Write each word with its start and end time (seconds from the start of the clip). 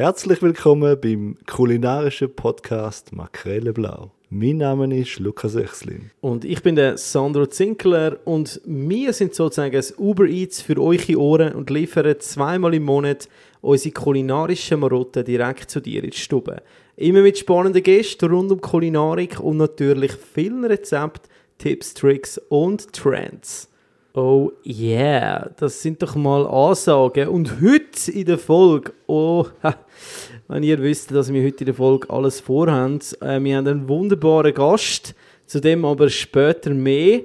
Herzlich 0.00 0.40
willkommen 0.40 0.98
beim 0.98 1.36
kulinarischen 1.46 2.34
Podcast 2.34 3.14
Makrele 3.14 3.74
Blau. 3.74 4.12
Mein 4.30 4.56
Name 4.56 4.98
ist 4.98 5.18
Lukas 5.18 5.56
Echslin. 5.56 6.10
Und 6.22 6.46
ich 6.46 6.62
bin 6.62 6.74
der 6.74 6.96
Sandro 6.96 7.46
Zinkler 7.46 8.16
und 8.24 8.62
wir 8.64 9.12
sind 9.12 9.34
sozusagen 9.34 9.74
das 9.74 9.98
Uber 9.98 10.24
Eats 10.24 10.62
für 10.62 10.80
eure 10.80 11.18
Ohren 11.18 11.52
und 11.52 11.68
liefern 11.68 12.18
zweimal 12.18 12.72
im 12.72 12.84
Monat 12.84 13.28
unsere 13.60 13.92
kulinarischen 13.92 14.80
Marotten 14.80 15.22
direkt 15.22 15.70
zu 15.70 15.80
dir 15.80 16.02
in 16.02 16.12
die 16.12 16.16
Stube. 16.16 16.62
Immer 16.96 17.20
mit 17.20 17.36
spannenden 17.36 17.82
Gästen 17.82 18.30
rund 18.30 18.50
um 18.50 18.60
Kulinarik 18.62 19.38
und 19.38 19.58
natürlich 19.58 20.12
vielen 20.12 20.64
Rezepten, 20.64 21.30
Tipps, 21.58 21.92
Tricks 21.92 22.40
und 22.48 22.90
Trends. 22.94 23.69
Oh 24.12 24.50
yeah, 24.66 25.50
das 25.56 25.82
sind 25.82 26.02
doch 26.02 26.16
mal 26.16 26.44
Ansagen. 26.44 27.28
Und 27.28 27.60
heute 27.60 28.10
in 28.10 28.24
der 28.24 28.38
Folge, 28.38 28.92
oh, 29.06 29.46
wenn 30.48 30.64
ihr 30.64 30.82
wisst, 30.82 31.12
dass 31.12 31.32
wir 31.32 31.44
heute 31.46 31.60
in 31.60 31.66
der 31.66 31.74
Folge 31.76 32.10
alles 32.10 32.40
vorhaben, 32.40 32.98
äh, 33.20 33.40
wir 33.40 33.56
haben 33.56 33.68
einen 33.68 33.88
wunderbaren 33.88 34.52
Gast, 34.52 35.14
zu 35.46 35.60
dem 35.60 35.84
aber 35.84 36.08
später 36.08 36.70
mehr. 36.70 37.20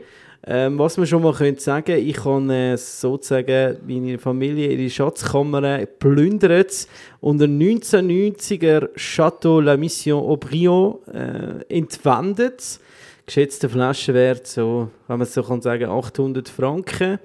Ähm, 0.46 0.78
was 0.78 0.96
wir 1.00 1.08
schon 1.08 1.24
mal 1.24 1.34
können 1.34 1.58
sagen 1.58 1.98
ich 1.98 2.24
habe 2.24 2.54
äh, 2.54 2.78
sozusagen 2.78 3.78
meine 3.88 4.20
Familie 4.20 4.72
ihre 4.72 4.92
Schatzkammer 4.92 5.80
geplündert 5.80 6.88
und 7.20 7.42
ein 7.42 7.60
1990er 7.60 8.90
Chateau 8.96 9.60
La 9.60 9.76
Mission 9.76 10.24
Aubryon 10.24 11.00
äh, 11.12 11.76
entwendet 11.76 12.80
geschätzter 13.26 13.70
Flaschenwert, 13.70 14.48
so, 14.48 14.90
wenn 15.08 15.18
man 15.18 15.28
es 15.28 15.34
so 15.34 15.44
kann 15.44 15.62
sagen, 15.62 15.90
800 15.90 16.48
Franken. 16.48 17.20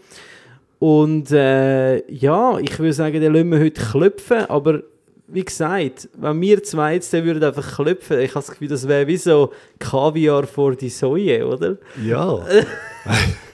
Und 0.79 1.31
äh, 1.31 2.11
ja, 2.11 2.59
ich 2.59 2.79
würde 2.79 2.93
sagen, 2.93 3.21
den 3.21 3.33
lassen 3.33 3.51
wir 3.51 3.61
heute 3.61 3.83
klopfen, 3.83 4.47
aber 4.47 4.83
wie 5.27 5.45
gesagt, 5.45 6.09
wenn 6.15 6.41
wir 6.41 6.63
zwei 6.63 6.95
jetzt 6.95 7.13
würden 7.13 7.45
einfach 7.45 7.77
klopfen, 7.77 8.19
ich 8.21 8.31
habe 8.31 8.41
das 8.41 8.51
Gefühl, 8.51 8.69
das 8.69 8.89
wäre 8.89 9.07
wie 9.07 9.17
so 9.17 9.53
Kaviar 9.79 10.47
vor 10.47 10.75
die 10.75 10.89
Säue, 10.89 11.47
oder? 11.47 11.77
Ja. 12.03 12.45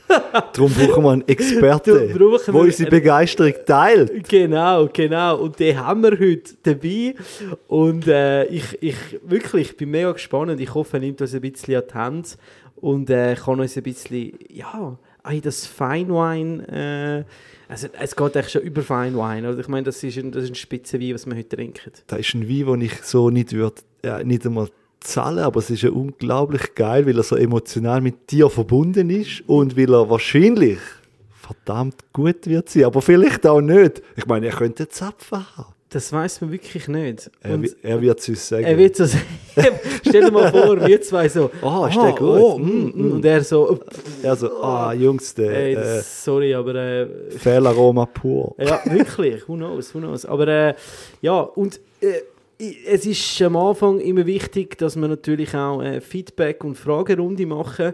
Darum 0.53 0.73
brauchen 0.73 1.05
wir 1.05 1.11
einen 1.11 1.29
Experten, 1.29 2.13
der 2.15 2.55
unsere 2.55 2.91
Begeisterung 2.91 3.55
teilt. 3.65 4.29
Genau, 4.29 4.89
genau. 4.93 5.39
Und 5.39 5.59
den 5.59 5.79
haben 5.79 6.03
wir 6.03 6.13
heute 6.13 6.55
dabei. 6.63 7.15
Und 7.67 8.07
äh, 8.07 8.45
ich, 8.47 8.83
ich 8.83 8.97
wirklich 9.23 9.71
ich 9.71 9.77
bin 9.77 9.91
mega 9.91 10.13
gespannt. 10.13 10.61
Ich 10.61 10.75
hoffe, 10.75 10.97
er 10.97 11.01
nimmt 11.01 11.21
uns 11.21 11.35
ein 11.35 11.41
bisschen 11.41 11.77
an 11.77 11.83
die 11.89 11.95
Hand 11.95 12.39
und 12.77 13.11
äh, 13.11 13.35
kann 13.35 13.61
uns 13.61 13.77
ein 13.77 13.83
bisschen, 13.83 14.33
ja, 14.49 14.99
in 15.29 15.41
das 15.43 15.67
Feinwein. 15.67 16.61
Äh, 16.69 17.25
also 17.69 17.89
es 18.01 18.15
geht 18.15 18.37
eigentlich 18.37 18.53
schon 18.53 18.63
über 18.63 18.83
Feinwein. 18.83 19.45
Also 19.45 19.61
ich 19.61 19.69
meine, 19.69 19.85
das 19.85 20.03
ist 20.03 20.17
ein, 20.19 20.31
das 20.31 20.45
ist 20.45 20.51
ein 20.51 20.55
Spitzenwein, 20.55 21.15
was 21.15 21.27
wir 21.27 21.37
heute 21.37 21.57
trinken. 21.57 21.93
Das 22.07 22.21
ist 22.21 22.35
ein 22.35 22.49
Wein, 22.49 22.67
den 22.67 22.81
ich 22.83 23.03
so 23.03 23.31
nicht 23.31 23.53
würde, 23.53 23.83
ja, 24.05 24.23
nicht 24.23 24.47
einmal 24.47 24.69
zahlen, 25.01 25.39
aber 25.39 25.61
es 25.61 25.71
ist 25.71 25.83
ja 25.83 25.91
unglaublich 25.91 26.75
geil, 26.75 27.07
weil 27.07 27.17
er 27.17 27.23
so 27.23 27.37
emotional 27.37 28.01
mit 28.01 28.31
dir 28.31 28.51
verbunden 28.51 29.11
ist 29.11 29.43
und 29.47 29.77
weil 29.77 29.93
er 29.93 30.09
wahrscheinlich 30.11 30.79
verdammt 31.47 31.97
gut 32.13 32.47
wird 32.47 32.69
sein, 32.69 32.85
aber 32.85 33.01
vielleicht 33.03 33.47
auch 33.47 33.61
nicht. 33.61 34.03
Ich 34.17 34.27
meine, 34.27 34.47
er 34.47 34.53
könnte 34.53 34.89
Zapfen 34.89 35.45
haben. 35.57 35.77
Das 35.89 36.13
weiß 36.13 36.41
man 36.41 36.51
wirklich 36.51 36.89
nicht. 36.89 37.31
Er, 37.41 37.61
er 37.83 38.03
wird 38.03 38.19
es 38.19 38.29
uns 38.29 38.49
sagen. 38.49 38.65
Er 38.65 38.77
wird 38.77 38.99
es 38.99 39.17
Stell 40.07 40.25
dir 40.25 40.33
mal 40.33 40.51
vor, 40.51 40.85
wir 40.85 41.01
zwei 41.01 41.29
so. 41.29 41.49
Oh, 41.63 41.87
ist 41.87 41.97
der 41.97 42.13
gut? 42.13 42.41
Oh, 42.41 42.59
mm, 42.59 42.93
mm. 42.93 43.13
Und 43.13 43.25
er 43.25 43.43
so. 43.45 43.79
Er 44.21 44.35
so, 44.35 44.63
ah, 44.63 44.93
Jungs, 44.93 45.33
der. 45.35 45.51
Ey, 45.53 45.75
äh, 45.75 46.03
sorry, 46.03 46.55
aber. 46.55 46.75
Äh, 46.75 47.07
Fehlaroma 47.39 48.05
pur. 48.07 48.57
Ja, 48.59 48.81
wirklich. 48.85 49.49
Who 49.49 49.55
knows, 49.55 49.95
who 49.95 50.01
knows. 50.01 50.27
Aber 50.27 50.49
äh, 50.49 50.75
ja, 51.23 51.41
und. 51.41 51.81
Äh, 52.01 52.23
es 52.59 53.05
ist 53.05 53.43
am 53.43 53.57
Anfang 53.57 54.01
immer 54.01 54.27
wichtig, 54.27 54.79
dass 54.79 54.97
wir 54.97 55.09
natürlich 55.09 55.55
auch 55.55 55.83
äh, 55.83 56.01
Feedback 56.01 56.65
und 56.65 56.77
Fragerunde 56.77 57.47
machen 57.47 57.93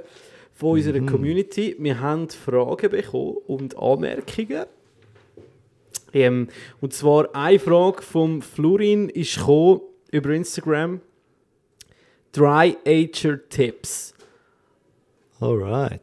von 0.53 0.73
unserer 0.73 1.01
mhm. 1.01 1.07
Community. 1.07 1.77
Wir 1.79 2.01
haben 2.01 2.29
Fragen 2.29 2.91
bekommen 2.91 3.39
und 3.47 3.77
Anmerkungen. 3.77 4.67
Ähm, 6.15 6.49
und 6.81 6.93
zwar 6.93 7.35
eine 7.35 7.59
Frage 7.59 8.03
vom 8.03 8.43
Florin 8.43 9.09
ist 9.09 9.39
gekommen 9.39 9.81
über 10.11 10.31
Instagram. 10.31 11.01
Dry 12.33 12.77
Ager 12.87 13.49
Tipps. 13.49 14.15
Alright. 15.41 16.01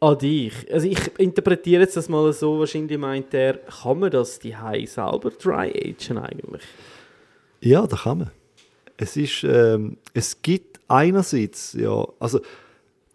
An 0.00 0.16
dich. 0.18 0.54
Also 0.72 0.86
ich 0.86 1.18
interpretiere 1.18 1.82
jetzt 1.82 1.96
das 1.96 2.08
mal 2.08 2.32
so, 2.32 2.58
wahrscheinlich 2.60 2.98
meint 2.98 3.34
er, 3.34 3.54
kann 3.54 3.98
man 3.98 4.10
das 4.10 4.38
die 4.38 4.54
selber 4.86 5.30
dry 5.30 5.70
agen 5.70 6.18
eigentlich? 6.18 6.62
Ja, 7.60 7.86
das 7.86 8.02
kann 8.02 8.18
man. 8.18 8.30
Es, 8.96 9.16
ist, 9.16 9.44
ähm, 9.44 9.96
es 10.14 10.42
gibt 10.42 10.80
einerseits, 10.88 11.72
ja, 11.74 12.06
also 12.18 12.40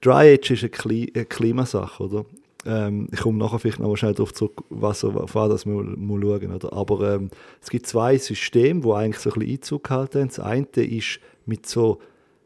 Dry 0.01 0.33
Age 0.33 0.51
ist 0.51 0.63
eine, 0.63 0.69
Kli 0.69 1.11
eine 1.13 1.25
Klimasache, 1.25 2.03
oder? 2.03 2.25
Ähm, 2.65 3.07
ich 3.11 3.19
komme 3.19 3.37
nachher 3.37 3.59
vielleicht 3.59 3.79
noch 3.79 3.95
schnell 3.95 4.13
darauf 4.13 4.33
zurück, 4.33 4.63
was 4.69 5.03
auf 5.03 5.33
das 5.33 5.65
wir 5.65 5.73
mal 5.73 6.21
schauen, 6.21 6.53
oder? 6.53 6.73
Aber 6.73 7.15
ähm, 7.15 7.29
es 7.61 7.69
gibt 7.69 7.87
zwei 7.87 8.17
Systeme, 8.17 8.81
die 8.81 8.91
eigentlich 8.91 9.19
so 9.19 9.31
ein 9.31 9.39
bisschen 9.39 9.53
Einzug 9.53 9.89
halten. 9.89 10.27
Das 10.27 10.39
eine 10.39 10.67
ist 10.75 11.19
mit 11.45 11.65
so 11.65 11.99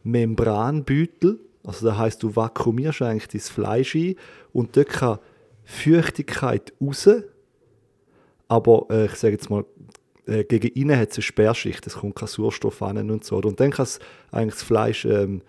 Membranbeutel, 0.04 1.40
also 1.64 1.86
das 1.86 1.98
heißt, 1.98 2.24
du 2.24 2.36
vakuumierst 2.36 3.02
eigentlich 3.02 3.28
dein 3.28 3.42
Fleisch 3.42 3.96
ein 3.96 4.16
und 4.54 4.76
dort 4.78 4.90
kann 4.90 5.20
Feuchtigkeit 5.66 6.74
raus, 6.82 7.10
aber 8.48 8.86
äh, 8.90 9.06
ich 9.06 9.16
sage 9.16 9.34
jetzt 9.34 9.50
mal 9.50 9.66
äh, 10.28 10.44
gegen 10.44 10.68
innen 10.70 10.98
hat 10.98 11.12
es 11.12 11.18
eine 11.18 11.24
Sperrschicht, 11.24 11.88
es 11.88 11.96
kommt 11.96 12.16
kein 12.16 12.28
Sauerstoff 12.28 12.82
an 12.82 13.10
und 13.10 13.24
so. 13.24 13.38
Und 13.38 13.60
dann 13.60 13.72
kann 13.72 13.84
es 13.84 14.00
eigentlich 14.32 14.56
das 14.56 14.64
Fleisch 14.64 15.06
ähm, 15.06 15.42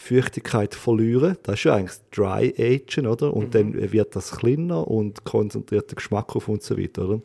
Feuchtigkeit 0.00 0.74
verlieren. 0.74 1.36
Das 1.42 1.56
ist 1.56 1.64
ja 1.64 1.74
eigentlich 1.74 1.98
das 1.98 2.10
Dry 2.10 2.54
Agen, 2.58 3.06
oder? 3.06 3.34
Und 3.34 3.48
mhm. 3.48 3.50
dann 3.50 3.92
wird 3.92 4.16
das 4.16 4.30
kleiner 4.30 4.88
und 4.88 5.24
konzentriert 5.24 5.90
den 5.90 5.96
Geschmack 5.96 6.34
auf 6.34 6.48
und 6.48 6.62
so 6.62 6.78
weiter, 6.78 7.06
oder? 7.06 7.20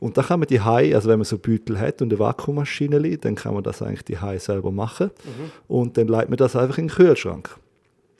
Und 0.00 0.16
da 0.16 0.22
kann 0.22 0.40
man 0.40 0.48
die 0.48 0.60
Hai, 0.60 0.94
also 0.94 1.10
wenn 1.10 1.18
man 1.18 1.26
so 1.26 1.36
Beutel 1.36 1.78
hat 1.78 2.00
und 2.00 2.10
eine 2.10 2.18
Vakuummaschine, 2.18 3.18
dann 3.18 3.34
kann 3.34 3.52
man 3.52 3.62
das 3.62 3.82
eigentlich 3.82 4.04
die 4.04 4.18
Hai 4.18 4.38
selber 4.38 4.72
machen. 4.72 5.10
Mhm. 5.22 5.50
Und 5.68 5.98
dann 5.98 6.08
leitet 6.08 6.30
man 6.30 6.38
das 6.38 6.56
einfach 6.56 6.78
in 6.78 6.88
den 6.88 6.96
Kühlschrank. 6.96 7.56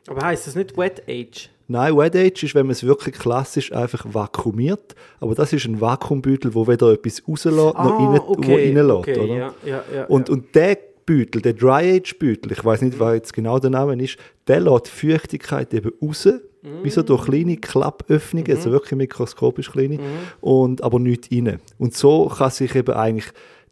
Aber 0.06 0.22
heißt 0.22 0.46
das 0.46 0.54
nicht 0.54 0.76
Wet 0.76 1.02
Age? 1.08 1.48
Nein, 1.66 1.96
Wet 1.96 2.14
Age 2.14 2.42
ist, 2.42 2.54
wenn 2.54 2.66
man 2.66 2.72
es 2.72 2.84
wirklich 2.84 3.14
klassisch 3.14 3.72
einfach 3.72 4.04
vakuumiert. 4.06 4.94
Aber 5.20 5.34
das 5.34 5.52
ist 5.52 5.64
ein 5.66 5.80
Vakuumbeutel, 5.80 6.54
wo 6.54 6.66
weder 6.66 6.92
etwas 6.92 7.22
rauslässt, 7.26 7.76
ah, 7.76 7.84
noch 7.84 7.98
rein, 7.98 8.20
okay, 8.26 8.66
reinlässt. 8.66 8.90
Okay, 8.90 9.18
oder? 9.18 9.34
Ja, 9.34 9.54
ja, 9.64 9.84
ja, 9.94 10.04
und, 10.06 10.28
und 10.28 10.54
der 10.54 10.76
Beutel, 11.06 11.40
der 11.40 11.54
Dry 11.54 11.96
Age 11.96 12.18
Beutel, 12.18 12.52
ich 12.52 12.64
weiß 12.64 12.82
nicht, 12.82 12.98
was 12.98 13.14
jetzt 13.14 13.32
genau 13.32 13.58
der 13.58 13.70
Name 13.70 14.02
ist, 14.02 14.18
der 14.46 14.60
lässt 14.60 14.88
Feuchtigkeit 14.88 15.72
eben 15.72 15.92
raus, 16.02 16.26
mm. 16.26 16.82
wie 16.82 16.90
so 16.90 17.02
durch 17.02 17.26
kleine 17.26 17.56
Klappöffnungen, 17.56 18.50
mm. 18.50 18.56
also 18.56 18.70
wirklich 18.70 18.96
mikroskopisch 18.96 19.70
kleine, 19.70 19.96
mm. 19.96 20.00
und, 20.40 20.82
aber 20.82 20.98
nicht 20.98 21.30
rein. 21.32 21.60
Und 21.78 21.94
so 21.94 22.26
kann 22.26 22.50
sich 22.50 22.74
eben 22.74 22.94
eigentlich 22.94 23.26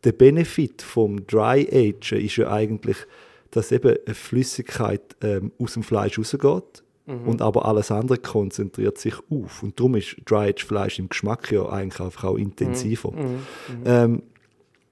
der 0.04 0.12
Benefit 0.12 0.82
vom 0.82 1.26
Dry 1.26 1.68
Age 1.72 2.12
ist 2.12 2.36
ja 2.36 2.50
eigentlich, 2.50 2.96
dass 3.50 3.70
eben 3.70 3.96
eine 4.04 4.14
Flüssigkeit 4.14 5.02
ähm, 5.22 5.52
aus 5.58 5.74
dem 5.74 5.82
Fleisch 5.82 6.18
rausgeht 6.18 6.81
Mhm. 7.06 7.28
Und 7.28 7.42
aber 7.42 7.66
alles 7.66 7.90
andere 7.90 8.18
konzentriert 8.18 8.98
sich 8.98 9.14
auf. 9.30 9.62
Und 9.62 9.78
darum 9.78 9.96
ist 9.96 10.16
Dry-Aged-Fleisch 10.24 10.98
im 10.98 11.08
Geschmack 11.08 11.50
ja 11.50 11.68
eigentlich 11.68 12.00
einfach 12.00 12.24
auch 12.24 12.36
intensiver. 12.36 13.12
Mhm. 13.12 13.22
Mhm. 13.22 13.38
Ähm, 13.84 14.22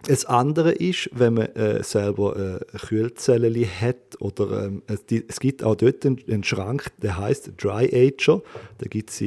das 0.05 0.25
andere 0.25 0.73
ist, 0.73 1.11
wenn 1.13 1.35
man 1.35 1.47
äh, 1.55 1.83
selber 1.83 2.61
äh, 2.63 2.79
Kühlzellen 2.79 3.55
hat, 3.55 3.97
oder 4.19 4.65
ähm, 4.65 4.83
es, 4.87 5.05
die, 5.05 5.25
es, 5.29 5.41
gibt 5.41 5.63
auch 5.63 5.75
dort 5.75 6.07
einen, 6.07 6.19
einen 6.27 6.43
Schrank, 6.43 6.91
der 7.03 7.19
heißt 7.19 7.53
Dry 7.63 7.91
Ager. 7.93 8.43
Da 8.79 8.87
gibt 8.89 9.11
es 9.11 9.23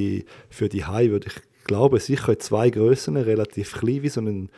für 0.49 0.69
die 0.69 0.83
Hai, 0.83 1.09
würde 1.09 1.27
ich 1.27 1.65
glaube, 1.65 1.99
sicher 1.99 2.39
zwei 2.39 2.69
Größen, 2.69 3.15
relativ 3.17 3.73
klein 3.73 4.01
wie 4.01 4.09
so 4.09 4.21
ein 4.21 4.49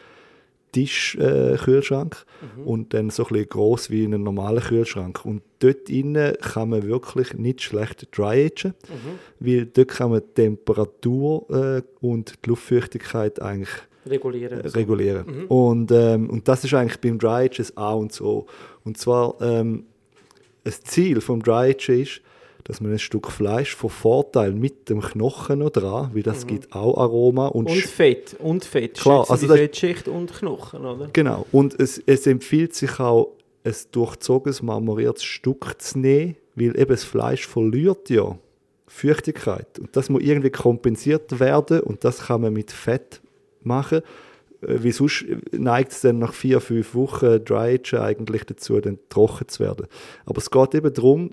Tischkühlschrank 0.75 2.25
äh, 2.41 2.59
mhm. 2.59 2.67
und 2.67 2.93
dann 2.93 3.09
so 3.09 3.25
ein 3.27 3.47
groß 3.47 3.89
wie 3.89 4.03
ein 4.03 4.21
normaler 4.21 4.61
Kühlschrank. 4.61 5.23
Und 5.23 5.41
dort 5.59 5.89
innen 5.89 6.35
kann 6.41 6.69
man 6.69 6.83
wirklich 6.83 7.33
nicht 7.33 7.61
schlecht 7.61 8.15
dry 8.15 8.45
agen, 8.45 8.73
mhm. 8.89 9.19
weil 9.39 9.65
dort 9.67 9.87
kann 9.87 10.11
man 10.11 10.21
die 10.21 10.41
Temperatur 10.41 11.49
äh, 11.49 11.81
und 12.01 12.33
die 12.43 12.49
Luftfeuchtigkeit 12.49 13.41
eigentlich 13.41 13.69
regulieren. 14.05 14.59
Äh, 14.59 14.67
regulieren. 14.67 15.25
Mhm. 15.25 15.45
Und, 15.47 15.91
ähm, 15.91 16.29
und 16.29 16.47
das 16.47 16.63
ist 16.65 16.73
eigentlich 16.73 16.99
beim 16.99 17.17
Dry 17.17 17.45
Age 17.45 17.71
A 17.75 17.93
und 17.93 18.11
so. 18.11 18.45
Und 18.83 18.97
zwar 18.97 19.35
ähm, 19.41 19.85
das 20.65 20.81
Ziel 20.81 21.21
vom 21.21 21.41
Dry 21.41 21.71
ist, 21.71 22.21
dass 22.65 22.81
man 22.81 22.91
ein 22.91 22.99
Stück 22.99 23.31
Fleisch 23.31 23.75
von 23.75 23.89
Vorteil 23.89 24.51
mit 24.51 24.89
dem 24.89 24.99
Knochen 24.99 25.59
noch 25.59 25.69
dran, 25.69 26.11
weil 26.13 26.23
das 26.23 26.43
mhm. 26.43 26.49
gibt 26.49 26.75
auch 26.75 26.97
Aroma. 26.97 27.47
Und, 27.47 27.69
und 27.69 27.77
Fett, 27.77 28.35
und 28.39 28.65
Fett. 28.65 28.95
Klar, 28.95 29.29
also 29.29 29.47
die 29.47 29.53
Fettschicht 29.53 30.07
und 30.07 30.33
Knochen, 30.33 30.85
oder? 30.85 31.09
Genau, 31.13 31.45
und 31.51 31.79
es, 31.79 32.01
es 32.05 32.27
empfiehlt 32.27 32.75
sich 32.75 32.99
auch, 32.99 33.31
ein 33.63 33.73
durchzogenes, 33.91 34.61
marmoriertes 34.61 35.23
Stück 35.23 35.75
zu 35.79 35.99
nehmen, 35.99 36.35
weil 36.55 36.79
eben 36.79 36.91
das 36.91 37.03
Fleisch 37.03 37.47
verliert 37.47 38.09
ja 38.09 38.37
Feuchtigkeit. 38.87 39.79
Und 39.79 39.95
das 39.95 40.09
muss 40.09 40.21
irgendwie 40.21 40.51
kompensiert 40.51 41.39
werden 41.39 41.81
und 41.81 42.03
das 42.03 42.27
kann 42.27 42.41
man 42.41 42.53
mit 42.53 42.71
Fett 42.71 43.21
machen. 43.63 44.01
äh, 44.61 44.83
wie 44.83 44.91
sonst 44.91 45.25
neigt 45.51 45.91
es 45.91 46.01
dann 46.01 46.19
nach 46.19 46.33
vier, 46.33 46.61
fünf 46.61 46.93
Wochen 46.93 47.43
Dry 47.43 47.75
Age 47.75 47.95
eigentlich 47.95 48.43
dazu, 48.45 48.79
dann 48.79 48.99
trocken 49.09 49.47
zu 49.47 49.63
werden. 49.63 49.87
Aber 50.25 50.37
es 50.37 50.51
geht 50.51 50.75
eben 50.75 50.93
darum, 50.93 51.31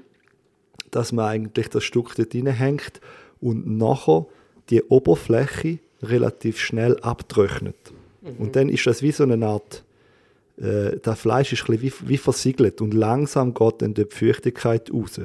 dass 0.91 1.13
man 1.13 1.27
eigentlich 1.27 1.69
das 1.69 1.85
Stück 1.85 2.15
dort 2.17 2.35
reinhängt 2.35 3.01
und 3.41 3.67
nachher 3.79 4.27
die 4.71 4.83
Oberfläche 4.83 5.79
relativ 6.03 6.59
schnell 6.59 6.99
abtrocknet. 7.01 7.77
Und 8.39 8.57
dann 8.57 8.69
ist 8.69 8.87
das 8.87 9.03
wie 9.03 9.13
so 9.13 9.25
eine 9.25 9.45
Art, 9.47 9.85
äh, 10.57 10.99
das 11.03 11.21
Fleisch 11.21 11.53
ist 11.53 11.69
ein 11.69 11.83
wie, 11.83 11.93
wie 12.05 12.17
versiegelt 12.17 12.81
und 12.81 12.95
langsam 12.95 13.53
geht 13.53 13.83
dann 13.83 13.95
die 13.95 14.07
Feuchtigkeit 14.09 14.93
raus. 14.93 15.21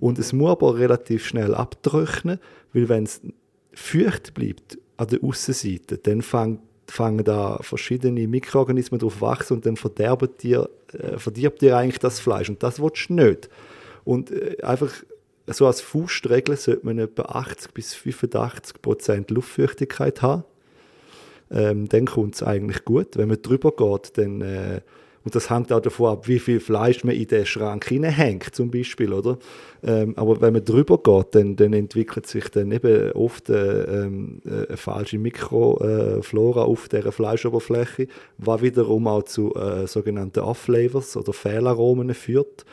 Und 0.00 0.18
es 0.18 0.32
muss 0.32 0.50
aber 0.50 0.78
relativ 0.78 1.26
schnell 1.26 1.54
abtrocknen, 1.54 2.38
weil 2.72 2.88
wenn 2.88 3.04
es 3.04 3.20
feucht 3.74 4.34
bleibt 4.34 4.78
an 4.96 5.08
der 5.08 5.22
Aussenseite, 5.22 5.98
dann 5.98 6.22
fang, 6.22 6.58
fangen 6.86 7.24
da 7.24 7.58
verschiedene 7.60 8.26
Mikroorganismen 8.26 8.98
drauf 8.98 9.20
wachsen 9.20 9.54
und 9.54 9.66
dann 9.66 9.76
verderben 9.76 10.28
dir, 10.40 10.70
äh, 10.92 11.18
verdirbt 11.18 11.60
dir 11.60 11.76
eigentlich 11.76 11.98
das 11.98 12.18
Fleisch. 12.18 12.48
Und 12.48 12.62
das 12.62 12.80
willst 12.80 13.10
du 13.10 13.14
nicht. 13.14 13.50
Und 14.06 14.30
äh, 14.30 14.62
einfach 14.62 14.92
so 15.48 15.66
als 15.66 15.80
Faustregel 15.80 16.56
sollte 16.56 16.86
man 16.86 16.98
etwa 16.98 17.22
80 17.22 17.74
bis 17.74 17.92
85 17.92 18.80
Prozent 18.80 19.30
Luftfeuchtigkeit 19.30 20.22
haben. 20.22 20.44
Ähm, 21.50 21.88
dann 21.88 22.06
kommt 22.06 22.36
es 22.36 22.42
eigentlich 22.42 22.84
gut. 22.84 23.16
Wenn 23.16 23.28
man 23.28 23.42
drüber 23.42 23.72
geht, 23.72 24.16
dann, 24.16 24.40
äh, 24.40 24.80
und 25.26 25.34
das 25.34 25.50
hängt 25.50 25.70
auch 25.72 25.80
davon 25.80 26.12
ab, 26.12 26.28
wie 26.28 26.38
viel 26.38 26.60
Fleisch 26.60 27.02
man 27.04 27.14
in 27.16 27.26
den 27.26 27.44
Schrank 27.44 27.84
hineinhängt, 27.86 28.54
zum 28.54 28.70
Beispiel, 28.70 29.12
oder? 29.12 29.38
Ähm, 29.82 30.14
aber 30.16 30.40
wenn 30.40 30.52
man 30.54 30.64
drüber 30.64 30.98
geht, 30.98 31.34
dann, 31.34 31.54
dann 31.56 31.72
entwickelt 31.72 32.26
sich 32.26 32.48
dann 32.48 32.70
eben 32.72 33.10
oft 33.12 33.50
äh, 33.50 34.04
ähm, 34.04 34.40
äh, 34.46 34.68
eine 34.68 34.76
falsche 34.76 35.18
Mikroflora 35.18 36.62
auf 36.62 36.88
dieser 36.88 37.12
Fleischoberfläche, 37.12 38.06
was 38.38 38.62
wiederum 38.62 39.06
auch 39.06 39.24
zu 39.24 39.54
äh, 39.54 39.86
sogenannten 39.86 40.40
Off-Flavors 40.40 41.16
oder 41.16 41.32
Fehlaromen 41.32 42.14
führt. 42.14 42.64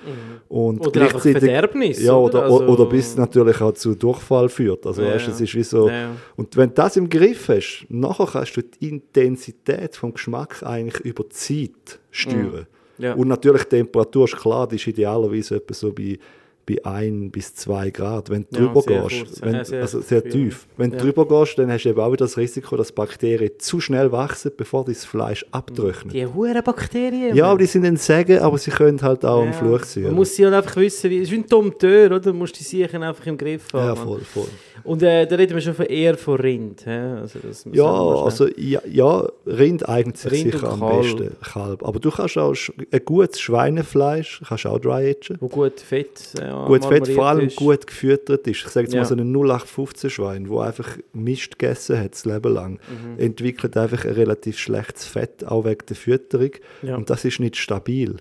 Und 0.47 0.75
Mhm. 0.81 0.87
Oder 0.87 1.01
einfach 1.01 1.21
gleichzeitig- 1.23 1.39
Verderbnis, 1.49 2.01
Ja, 2.03 2.13
oder? 2.15 2.45
oder, 2.47 2.53
Also- 2.61 2.67
oder 2.67 2.85
bis 2.85 3.17
natürlich 3.17 3.59
auch 3.61 3.73
zu 3.73 3.95
Durchfall 3.95 4.47
führt. 4.49 4.85
Also, 4.85 5.01
Ja, 5.01 5.09
weißt, 5.15 5.27
es 5.27 5.41
ist 5.41 5.55
wie 5.55 5.63
so. 5.63 5.89
Ja. 5.89 6.11
Und 6.35 6.55
wenn 6.55 6.69
du 6.69 6.75
das 6.75 6.95
im 6.97 7.09
Griff 7.09 7.49
hast, 7.49 7.85
nachher 7.89 8.27
kannst 8.31 8.55
du 8.57 8.61
die 8.61 8.89
Intensität 8.89 9.95
vom 9.95 10.13
Geschmack 10.13 10.63
eigentlich 10.63 10.99
über 11.03 11.23
die 11.23 11.29
Zeit 11.29 11.99
steuern. 12.13 12.65
Mhm. 12.97 13.03
Ja. 13.03 13.13
Und 13.15 13.27
natürlich 13.27 13.63
die 13.63 13.69
Temperatur 13.77 14.25
ist 14.25 14.37
klar, 14.37 14.67
die 14.67 14.75
ist 14.75 14.87
idealerweise 14.87 15.55
etwa 15.55 15.73
so 15.73 15.91
bei, 15.91 16.17
bei 16.65 16.77
1 16.85 17.31
bis 17.31 17.53
2 17.55 17.89
Grad. 17.89 18.29
Wenn 18.29 18.45
du 18.51 18.59
Ja, 18.59 18.65
drüber 18.67 18.83
gehst, 18.83 19.25
kurz. 19.25 19.41
wenn, 19.41 19.65
sehr 19.65 19.81
also 19.81 19.99
sehr 19.99 20.23
tief. 20.23 20.67
Wenn 20.77 20.91
du 20.91 20.97
ja. 20.97 21.01
drüber 21.03 21.27
gehst, 21.27 21.57
dann 21.57 21.71
hast 21.71 21.83
du 21.83 21.89
eben 21.89 21.99
auch 21.99 22.11
wieder 22.11 22.23
das 22.25 22.37
Risiko, 22.37 22.77
dass 22.77 22.91
Bakterien 22.91 23.51
zu 23.57 23.81
schnell 23.81 24.11
wachsen, 24.11 24.51
bevor 24.55 24.85
das 24.85 25.03
Fleisch 25.03 25.43
abtrocknet. 25.51 26.13
Die 26.13 26.25
huren 26.25 26.63
Bakterien. 26.63 27.35
Ja, 27.35 27.47
aber 27.47 27.57
die 27.57 27.65
sind 27.65 27.83
ein 27.83 27.97
Segen, 27.97 28.39
aber 28.39 28.57
sie 28.59 28.71
können 28.71 29.01
halt 29.01 29.25
auch 29.25 29.41
ein 29.41 29.47
Ja. 29.47 29.53
Fluch 29.53 29.83
sein. 29.83 30.03
Man 30.03 30.13
muss 30.15 30.35
sie 30.35 30.45
halt 30.45 30.53
einfach 30.53 30.75
wissen, 30.77 31.09
wie, 31.09 31.17
es 31.17 31.23
ist 31.23 31.31
wie 31.31 31.37
ein 31.37 31.47
Dompteur, 31.47 32.05
oder? 32.05 32.19
Du 32.19 32.33
musst 32.33 32.57
die 32.59 32.63
Sachen 32.83 33.01
einfach 33.03 33.25
im 33.25 33.37
Griff 33.37 33.73
haben. 33.73 33.87
ja, 33.87 33.95
voll, 33.95 34.21
voll. 34.21 34.47
Und 34.83 35.03
äh, 35.03 35.25
da 35.27 35.35
reden 35.35 35.53
wir 35.53 35.61
schon 35.61 35.75
von 35.75 35.85
eher 35.85 36.17
von 36.17 36.35
Rind. 36.39 36.85
Also 36.87 37.39
Ja, 37.71 37.85
also 37.85 38.47
ja, 38.57 38.81
ja, 38.89 39.27
Rind 39.45 39.87
eignet 39.87 40.17
sich 40.17 40.31
Rind 40.31 40.51
sicher 40.53 40.69
am 40.71 40.79
Kalb. 40.79 41.01
besten. 41.01 41.35
Kalb. 41.41 41.83
Aber 41.87 41.99
du 41.99 42.09
kannst 42.11 42.37
auch 42.37 42.55
ein 42.91 43.01
gutes 43.05 43.39
Schweinefleisch 43.39 44.41
kannst 44.47 44.65
auch 44.65 44.79
dry 44.79 45.09
agen. 45.11 45.37
wo 45.39 45.47
gut 45.47 45.79
Fett 45.79 46.33
äh, 46.39 46.49
Gut 46.67 46.85
Fett, 46.85 47.07
vor 47.09 47.25
allem 47.27 47.47
ist. 47.47 47.55
gut 47.55 47.85
gefüttert 47.87 48.47
ist. 48.47 48.65
Ich 48.65 48.67
sage 48.69 48.85
jetzt 48.85 48.93
Ja. 48.93 49.01
mal 49.01 49.05
so 49.05 49.15
ein 49.15 49.31
0815 49.31 50.09
Schwein, 50.09 50.49
wo 50.49 50.59
einfach 50.59 50.97
Mist 51.13 51.57
gegessen 51.59 51.99
hat 51.99 52.13
das 52.13 52.25
Leben 52.25 52.53
lang, 52.53 52.79
Mhm. 52.89 53.19
entwickelt 53.19 53.77
einfach 53.77 54.05
ein 54.05 54.11
relativ 54.13 54.57
schlechtes 54.59 55.05
Fett, 55.05 55.45
auch 55.45 55.65
wegen 55.65 55.85
der 55.87 55.95
Fütterung. 55.95 56.51
Ja. 56.81 56.95
Und 56.95 57.09
das 57.09 57.25
ist 57.25 57.39
nicht 57.39 57.55
stabil. 57.57 58.17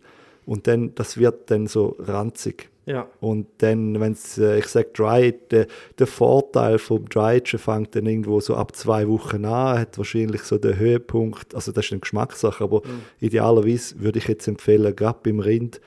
Und 0.47 0.67
dann, 0.67 0.95
das 0.95 1.17
wird 1.19 1.51
dann 1.51 1.67
so 1.67 1.97
ranzig. 2.01 2.69
Ja. 2.85 3.09
Und 3.21 3.47
dann, 3.59 4.01
wenn 4.01 4.13
es, 4.13 4.39
äh, 4.39 4.59
ich 4.59 4.67
sage 4.67 4.91
Dry, 4.93 5.33
der, 5.51 5.67
der 5.99 6.07
Vorteil 6.07 6.79
vom 6.79 7.09
Dry 7.09 7.37
Agen 7.37 7.59
fängt 7.59 7.95
dann 7.95 8.07
irgendwo 8.07 8.41
so 8.41 8.57
ab 8.57 8.75
zwei 8.75 9.07
Wochen 9.09 9.45
an, 9.45 9.79
hat 9.79 9.99
wahrscheinlich 9.99 10.43
so 10.43 10.59
den 10.59 10.79
Höhepunkt, 10.79 11.55
also 11.55 11.71
das 11.71 11.87
ist 11.87 11.93
eine 11.93 12.01
Geschmackssache, 12.01 12.65
aber 12.65 12.83
idealerweise 13.21 14.01
würde 14.01 14.19
ich 14.19 14.27
jetzt 14.27 14.49
empfehlen, 14.49 14.95
gerade 14.97 15.19
beim 15.23 15.39
Rind, 15.39 15.81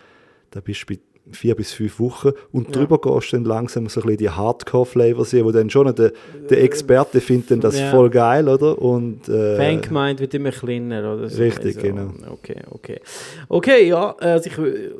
da 0.51 0.61
bist 0.61 0.83
du 0.83 0.93
bei 0.93 0.99
vier 1.31 1.55
bis 1.55 1.71
fünf 1.73 1.99
Wochen 1.99 2.31
und 2.51 2.67
Ja. 2.67 2.71
drüber 2.85 2.99
gehst 2.99 3.31
du 3.33 3.37
dann 3.37 3.45
langsam 3.45 3.87
so 3.89 3.99
ein 4.01 4.03
bisschen 4.05 4.17
die 4.17 4.29
Hardcore-Flavor 4.29 5.25
sehen, 5.25 5.45
wo 5.45 5.51
dann 5.51 5.69
schon 5.69 5.93
der, 5.95 6.11
der 6.49 6.63
Experte 6.63 7.19
findet 7.19 7.51
dann 7.51 7.61
das 7.61 7.79
Ja. 7.79 7.89
voll 7.89 8.09
geil, 8.09 8.47
oder? 8.47 8.79
Und, 8.81 9.27
äh, 9.27 9.55
Fan 9.57 9.81
gemeint 9.81 10.19
wird 10.19 10.33
immer 10.33 10.51
kleiner, 10.51 11.15
oder? 11.15 11.29
so. 11.29 11.41
Richtig, 11.41 11.77
genau. 11.79 12.09
Okay, 12.31 12.57
okay. 12.71 12.99
Okay, 13.49 13.87
ja, 13.87 14.11
also 14.17 14.49
ich, 14.49 14.55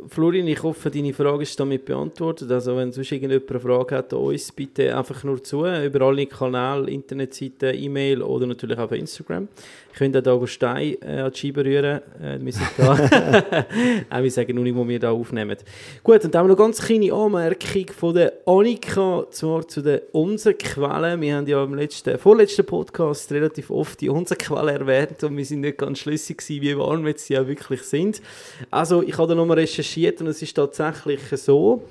Florin, 0.10 0.48
ich 0.48 0.62
hoffe, 0.63 0.89
deine 0.89 1.13
Frage 1.13 1.44
ist 1.44 1.60
damit 1.60 1.86
beantwortet. 1.86 2.51
Also 2.51 2.75
wenn 2.75 2.92
sonst 2.92 3.12
irgendjemand 3.12 3.50
eine 3.50 3.60
Frage 3.60 3.95
hat 3.95 4.13
an 4.13 4.19
uns, 4.19 4.51
bitte 4.51 4.95
einfach 4.98 5.24
nur 5.24 5.44
zu, 5.44 5.66
über 5.66 6.01
alle 6.01 6.25
Kanäle, 6.25 6.89
Internetseiten, 6.89 7.74
E-Mail 7.75 8.21
oder 8.21 8.48
natürlich 8.48 8.78
auch 8.78 8.83
auf 8.86 8.92
Instagram. 8.92 9.48
Ich 9.95 10.00
könnte 10.00 10.19
auch 10.19 10.42
da 10.42 10.47
Stein 10.47 10.97
äh, 11.01 11.21
an 11.21 11.31
die 11.31 11.39
Scheibe 11.39 11.63
rühren. 11.63 12.01
Äh, 12.21 12.38
wir 12.42 12.51
sind 12.51 12.68
da. 12.75 12.92
auch 14.09 14.21
wir 14.21 14.30
sagen 14.30 14.56
nur 14.56 14.65
nicht, 14.65 14.75
wo 14.75 14.86
wir 14.86 15.00
da 15.00 15.12
aufnehmen. 15.12 15.56
Gut, 16.03 16.25
und 16.25 16.36
dann 16.36 16.39
haben 16.39 16.50
wir 16.50 16.51
noch 16.51 16.57
ganz 16.57 16.81
kleine 16.81 17.13
Anmerkung 17.13 17.86
von 17.97 18.13
der 18.13 18.33
Annika, 18.45 19.25
zwar 19.31 19.65
zu 19.65 19.81
den 19.81 20.01
Unserquellen. 20.12 21.21
Wir 21.21 21.38
haben 21.38 21.47
ja 21.47 21.63
im 21.63 21.75
letzten, 21.75 22.18
vorletzten 22.18 22.65
Podcast 22.65 23.31
relativ 23.31 23.71
oft 23.71 24.01
die 24.01 24.09
Unserquellen 24.09 24.81
erwähnt 24.81 25.24
und 25.24 25.38
wir 25.38 25.45
sind 25.45 25.62
nicht 25.62 25.77
ganz 25.77 26.00
schlüssig 26.00 26.39
gewesen, 26.39 26.62
wie 26.62 26.77
warm 26.77 27.07
jetzt 27.07 27.27
sie 27.27 27.39
auch 27.39 27.47
wirklich 27.47 27.83
sind. 27.83 28.21
Also 28.69 29.01
ich 29.01 29.18
habe 29.18 29.30
da 29.30 29.36
nochmal 29.36 29.59
recherchiert 29.59 30.19
und 30.19 30.27
es 30.27 30.42
ist 30.42 30.56
tatsächlich 30.56 31.21
so, 31.39 31.83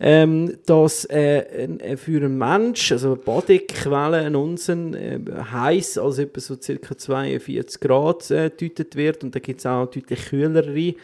ähm, 0.00 0.58
dass 0.66 1.04
äh, 1.06 1.64
äh, 1.64 1.96
für 1.96 2.18
einen 2.18 2.38
Mensch, 2.38 2.92
also 2.92 3.08
eine 3.08 3.16
Badequelle, 3.16 4.18
ein 4.18 4.36
Unsinn, 4.36 4.94
äh, 4.94 5.18
heiß 5.50 5.98
als 5.98 6.18
etwa 6.18 6.40
so 6.40 6.56
ca. 6.56 6.96
42 6.96 7.80
Grad 7.80 8.30
äh, 8.30 8.50
gedeutet 8.50 8.94
wird. 8.94 9.24
Und 9.24 9.34
da 9.34 9.40
gibt 9.40 9.60
es 9.60 9.66
auch 9.66 9.86
deutlich 9.86 10.26
kühlere, 10.26 10.72
die 10.72 10.96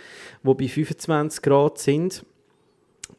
bei 0.43 0.69
25 0.69 1.43
Grad 1.43 1.79
sind. 1.79 2.25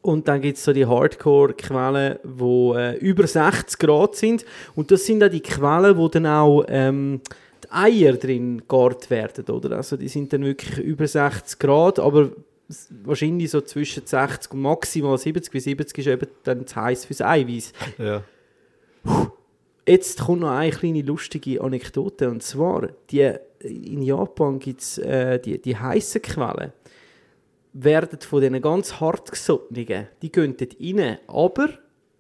Und 0.02 0.28
dann 0.28 0.42
gibt 0.42 0.58
es 0.58 0.64
so 0.64 0.72
die 0.72 0.86
Hardcore-Quellen, 0.86 2.20
die 2.24 2.74
äh, 2.76 2.98
über 2.98 3.28
60 3.28 3.80
Grad 3.80 4.16
sind. 4.16 4.46
Und 4.76 4.92
das 4.92 5.06
sind 5.06 5.24
auch 5.24 5.30
die 5.30 5.42
Quellen, 5.42 5.98
wo 5.98 6.08
dann 6.08 6.28
auch 6.28 6.64
ähm, 6.68 7.22
die 7.64 7.72
Eier 7.72 8.14
drin 8.14 8.60
gegart 8.60 9.10
werden, 9.10 9.46
oder? 9.46 9.78
Also 9.78 9.98
die 9.98 10.08
sind 10.08 10.32
dann 10.32 10.46
wirklich 10.46 10.78
über 10.78 11.08
60 11.08 11.60
Grad, 11.60 12.00
aber 12.00 12.30
wahrscheinlich 13.04 13.52
so 13.52 13.62
zwischen 13.62 14.06
60 14.06 14.54
und 14.54 14.62
maximal 14.62 15.18
70, 15.18 15.54
wie 15.54 15.60
70 15.60 15.98
ist 15.98 16.08
eben 16.08 16.28
dann 16.44 16.66
zu 16.66 16.76
heiß 16.76 17.06
fürs 17.06 17.22
Eiweiß. 17.22 17.74
ja. 17.98 18.24
Jetzt 19.88 20.20
kommt 20.20 20.42
noch 20.42 20.50
eine 20.50 20.72
kleine 20.72 21.04
lustige 21.04 21.62
Anekdote 21.62 22.28
und 22.30 22.42
zwar, 22.42 22.90
die, 23.12 23.32
in 23.60 24.02
Japan 24.02 24.58
gibt 24.58 24.82
es 24.82 24.98
äh, 24.98 25.40
die, 25.40 25.62
die 25.62 25.78
heißen 25.78 26.24
Quellen, 26.24 26.74
werden 27.74 28.20
von 28.20 28.42
diesen 28.42 28.62
ganz 28.62 29.00
hartgesottenen, 29.00 30.08
die 30.22 30.32
gehen 30.32 30.58
dort 30.58 30.76
rein, 30.82 31.20
aber 31.28 31.70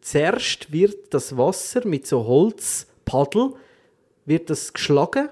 zuerst 0.01 0.71
wird 0.71 1.11
das 1.11 1.35
Wasser 1.35 1.87
mit 1.87 2.05
so 2.05 2.23
Holzpaddel 2.27 3.53
wird 4.25 4.49
das 4.51 4.73
geschlagen, 4.73 5.29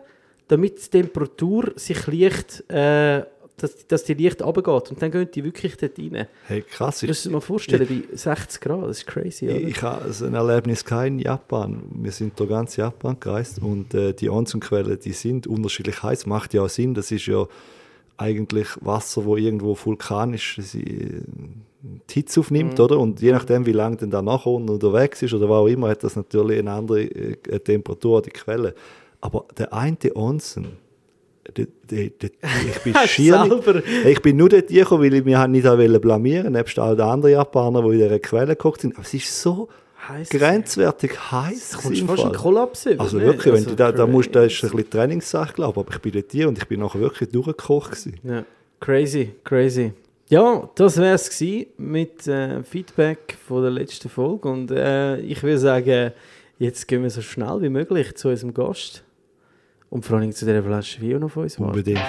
damit 0.47 0.83
die 0.83 0.89
Temperatur 0.89 1.73
sich 1.75 2.07
leicht, 2.07 2.63
äh, 2.69 3.23
dass, 3.57 3.87
dass 3.87 4.03
die 4.03 4.13
leicht 4.15 4.41
runtergeht 4.41 4.91
und 4.91 5.01
dann 5.01 5.11
gehen 5.11 5.29
die 5.33 5.43
wirklich 5.43 5.77
dort 5.77 5.97
rein. 5.97 6.27
Hey, 6.47 6.61
krass. 6.61 6.99
Du 6.99 7.07
musst 7.07 7.25
dir 7.25 7.29
mal 7.29 7.41
vorstellen, 7.41 7.87
bei 7.87 8.15
60 8.15 8.61
Grad, 8.61 8.83
das 8.83 8.99
ist 8.99 9.07
crazy, 9.07 9.45
oder? 9.45 9.55
Ich, 9.55 9.67
ich 9.67 9.81
habe 9.81 10.11
so 10.11 10.25
ein 10.25 10.33
Erlebnis 10.33 10.83
in 10.83 11.19
Japan. 11.19 11.83
Wir 11.93 12.11
sind 12.11 12.39
durch 12.39 12.49
ganz 12.49 12.75
Japan 12.75 13.17
gereist 13.19 13.59
und 13.59 13.93
äh, 13.93 14.13
die 14.13 14.29
Onsenquellen, 14.29 14.99
die 14.99 15.13
sind 15.13 15.47
unterschiedlich 15.47 16.01
heiß. 16.01 16.25
Macht 16.25 16.53
ja 16.53 16.63
auch 16.63 16.69
Sinn. 16.69 16.93
Das 16.93 17.11
ist 17.11 17.27
ja 17.27 17.45
eigentlich 18.17 18.67
Wasser, 18.81 19.25
wo 19.25 19.37
irgendwo 19.37 19.77
vulkanisch 19.81 20.57
sie, 20.61 20.83
äh, 20.83 21.21
die 22.09 22.13
Hitze 22.13 22.39
aufnimmt, 22.39 22.79
oder? 22.79 22.97
Und 22.97 23.21
je 23.21 23.31
nachdem, 23.31 23.65
wie 23.65 23.71
lange 23.71 23.97
denn 23.97 24.09
da 24.09 24.21
nachher 24.21 24.51
unten 24.51 24.69
unterwegs 24.69 25.21
ist 25.21 25.33
oder 25.33 25.49
was 25.49 25.57
auch 25.57 25.67
immer, 25.67 25.89
hat 25.89 26.03
das 26.03 26.15
natürlich 26.15 26.59
eine 26.59 26.71
andere 26.71 27.03
äh, 27.03 27.59
Temperatur 27.59 28.17
an 28.17 28.23
die 28.23 28.29
Quelle. 28.31 28.73
Aber 29.21 29.45
der 29.57 29.73
eine 29.73 29.97
Onsen, 30.15 30.77
ich 31.57 32.83
bin 32.83 32.95
schier 33.05 33.43
nicht, 33.43 33.83
ich 34.05 34.21
bin 34.21 34.37
nur 34.37 34.49
dort 34.49 34.67
gekommen, 34.67 35.03
weil 35.03 35.13
ich 35.13 35.25
mich 35.25 35.47
nicht 35.47 35.67
auch 35.67 35.77
blamieren 35.99 36.53
nebst 36.53 36.79
all 36.79 36.95
den 36.95 37.05
anderen 37.05 37.33
Japanern, 37.33 37.83
die 37.85 37.97
in 37.97 38.03
dieser 38.03 38.19
Quelle 38.19 38.55
geguckt 38.55 38.81
sind. 38.81 38.93
Aber 38.95 39.03
es 39.03 39.13
ist 39.13 39.41
so 39.41 39.67
Heiß. 40.07 40.29
grenzwertig 40.29 41.31
heiß. 41.31 41.69
Da 41.71 41.77
du 41.97 42.01
im 42.01 42.07
fast 42.07 42.23
einen 42.23 42.33
Kollaps 42.33 42.85
über. 42.85 43.03
Also 43.03 43.17
ne? 43.17 43.25
wirklich, 43.25 43.53
wenn 43.53 43.63
Also 43.63 43.69
du 43.69 43.75
da, 43.75 43.91
da 43.91 44.05
musst, 44.05 44.35
das 44.35 44.51
ist 44.51 44.63
ein 44.63 44.71
bisschen 44.71 44.89
Trainingssache, 44.89 45.53
glaube 45.53 45.79
ich, 45.79 45.85
aber 45.85 45.95
ich 45.95 46.01
bin 46.01 46.11
dort 46.11 46.31
hier 46.31 46.47
und 46.47 46.57
ich 46.57 46.67
bin 46.67 46.79
nachher 46.79 46.99
wirklich 46.99 47.29
durchgekocht. 47.29 48.09
Ja, 48.23 48.45
crazy, 48.79 49.33
crazy. 49.43 49.93
Ja, 50.29 50.69
das 50.75 50.97
wäre 50.97 51.15
es 51.15 51.29
mit 51.77 52.27
äh, 52.27 52.63
Feedback 52.63 53.37
von 53.47 53.61
der 53.61 53.71
letzten 53.71 54.09
Folge. 54.09 54.49
Und 54.49 54.71
äh, 54.71 55.19
ich 55.19 55.43
würde 55.43 55.59
sagen, 55.59 56.11
jetzt 56.59 56.87
gehen 56.87 57.03
wir 57.03 57.09
so 57.09 57.21
schnell 57.21 57.61
wie 57.61 57.69
möglich 57.69 58.15
zu 58.15 58.29
unserem 58.29 58.53
Gast. 58.53 59.03
Und 59.93 60.03
vor 60.03 60.17
allem 60.17 60.31
zu 60.31 60.43
dieser 60.43 60.63
Flasche 60.63 60.99
Wein 61.03 61.19
noch 61.19 61.29
von 61.29 61.43
uns 61.43 61.59
warten. 61.59 61.73
Unbedingt. 61.73 61.99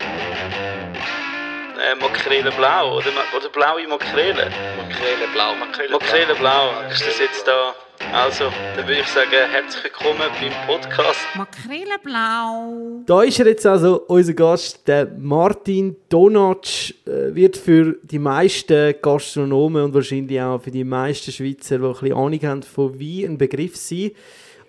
Äh, 0.00 1.94
Makrele 2.00 2.50
blau 2.52 2.96
oder, 2.96 3.10
oder 3.36 3.50
blaue 3.50 3.86
Makrele? 3.86 4.50
Makrele 4.78 5.28
blau, 5.34 5.54
Makrele 5.56 5.90
Makrele 5.90 6.34
blau, 6.36 6.70
ist 6.90 7.06
das 7.06 7.18
jetzt 7.18 7.46
da? 7.46 7.74
Also, 8.14 8.44
dann 8.74 8.88
würde 8.88 9.02
ich 9.02 9.06
sagen, 9.08 9.28
herzlich 9.30 9.84
willkommen 9.84 10.22
beim 10.40 10.52
Podcast. 10.66 11.20
Makrele 11.34 11.98
blau. 12.02 13.02
Da 13.04 13.22
ist 13.24 13.38
er 13.40 13.48
jetzt 13.48 13.66
also, 13.66 14.04
unser 14.06 14.32
Gast, 14.32 14.88
der 14.88 15.06
Martin 15.18 15.96
Donatsch, 16.08 16.94
äh, 17.06 17.34
wird 17.34 17.58
für 17.58 17.98
die 18.02 18.18
meisten 18.18 18.94
Gastronomen 19.02 19.82
und 19.82 19.92
wahrscheinlich 19.92 20.40
auch 20.40 20.62
für 20.62 20.70
die 20.70 20.84
meisten 20.84 21.30
Schweizer, 21.30 21.76
die 21.76 21.84
ein 21.84 21.92
bisschen 21.92 22.16
Ahnung 22.16 22.40
haben 22.42 22.62
von 22.62 22.98
Wein, 22.98 23.32
ein 23.32 23.36
Begriff 23.36 23.76
sein. 23.76 24.12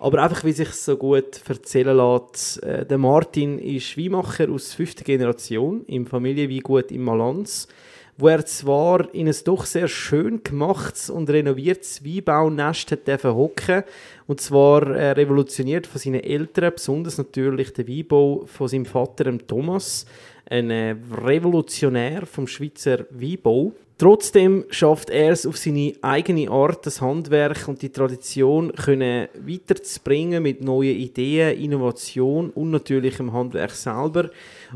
Aber 0.02 0.22
einfach, 0.22 0.44
wie 0.44 0.52
sich 0.52 0.70
so 0.70 0.96
gut 0.96 1.42
erzählen 1.46 1.94
lässt, 1.94 2.62
äh, 2.62 2.86
der 2.86 2.96
Martin 2.96 3.58
ist 3.58 3.98
Weinmacher 3.98 4.48
aus 4.50 4.72
fünfter 4.72 5.04
Generation 5.04 5.84
im 5.88 6.06
Familienweingut 6.06 6.90
in 6.90 7.02
Malanz, 7.02 7.68
wo 8.16 8.28
er 8.28 8.46
zwar 8.46 9.14
in 9.14 9.28
ein 9.28 9.36
doch 9.44 9.66
sehr 9.66 9.88
schön 9.88 10.42
gemachtes 10.42 11.10
und 11.10 11.28
renoviertes 11.28 12.02
Weinbaunest 12.02 12.92
hat 12.92 13.24
hocken 13.24 13.84
und 14.26 14.40
zwar 14.40 14.86
äh, 14.90 15.10
revolutioniert 15.10 15.86
von 15.86 16.00
seinen 16.00 16.24
Eltern, 16.24 16.72
besonders 16.74 17.18
natürlich 17.18 17.74
der 17.74 17.86
Weinbau 17.86 18.46
von 18.46 18.68
seinem 18.68 18.86
Vater 18.86 19.24
dem 19.24 19.46
Thomas, 19.46 20.06
ein 20.46 20.70
äh, 20.70 20.96
Revolutionär 21.12 22.24
vom 22.24 22.46
Schweizer 22.46 23.04
Weinbau. 23.10 23.72
Trotzdem 24.00 24.64
schafft 24.70 25.10
er 25.10 25.32
es 25.32 25.44
auf 25.44 25.58
seine 25.58 25.92
eigene 26.00 26.50
Art, 26.50 26.86
das 26.86 27.02
Handwerk 27.02 27.68
und 27.68 27.82
die 27.82 27.90
Tradition 27.90 28.72
können 28.72 29.28
weiterzubringen 29.46 30.42
mit 30.42 30.62
neuen 30.62 30.96
Ideen, 30.96 31.60
Innovation 31.60 32.48
und 32.48 32.70
natürlich 32.70 33.20
im 33.20 33.34
Handwerk 33.34 33.72
selber 33.72 34.30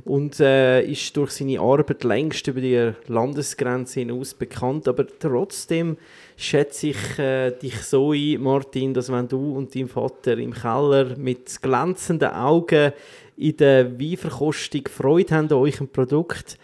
und 0.05 0.41
äh, 0.41 0.83
ist 0.83 1.17
durch 1.17 1.31
seine 1.31 1.59
Arbeit 1.59 2.05
längst 2.05 2.47
über 2.49 2.61
die 2.61 2.93
Landesgrenze 3.07 4.01
hinaus 4.01 4.35
bekannt. 4.35 4.89
Aber 4.89 5.07
trotzdem 5.07 5.97
schätze 6.37 6.89
ich 6.89 7.19
äh, 7.19 7.53
dich 7.53 7.81
so 7.81 8.13
ein, 8.13 8.43
Martin, 8.43 8.93
dass 8.93 9.11
wenn 9.11 9.27
du 9.27 9.57
und 9.57 9.75
dein 9.75 9.89
Vater 9.89 10.37
im 10.37 10.53
Keller 10.53 11.17
mit 11.17 11.63
glänzenden 11.63 12.29
Augen 12.29 12.93
in 13.39 13.57
der 13.57 13.99
Weinverkostung 13.99 14.83
Freude 14.87 15.35
haben 15.35 15.47
an 15.47 15.55
eurem 15.55 15.89
Produkt, 15.89 16.59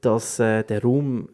dass 0.00 0.38
äh, 0.38 0.62
der 0.62 0.82
Raum 0.82 1.28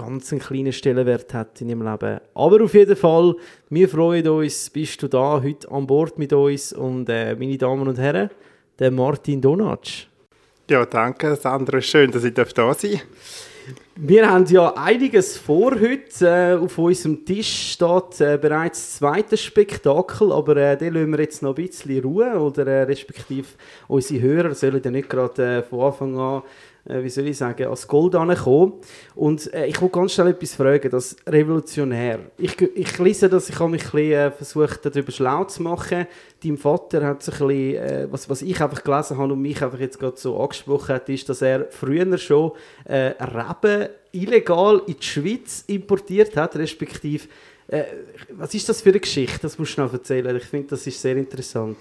ganz 0.00 0.32
einen 0.32 0.40
kleinen 0.40 0.72
Stellenwert 0.72 1.34
hat 1.34 1.60
in 1.60 1.68
ihrem 1.68 1.82
Leben. 1.82 2.20
Aber 2.34 2.64
auf 2.64 2.74
jeden 2.74 2.96
Fall, 2.96 3.34
wir 3.68 3.88
freuen 3.88 4.28
uns, 4.28 4.70
bist 4.70 5.02
du 5.02 5.08
da 5.08 5.42
heute 5.42 5.70
an 5.70 5.86
Bord 5.86 6.18
mit 6.18 6.32
uns 6.32 6.72
und 6.72 7.08
äh, 7.08 7.34
meine 7.34 7.58
Damen 7.58 7.86
und 7.86 7.98
Herren, 7.98 8.30
der 8.78 8.90
Martin 8.90 9.40
Donatsch. 9.40 10.06
Ja, 10.70 10.86
danke 10.86 11.36
Sandra, 11.36 11.80
schön, 11.80 12.10
dass 12.10 12.24
ich 12.24 12.32
da 12.32 12.44
sein 12.46 12.54
darf. 12.54 12.90
Wir 13.96 14.30
haben 14.30 14.46
ja 14.46 14.72
einiges 14.74 15.36
vor 15.36 15.72
heute. 15.72 16.26
Äh, 16.26 16.54
auf 16.54 16.78
unserem 16.78 17.24
Tisch 17.24 17.72
steht 17.72 18.20
äh, 18.20 18.38
bereits 18.38 18.80
das 18.80 18.98
zweite 18.98 19.36
Spektakel, 19.36 20.32
aber 20.32 20.56
äh, 20.56 20.76
den 20.78 20.94
lassen 20.94 21.10
wir 21.10 21.20
jetzt 21.20 21.42
noch 21.42 21.50
ein 21.50 21.66
bisschen 21.66 22.02
Ruhe 22.02 22.38
oder 22.38 22.66
äh, 22.66 22.82
respektive 22.84 23.48
unsere 23.88 24.22
Hörer 24.22 24.54
sollen 24.54 24.80
ja 24.82 24.90
nicht 24.90 25.10
gerade 25.10 25.58
äh, 25.58 25.62
von 25.62 25.80
Anfang 25.80 26.18
an 26.18 26.42
wie 26.84 27.08
soll 27.10 27.28
ich 27.28 27.36
sagen, 27.36 27.66
als 27.66 27.86
Gold 27.86 28.14
ankommen. 28.14 28.74
Und 29.14 29.52
äh, 29.52 29.66
ich 29.66 29.80
will 29.80 29.88
ganz 29.88 30.14
schnell 30.14 30.28
etwas 30.28 30.54
fragen, 30.54 30.90
das 30.90 31.16
revolutionär. 31.26 32.20
Ich, 32.38 32.60
ich 32.60 32.98
lese 32.98 33.28
das, 33.28 33.48
ich 33.48 33.58
habe 33.58 33.70
mich 33.70 33.92
ein 33.92 34.12
äh, 34.12 34.30
versucht, 34.30 34.84
darüber 34.84 35.12
schlau 35.12 35.44
zu 35.44 35.62
machen. 35.62 36.06
Dein 36.42 36.56
Vater 36.56 37.04
hat 37.04 37.22
sich 37.22 37.40
ein 37.40 37.46
bisschen, 37.48 37.74
äh, 37.76 38.08
was, 38.10 38.28
was 38.28 38.42
ich 38.42 38.60
einfach 38.60 38.82
gelesen 38.82 39.18
habe 39.18 39.32
und 39.32 39.42
mich 39.42 39.62
einfach 39.62 39.78
jetzt 39.78 39.98
gerade 39.98 40.16
so 40.16 40.40
angesprochen 40.40 40.94
hat, 40.94 41.08
ist, 41.08 41.28
dass 41.28 41.42
er 41.42 41.66
früher 41.70 42.16
schon 42.18 42.52
äh, 42.84 43.12
Reben 43.20 43.88
illegal 44.12 44.82
in 44.86 44.96
die 44.98 45.06
Schweiz 45.06 45.64
importiert 45.66 46.36
hat, 46.36 46.56
respektive 46.56 47.28
äh, 47.68 47.84
was 48.30 48.52
ist 48.52 48.68
das 48.68 48.82
für 48.82 48.88
eine 48.88 48.98
Geschichte? 48.98 49.38
Das 49.42 49.58
musst 49.58 49.76
du 49.78 49.82
noch 49.82 49.92
erzählen. 49.92 50.34
Ich 50.36 50.44
finde, 50.44 50.68
das 50.68 50.86
ist 50.86 51.00
sehr 51.00 51.16
interessant. 51.16 51.76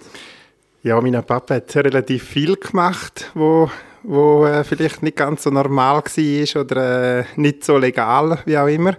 Ja, 0.83 1.01
mein 1.01 1.13
Papa 1.25 1.55
hat 1.55 1.75
relativ 1.75 2.23
viel 2.23 2.55
gemacht, 2.55 3.31
wo, 3.33 3.69
wo 4.03 4.45
äh, 4.45 4.63
vielleicht 4.63 5.03
nicht 5.03 5.17
ganz 5.17 5.43
so 5.43 5.49
normal 5.49 6.01
war 6.03 6.61
oder 6.61 7.19
äh, 7.19 7.23
nicht 7.35 7.63
so 7.63 7.77
legal, 7.77 8.39
wie 8.45 8.57
auch 8.57 8.67
immer. 8.67 8.95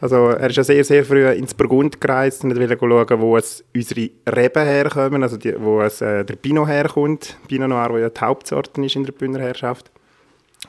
Also 0.00 0.28
er 0.28 0.48
ist 0.48 0.56
ja 0.56 0.64
sehr, 0.64 0.84
sehr 0.84 1.04
früh 1.04 1.26
ins 1.28 1.54
Burgund 1.54 2.00
gereist 2.00 2.44
und 2.44 2.56
wollte 2.56 2.78
schauen, 2.78 3.20
wo 3.20 3.36
es 3.36 3.64
unsere 3.74 4.10
Reben 4.26 4.64
herkommen, 4.64 5.22
also 5.22 5.36
die, 5.36 5.54
wo 5.58 5.80
es, 5.82 6.00
äh, 6.00 6.24
der 6.24 6.36
Pinot 6.36 6.68
herkommt. 6.68 7.36
Pinot 7.48 7.68
Noir, 7.68 7.88
der 7.88 7.98
ja 8.00 8.10
die 8.10 8.20
Hauptsorte 8.20 8.84
ist 8.84 8.96
in 8.96 9.04
der 9.04 9.12
Bühner 9.12 9.40
Herrschaft. 9.40 9.90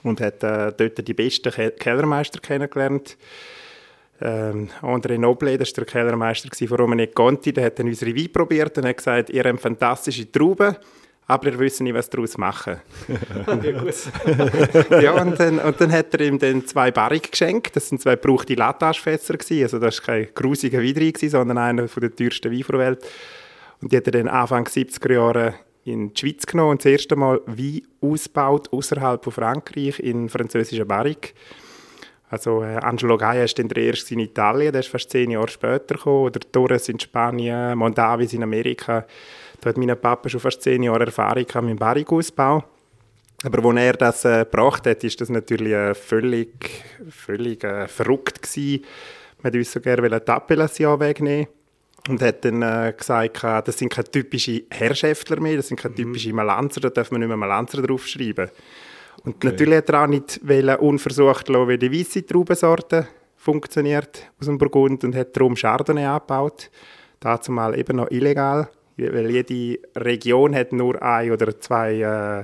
Und 0.03 0.21
hat 0.21 0.43
äh, 0.43 0.71
dort 0.75 1.07
die 1.07 1.13
besten 1.13 1.51
Ke 1.51 1.71
Kellermeister 1.71 2.39
kennengelernt. 2.39 3.17
Ähm, 4.19 4.69
André 4.81 5.17
Noble, 5.17 5.57
das 5.57 5.69
war 5.69 5.85
der 5.85 5.85
Kellermeister 5.85 6.49
von 6.67 6.77
Romane 6.77 7.07
Conti, 7.07 7.53
der 7.53 7.65
hat 7.65 7.79
dann 7.79 7.87
unsere 7.87 8.15
Wein 8.15 8.31
probiert 8.31 8.77
und 8.77 8.85
hat 8.85 8.97
gesagt, 8.97 9.29
ihr 9.29 9.43
habt 9.43 9.61
fantastische 9.61 10.31
Trauben, 10.31 10.75
aber 11.27 11.48
ihr 11.48 11.60
wisst 11.60 11.81
nicht, 11.81 11.93
was 11.93 12.10
daraus 12.10 12.38
machen. 12.38 12.77
ja, 15.01 15.22
und 15.22 15.38
dann, 15.38 15.60
und 15.60 15.81
dann 15.81 15.91
hat 15.91 16.13
er 16.13 16.22
ihm 16.22 16.39
dann 16.39 16.65
zwei 16.65 16.89
Barrik 16.89 17.31
geschenkt. 17.31 17.75
Das 17.75 17.89
sind 17.89 18.01
zwei 18.01 18.15
gebrauchte 18.15 18.55
Lataschfässer 18.55 19.36
Also 19.62 19.77
das 19.77 20.00
war 20.00 20.05
kein 20.05 20.27
grusiger 20.34 20.81
Wein 20.81 20.93
drin, 20.93 21.29
sondern 21.29 21.57
einer 21.57 21.84
der 21.88 22.15
teuersten 22.15 22.51
Weine 22.51 22.63
der 22.63 22.79
Welt. 22.79 23.05
Und 23.81 23.91
die 23.91 23.98
hat 23.98 24.07
er 24.07 24.13
dann 24.13 24.29
Anfang 24.29 24.65
70er 24.65 25.13
Jahre 25.13 25.53
in 25.84 26.13
die 26.13 26.19
Schweiz 26.19 26.46
genommen 26.46 26.72
und 26.72 26.81
das 26.81 26.91
erste 26.91 27.15
Mal 27.15 27.41
Wein 27.46 27.81
ausgebaut 28.01 28.72
außerhalb 28.72 29.24
von 29.24 29.34
Frankreich 29.34 30.00
in 30.00 30.29
französischen 30.29 30.88
Barrik. 30.88 31.34
Also 32.29 32.62
äh, 32.62 32.77
Angelo 32.77 33.17
Gaia 33.17 33.43
ist 33.43 33.57
dann 33.57 33.69
der 33.69 33.84
erste 33.84 34.13
in 34.13 34.19
Italien, 34.19 34.74
der 34.74 34.81
ist 34.81 34.89
fast 34.89 35.10
zehn 35.10 35.31
Jahre 35.31 35.48
später 35.48 35.96
gekommen. 35.96 36.25
Oder 36.25 36.39
Torres 36.39 36.89
in 36.89 37.00
Spanien, 37.00 37.77
Mondavis 37.77 38.34
in 38.34 38.43
Amerika. 38.43 39.05
Da 39.67 39.71
hat 39.71 39.77
mein 39.77 40.00
Papa 40.00 40.29
schon 40.29 40.39
fast 40.39 40.62
zehn 40.62 40.81
Jahre 40.81 41.07
Erfahrung 41.07 41.43
mit 41.43 41.71
dem 41.71 41.77
Barrikausbau. 41.77 42.63
Aber 43.43 43.69
als 43.69 43.77
er 43.77 43.93
das 43.93 44.24
äh, 44.24 44.45
gebracht 44.45 44.88
hat, 44.88 45.03
ist 45.03 45.19
das 45.19 45.27
natürlich 45.27 45.74
äh, 45.74 45.93
völlig, 45.93 46.86
völlig 47.09 47.65
äh, 47.65 47.86
verrückt 47.89 48.41
gewesen. 48.41 48.86
Man 49.39 49.43
wollte 49.43 49.57
uns 49.57 49.71
so 49.74 49.81
gerne 49.81 50.21
die 50.21 50.31
Appellation 50.31 50.97
wegnehmen 51.01 51.47
und 52.07 52.21
hat 52.21 52.45
dann 52.45 52.62
äh, 52.62 52.93
gesagt, 52.97 53.43
das 53.43 53.77
sind 53.77 53.91
keine 53.91 54.09
typischen 54.09 54.62
Herrschäftler 54.69 55.41
mehr, 55.41 55.57
das 55.57 55.67
sind 55.67 55.81
keine 55.81 55.95
mhm. 55.95 55.97
typischen 55.97 56.33
Malanzer, 56.33 56.79
da 56.79 56.89
darf 56.89 57.12
man 57.12 57.19
nicht 57.19 57.27
mehr 57.27 57.36
Malanzer 57.36 57.81
draufschreiben. 57.81 58.50
Und 59.25 59.36
okay. 59.36 59.47
natürlich 59.47 59.75
hat 59.79 59.89
er 59.89 60.03
auch 60.03 60.07
nicht 60.07 60.39
unversucht 60.79 61.50
lassen, 61.50 61.67
wie 61.67 61.77
die 61.77 61.91
weiße 61.91 62.25
Traubensorte 62.25 63.09
funktioniert 63.36 64.31
aus 64.39 64.45
dem 64.45 64.57
Burgund 64.57 65.03
und 65.03 65.13
hat 65.13 65.36
darum 65.36 65.55
Chardonnay 65.55 66.05
angebaut. 66.05 66.71
Dazu 67.19 67.51
mal 67.51 67.77
eben 67.77 67.97
noch 67.97 68.09
illegal, 68.12 68.69
weil 68.97 69.29
jede 69.29 69.79
Region 69.95 70.55
hat 70.55 70.73
nur 70.73 71.01
ein 71.01 71.31
oder 71.31 71.59
zwei 71.59 72.01
äh, 72.01 72.43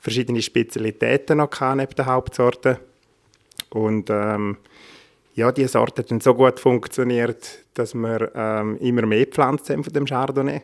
verschiedene 0.00 0.42
Spezialitäten 0.42 1.38
noch 1.38 1.50
gehabt, 1.50 1.76
neben 1.76 1.94
der 1.94 2.06
Hauptsorte. 2.06 2.78
Und 3.70 4.08
ähm, 4.10 4.56
ja, 5.34 5.52
die 5.52 5.66
Sorte 5.66 6.02
hat 6.02 6.10
dann 6.10 6.20
so 6.20 6.34
gut 6.34 6.58
funktioniert, 6.60 7.64
dass 7.74 7.94
wir 7.94 8.30
ähm, 8.34 8.76
immer 8.78 9.06
mehr 9.06 9.24
gepflanzt 9.26 9.70
haben 9.70 9.84
von 9.84 9.92
dem 9.92 10.06
Chardonnay. 10.06 10.62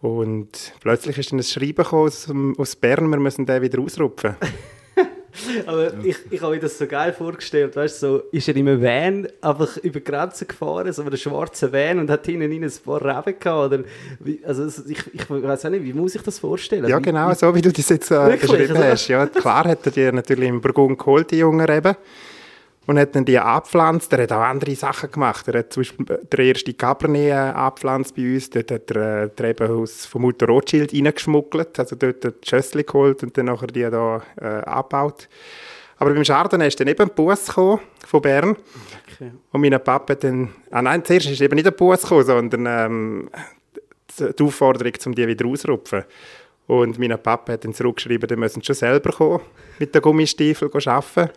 Und 0.00 0.74
plötzlich 0.80 1.16
ist 1.18 1.30
dann 1.30 1.38
ein 1.38 1.44
Schreiben 1.44 1.86
aus, 1.86 2.28
aus 2.58 2.76
Bern, 2.76 3.08
wir 3.08 3.18
müssen 3.18 3.46
den 3.46 3.62
wieder 3.62 3.80
ausrupfen. 3.80 4.36
Aber 5.66 5.92
ich, 6.04 6.16
ich 6.30 6.40
habe 6.40 6.54
mir 6.54 6.60
das 6.60 6.78
so 6.78 6.86
geil 6.86 7.12
vorgestellt, 7.12 7.74
weißt 7.76 8.00
so 8.00 8.22
ist 8.32 8.48
er 8.48 8.56
in 8.56 8.68
einem 8.68 8.82
Van 8.82 9.28
einfach 9.40 9.76
über 9.78 10.00
die 10.00 10.04
Grenze 10.04 10.46
gefahren, 10.46 10.92
so 10.92 11.02
einem 11.02 11.16
schwarzen 11.16 11.72
Van 11.72 11.98
und 12.00 12.10
hat 12.10 12.26
hinten 12.26 12.52
ein 12.52 12.72
paar 12.84 13.00
Reben 13.00 13.38
gehabt, 13.38 13.72
oder 13.72 13.84
wie, 14.20 14.40
also 14.44 14.66
ich, 14.88 15.02
ich 15.12 15.30
weiß 15.30 15.66
auch 15.66 15.70
nicht, 15.70 15.84
wie 15.84 15.92
muss 15.92 16.14
ich 16.14 16.22
das 16.22 16.38
vorstellen? 16.38 16.88
Ja 16.88 16.98
genau, 16.98 17.32
so 17.34 17.54
wie 17.54 17.62
du 17.62 17.72
das 17.72 17.88
jetzt 17.88 18.10
äh, 18.10 18.36
beschrieben 18.36 18.76
also, 18.76 18.84
hast. 18.84 19.08
Ja, 19.08 19.26
klar 19.26 19.64
hat 19.64 19.86
er 19.86 19.92
die 19.92 20.12
natürlich 20.12 20.48
im 20.48 20.60
Burgund 20.60 20.98
geholt, 20.98 21.30
die 21.30 21.38
jungen 21.38 21.64
Reben 21.64 21.96
und 22.86 22.98
hat 22.98 23.14
dann 23.14 23.24
die 23.24 23.38
abgepflanzt. 23.38 24.12
Er 24.12 24.22
hat 24.22 24.32
auch 24.32 24.40
andere 24.40 24.74
Sachen 24.74 25.10
gemacht. 25.10 25.46
Er 25.48 25.60
hat 25.60 25.72
zum 25.72 25.82
Beispiel 25.82 26.06
der 26.30 26.38
erste 26.38 26.74
Cabernet 26.74 27.30
äh, 27.30 27.32
abgepflanzt 27.32 28.14
bei 28.16 28.34
uns. 28.34 28.50
Dort 28.50 28.70
hat 28.70 28.90
er 28.90 29.24
äh, 29.24 29.30
das 29.34 29.44
Rebenhaus 29.44 30.06
von 30.06 30.22
Mutter 30.22 30.46
Rothschild 30.46 30.92
reingeschmuggelt. 30.92 31.78
Also 31.78 31.96
dort 31.96 32.24
hat 32.24 32.34
die 32.44 32.48
Schössli 32.48 32.82
geholt 32.82 33.22
und 33.22 33.36
dann 33.38 33.46
nachher 33.46 33.68
die 33.68 33.82
da 33.82 34.22
äh, 34.40 34.46
abgebaut. 34.64 35.28
Aber 35.98 36.12
beim 36.12 36.24
Chardonnay 36.24 36.66
ist 36.66 36.80
dann 36.80 36.88
eben 36.88 37.02
ein 37.02 37.14
Bus 37.14 37.48
von 37.48 37.78
Bern. 38.20 38.56
Okay. 39.14 39.30
Und 39.52 39.60
mein 39.60 39.80
Papa 39.82 40.16
dann... 40.16 40.50
Ah 40.72 40.82
nein, 40.82 41.04
zuerst 41.04 41.30
ist 41.30 41.40
eben 41.40 41.54
nicht 41.54 41.68
ein 41.68 41.76
Bus 41.76 42.02
gekommen, 42.02 42.24
sondern 42.24 42.66
ähm, 42.66 43.30
die 44.18 44.42
Aufforderung, 44.42 44.92
um 45.06 45.14
die 45.14 45.28
wieder 45.28 45.46
auszurupfen. 45.46 46.02
Und 46.66 46.98
mein 46.98 47.16
Papa 47.22 47.52
hat 47.52 47.64
dann 47.64 47.74
zurückgeschrieben, 47.74 48.26
die 48.26 48.34
müssen 48.34 48.64
schon 48.64 48.74
selber 48.74 49.12
kommen, 49.12 49.40
mit 49.78 49.94
den 49.94 50.02
Gummistiefeln 50.02 50.72
arbeiten. 50.72 51.30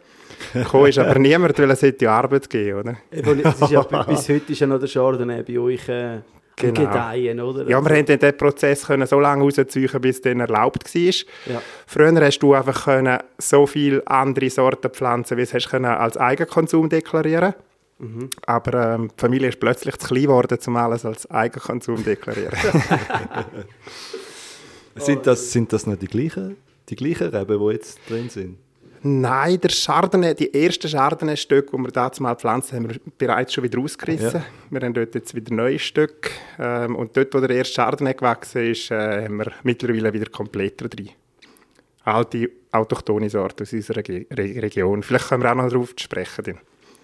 Gekommen 0.53 0.87
ist 0.87 0.99
aber 0.99 1.19
niemand, 1.19 1.57
weil 1.59 1.71
es 1.71 1.81
heute 1.81 2.09
Arbeit 2.09 2.49
geben, 2.49 2.79
oder? 2.79 2.97
Eben, 3.11 3.41
ja, 3.69 3.81
bis 4.07 4.29
heute 4.29 4.51
ist 4.51 4.59
ja 4.59 4.67
noch 4.67 4.79
der 4.79 4.89
Chardonnay 4.89 5.43
bei 5.43 5.59
euch 5.59 5.89
äh, 5.89 6.19
Genau. 6.57 6.81
gedeihen, 6.87 7.41
oder? 7.41 7.67
Ja, 7.69 7.81
wir 7.81 7.97
haben 7.97 8.05
dann 8.05 8.19
den 8.19 8.37
Prozess 8.37 8.85
können 8.87 9.05
so 9.05 9.19
lange 9.19 9.43
rausziehen, 9.43 9.89
bis 9.99 10.15
es 10.15 10.21
dann 10.21 10.39
erlaubt 10.39 10.95
war. 10.95 11.01
Ja. 11.01 11.61
Früher 11.85 12.21
hast 12.21 12.39
du 12.39 12.53
einfach 12.53 12.85
können 12.85 13.19
so 13.37 13.67
viele 13.67 14.01
andere 14.07 14.49
Sorten 14.49 14.89
Pflanzen, 14.89 15.37
wie 15.37 15.41
es 15.41 15.53
hast 15.53 15.69
können, 15.69 15.85
als 15.85 16.15
Eigenkonsum 16.17 16.87
deklarieren 16.89 17.55
Mhm. 17.97 18.29
Aber 18.45 18.93
ähm, 18.95 19.07
die 19.07 19.21
Familie 19.21 19.47
ist 19.47 19.59
plötzlich 19.59 19.95
zu 19.97 20.07
klein 20.07 20.23
geworden, 20.23 20.57
um 20.67 20.75
alles 20.75 21.05
als 21.05 21.31
Eigenkonsum 21.31 21.95
zu 21.97 22.03
deklarieren. 22.03 22.51
Sind 24.97 25.27
das, 25.27 25.51
sind 25.51 25.73
das 25.73 25.85
noch 25.87 25.97
die 25.97 26.07
gleichen, 26.07 26.55
die 26.89 26.95
gleichen 26.95 27.27
Reben, 27.27 27.59
die 27.59 27.73
jetzt 27.73 27.99
drin 28.09 28.29
sind? 28.29 28.57
Nein, 29.07 29.61
der 29.61 29.69
Chardonnay, 29.69 30.33
die 30.33 30.51
ersten 30.51 30.89
Chardonnay-Stücke, 30.89 31.77
die 31.77 31.83
wir 31.83 31.91
dazu 31.91 32.23
mal 32.23 32.33
gepflanzt 32.33 32.73
haben, 32.73 32.89
wir 32.89 32.99
bereits 33.19 33.53
schon 33.53 33.63
wieder 33.63 33.77
rausgerissen. 33.77 34.41
Ja. 34.41 34.45
Wir 34.71 34.81
haben 34.81 34.95
dort 34.95 35.13
jetzt 35.13 35.35
wieder 35.35 35.53
neue 35.53 35.77
Stücke. 35.77 36.31
Ähm, 36.57 36.95
und 36.95 37.15
dort, 37.15 37.31
wo 37.35 37.39
der 37.39 37.51
erste 37.51 37.75
Chardonnay 37.75 38.15
gewachsen 38.15 38.71
ist, 38.71 38.89
äh, 38.89 39.25
haben 39.25 39.37
wir 39.37 39.51
mittlerweile 39.61 40.11
wieder 40.11 40.25
komplett 40.31 40.81
drin. 40.81 41.11
Alte, 42.03 42.49
autochtone 42.71 43.29
Sorte 43.29 43.61
aus 43.61 43.73
unserer 43.73 43.99
Re 43.99 44.25
Region. 44.31 45.03
Vielleicht 45.03 45.29
können 45.29 45.43
wir 45.43 45.51
auch 45.51 45.55
noch 45.55 45.69
darauf 45.69 45.93
sprechen. 45.97 46.43
Dann. 46.43 46.57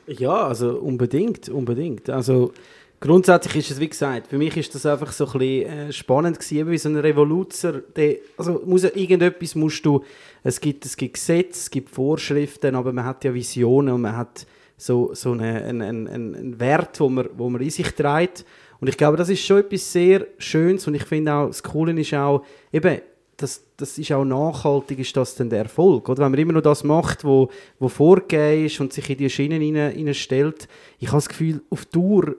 Ja, 0.07 0.47
also 0.47 0.79
unbedingt, 0.79 1.49
unbedingt. 1.49 2.09
Also 2.09 2.51
grundsätzlich 2.99 3.57
ist 3.57 3.71
es, 3.71 3.79
wie 3.79 3.89
gesagt, 3.89 4.27
für 4.27 4.39
mich 4.39 4.57
ist 4.57 4.73
das 4.73 4.87
einfach 4.87 5.11
so 5.11 5.27
ein 5.27 5.37
bisschen 5.37 5.89
äh, 5.89 5.93
spannend 5.93 6.39
gewesen, 6.39 6.71
wie 6.71 6.77
so 6.79 6.89
ein 6.89 6.97
Revoluzer, 6.97 7.73
der, 7.73 8.15
also 8.37 8.59
muss 8.65 8.85
irgendetwas 8.85 9.53
musst 9.53 9.85
du, 9.85 10.03
es 10.43 10.59
gibt, 10.59 10.85
es 10.85 10.97
gibt 10.97 11.15
Gesetze, 11.15 11.51
es 11.51 11.69
gibt 11.69 11.89
Vorschriften, 11.89 12.75
aber 12.75 12.93
man 12.93 13.05
hat 13.05 13.23
ja 13.23 13.33
Visionen 13.33 13.93
und 13.93 14.01
man 14.01 14.17
hat 14.17 14.45
so, 14.77 15.13
so 15.13 15.33
eine, 15.33 15.63
einen, 15.63 15.81
einen, 15.81 16.35
einen 16.35 16.59
Wert, 16.59 16.99
wo 16.99 17.09
man, 17.09 17.29
wo 17.37 17.49
man 17.49 17.61
in 17.61 17.69
sich 17.69 17.91
trägt. 17.91 18.45
Und 18.79 18.87
ich 18.87 18.97
glaube, 18.97 19.15
das 19.15 19.29
ist 19.29 19.45
schon 19.45 19.59
etwas 19.59 19.91
sehr 19.91 20.25
Schönes 20.39 20.87
und 20.87 20.95
ich 20.95 21.03
finde 21.03 21.33
auch, 21.33 21.47
das 21.47 21.61
Coole 21.61 21.99
ist 21.99 22.13
auch, 22.15 22.43
eben, 22.73 23.01
das, 23.37 23.63
das 23.77 23.97
ist 23.97 24.11
auch 24.11 24.25
nachhaltig, 24.25 24.99
ist 24.99 25.15
das 25.17 25.35
dann 25.35 25.49
der 25.49 25.59
Erfolg. 25.59 26.07
Oder? 26.09 26.23
Wenn 26.23 26.31
man 26.31 26.39
immer 26.39 26.53
noch 26.53 26.61
das 26.61 26.83
macht, 26.83 27.23
wo, 27.23 27.49
wo 27.79 27.89
vorgegeben 27.89 28.65
ist 28.65 28.79
und 28.79 28.93
sich 28.93 29.09
in 29.09 29.17
die 29.17 29.29
Schienen 29.29 29.61
rein, 29.61 29.93
rein 29.95 30.13
stellt, 30.13 30.67
ich 30.99 31.07
habe 31.07 31.17
das 31.17 31.29
Gefühl, 31.29 31.61
auf 31.69 31.85
äh, 31.93 32.37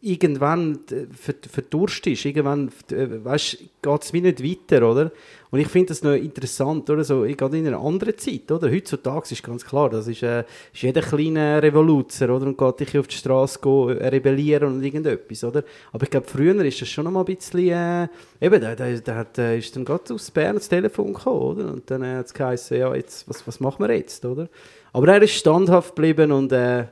irgendwann 0.00 0.80
äh, 0.90 1.06
verd- 1.14 1.46
verdurst 1.46 2.06
ist, 2.06 2.24
irgendwann 2.24 2.70
äh, 2.90 3.24
weißt, 3.24 3.58
geht 3.82 4.02
es 4.02 4.12
wie 4.12 4.20
nicht 4.20 4.42
weiter, 4.42 4.90
oder? 4.90 5.12
Und 5.50 5.60
ich 5.60 5.68
finde 5.68 5.88
das 5.88 6.02
noch 6.02 6.12
interessant, 6.12 6.90
oder? 6.90 7.04
So, 7.04 7.22
gerade 7.22 7.56
in 7.56 7.66
einer 7.66 7.78
anderen 7.78 8.18
Zeit, 8.18 8.50
oder? 8.50 8.70
Heutzutage 8.70 9.32
ist 9.32 9.42
ganz 9.42 9.64
klar, 9.64 9.88
das 9.90 10.08
ist, 10.08 10.22
äh, 10.22 10.40
ist 10.72 10.82
jeder 10.82 11.02
kleine 11.02 11.62
Revoluzer, 11.62 12.34
oder? 12.34 12.46
Und 12.46 12.58
geht 12.58 12.80
dich 12.80 12.98
auf 12.98 13.06
die 13.06 13.16
Straße 13.16 13.60
äh, 13.64 14.08
rebellieren 14.08 14.74
und 14.74 14.82
irgendetwas, 14.82 15.44
oder? 15.44 15.62
Aber 15.92 16.02
ich 16.02 16.10
glaube, 16.10 16.26
früher 16.26 16.64
ist 16.64 16.80
das 16.80 16.88
schon 16.88 17.04
noch 17.04 17.12
mal 17.12 17.20
ein 17.20 17.34
bisschen, 17.36 17.68
äh, 17.68 18.08
eben, 18.40 18.60
da, 18.60 18.74
da, 18.74 19.24
da 19.24 19.26
äh, 19.42 19.58
ist 19.58 19.74
dann 19.76 19.84
gerade 19.84 20.14
aus 20.14 20.30
Bern 20.30 20.56
das 20.56 20.68
Telefon 20.68 21.14
gekommen, 21.14 21.40
oder? 21.40 21.72
Und 21.72 21.90
dann 21.90 22.02
äh, 22.02 22.16
hat 22.16 22.26
es 22.26 22.34
geheißen, 22.34 22.76
ja, 22.76 22.94
jetzt, 22.94 23.28
was, 23.28 23.46
was 23.46 23.60
machen 23.60 23.86
wir 23.86 23.96
jetzt, 23.96 24.24
oder? 24.24 24.48
Aber 24.92 25.08
er 25.08 25.22
ist 25.22 25.34
standhaft 25.34 25.94
geblieben 25.94 26.32
und 26.32 26.52
äh, 26.52 26.86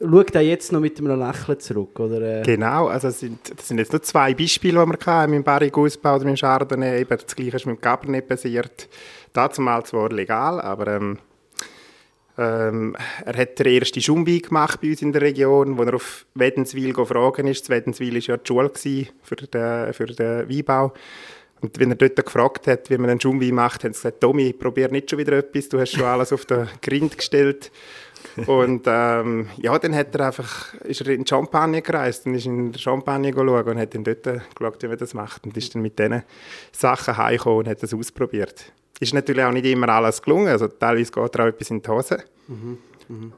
schaut 0.00 0.36
auch 0.36 0.40
jetzt 0.40 0.72
noch 0.72 0.80
mit 0.80 0.98
einem 0.98 1.18
Lächeln 1.18 1.60
zurück, 1.60 1.98
oder? 1.98 2.40
Äh, 2.40 2.42
Genau, 2.42 2.86
also 2.86 3.08
es 3.08 3.20
sind, 3.20 3.38
das 3.56 3.68
sind 3.68 3.78
jetzt 3.78 3.92
nur 3.92 4.02
zwei 4.02 4.34
Beispiele, 4.34 4.80
die 4.84 4.90
wir 4.90 5.06
hatten, 5.06 5.30
mit 5.30 5.38
dem 5.38 5.44
Barrique-Ausbau 5.44 6.16
oder 6.16 6.24
mit 6.24 6.36
dem 6.36 6.40
Chardonnay. 6.40 7.00
Eben 7.00 7.18
das 7.18 7.34
Gleiche 7.34 7.56
ist 7.56 7.66
mit 7.66 7.76
dem 7.76 7.80
Cabernet 7.80 8.28
passiert. 8.28 8.88
Dazu 9.32 9.60
mal 9.60 9.84
zwar 9.84 10.10
legal, 10.10 10.60
aber 10.60 10.86
ähm, 10.88 11.18
ähm, 12.38 12.96
er 13.24 13.36
hat 13.36 13.58
den 13.58 13.66
ersten 13.66 14.00
Schumbi 14.00 14.38
gemacht 14.38 14.80
bei 14.80 14.90
uns 14.90 15.02
in 15.02 15.12
der 15.12 15.22
Region, 15.22 15.76
wo 15.76 15.82
er 15.82 15.94
auf 15.94 16.24
Wädenswil 16.34 16.92
gefragt 16.92 17.40
ist. 17.40 17.62
Das 17.62 17.70
Wädenswil 17.70 18.14
war 18.14 18.20
ja 18.20 18.36
die 18.36 18.46
Schule 18.46 18.70
für 19.22 19.36
den, 19.36 19.92
für 19.92 20.06
den 20.06 20.48
Weinbau. 20.48 20.92
Und 21.60 21.78
wenn 21.80 21.90
er 21.90 21.96
dort 21.96 22.24
gefragt 22.24 22.68
hat, 22.68 22.88
wie 22.88 22.98
man 22.98 23.10
einen 23.10 23.20
Schumbi 23.20 23.50
macht, 23.50 23.82
haben 23.82 23.92
sie 23.92 23.98
gesagt, 23.98 24.20
Tommy, 24.20 24.52
probier 24.52 24.88
nicht 24.90 25.10
schon 25.10 25.18
wieder 25.18 25.32
etwas, 25.32 25.68
du 25.68 25.80
hast 25.80 25.90
schon 25.90 26.04
alles 26.04 26.32
auf 26.32 26.44
den 26.46 26.68
Grind 26.80 27.18
gestellt. 27.18 27.72
Und 28.46 28.82
ähm, 28.86 29.48
ja, 29.56 29.78
dann 29.78 29.94
hat 29.94 30.14
er 30.14 30.26
einfach, 30.26 30.74
ist 30.84 31.00
er 31.00 31.08
in 31.08 31.26
Champagne 31.26 31.82
gereist 31.82 32.26
und 32.26 32.34
ist 32.34 32.46
in 32.46 32.74
Champagne 32.74 33.32
geschaut 33.32 33.66
und 33.66 33.78
hat 33.78 33.94
dann 33.94 34.04
dort 34.04 34.22
geschaut, 34.22 34.82
wie 34.82 34.88
man 34.88 34.98
das 34.98 35.14
macht. 35.14 35.44
Und 35.44 35.56
ist 35.56 35.74
dann 35.74 35.82
mit 35.82 35.98
diesen 35.98 36.22
Sachen 36.72 37.16
heimgekommen 37.16 37.58
und 37.60 37.68
hat 37.68 37.82
das 37.82 37.94
ausprobiert. 37.94 38.72
Ist 39.00 39.14
natürlich 39.14 39.44
auch 39.44 39.52
nicht 39.52 39.66
immer 39.66 39.88
alles 39.90 40.20
gelungen, 40.20 40.48
also 40.48 40.66
teilweise 40.66 41.12
geht 41.12 41.34
er 41.36 41.44
auch 41.44 41.48
etwas 41.48 41.70
in 41.70 41.80
die 41.82 41.88
Hose. 41.88 42.18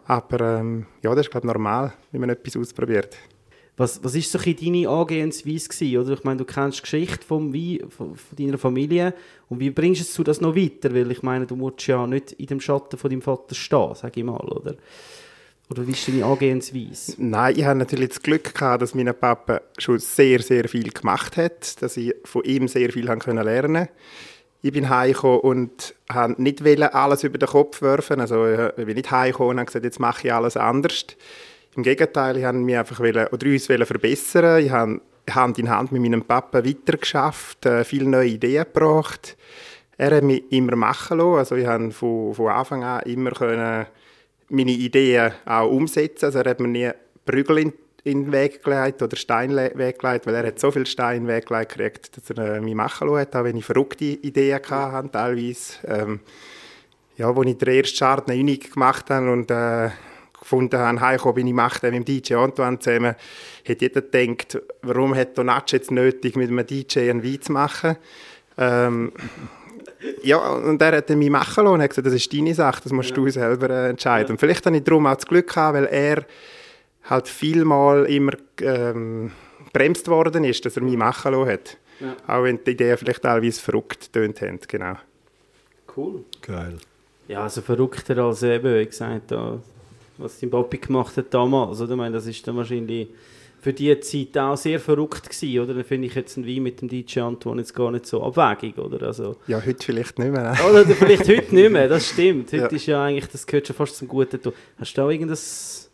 Aber 0.06 0.40
ähm, 0.58 0.86
ja, 1.02 1.10
das 1.14 1.26
ist 1.26 1.30
glaube 1.30 1.46
ich 1.46 1.52
normal, 1.52 1.92
wenn 2.12 2.20
man 2.20 2.30
etwas 2.30 2.56
ausprobiert. 2.56 3.16
Was, 3.76 3.96
ist 3.96 4.30
so 4.30 4.38
deine 4.38 4.88
Angehensweise 4.88 5.98
oder? 5.98 6.12
Ich 6.12 6.24
meine, 6.24 6.38
du 6.38 6.44
kennst 6.44 6.78
die 6.78 6.83
Geschichte 6.83 7.24
vom 7.26 7.54
Wein, 7.54 7.88
von, 7.88 8.14
deiner 8.37 8.59
Familie 8.59 9.14
und 9.48 9.61
wie 9.61 9.70
bringst 9.70 10.18
du 10.18 10.22
das 10.22 10.40
noch 10.40 10.54
weiter? 10.54 10.94
Weil 10.94 11.11
ich 11.11 11.22
meine, 11.22 11.46
du 11.46 11.56
musst 11.56 11.87
ja 11.87 12.06
nicht 12.06 12.33
in 12.33 12.46
dem 12.46 12.61
Schatten 12.61 12.98
von 12.98 13.09
deinem 13.09 13.22
Vater 13.22 13.54
stehen, 13.54 13.94
sag 13.94 14.16
ich 14.16 14.24
mal, 14.24 14.37
oder? 14.37 14.76
Oder 15.70 15.87
wie 15.87 15.92
ist 15.92 16.09
deine 16.09 16.24
Angehensweise? 16.24 17.14
Nein, 17.18 17.54
ich 17.56 17.64
hatte 17.64 17.78
natürlich 17.78 18.09
das 18.09 18.22
Glück 18.22 18.54
gehabt, 18.54 18.83
dass 18.83 18.94
mein 18.94 19.14
Papa 19.14 19.61
schon 19.78 20.00
sehr, 20.00 20.42
sehr 20.42 20.68
viel 20.68 20.90
gemacht 20.90 21.37
hat, 21.37 21.80
dass 21.80 21.96
ich 21.96 22.12
von 22.24 22.42
ihm 22.44 22.66
sehr 22.66 22.90
viel 22.90 23.06
lernen 23.06 23.88
Ich 24.62 24.72
bin 24.72 24.88
heimgekommen 24.88 25.40
und 25.40 25.94
wollte 26.12 26.42
nicht 26.42 26.83
alles 26.94 27.22
über 27.22 27.38
den 27.38 27.48
Kopf 27.48 27.83
werfen. 27.83 28.20
Also 28.20 28.46
ich 28.46 28.85
bin 28.85 28.96
nicht 28.96 29.12
heimgekommen 29.12 29.52
und 29.52 29.59
habe 29.59 29.66
gesagt, 29.66 29.85
jetzt 29.85 30.00
mache 30.00 30.26
ich 30.26 30.35
alles 30.35 30.56
anders. 30.56 31.06
Im 31.76 31.83
Gegenteil, 31.85 32.37
ich 32.37 32.44
wollte 32.44 32.59
mich 32.59 32.76
einfach 32.76 32.98
wollen, 32.98 33.26
oder 33.28 33.46
uns 33.46 33.68
wollen 33.68 33.87
verbessern. 33.87 34.64
Ich 34.64 34.70
habe 34.70 35.00
Hand 35.30 35.59
in 35.59 35.70
Hand 35.70 35.92
mit 35.92 36.02
meinem 36.02 36.22
Papa 36.22 36.64
weitergeschafft, 36.64 37.64
äh, 37.66 37.85
viele 37.85 38.09
neue 38.09 38.28
Ideen 38.28 38.64
gebracht. 38.64 39.37
Er 39.96 40.16
hat 40.16 40.24
mich 40.24 40.42
immer 40.50 40.76
machen 40.76 41.18
lassen. 41.18 41.38
Also 41.38 41.56
ich 41.56 41.66
habe 41.66 41.90
von, 41.90 42.35
von 42.35 42.48
Anfang 42.48 42.83
an 42.83 43.02
immer 43.02 43.30
können 43.30 43.87
meine 44.48 44.72
Ideen 44.72 45.33
auch 45.44 45.70
umsetzen. 45.70 46.26
Also 46.26 46.40
er 46.40 46.50
hat 46.50 46.61
mir 46.61 46.68
nie 46.68 46.90
Prügel 47.24 47.59
in, 47.59 47.72
in 48.02 48.24
den 48.24 48.33
Weg 48.33 48.64
gelegt 48.64 49.02
oder 49.02 49.16
Steine 49.16 49.66
in 49.66 49.72
den 49.72 49.78
Weg 49.78 49.98
gelegt, 49.98 50.26
weil 50.26 50.35
er 50.35 50.46
hat 50.46 50.59
so 50.59 50.70
viele 50.70 50.87
Steine 50.87 51.18
in 51.18 51.24
den 51.26 51.35
Weg 51.37 51.46
gelegt 51.46 51.76
gekriegt, 51.76 52.16
dass 52.16 52.37
er 52.37 52.56
äh, 52.56 52.61
mich 52.61 52.74
machen 52.74 53.09
lassen 53.09 53.20
hat, 53.20 53.37
auch 53.37 53.44
wenn 53.44 53.56
ich 53.56 53.64
verrückte 53.64 54.04
Ideen 54.04 54.59
hatte, 54.68 55.11
teilweise. 55.11 55.74
Ähm, 55.87 56.20
ja, 57.16 57.30
als 57.30 57.46
ich 57.46 57.59
den 57.59 57.68
ersten 57.68 57.98
Chardonnay 57.98 58.40
Unique 58.40 58.72
gemacht 58.72 59.11
habe 59.11 59.30
und 59.30 59.50
äh, 59.50 59.90
gefunden 60.40 60.79
habe, 60.79 61.00
heimgekommen 61.00 61.35
bin 61.35 61.46
ich 61.46 61.55
mache 61.55 61.81
den 61.81 61.98
mit 61.98 62.09
dem 62.09 62.22
DJ 62.22 62.35
Antoine 62.35 62.79
zusammen, 62.79 63.14
hat 63.68 63.83
jeder 63.83 64.03
gedacht, 64.03 64.59
warum 64.83 65.14
hat 65.14 65.37
Donatsch 65.37 65.72
jetzt 65.72 65.90
nötig, 65.90 66.37
mit 66.37 66.48
einem 66.48 66.66
DJ 66.66 67.11
einen 67.11 67.22
Wein 67.22 67.40
zu 67.40 67.53
machen. 67.53 67.96
Ähm, 68.59 69.12
ja, 70.22 70.38
und 70.38 70.81
er 70.81 70.96
hat 70.96 71.11
dann 71.11 71.18
mich 71.18 71.31
machen 71.31 71.64
lassen 71.64 71.74
und 71.74 71.83
hat 71.83 71.90
gesagt, 71.90 72.07
das 72.07 72.14
ist 72.14 72.33
deine 72.33 72.55
Sache, 72.55 72.81
das 72.83 72.92
musst 72.92 73.16
du 73.16 73.29
selber 73.29 73.70
äh, 73.70 73.90
entscheiden. 73.90 74.33
Und 74.33 74.38
vielleicht 74.38 74.64
habe 74.66 74.76
ich 74.76 74.85
darum 74.85 75.07
auch 75.07 75.14
das 75.14 75.26
Glück 75.26 75.48
gehabt, 75.48 75.74
weil 75.74 75.87
er 75.87 76.24
halt 77.05 77.29
vielmal 77.29 78.07
immer 78.07 78.33
ähm, 78.61 79.33
bremst 79.72 80.09
worden 80.09 80.44
ist, 80.44 80.64
dass 80.64 80.76
er 80.76 80.83
mich 80.83 80.96
machen 80.96 81.33
lassen 81.33 81.50
hat. 81.50 81.76
Auch 82.26 82.44
wenn 82.44 82.62
die 82.64 82.70
Ideen 82.70 82.96
vielleicht 82.96 83.22
teilweise 83.22 83.61
verrückt 83.61 84.12
tönt 84.12 84.40
haben, 84.40 84.59
genau. 84.66 84.94
Cool. 85.96 86.24
Geil. 86.40 86.79
Ja, 87.29 87.42
also 87.42 87.61
verrückter 87.61 88.18
als 88.18 88.42
eben, 88.42 88.74
wie 88.74 88.87
gesagt, 88.87 89.31
da, 89.31 89.61
was 90.20 90.38
dein 90.40 90.50
Papi 90.50 90.78
gemacht 90.78 91.16
hat 91.16 91.33
damals, 91.33 91.80
oder? 91.80 91.92
Ich 91.92 91.96
meine, 91.96 92.14
das 92.14 92.26
ist 92.26 92.46
dann 92.46 92.56
wahrscheinlich 92.56 93.09
für 93.62 93.72
die 93.74 93.98
Zeit 94.00 94.38
auch 94.38 94.56
sehr 94.56 94.80
verrückt 94.80 95.28
gewesen, 95.28 95.61
oder? 95.61 95.74
Dann 95.74 95.85
finde 95.85 96.06
ich 96.09 96.14
jetzt 96.14 96.37
ein 96.38 96.46
Wein 96.46 96.62
mit 96.62 96.80
dem 96.80 96.88
DJ 96.88 97.20
Antoine 97.20 97.61
jetzt 97.61 97.74
gar 97.74 97.90
nicht 97.90 98.06
so 98.06 98.22
abwegig, 98.22 98.78
oder? 98.78 99.06
Also, 99.06 99.37
Ja, 99.46 99.61
heute 99.64 99.85
vielleicht 99.85 100.18
nicht 100.18 100.33
mehr. 100.33 100.52
ne? 100.52 100.56
oder 100.70 100.87
vielleicht 100.87 101.28
heute 101.28 101.54
nicht 101.54 101.70
mehr, 101.70 101.88
das 101.88 102.09
stimmt. 102.09 102.46
Heute 102.52 102.56
Ja. 102.62 102.66
ist 102.68 102.87
ja 102.87 103.04
eigentlich, 103.04 103.26
das 103.28 103.46
gehört 103.46 103.66
schon 103.66 103.76
fast 103.76 103.96
zum 103.96 104.09
guten. 104.09 104.40
Hast 104.78 104.94
du 104.94 105.02
auch 105.02 105.11
irgendein 105.11 105.37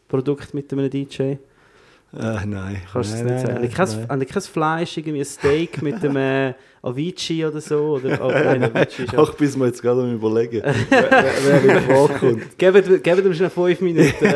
Produkt 0.09 0.55
mit 0.55 0.73
einem 0.73 0.89
DJ? 0.89 1.23
Äh, 1.23 2.47
nein. 2.47 2.83
Kannst 2.93 3.12
du 3.12 3.15
das 3.17 3.23
nicht 3.25 3.41
sagen? 3.41 3.55
nein, 3.61 3.71
kein, 3.71 4.07
nein. 4.09 4.21
die 4.21 4.27
kein 4.27 4.43
Fleisch, 4.43 4.97
irgendwie 4.97 5.19
ein 5.21 5.25
Steak 5.25 5.83
mit 5.83 6.03
äh, 6.05 6.55
Avicii 6.87 7.44
oder 7.44 7.61
so? 7.61 7.96
Oder, 7.96 8.18
oh, 8.22 8.29
nein, 8.33 8.64
Avicii 8.64 9.16
Auch 9.16 9.35
bis 9.35 9.59
wir 9.59 9.66
jetzt 9.66 9.83
gerade 9.83 10.03
am 10.03 10.14
überlegen, 10.14 10.62
wer, 10.88 11.11
wer, 11.11 11.62
wer 11.62 11.77
in 11.77 11.83
Frage 11.83 12.18
kommt. 12.18 12.59
Gebt, 12.59 13.03
gebt 13.05 13.25
ihm 13.25 13.35
schnell 13.35 13.51
fünf 13.51 13.81
Minuten. 13.81 14.27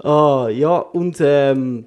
ah, 0.00 0.48
ja, 0.48 0.78
und 0.78 1.16
ähm, 1.20 1.86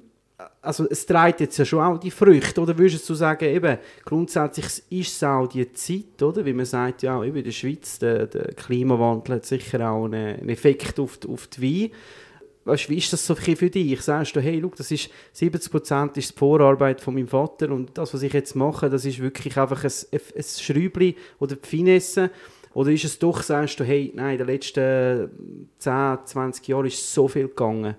also 0.62 0.86
es 0.90 1.06
trägt 1.06 1.40
jetzt 1.40 1.56
ja 1.56 1.64
schon 1.64 1.80
auch 1.80 1.98
die 1.98 2.10
Früchte, 2.10 2.60
oder 2.60 2.76
würdest 2.76 3.08
du 3.08 3.14
sagen, 3.14 3.44
eben, 3.46 3.78
grundsätzlich 4.04 4.66
ist 4.90 5.16
es 5.16 5.22
auch 5.22 5.46
die 5.46 5.72
Zeit, 5.72 6.22
oder? 6.22 6.44
Wie 6.44 6.52
man 6.52 6.66
sagt, 6.66 7.02
ja, 7.02 7.22
eben 7.24 7.36
in 7.36 7.44
der 7.44 7.50
Schweiz, 7.50 7.98
der, 7.98 8.26
der 8.26 8.52
Klimawandel 8.52 9.36
hat 9.36 9.46
sicher 9.46 9.90
auch 9.90 10.04
einen, 10.04 10.40
einen 10.40 10.48
Effekt 10.50 11.00
auf 11.00 11.16
die, 11.16 11.28
auf 11.28 11.46
die 11.46 11.62
Wein. 11.62 11.90
Weißt, 12.70 12.88
wie 12.88 12.98
ist 12.98 13.12
das 13.12 13.26
so 13.26 13.34
für 13.34 13.68
dich? 13.68 14.00
Sagst 14.00 14.36
du, 14.36 14.40
hey, 14.40 14.60
look, 14.60 14.76
das 14.76 14.92
ist 14.92 15.10
70% 15.34 16.16
ist 16.16 16.30
die 16.30 16.38
Vorarbeit 16.38 17.00
von 17.00 17.14
meinem 17.14 17.26
Vater 17.26 17.70
und 17.70 17.98
das, 17.98 18.14
was 18.14 18.22
ich 18.22 18.32
jetzt 18.32 18.54
mache, 18.54 18.88
das 18.88 19.04
ist 19.04 19.18
wirklich 19.18 19.56
einfach 19.56 19.82
ein, 19.82 19.90
ein, 20.12 20.44
Schräubchen 20.44 21.14
oder 21.40 21.56
die 21.56 21.68
Finesse. 21.68 22.30
Oder 22.72 22.92
ist 22.92 23.04
es 23.04 23.18
doch, 23.18 23.42
sagst 23.42 23.80
du, 23.80 23.84
hey, 23.84 24.12
nein, 24.14 24.32
in 24.32 24.38
den 24.38 24.46
letzten 24.46 25.66
10, 25.78 26.18
20 26.24 26.68
Jahren 26.68 26.86
ist 26.86 27.12
so 27.12 27.26
viel 27.26 27.48
gegangen? 27.48 27.96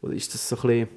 Oder 0.00 0.12
ist 0.12 0.32
das 0.32 0.48
so 0.48 0.54
ein 0.56 0.62
bisschen... 0.62 0.88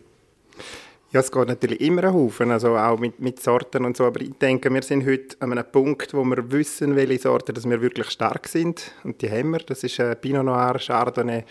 Ja, 1.11 1.21
es 1.21 1.31
geht 1.31 1.47
natürlich 1.47 1.81
immer 1.81 2.03
ein 2.03 2.13
Haufen, 2.13 2.51
also 2.51 2.77
auch 2.77 2.99
mit, 2.99 3.19
mit 3.19 3.41
Sorten 3.41 3.85
und 3.85 3.97
so, 3.97 4.05
aber 4.05 4.21
ich 4.21 4.33
denke, 4.33 4.71
wir 4.71 4.83
sind 4.83 5.07
heute 5.07 5.37
an 5.39 5.53
einem 5.53 5.65
Punkt, 5.71 6.13
wo 6.13 6.23
wir 6.23 6.51
wissen, 6.51 6.95
welche 6.95 7.17
Sorten 7.17 7.55
dass 7.55 7.67
wir 7.67 7.81
wirklich 7.81 8.11
stark 8.11 8.47
sind 8.47 8.91
und 9.03 9.19
die 9.23 9.31
haben 9.31 9.51
wir. 9.51 9.59
Das 9.59 9.83
ist 9.83 9.97
äh, 9.97 10.15
Pinot 10.15 10.45
Noir, 10.45 10.77
Chardonnay 10.77 11.45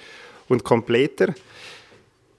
und 0.48 0.64
Kompleter. 0.64 1.34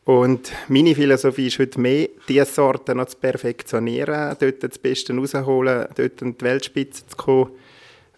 Und 0.08 0.54
meine 0.70 0.96
Philosophie 0.96 1.48
ist 1.48 1.60
heute 1.60 1.82
mehr, 1.82 2.08
diese 2.30 2.46
Sorten 2.46 2.96
noch 2.96 3.08
zu 3.08 3.18
perfektionieren, 3.18 4.38
dort 4.40 4.64
das 4.64 4.78
Beste 4.78 5.14
rausholen, 5.14 5.88
dort 5.96 6.24
an 6.24 6.38
die 6.38 6.46
Weltspitze 6.46 7.06
zu 7.08 7.18
kommen. 7.18 7.52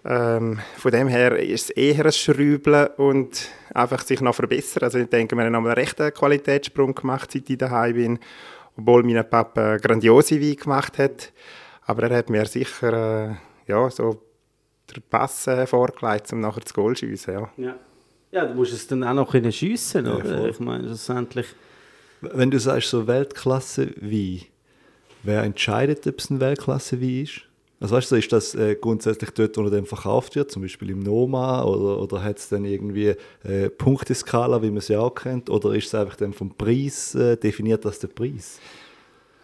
Ähm, 0.05 0.59
von 0.77 0.91
dem 0.91 1.07
her 1.07 1.37
ist 1.39 1.63
es 1.63 1.69
eher 1.71 2.05
ein 2.05 2.11
Schrübeln 2.11 2.89
und 2.97 3.49
einfach 3.73 4.03
sich 4.03 4.21
noch 4.21 4.35
verbessern. 4.35 4.83
Also 4.83 4.99
ich 4.99 5.09
denke, 5.09 5.35
wir 5.35 5.43
haben 5.43 5.55
einen 5.55 5.65
rechten 5.65 6.13
Qualitätssprung 6.13 6.93
gemacht, 6.93 7.31
seit 7.31 7.49
ich 7.49 7.57
daheim 7.57 7.95
bin, 7.95 8.19
obwohl 8.77 9.01
mein 9.01 9.27
Papa 9.27 9.77
grandiose 9.77 10.39
Wein 10.39 10.55
gemacht 10.57 10.99
hat. 10.99 11.33
Aber 11.87 12.03
er 12.03 12.17
hat 12.17 12.29
mir 12.29 12.45
sicher 12.45 13.31
äh, 13.31 13.35
ja, 13.65 13.89
so 13.89 14.21
den 14.95 15.03
Pass 15.09 15.49
vorgelegt, 15.65 16.31
um 16.33 16.39
nachher 16.39 16.61
das 16.61 16.73
Goal 16.73 16.95
zu 16.95 17.07
schiessen. 17.07 17.33
Ja. 17.33 17.49
Ja. 17.57 17.75
Ja, 18.31 18.45
du 18.45 18.53
musst 18.53 18.73
es 18.73 18.87
dann 18.87 19.03
auch 19.03 19.13
noch 19.13 19.33
schiessen, 19.51 20.05
Ja, 20.05 20.15
oder? 20.15 20.37
voll. 20.37 20.49
ich 20.49 20.59
meine, 20.59 20.85
schlussendlich... 20.87 21.47
Wenn 22.21 22.51
du 22.51 22.59
sagst, 22.59 22.89
so 22.89 23.07
Weltklasse 23.07 23.91
Wein, 24.01 24.41
wer 25.23 25.43
entscheidet, 25.43 26.05
ob 26.05 26.19
es 26.19 26.29
ein 26.29 26.39
Weltklasse 26.39 27.01
Wein 27.01 27.23
ist? 27.23 27.41
Also 27.81 27.95
weißt 27.95 28.11
du, 28.11 28.15
ist 28.17 28.31
das 28.33 28.55
äh, 28.55 28.75
grundsätzlich 28.75 29.29
dort, 29.31 29.55
wo 29.57 29.63
er 29.63 29.69
dann 29.71 29.85
verkauft 29.85 30.35
wird, 30.35 30.51
zum 30.51 30.63
Beispiel 30.63 30.89
im 30.89 30.99
Noma, 30.99 31.63
oder, 31.63 32.01
oder 32.01 32.21
hat 32.21 32.37
es 32.39 32.49
dann 32.49 32.65
irgendwie 32.65 33.15
äh, 33.45 33.69
Punkteskala, 33.69 34.61
wie 34.61 34.69
man 34.69 34.81
sie 34.81 34.97
auch 34.97 35.15
kennt, 35.15 35.49
oder 35.49 35.73
ist 35.73 35.87
es 35.87 35.95
einfach 35.95 36.17
dann 36.17 36.33
vom 36.33 36.53
Preis, 36.53 37.15
äh, 37.15 37.37
definiert 37.37 37.85
das 37.85 37.99
der 37.99 38.09
Preis? 38.09 38.59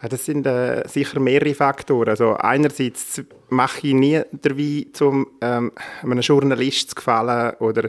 Ja, 0.02 0.08
Das 0.10 0.26
sind 0.26 0.46
äh, 0.46 0.86
sicher 0.86 1.18
mehrere 1.18 1.54
Faktoren. 1.54 2.10
Also 2.10 2.34
einerseits 2.34 3.22
mache 3.48 3.86
ich 3.86 3.94
nie 3.94 4.20
den 4.32 4.58
Wein, 4.58 4.86
um 5.08 5.26
ähm, 5.40 5.72
einem 6.02 6.20
Journalist 6.20 6.90
zu 6.90 6.94
gefallen 6.96 7.54
oder, 7.60 7.88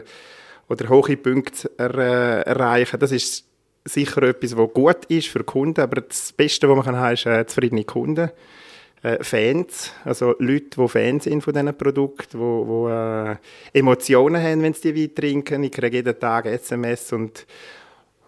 oder 0.68 0.88
hohe 0.88 1.16
Punkte 1.16 1.70
er, 1.76 1.94
äh, 1.94 2.42
erreichen. 2.42 2.98
Das 3.00 3.12
ist 3.12 3.44
sicher 3.84 4.22
etwas, 4.22 4.56
was 4.56 4.72
gut 4.72 5.04
ist 5.08 5.28
für 5.28 5.44
Kunden, 5.44 5.80
aber 5.80 6.02
das 6.02 6.32
Beste, 6.32 6.68
was 6.68 6.76
man 6.76 6.84
kann 6.84 6.96
haben, 6.96 7.14
ist 7.14 7.26
äh, 7.26 7.46
zufriedene 7.46 7.84
Kunden. 7.84 8.30
Äh, 9.02 9.22
Fans, 9.22 9.92
also 10.04 10.34
Leute, 10.40 10.80
die 10.80 10.88
Fans 10.88 11.24
sind 11.24 11.42
von 11.42 11.54
diesen 11.54 11.76
Produkten, 11.76 12.38
die, 12.38 12.66
die 12.66 12.90
äh, 12.90 13.78
Emotionen 13.78 14.42
haben, 14.42 14.62
wenn 14.62 14.74
sie 14.74 14.92
die 14.92 15.04
Wein 15.04 15.14
trinken. 15.14 15.62
Ich 15.62 15.70
kriege 15.70 15.98
jeden 15.98 16.18
Tag 16.18 16.46
SMS 16.46 17.12
und 17.12 17.46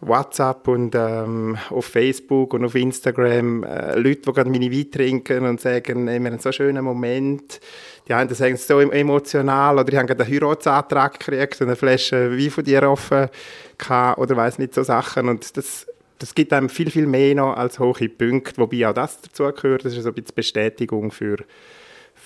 WhatsApp 0.00 0.66
und 0.68 0.94
ähm, 0.94 1.58
auf 1.68 1.86
Facebook 1.86 2.54
und 2.54 2.64
auf 2.64 2.74
Instagram 2.74 3.64
äh, 3.64 3.96
Leute, 3.98 4.22
die 4.22 4.32
gerade 4.32 4.50
meine 4.50 4.70
Wein 4.70 4.90
trinken 4.90 5.44
und 5.44 5.60
sagen, 5.60 6.08
hey, 6.08 6.18
wir 6.20 6.30
haben 6.30 6.38
so 6.38 6.48
einen 6.48 6.52
schönen 6.54 6.84
Moment. 6.84 7.60
Die 8.08 8.14
einen 8.14 8.34
sagen 8.34 8.54
es 8.54 8.66
so 8.66 8.80
em- 8.80 8.90
emotional 8.92 9.74
oder 9.74 9.84
die 9.84 9.98
haben 9.98 10.06
gerade 10.06 10.24
einen 10.24 10.32
Heiratsantrag 10.32 11.18
gekriegt 11.18 11.60
und 11.60 11.68
eine 11.68 11.76
Flasche 11.76 12.36
Wein 12.36 12.50
von 12.50 12.64
dir 12.64 12.82
offen 12.88 13.28
gehabt 13.76 14.18
oder 14.18 14.36
weiß 14.36 14.58
nicht, 14.58 14.74
so 14.74 14.82
Sachen. 14.82 15.28
Und 15.28 15.56
das, 15.56 15.86
das 16.18 16.34
gibt 16.34 16.52
einem 16.52 16.68
viel, 16.68 16.90
viel 16.90 17.06
mehr 17.06 17.34
noch 17.34 17.56
als 17.56 17.78
hohe 17.78 18.08
Punkte, 18.08 18.56
wobei 18.58 18.88
auch 18.88 18.94
das 18.94 19.20
dazu 19.20 19.44
gehört. 19.52 19.84
Das 19.84 19.96
ist 19.96 20.02
so 20.02 20.08
ein 20.08 20.14
bisschen 20.14 20.34
Bestätigung 20.34 21.10
für, 21.10 21.36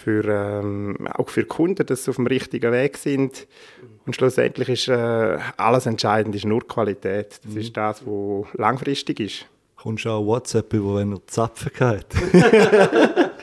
für, 0.04 0.24
ähm, 0.24 0.96
auch 1.14 1.28
für 1.30 1.44
Kunden, 1.44 1.84
dass 1.86 2.04
sie 2.04 2.10
auf 2.10 2.16
dem 2.16 2.26
richtigen 2.26 2.70
Weg 2.72 2.96
sind. 2.98 3.46
Und 4.06 4.14
schlussendlich 4.14 4.68
ist 4.68 4.88
äh, 4.88 5.38
alles 5.56 5.86
entscheidend, 5.86 6.34
ist 6.34 6.44
nur 6.44 6.60
die 6.60 6.66
Qualität. 6.66 7.40
Das 7.44 7.54
ist 7.56 7.76
das, 7.76 8.02
was 8.04 8.46
langfristig 8.54 9.20
ist. 9.20 9.46
Kommst 9.76 10.04
du 10.04 10.10
auch 10.10 10.24
WhatsApp 10.24 10.72
über, 10.74 10.96
wenn 10.96 11.12
er 11.12 11.26
Zapfen 11.26 11.70
hat? 11.80 12.06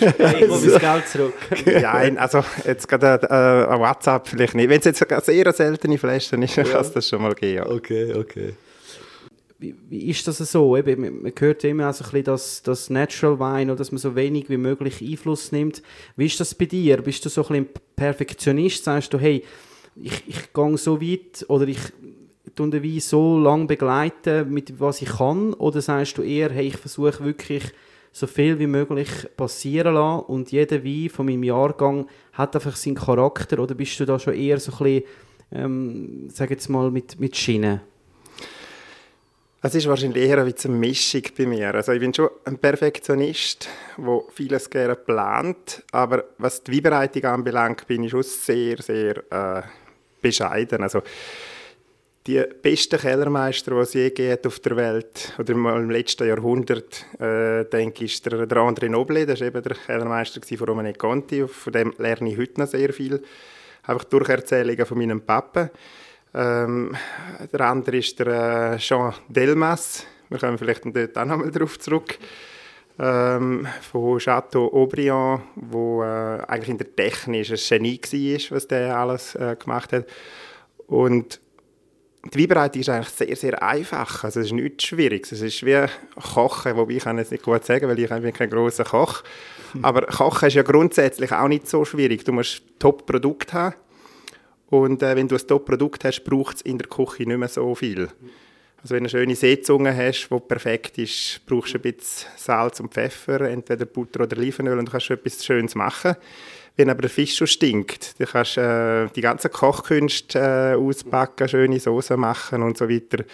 Ich 0.00 0.16
komme 0.18 0.46
mein 0.48 0.78
Geld 0.80 1.08
zurück. 1.08 1.34
ja, 1.66 1.92
ein- 1.92 2.18
also 2.18 2.42
jetzt 2.64 2.88
gerade 2.88 3.26
äh, 3.28 3.72
ein 3.72 3.78
WhatsApp 3.80 4.26
vielleicht 4.28 4.54
nicht. 4.54 4.68
Wenn 4.68 4.78
es 4.80 4.84
jetzt 4.86 5.10
eine 5.10 5.20
sehr 5.20 5.52
seltene 5.52 5.98
Flasche 5.98 6.16
ist, 6.36 6.56
dann 6.56 6.64
kann 6.66 6.80
es 6.80 6.92
das 6.92 7.08
schon 7.08 7.22
mal 7.22 7.34
geben. 7.34 7.56
Ja. 7.58 7.66
Okay, 7.70 8.12
okay. 8.14 8.54
Wie, 9.88 10.10
ist 10.10 10.26
das 10.26 10.38
so? 10.38 10.76
Eben, 10.76 11.22
man- 11.22 11.32
hört 11.38 11.62
immer 11.64 11.88
auch 11.88 11.94
so 11.94 12.04
ein 12.04 12.10
bisschen 12.10 12.24
das, 12.24 12.62
das 12.62 12.90
Natural 12.90 13.38
Wine, 13.38 13.76
dass 13.76 13.92
man 13.92 13.98
so 13.98 14.16
wenig 14.16 14.50
wie 14.50 14.56
möglich 14.56 15.00
Einfluss 15.00 15.52
nimmt. 15.52 15.82
Wie 16.16 16.26
ist 16.26 16.40
das 16.40 16.54
bei 16.54 16.64
dir? 16.64 16.96
Bist 17.00 17.24
du 17.24 17.28
so 17.28 17.42
ein 17.46 17.48
bisschen 17.66 17.68
Perfektionist? 17.96 18.84
Sagst 18.84 19.14
du, 19.14 19.18
hey, 19.18 19.44
ich, 19.94 20.22
ich 20.26 20.52
gehe 20.52 20.78
so 20.78 21.00
weit 21.00 21.44
oder 21.48 21.68
ich 21.68 21.78
tue 22.56 22.70
den 22.70 22.82
Wein 22.82 23.00
so 23.00 23.38
lange 23.38 23.66
begleiten, 23.66 24.52
mit 24.52 24.80
was 24.80 25.00
ich 25.00 25.08
kann? 25.10 25.54
Oder 25.54 25.80
sagst 25.80 26.18
du 26.18 26.22
eher, 26.22 26.50
hey, 26.50 26.66
ich 26.66 26.76
versuche 26.76 27.24
wirklich 27.24 27.62
so 28.10 28.26
viel 28.26 28.58
wie 28.58 28.66
möglich 28.66 29.08
passieren 29.36 29.94
lassen 29.94 30.24
und 30.26 30.52
jeder 30.52 30.84
Wein 30.84 31.08
von 31.08 31.24
meinem 31.26 31.44
Jahrgang 31.44 32.06
hat 32.32 32.54
einfach 32.56 32.76
seinen 32.76 32.96
Charakter? 32.96 33.58
Oder 33.58 33.74
bist 33.74 33.98
du 34.00 34.04
da 34.04 34.18
schon 34.18 34.34
eher 34.34 34.58
so 34.58 34.72
ein 34.72 34.78
bisschen, 34.78 35.02
ähm, 35.52 36.28
sag 36.30 36.50
jetzt 36.50 36.68
mal, 36.68 36.90
mit, 36.90 37.18
mit 37.20 37.36
Schienen? 37.36 37.80
Es 39.64 39.76
ist 39.76 39.86
wahrscheinlich 39.86 40.28
eher 40.28 40.38
eine 40.38 40.76
Mischung 40.76 41.22
bei 41.38 41.46
mir. 41.46 41.72
Also 41.72 41.92
ich 41.92 42.00
bin 42.00 42.12
schon 42.12 42.30
ein 42.46 42.58
Perfektionist, 42.58 43.68
der 43.96 44.20
vieles 44.34 44.68
gerne 44.68 44.96
plant, 44.96 45.84
aber 45.92 46.24
was 46.38 46.64
die 46.64 46.72
Weinbereitung 46.72 47.22
anbelangt, 47.26 47.86
bin 47.86 48.02
ich 48.02 48.10
schon 48.10 48.24
sehr, 48.24 48.82
sehr 48.82 49.18
äh, 49.30 49.62
bescheiden. 50.20 50.82
Also 50.82 51.02
die 52.26 52.42
besten 52.60 52.98
Kellermeister, 52.98 53.70
die 53.70 53.80
es 53.82 53.94
je 53.94 54.10
gibt 54.10 54.48
auf 54.48 54.58
der 54.58 54.74
Welt, 54.74 55.32
oder 55.38 55.52
im 55.52 55.90
letzten 55.90 56.26
Jahrhundert, 56.26 57.06
äh, 57.20 57.64
denke 57.66 58.04
ich, 58.04 58.14
ist 58.14 58.26
der, 58.26 58.44
der 58.44 58.58
André 58.58 58.88
Noble, 58.88 59.26
das 59.26 59.42
war 59.42 59.46
eben 59.46 59.62
der 59.62 59.76
Kellermeister 59.76 60.40
von 60.44 60.66
Romane 60.66 60.94
Conti, 60.94 61.46
von 61.46 61.72
dem 61.72 61.94
lerne 61.98 62.32
ich 62.32 62.36
heute 62.36 62.60
noch 62.60 62.66
sehr 62.66 62.92
viel, 62.92 63.22
einfach 63.84 64.04
durch 64.04 64.28
Erzählungen 64.28 64.86
von 64.86 64.98
meinem 64.98 65.20
Papa. 65.20 65.70
Ähm, 66.34 66.96
der 67.52 67.60
andere 67.60 67.98
ist 67.98 68.18
der 68.18 68.72
äh, 68.74 68.76
Jean 68.78 69.12
Delmas, 69.28 70.06
wir 70.28 70.38
kommen 70.38 70.56
vielleicht 70.56 70.84
dort 70.84 71.18
auch 71.18 71.24
nochmal 71.26 71.50
darauf 71.50 71.78
zurück, 71.78 72.18
ähm, 72.98 73.66
von 73.80 74.18
Chateau 74.18 74.72
Aubriand, 74.72 75.42
wo 75.56 76.02
äh, 76.02 76.38
eigentlich 76.46 76.70
in 76.70 76.78
der 76.78 76.94
Technik 76.94 77.50
ein 77.50 77.82
Genie 78.00 78.38
war, 78.38 78.56
was 78.56 78.68
der 78.68 78.96
alles 78.96 79.34
äh, 79.34 79.56
gemacht 79.56 79.92
hat. 79.92 80.06
Und 80.86 81.40
die 82.32 82.38
Weinbereitung 82.38 82.80
ist 82.80 82.88
eigentlich 82.88 83.08
sehr, 83.08 83.36
sehr 83.36 83.62
einfach. 83.62 84.24
Also 84.24 84.40
es 84.40 84.46
ist 84.46 84.52
nichts 84.52 84.84
Schwieriges. 84.84 85.32
Es 85.32 85.42
ist 85.42 85.66
wie 85.66 85.86
Kochen, 86.32 86.76
wobei 86.76 86.94
ich 86.94 87.02
kann 87.04 87.18
es 87.18 87.30
nicht 87.30 87.42
gut 87.42 87.64
sagen, 87.64 87.88
weil 87.88 87.98
ich 87.98 88.08
bin 88.08 88.32
kein 88.32 88.50
großer 88.50 88.84
Koch. 88.84 89.22
Aber 89.82 90.02
Kochen 90.02 90.48
ist 90.48 90.54
ja 90.54 90.62
grundsätzlich 90.62 91.32
auch 91.32 91.48
nicht 91.48 91.68
so 91.68 91.84
schwierig. 91.84 92.24
Du 92.24 92.32
musst 92.32 92.62
Top-Produkt 92.78 93.52
haben. 93.52 93.74
Und 94.72 95.02
äh, 95.02 95.14
wenn 95.14 95.28
du 95.28 95.36
ein 95.36 95.46
Top-Produkt 95.46 96.02
hast, 96.04 96.24
braucht 96.24 96.56
es 96.56 96.62
in 96.62 96.78
der 96.78 96.88
Küche 96.88 97.24
nicht 97.24 97.36
mehr 97.36 97.48
so 97.48 97.74
viel. 97.74 98.08
Also 98.80 98.94
wenn 98.94 99.04
du 99.04 99.10
eine 99.10 99.10
schöne 99.10 99.36
Seezunge 99.36 99.94
hast, 99.94 100.30
die 100.30 100.40
perfekt 100.40 100.96
ist, 100.96 101.42
brauchst 101.44 101.74
du 101.74 101.78
ein 101.78 101.82
bisschen 101.82 102.30
Salz 102.38 102.80
und 102.80 102.90
Pfeffer, 102.90 103.42
entweder 103.42 103.84
Butter 103.84 104.22
oder 104.22 104.38
Olivenöl 104.38 104.78
und 104.78 104.86
du 104.86 104.92
kannst 104.92 105.10
etwas 105.10 105.44
Schönes 105.44 105.74
machen. 105.74 106.16
Wenn 106.74 106.88
aber 106.88 107.02
der 107.02 107.10
Fisch 107.10 107.36
schon 107.36 107.48
stinkt, 107.48 108.18
dann 108.18 108.28
kannst 108.28 108.56
du 108.56 108.62
äh, 108.62 109.12
die 109.14 109.20
ganzen 109.20 109.50
Kochkünste 109.50 110.38
äh, 110.38 110.74
auspacken, 110.74 111.50
schöne 111.50 111.78
Soßen 111.78 112.18
machen 112.18 112.62
und 112.62 112.78
so 112.78 112.88
weiter. 112.88 113.24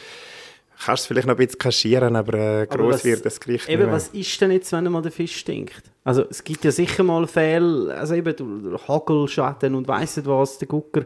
Kannst 0.85 1.03
es 1.03 1.07
vielleicht 1.07 1.27
noch 1.27 1.35
ein 1.35 1.39
bisschen 1.45 1.59
kaschieren, 1.59 2.15
aber, 2.17 2.35
äh, 2.63 2.67
gross 2.67 2.95
was- 2.97 3.05
wird 3.05 3.25
das 3.27 3.41
Gericht 3.41 3.69
Eben, 3.69 3.91
was 3.91 4.09
ist 4.09 4.41
denn 4.41 4.51
jetzt, 4.53 4.71
wenn 4.73 4.87
einmal 4.87 5.03
der 5.03 5.13
Fisch 5.13 5.37
stinkt? 5.37 5.83
Also 6.05 6.25
es 6.31 6.43
gibt 6.45 6.65
ja 6.65 6.71
sicher 6.71 7.03
mal 7.03 7.27
Fälle, 7.27 7.95
also 7.95 8.15
eben 8.15 8.35
du- 8.37 8.79
Hagelschaden 8.87 9.75
und 9.75 9.89
weiss 9.89 10.17
nicht 10.17 10.27
was, 10.27 10.59
der 10.59 10.69
Gucker, 10.69 11.03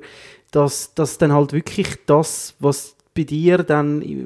dass, 0.51 0.93
dass 0.95 1.19
dann 1.19 1.33
halt 1.33 1.53
wirklich 1.53 1.89
das, 2.07 2.55
was 2.61 2.95
bei 3.15 3.25
dir 3.25 3.59
dann 3.59 4.01
äh, 4.03 4.25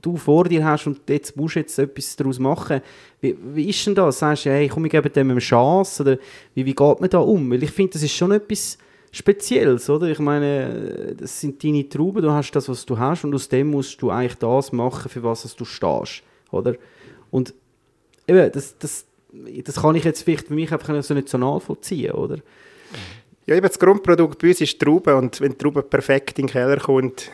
du 0.00 0.16
vor 0.16 0.44
dir 0.44 0.64
hast 0.64 0.86
und 0.86 1.00
jetzt 1.08 1.36
musst 1.36 1.54
du 1.56 1.60
jetzt 1.60 1.78
etwas 1.78 2.16
daraus 2.16 2.38
machen. 2.38 2.80
Wie, 3.20 3.36
wie 3.52 3.68
ist 3.68 3.86
denn 3.86 3.94
das? 3.94 4.18
Sagst 4.20 4.46
du, 4.46 4.50
hey, 4.50 4.68
komm, 4.68 4.84
ich 4.86 4.90
gebe 4.92 5.08
dem 5.10 5.30
eine 5.30 5.38
Chance? 5.40 6.02
Oder 6.02 6.18
wie, 6.54 6.64
wie 6.66 6.74
geht 6.74 7.00
man 7.00 7.10
da 7.10 7.18
um? 7.18 7.50
Weil 7.50 7.62
ich 7.62 7.70
finde, 7.70 7.92
das 7.92 8.02
ist 8.02 8.12
schon 8.12 8.32
etwas 8.32 8.76
Spezielles, 9.14 9.88
oder? 9.88 10.08
Ich 10.08 10.18
meine, 10.18 11.14
das 11.16 11.40
sind 11.40 11.62
deine 11.62 11.88
Trauben, 11.88 12.20
du 12.20 12.32
hast 12.32 12.50
das, 12.50 12.68
was 12.68 12.84
du 12.84 12.98
hast 12.98 13.24
und 13.24 13.32
aus 13.32 13.48
dem 13.48 13.70
musst 13.70 14.02
du 14.02 14.10
eigentlich 14.10 14.34
das 14.34 14.72
machen, 14.72 15.08
für 15.08 15.22
was 15.22 15.54
du 15.54 15.64
stehst, 15.64 16.22
oder? 16.50 16.74
Und 17.30 17.54
eben, 18.26 18.50
das, 18.50 18.76
das, 18.78 19.06
das 19.64 19.76
kann 19.76 19.94
ich 19.94 20.02
jetzt 20.02 20.22
vielleicht 20.22 20.48
für 20.48 20.54
mich 20.54 20.72
einfach 20.72 20.88
nicht 20.88 21.28
so 21.28 21.38
nachvollziehen, 21.38 22.12
oder? 22.12 22.38
Ja, 23.46 23.54
eben 23.54 23.68
das 23.68 23.78
Grundprodukt 23.78 24.42
bei 24.42 24.48
uns 24.48 24.60
ist 24.60 24.72
die 24.72 24.84
Traube 24.84 25.14
und 25.14 25.40
wenn 25.40 25.52
die 25.52 25.58
Traube 25.58 25.82
perfekt 25.82 26.38
in 26.40 26.46
den 26.46 26.52
Keller 26.52 26.78
kommt, 26.78 27.30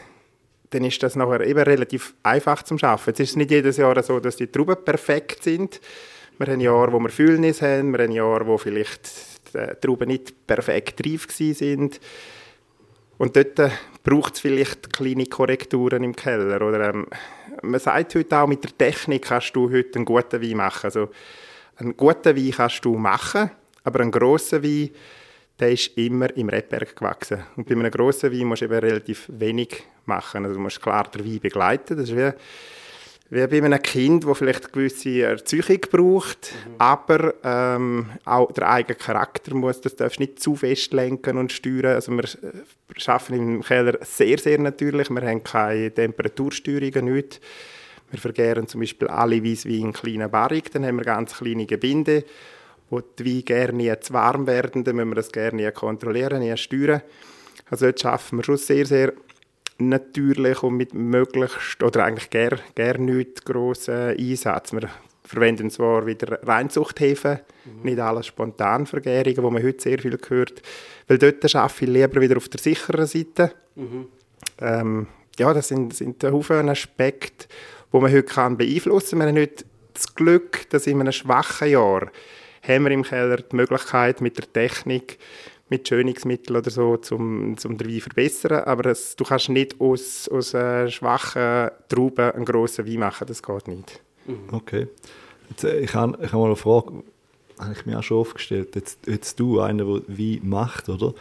dann 0.71 0.85
ist 0.85 1.03
das 1.03 1.17
nachher 1.17 1.47
eben 1.47 1.61
relativ 1.61 2.15
einfach 2.23 2.63
zum 2.63 2.79
Schaffen. 2.79 3.15
Es 3.15 3.21
ist 3.21 3.37
nicht 3.37 3.51
jedes 3.51 3.79
Jahr 3.79 4.01
so, 4.03 4.21
dass 4.21 4.37
die 4.37 4.49
Trauben 4.49 4.77
perfekt 4.85 5.45
sind. 5.45 5.81
Wir 6.39 6.47
haben 6.47 6.61
Jahre, 6.61 6.93
wo 6.93 7.01
wir 7.01 7.09
Füllnis 7.09 7.63
haben, 7.63 7.93
wir 7.93 8.05
haben 8.05 8.13
Jahre, 8.13 8.47
wo 8.47 8.59
vielleicht 8.59 9.30
die 9.55 9.81
Trauben 9.81 10.09
nicht 10.09 10.47
perfekt 10.47 11.05
reif 11.07 11.27
sind. 11.31 12.01
Und 13.19 13.37
dort 13.37 13.59
äh, 13.59 13.71
braucht 14.03 14.35
es 14.35 14.41
vielleicht 14.41 14.93
kleine 14.93 15.27
Korrekturen 15.27 16.03
im 16.03 16.17
Keller. 16.17 16.63
Oder, 16.63 16.95
ähm, 16.95 17.07
man 17.63 17.81
sagt 17.81 18.15
heute 18.15 18.39
auch, 18.39 18.47
mit 18.47 18.65
der 18.65 18.77
Technik 18.77 19.27
kannst 19.27 19.55
du 19.55 19.71
heute 19.71 19.97
einen 19.97 20.05
guten 20.07 20.41
Wein 20.41 20.57
machen. 20.57 20.87
Also, 20.87 21.11
einen 21.77 21.97
guten 21.97 22.37
Wein 22.37 22.51
kannst 22.51 22.85
du 22.85 22.97
machen, 22.97 23.51
aber 23.85 24.01
einen 24.01 24.11
grossen 24.11 24.63
Wein, 24.63 24.91
der 25.59 25.73
ist 25.73 25.97
immer 25.99 26.35
im 26.37 26.49
Rebberg 26.49 26.97
gewachsen. 26.97 27.45
Und 27.57 27.69
bei 27.69 27.75
einem 27.75 27.91
grossen 27.91 28.33
Wein 28.33 28.47
musst 28.47 28.63
du 28.63 28.67
eben 28.67 28.79
relativ 28.79 29.27
wenig 29.29 29.83
machen. 30.07 30.45
Also 30.45 30.57
du 30.57 30.61
musst 30.61 30.81
klar 30.81 31.05
den 31.11 31.25
Wein 31.25 31.41
begleiten. 31.41 31.97
Das 31.97 32.09
ist 32.09 32.17
wie, 32.17 32.33
wie 33.31 33.47
bei 33.47 33.65
einem 33.65 33.83
Kind, 33.83 34.27
das 34.27 34.39
vielleicht 34.39 34.65
eine 34.65 34.73
gewisse 34.73 35.23
Erziehung 35.23 35.81
braucht, 35.91 36.53
mhm. 36.53 36.75
aber 36.79 37.35
ähm, 37.45 38.11
auch 38.25 38.51
der 38.53 38.69
eigene 38.69 38.97
Charakter 38.97 39.55
muss, 39.55 39.81
das 39.81 39.97
darfst 39.97 40.19
du 40.19 40.25
nicht 40.25 40.43
zu 40.43 40.57
fest 40.57 40.93
lenken 40.93 41.39
und 41.39 41.53
steuern. 41.53 41.95
Also 41.95 42.13
wir 42.13 42.25
arbeiten 43.07 43.35
im 43.35 43.63
Keller 43.63 43.99
sehr, 44.03 44.39
sehr 44.39 44.59
natürlich. 44.59 45.11
Wir 45.11 45.23
haben 45.23 45.45
keine 45.45 45.93
Temperatursteuerungen, 45.93 47.15
nichts. 47.15 47.41
Wir 48.11 48.19
vergären 48.19 48.67
zum 48.67 48.81
Beispiel 48.81 49.07
alle 49.07 49.45
Weissweine 49.45 49.77
in 49.77 49.93
kleinen 49.93 50.31
Barrik, 50.31 50.73
dann 50.73 50.85
haben 50.85 50.97
wir 50.97 51.05
ganz 51.05 51.37
kleine 51.37 51.67
Gebinde 51.67 52.25
wo 52.91 53.01
die 53.01 53.25
Weine 53.25 53.43
gerne 53.43 54.01
zu 54.01 54.13
warm 54.13 54.47
werden, 54.47 54.85
dann 54.85 54.97
müssen 54.97 55.11
wir 55.11 55.15
das 55.15 55.33
gerne 55.33 55.71
kontrollieren, 55.73 56.41
nie 56.41 56.57
steuern. 56.57 57.03
Also 57.71 57.87
dort 57.87 58.01
schaffen 58.01 58.39
wir 58.39 58.45
schon 58.45 58.57
sehr, 58.57 58.85
sehr 58.85 59.13
natürlich 59.81 60.63
und 60.63 60.77
mit 60.77 60.95
möglichst, 60.95 61.83
oder 61.83 62.05
eigentlich 62.05 62.31
gerne 62.31 62.59
gar 62.75 62.99
nicht 62.99 63.45
grossen 63.45 64.17
Einsatz. 64.19 64.73
Wir 64.73 64.89
verwenden 65.25 65.71
zwar 65.71 66.07
wieder 66.07 66.43
Reinzuchthäfen, 66.43 67.39
mhm. 67.65 67.83
nicht 67.83 67.99
alles 68.01 68.27
Spontanvergärungen, 68.27 69.43
wo 69.43 69.51
man 69.51 69.63
heute 69.63 69.81
sehr 69.81 69.99
viel 69.99 70.19
hört, 70.29 70.63
weil 71.07 71.19
dort 71.19 71.55
arbeite 71.55 71.85
ich 71.85 71.91
lieber 71.91 72.21
wieder 72.21 72.37
auf 72.37 72.49
der 72.49 72.61
sicheren 72.61 73.07
Seite. 73.07 73.53
Mhm. 73.77 74.07
Ähm, 74.61 75.07
ja, 75.39 75.55
das 75.55 75.69
sind, 75.69 75.95
sind 75.95 76.25
ein 76.25 76.33
Haufen 76.33 76.69
Aspekte, 76.69 77.47
die 77.93 77.97
man 77.97 78.13
heute 78.13 78.23
kann 78.25 78.57
beeinflussen 78.57 79.19
kann. 79.19 79.27
Wir 79.27 79.29
haben 79.29 79.49
heute 79.49 79.65
das 79.95 80.15
Glück, 80.15 80.69
dass 80.71 80.87
in 80.87 81.01
einem 81.01 81.13
schwachen 81.13 81.71
Jahr 81.71 82.11
haben 82.63 82.85
wir 82.85 82.91
im 82.91 83.03
Keller 83.03 83.37
die 83.37 83.57
Möglichkeit 83.57 84.21
mit 84.21 84.37
der 84.37 84.53
Technik, 84.53 85.19
mit 85.71 85.89
Schönungsmitteln 85.89 86.57
oder 86.57 86.71
so, 86.71 86.97
zum, 86.97 87.57
zum 87.57 87.79
den 87.79 87.89
Wein 87.89 88.01
verbessern. 88.01 88.65
Aber 88.65 88.91
es, 88.91 89.17
du 89.17 89.25
kannst 89.25 89.49
nicht 89.49 89.81
aus, 89.81 90.29
aus 90.29 90.51
schwachen 90.51 91.71
Trauben 91.89 92.33
einen 92.33 92.45
grossen 92.45 92.87
Wein 92.87 92.99
machen, 92.99 93.27
das 93.27 93.43
geht 93.43 93.69
nicht. 93.69 94.01
Mhm. 94.27 94.53
Okay. 94.53 94.89
Jetzt, 95.49 95.65
äh, 95.65 95.81
ich 95.81 95.95
habe 95.95 96.19
ich 96.23 96.33
hab 96.33 96.41
mal 96.41 96.47
eine 96.47 96.57
Frage, 96.57 97.03
habe 97.59 97.73
ich 97.73 97.87
mir 97.87 97.99
auch 97.99 98.03
schon 98.03 98.19
aufgestellt. 98.19 98.75
Jetzt, 98.75 99.07
jetzt 99.07 99.41
du, 99.41 99.61
einer, 99.61 99.85
der 99.85 100.03
Wein 100.09 100.41
macht, 100.43 100.89
oder? 100.89 101.15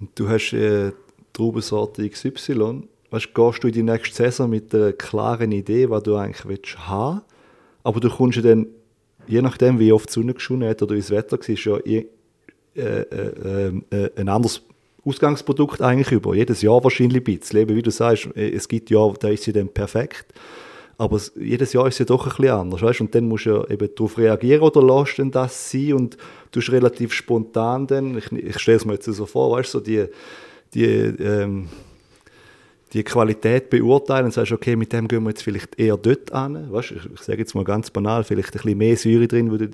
Und 0.00 0.10
du 0.14 0.28
hast 0.28 0.52
äh, 0.52 0.92
Traubensorte 1.32 2.08
XY. 2.08 2.88
Weißt, 3.10 3.34
gehst 3.34 3.62
du 3.64 3.68
in 3.68 3.74
die 3.74 3.82
nächste 3.82 4.14
Saison 4.14 4.48
mit 4.48 4.74
einer 4.74 4.92
klaren 4.92 5.52
Idee, 5.52 5.90
was 5.90 6.02
du 6.02 6.16
eigentlich 6.16 6.46
willst 6.46 6.78
haben 6.86 7.22
aber 7.82 8.00
du 8.00 8.08
kommst 8.08 8.36
ja 8.36 8.42
dann 8.42 8.66
je 9.26 9.42
nachdem, 9.42 9.78
wie 9.78 9.92
oft 9.92 10.08
die 10.08 10.14
Sonne 10.14 10.34
geschonen 10.34 10.68
hat 10.68 10.82
oder 10.82 10.94
wie 10.94 11.00
das 11.00 11.10
Wetter 11.10 11.38
war, 11.38 11.86
ja 11.86 12.02
äh, 12.74 13.02
äh, 13.02 13.72
äh, 13.90 14.10
ein 14.16 14.28
anderes 14.28 14.62
Ausgangsprodukt 15.04 15.82
eigentlich 15.82 16.12
über. 16.12 16.34
Jedes 16.34 16.62
Jahr 16.62 16.82
wahrscheinlich 16.82 17.18
ein 17.18 17.24
bisschen. 17.24 17.60
Eben, 17.60 17.76
wie 17.76 17.82
du 17.82 17.90
sagst, 17.90 18.28
es 18.36 18.68
gibt 18.68 18.90
Jahre, 18.90 19.14
da 19.18 19.28
ist 19.28 19.42
sie 19.42 19.52
dann 19.52 19.68
perfekt. 19.68 20.26
Aber 20.96 21.16
es, 21.16 21.32
jedes 21.34 21.72
Jahr 21.72 21.88
ist 21.88 21.96
sie 21.96 22.04
doch 22.04 22.26
ein 22.26 22.36
bisschen 22.36 22.54
anders. 22.54 22.82
Weißt? 22.82 23.00
Und 23.00 23.14
dann 23.14 23.26
musst 23.26 23.46
du 23.46 23.50
ja 23.50 23.70
eben 23.70 23.88
darauf 23.94 24.16
reagieren 24.16 24.62
oder 24.62 24.82
lässt 24.82 25.18
du 25.18 25.24
das 25.24 25.70
sein 25.70 25.94
und 25.94 26.14
du 26.14 26.60
bist 26.60 26.70
relativ 26.70 27.12
spontan 27.12 27.86
dann. 27.86 28.16
Ich, 28.16 28.30
ich 28.30 28.58
stelle 28.58 28.76
es 28.76 28.84
mir 28.84 28.94
jetzt 28.94 29.06
so 29.06 29.26
vor, 29.26 29.56
weißt 29.56 29.74
du, 29.74 29.78
so 29.78 29.84
die, 29.84 30.06
die 30.72 30.84
ähm, 30.84 31.68
die 32.92 33.04
Qualität 33.04 33.70
beurteilen 33.70 34.26
und 34.26 34.34
sagst, 34.34 34.52
okay, 34.52 34.76
mit 34.76 34.92
dem 34.92 35.08
gehen 35.08 35.22
wir 35.22 35.30
jetzt 35.30 35.42
vielleicht 35.42 35.78
eher 35.78 35.96
dort 35.96 36.30
an. 36.32 36.70
Weißt, 36.70 36.92
ich, 36.92 37.20
sage 37.20 37.38
jetzt 37.38 37.54
mal 37.54 37.64
ganz 37.64 37.90
banal, 37.90 38.22
vielleicht 38.22 38.50
ein 38.50 38.60
bisschen 38.60 38.78
mehr 38.78 38.96
Säure 38.96 39.28
drin, 39.28 39.50
wo 39.50 39.56
du, 39.56 39.66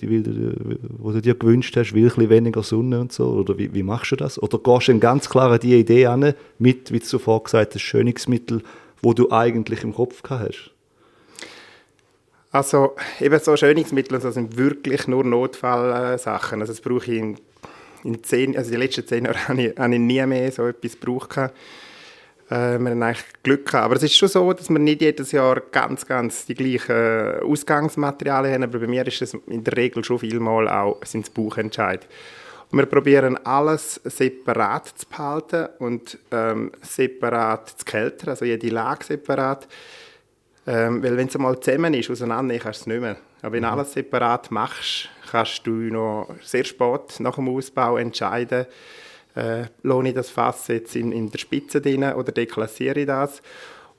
wo 0.98 1.10
du 1.10 1.20
dir 1.20 1.34
gewünscht 1.34 1.76
hast, 1.76 1.94
will 1.94 2.04
ein 2.04 2.08
bisschen 2.08 2.30
weniger 2.30 2.62
Sonne 2.62 3.00
und 3.00 3.12
so. 3.12 3.26
Oder 3.26 3.58
wie, 3.58 3.74
wie 3.74 3.82
machst 3.82 4.12
du 4.12 4.16
das? 4.16 4.40
Oder 4.40 4.58
gehst 4.58 4.88
du 4.88 4.92
dann 4.92 5.00
ganz 5.00 5.28
klar 5.28 5.58
die 5.58 5.74
Idee 5.74 6.06
an, 6.06 6.34
mit, 6.58 6.92
wie 6.92 7.00
du 7.00 7.04
zuvor 7.04 7.42
gesagt 7.42 7.74
hast, 7.74 7.82
Schönungsmittel, 7.82 8.62
wo 9.02 9.12
du 9.12 9.32
eigentlich 9.32 9.82
im 9.82 9.94
Kopf 9.94 10.22
gehabt 10.22 10.48
hast? 10.48 10.70
Also 12.50 12.94
eben 13.20 13.38
so 13.40 13.56
Schönungsmittel 13.56 14.18
das 14.18 14.34
sind 14.34 14.56
wirklich 14.56 15.08
nur 15.08 15.24
Notfallsachen. 15.24 16.60
Also 16.60 16.72
das 16.72 16.80
brauche 16.80 17.12
ich 17.12 17.18
in, 17.18 17.36
in 18.04 18.22
zehn, 18.22 18.56
also 18.56 18.70
die 18.70 18.76
letzten 18.76 19.06
zehn 19.06 19.24
Jahre 19.24 19.38
habe 19.48 19.62
ich, 19.62 19.76
habe 19.76 19.92
ich 19.92 20.00
nie 20.00 20.24
mehr 20.24 20.52
so 20.52 20.66
etwas 20.66 20.98
gebraucht. 20.98 21.36
Äh, 22.50 22.78
wir 22.78 22.90
haben 22.90 23.02
eigentlich 23.02 23.24
Glück 23.42 23.66
gehabt. 23.66 23.84
Aber 23.84 23.96
es 23.96 24.02
ist 24.02 24.16
schon 24.16 24.28
so, 24.28 24.52
dass 24.52 24.70
wir 24.70 24.78
nicht 24.78 25.02
jedes 25.02 25.32
Jahr 25.32 25.60
ganz, 25.60 26.06
ganz 26.06 26.46
die 26.46 26.54
gleichen 26.54 27.40
Ausgangsmaterialien 27.42 28.54
haben. 28.54 28.64
Aber 28.64 28.78
bei 28.78 28.86
mir 28.86 29.06
ist 29.06 29.22
es 29.22 29.34
in 29.34 29.64
der 29.64 29.76
Regel 29.76 30.04
schon 30.04 30.18
vielmal 30.18 30.68
auch 30.68 31.04
sind 31.04 31.32
Buchentscheid. 31.34 32.06
Wir 32.70 32.84
probieren 32.84 33.38
alles 33.46 33.98
separat 34.04 34.88
zu 34.88 35.06
behalten 35.08 35.68
und 35.78 36.18
ähm, 36.30 36.70
separat 36.82 37.70
zu 37.70 37.84
kältern, 37.86 38.30
also 38.30 38.44
jede 38.44 38.68
Lage 38.68 39.04
separat. 39.04 39.66
Ähm, 40.66 41.02
weil 41.02 41.16
wenn 41.16 41.28
es 41.28 41.34
einmal 41.34 41.58
zusammen 41.60 41.94
ist, 41.94 42.10
auseinander, 42.10 42.58
kannst 42.58 42.80
du 42.80 42.82
es 42.82 42.86
nicht 42.88 43.00
mehr. 43.00 43.16
Aber 43.40 43.52
wenn 43.52 43.62
du 43.62 43.68
mhm. 43.68 43.72
alles 43.72 43.92
separat 43.94 44.50
machst, 44.50 45.08
kannst 45.30 45.66
du 45.66 45.70
noch 45.70 46.28
sehr 46.42 46.64
spät 46.64 47.20
nach 47.20 47.36
dem 47.36 47.48
Ausbau 47.48 47.96
entscheiden, 47.96 48.66
äh, 49.38 49.66
lohne 49.82 50.10
ich 50.10 50.14
das 50.14 50.30
Fass 50.30 50.68
jetzt 50.68 50.96
in, 50.96 51.12
in 51.12 51.30
der 51.30 51.38
Spitze 51.38 51.80
drin 51.80 52.04
oder 52.04 52.32
deklassiere 52.32 53.00
ich 53.00 53.06
das? 53.06 53.42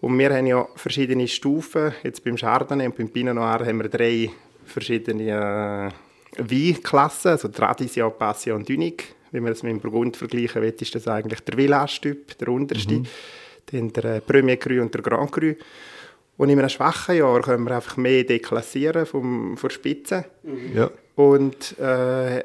Und 0.02 0.17
wir 0.17 0.34
haben 0.34 0.47
ja 0.47 0.67
verschiedene 0.75 1.28
Stufen. 1.28 1.93
Jetzt 2.04 2.23
beim 2.23 2.36
Chardonnay 2.36 2.86
und 2.86 2.97
beim 2.97 3.10
Pinot 3.10 3.36
Noir 3.36 3.65
haben 3.65 3.82
wir 3.82 3.89
drei 3.89 4.30
verschiedene 4.65 5.91
äh, 6.38 6.41
Weinklassen, 6.41 7.32
also 7.32 7.47
Tradition, 7.49 8.12
Passion 8.17 8.58
und 8.58 8.69
Unique. 8.69 9.15
Wenn 9.32 9.43
man 9.43 9.52
das 9.52 9.63
mit 9.63 9.71
dem 9.71 9.80
Burgund 9.80 10.17
vergleichen 10.17 10.62
will, 10.62 10.73
ist 10.80 10.95
das 10.95 11.08
eigentlich 11.08 11.41
der 11.41 11.56
Village-Typ, 11.56 12.38
der 12.38 12.47
unterste. 12.47 12.93
Mhm. 12.93 13.06
Dann 13.71 13.93
der 13.93 14.06
äh, 14.06 14.21
Premier 14.21 14.58
Cru 14.58 14.82
und 14.82 14.93
der 14.93 15.02
Grand 15.02 15.32
Cru. 15.32 15.54
Und 16.38 16.49
in 16.49 16.58
einem 16.58 16.69
schwachen 16.69 17.17
Jahr 17.17 17.41
können 17.41 17.65
wir 17.65 17.75
einfach 17.75 17.97
mehr 17.97 18.23
deklassieren 18.23 19.06
vom, 19.06 19.58
von 19.58 19.67
der 19.67 19.75
Spitze. 19.75 20.25
Mhm. 20.43 20.75
Ja. 20.75 20.89
Und 21.15 21.78
äh, 21.80 22.43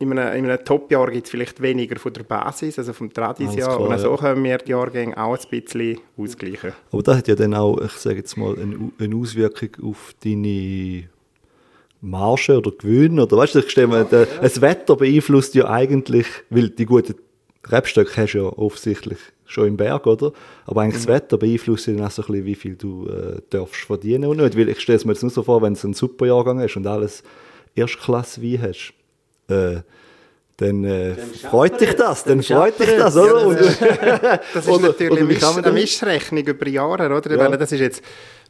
in 0.00 0.18
einem, 0.18 0.44
einem 0.46 0.64
Top-Jahr 0.64 1.10
gibt 1.10 1.26
es 1.26 1.30
vielleicht 1.30 1.60
weniger 1.60 1.98
von 1.98 2.12
der 2.14 2.22
Basis, 2.22 2.78
also 2.78 2.94
vom 2.94 3.12
Tradisjahr. 3.12 3.78
Und 3.78 3.98
so 3.98 4.16
können 4.16 4.42
wir 4.42 4.56
die 4.56 4.70
Jahrgänge 4.70 5.16
auch 5.16 5.36
ein 5.36 5.60
bisschen 5.60 5.98
ausgleichen. 6.16 6.72
Aber 6.90 7.02
das 7.02 7.18
hat 7.18 7.28
ja 7.28 7.34
dann 7.34 7.52
auch, 7.52 7.78
ich 7.82 7.92
sage 7.92 8.16
jetzt 8.16 8.34
mal, 8.38 8.58
eine, 8.58 8.90
eine 8.98 9.16
Auswirkung 9.16 9.68
auf 9.82 10.14
deine 10.24 11.04
Marge 12.00 12.56
oder 12.56 12.70
Gewinn. 12.70 13.20
Oder 13.20 13.36
weißt 13.36 13.56
du, 13.56 13.58
ich 13.58 13.70
stelle 13.70 13.88
mir, 13.88 14.08
ja, 14.10 14.20
ja. 14.20 14.26
das 14.40 14.62
Wetter 14.62 14.96
beeinflusst 14.96 15.54
ja 15.54 15.68
eigentlich, 15.68 16.26
weil 16.48 16.70
die 16.70 16.86
guten 16.86 17.16
Rebstöcke 17.66 18.22
hast 18.22 18.32
du 18.32 18.38
ja 18.38 18.44
offensichtlich 18.44 19.18
schon 19.44 19.68
im 19.68 19.76
Berg, 19.76 20.06
oder? 20.06 20.32
Aber 20.64 20.80
eigentlich 20.80 20.94
mhm. 20.94 21.06
das 21.06 21.08
Wetter 21.08 21.36
beeinflusst 21.36 21.88
ja 21.88 21.92
dann 21.92 22.06
auch 22.06 22.10
so 22.10 22.22
ein 22.22 22.26
bisschen, 22.26 22.46
wie 22.46 22.54
viel 22.54 22.76
du 22.76 23.06
äh, 23.06 23.42
darfst 23.50 23.82
verdienen 23.82 24.30
und 24.30 24.38
nicht. 24.38 24.56
Weil 24.56 24.70
ich 24.70 24.80
stelle 24.80 24.96
es 24.96 25.04
mir 25.04 25.12
jetzt 25.12 25.22
nur 25.22 25.30
so 25.30 25.42
vor, 25.42 25.60
wenn 25.60 25.74
du 25.74 25.80
einen 25.82 25.92
super 25.92 26.24
Jahrgang 26.24 26.58
hast 26.58 26.76
und 26.78 26.86
alles 26.86 27.22
Erstklasse 27.74 28.42
Wein 28.42 28.62
hast, 28.62 28.94
äh, 29.50 29.82
dann, 30.60 30.84
äh, 30.84 31.14
dann 31.14 31.50
freut 31.50 31.80
dich 31.80 31.94
das, 31.94 32.24
dann, 32.24 32.38
dann 32.38 32.42
freut 32.42 32.78
dich 32.78 32.90
das, 32.90 33.16
oder? 33.16 33.48
Ja, 33.48 33.54
das, 33.54 33.66
ist, 33.70 33.80
das 33.80 34.66
ist 34.66 34.68
oder, 34.68 34.88
natürlich 34.88 35.42
oder 35.42 35.66
eine 35.66 35.72
Mischrechnung 35.72 36.44
über 36.44 36.68
Jahre, 36.68 37.16
oder? 37.16 37.36
Ja. 37.36 37.56
Das 37.56 37.72
ist 37.72 37.80
jetzt 37.80 38.02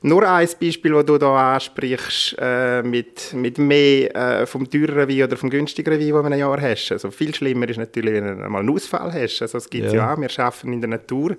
nur 0.02 0.28
ein 0.28 0.48
Beispiel, 0.60 0.92
das 0.92 1.04
du 1.04 1.18
da 1.18 1.54
ansprichst, 1.54 2.36
äh, 2.40 2.82
mit, 2.82 3.32
mit 3.34 3.58
mehr 3.58 4.16
äh, 4.16 4.46
vom 4.46 4.68
teureren 4.68 5.08
Wein 5.08 5.22
oder 5.22 5.36
vom 5.36 5.50
günstigeren 5.50 6.00
Wein, 6.00 6.06
den 6.06 6.14
du 6.14 6.18
in 6.20 6.26
einem 6.26 6.40
Jahr 6.40 6.60
hast. 6.60 6.90
Also 6.90 7.12
viel 7.12 7.32
schlimmer 7.32 7.68
ist 7.68 7.76
natürlich, 7.76 8.14
wenn 8.14 8.38
du 8.38 8.44
einmal 8.44 8.62
einen 8.62 8.70
Ausfall 8.70 9.12
hast. 9.12 9.42
Also 9.42 9.58
es 9.58 9.70
gibt 9.70 9.92
ja. 9.92 9.92
ja 9.92 10.14
auch, 10.14 10.18
wir 10.18 10.30
arbeiten 10.38 10.72
in 10.72 10.80
der 10.80 10.90
Natur. 10.90 11.36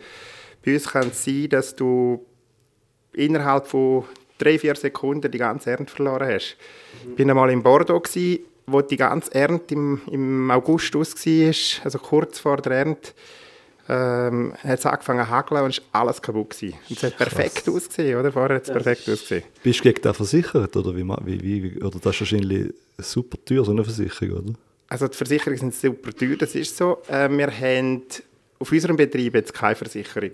Bei 0.64 0.74
uns 0.74 0.88
kann 0.88 1.10
es 1.10 1.26
sein, 1.26 1.50
dass 1.50 1.76
du 1.76 2.26
innerhalb 3.14 3.68
von 3.68 4.06
drei, 4.38 4.58
vier 4.58 4.76
Sekunden 4.76 5.30
die 5.30 5.38
ganze 5.38 5.72
Ernte 5.72 5.92
verloren 5.92 6.30
hast. 6.34 6.56
Ich 7.02 7.10
mhm. 7.10 7.16
bin 7.16 7.30
einmal 7.30 7.50
in 7.50 7.64
Bordeaux, 7.64 8.00
gewesen, 8.00 8.46
wo 8.68 8.82
die 8.82 8.98
ganze 8.98 9.34
Ernte 9.34 9.74
im, 9.74 10.02
im 10.10 10.52
August 10.52 10.96
aus 10.96 11.16
war, 11.16 11.86
also 11.86 12.00
kurz 12.00 12.40
vor 12.40 12.58
der 12.58 12.72
Ernte, 12.74 13.12
ähm, 13.90 14.54
hat 14.64 14.80
es 14.80 14.86
angefangen 14.86 15.26
zu 15.26 15.30
hageln 15.30 15.64
und 15.64 15.70
ist 15.72 15.82
alles 15.92 16.22
kaputt 16.22 16.52
gewesen. 16.52 16.78
Und 16.90 16.98
es 16.98 17.04
hat 17.04 17.18
perfekt 17.18 17.66
Krass. 17.66 17.76
ausgesehen, 17.76 18.20
oder? 18.20 18.32
Vorher 18.32 18.58
hat 18.58 18.64
es 18.64 18.72
perfekt 18.72 19.10
ausgesehen. 19.10 19.44
Bist 19.64 19.80
du 19.80 19.84
gegen 19.84 20.02
den 20.02 20.14
versichert, 20.14 20.76
oder 20.78 20.96
wie, 20.96 21.04
wie, 21.04 21.44
wie, 21.64 21.82
oder 21.82 22.00
das 22.00 22.16
ist 22.16 22.22
wahrscheinlich 22.22 22.74
super 22.98 23.38
teuer, 23.44 23.66
so 23.66 23.72
eine 23.72 23.84
Versicherung, 23.84 24.38
oder? 24.38 24.54
Also 24.88 25.08
die 25.08 25.18
Versicherungen 25.18 25.58
sind 25.58 25.76
super 25.76 26.14
teuer, 26.14 26.36
das 26.38 26.56
ist 26.56 26.78
so. 26.78 27.02
Äh, 27.08 27.30
wir 27.30 27.48
haben 27.48 28.04
auf 28.60 28.72
unserem 28.72 28.96
Betrieb 28.96 29.34
jetzt 29.36 29.54
keine 29.54 29.76
Versicherung. 29.76 30.32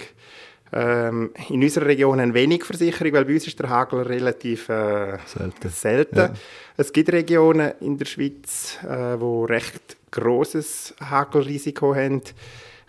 Ähm, 0.74 1.32
in 1.50 1.64
unserer 1.64 1.86
Region 1.86 2.20
haben 2.20 2.34
wenig 2.34 2.66
Versicherung, 2.66 3.14
weil 3.14 3.26
bei 3.26 3.34
uns 3.34 3.48
ist 3.48 3.60
der 3.60 3.70
Hagel 3.70 4.02
relativ 4.02 4.68
äh, 4.68 5.18
selten. 5.26 5.70
selten. 5.70 6.18
Ja. 6.18 6.34
Es 6.76 6.92
gibt 6.92 7.12
Regionen 7.12 7.74
in 7.80 7.98
der 7.98 8.06
Schweiz, 8.06 8.78
äh, 8.84 9.20
wo 9.20 9.46
recht 9.46 9.96
großes 10.12 10.96
Hagelrisiko 11.02 11.96
haben. 11.96 12.22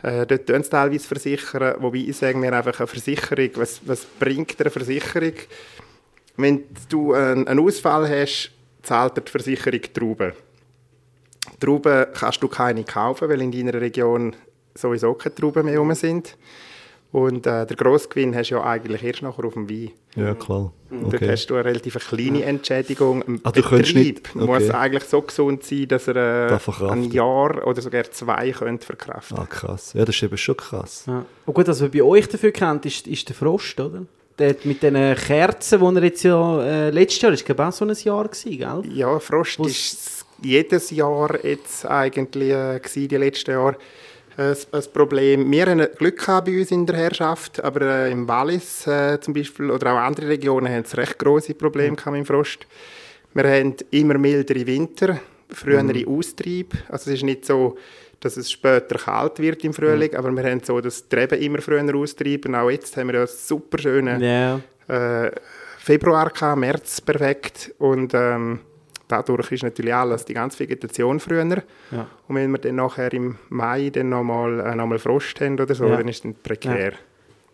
Äh, 0.02 0.26
dort 0.26 0.46
tun 0.46 0.62
sie 0.62 0.70
teilweise 0.70 1.06
versichern, 1.06 1.76
wobei 1.80 1.98
ich 1.98 2.16
sage 2.16 2.38
mir 2.38 2.52
einfach 2.52 2.78
eine 2.78 2.86
Versicherung, 2.86 3.50
was, 3.54 3.80
was 3.84 4.04
bringt 4.04 4.60
eine 4.60 4.70
Versicherung? 4.70 5.34
Wenn 6.36 6.64
du 6.88 7.14
einen, 7.14 7.58
Ausfall 7.58 8.08
hast, 8.08 8.52
zahlt 8.82 9.16
die 9.16 9.30
Versicherung 9.30 9.80
Trauben. 9.92 10.32
Trauben 11.58 12.06
kannst 12.14 12.42
du 12.42 12.48
keine 12.48 12.84
kaufen, 12.84 13.28
weil 13.28 13.42
in 13.42 13.50
deiner 13.50 13.80
Region 13.80 14.36
sowieso 14.74 15.14
keine 15.14 15.34
Trauben 15.34 15.64
mehr 15.64 15.78
rum 15.78 15.92
sind. 15.94 16.36
Und 17.10 17.46
äh, 17.46 17.64
der 17.64 17.74
Grossgewinn 17.76 18.36
hast 18.36 18.50
du 18.50 18.56
ja 18.56 18.64
eigentlich 18.64 19.02
erst 19.02 19.22
nachher 19.22 19.44
auf 19.46 19.54
dem 19.54 19.70
Wein. 19.70 19.92
Ja, 20.14 20.34
klar. 20.34 20.72
Dort 20.90 21.14
Okay. 21.14 21.30
hast 21.30 21.46
du 21.46 21.54
eine 21.54 21.64
relativ 21.64 21.94
kleine 22.06 22.42
Entschädigung. 22.44 23.22
Ein 23.26 23.40
Ah, 23.44 23.50
Betrieb 23.50 23.94
nicht- 23.94 24.34
muss 24.34 24.48
okay. 24.64 24.70
eigentlich 24.72 25.04
so 25.04 25.22
gesund 25.22 25.64
sein, 25.64 25.88
dass 25.88 26.06
er 26.06 26.16
äh, 26.52 26.58
verkraften. 26.58 27.04
ein 27.04 27.10
Jahr 27.10 27.66
oder 27.66 27.80
sogar 27.80 28.10
zwei 28.10 28.50
könnte 28.50 28.84
verkraften 28.84 29.38
Ah, 29.38 29.46
krass. 29.46 29.94
Ja, 29.94 30.04
das 30.04 30.16
ist 30.16 30.22
eben 30.22 30.36
schon 30.36 30.56
krass. 30.58 31.04
Ja. 31.06 31.24
Und 31.46 31.54
gut, 31.54 31.66
was 31.66 31.80
man 31.80 31.90
bei 31.90 32.02
euch 32.02 32.28
dafür 32.28 32.52
kennt, 32.52 32.84
ist, 32.84 33.06
ist 33.06 33.26
der 33.26 33.34
Frost, 33.36 33.80
oder? 33.80 34.02
Der 34.38 34.54
mit 34.64 34.82
den 34.82 35.16
Kerzen, 35.16 35.80
die 35.80 35.96
er 35.96 36.04
jetzt 36.04 36.22
ja 36.24 36.62
äh, 36.62 36.90
letztes 36.90 37.22
Jahr, 37.22 37.32
ist 37.32 37.44
glaube 37.46 37.66
auch 37.66 37.72
so 37.72 37.86
ein 37.86 37.96
Jahr 38.04 38.24
gewesen, 38.28 38.58
gell? 38.58 38.82
Ja, 38.92 39.18
Frost 39.18 39.58
ist 39.60 40.26
jedes 40.42 40.90
Jahr 40.90 41.42
jetzt 41.44 41.86
eigentlich 41.86 42.50
äh, 42.50 42.78
gewesen, 42.78 43.08
die 43.08 43.16
letzten 43.16 43.50
Jahre 43.52 43.76
ein 44.38 44.85
Problem. 44.92 45.51
Wir 45.51 45.66
haben 45.66 45.87
Glück 45.98 46.18
gehabt 46.18 46.46
bei 46.46 46.59
uns 46.61 46.70
in 46.70 46.87
der 46.87 46.96
Herrschaft, 46.96 47.62
aber 47.62 47.81
äh, 47.83 48.12
im 48.12 48.29
Wallis 48.29 48.87
äh, 48.87 49.18
zum 49.20 49.35
Beispiel 49.35 49.70
oder 49.70 49.92
auch 49.92 49.98
andere 49.98 50.29
Regionen 50.29 50.72
haben 50.72 50.85
es 50.85 50.96
recht 50.96 51.18
große 51.18 51.55
Probleme 51.55 51.96
gehabt 51.96 52.12
mit 52.16 52.24
dem 52.24 52.27
Frost. 52.27 52.66
Wir 53.35 53.44
haben 53.44 53.74
immer 53.90 54.16
mildere 54.16 54.64
Winter, 54.66 55.18
frühere 55.51 56.07
Austrieb. 56.07 56.74
Also 56.88 57.11
es 57.11 57.16
ist 57.16 57.24
nicht 57.24 57.44
so, 57.44 57.77
dass 58.20 58.37
es 58.37 58.51
später 58.51 58.98
kalt 58.98 59.38
wird 59.40 59.64
im 59.64 59.72
Frühling, 59.72 60.14
aber 60.14 60.31
wir 60.33 60.44
haben 60.44 60.61
so, 60.62 60.81
dass 60.81 61.09
die 61.09 61.16
Reben 61.16 61.40
immer 61.40 61.61
früher 61.61 61.94
austreiben. 61.94 62.55
Auch 62.55 62.70
jetzt 62.70 62.96
haben 62.96 63.09
wir 63.09 63.14
ja 63.14 63.20
einen 63.20 63.29
super 63.29 63.79
schönen 63.79 64.20
Ja. 64.20 64.61
äh, 64.88 65.33
Februar 65.79 66.31
gehabt, 66.31 66.59
März 66.59 67.01
perfekt 67.01 67.74
und 67.79 68.12
ähm, 68.14 68.61
dadurch 69.08 69.50
ist 69.52 69.62
natürlich 69.62 69.94
alles, 69.94 70.24
die 70.24 70.34
ganze 70.34 70.58
Vegetation 70.60 71.18
früher. 71.20 71.44
Ja. 71.90 72.06
Und 72.28 72.36
wenn 72.36 72.50
wir 72.50 72.58
dann 72.58 72.76
nachher 72.76 73.12
im 73.12 73.36
Mai 73.48 73.90
dann 73.90 74.10
nochmal 74.10 74.60
äh, 74.60 74.74
noch 74.74 74.86
mal 74.86 74.98
Frost 74.98 75.40
haben 75.40 75.58
oder 75.58 75.74
so, 75.74 75.86
Ja. 75.86 75.96
dann 75.96 76.08
ist 76.08 76.16
es 76.16 76.22
dann 76.22 76.34
prekär. 76.42 76.92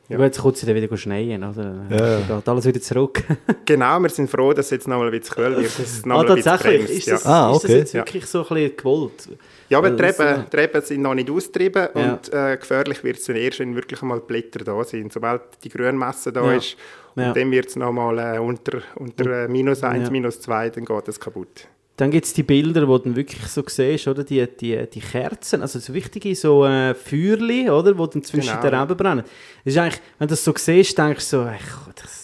Ja. 0.09 0.17
Gut, 0.19 0.27
jetzt 0.27 0.41
kommt 0.41 0.57
es 0.57 0.61
dann 0.67 0.75
wieder 0.75 0.95
schneien, 0.99 1.43
oder? 1.43 1.77
Ja. 1.91 2.19
Dann 2.29 2.39
geht 2.41 2.49
alles 2.49 2.67
wieder 2.67 2.81
zurück. 2.81 3.23
Genau, 3.67 3.99
wir 4.01 4.11
sind 4.11 4.29
froh, 4.29 4.53
dass 4.53 4.67
es 4.67 4.71
jetzt 4.73 4.89
nochmal 4.89 5.07
ein 5.11 5.19
bisschen 5.19 5.35
kühl 5.37 5.57
wird. 5.57 5.71
Ah, 6.05 6.07
mal 6.07 6.21
ein 6.21 6.27
bisschen 6.35 6.43
tatsächlich? 6.45 6.79
bremst, 6.87 6.93
Ist 6.99 7.07
ja. 7.07 7.15
das, 7.15 7.27
Ah, 7.27 7.51
ist 7.53 7.63
das 7.63 7.65
okay. 7.71 7.79
jetzt 7.79 7.95
wirklich 7.95 8.27
so 8.27 8.41
ein 8.43 8.49
bisschen 8.55 8.77
gewollt? 8.77 9.29
Ja, 9.69 9.79
aber 9.79 9.89
Weil 9.89 9.97
die 9.97 10.03
das, 10.03 10.21
Reben, 10.21 10.45
die 10.53 10.57
Reben 10.57 10.83
sind 10.83 11.03
noch 11.03 11.15
nicht 11.15 11.31
austrieben 11.31 11.89
Ja. 11.95 12.13
und 12.13 12.33
äh, 12.33 12.57
gefährlich 12.57 13.03
wird 13.03 13.19
es 13.19 13.25
dann 13.25 13.37
erst, 13.37 13.61
wenn 13.61 13.75
wirklich 13.75 14.01
einmal 14.03 14.21
die 14.21 14.27
Blätter 14.27 14.65
da 14.65 14.85
sind. 14.85 15.13
Sobald 15.13 15.43
die 15.65 15.69
Grünmasse 15.71 16.33
da 16.33 16.45
Ja. 16.51 16.57
ist, 16.57 16.77
und 17.17 17.23
Ja. 17.23 17.33
dann 17.33 17.51
wird 17.51 17.69
es 17.69 17.77
nochmal 17.77 18.19
äh, 18.19 18.39
unter, 18.39 18.83
unter 18.97 19.45
äh, 19.45 19.49
minus 19.49 19.83
1, 19.83 20.05
Ja. 20.05 20.11
minus 20.11 20.41
2, 20.41 20.71
dann 20.71 20.85
geht 20.85 21.09
es 21.09 21.19
kaputt. 21.19 21.69
Dann 21.97 22.11
gibt 22.11 22.27
es 22.27 22.33
die 22.33 22.43
Bilder, 22.43 22.89
wo 22.89 22.99
du 22.99 23.15
wirklich 23.15 23.47
so 23.47 23.63
siehst, 23.65 24.09
oder? 24.09 24.25
Die, 24.25 24.45
die, 24.49 24.85
die 24.93 25.01
Kerzen, 25.01 25.63
also 25.63 25.79
so 25.79 25.95
wichtige 25.95 26.35
so 26.35 26.65
äh, 26.67 26.93
Feuerli, 26.93 27.71
oder? 27.71 27.93
Die 27.95 28.11
dann 28.11 28.23
zwischen 28.25 28.49
Genau. 28.51 28.63
den 28.63 28.75
Reben 28.75 28.97
brennen. 28.97 29.25
Das 29.65 29.75
ist 29.75 29.79
eigentlich, 29.79 30.01
wenn 30.19 30.27
du 30.27 30.33
das 30.33 30.43
so 30.45 30.53
siehst, 30.57 30.99
denkst 30.99 31.31
du 31.31 31.37
so, 31.37 31.43
ey, 31.45 31.59
das, 31.95 32.24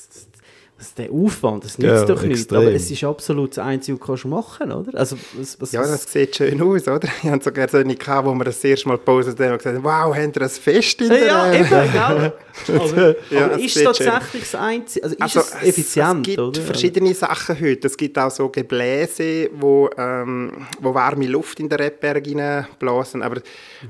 das, 0.80 0.94
das, 0.94 0.94
der 0.94 1.12
Aufwand, 1.12 1.64
das 1.64 1.76
nützt 1.78 1.90
Ja, 1.90 2.04
doch 2.06 2.22
nichts. 2.22 2.40
extrem. 2.40 2.58
Aber 2.62 2.72
es 2.72 2.90
ist 2.90 3.04
absolut 3.04 3.50
das 3.50 3.58
Einzige, 3.64 3.98
was 4.00 4.00
du 4.00 4.06
kannst 4.06 4.24
machen 4.24 4.72
oder? 4.72 4.98
Also, 4.98 5.16
was, 5.34 5.60
was, 5.60 5.72
Ja, 5.72 5.82
das 5.82 6.10
sieht 6.10 6.34
schön 6.36 6.60
aus, 6.62 6.88
oder? 6.88 7.08
Ich 7.22 7.28
hatte 7.30 7.44
sogar 7.44 7.68
so 7.68 7.76
eine, 7.78 7.94
gehabt, 7.94 8.26
wo 8.26 8.34
wir 8.34 8.44
das 8.44 8.64
erste 8.64 8.88
Mal 8.88 8.96
gepostet 8.96 9.38
haben 9.40 9.52
und 9.52 9.58
gesagt 9.58 9.76
haben, 9.76 9.84
wow, 9.84 10.16
habt 10.16 10.36
ihr 10.36 10.42
ein 10.42 10.48
Fest 10.48 11.00
in 11.02 11.08
der... 11.10 11.26
ja, 11.26 11.52
eben, 11.52 11.68
gell? 11.68 12.00
Aber, 12.00 13.16
Ja, 13.30 13.44
aber 13.46 13.54
es 13.56 13.76
ist 13.76 13.84
tatsächlich 13.84 14.42
das 14.42 14.54
Einzige, 14.54 15.04
also 15.04 15.16
ist 15.16 15.22
Also, 15.22 15.40
es 15.40 15.68
effizient, 15.68 16.20
es 16.20 16.22
gibt 16.34 16.38
oder? 16.38 16.60
verschiedene 16.62 17.14
Sachen 17.14 17.60
heute. 17.60 17.86
Es 17.86 17.96
gibt 17.96 18.18
auch 18.18 18.30
so 18.30 18.48
Gebläse, 18.48 19.50
wo, 19.54 19.88
ähm, 19.96 20.66
wo 20.80 20.94
warme 20.94 21.26
Luft 21.26 21.60
in 21.60 21.68
den 21.68 21.78
Rebberg 21.78 22.26
hineinblasen. 22.26 23.22
Aber 23.22 23.40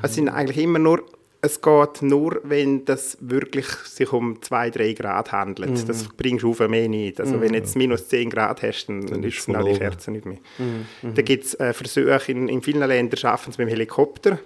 es 0.03 0.14
sind 0.14 0.29
eigentlich 0.29 0.59
immer 0.59 0.79
nur, 0.79 1.03
es 1.42 1.62
geht 1.62 2.03
nur, 2.03 2.40
wenn 2.44 2.85
das 2.85 3.16
wirklich 3.20 3.66
sich 3.66 4.12
um 4.12 4.40
2-3 4.40 4.94
Grad 4.94 5.33
handelt. 5.33 5.88
Das 5.88 6.09
bringst 6.16 6.42
du 6.42 6.50
auf 6.50 6.61
mehr 6.68 6.88
nicht. 6.88 7.18
Also 7.20 7.40
wenn 7.40 7.53
du 7.53 7.59
jetzt 7.59 7.76
minus 7.76 8.09
10 8.09 8.29
Grad 8.29 8.62
hast, 8.62 8.87
dann, 8.87 9.07
dann 9.07 9.22
ist 9.22 9.38
es 9.38 9.44
verloren. 9.44 9.79
Kerzen 9.79 10.12
nicht 10.12 10.26
mehr. 10.26 10.38
Da 11.03 11.22
gibt 11.22 11.44
es 11.44 11.55
äh, 11.55 11.72
Versuche, 11.72 12.20
in, 12.31 12.48
in 12.48 12.61
vielen 12.61 12.87
Ländern 12.87 13.16
schaffen 13.16 13.50
es 13.50 13.59
mit 13.59 13.68
dem 13.68 13.70
Helikopter. 13.70 14.38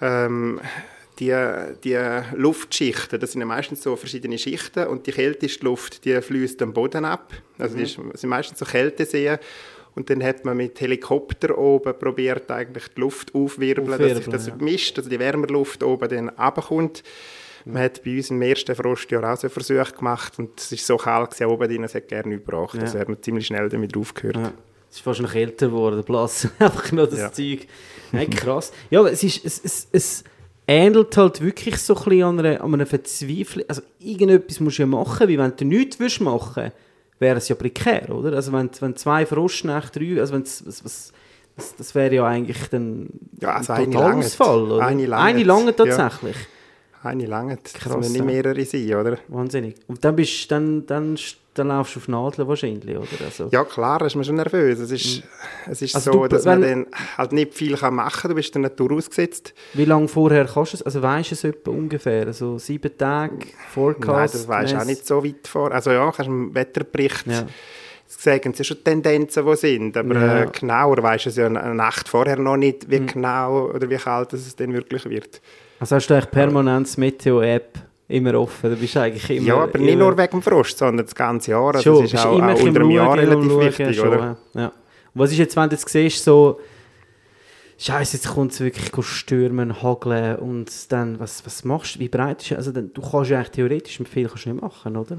Ähm, 0.00 0.60
die, 1.18 1.36
die 1.84 1.98
Luftschichten, 2.34 3.20
das 3.20 3.32
sind 3.32 3.42
ja 3.42 3.46
meistens 3.46 3.82
so 3.82 3.94
verschiedene 3.94 4.38
Schichten 4.38 4.86
und 4.86 5.06
die 5.06 5.12
kälteste 5.12 5.66
Luft, 5.66 6.06
die 6.06 6.18
fließt 6.20 6.62
am 6.62 6.72
Boden 6.72 7.04
ab. 7.04 7.34
Also 7.58 7.76
die 7.76 7.82
ist, 7.82 8.00
sind 8.14 8.30
meistens 8.30 8.58
so 8.58 8.64
Kälteseen 8.64 9.38
und 9.94 10.08
dann 10.10 10.22
hat 10.22 10.44
man 10.44 10.56
mit 10.56 10.80
Helikopter 10.80 11.56
oben 11.58 11.98
probiert 11.98 12.50
eigentlich 12.50 12.88
die 12.96 13.00
Luft 13.00 13.34
aufwirbeln, 13.34 13.98
dass 13.98 14.16
sich 14.16 14.26
das 14.26 14.42
Aufwirbeln, 14.42 14.58
ja. 14.60 14.72
mischt, 14.72 14.98
also 14.98 15.10
die 15.10 15.18
Wärmerluft 15.18 15.82
oben 15.82 16.08
dann 16.08 16.28
runterkommt. 16.28 17.02
Man 17.64 17.82
hat 17.82 18.02
bei 18.04 18.16
uns 18.16 18.30
im 18.30 18.40
ersten 18.40 18.74
Frostjahr 18.74 19.32
auch 19.32 19.36
so 19.36 19.46
einen 19.46 19.52
Versuch 19.52 19.96
gemacht 19.96 20.38
und 20.38 20.58
es 20.58 20.72
ist 20.72 20.86
so 20.86 20.96
kalt 20.96 21.30
gewesen, 21.30 21.50
oben 21.50 21.68
drin, 21.68 21.84
es 21.84 21.94
hat 21.94 22.08
gerne 22.08 22.38
gebracht. 22.38 22.74
Ja. 22.74 22.82
Also 22.82 22.98
hat 22.98 23.08
man 23.08 23.22
ziemlich 23.22 23.46
schnell 23.46 23.68
damit 23.68 23.96
aufgehört. 23.96 24.36
Ja. 24.36 24.52
Es 24.88 24.96
ist 24.96 25.02
fast 25.02 25.20
noch 25.20 25.34
älter 25.34 25.66
geworden, 25.68 25.96
der 25.96 26.02
Platz. 26.02 26.48
Einfach 26.58 26.90
nur 26.92 27.06
das 27.06 27.18
Ja. 27.18 27.32
Zeug. 27.32 27.66
Hey, 28.12 28.26
krass. 28.26 28.72
Ja, 28.90 29.00
aber 29.00 29.12
es, 29.12 29.22
ist, 29.22 29.44
es, 29.44 29.60
es, 29.62 29.88
es 29.92 30.24
ähnelt 30.66 31.16
halt 31.16 31.40
wirklich 31.42 31.76
so 31.76 31.94
ein 31.94 32.04
bisschen 32.04 32.22
an 32.22 32.38
einer, 32.40 32.60
an 32.60 32.74
einer 32.74 32.86
Verzweiflung. 32.86 33.64
Also 33.68 33.82
irgendetwas 34.00 34.58
musst 34.58 34.78
du 34.78 34.82
ja 34.82 34.86
machen, 34.86 35.28
wie 35.28 35.38
wenn 35.38 35.54
du 35.56 35.64
nichts 35.64 36.20
machen 36.20 36.72
wäre 37.20 37.36
es 37.38 37.48
ja 37.48 37.54
prekär, 37.54 38.10
oder? 38.10 38.32
Also 38.34 38.52
wenn, 38.52 38.70
wenn 38.80 38.96
zwei 38.96 39.24
Frostnächte, 39.26 40.00
drei, 40.00 40.20
also 40.20 40.34
wenn 40.34 40.42
was, 40.42 41.12
das, 41.56 41.76
das 41.76 41.94
wäre 41.94 42.14
ja 42.14 42.26
eigentlich 42.26 42.68
dann 42.70 43.08
Ja, 43.40 43.56
also 43.56 43.72
ein 43.74 43.92
Totalausfall, 43.92 44.60
lange. 44.60 44.74
oder? 44.74 44.86
Eine 44.86 45.06
lange. 45.06 45.22
Eine 45.24 45.42
lange 45.44 45.66
Ja. 45.66 45.72
tatsächlich. 45.72 46.36
Eine 47.02 47.26
lange, 47.26 47.58
das 47.62 47.72
Krass, 47.72 47.96
müssen 47.96 48.12
nicht 48.12 48.18
ja. 48.20 48.24
mehrere 48.26 48.64
sein, 48.64 48.94
oder? 48.94 49.18
Wahnsinnig. 49.28 49.76
Und 49.86 50.04
dann, 50.04 50.16
bist, 50.16 50.50
dann, 50.50 50.84
dann, 50.86 51.16
dann 51.54 51.68
laufst 51.68 51.96
du 51.96 52.00
auf 52.00 52.08
Nadeln 52.08 52.46
wahrscheinlich, 52.46 52.96
oder? 52.96 53.06
Also, 53.24 53.48
Ja, 53.50 53.64
klar, 53.64 54.00
ist 54.02 54.14
man 54.14 54.24
schon 54.24 54.36
nervös. 54.36 54.78
Es 54.78 54.90
ist, 54.90 55.22
es 55.68 55.82
ist 55.82 55.94
Also 55.96 56.12
so, 56.12 56.22
du- 56.22 56.28
dass 56.28 56.44
man 56.44 56.62
dann 56.62 56.86
halt 57.18 57.32
nicht 57.32 57.54
viel 57.54 57.76
kann 57.76 57.94
machen 57.94 58.20
kann. 58.22 58.28
Du 58.30 58.34
bist 58.36 58.54
der 58.54 58.62
Natur 58.62 58.92
ausgesetzt. 58.92 59.52
Wie 59.74 59.84
lange 59.84 60.06
vorher 60.08 60.44
kannst 60.46 60.72
du 60.72 60.76
es? 60.76 60.82
Also 60.82 61.02
weißt 61.02 61.30
du 61.30 61.34
es 61.34 61.44
etwa 61.44 61.70
ungefähr? 61.72 62.26
Also 62.26 62.58
sieben 62.58 62.96
Tage, 62.96 63.46
Forecast? 63.72 64.06
Nein, 64.08 64.30
das 64.32 64.48
weisst 64.48 64.72
du 64.74 64.78
auch 64.78 64.84
nicht 64.84 65.06
so 65.06 65.24
weit 65.24 65.46
vor. 65.48 65.72
Also 65.72 65.90
ja, 65.90 66.04
kannst 66.12 66.28
du 66.28 66.32
im 66.32 66.54
Wetterbericht 66.54 67.26
Ja. 67.26 67.46
sagen, 68.06 68.50
es 68.50 68.56
sind 68.56 68.66
schon 68.66 68.84
Tendenzen, 68.84 69.44
die 69.44 69.56
sind. 69.56 69.96
Aber 69.96 70.14
Ja. 70.14 70.42
äh, 70.42 70.46
genauer 70.52 71.02
weisst 71.02 71.26
du 71.26 71.30
es 71.30 71.36
ja 71.36 71.46
eine 71.46 71.74
Nacht 71.74 72.08
vorher 72.08 72.38
noch 72.38 72.56
nicht, 72.56 72.86
Mhm. 72.86 72.90
wie 72.92 73.06
genau 73.06 73.70
oder 73.70 73.90
wie 73.90 73.96
kalt 73.96 74.32
es 74.32 74.54
dann 74.56 74.72
wirklich 74.72 75.04
wird. 75.08 75.40
Also 75.80 75.96
hast 75.96 76.08
du 76.08 76.14
eigentlich 76.14 76.30
permanent 76.30 76.96
Meteo-App 76.98 77.78
immer 78.10 78.34
offen? 78.38 78.70
Du 78.70 78.76
bist 78.76 78.96
eigentlich 78.96 79.30
immer... 79.30 79.46
ja, 79.46 79.56
aber 79.62 79.78
nicht 79.78 79.98
nur 79.98 80.16
wegen 80.16 80.30
dem 80.30 80.42
Frost, 80.42 80.78
sondern 80.78 81.06
das 81.06 81.14
ganze 81.14 81.52
Jahr. 81.52 81.74
Also 81.74 81.96
Schon, 81.96 82.04
es 82.04 82.12
ist 82.12 82.24
auch, 82.26 82.38
immer 82.38 82.54
auch 82.54 82.60
unter 82.60 82.80
dem 82.80 82.90
Jahr 82.90 83.16
relativ 83.16 83.50
schauen, 83.50 83.60
wichtig, 83.60 83.96
schon, 83.96 84.08
oder? 84.08 84.36
ja. 84.54 84.72
Was 85.14 85.32
ist 85.32 85.38
jetzt, 85.38 85.56
wenn 85.56 85.68
du 85.68 85.76
jetzt 85.76 85.88
siehst, 85.88 86.24
so... 86.24 86.60
Scheiße, 87.78 88.18
jetzt 88.18 88.28
kommt 88.28 88.52
es 88.52 88.60
wirklich 88.60 89.06
stürmen, 89.06 89.82
hageln 89.82 90.36
und 90.36 90.70
dann, 90.92 91.18
was, 91.18 91.46
was 91.46 91.64
machst 91.64 91.94
du? 91.94 92.00
Wie 92.00 92.10
breit 92.10 92.42
ist 92.42 92.52
Also 92.52 92.72
dann, 92.72 92.92
du 92.92 93.00
kannst 93.00 93.30
ja 93.30 93.38
eigentlich 93.38 93.52
theoretisch 93.52 93.98
mit 94.00 94.08
viel 94.10 94.28
kannst 94.28 94.44
du 94.44 94.50
nicht 94.50 94.60
machen, 94.60 94.98
oder? 94.98 95.16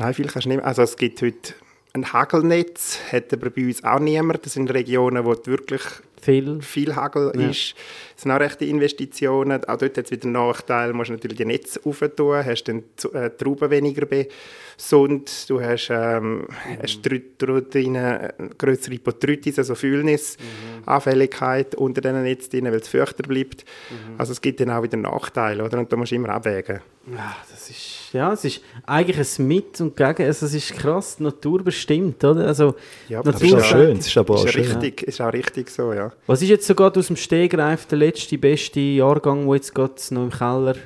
Nein, 0.00 0.12
viel 0.12 0.26
kannst 0.26 0.46
du 0.46 0.48
nicht. 0.48 0.64
Also 0.64 0.82
es 0.82 0.96
gibt 0.96 1.22
heute 1.22 1.54
ein 1.92 2.12
Hagelnetz, 2.12 2.98
hat 3.12 3.32
aber 3.32 3.50
bei 3.50 3.64
uns 3.64 3.84
auch 3.84 4.00
niemand. 4.00 4.44
Das 4.44 4.54
sind 4.54 4.68
Regionen, 4.72 5.24
wo 5.24 5.36
wirklich 5.44 5.82
Viel. 6.20 6.60
viel 6.62 6.96
Hagel 6.96 7.32
Ja. 7.36 7.48
ist. 7.48 7.74
Das 8.18 8.24
sind 8.24 8.32
auch 8.32 8.40
rechte 8.40 8.64
Investitionen. 8.64 9.62
Auch 9.62 9.76
dort 9.76 9.96
hat 9.96 10.06
es 10.06 10.10
wieder 10.10 10.24
einen 10.24 10.32
Nachteil. 10.32 10.88
Du 10.90 10.96
musst 10.96 11.08
natürlich 11.08 11.36
die 11.36 11.44
Netze 11.44 11.78
auftun, 11.84 12.44
hast 12.44 12.64
dann 12.64 12.78
äh, 13.12 13.30
die 13.30 13.44
Trauben 13.44 13.70
weniger 13.70 14.06
besund. 14.06 15.48
Du 15.48 15.60
hast, 15.60 15.88
ähm, 15.92 16.48
hast 16.82 17.00
dr- 17.06 17.60
drin 17.70 17.96
eine 17.96 18.34
größere 18.58 18.94
Hypotrytis, 18.96 19.58
also 19.60 19.76
Fühlnis, 19.76 20.36
Anfälligkeit 20.84 21.74
unter 21.76 22.00
diesen 22.00 22.22
Netz 22.24 22.48
drin, 22.48 22.64
weil 22.64 22.74
es 22.74 22.88
feuchter 22.88 23.22
bleibt. 23.22 23.64
Also 24.16 24.32
es 24.32 24.40
gibt 24.40 24.58
dann 24.60 24.70
auch 24.70 24.82
wieder 24.82 24.96
Nachteile, 24.96 25.62
oder? 25.64 25.78
Und 25.78 25.92
da 25.92 25.96
musst 25.96 26.10
du 26.10 26.16
immer 26.16 26.30
abwägen. 26.30 26.80
Ja, 27.10 27.36
das 27.50 27.70
ist, 27.70 28.12
ja, 28.12 28.32
es 28.34 28.44
ist 28.44 28.60
eigentlich 28.84 29.16
ein 29.38 29.46
Mit 29.46 29.80
und 29.80 29.96
Gegen. 29.96 30.24
Also 30.24 30.44
es 30.44 30.52
ist 30.54 30.74
krass, 30.74 31.16
die 31.16 31.22
Natur 31.22 31.62
bestimmt, 31.62 32.22
oder? 32.22 32.46
Also, 32.46 32.74
Ja, 33.08 33.20
aber 33.20 33.32
Das 33.32 33.40
ist 33.40 33.50
Natur 33.50 33.64
auch 33.64 33.70
Ja. 33.70 33.78
schön. 33.78 33.96
Das 33.96 34.06
ist 34.08 34.16
aber 34.18 34.34
auch 34.34 34.44
ist, 34.44 34.52
schön. 34.52 34.64
richtig, 34.64 35.02
ist 35.04 35.20
auch 35.22 35.32
richtig 35.32 35.70
so, 35.70 35.92
ja. 35.94 36.12
Was 36.26 36.42
ist 36.42 36.48
jetzt 36.50 36.66
so 36.66 36.74
gerade 36.74 37.00
aus 37.00 37.06
dem 37.06 37.16
Stegreif 37.16 37.86
der 37.86 37.98
letzte, 38.08 38.38
beste 38.38 38.80
Jahrgang, 38.80 39.46
wo 39.46 39.54
jetzt 39.54 39.74
gerade 39.74 39.94
noch 40.10 40.24
im 40.24 40.30
Keller... 40.30 40.76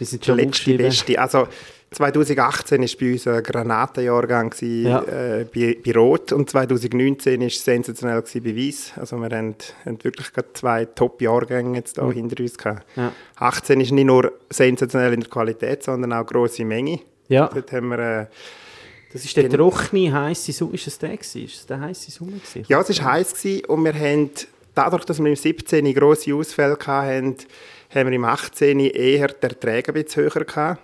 Der 0.00 0.06
schon 0.24 0.36
letzte. 0.36 0.74
Beste. 0.76 1.18
Also, 1.18 1.48
2018 1.94 2.80
war 2.80 2.88
bei 3.00 3.12
uns 3.12 3.26
ein 3.26 3.42
Granatenjahrgang 3.42 4.54
Ja. 4.60 5.02
äh, 5.02 5.46
bei, 5.52 5.78
bei 5.84 5.92
Rot 5.92 6.32
und 6.32 6.50
2019 6.50 7.40
war 7.40 7.46
es 7.46 7.64
sensationell 7.64 8.22
bei 8.22 8.56
Weiss. 8.56 8.92
Also 8.96 9.16
wir 9.16 9.30
haben, 9.36 9.54
haben 9.84 10.02
wirklich 10.02 10.26
zwei 10.54 10.84
Top-Jahrgänge 10.86 11.78
jetzt 11.78 11.98
da 11.98 12.10
hinter 12.10 12.42
uns 12.42 12.58
gehabt. 12.58 12.84
Ja. 12.96 13.12
18 13.36 13.80
ist 13.80 13.92
nicht 13.92 14.04
nur 14.04 14.32
sensationell 14.50 15.14
in 15.14 15.20
der 15.20 15.30
Qualität, 15.30 15.82
sondern 15.82 16.12
auch 16.12 16.26
grosse 16.26 16.64
Menge. 16.64 17.00
Ja, 17.28 17.48
Dort 17.52 17.72
haben 17.72 17.88
wir, 17.88 17.98
äh, 17.98 18.26
das 19.12 19.24
ist 19.24 19.36
der 19.36 19.48
trockene, 19.48 20.12
heisse 20.12 20.52
Sommer. 20.52 20.74
Ist 20.74 20.88
es 20.88 20.98
der 20.98 21.16
gewesen? 21.16 21.44
Ist 21.44 21.54
es 21.54 21.66
der 21.66 21.80
heisse 21.80 22.10
Sommer 22.10 22.32
gewesen? 22.32 22.64
ja, 22.68 22.80
es 22.80 22.98
war 22.98 23.12
heiß 23.12 23.34
gewesen 23.34 23.64
und 23.66 23.84
wir 23.84 23.94
haben, 23.94 24.30
dadurch, 24.74 25.04
dass 25.04 25.18
wir 25.20 25.26
im 25.26 25.36
17 25.36 25.92
grosse 25.94 26.34
Ausfälle 26.34 26.76
hatten, 26.86 27.36
haben 27.94 28.08
wir 28.08 28.12
im 28.16 28.24
18 28.24 28.80
eher 28.80 29.28
die 29.28 29.42
Erträge 29.42 29.92
ein 29.92 30.02
bisschen 30.02 30.24
höher 30.24 30.44
gehabt. 30.44 30.80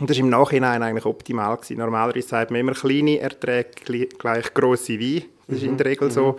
Und 0.00 0.08
das 0.10 0.16
war 0.16 0.24
im 0.24 0.30
Nachhinein 0.30 0.82
eigentlich 0.82 1.06
optimal. 1.06 1.56
Gewesen. 1.56 1.78
Normalerweise 1.78 2.28
sagt 2.28 2.50
man 2.52 2.60
immer 2.60 2.72
kleine 2.72 3.18
Erträge 3.18 3.70
gleich- 4.18 4.54
grosse 4.54 4.98
Wein. 5.00 5.24
Das 5.48 5.56
ist 5.56 5.62
in 5.64 5.76
der 5.76 5.86
Regel 5.86 6.10
so. 6.10 6.36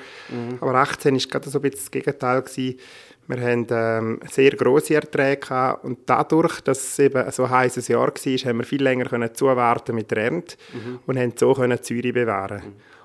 Aber 0.62 0.76
18 0.76 1.16
war 1.16 1.22
gerade 1.30 1.50
so 1.50 1.58
ein 1.58 1.62
bisschen 1.64 1.80
das 1.80 1.92
Gegenteil. 1.92 2.42
Gewesen. 2.44 2.80
Wir 3.28 3.42
haben 3.42 3.68
ähm, 3.70 4.20
sehr 4.32 4.52
grosse 4.52 4.96
Erträge 4.96 5.42
gehabt. 5.42 5.84
und 5.84 6.00
dadurch, 6.06 6.62
dass 6.62 6.80
es 6.84 7.00
eben 7.00 7.30
so 7.32 7.44
ein 7.44 7.50
heißes 7.50 7.88
Jahr 7.90 8.08
war, 8.08 8.14
haben 8.16 8.58
wir 8.60 8.64
viel 8.66 8.82
länger 8.82 9.06
können 9.06 9.34
zuwarten 9.36 9.94
mit 9.96 10.10
der 10.12 10.18
Ernte 10.26 10.56
und 11.06 11.18
haben 11.20 11.34
so 11.36 11.54
können 11.54 11.78
die 11.88 12.02
Säure 12.02 12.14
bewahren. 12.14 12.62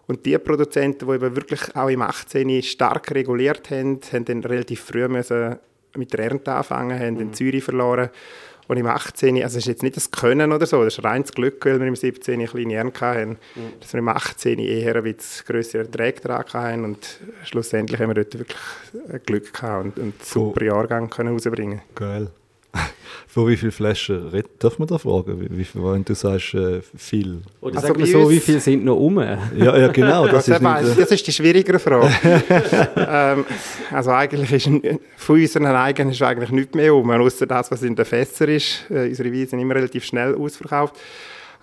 Und 0.07 0.27
die 0.27 0.37
Produzenten, 0.39 1.07
die 1.07 1.15
eben 1.15 1.37
wirklich 1.37 1.75
auch 1.75 1.89
im 1.89 2.03
18 2.03 2.63
stark 2.63 3.11
reguliert 3.13 3.71
haben, 3.71 4.01
haben 4.13 4.25
dann 4.25 4.45
relativ 4.45 4.81
früh 4.81 5.09
müssen 5.09 5.57
mit 5.97 6.13
der 6.13 6.21
Ernte 6.21 6.53
anfangen, 6.53 6.99
haben 6.99 7.17
den 7.17 7.33
Säure 7.33 7.61
verloren. 7.61 8.11
Und 8.67 8.79
im 8.79 8.87
18, 8.87 9.43
also 9.43 9.59
es 9.59 9.65
ist 9.65 9.67
jetzt 9.67 9.83
nicht 9.83 9.97
das 9.97 10.11
Können 10.11 10.51
oder 10.51 10.65
so, 10.65 10.83
das 10.85 10.97
ist 10.97 11.05
reines 11.05 11.33
Glück, 11.33 11.65
weil 11.67 11.79
wir 11.81 11.87
im 11.87 11.97
17 11.97 12.35
eine 12.35 12.49
kleine 12.49 12.75
Ernte 12.75 13.01
hatten, 13.01 13.39
dass 13.81 13.93
wir 13.93 13.99
im 13.99 14.09
18 14.09 14.59
eher 14.59 14.97
ein 14.97 15.03
bisschen 15.03 15.45
grössere 15.47 15.83
Erträge 15.83 16.21
dran 16.23 16.45
hatten 16.51 16.85
und 16.85 17.21
schlussendlich 17.45 18.01
haben 18.01 18.09
wir 18.09 18.25
dort 18.25 18.39
wirklich 18.39 18.59
Glück 19.27 19.53
gehabt 19.53 19.85
und, 19.85 19.99
und 19.99 20.03
einen 20.03 20.15
super 20.23 20.65
Jahrgang 20.65 21.11
können 21.11 21.35
rausbringen 21.35 21.83
Geil. 21.95 22.31
Von 23.29 23.49
wie 23.49 23.57
vielen 23.57 23.72
Flaschen 23.72 24.29
red- 24.29 24.47
darf 24.61 24.79
man 24.79 24.87
da 24.87 24.97
fragen? 24.97 25.41
Wie, 25.41 25.59
wie 25.59 25.64
viel, 25.64 25.83
wenn 25.83 26.05
du 26.05 26.14
sagst, 26.14 26.55
äh, 26.55 26.81
viel? 26.97 27.41
Oder 27.61 27.77
Also 27.77 27.89
sagen 27.89 28.07
so, 28.07 28.31
wie 28.31 28.39
viele 28.39 28.61
sind 28.61 28.85
noch 28.85 28.97
um? 28.97 29.18
Ja, 29.18 29.39
ja 29.57 29.89
genau. 29.89 30.27
Das 30.35 30.47
ist 30.47 30.61
nicht, 30.61 30.83
äh, 30.83 30.95
das 31.01 31.11
ist 31.11 31.27
die 31.27 31.33
schwierigere 31.33 31.81
Frage. 31.81 32.12
ähm, 32.97 33.45
also 33.91 34.11
eigentlich 34.12 34.53
ist 34.53 34.70
von 35.16 35.41
unseren 35.41 35.66
eigenen 35.66 36.12
ist 36.12 36.22
eigentlich 36.22 36.51
nichts 36.51 36.75
mehr 36.75 36.95
um, 36.95 37.11
außer 37.11 37.47
das, 37.47 37.70
was 37.72 37.83
in 37.83 37.97
den 37.97 38.05
Fässern 38.05 38.51
ist. 38.51 38.85
Äh, 38.89 39.09
unsere 39.09 39.33
Weine 39.33 39.47
sind 39.47 39.59
immer 39.59 39.75
relativ 39.75 40.05
schnell 40.05 40.35
ausverkauft. 40.37 40.95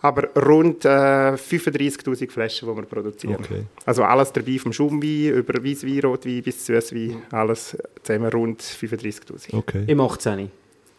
Aber 0.03 0.27
rund 0.35 0.83
äh, 0.83 0.89
35'000 1.37 2.31
Flaschen, 2.31 2.67
die 2.67 2.75
wir 2.75 2.83
produzieren. 2.83 3.35
Okay. 3.35 3.63
Also 3.85 4.03
alles 4.03 4.33
dabei, 4.33 4.57
vom 4.57 4.73
Schaumwein 4.73 5.29
über 5.35 5.63
Weisswein, 5.63 5.99
Rotwein 5.99 6.41
bis 6.41 6.65
Süßwein, 6.65 7.21
alles 7.31 7.77
zusammen 8.01 8.29
rund 8.31 8.61
35'000. 8.61 9.53
okay. 9.53 9.83
Im 9.87 10.01
18. 10.01 10.49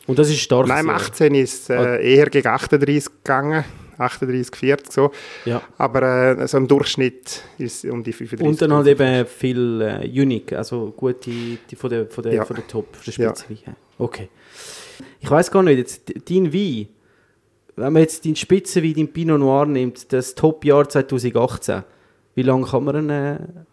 Und 0.07 0.19
das 0.19 0.29
ist 0.31 0.41
stark. 0.41 0.67
Nein, 0.67 0.81
im 0.81 0.87
Jahr. 0.89 0.97
18 0.97 1.35
ist 1.35 1.63
es 1.63 1.71
äh, 1.71 2.15
eher 2.15 2.27
gegen 2.27 2.49
38 2.49 3.05
gegangen, 3.23 3.65
38, 3.99 4.55
40 4.57 4.93
so. 4.93 5.13
Ja. 5.45 5.63
Aber 5.79 6.03
äh, 6.39 6.49
so 6.49 6.57
im 6.59 6.67
Durchschnitt 6.67 7.43
ist 7.59 7.85
es 7.85 7.91
um 7.91 8.03
die 8.03 8.13
35'000. 8.13 8.43
Und 8.43 8.61
dann 8.63 8.73
halt 8.73 8.87
eben 8.89 9.27
viel 9.27 9.81
äh, 9.81 10.09
Unique, 10.21 10.53
also 10.55 10.93
gute 10.97 11.31
die 11.31 11.59
von 11.77 11.89
der, 11.91 12.07
von 12.07 12.25
der, 12.25 12.35
Ja. 12.35 12.45
von 12.45 12.57
der 12.57 12.67
Top, 12.67 12.97
von 12.97 13.13
der 13.17 13.25
Ja. 13.27 13.31
Spitzenwein. 13.37 13.77
Okay. 13.99 14.29
Ich 15.21 15.31
weiß 15.31 15.51
gar 15.51 15.63
nicht, 15.63 15.79
jetzt, 15.79 16.13
dein 16.29 16.53
Wein, 16.53 16.89
wenn 17.77 17.93
man 17.93 18.03
jetzt 18.03 18.25
deinen 18.25 18.37
Spitzenwein, 18.37 18.95
dein 18.95 19.09
Pinot 19.13 19.39
Noir 19.39 19.67
nimmt, 19.67 20.13
das 20.13 20.35
Top-Jahr 20.35 20.89
2018, 20.89 21.85
wie 22.35 22.43
lange 22.43 22.67
kann 22.67 22.85
man 22.85 22.97
einen 22.97 23.67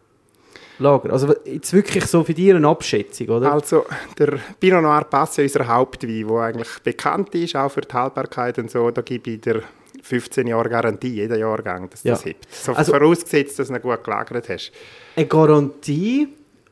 lagern? 0.79 1.11
Also 1.11 1.33
jetzt 1.45 1.71
wirklich 1.73 2.05
so 2.05 2.23
für 2.23 2.33
dich 2.33 2.53
eine 2.53 2.67
Abschätzung, 2.67 3.27
oder? 3.29 3.51
Also, 3.53 3.85
der 4.17 4.39
Pinot 4.59 4.81
Noir 4.81 5.03
passt 5.05 5.37
ja 5.37 5.43
unser 5.43 5.67
Hauptwein, 5.67 6.27
der 6.27 6.37
eigentlich 6.37 6.69
bekannt 6.83 7.33
ist, 7.35 7.55
auch 7.55 7.69
für 7.69 7.81
die 7.81 7.93
Haltbarkeit 7.93 8.57
und 8.59 8.69
so. 8.71 8.89
Da 8.91 9.01
gebe 9.01 9.29
ich 9.31 9.41
dir 9.41 9.61
15 10.01 10.47
Jahre 10.47 10.69
Garantie, 10.69 11.09
jeder 11.09 11.37
Jahrgang, 11.37 11.89
dass 11.89 12.03
Ja. 12.03 12.13
das 12.13 12.25
hebt. 12.25 12.47
So 12.53 12.73
Also- 12.73 12.93
vorausgesetzt, 12.93 13.59
dass 13.59 13.67
du 13.67 13.73
ihn 13.75 13.81
gut 13.81 14.03
gelagert 14.03 14.47
hast. 14.49 14.71
eine 15.15 15.25
Garantie 15.27 16.29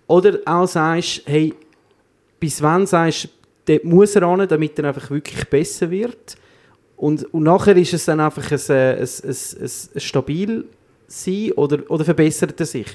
oder 0.07 0.39
auch 0.45 0.67
sagst, 0.67 1.21
hey, 1.25 1.53
bis 2.39 2.61
wann 2.61 2.85
sagst 2.87 3.25
du, 3.25 3.29
dort 3.73 3.83
muss 3.83 4.15
er 4.15 4.21
ran, 4.21 4.47
damit 4.47 4.79
er 4.79 4.85
einfach 4.85 5.09
wirklich 5.09 5.43
besser 5.49 5.89
wird 5.91 6.37
und, 6.95 7.31
und 7.33 7.43
nachher 7.43 7.75
ist 7.75 7.93
es 7.93 8.05
dann 8.05 8.19
einfach 8.21 8.49
ein, 8.49 8.59
äh, 8.69 8.93
ein, 8.93 8.99
ein, 8.99 9.07
ein, 9.29 9.69
ein 9.95 9.99
stabil 9.99 10.65
sein 11.07 11.51
oder, 11.57 11.79
oder 11.91 12.05
verbessert 12.05 12.57
er 12.59 12.65
sich? 12.65 12.87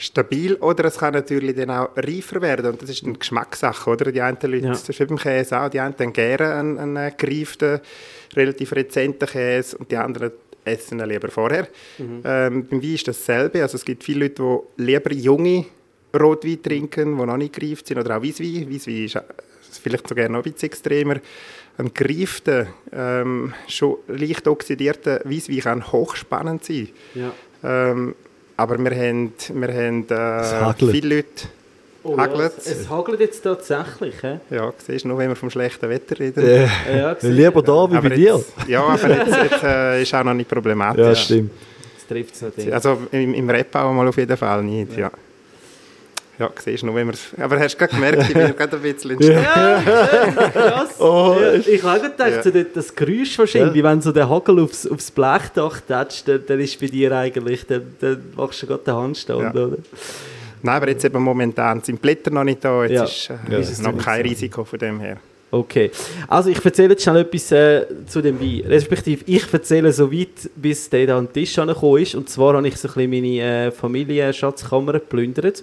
Stabil 0.00 0.54
oder 0.54 0.84
es 0.84 0.96
kann 0.96 1.12
natürlich 1.12 1.56
dann 1.56 1.70
auch 1.70 1.88
reifer 1.96 2.40
werden 2.40 2.70
und 2.70 2.80
das 2.82 2.90
ist 2.90 3.04
eine 3.04 3.14
Geschmackssache, 3.14 3.90
oder? 3.90 4.12
Die 4.12 4.20
einen 4.22 4.38
Leute, 4.42 4.58
Ja. 4.66 4.68
das 4.70 4.88
ist 4.88 4.98
beim 5.06 5.18
Käse 5.18 5.60
auch, 5.60 5.68
die 5.68 5.80
einen 5.80 6.12
gerne 6.12 6.54
einen, 6.54 6.78
einen 6.78 7.12
gereiften, 7.16 7.80
relativ 8.36 8.72
rezenten 8.72 9.28
Käse 9.28 9.76
und 9.76 9.90
die 9.90 9.96
anderen 9.96 10.30
essen 10.64 11.00
ihn 11.00 11.08
lieber 11.08 11.28
vorher. 11.28 11.66
Mhm. 11.98 12.22
Ähm, 12.24 12.66
beim 12.68 12.80
Wein 12.82 12.94
ist 12.94 13.08
dasselbe, 13.08 13.60
also 13.60 13.76
es 13.76 13.84
gibt 13.84 14.04
viele 14.04 14.26
Leute, 14.26 14.42
die 14.78 14.82
lieber 14.84 15.12
junge 15.12 15.64
Rotwein 16.18 16.62
trinken, 16.62 17.18
die 17.18 17.26
noch 17.26 17.36
nicht 17.36 17.54
gereift 17.58 17.88
sind, 17.88 17.98
oder 17.98 18.18
auch 18.18 18.22
Weisswein. 18.22 18.72
Weisswein 18.72 19.04
ist 19.04 19.16
äh, 19.16 19.22
vielleicht 19.82 20.06
sogar 20.08 20.28
noch 20.28 20.44
ein 20.44 20.52
bisschen 20.52 20.68
extremer. 20.68 21.16
Ein 21.76 21.92
gereifter, 21.92 22.68
ähm, 22.92 23.52
schon 23.66 23.96
leicht 24.08 24.46
oxidierter 24.48 25.20
Weisswein 25.24 25.60
kann 25.60 25.92
hochspannend 25.92 26.64
sein. 26.64 26.88
Ja. 27.14 27.32
Ähm, 27.64 28.14
aber 28.58 28.76
wir 28.78 28.90
haben, 28.90 29.32
wir 29.54 29.68
haben 29.68 30.06
äh, 30.08 30.90
viele 30.92 31.16
Leute. 31.16 31.28
Oh, 32.04 32.16
Hagelt. 32.16 32.38
ja, 32.40 32.46
es, 32.58 32.66
es 32.66 32.88
hagelt 32.88 33.20
jetzt 33.20 33.42
tatsächlich. 33.42 34.14
Hä? 34.22 34.38
Ja, 34.50 34.72
siehst 34.86 35.04
du, 35.04 35.08
nur 35.08 35.18
wenn 35.18 35.28
wir 35.30 35.36
vom 35.36 35.50
schlechten 35.50 35.88
Wetter 35.90 36.18
reden. 36.18 36.44
Äh, 36.44 36.66
Ja, 36.96 37.16
lieber 37.22 37.60
da 37.62 37.90
wie 37.90 37.96
aber 37.96 38.08
bei 38.08 38.14
dir. 38.16 38.42
ja, 38.68 38.82
aber 38.84 39.08
jetzt, 39.16 39.36
jetzt 39.50 39.62
äh, 39.64 40.02
ist 40.02 40.14
auch 40.14 40.24
noch 40.24 40.34
nicht 40.34 40.48
problematisch. 40.48 41.04
Ja, 41.04 41.14
stimmt. 41.14 41.50
Jetzt 41.96 42.08
trifft 42.08 42.34
es 42.34 42.42
natürlich. 42.42 42.72
Also 42.72 42.98
im, 43.10 43.34
im 43.34 43.50
Rap 43.50 43.74
auch 43.74 43.92
mal 43.92 44.06
auf 44.08 44.16
jeden 44.16 44.36
Fall 44.36 44.62
nicht, 44.62 44.92
ja. 44.92 44.98
Ja, 44.98 45.10
siehst 46.58 46.82
du, 46.82 46.86
nur 46.86 46.94
wenn 46.94 47.08
wir 47.08 47.14
Aber 47.44 47.58
hast 47.58 47.74
du 47.74 47.78
gerade 47.78 47.94
gemerkt, 47.94 48.22
ich 48.28 48.34
bin 48.34 48.56
gerade 48.56 48.76
ein 48.76 48.82
bisschen 48.82 49.10
entstellt. 49.12 49.44
Krass. 50.52 50.88
Oh, 51.00 51.36
ja, 51.40 51.52
ich 51.54 51.82
habe 51.82 52.00
gedacht, 52.10 52.30
Ja. 52.30 52.42
so 52.42 52.50
das, 52.74 52.94
Geräusch 52.94 53.38
wahrscheinlich, 53.38 53.82
wenn 53.82 54.00
so 54.00 54.12
der 54.12 54.28
Hagel 54.28 54.60
aufs, 54.60 54.86
aufs 54.86 55.10
Blechdach 55.10 55.80
tätscht, 55.80 56.26
dann, 56.28 56.42
dann 56.46 56.60
ist 56.60 56.78
bei 56.80 56.86
dir 56.86 57.12
eigentlich, 57.12 57.66
dann, 57.66 57.82
dann 58.00 58.22
machst 58.36 58.62
du 58.62 58.66
gerade 58.66 58.84
den 58.84 58.94
Handstand, 58.94 59.40
Ja. 59.42 59.50
oder? 59.64 59.76
Nein, 60.62 60.74
aber 60.76 60.88
jetzt 60.88 61.04
eben 61.04 61.22
momentan 61.22 61.82
sind 61.82 61.96
die 61.96 62.00
Blätter 62.02 62.30
noch 62.30 62.44
nicht 62.44 62.64
da, 62.64 62.84
jetzt 62.84 62.92
Ja. 62.92 63.04
ist 63.04 63.30
äh, 63.48 63.52
Ja, 63.52 63.58
ist 63.58 63.82
noch 63.82 63.96
kein. 63.96 64.22
Risiko 64.22 64.64
von 64.64 64.78
dem 64.78 64.98
her. 65.00 65.18
Okay. 65.50 65.90
Also 66.26 66.50
ich 66.50 66.62
erzähle 66.62 66.90
jetzt 66.90 67.02
schnell 67.04 67.18
etwas 67.22 67.50
äh, 67.52 67.86
zu 68.06 68.20
dem 68.20 68.38
Wein. 68.40 68.64
Respektive, 68.66 69.22
ich 69.26 69.50
erzähle 69.52 69.92
so 69.92 70.12
weit, 70.12 70.50
bis 70.56 70.90
der 70.90 71.06
da 71.06 71.16
an 71.18 71.26
den 71.26 71.32
Tisch 71.32 71.54
gekommen 71.56 72.02
ist. 72.02 72.14
Und 72.14 72.28
zwar 72.28 72.54
habe 72.54 72.68
ich 72.68 72.76
so 72.76 72.86
ein 72.88 72.94
bisschen 72.94 73.10
meine 73.10 73.66
äh, 73.68 73.70
Familienschatzkammer 73.70 74.92
geplündert. 74.94 75.62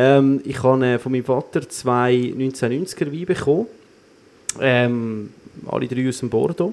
Ähm, 0.00 0.40
ich 0.44 0.62
habe 0.62 0.86
äh, 0.86 0.98
von 1.00 1.10
meinem 1.10 1.24
Vater 1.24 1.68
zwei 1.68 2.14
1990er 2.14 3.12
Weine 3.12 3.26
bekommen. 3.26 3.66
Ähm, 4.60 5.30
alle 5.66 5.88
drei 5.88 6.08
aus 6.08 6.20
dem 6.20 6.30
Bordeaux. 6.30 6.72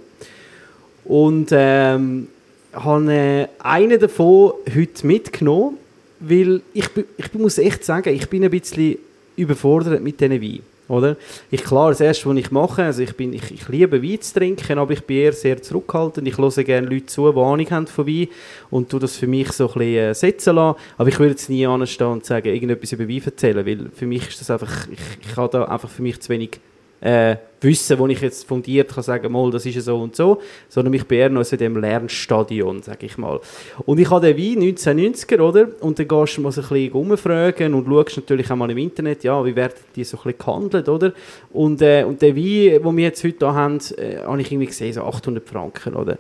Und 1.06 1.48
ähm, 1.52 2.28
habe 2.72 3.14
äh, 3.14 3.48
einen 3.58 4.00
davon 4.00 4.54
heute 4.76 5.08
mitgenommen, 5.08 5.78
weil 6.20 6.62
ich, 6.76 6.88
ich 7.18 7.34
muss 7.34 7.58
echt 7.58 7.84
sagen, 7.84 8.14
ich 8.14 8.30
bin 8.30 8.44
ein 8.44 8.52
bisschen 8.52 9.00
überfordert 9.36 10.04
mit 10.04 10.22
diesen 10.22 10.40
Wein. 10.40 10.60
Oder? 10.88 11.18
Ich, 11.50 11.64
klar, 11.64 11.90
das 11.90 12.00
Erste, 12.00 12.30
was 12.30 12.38
ich 12.38 12.52
mache, 12.52 12.84
also 12.84 13.02
ich, 13.02 13.16
bin, 13.16 13.34
ich, 13.34 13.52
ich 13.52 13.68
liebe 13.70 14.04
Wein 14.04 14.22
zu 14.22 14.34
trinken, 14.36 14.78
aber 14.78 14.94
ich 14.94 15.04
bin 15.04 15.18
eher 15.18 15.34
sehr 15.34 15.62
zurückhaltend. 15.62 16.28
Ich 16.28 16.38
höre 16.38 16.52
gerne 16.64 16.88
Leute 16.88 17.08
zu, 17.08 17.32
die 17.32 17.40
Ahnung 17.40 17.72
haben 17.72 17.88
von 17.88 18.06
Wein 18.06 18.28
und 18.70 18.90
tu 18.90 19.00
das 19.00 19.18
für 19.18 19.28
mich 19.28 19.52
so 19.52 19.68
ein 19.68 19.74
bisschen 19.74 19.96
äh, 19.96 20.14
setzen 20.14 20.56
lassen. 20.56 20.80
Aber 20.98 21.10
ich 21.10 21.18
würde 21.18 21.32
jetzt 21.32 21.50
nie 21.50 21.66
anstehen 21.66 22.08
und 22.08 22.26
sagen, 22.26 22.48
irgendetwas 22.48 22.92
über 22.92 23.08
Wein 23.08 23.24
erzählen, 23.26 23.66
weil 23.66 23.90
für 23.96 24.06
mich 24.06 24.28
ist 24.28 24.42
das 24.42 24.52
einfach, 24.52 24.88
ich, 24.92 25.28
ich 25.28 25.36
habe 25.36 25.52
da 25.52 25.66
einfach 25.66 25.90
für 25.90 26.04
mich 26.04 26.22
zu 26.22 26.30
wenig 26.30 26.60
äh, 27.06 27.38
Wissen, 27.62 27.97
wo 27.97 28.08
ich 28.08 28.22
jetzt 28.22 28.47
fundiert 28.47 28.93
kann 28.93 29.03
sagen, 29.03 29.32
mal, 29.32 29.49
das 29.51 29.66
ist 29.66 29.84
so 29.84 29.97
und 29.97 30.16
so, 30.16 30.39
sondern 30.70 30.93
ich 30.93 31.06
bin 31.06 31.20
eher 31.20 31.30
noch 31.30 31.43
so 31.43 31.56
in 31.56 31.60
dem 31.60 31.78
Lernstadion, 31.78 32.82
sage 32.82 33.06
ich 33.06 33.18
mal. 33.18 33.39
Und 33.86 33.99
ich 33.99 34.10
habe 34.10 34.34
den 34.34 34.38
Wein 34.38 34.76
1990er, 34.76 35.39
oder? 35.39 35.68
Und 35.82 35.97
dann 35.97 36.08
gehst 36.08 36.38
du 36.38 36.41
mal 36.41 36.51
so 36.51 36.62
ein 36.62 36.68
bisschen 36.68 36.91
rumfragen 36.91 37.74
und 37.74 37.88
schaust 37.88 38.18
natürlich 38.18 38.51
auch 38.51 38.56
mal 38.56 38.70
im 38.70 38.78
Internet, 38.78 39.24
ja, 39.24 39.43
wie 39.45 39.56
werden 39.56 39.74
die 39.95 40.03
so 40.03 40.18
ein 40.18 40.24
bisschen 40.24 40.39
gehandelt, 40.39 40.89
oder? 40.89 41.14
Und, 41.53 41.82
äh, 41.82 42.03
und 42.03 42.22
der 42.22 42.36
Wein, 42.36 42.84
den 42.84 42.97
wir 42.97 43.03
jetzt 43.03 43.24
heute 43.24 43.53
haben, 43.53 43.80
äh, 43.97 44.18
habe 44.18 44.41
ich 44.41 44.51
irgendwie 44.51 44.68
gesehen, 44.68 44.93
so 44.93 45.01
800 45.03 45.47
Franken, 45.47 45.95
oder? 45.95 46.18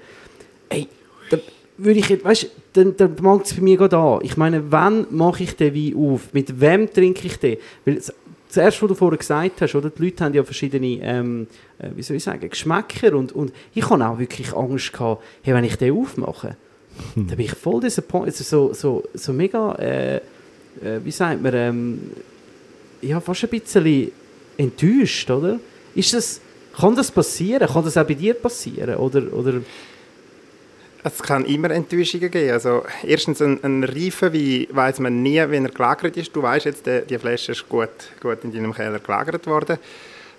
Ey, 0.69 0.87
da 1.29 1.37
würde 1.77 1.99
ich 1.99 2.09
jetzt, 2.09 2.25
weißt 2.25 2.43
du, 2.43 2.47
dann, 2.73 2.97
dann 2.97 3.17
fängt 3.17 3.45
es 3.45 3.53
bei 3.53 3.61
mir 3.61 3.77
gerade 3.77 3.97
an. 3.97 4.19
Ich 4.23 4.37
meine, 4.37 4.71
wann 4.71 5.07
mache 5.11 5.43
ich 5.43 5.55
den 5.55 5.75
Wein 5.75 5.95
auf? 5.95 6.33
Mit 6.33 6.59
wem 6.59 6.91
trinke 6.91 7.27
ich 7.27 7.37
den? 7.37 7.57
Weil 7.85 8.01
das, 8.55 8.63
zuerst, 8.63 8.81
was 8.81 8.89
du 8.89 8.95
vorher 8.95 9.17
gesagt 9.17 9.61
hast, 9.61 9.75
oder? 9.75 9.89
Die 9.89 10.03
Leute 10.03 10.23
haben 10.23 10.33
ja 10.33 10.43
verschiedene, 10.43 10.99
ähm, 11.01 11.47
äh, 11.79 11.89
wie 11.95 12.01
soll 12.01 12.17
ich 12.17 12.23
sagen, 12.23 12.49
Geschmäcker 12.49 13.13
und, 13.15 13.31
und 13.31 13.53
ich 13.73 13.89
habe 13.89 14.05
auch 14.05 14.19
wirklich 14.19 14.53
Angst 14.53 14.93
gehabt, 14.93 15.23
hey, 15.43 15.53
wenn 15.53 15.63
ich 15.63 15.75
den 15.77 15.95
aufmache, 15.95 16.57
Hm. 17.13 17.27
dann 17.27 17.37
bin 17.37 17.45
ich 17.45 17.51
voll 17.51 17.81
disappointed, 17.81 18.37
also 18.37 18.43
so, 18.43 18.73
so, 18.73 19.03
so 19.13 19.33
mega, 19.33 19.73
äh, 19.75 20.15
äh, 20.15 20.21
wie 21.03 21.11
sagt 21.11 21.41
man, 21.41 21.53
ähm, 21.53 21.99
ja, 23.01 23.19
fast 23.19 23.43
ein 23.43 23.49
bisschen 23.49 24.11
enttäuscht, 24.57 25.29
oder? 25.29 25.59
Ist 25.93 26.13
das, 26.13 26.41
kann 26.77 26.95
das 26.95 27.11
passieren? 27.11 27.67
Kann 27.67 27.83
das 27.83 27.97
auch 27.97 28.05
bei 28.05 28.13
dir 28.13 28.33
passieren? 28.33 28.95
Oder, 28.95 29.31
oder 29.33 29.61
Es 31.07 31.21
kann 31.21 31.45
immer 31.45 31.69
Enttäuschungen 31.69 32.31
geben. 32.31 32.49
Also 32.49 32.83
erstens 33.03 33.39
ein, 33.39 33.63
ein 33.63 33.83
reifen 33.83 34.33
Wein 34.33 34.65
weiß 34.71 34.99
man 35.01 35.21
nie, 35.21 35.37
wenn 35.37 35.65
er 35.65 35.71
gelagert 35.71 36.17
ist. 36.17 36.35
Du 36.35 36.41
weißt 36.41 36.65
jetzt, 36.65 36.87
die, 36.87 37.03
die 37.07 37.19
Flasche 37.19 37.51
ist 37.51 37.69
gut, 37.69 37.91
gut 38.19 38.43
in 38.43 38.51
deinem 38.51 38.73
Keller 38.73 38.97
gelagert 38.97 39.45
worden. 39.45 39.77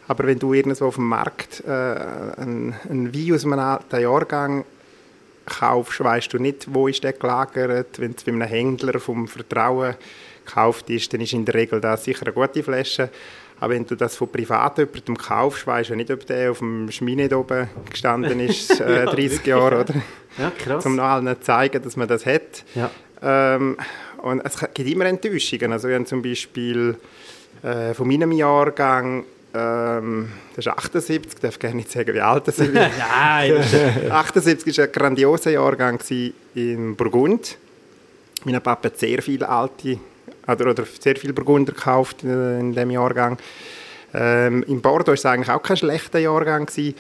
Aber 0.09 0.27
wenn 0.27 0.41
du 0.41 0.55
irgendwo 0.55 0.87
auf 0.87 0.97
dem 0.97 1.07
Markt 1.07 1.63
äh, 1.65 1.71
einen, 1.71 2.75
einen 2.91 3.15
Wein 3.15 3.35
aus 3.35 3.45
einem 3.45 3.61
alten 3.61 4.01
Jahrgang 4.01 4.65
kaufst, 5.45 6.03
weißt 6.03 6.33
du 6.33 6.41
nicht, 6.41 6.67
wo 6.75 6.89
ist 6.89 7.05
der 7.05 7.13
gelagert. 7.13 8.01
Wenn 8.01 8.17
es 8.17 8.25
bei 8.25 8.33
einem 8.33 8.43
Händler 8.43 8.99
vom 8.99 9.29
Vertrauen 9.29 9.95
gekauft 10.45 10.91
ist, 10.91 11.13
dann 11.13 11.21
ist 11.21 11.33
in 11.33 11.45
der 11.45 11.55
Regel 11.55 11.81
das 11.81 12.03
sicher 12.03 12.27
eine 12.27 12.33
gute 12.33 12.65
Flasche. 12.65 13.11
Aber 13.59 13.73
wenn 13.73 13.87
du 13.87 13.95
das 13.95 14.17
von 14.17 14.29
privat 14.29 14.77
jemandem 14.79 15.17
kaufst, 15.17 15.67
weißt 15.67 15.91
du 15.91 15.97
nicht, 15.97 16.11
ob 16.11 16.27
der 16.27 16.51
auf 16.51 16.59
dem 16.59 16.91
Schmine 16.91 17.29
da 17.29 17.37
oben 17.37 17.69
gestanden 17.91 18.39
ist, 18.41 18.81
äh, 18.81 19.07
30 19.07 19.47
Jahre, 19.47 19.81
oder? 19.81 19.95
ja, 20.39 20.53
krass. 20.59 20.85
um 20.85 20.97
noch 20.97 21.05
allen 21.05 21.27
zu 21.27 21.41
zeigen, 21.41 21.83
dass 21.83 21.97
man 21.97 22.07
das 22.07 22.27
hat. 22.27 22.65
Ja. 22.75 22.91
Ähm, 23.23 23.77
und 24.23 24.41
es 24.45 24.59
gibt 24.75 24.89
immer 24.91 25.07
Enttäuschungen. 25.07 25.73
Also 25.73 25.89
ich 25.89 25.95
habe 25.95 26.05
zum 26.05 26.21
Beispiel 26.21 26.97
äh, 27.63 27.95
von 27.95 28.07
meinem 28.09 28.33
Jahrgang, 28.33 29.25
ähm, 29.55 30.29
das 30.55 30.67
ist 30.67 30.73
78, 30.73 31.33
ich 31.35 31.41
darf 31.41 31.59
gerne 31.59 31.77
nicht 31.77 31.91
sagen, 31.91 32.13
wie 32.13 32.21
alt 32.21 32.47
das 32.49 32.59
ist. 32.59 32.75
Nein, 32.75 33.55
das 33.57 33.73
ist- 33.73 34.11
78 34.11 34.77
war 34.79 34.85
ein 34.85 34.93
grandioser 34.93 35.51
Jahrgang 35.53 35.99
in 36.55 36.95
Burgund. 36.95 37.57
Mein 38.45 38.61
Papa 38.61 38.89
hat 38.89 38.99
sehr 38.99 39.23
viele 39.23 39.49
alte, 39.49 39.99
oder, 40.47 40.71
oder 40.71 40.85
sehr 41.01 41.17
viele 41.17 41.33
Burgunder 41.33 41.73
gekauft 41.73 42.25
äh, 42.25 42.59
in 42.59 42.73
diesem 42.73 42.91
Jahrgang. 42.91 43.39
Ähm, 44.15 44.63
in 44.65 44.81
Bordeaux 44.81 45.09
war 45.09 45.15
es 45.15 45.27
eigentlich 45.27 45.51
auch 45.51 45.63
kein 45.63 45.77
schlechter 45.77 46.19
Jahrgang, 46.19 46.67
gewesen, 46.67 46.95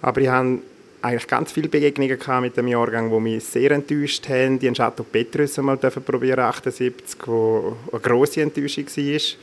aber 0.00 0.20
ich 0.20 0.28
hatte 0.28 0.58
eigentlich 1.02 1.26
ganz 1.26 1.50
viele 1.50 1.68
Begegnungen 1.68 2.18
mit 2.42 2.56
dem 2.56 2.68
Jahrgang, 2.68 3.10
die 3.10 3.20
mich 3.20 3.44
sehr 3.44 3.72
enttäuscht 3.72 4.28
haben. 4.28 4.58
Die 4.58 4.68
haben 4.68 4.74
Chateau 4.74 5.02
Petrus 5.02 5.58
einmal 5.58 5.76
probieren, 5.76 6.38
78, 6.38 7.18
wo 7.26 7.76
eine 7.90 8.00
grosse 8.00 8.42
Enttäuschung 8.42 8.84
war. 8.84 8.92
Das 8.92 9.22
ist 9.22 9.36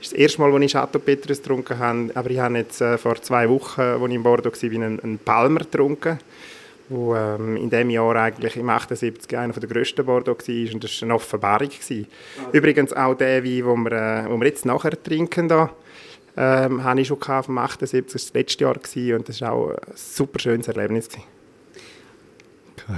das 0.00 0.12
erste 0.12 0.40
Mal, 0.40 0.52
als 0.52 0.64
ich 0.64 0.72
Chateau 0.72 0.98
Petrus 0.98 1.38
getrunken 1.38 1.78
habe, 1.78 2.10
aber 2.14 2.30
ich 2.30 2.38
habe 2.38 2.58
jetzt 2.58 2.80
äh, 2.80 2.98
vor 2.98 3.20
zwei 3.20 3.48
Wochen, 3.48 3.80
als 3.80 4.02
ich 4.02 4.14
in 4.14 4.22
Bordeaux 4.22 4.62
war, 4.62 4.70
einen, 4.70 5.00
einen 5.00 5.18
Palmer 5.18 5.60
getrunken 5.60 6.18
wo 6.92 7.14
ähm, 7.14 7.56
in 7.56 7.70
dem 7.70 7.90
Jahr 7.90 8.16
eigentlich 8.16 8.56
im 8.56 8.68
78 8.68 9.36
einer 9.36 9.52
der 9.52 9.68
grössten 9.68 10.04
Bordeaux 10.04 10.36
war 10.38 10.74
und 10.74 10.84
das 10.84 11.00
war 11.00 11.06
eine 11.06 11.14
Offenbarung. 11.14 11.68
Gewesen. 11.68 12.06
Übrigens 12.52 12.92
auch 12.92 13.14
der 13.14 13.42
Wein, 13.42 13.64
den 13.64 13.84
wir, 13.84 13.92
äh, 13.92 14.30
wo 14.30 14.38
wir 14.38 14.46
jetzt 14.46 14.66
nachher 14.66 15.02
trinken, 15.02 15.48
da, 15.48 15.70
ähm, 16.36 16.84
habe 16.84 17.00
ich 17.00 17.08
schon 17.08 17.20
gehabt 17.20 17.46
vom 17.46 17.58
78, 17.58 18.04
das 18.04 18.14
war 18.14 18.18
das 18.18 18.34
letzte 18.34 18.64
Jahr 18.64 18.74
gewesen, 18.74 19.16
und 19.16 19.28
das 19.28 19.40
war 19.40 19.52
auch 19.52 19.70
ein 19.70 19.76
super 19.94 20.38
schönes 20.38 20.68
Erlebnis. 20.68 21.08
Gewesen. 21.08 21.31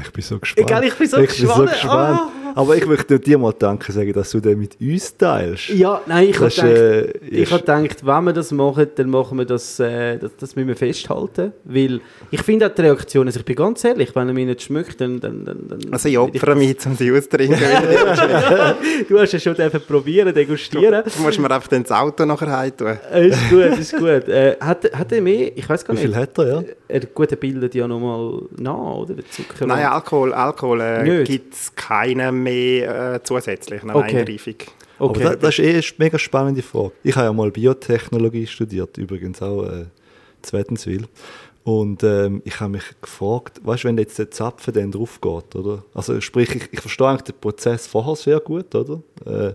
Ich 0.03 0.13
bin 0.13 0.23
so 0.23 0.39
gespannt. 0.39 0.69
Egal, 0.69 0.85
ich 0.85 0.95
bin 0.95 1.07
so 1.07 1.19
gespannt. 1.19 1.85
Ah. 1.85 2.31
Aber 2.57 2.77
ich 2.77 2.87
möchte 2.87 3.19
dir 3.19 3.37
mal 3.37 3.53
Danke 3.53 3.91
sagen, 3.91 4.13
dass 4.13 4.31
du 4.31 4.39
den 4.39 4.61
mit 4.61 4.81
uns 4.81 5.17
teilst. 5.17 5.71
Ja, 5.71 6.01
nein, 6.07 6.29
ich 6.29 6.37
habe 6.37 6.47
ist, 6.47 6.57
gedacht, 6.57 6.71
äh, 6.73 7.27
ich 7.29 7.51
gedacht, 7.51 8.07
wenn 8.07 8.25
wir 8.25 8.33
das 8.33 8.53
machen, 8.53 8.87
dann 8.95 9.11
machen 9.11 9.39
wir 9.39 9.45
das, 9.45 9.81
äh, 9.81 10.19
das, 10.19 10.31
das 10.39 10.55
müssen 10.55 10.69
wir 10.69 10.77
festhalten, 10.77 11.53
weil 11.65 12.01
ich 12.31 12.43
finde 12.43 12.67
auch 12.67 12.75
die 12.75 12.83
Reaktion, 12.83 13.27
also 13.27 13.41
ich 13.41 13.45
bin 13.45 13.57
ganz 13.57 13.83
ehrlich, 13.83 14.15
wenn 14.15 14.29
er 14.29 14.35
mich 14.35 14.47
nicht 14.47 14.63
schmeckt, 14.63 15.01
dann... 15.01 15.19
dann, 15.19 15.45
dann, 15.45 15.69
dann 15.69 15.93
Also 15.93 16.09
ich 16.09 16.17
opfere 16.17 16.55
mich, 16.55 16.77
um 16.87 16.95
sie 16.95 17.11
auszutrinken. 17.11 17.59
Du 19.09 19.19
hast 19.19 19.33
ja 19.33 19.39
schon 19.39 19.55
dürfen 19.55 19.81
probieren, 19.81 20.33
degustieren. 20.33 21.03
du 21.05 21.23
musst 21.23 21.39
mir 21.39 21.51
einfach 21.51 21.69
dann 21.69 21.83
das 21.83 21.93
Auto 21.93 22.25
nachher 22.25 22.57
heimtun. 22.57 22.99
Äh, 23.13 23.29
ist 23.29 23.51
gut, 23.51 23.79
ist 23.79 23.97
gut. 23.97 24.29
Äh, 24.29 24.57
hat, 24.61 24.91
hat 24.93 25.13
er 25.13 25.21
mehr, 25.21 25.57
ich 25.57 25.69
weiß 25.69 25.85
gar 25.85 25.97
Wie 25.97 26.01
viel 26.01 26.11
nicht, 26.11 26.19
hat 26.19 26.39
er, 26.39 26.47
ja? 26.47 26.63
er 26.89 27.01
gute 27.01 27.37
bildet 27.37 27.75
ja 27.75 27.89
nochmal 27.89 28.43
nach, 28.59 28.97
oder? 28.97 29.15
Der 29.15 29.25
Zucker. 29.29 29.67
Nein, 29.67 29.84
Alkohol, 29.93 30.33
Alkohol 30.33 30.81
äh, 30.81 31.25
gibt 31.25 31.55
es 31.55 31.75
keine 31.75 32.33
mehr 32.33 33.15
äh, 33.15 33.23
zusätzlich, 33.23 33.83
eine 33.83 33.95
Okay. 33.95 34.19
Einreifung. 34.21 34.55
okay. 34.99 35.25
Aber 35.27 35.37
das, 35.37 35.39
das 35.41 35.59
ist 35.59 35.65
eh 35.65 35.71
eine 35.71 35.83
mega 35.99 36.19
spannende 36.19 36.63
Frage. 36.63 36.93
Ich 37.03 37.15
habe 37.17 37.27
ja 37.27 37.33
mal 37.33 37.51
Biotechnologie 37.51 38.47
studiert, 38.47 38.97
übrigens 38.99 39.41
auch 39.43 39.65
äh, 39.65 39.87
Zwettenswil. 40.43 41.07
Und 41.65 42.03
ähm, 42.05 42.43
ich 42.45 42.61
habe 42.61 42.73
mich 42.73 42.85
gefragt, 43.01 43.61
weißt 43.65 43.85
du, 43.85 43.89
wenn 43.89 43.97
jetzt 43.97 44.19
der 44.19 44.31
Zapfen 44.31 44.75
dann 44.75 44.93
drauf 44.93 45.19
geht, 45.21 45.57
oder? 45.57 45.83
Also 45.95 46.21
sprich, 46.21 46.55
ich, 46.55 46.69
ich 46.73 46.81
verstehe 46.81 47.09
eigentlich 47.09 47.23
den 47.23 47.41
Prozess 47.41 47.87
vorher 47.87 48.17
sehr 48.17 48.39
gut, 48.41 48.75
oder? 48.75 49.01
Äh, 49.25 49.55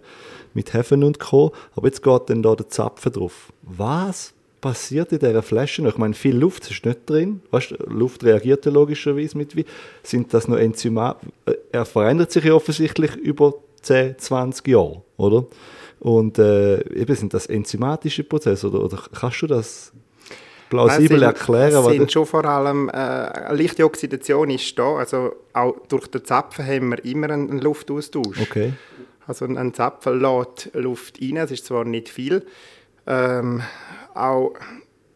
mit 0.55 0.73
Hefen 0.73 1.03
und 1.03 1.19
Co. 1.19 1.51
Aber 1.75 1.85
jetzt 1.85 2.01
geht 2.01 2.21
dann 2.31 2.41
da 2.41 2.55
der 2.55 2.67
Zapfen 2.67 3.11
drauf. 3.11 3.53
Was 3.61 4.33
passiert 4.61 5.11
in 5.11 5.19
dieser 5.19 5.41
Flasche 5.43 5.81
noch? 5.81 5.91
Ich 5.91 5.97
meine, 5.97 6.13
viel 6.13 6.35
Luft 6.35 6.69
ist 6.71 6.85
nicht 6.85 7.09
drin. 7.09 7.41
Weißt, 7.51 7.75
Luft 7.87 8.23
reagiert 8.23 8.65
ja 8.65 8.71
logischerweise 8.71 9.37
mit 9.37 9.55
wie. 9.55 9.65
Sind 10.03 10.33
das 10.33 10.47
noch 10.47 10.57
Enzyme? 10.57 11.15
Äh, 11.45 11.53
Er 11.71 11.85
verändert 11.85 12.31
sich 12.31 12.43
ja 12.43 12.53
offensichtlich 12.53 13.15
über 13.15 13.53
10, 13.81 14.17
20 14.17 14.67
Jahre, 14.67 15.01
oder? 15.17 15.45
Und 15.99 16.39
äh, 16.39 16.79
eben 16.93 17.15
sind 17.15 17.33
das 17.33 17.45
enzymatische 17.47 18.23
Prozesse, 18.23 18.67
oder, 18.69 18.83
oder 18.83 19.01
kannst 19.19 19.41
du 19.41 19.47
das 19.47 19.91
plausibel 20.69 21.19
sind- 21.19 21.23
erklären? 21.27 21.73
Es 21.85 21.85
sind 21.91 22.11
schon 22.11 22.25
vor 22.25 22.45
allem, 22.45 22.89
äh, 22.89 22.93
eine 22.93 23.57
leichte 23.61 23.83
Oxidation 23.85 24.49
ist 24.49 24.77
da, 24.79 24.95
also 24.95 25.33
auch 25.53 25.75
durch 25.89 26.07
den 26.07 26.23
Zapfen 26.23 26.65
haben 26.65 26.89
wir 26.91 27.03
immer 27.05 27.29
einen, 27.29 27.59
Luftaustausch. 27.59 28.39
Okay. 28.41 28.73
Also 29.27 29.45
ein- 29.45 29.73
Zapfen 29.73 30.19
lässt 30.21 30.69
Luft 30.73 31.19
rein, 31.21 31.37
es 31.37 31.51
ist 31.51 31.65
zwar 31.65 31.83
nicht 31.85 32.07
viel, 32.09 32.45
ähm, 33.05 33.61
auch 34.19 34.53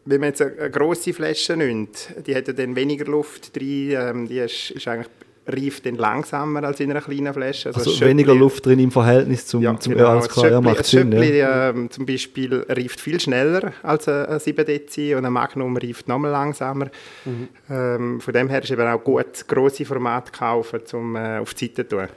wenn 0.06 0.20
man 0.20 0.30
jetzt 0.30 0.42
eine, 0.42 0.70
grosse 0.70 1.12
Flasche 1.12 1.56
nimmt, 1.56 2.10
die 2.26 2.34
hat 2.34 2.46
ja 2.46 2.52
dann 2.52 2.76
weniger 2.76 3.06
Luft 3.06 3.56
drin, 3.56 3.92
ähm, 3.92 4.28
die 4.28 4.38
ist, 4.38 4.70
ist 4.70 4.86
eigentlich 4.86 5.08
reift 5.46 5.84
dann 5.86 5.96
langsamer 5.96 6.64
als 6.64 6.80
in 6.80 6.90
einer 6.90 7.00
kleinen 7.00 7.32
Flasche. 7.32 7.70
Also 7.74 7.92
ein 7.92 8.08
weniger 8.08 8.34
Luft 8.34 8.64
drin 8.64 8.78
im 8.78 8.90
Verhältnis 8.90 9.46
zum, 9.46 9.62
ja, 9.62 9.78
zum 9.78 9.92
genau. 9.92 10.18
Ein 10.18 10.28
klar, 10.28 10.50
ja, 10.50 10.60
macht 10.60 10.86
Sinn. 10.86 11.12
Ja. 11.12 11.70
ähm, 11.70 11.90
zum 11.90 12.06
Beispiel 12.06 12.64
reift 12.68 13.00
viel 13.00 13.20
schneller 13.20 13.72
als 13.82 14.08
ein, 14.08 14.26
ein 14.26 14.40
7 14.40 14.64
Dezi 14.64 15.14
und 15.14 15.24
ein 15.24 15.32
Magnum 15.32 15.76
reift 15.76 16.08
noch 16.08 16.18
mal 16.18 16.30
langsamer. 16.30 16.86
Mhm. 17.24 17.48
Ähm, 17.68 18.20
von 18.20 18.32
dem 18.32 18.48
her 18.48 18.62
ist 18.62 18.70
eben 18.70 18.86
auch 18.86 19.02
gut, 19.02 19.46
grosse 19.46 19.84
Formate 19.84 20.32
kaufen, 20.32 20.80
um 20.92 21.16
äh, 21.16 21.38
auf 21.38 21.52
die 21.54 21.66
Seite 21.66 21.88
zu 21.88 21.96
tun. 21.96 22.08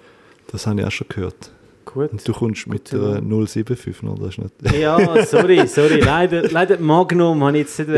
Das 0.51 0.65
habe 0.65 0.79
ich 0.79 0.87
auch 0.87 0.91
schon 0.91 1.07
gehört. 1.09 1.51
Gut. 1.93 2.11
Und 2.11 2.27
du 2.27 2.33
kommst 2.33 2.67
mit 2.67 2.91
der 2.91 3.21
075 3.21 4.03
noch, 4.03 4.19
das 4.19 4.29
ist 4.29 4.39
nicht... 4.39 4.75
Ja, 4.77 5.25
sorry, 5.25 5.65
sorry. 5.67 6.01
Leider, 6.01 6.43
leider 6.49 6.77
Magnum 6.79 7.41
habe 7.43 7.57
ich 7.59 7.67
jetzt 7.67 7.79
nicht. 7.79 7.89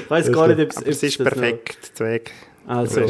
ich 0.00 0.10
weiß 0.10 0.30
gar 0.30 0.48
nicht, 0.48 0.60
ob 0.60 0.76
Aber 0.76 0.88
es 0.88 1.02
ist 1.02 1.18
perfekt, 1.18 1.90
zu 1.94 2.04
Weg. 2.04 2.32
Also. 2.66 3.00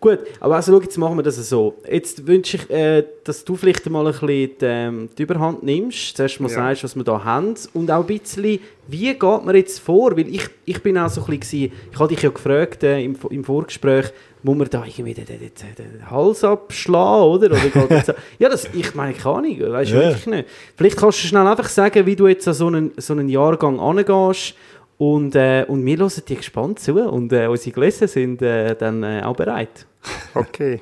Gut, 0.00 0.18
aber 0.40 0.56
also 0.56 0.72
schau, 0.72 0.80
jetzt 0.82 0.98
machen 0.98 1.16
wir 1.16 1.22
das 1.22 1.36
so. 1.48 1.76
Jetzt 1.88 2.26
wünsche 2.26 2.56
ich, 2.56 2.68
äh, 2.68 3.04
dass 3.22 3.44
du 3.44 3.54
vielleicht 3.54 3.88
mal 3.88 4.04
ein 4.04 4.10
bisschen 4.12 4.28
die, 4.28 4.56
ähm, 4.62 5.08
die 5.16 5.22
Überhand 5.22 5.62
nimmst, 5.62 6.16
zuerst 6.16 6.40
mal 6.40 6.48
Ja. 6.48 6.56
sagst, 6.56 6.82
was 6.82 6.96
wir 6.96 7.04
da 7.04 7.22
haben 7.22 7.54
und 7.74 7.88
auch 7.92 8.00
ein 8.00 8.06
bisschen, 8.06 8.58
wie 8.88 9.12
geht 9.14 9.22
man 9.22 9.54
jetzt 9.54 9.78
vor? 9.78 10.16
Weil 10.16 10.34
ich, 10.34 10.48
ich 10.64 10.82
bin 10.82 10.98
auch 10.98 11.08
so 11.08 11.24
ein 11.24 11.38
bisschen, 11.38 11.70
ich 11.92 11.98
hatte 12.00 12.12
dich 12.14 12.24
ja 12.24 12.30
gefragt 12.30 12.82
äh, 12.82 13.00
im, 13.04 13.16
im 13.30 13.44
Vorgespräch, 13.44 14.06
muss 14.42 14.56
man 14.56 14.68
da 14.68 14.84
irgendwie 14.84 15.14
den, 15.14 15.24
den, 15.24 15.38
den, 15.40 16.10
Hals 16.10 16.42
abschlagen, 16.42 17.24
oder? 17.24 17.46
oder 17.52 18.02
so? 18.02 18.12
ja, 18.38 18.48
das, 18.48 18.68
ich 18.72 18.94
meine, 18.94 19.14
keine 19.14 19.36
Ahnung, 19.36 19.60
weißt 19.60 19.90
du 19.92 19.94
Ja. 19.96 20.02
wirklich 20.02 20.26
nicht. 20.26 20.48
Vielleicht 20.76 20.96
kannst 20.96 21.22
du 21.22 21.28
schnell 21.28 21.46
einfach 21.46 21.68
sagen, 21.68 22.06
wie 22.06 22.16
du 22.16 22.26
jetzt 22.26 22.48
an 22.48 22.54
so 22.54 22.66
einen, 22.66 22.92
so 22.96 23.12
einen 23.12 23.28
Jahrgang 23.28 23.78
angehst 23.78 24.54
und, 24.98 25.34
äh, 25.36 25.64
und 25.68 25.84
wir 25.86 25.96
hören 25.96 26.10
dir 26.28 26.36
gespannt 26.36 26.80
zu 26.80 26.94
und 26.94 27.32
äh, 27.32 27.46
unsere 27.46 27.72
Gläser 27.72 28.08
sind 28.08 28.42
äh, 28.42 28.74
dann 28.76 29.02
äh, 29.02 29.22
auch 29.24 29.36
bereit. 29.36 29.86
Okay. 30.34 30.80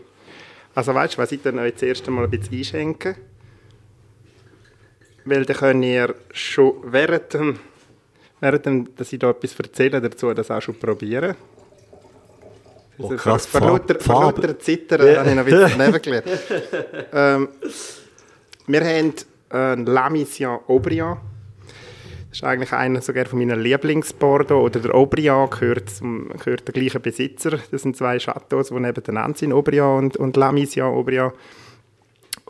Also 0.74 0.94
weißt 0.94 1.14
du, 1.14 1.18
was 1.18 1.32
ich 1.32 1.42
dann 1.42 1.58
euch 1.58 1.72
das 1.74 1.82
erste 1.82 2.10
Mal 2.10 2.24
ein 2.24 2.30
bisschen 2.30 2.56
einschenken? 2.58 3.16
Weil 5.24 5.44
dann 5.44 5.56
könnt 5.56 5.84
ihr 5.84 6.14
schon 6.32 6.74
während 6.84 7.34
dem, 7.34 7.58
während 8.40 8.66
dem, 8.66 8.96
dass 8.96 9.12
ich 9.12 9.18
da 9.18 9.30
etwas 9.30 9.58
erzähle 9.58 10.00
dazu, 10.00 10.32
das 10.32 10.50
auch 10.50 10.62
schon 10.62 10.76
probieren. 10.76 11.34
Oh, 13.02 13.08
krass, 13.16 13.46
vor, 13.46 13.60
lauter, 13.60 13.98
vor 14.00 14.22
lauter 14.22 14.58
Zittern 14.58 15.06
Ja. 15.06 15.18
habe 15.20 15.30
ich 15.30 15.34
noch 15.34 15.44
ein 15.46 15.50
bisschen 15.50 15.78
daneben 15.78 16.02
gelernt. 16.02 16.26
ähm, 17.12 17.48
wir 18.66 18.80
haben 18.84 19.14
einen 19.50 19.86
La 19.86 20.10
Mission 20.10 20.58
Aubryon. 20.68 21.18
Das 22.28 22.38
ist 22.38 22.44
eigentlich 22.44 22.72
einer 22.72 23.00
sogar 23.00 23.26
von 23.26 23.40
meinen 23.40 23.60
Lieblingsbordeaux. 23.60 24.62
Oder 24.62 24.78
der 24.80 24.94
Aubryon 24.94 25.50
gehört, 25.50 25.90
zum, 25.90 26.28
gehört 26.38 26.66
der 26.68 26.74
gleichen 26.74 27.02
Besitzer. 27.02 27.58
Das 27.72 27.82
sind 27.82 27.96
zwei 27.96 28.18
Chateaus, 28.18 28.68
die 28.68 28.74
nebeneinander 28.74 29.36
sind, 29.36 29.52
Aubryon 29.52 29.98
und, 30.04 30.16
und 30.16 30.36
La 30.36 30.52
Mission 30.52 30.94
Aubryon. 30.94 31.32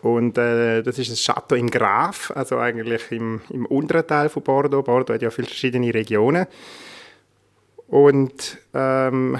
Und 0.03 0.37
äh, 0.39 0.83
das 0.83 0.99
ist 0.99 1.11
ein 1.11 1.17
Chateau 1.17 1.57
im 1.57 1.71
Graf, 1.71 2.31
also 2.35 2.59
eigentlich 2.59 3.11
im, 3.11 3.41
im 3.51 3.67
unteren 3.67 4.07
Teil 4.07 4.29
von 4.29 4.43
Bordeaux. 4.43 4.83
Bordeaux 4.83 5.15
hat 5.15 5.23
ja 5.23 5.31
viele 5.31 5.49
verschiedene 5.49 5.93
Regionen. 5.93 6.47
Und 7.87 8.59
ähm, 8.73 9.39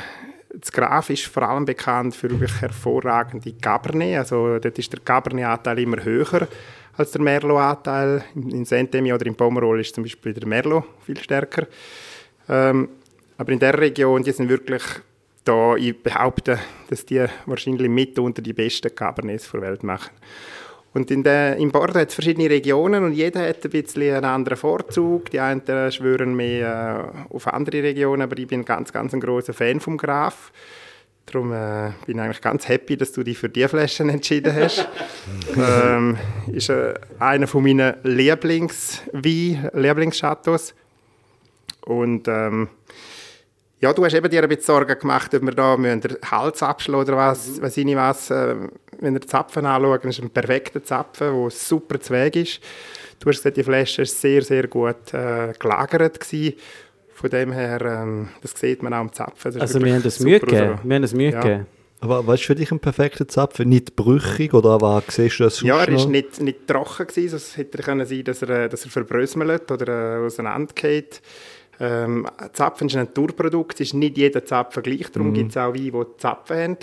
das 0.53 0.73
Graf 0.73 1.11
ist 1.11 1.27
vor 1.27 1.43
allem 1.43 1.65
bekannt 1.65 2.15
für 2.15 2.31
wirklich 2.31 2.61
hervorragende 2.61 3.53
Cabernet. 3.53 4.19
Also 4.19 4.59
dort 4.59 4.79
ist 4.79 4.93
der 4.93 5.01
Cabernet-Anteil 5.01 5.79
immer 5.79 6.03
höher 6.03 6.49
als 6.97 7.13
der 7.13 7.21
Merlot-Anteil. 7.21 8.25
In 8.35 8.65
Saint-Emilion 8.65 9.17
oder 9.17 9.27
in 9.27 9.35
Pomerol 9.35 9.81
ist 9.81 9.95
zum 9.95 10.05
Beispiel 10.05 10.33
der 10.33 10.47
Merlot 10.47 10.85
viel 11.05 11.19
stärker. 11.19 11.67
Ähm, 12.49 12.89
aber 13.39 13.53
in 13.53 13.59
der 13.59 13.79
Region, 13.79 14.23
die 14.23 14.33
sind 14.33 14.49
wirklich 14.49 14.83
da, 15.45 15.77
ich 15.77 16.01
behaupte, 16.03 16.59
dass 16.89 17.07
die 17.07 17.25
wahrscheinlich 17.47 17.89
mit 17.89 18.19
unter 18.19 18.43
die 18.43 18.53
besten 18.53 18.95
Cabernets 18.95 19.51
der 19.51 19.63
Welt 19.63 19.83
machen. 19.83 20.11
Und 20.93 21.11
in 21.11 21.23
der, 21.23 21.57
in 21.57 21.71
Bordeaux 21.71 22.01
hat 22.01 22.09
es 22.09 22.15
verschiedene 22.15 22.51
Regionen 22.51 23.05
und 23.05 23.13
jeder 23.13 23.49
hat 23.49 23.65
ein 23.65 23.71
bisschen 23.71 24.15
einen 24.15 24.25
anderen 24.25 24.59
Vorzug. 24.59 25.31
Die 25.31 25.39
einen 25.39 25.63
schwören 25.93 26.35
mehr 26.35 27.15
äh, 27.31 27.35
auf 27.35 27.47
andere 27.47 27.83
Regionen, 27.83 28.23
aber 28.23 28.37
ich 28.39 28.49
bin 28.49 28.65
ganz, 28.65 28.93
ganz 28.93 29.15
ein 29.15 29.21
großer 29.21 29.53
Fan 29.53 29.79
vom 29.79 29.97
Graf. 29.97 30.51
Darum 31.27 31.53
äh, 31.53 31.93
bin 32.07 32.17
ich 32.17 32.23
eigentlich 32.23 32.41
ganz 32.41 32.67
happy, 32.67 32.97
dass 32.97 33.13
du 33.13 33.23
dich 33.23 33.39
für 33.39 33.49
die 33.49 33.69
Flaschen 33.69 34.09
entschieden 34.09 34.53
hast. 34.53 34.89
ähm, 35.57 36.19
ist 36.53 36.71
äh, 36.71 36.95
einer 37.21 37.47
von 37.47 37.63
meinen 37.63 37.95
Lieblingswein, 38.03 39.71
Lieblingschateaus. 39.73 40.75
Und 41.83 42.27
ähm, 42.27 42.69
ja, 43.81 43.93
du 43.95 44.05
hast 44.05 44.15
eben 44.15 44.29
dir 44.31 44.43
ein 44.43 44.49
bisschen 44.49 44.65
Sorgen 44.65 44.99
gemacht, 44.99 45.35
ob 45.35 45.43
wir 45.43 45.53
da 45.53 45.77
den 45.77 46.03
Hals 46.31 46.63
abschlagen 46.63 47.09
oder 47.09 47.17
was, 47.17 47.57
mhm. 47.57 47.63
weiß 47.63 47.77
ich 47.79 47.85
nicht 47.85 47.97
was. 47.97 48.31
Äh, 48.31 48.57
wenn 49.01 49.15
wir 49.15 49.21
den 49.21 49.29
Zapfen 49.29 49.65
anschauen, 49.65 50.11
ist 50.11 50.21
ein 50.21 50.31
perfekter 50.31 50.85
Zapfen, 50.85 51.33
der 51.33 51.51
super 51.51 51.99
Zweig 51.99 52.37
ist. 52.37 52.61
Du 53.19 53.29
hast 53.29 53.39
gesagt, 53.39 53.57
die 53.57 53.63
Flasche 53.63 54.03
war 54.03 54.07
sehr, 54.07 54.43
sehr 54.43 54.67
gut 54.69 55.15
äh, 55.15 55.53
gelagert. 55.59 56.21
Gewesen. 56.21 56.55
Von 57.15 57.31
dem 57.31 57.53
her, 57.53 57.81
ähm, 57.83 58.29
das 58.43 58.53
sieht 58.53 58.83
man 58.83 58.95
auch 58.95 58.99
am 58.99 59.13
Zapfen. 59.13 59.61
Also 59.61 59.83
wir 59.83 59.95
haben 59.95 60.03
das 60.03 60.21
Mühe 60.21 60.41
gegeben. 60.41 60.79
Wir 60.83 60.95
haben 60.95 61.03
das 61.03 61.15
Mühe 61.15 61.33
ja. 61.33 61.41
gegeben. 61.41 61.67
Aber 62.03 62.27
was 62.27 62.41
ist 62.41 62.47
für 62.47 62.55
dich 62.55 62.71
ein 62.73 62.81
perfekter 62.81 63.29
Zapfen? 63.29 63.69
Nicht 63.69 63.95
brüchig 63.95 64.55
oder 64.55 64.81
was 64.81 65.05
siehst 65.09 65.39
du 65.39 65.45
das 65.45 65.61
Ja, 65.61 65.85
er 65.85 65.95
war 65.95 66.07
nicht, 66.07 66.41
nicht 66.41 66.67
trocken, 66.67 67.07
gewesen, 67.07 67.39
sonst 67.39 67.59
hätte 67.59 67.77
er 67.79 67.85
können 67.85 68.07
sein 68.07 68.25
dass 68.25 68.41
er, 68.41 68.71
dass 68.71 68.85
er 68.87 68.91
verbröselt 68.91 69.71
oder 69.71 70.17
äh, 70.17 70.27
auseinandergeht. 70.27 71.21
Ähm, 71.81 72.27
Zapfen 72.53 72.89
ist 72.89 72.97
ein 72.97 73.07
Naturprodukt, 73.07 73.81
ist 73.81 73.95
nicht 73.95 74.19
jeder 74.19 74.45
Zapfen 74.45 74.83
gleich, 74.83 75.11
darum 75.11 75.31
mhm. 75.31 75.35
gibt 75.35 75.51
es 75.51 75.57
auch 75.57 75.75
Weine, 75.75 75.91
die 75.91 76.17
Zapfen 76.19 76.57
haben. 76.57 76.77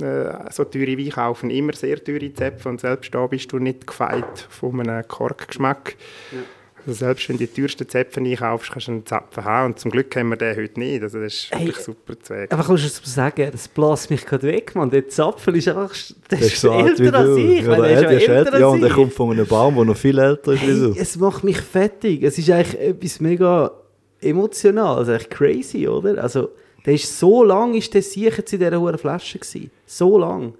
Äh, 0.00 0.50
so 0.50 0.64
teure 0.64 0.96
Weine 0.96 1.10
kaufen 1.10 1.50
immer 1.50 1.74
sehr 1.74 2.02
teure 2.02 2.32
Zäpfe 2.32 2.70
und 2.70 2.80
selbst 2.80 3.14
da 3.14 3.26
bist 3.26 3.52
du 3.52 3.58
nicht 3.58 3.86
gefeit 3.86 4.46
von 4.48 4.80
einem 4.80 5.06
Korkgeschmack. 5.06 5.96
Ja. 6.32 6.38
Also 6.86 6.92
selbst 7.04 7.28
wenn 7.28 7.36
du 7.36 7.46
die 7.46 7.52
teuersten 7.52 7.88
Zäpfe 7.88 8.20
einkaufst, 8.20 8.72
kannst 8.72 8.88
du 8.88 8.92
einen 8.92 9.06
Zapfen 9.06 9.44
haben. 9.44 9.66
Und 9.66 9.78
zum 9.78 9.90
Glück 9.90 10.14
haben 10.16 10.30
wir 10.30 10.36
den 10.36 10.56
heute 10.56 10.80
nicht. 10.80 11.02
Also 11.02 11.20
das 11.20 11.34
ist 11.34 11.50
wirklich 11.52 11.76
hey, 11.76 11.82
super 11.84 12.18
Zweig. 12.20 12.52
Aber 12.52 12.64
kannst 12.64 12.84
du 12.84 12.86
es 12.86 13.14
sagen, 13.14 13.48
das 13.52 13.68
bläst 13.68 14.10
mich 14.10 14.24
gerade 14.24 14.46
weg, 14.46 14.74
man. 14.74 14.90
Der 14.90 15.06
Zapfen 15.08 15.54
ist 15.54 15.68
einfach 15.68 15.94
der 16.30 16.40
ist 16.40 16.60
so 16.60 16.72
älter 16.72 17.14
als 17.14 17.36
ich. 17.36 17.62
Ja, 17.62 17.76
der 17.76 18.10
ist 18.10 18.28
älter, 18.28 18.58
ja, 18.58 18.66
und 18.68 18.80
der 18.80 18.90
kommt 18.90 19.12
von 19.12 19.32
einem 19.32 19.46
Baum, 19.46 19.74
der 19.76 19.84
noch 19.84 19.96
viel 19.96 20.18
älter 20.18 20.52
ist 20.52 20.62
hey, 20.62 20.94
Es 20.96 21.16
macht 21.16 21.44
mich 21.44 21.60
fettig. 21.60 22.22
Es 22.22 22.38
ist 22.38 22.50
eigentlich 22.50 22.80
etwas 22.80 23.20
mega 23.20 23.72
emotional, 24.20 24.98
also 24.98 25.12
echt 25.12 25.30
crazy, 25.30 25.86
oder? 25.88 26.22
Also, 26.22 26.50
der 26.84 26.94
ist 26.94 27.18
so 27.18 27.44
lang 27.44 27.74
ist 27.74 27.92
der 27.92 28.02
sicher 28.02 28.38
in 28.38 28.58
dieser 28.58 28.80
hohen 28.80 28.98
Flasche 28.98 29.38
gewesen. 29.38 29.70
So 29.86 30.18
lang. 30.18 30.54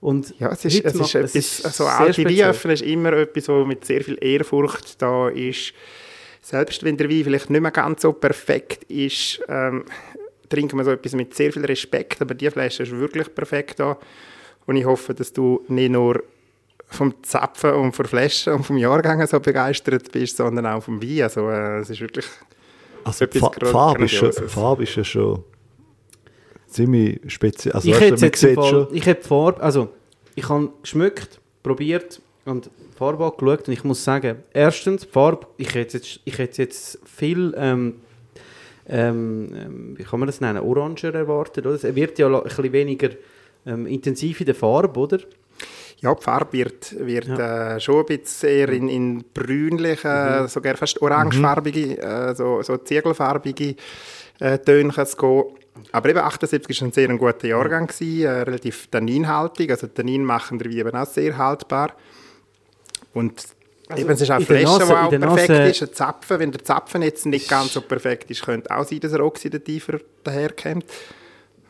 Und 0.00 0.38
ja, 0.38 0.52
es 0.52 0.64
ist, 0.66 0.84
es 0.84 0.94
ist 0.94 1.14
etwas, 1.14 1.34
ist 1.34 1.64
also 1.64 1.86
alte 1.86 2.24
Wein 2.24 2.72
ist 2.72 2.82
immer 2.82 3.12
etwas, 3.14 3.48
was 3.48 3.66
mit 3.66 3.84
sehr 3.84 4.02
viel 4.02 4.18
Ehrfurcht 4.20 5.00
da 5.00 5.28
ist. 5.28 5.72
Selbst 6.42 6.84
wenn 6.84 6.96
der 6.98 7.08
Wein 7.08 7.24
vielleicht 7.24 7.48
nicht 7.48 7.60
mehr 7.60 7.70
ganz 7.70 8.02
so 8.02 8.12
perfekt 8.12 8.84
ist, 8.84 9.40
ähm, 9.48 9.84
trinken 10.50 10.76
wir 10.76 10.84
so 10.84 10.90
etwas 10.90 11.14
mit 11.14 11.34
sehr 11.34 11.52
viel 11.52 11.64
Respekt, 11.64 12.20
aber 12.20 12.34
die 12.34 12.50
Flasche 12.50 12.82
ist 12.82 12.92
wirklich 12.92 13.34
perfekt 13.34 13.80
da. 13.80 13.98
Und 14.66 14.76
ich 14.76 14.84
hoffe, 14.84 15.14
dass 15.14 15.32
du 15.32 15.64
nicht 15.68 15.90
nur 15.90 16.22
vom 16.86 17.14
Zapfen 17.22 17.72
und 17.72 17.96
von 17.96 18.04
Flaschen 18.04 18.52
und 18.52 18.64
vom 18.64 18.76
Jahrgang 18.76 19.26
so 19.26 19.40
begeistert 19.40 20.12
bist, 20.12 20.36
sondern 20.36 20.66
auch 20.66 20.82
vom 20.82 21.02
Wein. 21.02 21.22
Also 21.22 21.48
äh, 21.48 21.78
es 21.78 21.88
ist 21.88 22.00
wirklich 22.02 22.26
also 23.04 23.26
Fa 23.26 23.50
Farbe, 23.64 24.04
ist 24.04 24.12
schon, 24.12 24.32
Farbe 24.32 24.82
ist 24.82 24.96
ja 24.96 25.04
schon 25.04 25.44
ziemlich 26.66 27.20
speziell. 27.28 27.74
Also, 27.74 27.88
ich 27.88 28.00
hätte 28.00 28.26
jetzt 28.26 28.44
Fall, 28.44 28.88
ich 28.92 29.08
habe 29.08 29.22
Farbe, 29.22 29.62
also 29.62 29.88
ich 30.34 30.48
habe 30.48 30.70
geschmückt, 30.82 31.40
probiert 31.62 32.20
und 32.44 32.70
Farbe 32.96 33.24
angeschaut 33.24 33.68
und 33.68 33.74
ich 33.74 33.84
muss 33.84 34.02
sagen, 34.04 34.38
erstens, 34.52 35.04
Farbe, 35.04 35.46
ich 35.56 35.74
hätte 35.74 35.98
jetzt, 35.98 36.20
ich 36.24 36.38
hätte 36.38 36.62
jetzt 36.62 36.98
viel, 37.04 37.54
ähm, 37.56 37.94
ähm, 38.86 39.52
ähm, 39.54 39.94
wie 39.98 40.04
kann 40.04 40.20
man 40.20 40.26
das 40.26 40.40
nennen, 40.40 40.58
oranger 40.58 41.14
erwartet, 41.14 41.66
oder? 41.66 41.76
Es 41.76 41.94
wird 41.94 42.18
ja 42.18 42.28
ein 42.28 42.42
bisschen 42.42 42.72
weniger 42.72 43.10
ähm, 43.66 43.86
intensiv 43.86 44.40
in 44.40 44.46
der 44.46 44.54
Farbe, 44.54 45.00
oder? 45.00 45.18
Ja, 46.00 46.14
die 46.14 46.22
Farbe 46.22 46.52
wird, 46.52 46.94
wird 46.98 47.28
ja. 47.28 47.76
äh, 47.76 47.80
schon 47.80 48.00
ein 48.00 48.06
bisschen 48.06 48.48
eher 48.48 48.68
in, 48.70 48.88
in 48.88 49.24
brünliche, 49.32 50.42
mhm. 50.42 50.48
sogar 50.48 50.76
fast 50.76 51.00
orangefarbige, 51.00 51.86
mhm. 51.86 51.98
äh, 51.98 52.34
so, 52.34 52.62
so 52.62 52.76
ziegelfarbige 52.76 53.76
äh, 54.40 54.58
Töne 54.58 54.92
gehen. 54.92 55.44
Aber 55.92 56.08
eben 56.08 56.18
78 56.18 56.80
war 56.80 56.88
ein 56.88 56.92
sehr 56.92 57.08
guter 57.16 57.46
Jahrgang, 57.46 57.86
gewesen, 57.86 58.26
äh, 58.26 58.42
relativ 58.42 58.88
tanninhaltig, 58.88 59.70
also 59.70 59.86
Tannin 59.86 60.24
machen 60.24 60.58
der 60.58 60.70
Wein 60.84 60.94
auch 60.94 61.06
sehr 61.06 61.36
haltbar. 61.36 61.92
Und 63.12 63.42
also 63.88 64.02
eben, 64.02 64.10
es 64.12 64.20
ist 64.20 64.30
auch 64.30 64.36
eine 64.36 64.46
Flasche, 64.46 64.64
die 64.64 64.92
auch 64.92 65.10
perfekt 65.10 65.48
Nase 65.50 65.62
ist, 65.64 65.82
ein 65.82 65.92
Zapfen. 65.92 66.38
Wenn 66.38 66.52
der 66.52 66.64
Zapfen 66.64 67.02
jetzt 67.02 67.26
nicht 67.26 67.48
ganz 67.48 67.72
so 67.72 67.80
perfekt 67.80 68.30
ist, 68.30 68.42
könnte 68.42 68.74
auch 68.74 68.84
sein, 68.84 69.00
dass 69.00 69.12
er 69.12 69.24
oxidativer 69.24 70.00
daherkommt. 70.22 70.84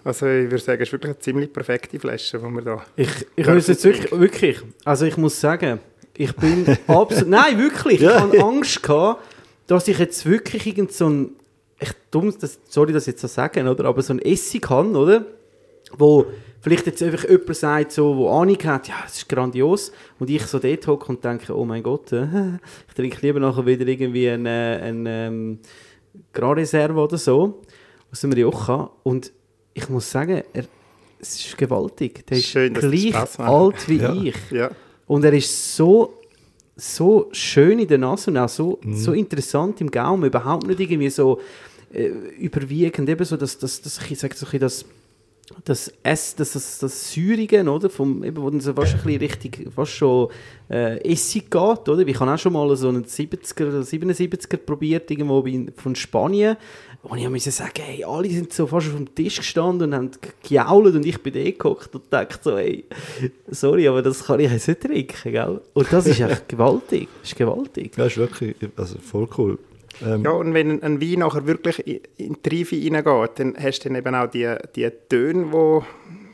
Also 0.04 0.26
ich 0.26 0.50
würde 0.50 0.58
sagen, 0.58 0.82
es 0.82 0.88
ist 0.88 0.92
wirklich 0.92 1.12
eine 1.12 1.18
ziemlich 1.18 1.52
perfekte 1.52 1.98
Flasche, 1.98 2.38
die 2.38 2.44
wir 2.44 2.62
da... 2.62 2.84
Ich, 2.94 3.08
ich 3.36 3.46
muss 3.46 3.66
jetzt 3.68 3.84
wirklich, 3.84 4.12
wirklich, 4.12 4.60
also 4.84 5.06
ich 5.06 5.16
muss 5.16 5.40
sagen, 5.40 5.80
ich 6.14 6.36
bin 6.36 6.66
absolut... 6.86 7.28
Nein, 7.28 7.58
wirklich, 7.58 8.02
ich 8.02 8.08
hatte 8.08 8.38
Angst, 8.42 8.82
gehabt, 8.82 9.22
dass 9.66 9.88
ich 9.88 9.98
jetzt 9.98 10.26
wirklich 10.26 10.66
irgend 10.66 10.92
so 10.92 11.08
ein... 11.08 11.30
Echt 11.78 11.96
dumm, 12.10 12.32
das, 12.38 12.60
sorry, 12.68 12.92
das 12.92 13.06
jetzt 13.06 13.20
zu 13.20 13.28
sagen, 13.28 13.66
oder? 13.66 13.86
Aber 13.86 14.02
so 14.02 14.12
ein 14.12 14.18
Essig 14.20 14.62
kann, 14.62 14.94
oder? 14.94 15.24
Wo 15.96 16.26
vielleicht 16.60 16.86
jetzt 16.86 17.02
einfach 17.02 17.28
jemand 17.28 17.56
sagt, 17.56 17.92
so, 17.92 18.16
wo 18.16 18.28
Ahnung 18.28 18.58
hat, 18.64 18.88
ja, 18.88 18.94
das 19.02 19.16
ist 19.16 19.28
grandios. 19.28 19.90
Und 20.18 20.28
ich 20.28 20.42
so 20.46 20.58
dort 20.58 20.86
hocke 20.86 21.08
und 21.08 21.24
denke, 21.24 21.56
oh 21.56 21.64
mein 21.64 21.82
Gott, 21.82 22.12
äh, 22.12 22.26
ich 22.88 22.94
trinke 22.94 23.18
lieber 23.22 23.40
nachher 23.40 23.64
wieder 23.64 23.86
irgendwie 23.86 24.28
ein, 24.28 24.44
äh, 24.44 24.80
ein 24.82 25.06
ähm, 25.06 25.58
Grand 26.32 26.58
Reserve 26.58 27.00
oder 27.00 27.16
so 27.16 27.62
aus 28.12 28.20
dem 28.20 28.32
Rioja. 28.32 28.90
Und 29.02 29.32
ich 29.74 29.88
muss 29.88 30.10
sagen, 30.10 30.42
er, 30.52 30.64
es 31.20 31.46
ist 31.46 31.58
gewaltig. 31.58 32.26
Der 32.26 32.38
ist 32.38 32.46
Schön, 32.46 32.72
gleich 32.72 33.14
alt 33.38 33.88
wie 33.88 33.96
ja. 33.96 34.14
ich. 34.14 34.36
Ja. 34.50 34.70
Und 35.06 35.24
er 35.24 35.32
ist 35.32 35.76
so, 35.76 36.14
so 36.76 37.28
schön 37.32 37.78
in 37.78 37.88
der 37.88 37.98
Nase 37.98 38.30
und 38.30 38.38
auch 38.38 38.48
so, 38.48 38.78
mhm. 38.82 38.96
so 38.96 39.12
interessant 39.12 39.80
im 39.80 39.90
Gaumen. 39.90 40.24
Überhaupt 40.24 40.66
nicht 40.66 40.80
irgendwie 40.80 41.10
so 41.10 41.40
äh, 41.92 42.06
überwiegend. 42.38 43.08
Eben 43.08 43.24
so, 43.24 43.36
dass, 43.36 43.58
dass, 43.58 43.82
dass 43.82 44.00
ich 44.10 44.18
sage, 44.18 44.34
so 44.34 44.46
das 44.58 44.84
das 45.64 45.92
S, 46.02 46.34
das, 46.36 46.52
das, 46.52 46.78
das 46.78 47.12
Säurigen, 47.12 47.68
oder, 47.68 47.90
vom, 47.90 48.24
eben, 48.24 48.42
wo 48.42 48.48
dann 48.50 48.60
so 48.60 48.72
fast 48.72 48.94
ein 48.94 49.02
bisschen 49.02 49.20
richtig, 49.20 49.68
fast 49.74 49.92
schon 49.92 50.28
äh, 50.70 50.98
Essig 51.10 51.50
geht, 51.50 51.88
oder? 51.88 51.98
Ich 52.06 52.18
habe 52.18 52.32
auch 52.32 52.38
schon 52.38 52.52
mal 52.52 52.74
so 52.76 52.88
einen 52.88 53.04
70er 53.04 53.68
oder 53.68 53.80
77er 53.80 54.56
probiert, 54.56 55.10
irgendwo 55.10 55.40
in, 55.42 55.72
von 55.76 55.94
Spanien, 55.94 56.56
und 57.04 57.18
ich 57.18 57.28
musste 57.28 57.50
sagen, 57.50 57.82
hey, 57.82 58.02
alle 58.04 58.30
sind 58.30 58.52
so 58.52 58.66
fast 58.66 58.88
auf 58.88 58.94
dem 58.94 59.14
Tisch 59.14 59.36
gestanden 59.36 59.92
und 59.92 59.94
haben 59.94 60.10
gejault 60.42 60.94
und 60.94 61.04
ich 61.04 61.22
bin 61.22 61.34
da 61.34 61.50
gehockt 61.50 61.94
und 61.94 62.04
dachte 62.10 62.38
so, 62.42 62.56
hey, 62.56 62.84
sorry, 63.48 63.86
aber 63.86 64.00
das 64.02 64.24
kann 64.24 64.40
ich 64.40 64.50
jetzt 64.50 64.68
nicht 64.68 64.80
trinken, 64.80 65.32
gell? 65.32 65.60
Und 65.74 65.92
das 65.92 66.06
ist 66.06 66.20
echt 66.20 66.48
gewaltig, 66.48 67.08
das 67.20 67.32
ist 67.32 67.36
gewaltig. 67.38 67.96
Ja, 67.96 68.06
ist 68.06 68.16
wirklich, 68.16 68.56
also 68.76 68.98
voll 68.98 69.28
cool. 69.36 69.58
Ähm, 70.04 70.24
ja, 70.24 70.30
und 70.30 70.54
wenn 70.54 70.82
ein 70.82 71.00
Wein 71.00 71.18
nachher 71.20 71.46
wirklich 71.46 71.86
in 71.86 72.00
die 72.16 72.48
Tiefe 72.48 72.76
reingeht, 72.76 73.38
dann 73.38 73.54
hast 73.58 73.80
du 73.80 73.88
dann 73.88 73.98
eben 73.98 74.14
auch 74.14 74.26
die, 74.26 74.54
die 74.74 74.90
Töne, 75.08 75.52
wo, 75.52 75.84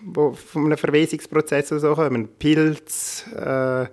wo 0.05 0.33
von 0.33 0.67
einem 0.67 0.79
Verwesungsprozess 0.79 1.69
so 1.69 1.95
kommen. 1.95 2.29
Pilz, 2.39 3.25
äh, 3.37 3.87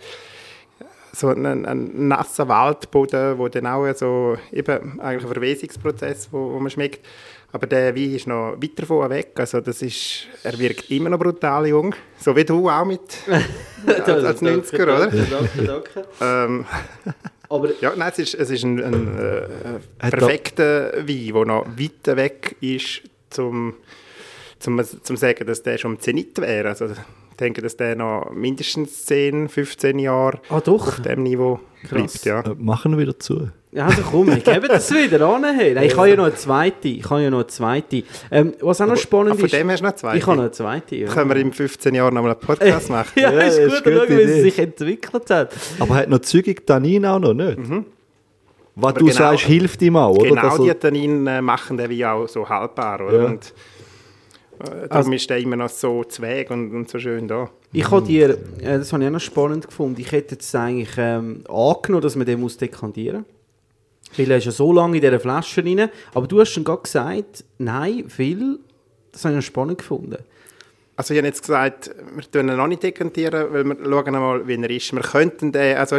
so 1.17 1.29
ein, 1.29 1.65
ein, 1.65 2.07
nasser 2.07 2.47
Waldboden, 2.47 3.37
wo 3.37 3.47
dann 3.47 3.65
auch 3.65 3.91
so 3.95 4.37
eben 4.51 4.99
eigentlich 4.99 5.23
ein 5.23 5.33
Verwesungsprozess, 5.33 6.29
wo, 6.31 6.53
wo 6.53 6.59
man 6.59 6.69
schmeckt. 6.69 7.05
Aber 7.51 7.65
der 7.65 7.95
Wein 7.95 8.13
ist 8.13 8.27
noch 8.27 8.57
weit 8.61 8.77
davon 8.77 9.09
weg. 9.09 9.31
Also 9.35 9.61
das 9.61 9.81
ist, 9.81 10.27
er 10.43 10.57
wirkt 10.59 10.91
immer 10.91 11.09
noch 11.09 11.17
brutal 11.17 11.65
jung. 11.67 11.95
So 12.19 12.35
wie 12.35 12.43
du 12.43 12.69
auch 12.69 12.85
mit 12.85 13.01
als, 13.87 14.23
als 14.23 14.41
90er, 14.41 14.83
oder? 14.83 15.07
Danke, 15.07 15.63
danke. 15.65 16.07
ähm, 16.21 16.65
aber 17.49 17.69
ja, 17.81 17.93
nein, 17.95 18.11
es 18.11 18.19
ist, 18.19 18.35
es 18.35 18.49
ist 18.49 18.63
ein, 18.63 18.83
ein 18.83 19.17
äh, 19.17 20.09
perfekter 20.09 20.93
Wein, 21.07 21.33
der 21.33 21.45
noch 21.45 21.65
weit 21.65 22.17
weg 22.17 22.57
ist, 22.59 23.01
zum, 23.29 23.75
zum, 24.59 24.81
zum 24.83 25.17
sagen, 25.17 25.47
dass 25.47 25.63
der 25.63 25.77
schon 25.77 25.93
am 25.93 25.99
Zenit 25.99 26.39
wäre. 26.39 26.69
Also 26.69 26.89
denke, 27.37 27.61
dass 27.61 27.77
der 27.77 27.95
noch 27.95 28.31
mindestens 28.33 29.05
10, 29.05 29.47
15 29.49 29.99
Jahre 29.99 30.39
Ah, 30.49 30.59
doch. 30.59 30.87
auf 30.87 31.01
dem 31.01 31.23
Niveau 31.23 31.59
Krass. 31.87 32.19
bleibt. 32.19 32.25
Ja. 32.25 32.51
Äh, 32.51 32.55
machen 32.57 32.91
wir 32.91 32.97
wieder 32.99 33.17
zu. 33.19 33.49
Ja, 33.71 33.85
also 33.87 34.01
komm, 34.01 34.31
ich 34.31 34.43
gebe 34.43 34.67
das 34.67 34.89
wieder 34.91 35.27
an. 35.27 35.43
Hey. 35.43 35.73
Nein, 35.73 35.83
ich 35.85 35.95
habe 35.95 36.09
ja 36.09 36.15
noch 36.15 36.23
eine 36.25 36.33
zweite. 36.35 36.87
Ich 36.87 37.07
habe 37.09 37.21
ja 37.21 37.29
noch 37.29 37.39
eine 37.39 37.47
zweite. 37.47 38.03
Ähm, 38.31 38.53
was 38.61 38.81
auch 38.81 38.85
noch 38.87 38.93
Ah, 38.93 38.97
spannend 38.97 39.35
von 39.35 39.45
ist... 39.45 39.53
dem 39.53 39.69
hast 39.69 39.81
du 39.81 39.85
noch 39.85 39.93
zwei. 39.95 40.15
ich 40.17 40.23
habe 40.25 40.35
noch 40.37 40.43
eine 40.43 40.51
zweite, 40.51 40.95
ja. 40.95 41.07
Können 41.09 41.29
wir 41.29 41.35
in 41.37 41.53
15 41.53 41.93
Jahren 41.93 42.13
noch 42.15 42.23
mal 42.23 42.31
einen 42.31 42.39
Podcast 42.39 42.89
machen? 42.89 43.11
ja, 43.15 43.31
Ja, 43.31 43.39
ist 43.41 43.57
ist 43.59 43.83
gut, 43.83 43.87
eine 43.87 43.97
schauen, 43.97 44.09
wie 44.09 44.21
Idee. 44.21 44.41
sich 44.41 44.57
entwickelt 44.59 45.29
hat. 45.29 45.53
Aber 45.79 45.95
hat 45.95 46.09
noch 46.09 46.19
zügig 46.19 46.65
Tannin 46.65 47.05
auch 47.05 47.19
noch 47.19 47.33
nicht? 47.33 47.59
Was 48.79 48.89
Aber 48.91 48.99
du 48.99 49.05
genau- 49.05 49.17
sagst, 49.17 49.43
hilft 49.45 49.81
ihm 49.81 49.95
auch, 49.97 50.15
oder? 50.17 50.29
Genau, 50.29 50.57
die 50.63 50.73
Tanninen 50.73 51.27
äh, 51.27 51.41
machen 51.41 51.77
den 51.77 51.89
wie 51.89 52.05
auch 52.05 52.27
so 52.27 52.47
haltbar. 52.47 53.01
Oder? 53.01 53.19
Ja. 53.21 53.25
Und, 53.25 53.53
darum 54.59 54.87
Also- 54.89 55.11
ist 55.13 55.29
der 55.29 55.37
immer 55.37 55.55
noch 55.55 55.69
so 55.69 56.03
zweig 56.03 56.49
und, 56.51 56.71
und 56.73 56.89
so 56.89 56.99
schön 56.99 57.27
da. 57.27 57.49
Ich 57.73 57.89
habe 57.91 58.05
dir, 58.05 58.29
äh, 58.61 58.77
das 58.77 58.93
habe 58.93 59.03
ich 59.03 59.07
auch 59.09 59.13
noch 59.13 59.19
spannend 59.19 59.67
gefunden, 59.67 59.99
ich 60.01 60.11
hätte 60.11 60.35
jetzt 60.35 60.53
eigentlich 60.55 60.89
ähm, 60.97 61.43
angenommen, 61.47 62.01
dass 62.01 62.15
man 62.15 62.25
den 62.25 62.39
muss 62.39 62.57
dekantieren 62.57 63.19
muss. 63.19 64.17
Weil 64.17 64.31
er 64.31 64.37
ist 64.37 64.45
ja 64.45 64.51
so 64.51 64.71
lange 64.71 64.95
in 64.97 65.01
dieser 65.01 65.19
Flasche 65.19 65.61
drin. 65.61 65.89
Aber 66.13 66.27
du 66.27 66.39
hast 66.39 66.51
schon 66.51 66.63
gerade 66.63 66.81
gesagt, 66.81 67.43
nein, 67.57 68.05
viel. 68.09 68.59
Das 69.11 69.25
habe 69.25 69.33
ich 69.33 69.39
noch 69.39 69.45
spannend 69.45 69.79
gefunden. 69.79 70.17
Also 70.95 71.13
ich 71.13 71.17
habe 71.19 71.27
jetzt 71.27 71.41
gesagt, 71.41 71.91
wir 72.15 72.23
tun 72.31 72.47
ihn 72.49 72.55
noch 72.55 72.67
nicht 72.67 72.81
dekantieren, 72.83 73.51
weil 73.51 73.63
wir 73.65 73.75
schauen 73.83 74.13
mal, 74.13 74.47
wie 74.47 74.55
er 74.55 74.69
ist. 74.69 74.93
Wir 74.93 75.01
könnten 75.01 75.51
den, 75.51 75.77
also 75.77 75.97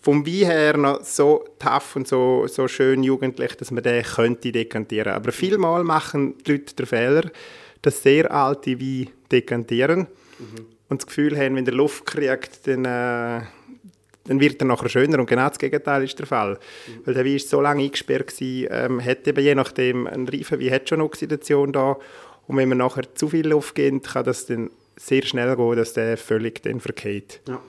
vom 0.00 0.26
Wein 0.26 0.32
her 0.46 0.76
noch 0.76 1.02
so 1.04 1.44
tough 1.58 1.96
und 1.96 2.08
so, 2.08 2.46
so 2.46 2.66
schön 2.68 3.02
jugendlich, 3.02 3.54
dass 3.56 3.70
man 3.70 3.82
den 3.82 4.02
könnte 4.02 4.52
dekantieren. 4.52 5.12
Aber 5.12 5.32
vielmal 5.32 5.84
machen 5.84 6.34
die 6.46 6.52
Leute 6.52 6.74
den 6.74 6.86
Fehler, 6.86 7.22
dass 7.82 8.02
sehr 8.02 8.30
alte 8.32 8.80
Weine 8.80 9.08
dekantieren 9.30 10.06
und 10.88 11.02
das 11.02 11.06
Gefühl 11.06 11.36
haben, 11.36 11.56
wenn 11.56 11.64
der 11.64 11.74
Luft 11.74 12.06
kriegt, 12.06 12.66
dann, 12.66 12.84
äh, 12.84 13.42
dann 14.24 14.40
wird 14.40 14.60
er 14.60 14.66
nachher 14.66 14.88
schöner. 14.88 15.18
Und 15.18 15.28
genau 15.28 15.48
das 15.48 15.58
Gegenteil 15.58 16.04
ist 16.04 16.18
der 16.18 16.26
Fall. 16.26 16.58
Weil 17.04 17.14
der 17.14 17.24
Wein 17.24 17.36
ist 17.36 17.50
so 17.50 17.60
lange 17.60 17.84
eingesperrt 17.84 18.28
gewesen, 18.28 18.68
ähm, 18.70 19.04
hat 19.04 19.26
eben 19.26 19.42
je 19.42 19.54
nachdem 19.54 20.06
ein 20.06 20.26
reifen 20.28 20.60
Wein 20.60 20.70
hat 20.70 20.88
schon 20.88 21.00
Oxidation 21.00 21.72
da. 21.72 21.96
Und 22.46 22.56
wenn 22.56 22.68
man 22.68 22.78
nachher 22.78 23.14
zu 23.14 23.28
viel 23.28 23.48
Luft 23.48 23.74
gibt, 23.74 24.06
kann 24.06 24.24
das 24.24 24.46
dann 24.46 24.70
sehr 24.96 25.22
schnell 25.22 25.54
gehen, 25.54 25.76
dass 25.76 25.92
der 25.92 26.16
völlig 26.16 26.62
dann 26.62 26.80
verkehrt. 26.80 27.40
Ja. 27.46 27.60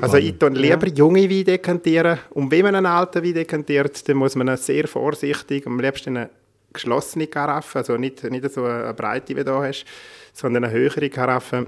Also 0.00 0.18
ich 0.18 0.38
tue 0.38 0.50
lieber 0.50 0.86
junge 0.86 1.28
Weine 1.28 1.44
dekantieren. 1.44 2.18
Und 2.30 2.50
wenn 2.50 2.62
man 2.62 2.76
einen 2.76 2.86
alten 2.86 3.24
Wein 3.24 3.34
dekantiert, 3.34 4.08
dann 4.08 4.16
muss 4.16 4.36
man 4.36 4.56
sehr 4.56 4.86
vorsichtig, 4.86 5.66
am 5.66 5.80
liebsten 5.80 6.16
eine 6.16 6.30
geschlossene 6.72 7.26
Karaffe, 7.26 7.78
also 7.78 7.96
nicht, 7.96 8.22
nicht 8.24 8.50
so 8.50 8.64
eine 8.64 8.94
breite, 8.94 9.36
wie 9.36 9.44
du 9.44 9.58
hier 9.58 9.68
hast, 9.68 9.84
sondern 10.32 10.64
eine 10.64 10.72
höhere 10.72 11.10
Karaffe. 11.10 11.66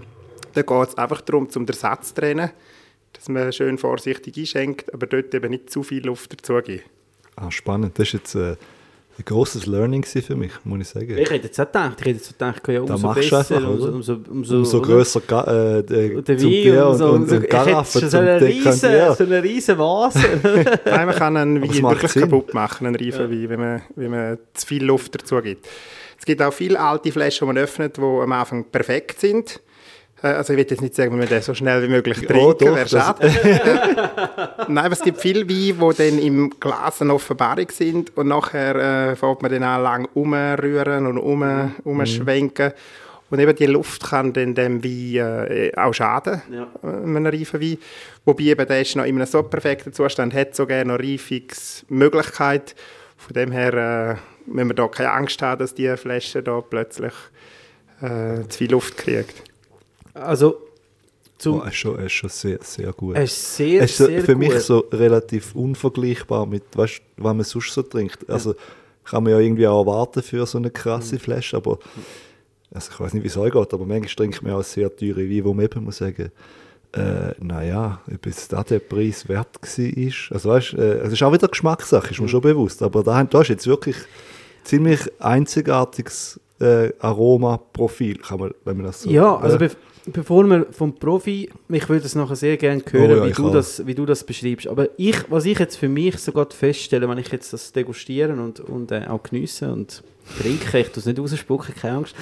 Da 0.55 0.63
geht 0.63 0.89
es 0.89 0.99
einfach 0.99 1.21
darum, 1.23 1.49
zum 1.49 1.67
den 1.67 1.75
Satz 1.75 2.09
zu 2.09 2.15
trennen, 2.21 2.51
dass 3.13 3.29
man 3.29 3.53
schön 3.53 3.79
vorsichtig 3.79 4.37
einschenkt, 4.37 4.93
aber 4.93 5.07
dort 5.07 5.35
eben 5.35 5.51
nicht 5.51 5.71
zu 5.71 5.83
viel 5.83 6.05
Luft 6.05 6.33
dazugeben. 6.33 6.85
Ah, 7.37 7.51
spannend. 7.51 7.99
Das 7.99 8.09
ist 8.09 8.13
jetzt 8.13 8.35
äh, 8.35 8.57
ein 9.19 9.25
grosses 9.27 9.67
Learning 9.67 10.05
für 10.05 10.37
mich, 10.37 10.53
muss 10.65 10.81
ich 10.81 10.89
sagen. 10.89 11.19
Ich 11.19 11.31
hätte 11.31 11.47
jetzt 11.47 11.61
auch 11.61 11.67
gedacht, 11.67 12.01
ich 12.01 12.07
hätte 12.07 12.17
jetzt 12.17 12.29
gedacht, 12.29 12.69
ja, 12.69 12.81
umso 12.81 13.13
besser, 13.13 13.39
einfach, 13.39 13.57
umso, 13.69 13.85
oder? 13.85 13.95
umso, 13.95 14.13
umso, 14.31 14.57
Umso 14.59 14.81
grösser 14.81 15.21
Ga 15.21 15.43
äh, 15.79 15.83
der, 15.83 16.25
zum 16.25 16.37
Wein 16.37 16.37
Bier 16.39 16.87
und 16.87 16.93
und, 16.93 16.99
so, 16.99 17.07
und, 17.13 17.33
und 17.33 17.51
schon 17.51 17.85
zum 17.85 18.09
so 18.09 18.19
eine 18.19 18.41
riesen, 18.41 18.81
Dekantieren. 18.81 19.15
so 19.15 19.25
eine 19.25 19.43
riesen 19.43 19.79
Vase. 19.79 20.19
Nein, 20.85 21.07
man 21.07 21.15
kann 21.15 21.37
einen 21.37 21.63
Wein 21.63 21.83
wirklich 21.83 22.13
Sinn. 22.13 22.23
kaputt 22.23 22.55
machen, 22.55 22.87
einen 22.87 22.97
reifen 22.97 23.31
Wein, 23.31 23.49
wenn 23.49 23.61
man, 23.61 23.83
wenn 23.97 24.11
man 24.11 24.39
zu 24.55 24.67
viel 24.67 24.85
Luft 24.85 25.15
dazu 25.15 25.41
gibt. 25.43 25.69
Es 26.19 26.25
gibt 26.25 26.41
auch 26.41 26.53
viele 26.53 26.81
alte 26.81 27.13
Flaschen, 27.13 27.47
die 27.47 27.53
man 27.55 27.63
öffnet, 27.63 27.97
die 27.97 28.01
am 28.01 28.33
Anfang 28.33 28.65
perfekt 28.65 29.21
sind. 29.21 29.61
Äh, 30.23 30.29
Also 30.29 30.53
ich 30.53 30.59
will 30.59 30.67
jetzt 30.69 30.81
nicht 30.81 30.95
sagen, 30.95 31.17
man 31.19 31.29
den 31.29 31.43
so 31.43 31.55
schnell 31.55 31.83
wie 31.83 31.89
möglich 31.89 32.19
Oh, 32.23 32.53
trinken, 32.53 32.67
doch, 32.67 32.77
wäre 32.77 32.89
schade. 32.89 33.31
Nein, 34.69 34.85
aber 34.85 34.93
es 34.93 35.03
gibt 35.03 35.21
viele 35.21 35.49
Weine, 35.49 35.93
die 35.95 35.97
dann 36.11 36.19
im 36.19 36.51
Glas 36.61 37.01
eine 37.03 37.15
Offenbarung 37.15 37.69
sind 37.71 38.17
und 38.17 38.29
nachher 38.29 39.11
äh, 39.11 39.17
fängt 39.17 39.43
man 39.43 39.51
dann 39.51 39.63
an 39.63 39.83
lang 39.83 40.09
umrühren 40.15 41.07
und 41.07 41.19
um, 41.19 41.75
umschwenken. 41.85 42.73
Und 43.31 43.39
eben 43.39 43.57
die 43.57 43.65
Luft 43.67 44.05
kann 44.05 44.33
dann 44.35 44.55
dem 44.55 44.85
Wein 44.85 45.49
äh, 45.51 45.73
auch 45.77 45.95
schaden, 45.95 46.43
Ja. 46.53 46.69
äh, 46.83 46.87
einem 46.87 47.25
reifen 47.27 47.61
Wein. 47.63 47.79
Wobei 48.27 48.45
eben 48.45 48.67
der 48.67 48.83
ist 48.83 48.95
noch 48.95 49.05
in 49.05 49.17
einem 49.17 49.27
so 49.27 49.43
perfekten 49.43 49.93
Zustand, 49.95 50.35
hat 50.35 50.55
sogar 50.55 50.85
noch 50.85 50.99
Reifungsmöglichkeit. 50.99 52.75
Von 53.17 53.35
dem 53.35 53.53
her 53.53 53.73
äh, 53.75 54.51
müssen 54.51 54.69
wir 54.69 54.75
da 54.75 54.87
keine 54.89 55.13
Angst 55.13 55.41
haben, 55.43 55.61
dass 55.61 55.75
die 55.75 55.97
Flasche 55.97 56.43
da 56.43 56.61
plötzlich 56.61 57.13
äh, 58.03 58.47
zu 58.49 58.59
viel 58.59 58.71
Luft 58.71 58.97
kriegt. 58.99 59.45
Also, 60.15 60.57
Oh, 61.45 61.45
zum, 61.45 61.61
er 61.63 61.69
ist 61.69 61.75
schon, 61.77 61.99
er 61.99 62.07
ist 62.07 62.13
schon 62.13 62.31
sehr, 62.31 62.59
sehr 62.63 62.93
gut. 62.93 63.17
er 63.17 63.25
ist 63.25 63.57
sehr, 63.57 63.83
Es 63.83 63.91
ist 63.93 63.99
so, 63.99 64.07
sehr 64.07 64.23
für 64.23 64.35
gut. 64.35 64.39
mich 64.39 64.61
so 64.61 64.79
relativ 64.93 65.57
unvergleichbar 65.57 66.47
mit, 66.47 66.63
weißt, 66.77 67.03
was 67.17 67.35
man 67.35 67.45
sonst 67.45 67.73
so 67.75 67.83
trinkt. 67.83 68.31
Also 68.31 68.55
kann 69.05 69.25
man 69.25 69.33
ja 69.33 69.41
irgendwie 69.41 69.67
auch 69.67 69.81
erwarten 69.85 70.23
für 70.23 70.47
so 70.47 70.59
eine 70.59 70.71
krasse 70.71 71.19
Flasche, 71.19 71.57
aber 71.57 71.81
also 72.73 72.91
ich 72.93 73.01
weiß 73.01 73.15
nicht, 73.15 73.25
wie 73.25 73.29
es 73.29 73.37
euch 73.37 73.53
geht, 73.53 73.75
aber 73.75 73.85
manchmal 73.85 74.15
trinkt 74.15 74.43
man 74.43 74.53
auch 74.53 74.63
sehr 74.63 74.95
teure 74.95 75.29
Wein, 75.29 75.45
wo 75.45 75.53
man 75.53 75.65
eben 75.65 75.83
muss 75.85 75.97
sagen, 75.97 76.31
äh, 76.93 77.33
naja, 77.41 78.01
ob 78.13 78.27
jetzt 78.27 78.53
da 78.53 78.63
der 78.63 78.79
Preis 78.79 79.29
wert 79.29 79.49
war. 79.61 80.35
Also 80.37 80.49
weißt, 80.51 80.75
äh, 80.75 80.99
es 81.01 81.13
ist 81.13 81.23
auch 81.25 81.33
wieder 81.33 81.49
Geschmackssache, 81.49 82.11
ist 82.13 82.21
mir 82.21 82.29
schon 82.29 82.41
bewusst, 82.41 82.83
aber 82.83 83.03
da, 83.03 83.25
da 83.25 83.41
ist 83.41 83.49
jetzt 83.49 83.67
wirklich 83.67 83.97
ziemlich 84.63 85.01
einzigartiges 85.21 86.39
äh, 86.63 86.93
Aromaprofil, 87.01 88.17
kann 88.19 88.41
man, 88.41 88.55
wenn 88.65 88.77
man 88.77 88.87
das 88.87 89.03
so 89.03 89.11
Ja, 89.11 89.37
also 89.37 89.57
äh, 89.57 89.69
be 89.69 89.71
bevor 90.13 90.45
wir 90.45 90.67
vom 90.73 90.95
Profi, 90.95 91.49
ich 91.69 91.89
würde 91.89 92.03
das 92.03 92.15
nachher 92.17 92.35
sehr 92.35 92.57
gerne 92.57 92.83
hören, 92.91 93.11
Oh 93.13 93.15
ja, 93.17 93.27
wie, 93.27 93.33
du 93.33 93.49
auch. 93.49 93.53
das, 93.53 93.87
wie 93.87 93.95
du 93.95 94.05
das 94.05 94.25
beschreibst. 94.25 94.67
Aber 94.67 94.89
ich, 94.97 95.31
was 95.31 95.45
ich 95.45 95.59
jetzt 95.59 95.77
für 95.77 95.89
mich 95.89 96.19
sogar 96.19 96.51
feststelle, 96.51 97.09
wenn 97.09 97.19
ich 97.19 97.31
jetzt 97.31 97.53
das 97.53 97.73
degustieren 97.73 98.41
und, 98.41 98.59
und 98.61 98.91
äh, 98.91 99.07
auch 99.09 99.23
geniessen 99.23 99.71
und 99.71 100.03
trinke, 100.41 100.79
ich 100.81 100.89
tue 100.89 100.99
es 100.99 101.07
nicht 101.07 101.19
rausspucken, 101.21 101.75
keine 101.75 101.99
Angst. 101.99 102.17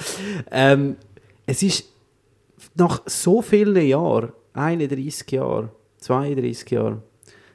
Ähm, 0.51 0.95
es 1.47 1.63
ist 1.63 1.85
nach 2.75 3.01
so 3.07 3.41
vielen 3.41 3.83
Jahren, 3.85 4.31
31 4.53 5.31
Jahre, 5.31 5.69
32 5.97 6.69
Jahre, 6.69 7.01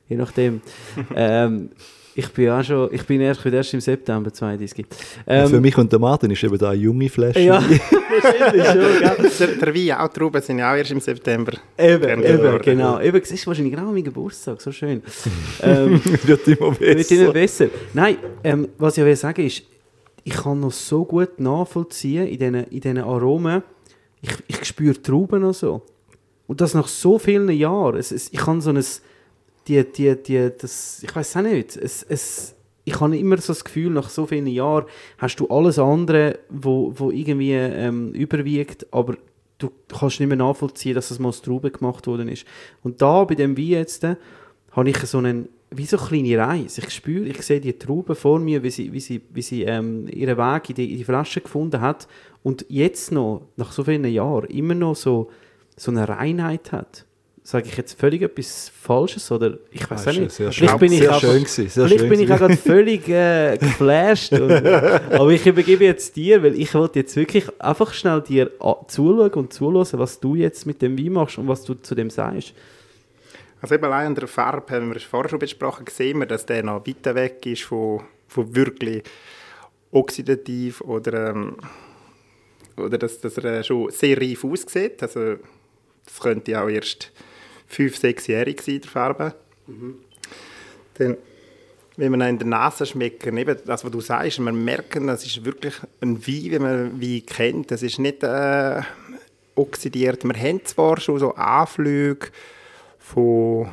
je 0.09 0.16
nachdem, 0.16 0.61
ähm, 1.14 1.70
ich 2.18 2.30
bin 2.30 2.48
auch 2.48 2.64
schon, 2.64 2.88
ich 2.92 3.04
bin 3.04 3.20
erst, 3.20 3.40
ich 3.40 3.44
bin 3.44 3.52
erst 3.52 3.74
im 3.74 3.80
September 3.80 4.32
32. 4.32 4.86
Ähm, 5.26 5.48
für 5.48 5.60
mich 5.60 5.76
und 5.76 5.92
der 5.92 5.98
Martin 5.98 6.30
ist 6.30 6.42
eben 6.42 6.56
da 6.56 6.70
eine 6.70 6.80
junge 6.80 7.10
Flasche. 7.10 7.40
ja, 7.40 7.62
wahrscheinlich 8.22 8.66
schon, 8.66 9.38
gell? 9.38 9.58
Der, 9.60 9.74
Wein, 9.74 9.92
auch 9.98 10.08
die 10.08 10.18
Trauben 10.18 10.40
sind 10.40 10.58
ja 10.58 10.72
auch 10.72 10.76
erst 10.76 10.92
im 10.92 11.00
September. 11.00 11.52
Eben, 11.76 12.22
eben, 12.24 12.58
genau. 12.62 12.98
Eben, 13.00 13.20
es 13.20 13.30
ist 13.32 13.46
wahrscheinlich 13.46 13.74
genau 13.74 13.92
mein 13.92 14.02
Geburtstag, 14.02 14.62
so 14.62 14.72
schön. 14.72 15.02
ähm, 15.62 16.00
wird 16.24 16.48
immer 16.48 16.80
wird 16.80 17.10
immer 17.10 17.32
besser. 17.32 17.66
besser. 17.66 17.66
Nein, 17.92 18.16
ähm, 18.42 18.68
was 18.78 18.96
ich 18.96 19.04
will 19.04 19.14
sagen 19.14 19.44
ist, 19.44 19.64
ich 20.24 20.32
kann 20.32 20.58
noch 20.58 20.72
so 20.72 21.04
gut 21.04 21.38
nachvollziehen 21.38 22.26
in 22.28 22.38
diesen 22.38 22.54
in 22.54 22.80
diesen 22.80 22.98
Aromen. 22.98 23.62
Ich, 24.22 24.30
ich 24.46 24.64
spüre 24.64 25.00
Trauben 25.00 25.42
noch 25.42 25.52
so. 25.52 25.82
Und 26.46 26.62
das 26.62 26.72
nach 26.72 26.88
so 26.88 27.18
vielen 27.18 27.50
Jahren. 27.50 27.98
Es, 27.98 28.10
es, 28.10 28.32
ich 28.32 28.38
kann 28.38 28.62
so 28.62 28.70
ein, 28.70 28.82
die, 29.68 29.84
die, 29.84 30.22
die, 30.22 30.50
das, 30.56 31.02
ich 31.02 31.14
weiß 31.14 31.36
auch 31.36 31.42
nicht, 31.42 31.76
es, 31.76 32.02
es, 32.02 32.54
ich 32.84 33.00
habe 33.00 33.16
immer 33.18 33.36
so 33.38 33.52
das 33.52 33.64
Gefühl, 33.64 33.90
nach 33.90 34.08
so 34.08 34.26
vielen 34.26 34.46
Jahren 34.46 34.86
hast 35.18 35.40
du 35.40 35.48
alles 35.48 35.78
andere, 35.78 36.38
wo, 36.48 36.92
wo 36.94 37.10
irgendwie 37.10 37.52
ähm, 37.52 38.12
überwiegt, 38.12 38.86
aber 38.92 39.16
du 39.58 39.70
kannst 39.88 40.20
nicht 40.20 40.28
mehr 40.28 40.36
nachvollziehen, 40.36 40.94
dass 40.94 41.08
das 41.08 41.18
mal 41.18 41.30
aus 41.30 41.42
Trauben 41.42 41.72
gemacht 41.72 42.06
worden 42.06 42.28
ist. 42.28 42.46
Und 42.82 43.02
da, 43.02 43.24
bei 43.24 43.34
dem 43.34 43.56
Wein 43.56 43.66
jetzt, 43.66 44.04
äh, 44.04 44.16
habe 44.72 44.90
ich 44.90 44.98
so 44.98 45.18
einen, 45.18 45.48
wie 45.70 45.86
so 45.86 45.96
eine 45.96 46.06
kleine 46.06 46.38
Reise. 46.38 46.82
Ich 46.82 46.90
spüre, 46.90 47.26
ich 47.26 47.42
sehe 47.42 47.60
die 47.60 47.72
Trauben 47.72 48.14
vor 48.14 48.38
mir, 48.38 48.62
wie 48.62 48.70
sie, 48.70 48.92
wie 48.92 49.00
sie, 49.00 49.22
wie 49.30 49.42
sie 49.42 49.62
ähm, 49.64 50.06
ihren 50.08 50.36
Weg 50.36 50.68
in 50.68 50.74
die, 50.76 50.92
in 50.92 50.98
die 50.98 51.04
Flasche 51.04 51.40
gefunden 51.40 51.80
hat 51.80 52.06
und 52.42 52.66
jetzt 52.68 53.10
noch, 53.10 53.48
nach 53.56 53.72
so 53.72 53.84
vielen 53.84 54.04
Jahren, 54.04 54.46
immer 54.50 54.74
noch 54.74 54.94
so, 54.94 55.30
so 55.76 55.90
eine 55.90 56.08
Reinheit 56.08 56.72
hat. 56.72 57.05
Sage 57.49 57.68
ich 57.68 57.76
jetzt 57.76 57.97
völlig 57.97 58.22
etwas 58.22 58.72
Falsches 58.82 59.30
oder 59.30 59.57
ich 59.70 59.88
weiß 59.88 60.09
Ah, 60.09 60.11
auch 60.11 60.14
ist 60.14 60.18
nicht. 60.20 60.32
sehr 60.32 60.51
Vielleicht 60.53 60.78
bin 60.80 60.90
ich 60.92 60.99
sehr 60.99 61.09
einfach- 61.11 61.20
schön 61.20 61.44
gewesen, 61.44 61.68
sehr 61.68 61.86
Vielleicht 61.86 62.01
schön 62.01 62.09
bin 62.11 62.20
ich 62.20 62.32
auch 62.32 62.38
gerade 62.38 62.57
völlig 62.57 63.09
äh, 63.09 63.57
geflasht. 63.57 64.32
Und, 64.32 64.51
aber 64.51 65.30
ich 65.30 65.47
übergebe 65.47 65.84
jetzt 65.84 66.16
dir, 66.16 66.42
weil 66.42 66.59
ich 66.61 66.74
wollte 66.74 66.99
jetzt 66.99 67.14
wirklich 67.14 67.44
einfach 67.61 67.94
schnell 67.94 68.20
dir 68.22 68.51
a- 68.59 68.84
zuschauen 68.88 69.30
und 69.34 69.53
zuhören, 69.53 69.86
was 70.01 70.18
du 70.18 70.34
jetzt 70.34 70.66
mit 70.66 70.82
dem 70.82 70.99
Wein 70.99 71.12
machst 71.12 71.38
und 71.38 71.47
was 71.47 71.62
du 71.62 71.74
zu 71.74 71.94
dem 71.94 72.11
sagst. 72.11 72.53
Also 73.61 73.76
eben 73.76 73.84
allein 73.84 74.09
an 74.09 74.14
der 74.16 74.26
Farbe, 74.26 74.74
haben 74.74 74.88
wir 74.88 74.97
es 74.97 75.05
vorher 75.05 75.30
schon 75.30 75.38
besprochen, 75.38 75.84
sehen 75.88 76.18
wir, 76.18 76.26
dass 76.26 76.47
der 76.47 76.64
noch 76.64 76.84
weiter 76.84 77.14
weg 77.14 77.47
ist 77.47 77.62
von, 77.62 78.01
von 78.26 78.57
wirklich 78.57 79.05
oxidativ 79.92 80.80
oder, 80.80 81.30
ähm, 81.30 81.57
oder 82.76 82.99
dass, 82.99 83.20
dass 83.20 83.38
er 83.38 83.61
äh, 83.61 83.62
schon 83.64 83.90
sehr 83.92 84.20
reif 84.20 84.44
aussieht. 84.44 85.01
Also 85.03 85.36
das 86.05 86.20
könnte 86.20 86.61
auch 86.61 86.68
erst 86.68 87.12
fünf, 87.66 87.96
sechsjährig 87.96 88.60
sein, 88.60 88.80
der 88.80 88.90
Farbe. 88.90 89.34
Dann, 90.94 91.16
wenn 91.96 92.10
man 92.10 92.20
in 92.22 92.38
der 92.38 92.46
Nase 92.46 92.86
schmeckt, 92.86 93.26
eben 93.26 93.58
das, 93.64 93.84
was 93.84 93.90
du 93.90 94.00
sagst, 94.00 94.38
man 94.40 94.64
merkt, 94.64 94.96
das 94.96 95.24
ist 95.24 95.44
wirklich 95.44 95.74
ein 96.00 96.26
Wein, 96.26 96.50
wie 96.50 96.58
man 96.58 97.00
Wein 97.00 97.22
kennt. 97.26 97.70
Das 97.70 97.82
ist 97.82 97.98
nicht... 97.98 98.22
Äh, 98.22 98.82
oxidiert. 99.58 100.22
Wir 100.22 100.34
haben 100.34 100.62
zwar 100.66 101.00
schon 101.00 101.18
so 101.18 101.34
Anflüge 101.34 102.28
von, 102.98 103.70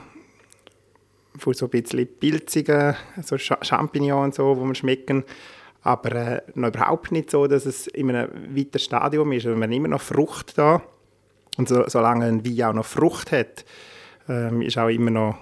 von 1.37 1.53
so 1.53 1.65
ein 1.65 1.71
bisschen 1.71 2.07
pilzigen 2.07 2.95
so 3.21 3.35
Cha- 3.35 3.61
Champignons 3.61 4.37
so, 4.37 4.55
die 4.55 4.61
wir 4.61 4.75
schmecken, 4.75 5.25
aber 5.81 6.11
äh, 6.13 6.41
noch 6.55 6.69
überhaupt 6.69 7.11
nicht 7.11 7.29
so, 7.29 7.47
dass 7.47 7.65
es 7.65 7.87
in 7.87 8.09
einem 8.09 8.55
weiteren 8.55 8.79
Stadium 8.79 9.33
ist. 9.33 9.45
Also 9.45 9.57
wir 9.57 9.63
haben 9.65 9.71
immer 9.73 9.89
noch 9.89 9.99
Frucht 9.99 10.57
da 10.57 10.81
und 11.57 11.69
so, 11.69 11.87
solange 11.87 12.25
ein 12.25 12.45
Wein 12.45 12.69
auch 12.69 12.73
noch 12.73 12.85
Frucht 12.85 13.31
hat, 13.31 13.65
ähm, 14.27 14.61
ist 14.61 14.77
auch 14.77 14.89
immer 14.89 15.11
noch 15.11 15.37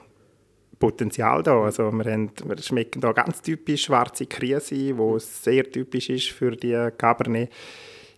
Potenzial 0.79 1.43
da. 1.43 1.61
Also 1.61 1.91
wir, 1.91 2.11
haben, 2.11 2.31
wir 2.43 2.57
schmecken 2.57 2.99
da 2.99 3.13
ganz 3.13 3.41
typisch 3.41 3.85
schwarze 3.85 4.25
Krise, 4.25 4.97
wo 4.97 5.17
sehr 5.19 5.69
typisch 5.71 6.09
ist 6.09 6.29
für 6.29 6.51
die 6.51 6.89
Cabernet 6.97 7.49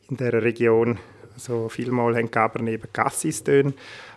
in 0.10 0.18
der 0.18 0.42
Region. 0.42 0.98
Also 1.36 1.70
vielmal 1.70 2.16
haben 2.16 2.32
Cabernet 2.32 2.76
eben 2.76 2.94
Cassis-Töne, 2.94 3.74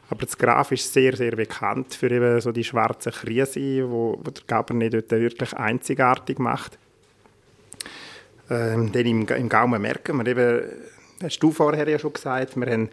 aber 0.08 0.24
das 0.24 0.38
Graf 0.38 0.70
ist 0.72 0.92
sehr, 0.92 1.16
sehr 1.16 1.34
bekannt 1.34 1.94
für 1.94 2.10
eben 2.10 2.40
so 2.40 2.52
die 2.52 2.64
schwarze 2.64 3.10
Krise, 3.10 3.90
wo, 3.90 4.18
wo 4.22 4.30
der 4.30 4.44
Cabernet 4.46 4.94
dort 4.94 5.10
wirklich 5.10 5.52
einzigartig 5.54 6.38
macht. 6.38 6.78
Ähm, 8.48 8.92
dann 8.92 9.06
im, 9.06 9.26
im 9.26 9.48
Gaumen 9.48 9.82
merken 9.82 10.18
wir 10.18 10.26
eben, 10.26 10.62
hast 11.22 11.38
du 11.40 11.50
vorher 11.50 11.88
ja 11.88 11.98
schon 11.98 12.12
gesagt, 12.12 12.56
wir 12.56 12.70
haben 12.70 12.90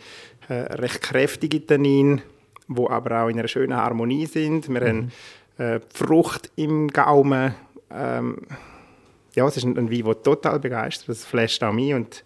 äh, 0.49 0.53
recht 0.53 1.01
kräftige 1.01 1.65
Tannine, 1.65 2.21
die 2.67 2.87
aber 2.89 3.23
auch 3.23 3.29
in 3.29 3.39
einer 3.39 3.47
schönen 3.47 3.75
Harmonie 3.75 4.25
sind. 4.25 4.69
Wir 4.69 4.81
haben 4.81 5.11
äh, 5.57 5.79
die 5.79 5.97
Frucht 5.97 6.51
im 6.55 6.87
Gaumen. 6.87 7.53
Ähm, 7.91 8.37
ja, 9.35 9.47
es 9.47 9.57
ist 9.57 9.63
ein, 9.63 9.77
ein 9.77 9.91
Wein, 9.91 10.03
der 10.03 10.23
total 10.23 10.59
begeistert. 10.59 11.09
Das 11.09 11.25
flasht 11.25 11.63
auch 11.63 11.73
mich 11.73 11.93
und 11.93 12.23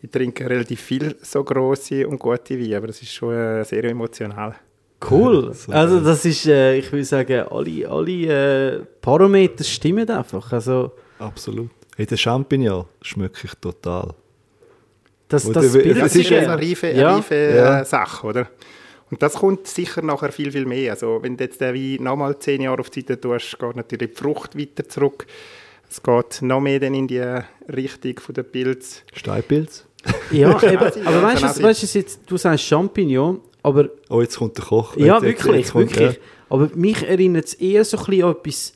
ich 0.00 0.10
trinke 0.10 0.48
relativ 0.48 0.80
viel 0.80 1.16
so 1.22 1.42
grosse 1.42 2.06
und 2.06 2.18
gute 2.18 2.58
Weine, 2.58 2.76
aber 2.76 2.86
das 2.88 3.02
ist 3.02 3.12
schon 3.12 3.34
äh, 3.34 3.64
sehr 3.64 3.84
emotional. 3.84 4.54
Cool. 5.10 5.52
Also 5.68 6.00
das 6.00 6.24
ist, 6.24 6.46
äh, 6.46 6.76
ich 6.76 6.90
will 6.92 7.04
sagen, 7.04 7.46
alle, 7.50 7.88
alle 7.88 8.76
äh, 8.76 8.84
Parameter 9.00 9.64
stimmen 9.64 10.08
einfach. 10.10 10.52
Also 10.52 10.92
Absolut. 11.18 11.70
Hey, 11.96 12.06
den 12.06 12.18
Champignon 12.18 12.84
schmecke 13.02 13.40
ich 13.44 13.54
total. 13.54 14.14
Das, 15.28 15.50
das 15.50 15.74
Ja, 15.74 15.80
Es 15.80 15.98
das 15.98 16.16
ist 16.16 16.32
eine 16.32 16.42
ja- 16.42 16.54
reife, 16.54 16.90
Ja. 16.90 17.14
reife 17.16 17.34
Ja. 17.34 17.80
äh, 17.80 17.84
Sache, 17.84 18.26
oder? 18.26 18.48
Und 19.10 19.22
das 19.22 19.34
kommt 19.34 19.66
sicher 19.66 20.02
nachher 20.02 20.32
viel, 20.32 20.52
viel 20.52 20.66
mehr. 20.66 20.92
Also 20.92 21.18
wenn 21.22 21.36
du 21.36 21.44
jetzt 21.44 21.60
den 21.60 21.74
Wein 21.74 22.04
nochmal 22.04 22.38
zehn 22.38 22.60
Jahre 22.60 22.80
auf 22.80 22.90
die 22.90 23.00
Seite 23.00 23.18
tust, 23.20 23.58
geht 23.58 23.76
natürlich 23.76 24.10
die 24.10 24.16
Frucht 24.16 24.58
weiter 24.58 24.86
zurück. 24.88 25.26
Es 25.90 26.02
geht 26.02 26.42
noch 26.42 26.60
mehr 26.60 26.78
dann 26.80 26.92
in 26.94 27.08
die 27.08 27.24
Richtung 27.74 28.18
von 28.20 28.34
der 28.34 28.42
Pilz. 28.42 29.02
Steinpilz? 29.14 29.86
Ja, 30.30 30.50
eben, 30.62 30.76
aber 30.78 30.96
ja, 30.98 31.22
weißt 31.22 31.58
du, 31.58 31.62
weißt 31.62 31.82
du 31.94 31.98
jetzt, 31.98 32.20
du 32.26 32.36
sagst 32.36 32.64
Champignon, 32.66 33.40
aber 33.62 33.88
Oh, 34.10 34.20
jetzt 34.20 34.36
kommt 34.36 34.56
der 34.58 34.64
Koch. 34.66 34.94
ja, 34.96 35.20
wirklich, 35.22 35.70
kommt- 35.70 35.90
wirklich. 35.96 36.20
Aber 36.50 36.70
mich 36.74 37.02
erinnert 37.06 37.46
es 37.46 37.54
eher 37.54 37.84
so 37.84 37.96
ein 37.98 38.04
bisschen 38.04 38.24
an 38.24 38.30
etwas, 38.32 38.72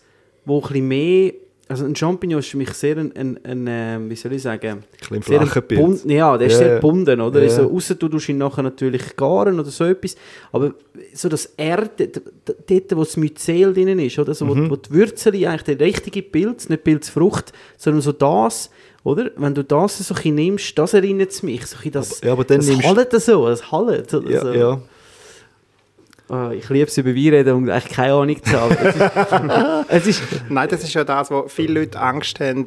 wo 0.47 0.57
ein 0.59 0.63
bisschen 0.63 0.89
mehr, 0.89 1.33
also 1.73 1.85
ein 1.85 1.97
Champignon 1.97 2.39
ist 2.39 2.49
für 2.49 2.57
mich 2.57 2.71
sehr 2.75 2.97
ein, 2.97 3.13
ein, 3.17 3.39
ein 3.45 3.67
ähm, 3.69 4.11
wie 4.11 4.15
soll 4.17 4.33
ich 4.33 4.43
sagen, 4.43 4.85
bisschen 4.99 5.23
sehr 5.23 5.41
bund- 5.63 6.05
ja, 6.11 6.39
der 6.39 6.47
ist 6.47 6.53
Ja, 6.55 6.59
sehr 6.59 6.73
ja. 6.75 6.79
bunden, 6.81 7.21
oder? 7.21 7.41
Ja, 7.41 7.49
Also, 7.49 7.63
ja. 7.63 7.69
ausser 7.69 7.95
du 7.97 8.09
tust 8.09 8.29
ihn 8.29 8.39
nachher 8.39 8.63
natürlich 8.63 9.17
garen 9.17 9.59
oder 9.59 9.71
so 9.71 9.85
etwas, 9.85 10.15
aber 10.53 10.75
so 11.15 11.29
das 11.29 11.47
Erde, 11.57 12.09
dort, 12.45 12.97
wo 12.97 13.05
das 13.05 13.17
Myzel 13.17 13.75
drin 13.75 13.99
ist, 13.99 14.19
oder? 14.19 14.35
So, 14.35 14.47
wo, 14.49 14.55
Mhm. 14.55 14.71
wo 14.71 14.77
die 14.77 14.91
Würzel 14.91 15.35
eigentlich 15.35 15.63
der 15.77 15.81
richtige 15.81 16.23
Pilz, 16.23 16.69
nicht 16.69 16.85
Pilzfrucht, 16.85 17.53
sondern 17.77 18.03
so 18.03 18.13
das, 18.13 18.71
oder? 19.05 19.31
Wenn 19.37 19.55
du 19.55 19.65
das 19.65 19.99
so 19.99 20.15
ein 20.15 20.35
nimmst, 20.35 20.79
das 20.79 20.95
erinnert 20.95 21.31
es 21.31 21.43
mich, 21.43 21.67
so 21.67 21.77
ein 21.85 21.91
das, 21.91 22.21
ja, 22.23 22.33
aber 22.33 22.45
dann 22.45 22.59
das 22.59 22.67
nimmst- 22.69 22.87
Hallet 22.87 23.13
so, 23.21 23.47
das 23.49 23.71
Hallet, 23.73 24.15
oder 24.15 24.31
Ja, 24.31 24.41
so. 24.43 24.53
ja. 24.53 24.81
Ah, 26.33 26.51
ich 26.51 26.67
liebe 26.71 26.87
es 26.87 26.97
über 26.97 27.11
Wein 27.15 27.29
reden 27.35 27.55
und 27.55 27.69
eigentlich 27.69 27.93
keine 27.93 28.15
Ahnung 28.15 28.43
zu 28.43 28.59
haben. 28.59 28.75
Es 28.81 28.97
ist, 28.97 29.87
es 29.89 30.07
ist 30.07 30.23
Nein, 30.49 30.67
das 30.67 30.83
ist 30.83 30.95
ja 30.95 31.05
das, 31.05 31.31
wo 31.31 31.47
viele 31.47 31.81
Leute 31.81 32.01
Angst 32.01 32.41
haben. 32.41 32.67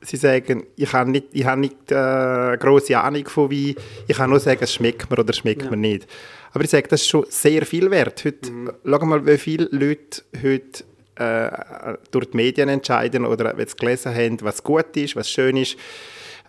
Sie 0.00 0.16
sagen, 0.16 0.64
ich 0.76 0.90
habe 0.94 1.10
nicht, 1.10 1.26
ich 1.32 1.44
habe 1.44 1.60
nicht 1.60 1.92
äh, 1.92 2.56
grosse 2.56 2.98
Ahnung 2.98 3.28
von 3.28 3.50
Wein. 3.50 3.74
Ich 4.08 4.16
kann 4.16 4.30
nur 4.30 4.40
sagen, 4.40 4.60
es 4.62 4.72
schmeckt 4.72 5.10
mir 5.10 5.18
oder 5.18 5.32
schmeckt 5.34 5.62
Ja. 5.64 5.70
mir 5.70 5.76
nicht. 5.76 6.06
Aber 6.52 6.64
ich 6.64 6.70
sage, 6.70 6.88
das 6.88 7.02
ist 7.02 7.08
schon 7.08 7.26
sehr 7.28 7.66
viel 7.66 7.90
wert. 7.90 8.24
Heute, 8.24 8.50
Schau 8.84 9.04
mal, 9.04 9.26
wie 9.26 9.36
viele 9.36 9.68
Leute 9.70 10.22
heute 10.42 10.84
äh, 11.16 11.96
durch 12.10 12.30
die 12.30 12.36
Medien 12.38 12.70
entscheiden 12.70 13.26
oder 13.26 13.54
wenn 13.56 13.68
sie 13.68 13.76
gelesen 13.76 14.14
haben, 14.14 14.38
was 14.40 14.64
gut 14.64 14.96
ist, 14.96 15.16
was 15.16 15.28
schön 15.30 15.58
ist. 15.58 15.76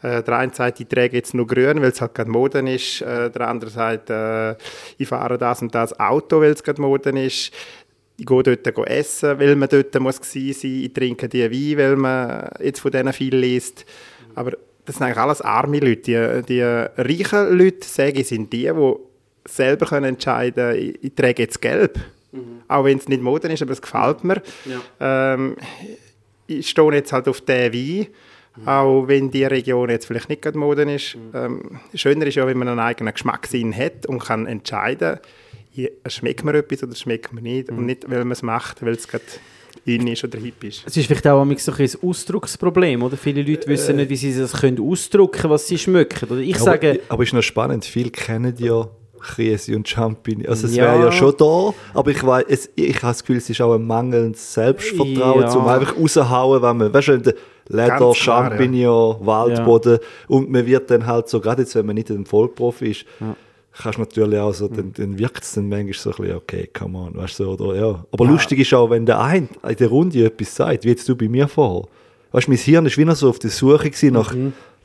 Äh, 0.04 0.22
der 0.22 0.38
eine 0.38 0.54
sagt, 0.54 0.80
ich 0.80 0.88
trage 0.88 1.16
jetzt 1.16 1.34
nur 1.34 1.47
grün, 1.47 1.82
weil 1.82 1.91
es 1.91 2.01
halt 2.01 2.14
gerade 2.14 2.30
Moden 2.30 2.68
ist. 2.68 3.01
Äh, 3.01 3.32
der 3.32 3.47
andere 3.47 3.72
sagt, 3.72 4.10
äh, 4.10 4.56
ich 4.97 5.08
fahre 5.08 5.38
das 5.38 5.62
und 5.62 5.74
das 5.74 5.97
Auto, 5.99 6.41
weil 6.41 6.51
es 6.51 6.64
gerade 6.64 6.82
Moden 6.82 7.18
ist. 7.18 7.51
Ich 8.18 8.26
gehe 8.26 8.43
dort 8.43 8.76
go 8.76 8.84
essen, 8.84 9.39
weil 9.39 9.56
man 9.56 9.70
dort 9.70 9.97
muss 9.99 10.20
sein. 10.22 10.54
Ich 10.62 10.93
trinke 10.93 11.28
die 11.28 11.49
Wein, 11.49 11.78
weil 11.78 11.95
man 11.95 12.49
jetzt 12.60 12.82
von 12.82 12.91
denen 12.91 13.14
viel 13.14 13.36
liest. 13.36 13.86
Aber 14.36 14.51
das 14.86 14.97
sind 14.97 15.06
eigentlich 15.06 15.18
alles 15.18 15.41
arme 15.41 15.80
Leute. 15.80 16.43
Die, 16.43 16.54
die 16.54 16.62
reichen 16.62 17.58
Leute, 17.58 17.88
sage 17.88 18.20
ich, 18.22 18.28
sind 18.28 18.51
die, 18.54 18.70
die 18.72 18.93
selber 19.45 19.86
können 19.86 20.06
entscheiden 20.06 20.72
können, 20.72 20.80
ich, 20.80 21.04
ich 21.04 21.16
trage 21.16 21.41
jetzt 21.41 21.62
gelb. 21.62 21.99
Auch 22.68 22.86
wenn 22.86 22.97
es 22.97 23.08
nicht 23.08 23.22
Moden 23.22 23.51
ist, 23.51 23.62
aber 23.62 23.72
es 23.72 23.82
gefällt 23.82 24.24
mir. 24.24 24.41
Ähm, 24.99 25.56
ich 26.47 26.70
stehe 26.70 26.91
jetzt 26.93 27.14
halt 27.14 27.28
auf 27.28 27.41
diesen 27.41 27.74
Wein, 27.74 28.08
auch 28.66 29.08
wenn 29.08 29.32
die 29.32 29.43
Region 29.45 29.89
jetzt 29.89 30.06
vielleicht 30.06 30.30
nicht 30.30 30.41
gerade 30.41 30.58
Moden 30.58 30.89
ist. 30.89 31.18
Ähm, 31.34 31.80
schöner 31.93 32.28
ist 32.28 32.36
ja, 32.36 32.45
wenn 32.45 32.58
man 32.58 32.68
einen 32.68 32.80
eigenen 32.80 33.14
Geschmackssinn 33.14 33.76
hat 33.76 34.06
und 34.06 34.20
kann 34.20 34.45
entscheiden, 34.47 35.20
schmeckt 36.08 36.43
mir 36.43 36.54
etwas 36.56 36.84
oder 36.84 36.95
schmeckt 36.95 37.34
mir 37.34 37.41
nicht. 37.41 37.70
Und 37.70 37.86
nicht, 37.86 38.10
weil 38.10 38.20
man 38.20 38.32
es 38.32 38.43
macht, 38.43 38.84
weil 38.86 38.93
es 38.93 39.08
gerade 39.08 39.24
in 39.86 40.06
ist 40.08 40.24
oder 40.24 40.38
hip 40.39 40.64
ist. 40.64 40.84
Es 40.86 40.95
ist 40.95 41.08
vielleicht 41.08 41.28
auch 41.28 41.43
manchmal 41.43 41.58
so 41.60 41.72
ein 41.72 41.78
bisschen 41.80 41.99
ein 42.04 42.10
Ausdrucksproblem, 42.10 43.01
oder? 43.04 43.18
Viele 43.18 43.41
Leute 43.41 43.68
wissen 43.68 43.95
nicht, 43.95 44.10
wie 44.10 44.16
sie 44.16 44.38
das 44.38 44.54
können 44.54 44.80
ausdrücken 44.80 45.49
was 45.49 45.68
sie 45.68 45.78
schmecken. 45.78 46.30
Oder 46.30 46.39
ich 46.41 46.58
sage, 46.58 46.91
aber, 46.91 46.99
aber 47.10 47.24
ist 47.24 47.34
noch 47.34 47.41
spannend, 47.41 47.84
viele 47.86 48.12
kennen 48.12 48.54
ja 48.60 48.88
Krise 49.20 49.76
und 49.76 49.88
Champignon. 49.88 50.45
Also 50.47 50.68
es 50.68 50.76
Ja. 50.76 50.84
wäre 50.84 51.06
ja 51.06 51.12
schon 51.12 51.34
da, 51.38 51.74
aber 51.93 52.12
ich 52.12 52.24
weiß, 52.24 52.45
es, 52.47 52.70
ich 52.76 52.95
habe 52.97 53.08
das 53.08 53.22
Gefühl, 53.24 53.38
es 53.38 53.49
ist 53.49 53.62
auch 53.62 53.74
ein 53.74 53.86
mangelndes 53.86 54.54
Selbstvertrauen, 54.54 55.41
Ja. 55.41 55.47
zum 55.49 55.66
einfach 55.68 55.97
raushauen, 55.97 56.62
wenn 56.62 56.78
man, 56.78 56.93
weißt 56.93 57.08
du, 57.08 57.36
Leder, 57.68 58.14
Champignon, 58.14 59.18
Waldboden 59.26 59.99
und 60.28 60.51
man 60.51 60.66
wird 60.66 60.91
dann 60.91 61.05
halt 61.05 61.30
so, 61.30 61.39
gerade 61.39 61.61
jetzt, 61.61 61.76
wenn 61.76 61.86
man 61.86 61.95
nicht 61.95 62.09
ein 62.09 62.26
Vollprofi 62.26 62.91
ist, 62.91 63.05
kannst 63.76 63.97
du 63.97 64.01
natürlich 64.01 64.39
auch 64.39 64.53
so, 64.53 64.68
dann, 64.68 64.93
dann 64.93 65.18
wirkt 65.18 65.43
es 65.43 65.53
dann 65.53 65.70
manchmal 65.70 65.93
so 65.93 66.09
ein 66.11 66.16
bisschen, 66.18 66.36
okay, 66.36 66.70
come 66.74 66.97
on, 66.97 67.16
weißt 67.16 67.39
du, 67.39 67.51
oder, 67.51 67.76
ja. 67.76 68.05
Aber 68.11 68.26
lustig 68.26 68.59
ist 68.59 68.74
auch, 68.74 68.89
wenn 68.89 69.05
der 69.05 69.20
ein 69.22 69.49
in 69.68 69.76
der 69.76 69.88
Runde 69.88 70.26
etwas 70.26 70.55
sagt, 70.55 70.84
wie 70.84 70.89
jetzt 70.89 71.07
du 71.07 71.16
bei 71.16 71.28
mir 71.28 71.47
vorher. 71.47 71.88
Weißt 72.32 72.47
du, 72.47 72.51
mein 72.51 72.59
Hirn 72.59 72.86
ist 72.86 72.97
wieder 72.97 73.16
so 73.16 73.30
auf 73.30 73.39
der 73.39 73.51
Suche 73.51 73.89
gewesen 73.89 74.14
nach, 74.14 74.36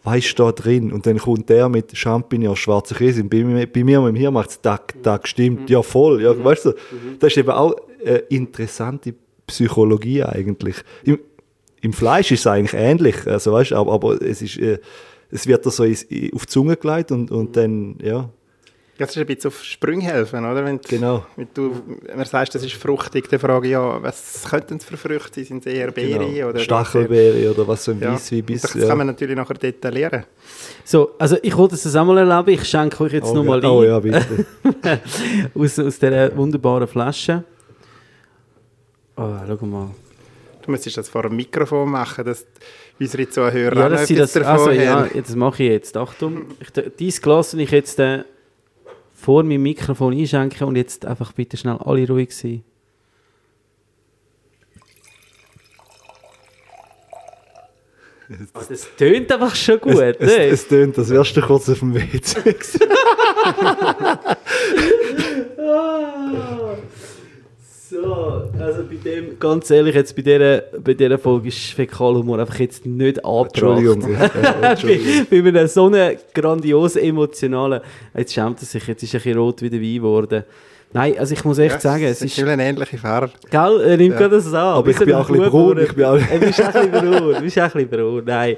was 0.05 0.19
ist 0.19 0.39
da 0.39 0.53
drin? 0.53 0.93
Und 0.93 1.07
dann 1.07 1.19
kommt 1.19 1.49
der 1.49 1.69
mit 1.69 1.97
Champignon, 1.97 2.57
schwarzer 2.57 2.95
Käse. 2.95 3.23
Und 3.23 3.31
bei 3.31 3.43
mir, 3.43 3.67
bei 3.67 3.85
mir 3.85 4.01
mit 4.01 4.15
dem 4.15 4.17
Hirn 4.17 4.35
macht 4.35 4.51
es 4.51 4.61
Tag, 4.61 4.95
Tag, 5.03 5.27
stimmt, 5.27 5.69
ja 5.69 5.83
voll. 5.83 6.23
Ja, 6.23 6.33
weißt 6.45 6.67
du, 6.67 6.73
das 7.19 7.33
ist 7.33 7.39
eben 7.39 7.51
auch 7.51 7.75
äh, 8.05 8.23
interessante 8.29 9.15
Psychologie 9.47 10.23
eigentlich. 10.23 10.77
Im, 11.05 11.19
im 11.81 11.93
Fleisch 11.93 12.31
ist 12.33 12.41
es 12.41 12.47
eigentlich 12.47 12.75
ähnlich, 12.81 13.27
also 13.27 13.53
weißt, 13.53 13.73
aber, 13.73 13.93
aber 13.93 14.21
es 14.23 14.43
ist, 14.43 14.59
äh, 14.59 14.79
es 15.31 15.47
wird 15.47 15.65
da 15.67 15.71
so 15.71 15.85
ins- 15.85 16.05
auf 16.35 16.47
die 16.47 16.53
Zunge 16.53 16.77
gelegt 16.77 17.13
und, 17.13 17.31
und 17.31 17.57
dann, 17.57 17.97
ja, 18.03 18.29
Das 18.99 19.11
ist 19.11 19.19
ein 19.19 19.27
bisschen 19.27 19.49
auf 19.49 19.63
Sprünge 19.63 20.03
helfen, 20.05 20.45
oder? 20.45 20.65
Wenn, 20.65 20.79
du- 20.81 20.89
Genau. 20.89 21.25
wenn 21.37 21.47
du 21.55 21.71
wenn 22.07 22.19
du 22.19 22.25
sagst, 22.25 22.55
das 22.57 22.65
ist 22.65 22.73
fruchtig, 22.75 23.29
dann 23.29 23.39
frage 23.39 23.67
ich 23.69 23.73
ja, 23.73 24.03
was 24.03 24.45
könnten 24.51 24.79
es 24.79 24.85
für 24.85 24.97
Früchte 24.97 25.35
sein? 25.41 25.45
Sind 25.45 25.67
es 25.67 25.73
eher 25.73 25.93
Beere? 25.93 26.27
genau. 26.27 26.49
Oder 26.49 26.59
Stachelbeere 26.59 27.51
oder 27.53 27.69
was 27.69 27.85
so 27.85 27.93
ein 27.93 28.01
Ja. 28.01 28.15
Weiss 28.15 28.31
wie 28.33 28.43
bis. 28.43 28.63
Das 28.63 28.75
ja. 28.75 28.89
kann 28.89 28.99
man 28.99 29.07
natürlich 29.07 29.37
nachher 29.37 29.55
detaillieren. 29.55 30.25
so, 30.85 31.13
also 31.19 31.37
ich 31.43 31.57
wollte 31.57 31.77
es 31.77 31.95
auch 31.95 32.05
mal 32.05 32.19
erleben. 32.19 32.49
Ich 32.61 32.65
schenke 32.69 33.05
euch 33.05 33.13
jetzt 33.13 33.29
oh, 33.31 33.35
nochmal 33.35 33.63
ja. 33.63 33.69
oh 33.71 33.83
ein 33.83 33.89
ja, 33.89 34.01
bitte. 34.01 34.47
aus, 35.55 35.79
aus 35.79 35.99
dieser 35.99 36.37
wunderbaren 36.37 36.89
Flasche. 36.89 37.45
Oh, 39.17 39.35
schau 39.47 39.67
mal. 39.67 39.91
Du 40.69 40.73
müsstest 40.73 40.99
das 40.99 41.09
vor 41.09 41.23
dem 41.23 41.35
Mikrofon 41.35 41.91
machen, 41.91 42.27
dass 42.27 42.45
unsere 43.01 43.27
Zuhörer 43.27 43.75
Ja, 43.75 43.89
dass 43.89 44.07
sie 44.07 44.17
das, 44.17 44.37
also, 44.37 44.71
ja, 44.71 45.07
das 45.07 45.35
mache 45.35 45.63
ich 45.63 45.71
jetzt. 45.71 45.97
Achtung, 45.97 46.45
ich, 46.61 46.69
dieses 46.99 47.23
Glas 47.23 47.55
ich 47.55 47.71
jetzt 47.71 47.99
äh, 47.99 48.25
vor 49.15 49.45
meinem 49.45 49.63
Mikrofon 49.63 50.13
einschenken 50.13 50.69
und 50.69 50.77
jetzt 50.77 51.07
einfach 51.07 51.33
bitte 51.33 51.57
schnell 51.57 51.79
alle 51.79 52.07
ruhig 52.07 52.37
sein. 52.37 52.63
Ah, 58.53 58.61
Das 58.69 58.89
tönt 58.95 59.33
einfach 59.33 59.57
schon 59.57 59.81
gut. 59.81 59.95
es, 59.95 60.19
ne? 60.21 60.45
es, 60.49 60.53
es 60.53 60.69
tönt, 60.69 60.99
als 60.99 61.09
wärst 61.09 61.35
du 61.35 61.41
kurz 61.41 61.67
auf 61.71 61.79
dem 61.79 61.95
WC. 61.95 62.45
So, 67.91 68.51
Also 68.61 68.83
bei 68.83 68.97
dem, 69.03 69.39
ganz 69.39 69.71
ehrlich, 69.71 69.95
jetzt 69.95 70.15
bei 70.15 70.21
dieser, 70.21 70.63
bei 70.85 70.93
dieser 70.93 71.19
Folge 71.19 71.49
ist 71.49 71.59
Fäkalhumor 71.73 72.39
einfach 72.39 72.59
jetzt 72.59 72.85
nicht 72.85 73.25
angebracht. 73.25 73.55
Entschuldigung. 73.57 74.01
bei, 74.61 74.69
Entschuldigung. 74.69 75.53
bei 75.55 75.67
so 75.67 75.87
einem 75.87 76.17
grandios 76.35 76.97
emotionalen, 76.97 77.81
jetzt 78.15 78.35
schämt 78.35 78.61
er 78.61 78.67
sich, 78.67 78.87
jetzt 78.87 79.03
ist 79.03 79.15
er 79.15 79.25
ein 79.25 79.39
rot 79.39 79.63
wie 79.63 79.71
der 79.71 79.81
Wein 79.81 79.95
geworden. 79.95 80.45
Nein, 80.93 81.19
also 81.19 81.33
ich 81.33 81.43
muss 81.45 81.59
echt 81.59 81.77
Ja, 81.77 81.81
sagen, 81.81 82.05
es 82.05 82.21
ist, 82.21 82.37
ist 82.37 82.47
eine 82.47 82.63
ähnliche 82.63 82.99
Farbe. 82.99 83.33
gell, 83.51 83.81
er 83.81 83.97
nimmt 83.97 84.13
Ja. 84.15 84.19
gerade 84.21 84.37
das 84.37 84.47
an. 84.49 84.55
Aber 84.55 84.91
ich 84.91 84.99
bin 84.99 85.13
auch 85.15 85.29
ein 85.31 85.37
braun, 85.37 85.79
ich 85.79 85.93
bin 85.95 86.05
auch 86.05 86.15
ein 86.15 86.41
bisschen 86.41 86.91
braun, 86.91 87.35
du 87.35 87.41
bist 87.41 87.59
auch 87.59 87.63
ein 87.63 87.71
bisschen 87.73 87.89
braun, 87.89 88.23
nein. 88.27 88.57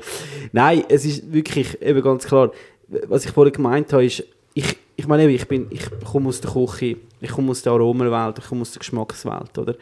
Nein, 0.53 0.85
es 0.89 1.05
ist 1.05 1.33
wirklich 1.33 1.81
eben 1.81 2.03
ganz 2.03 2.25
klar, 2.27 2.51
was 3.09 3.25
ich 3.25 3.31
vorhin 3.31 3.53
gemeint 3.53 3.93
habe, 3.93 4.05
ist, 4.05 4.25
ich, 4.55 4.77
ich 4.97 5.07
meine, 5.07 5.31
ich, 5.31 5.47
bin, 5.47 5.67
ich 5.71 5.83
komme 6.05 6.29
aus 6.29 6.41
der 6.41 6.51
Küche, 6.51 6.97
ich 7.21 7.31
komme 7.31 7.51
aus 7.51 7.63
der 7.63 7.73
Aromenwelt, 7.73 8.39
ich 8.39 8.47
komme 8.47 8.63
aus 8.63 8.73
der 8.73 8.81
Geschmackswelt, 8.81 9.57
oder? 9.59 9.75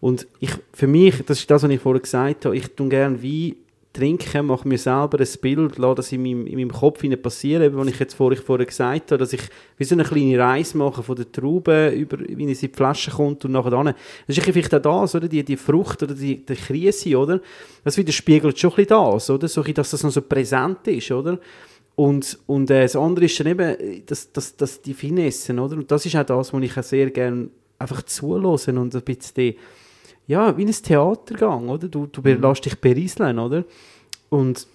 Und 0.00 0.26
ich, 0.38 0.50
für 0.72 0.86
mich, 0.86 1.22
das 1.24 1.38
ist 1.38 1.50
das, 1.50 1.62
was 1.62 1.70
ich 1.70 1.80
vorhin 1.80 2.02
gesagt 2.02 2.46
habe, 2.46 2.56
ich 2.56 2.74
tue 2.74 2.88
gerne 2.88 3.22
Wein 3.22 3.56
trinken, 3.92 4.46
mache 4.46 4.68
mir 4.68 4.78
selber 4.78 5.18
ein 5.18 5.28
Bild, 5.40 5.78
lasse 5.78 5.94
das 5.96 6.12
in 6.12 6.22
meinem, 6.22 6.46
in 6.46 6.54
meinem 6.56 6.70
Kopf 6.70 7.02
passieren, 7.20 7.64
eben, 7.64 7.76
was 7.76 7.88
ich 7.88 7.98
jetzt 7.98 8.14
vorhin, 8.14 8.40
vorhin 8.40 8.66
gesagt 8.66 9.10
habe, 9.10 9.18
dass 9.18 9.32
ich 9.32 9.40
wie 9.78 9.84
so 9.84 9.94
eine 9.94 10.04
kleine 10.04 10.38
Reise 10.38 10.78
mache 10.78 11.02
von 11.02 11.16
der 11.16 11.30
Traube, 11.30 11.88
über, 11.88 12.18
wie 12.20 12.50
es 12.50 12.62
in 12.62 12.70
die 12.70 12.76
Flasche 12.76 13.10
kommt 13.10 13.44
und 13.44 13.52
nachher 13.52 13.70
dann. 13.70 13.94
Das 14.26 14.38
ist 14.38 14.44
vielleicht 14.44 14.74
auch 14.74 15.02
das, 15.02 15.14
oder? 15.16 15.26
Die, 15.26 15.44
die 15.44 15.56
Frucht 15.56 16.02
oder 16.02 16.14
die, 16.14 16.36
die 16.36 16.54
Krise, 16.54 17.16
oder? 17.18 17.40
Das 17.82 17.96
widerspiegelt 17.96 18.58
schon 18.58 18.70
ein 18.70 18.76
bisschen 18.76 18.88
das, 18.88 19.30
oder? 19.30 19.48
So, 19.48 19.62
dass 19.62 19.90
das 19.90 20.02
noch 20.04 20.10
so 20.10 20.22
präsent 20.22 20.86
ist, 20.86 21.10
oder? 21.10 21.38
Und, 21.96 22.38
und 22.46 22.70
äh, 22.70 22.82
das 22.82 22.96
andere 22.96 23.26
ist 23.26 23.38
dann 23.40 23.46
eben, 23.48 24.02
das, 24.06 24.32
das, 24.32 24.56
das, 24.56 24.80
die 24.80 24.94
Finessen, 24.94 25.58
oder? 25.58 25.76
Und 25.76 25.90
das 25.90 26.06
ist 26.06 26.16
auch 26.16 26.24
das, 26.24 26.52
was 26.52 26.62
ich 26.62 26.78
auch 26.78 26.82
sehr 26.82 27.10
gerne 27.10 27.48
einfach 27.78 28.02
zulassen 28.02 28.78
und 28.78 28.94
ein 28.94 29.02
bisschen, 29.02 29.34
die, 29.36 29.56
ja, 30.26 30.56
wie 30.56 30.64
ein 30.64 30.72
Theatergang, 30.72 31.68
oder? 31.68 31.88
Du, 31.88 32.06
du 32.06 32.20
Mhm. 32.22 32.40
lässt 32.40 32.64
dich 32.64 32.78
berieseln, 32.80 33.38
oder? 33.38 33.64
Und 34.28 34.66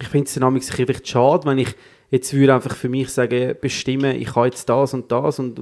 ich 0.00 0.08
finde 0.08 0.26
es 0.28 0.34
dann 0.34 0.44
einfach 0.44 1.00
schade, 1.04 1.46
wenn 1.46 1.58
ich 1.58 1.74
jetzt 2.10 2.32
würde 2.32 2.54
einfach 2.54 2.74
für 2.76 2.88
mich 2.88 3.10
sagen, 3.10 3.54
bestimmen, 3.60 4.16
ich 4.20 4.34
habe 4.34 4.46
jetzt 4.46 4.68
das 4.68 4.94
und 4.94 5.10
das 5.12 5.38
und 5.38 5.60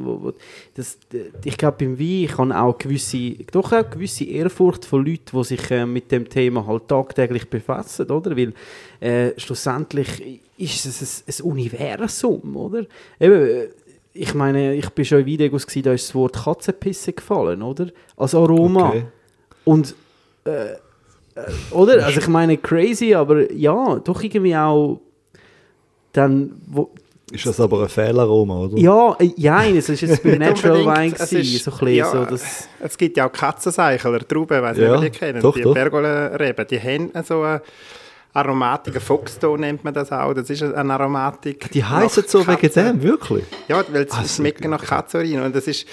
das, 0.74 0.98
ich 1.44 1.56
glaube 1.56 1.78
beim 1.80 1.98
Wein, 1.98 2.24
ich 2.24 2.38
habe 2.38 2.56
auch 2.60 2.78
gewisse, 2.78 3.30
doch 3.50 3.72
auch 3.72 3.90
gewisse 3.90 4.24
Ehrfurcht 4.24 4.84
von 4.84 5.04
Leuten, 5.04 5.36
die 5.36 5.44
sich 5.44 5.70
äh, 5.70 5.86
mit 5.86 6.12
dem 6.12 6.28
Thema 6.28 6.66
halt 6.66 6.88
tagtäglich 6.88 7.48
befassen, 7.48 8.10
oder? 8.10 8.36
Weil 8.36 8.52
äh, 9.00 9.32
schlussendlich 9.38 10.40
ist 10.58 10.86
es 10.86 11.22
ein, 11.26 11.34
ein 11.46 11.50
Universum, 11.52 12.56
oder? 12.56 12.84
Eben, 13.20 13.46
äh, 13.46 13.68
ich 14.12 14.32
meine, 14.34 14.74
ich 14.74 14.88
bin 14.90 15.04
schon 15.04 15.20
in 15.20 15.26
Videos 15.26 15.66
gewesen, 15.66 15.82
da 15.84 15.92
ist 15.92 16.08
das 16.08 16.14
Wort 16.14 16.34
Katzenpisse 16.42 17.12
gefallen, 17.12 17.62
oder? 17.62 17.88
Als 18.16 18.34
Aroma. 18.34 18.88
Okay. 18.88 19.04
Und, 19.64 19.94
äh, 20.44 20.72
äh, 20.72 20.76
oder? 21.72 22.04
Also 22.06 22.20
ich 22.20 22.28
meine, 22.28 22.56
crazy, 22.56 23.14
aber 23.14 23.52
ja, 23.52 23.96
doch 24.02 24.22
irgendwie 24.22 24.56
auch 24.56 25.00
dann, 26.12 26.52
wo, 26.66 26.90
Ist 27.30 27.44
das 27.44 27.60
aber 27.60 27.82
ein 27.82 27.88
Fehlaroma, 27.90 28.60
oder? 28.60 28.78
ja, 28.78 29.14
äh, 29.18 29.32
ja, 29.36 29.64
es 29.66 29.88
ist 29.90 30.00
jetzt 30.00 30.22
bei 30.22 30.36
Natural 30.38 30.78
Unbedingt. 30.80 30.98
Wine 30.98 31.14
Es 31.18 31.30
gewesen, 31.30 31.54
ist- 31.56 31.64
so 31.64 31.70
ein 31.72 31.78
bisschen, 31.78 31.94
ja, 31.96 32.10
so 32.10 32.24
das, 32.24 32.68
Es 32.80 32.96
gibt 32.96 33.16
ja 33.18 33.28
auch 33.28 33.32
Katzenseichler, 33.32 34.26
Trauben, 34.26 34.62
weiß 34.62 34.76
nicht, 34.78 34.86
Ja, 34.86 34.96
ob 34.96 35.02
ihr 35.04 35.10
die 35.10 35.18
kennt. 35.18 35.44
doch, 35.44 35.54
die 35.54 35.60
doch. 35.62 35.74
Pergola-Reben, 35.74 36.66
die 36.68 36.80
haben 36.80 37.10
so 37.24 37.42
eine 37.42 37.60
Aromatik, 38.36 38.94
ein 38.96 39.00
Foxton 39.00 39.60
nennt 39.60 39.82
man 39.84 39.94
das 39.94 40.12
auch. 40.12 40.34
Das 40.34 40.50
ist 40.50 40.62
eine 40.62 40.92
Aromatik. 40.94 41.70
Die 41.72 41.82
heißen 41.84 42.24
so 42.26 42.46
wegen 42.46 42.72
dem, 42.72 43.02
wirklich? 43.02 43.44
Ja, 43.68 43.82
weil 43.90 44.06
Ah, 44.10 44.22
sie 44.22 44.26
so 44.28 44.34
schmecken 44.42 44.70
nach 44.70 44.84
Katzenurin. 44.84 45.40
Und 45.40 45.56
das 45.56 45.66
ist, 45.66 45.86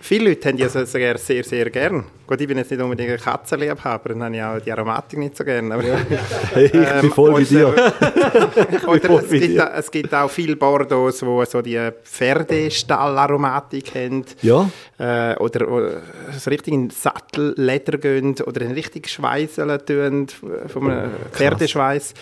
viele 0.00 0.30
Leute 0.30 0.48
haben 0.48 0.56
die 0.56 0.62
also 0.64 0.84
sehr, 0.84 1.16
sehr, 1.18 1.42
gern. 1.70 2.04
Gut, 2.26 2.40
ich 2.40 2.46
bin 2.48 2.58
jetzt 2.58 2.70
nicht 2.70 2.80
unbedingt 2.82 3.10
ein 3.10 3.18
Katzenliebhaber, 3.18 4.10
dann 4.10 4.22
habe 4.24 4.36
ich 4.36 4.42
auch 4.42 4.58
die 4.60 4.70
Aromatik 4.72 5.18
nicht 5.18 5.36
so 5.36 5.44
gern. 5.44 5.72
Aber, 5.72 5.82
Hey, 5.82 6.64
ich 6.66 6.72
bin 6.72 6.84
Ähm, 6.84 7.12
voll 7.12 7.30
wie 7.30 7.34
und, 7.36 7.50
dir. 7.50 7.68
Oder 8.86 9.00
voll 9.00 9.22
es, 9.24 9.30
gibt, 9.30 9.44
dir. 9.48 9.66
auch- 9.70 9.74
es 9.78 9.90
gibt 9.90 10.14
auch 10.14 10.30
viele 10.30 10.56
Bordeaux, 10.56 11.10
die 11.10 11.46
so 11.50 11.62
die 11.62 11.90
Pferdestallaromatik 12.04 13.94
haben. 13.94 14.24
Ja, 14.42 14.68
Äh, 14.98 15.36
oder 15.36 15.68
oder 15.70 16.02
so 16.36 16.50
richtig 16.50 16.74
in 16.74 16.90
Sattelleder 16.90 17.98
gehen 17.98 18.34
oder 18.44 18.62
in 18.62 18.72
richtig 18.72 19.08
schweißeln 19.08 19.78
tun, 19.86 20.26
vom 20.66 20.92
Pferdeschweiß. 21.32 22.14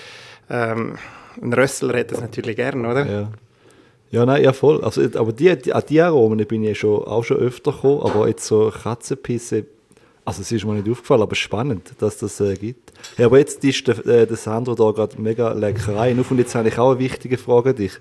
Ähm, 0.50 0.96
ein 1.42 1.52
Rössler 1.52 1.98
hat 1.98 2.12
das 2.12 2.20
natürlich 2.20 2.56
gern, 2.56 2.84
oder? 2.86 3.06
ja. 3.06 3.28
Ja, 4.16 4.24
nein, 4.24 4.42
ja 4.42 4.54
voll. 4.54 4.82
Also, 4.82 5.02
aber 5.02 5.30
die, 5.30 5.54
die, 5.58 5.74
an 5.74 5.82
die 5.86 6.00
Aromen 6.00 6.38
bin 6.46 6.64
ich 6.64 6.78
schon, 6.78 7.04
auch 7.04 7.22
schon 7.22 7.36
öfter 7.36 7.70
gekommen, 7.70 8.00
aber 8.00 8.26
jetzt 8.28 8.46
so 8.46 8.72
Katzenpisse, 8.72 9.66
also 10.24 10.40
es 10.40 10.50
ist 10.50 10.64
mir 10.64 10.72
nicht 10.72 10.88
aufgefallen, 10.88 11.20
aber 11.20 11.34
spannend, 11.34 11.92
dass 11.98 12.16
das 12.16 12.40
äh, 12.40 12.54
gibt. 12.54 12.94
Ja, 13.18 13.26
aber 13.26 13.38
jetzt 13.40 13.62
ist 13.62 13.86
der, 13.86 13.98
äh, 14.06 14.26
der 14.26 14.38
Sandro 14.38 14.74
da 14.74 14.90
gerade 14.92 15.20
mega 15.20 15.52
Leckereien 15.52 16.18
auf 16.18 16.30
und 16.30 16.38
jetzt 16.38 16.54
habe 16.54 16.68
ich 16.68 16.78
auch 16.78 16.92
eine 16.92 16.98
wichtige 16.98 17.36
Frage 17.36 17.70
an 17.70 17.76
dich. 17.76 17.92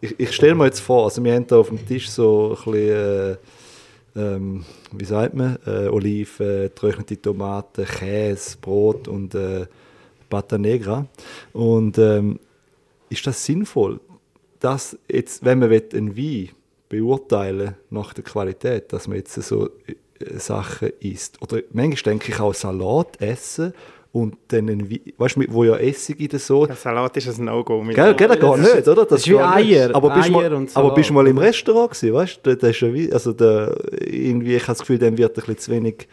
Ich, 0.00 0.20
ich 0.20 0.32
stelle 0.32 0.54
mir 0.54 0.66
jetzt 0.66 0.78
vor, 0.78 1.02
also 1.02 1.24
wir 1.24 1.34
haben 1.34 1.48
da 1.48 1.56
auf 1.56 1.70
dem 1.70 1.84
Tisch 1.84 2.08
so 2.08 2.56
ein 2.56 2.72
bisschen, 2.72 2.88
äh, 2.88 3.36
ähm, 4.14 4.64
wie 4.92 5.04
sagt 5.04 5.34
man, 5.34 5.58
äh, 5.66 5.88
Oliven, 5.88 6.62
getrocknete 6.62 7.20
Tomaten, 7.20 7.86
Käse, 7.86 8.56
Brot 8.60 9.08
und 9.08 9.34
äh, 9.34 9.66
Pata 10.28 10.58
Negra. 10.58 11.06
Und 11.52 11.98
ähm, 11.98 12.38
ist 13.08 13.26
das 13.26 13.44
sinnvoll, 13.44 13.98
dass 14.60 14.96
jetzt, 15.10 15.44
wenn 15.44 15.58
man 15.58 15.70
will, 15.70 15.82
einen 15.94 16.16
Wein 16.16 16.50
beurteilen 16.88 17.76
nach 17.90 18.12
der 18.14 18.24
Qualität, 18.24 18.92
dass 18.92 19.08
man 19.08 19.16
jetzt 19.18 19.34
so 19.34 19.66
äh, 19.86 20.38
Sachen 20.38 20.90
isst? 21.00 21.40
Oder 21.42 21.60
manchmal 21.72 22.12
denke 22.14 22.32
ich 22.32 22.40
auch 22.40 22.52
Salat 22.54 23.20
essen 23.20 23.72
und 24.12 24.36
dann 24.48 24.68
einen 24.68 24.90
Wein, 24.90 25.00
weißt 25.18 25.36
du, 25.36 25.44
wo 25.50 25.64
ja 25.64 25.76
Essig 25.76 26.18
in 26.20 26.28
der 26.28 26.40
so 26.40 26.66
Der 26.66 26.74
Salat 26.76 27.16
ist 27.16 27.38
ein 27.38 27.44
No-Go. 27.44 27.82
mit- 27.82 27.94
Gell, 27.94 28.14
gell, 28.14 28.28
das 28.28 28.40
geht 28.40 28.74
nicht, 28.74 28.88
oder? 28.88 29.06
das 29.06 29.20
ist 29.20 29.26
wie 29.28 29.30
geht 29.32 29.40
nicht. 29.56 29.78
Eier, 29.80 29.94
Aber 29.94 30.12
bist, 30.14 30.26
Eier 30.28 30.32
mal, 30.32 30.52
und 30.54 30.76
aber 30.76 30.94
bist 30.94 31.10
du 31.10 31.14
mal 31.14 31.26
im 31.28 31.38
Restaurant 31.38 31.92
gewesen, 31.92 32.14
weißt 32.14 32.40
du? 32.42 32.50
Ist 32.50 32.80
ja 32.80 32.92
wie, 32.92 33.12
also 33.12 33.32
da, 33.32 33.72
irgendwie, 34.00 34.56
ich 34.56 34.62
habe 34.62 34.72
das 34.72 34.80
Gefühl, 34.80 34.98
dann 34.98 35.16
wird 35.16 35.30
ein 35.30 35.34
bisschen 35.34 35.58
zu 35.58 35.70
wenig 35.70 36.08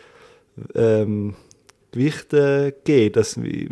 ähm, 0.75 1.33
Gewicht 1.97 2.33
äh, 2.33 2.73
geben. 2.83 3.13
Das, 3.13 3.41
wie- 3.41 3.69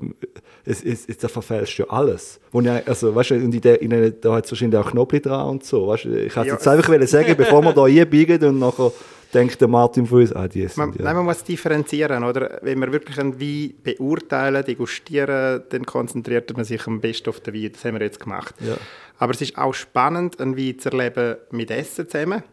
es, 0.68 0.84
es, 0.84 1.06
es, 1.08 1.18
da 1.20 1.28
verfälscht 1.28 1.78
ja 1.80 1.86
alles. 1.90 2.40
Und 2.52 2.66
ja, 2.66 2.82
also, 2.88 3.14
weißt 3.14 3.32
du, 3.32 3.36
und 3.36 3.54
in 3.54 3.62
der, 3.62 3.82
in 3.82 3.92
der, 3.92 4.10
da 4.12 4.34
hat 4.36 4.46
es 4.46 4.52
wahrscheinlich 4.52 4.80
auch 4.80 4.90
Knoblauch 4.90 5.22
dran 5.22 5.48
und 5.50 5.64
so. 5.64 5.88
Weißt 5.88 6.06
du? 6.06 6.10
Ich 6.26 6.36
wollte 6.36 6.50
Ja, 6.50 6.56
jetzt 6.56 6.68
einfach 6.68 6.90
wollen 6.90 7.06
sagen, 7.08 7.36
bevor 7.38 7.62
wir 7.62 7.74
da 7.74 7.84
einbiegen 7.86 8.44
und 8.44 8.60
nachher 8.60 8.92
denkt 9.34 9.60
der 9.62 9.68
Martin 9.68 10.08
von 10.08 10.22
uns, 10.22 10.34
ah, 10.34 10.48
die 10.48 10.62
sind 10.62 10.78
Man, 10.78 10.94
ja. 10.94 11.04
nein, 11.04 11.16
man 11.18 11.26
muss 11.26 11.44
differenzieren, 11.44 12.24
oder? 12.24 12.60
Wenn 12.64 12.80
wir 12.80 12.92
wirklich 12.92 13.20
einen 13.20 13.40
Wein 13.40 13.74
beurteilen, 13.84 14.64
degustieren, 14.66 15.64
dann 15.70 15.86
konzentriert 15.86 16.52
man 16.56 16.66
sich 16.66 16.88
am 16.88 17.00
besten 17.00 17.30
auf 17.30 17.42
den 17.42 17.54
Wein. 17.54 17.70
Das 17.74 17.86
haben 17.86 17.94
wir 18.00 18.02
jetzt 18.02 18.20
gemacht. 18.20 18.56
Ja. 18.62 18.76
Aber 19.20 19.34
es 19.34 19.42
ist 19.42 19.58
auch 19.58 19.74
spannend, 19.74 20.40
einen 20.42 20.58
Wein 20.58 20.80
zu 20.80 20.90
erleben 20.90 21.36
mit 21.52 21.70
Essen 21.70 22.08
zusammen. 22.10 22.44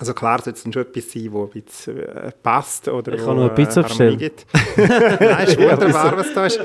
Also 0.00 0.14
klar, 0.14 0.40
soll 0.40 0.54
es 0.54 0.62
schon 0.62 0.72
etwas 0.72 1.12
sein, 1.12 1.30
das 1.30 1.42
ein 1.42 1.62
bisschen 1.62 1.98
äh, 1.98 2.32
passt 2.42 2.88
oder 2.88 3.12
Ich 3.12 3.22
kann 3.22 3.36
noch 3.36 3.44
eine 3.44 3.54
Pizza 3.54 3.80
äh, 3.80 3.82
bestellen. 3.82 4.18
Nein, 5.20 5.46
ist 5.46 5.58
wunderbar, 5.60 6.16
was 6.16 6.32
da 6.32 6.46
ist. 6.46 6.58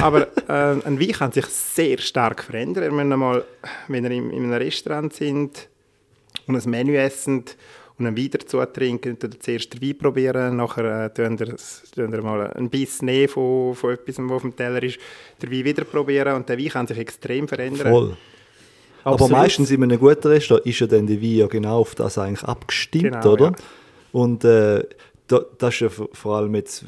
Aber 0.00 0.22
äh, 0.48 0.84
ein 0.84 0.98
Wein 0.98 1.12
kann 1.12 1.30
sich 1.30 1.46
sehr 1.46 1.98
stark 1.98 2.42
verändern. 2.42 2.96
Wir 2.96 3.16
mal, 3.16 3.44
wenn 3.86 4.02
wir 4.02 4.10
in, 4.10 4.30
in 4.30 4.42
einem 4.42 4.54
Restaurant 4.54 5.12
sind 5.12 5.68
und 6.48 6.56
ein 6.56 6.70
Menü 6.70 6.96
essen 6.96 7.44
und 7.98 8.06
einen 8.06 8.16
Wein 8.16 8.30
dazu 8.32 8.64
trinken, 8.64 9.16
dann 9.16 9.36
zuerst 9.38 9.74
den 9.74 9.80
Wein 9.80 9.96
probieren, 9.96 10.56
nachher 10.56 11.04
äh, 11.04 11.14
tun 11.14 11.38
wir, 11.38 11.54
tun 11.94 12.24
mal 12.24 12.52
einen 12.52 12.68
Biss 12.68 13.00
nehmen 13.00 13.28
von, 13.28 13.76
von 13.76 13.92
etwas, 13.92 14.18
was 14.18 14.32
auf 14.32 14.42
dem 14.42 14.56
Teller 14.56 14.82
ist, 14.82 14.98
den 15.40 15.52
Wein 15.52 15.64
wieder 15.64 15.84
probieren 15.84 16.34
und 16.34 16.48
der 16.48 16.58
Wein 16.58 16.68
kann 16.68 16.88
sich 16.88 16.98
extrem 16.98 17.46
verändern. 17.46 17.92
Voll. 17.92 18.16
Aber 19.04 19.14
Absolut. 19.14 19.32
meistens 19.32 19.70
in 19.70 19.82
einem 19.82 19.98
guten 19.98 20.28
Restaurant 20.28 20.66
ist 20.66 20.78
ja 20.78 20.86
dann 20.86 21.06
der 21.06 21.20
Wein 21.20 21.36
ja 21.36 21.46
genau 21.46 21.80
auf 21.80 21.94
das 21.94 22.18
eigentlich 22.18 22.44
abgestimmt, 22.44 23.04
Genau, 23.22 23.32
oder? 23.32 23.44
ja. 23.46 23.52
Und 24.12 24.44
äh, 24.44 24.84
da, 25.26 25.40
das 25.58 25.74
ist 25.74 25.80
ja 25.80 25.88
vor 25.88 26.36
allem 26.36 26.54
jetzt 26.54 26.84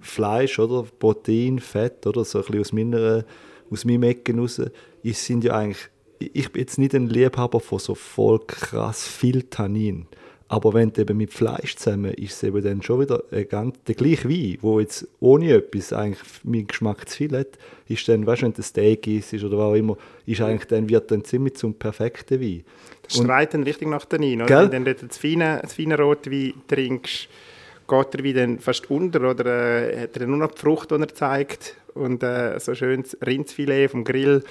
Fleisch, 0.00 0.58
oder? 0.58 0.84
Protein, 0.98 1.58
Fett, 1.58 2.06
oder? 2.06 2.24
So 2.24 2.38
ein 2.38 2.44
bisschen 2.44 2.60
aus, 2.60 2.72
meiner, 2.72 3.24
aus 3.70 3.84
meinem 3.84 4.02
Ecken 4.02 4.40
raus. 4.40 4.60
Ich, 5.02 5.18
sind 5.18 5.44
ja 5.44 5.54
eigentlich, 5.54 5.88
ich 6.18 6.30
ich 6.34 6.52
bin 6.52 6.60
jetzt 6.60 6.78
nicht 6.78 6.94
ein 6.94 7.08
Liebhaber 7.08 7.60
von 7.60 7.78
so 7.78 7.94
voll 7.94 8.40
krass 8.46 9.06
viel 9.06 9.44
Tannin. 9.44 10.06
Aber 10.48 10.74
wenn 10.74 10.92
du 10.92 11.00
eben 11.00 11.16
mit 11.16 11.32
Fleisch 11.32 11.76
zusammen 11.76 12.12
ist 12.12 12.34
es 12.34 12.42
eben 12.42 12.62
dann 12.62 12.82
schon 12.82 13.00
wieder 13.00 13.22
ein 13.32 13.48
ganz, 13.48 13.76
der 13.86 13.94
gleiche 13.94 14.28
Wein, 14.28 14.58
wo 14.60 14.78
jetzt 14.78 15.08
ohne 15.20 15.54
etwas 15.54 15.92
eigentlich 15.92 16.22
meinen 16.44 16.66
Geschmack 16.66 17.08
zu 17.08 17.16
viel 17.16 17.36
hat, 17.36 17.58
ist 17.88 18.06
dann, 18.08 18.26
weißt 18.26 18.42
du, 18.42 18.46
wenn 18.46 18.54
ein 18.54 18.62
Steak 18.62 19.06
isst 19.06 19.32
oder 19.34 19.56
was 19.56 19.64
auch 19.64 19.74
immer, 19.74 19.96
ist 20.26 20.40
eigentlich 20.42 20.66
dann, 20.66 20.88
wird 20.88 21.10
dann 21.10 21.24
ziemlich 21.24 21.54
zum 21.56 21.74
perfekten 21.74 22.40
Wein. 22.40 22.64
Das 23.02 23.16
schreit 23.16 23.54
dann 23.54 23.62
richtig 23.62 23.88
nach 23.88 24.04
Tannin, 24.04 24.42
oder? 24.42 24.62
Gell? 24.62 24.72
Wenn 24.72 24.84
du 24.84 24.94
das 24.94 25.16
feine, 25.16 25.60
das 25.62 25.74
feine 25.74 25.98
Rotwein 25.98 26.54
trinkst, 26.68 27.28
geht 27.88 28.14
der 28.14 28.24
Wein 28.24 28.34
dann 28.34 28.58
fast 28.58 28.90
unter 28.90 29.30
oder 29.30 29.46
äh, 29.46 30.02
hat 30.02 30.16
er 30.16 30.26
nur 30.26 30.38
noch 30.38 30.52
die 30.52 30.60
Frucht, 30.60 30.90
die 30.90 30.96
er 30.96 31.08
zeigt 31.08 31.74
und 31.94 32.22
äh, 32.22 32.58
so 32.60 32.74
schönes 32.74 33.16
Rindsfilet 33.24 33.88
vom 33.90 34.04
Grill 34.04 34.42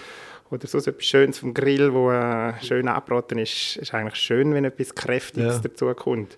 oder 0.51 0.67
so 0.67 0.77
etwas 0.77 1.03
Schönes 1.05 1.39
vom 1.39 1.53
Grill, 1.53 1.93
wo 1.93 2.11
äh, 2.11 2.53
schön 2.61 2.87
angebraten 2.87 3.39
ist, 3.39 3.77
ist 3.77 3.93
eigentlich 3.93 4.15
schön, 4.15 4.53
wenn 4.53 4.65
etwas 4.65 4.93
Kräftiges 4.93 5.55
Ja. 5.55 5.61
dazu 5.61 5.93
kommt. 5.95 6.37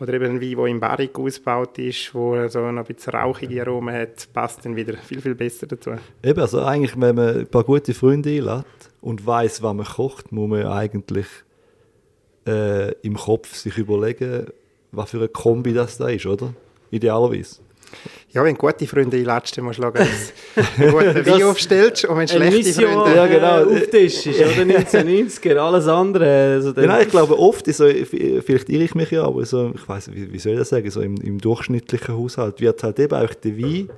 Oder 0.00 0.14
eben 0.14 0.24
ein 0.26 0.40
Wein, 0.40 0.56
der 0.56 0.66
im 0.66 0.80
Barrik 0.80 1.18
ausgebaut 1.18 1.78
ist, 1.78 2.14
wo 2.14 2.48
so 2.48 2.70
noch 2.70 2.86
ein 2.88 2.94
bisschen 2.94 3.14
rauchige 3.14 3.62
Aromen 3.62 3.94
hat, 3.94 4.28
passt 4.32 4.64
dann 4.64 4.74
wieder 4.76 4.94
viel, 4.98 5.20
viel 5.20 5.34
besser 5.34 5.66
dazu. 5.66 5.92
Eben, 6.22 6.40
also 6.40 6.62
eigentlich, 6.62 7.00
wenn 7.00 7.14
man 7.14 7.36
ein 7.40 7.46
paar 7.46 7.64
gute 7.64 7.94
Freunde 7.94 8.30
einlädt 8.30 8.64
und 9.00 9.24
weiß, 9.26 9.62
was 9.62 9.74
man 9.74 9.86
kocht, 9.86 10.32
muss 10.32 10.50
man 10.50 10.66
eigentlich 10.66 11.26
äh, 12.46 12.92
im 13.02 13.16
Kopf 13.16 13.54
sich 13.54 13.78
überlegen, 13.78 14.46
was 14.92 15.10
für 15.10 15.18
eine 15.18 15.28
Kombi 15.28 15.72
das 15.72 15.98
da 15.98 16.08
ist, 16.08 16.26
oder? 16.26 16.52
Idealerweise. 16.90 17.60
Ja, 18.32 18.44
wenn 18.44 18.54
du 18.54 18.60
gute 18.60 18.86
Freunde 18.86 19.16
einlädst, 19.16 19.56
dann 19.56 19.64
musst 19.64 19.78
du 19.78 19.82
schauen, 19.82 19.94
dass 19.94 20.32
du 20.76 20.82
einen 20.82 20.92
guten 20.92 21.26
Wein 21.32 21.42
aufstellst 21.44 22.04
und 22.04 22.18
wenn 22.18 22.28
schlechte 22.28 22.56
Mission 22.56 22.92
Freunde... 22.92 23.16
Ja, 23.16 23.26
genau. 23.26 23.64
auf 23.64 23.86
Tisch 23.90 24.26
ist, 24.26 24.40
oder 24.40 24.62
1990er, 24.78 25.56
alles 25.56 25.88
andere. 25.88 26.52
Also 26.54 26.72
Ja, 26.72 26.86
nein, 26.86 27.02
ich 27.02 27.08
glaube, 27.08 27.38
oft, 27.38 27.66
ist 27.66 27.78
so, 27.78 27.86
vielleicht 27.86 28.68
irre 28.68 28.84
ich 28.84 28.94
mich 28.94 29.10
ja, 29.10 29.24
aber 29.24 29.44
so, 29.46 29.72
ich 29.74 29.88
weiß 29.88 30.12
wie, 30.12 30.32
wie 30.32 30.38
soll 30.38 30.52
ich 30.52 30.58
das 30.58 30.68
sagen, 30.68 30.90
so 30.90 31.00
im, 31.00 31.16
im 31.22 31.38
durchschnittlichen 31.38 32.14
Haushalt 32.14 32.60
wird 32.60 32.82
halt 32.82 32.98
eben 32.98 33.14
auch 33.14 33.32
der 33.32 33.58
Wein 33.58 33.88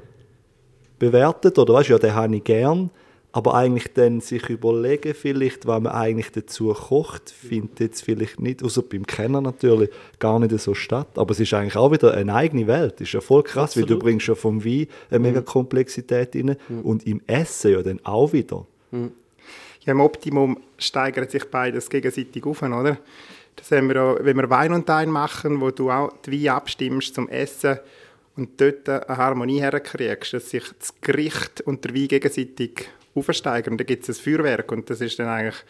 bewertet, 0.99 1.59
oder 1.59 1.75
weißt 1.75 1.89
du, 1.89 1.93
ja, 1.95 1.99
den 1.99 2.15
habe 2.15 2.37
ich 2.37 2.45
gern, 2.45 2.91
aber 3.33 3.55
eigentlich 3.55 3.93
dann 3.93 4.21
sich 4.21 4.49
überlegen 4.49 5.15
vielleicht, 5.15 5.67
was 5.67 5.83
man 5.83 5.93
eigentlich 5.93 6.33
dazu 6.33 6.73
kocht, 6.73 7.31
findet 7.31 7.79
jetzt 7.81 8.03
vielleicht 8.03 8.41
nicht, 8.41 8.63
außer 8.63 8.83
beim 8.83 9.07
Kenner 9.07 9.41
natürlich, 9.41 9.91
gar 10.19 10.39
nicht 10.39 10.59
so 10.59 10.75
statt. 10.75 11.09
Aber 11.17 11.33
es 11.33 11.41
ist 11.41 11.53
eigentlich 11.53 11.77
auch 11.77 11.93
wieder 11.93 12.15
eine 12.15 12.35
eigene 12.35 12.67
Welt. 12.67 12.95
Das 12.95 13.03
ist 13.03 13.13
ja 13.13 13.21
voll 13.21 13.43
krass, 13.43 13.77
weil 13.77 13.83
du 13.83 13.95
Absolut. 13.95 14.03
bringst 14.03 14.29
ja 14.29 14.35
vom 14.35 14.65
Wein 14.65 14.87
eine 15.11 15.19
mega 15.19 15.43
Komplexität 15.43 16.35
rein 16.35 16.57
und 16.83 17.07
im 17.07 17.21
Essen 17.27 17.73
ja 17.73 17.83
dann 17.83 18.01
auch 18.03 18.33
wieder. 18.33 18.67
Ja, 18.93 19.93
Im 19.93 20.01
Optimum 20.01 20.59
steigert 20.79 21.31
sich 21.31 21.45
beides 21.45 21.91
gegenseitig 21.91 22.45
auf, 22.47 22.63
oder? 22.63 22.99
Das 23.57 23.71
haben 23.73 23.89
wir 23.89 24.03
auch, 24.03 24.19
wenn 24.21 24.37
wir 24.37 24.49
Wein 24.49 24.73
und 24.73 24.89
Wein 24.89 25.11
machen, 25.11 25.61
wo 25.61 25.71
du 25.71 25.91
auch 25.91 26.13
die 26.25 26.45
Wein 26.45 26.55
abstimmst 26.55 27.15
zum 27.15 27.29
Essen 27.29 27.79
und 28.37 28.61
dort 28.61 28.89
eine 28.89 29.17
Harmonie 29.17 29.61
herkriegst, 29.61 30.33
dass 30.33 30.51
sich 30.51 30.65
das 30.79 30.95
Gericht 31.01 31.61
und 31.63 31.85
der 31.85 31.95
Wein 31.95 32.09
gegenseitig 32.09 32.89
aufsteigern. 33.15 33.73
Und 33.75 33.79
dann 33.79 33.87
gibt 33.87 34.09
es 34.09 34.19
ein 34.19 34.23
Feuerwerk 34.23 34.71
und 34.73 34.89
das 34.91 35.01
ist 35.01 35.19
dann 35.19 35.29
eigentlich 35.29 35.65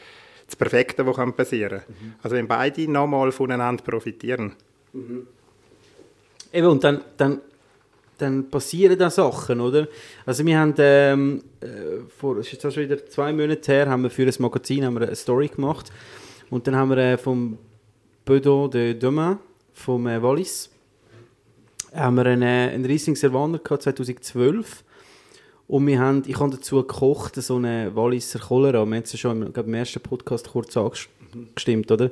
das 0.47 0.57
Perfekte, 0.57 1.07
was 1.07 1.37
passieren 1.37 1.81
kann. 1.81 2.15
Also 2.23 2.37
wenn 2.37 2.49
beide 2.49 2.91
nochmal 2.91 3.31
voneinander 3.33 3.83
profitieren. 3.85 4.55
Eben, 6.53 6.67
und 6.67 6.83
dann, 6.83 7.03
dann, 7.17 7.41
dann 8.17 8.49
passieren 8.49 8.99
da 8.99 9.11
Sachen, 9.11 9.61
oder? 9.61 9.87
Also 10.25 10.45
wir 10.45 10.59
haben, 10.59 10.75
ähm, 10.79 11.43
äh, 11.61 12.09
vor, 12.09 12.39
es 12.39 12.53
ist 12.53 12.63
schon 12.63 12.83
wieder 12.83 13.07
zwei 13.07 13.33
Monate 13.33 13.73
her, 13.73 13.89
haben 13.89 14.03
wir 14.03 14.11
für 14.11 14.23
ein 14.23 14.35
Magazin 14.39 14.85
haben 14.85 14.95
wir 14.95 15.07
eine 15.07 15.17
Story 15.17 15.49
gemacht 15.49 15.93
und 16.49 16.67
dann 16.67 16.77
haben 16.77 16.91
wir 16.91 16.99
äh, 16.99 17.19
vom 17.19 17.59
Bedo 18.25 18.69
de 18.69 18.95
Demain, 18.95 19.39
vom 19.75 20.07
äh, 20.07 20.23
Wallis, 20.23 20.71
haben 21.95 22.17
wir 22.17 22.27
einen, 22.27 22.43
äh, 22.43 22.73
einen 22.73 22.87
Riesling 22.87 23.17
Servaner 23.17 23.59
gehabt, 23.59 23.83
2012 23.83 24.85
und 25.69 25.87
wir 25.87 25.99
haben, 25.99 26.23
ich 26.27 26.41
habe 26.41 26.51
dazu 26.51 26.77
gekocht, 26.77 27.37
so 27.37 27.57
eine 27.57 27.95
Walliser 27.95 28.39
Cholera, 28.39 28.85
wir 28.87 28.97
haben 28.97 29.03
es 29.05 29.13
ja 29.13 29.19
schon 29.19 29.43
im, 29.43 29.53
im 29.55 29.75
ersten 29.75 30.01
Podcast 30.01 30.49
kurz 30.49 30.77
angestimmt, 30.77 31.91
oder? 31.93 32.11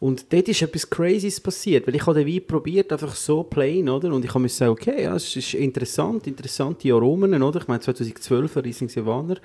Und 0.00 0.30
dort 0.30 0.48
ist 0.48 0.60
etwas 0.60 0.90
Crazyes 0.90 1.40
passiert, 1.40 1.86
weil 1.86 1.94
ich 1.94 2.06
habe 2.06 2.22
den 2.22 2.28
Wein 2.28 2.46
probiert, 2.46 2.92
einfach 2.92 3.14
so 3.14 3.42
plain, 3.42 3.88
oder? 3.88 4.12
Und 4.12 4.22
ich 4.22 4.30
habe 4.30 4.40
mir 4.40 4.48
gesagt, 4.48 4.70
okay, 4.70 5.04
ja, 5.04 5.16
es 5.16 5.34
ist 5.34 5.54
interessant, 5.54 6.26
interessante 6.26 6.92
Aromen, 6.92 7.42
oder? 7.42 7.60
Ich 7.60 7.68
meine, 7.68 7.80
2012 7.80 8.54
ein 8.54 8.62
Riesling 8.64 8.90
Silvaner. 8.90 9.36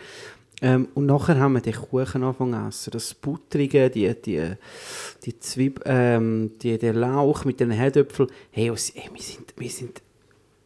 Ähm, 0.62 0.90
und 0.94 1.06
nachher 1.06 1.40
haben 1.40 1.54
wir 1.54 1.62
den 1.62 1.76
Kuchen 1.76 2.24
angefangen 2.24 2.52
zu 2.52 2.68
essen. 2.68 2.92
Das 2.92 3.14
Butterige, 3.14 3.90
die, 3.90 4.14
die, 4.22 4.52
die 5.24 5.40
Zwieb, 5.40 5.80
ähm, 5.86 6.52
die, 6.62 6.78
der 6.78 6.94
Lauch 6.94 7.46
mit 7.46 7.62
den 7.62 7.72
Herdöpfeln. 7.72 8.30
Hey, 8.52 8.70
wir 8.70 8.76
sind, 8.76 9.54
wir 9.56 9.70
sind 9.70 10.02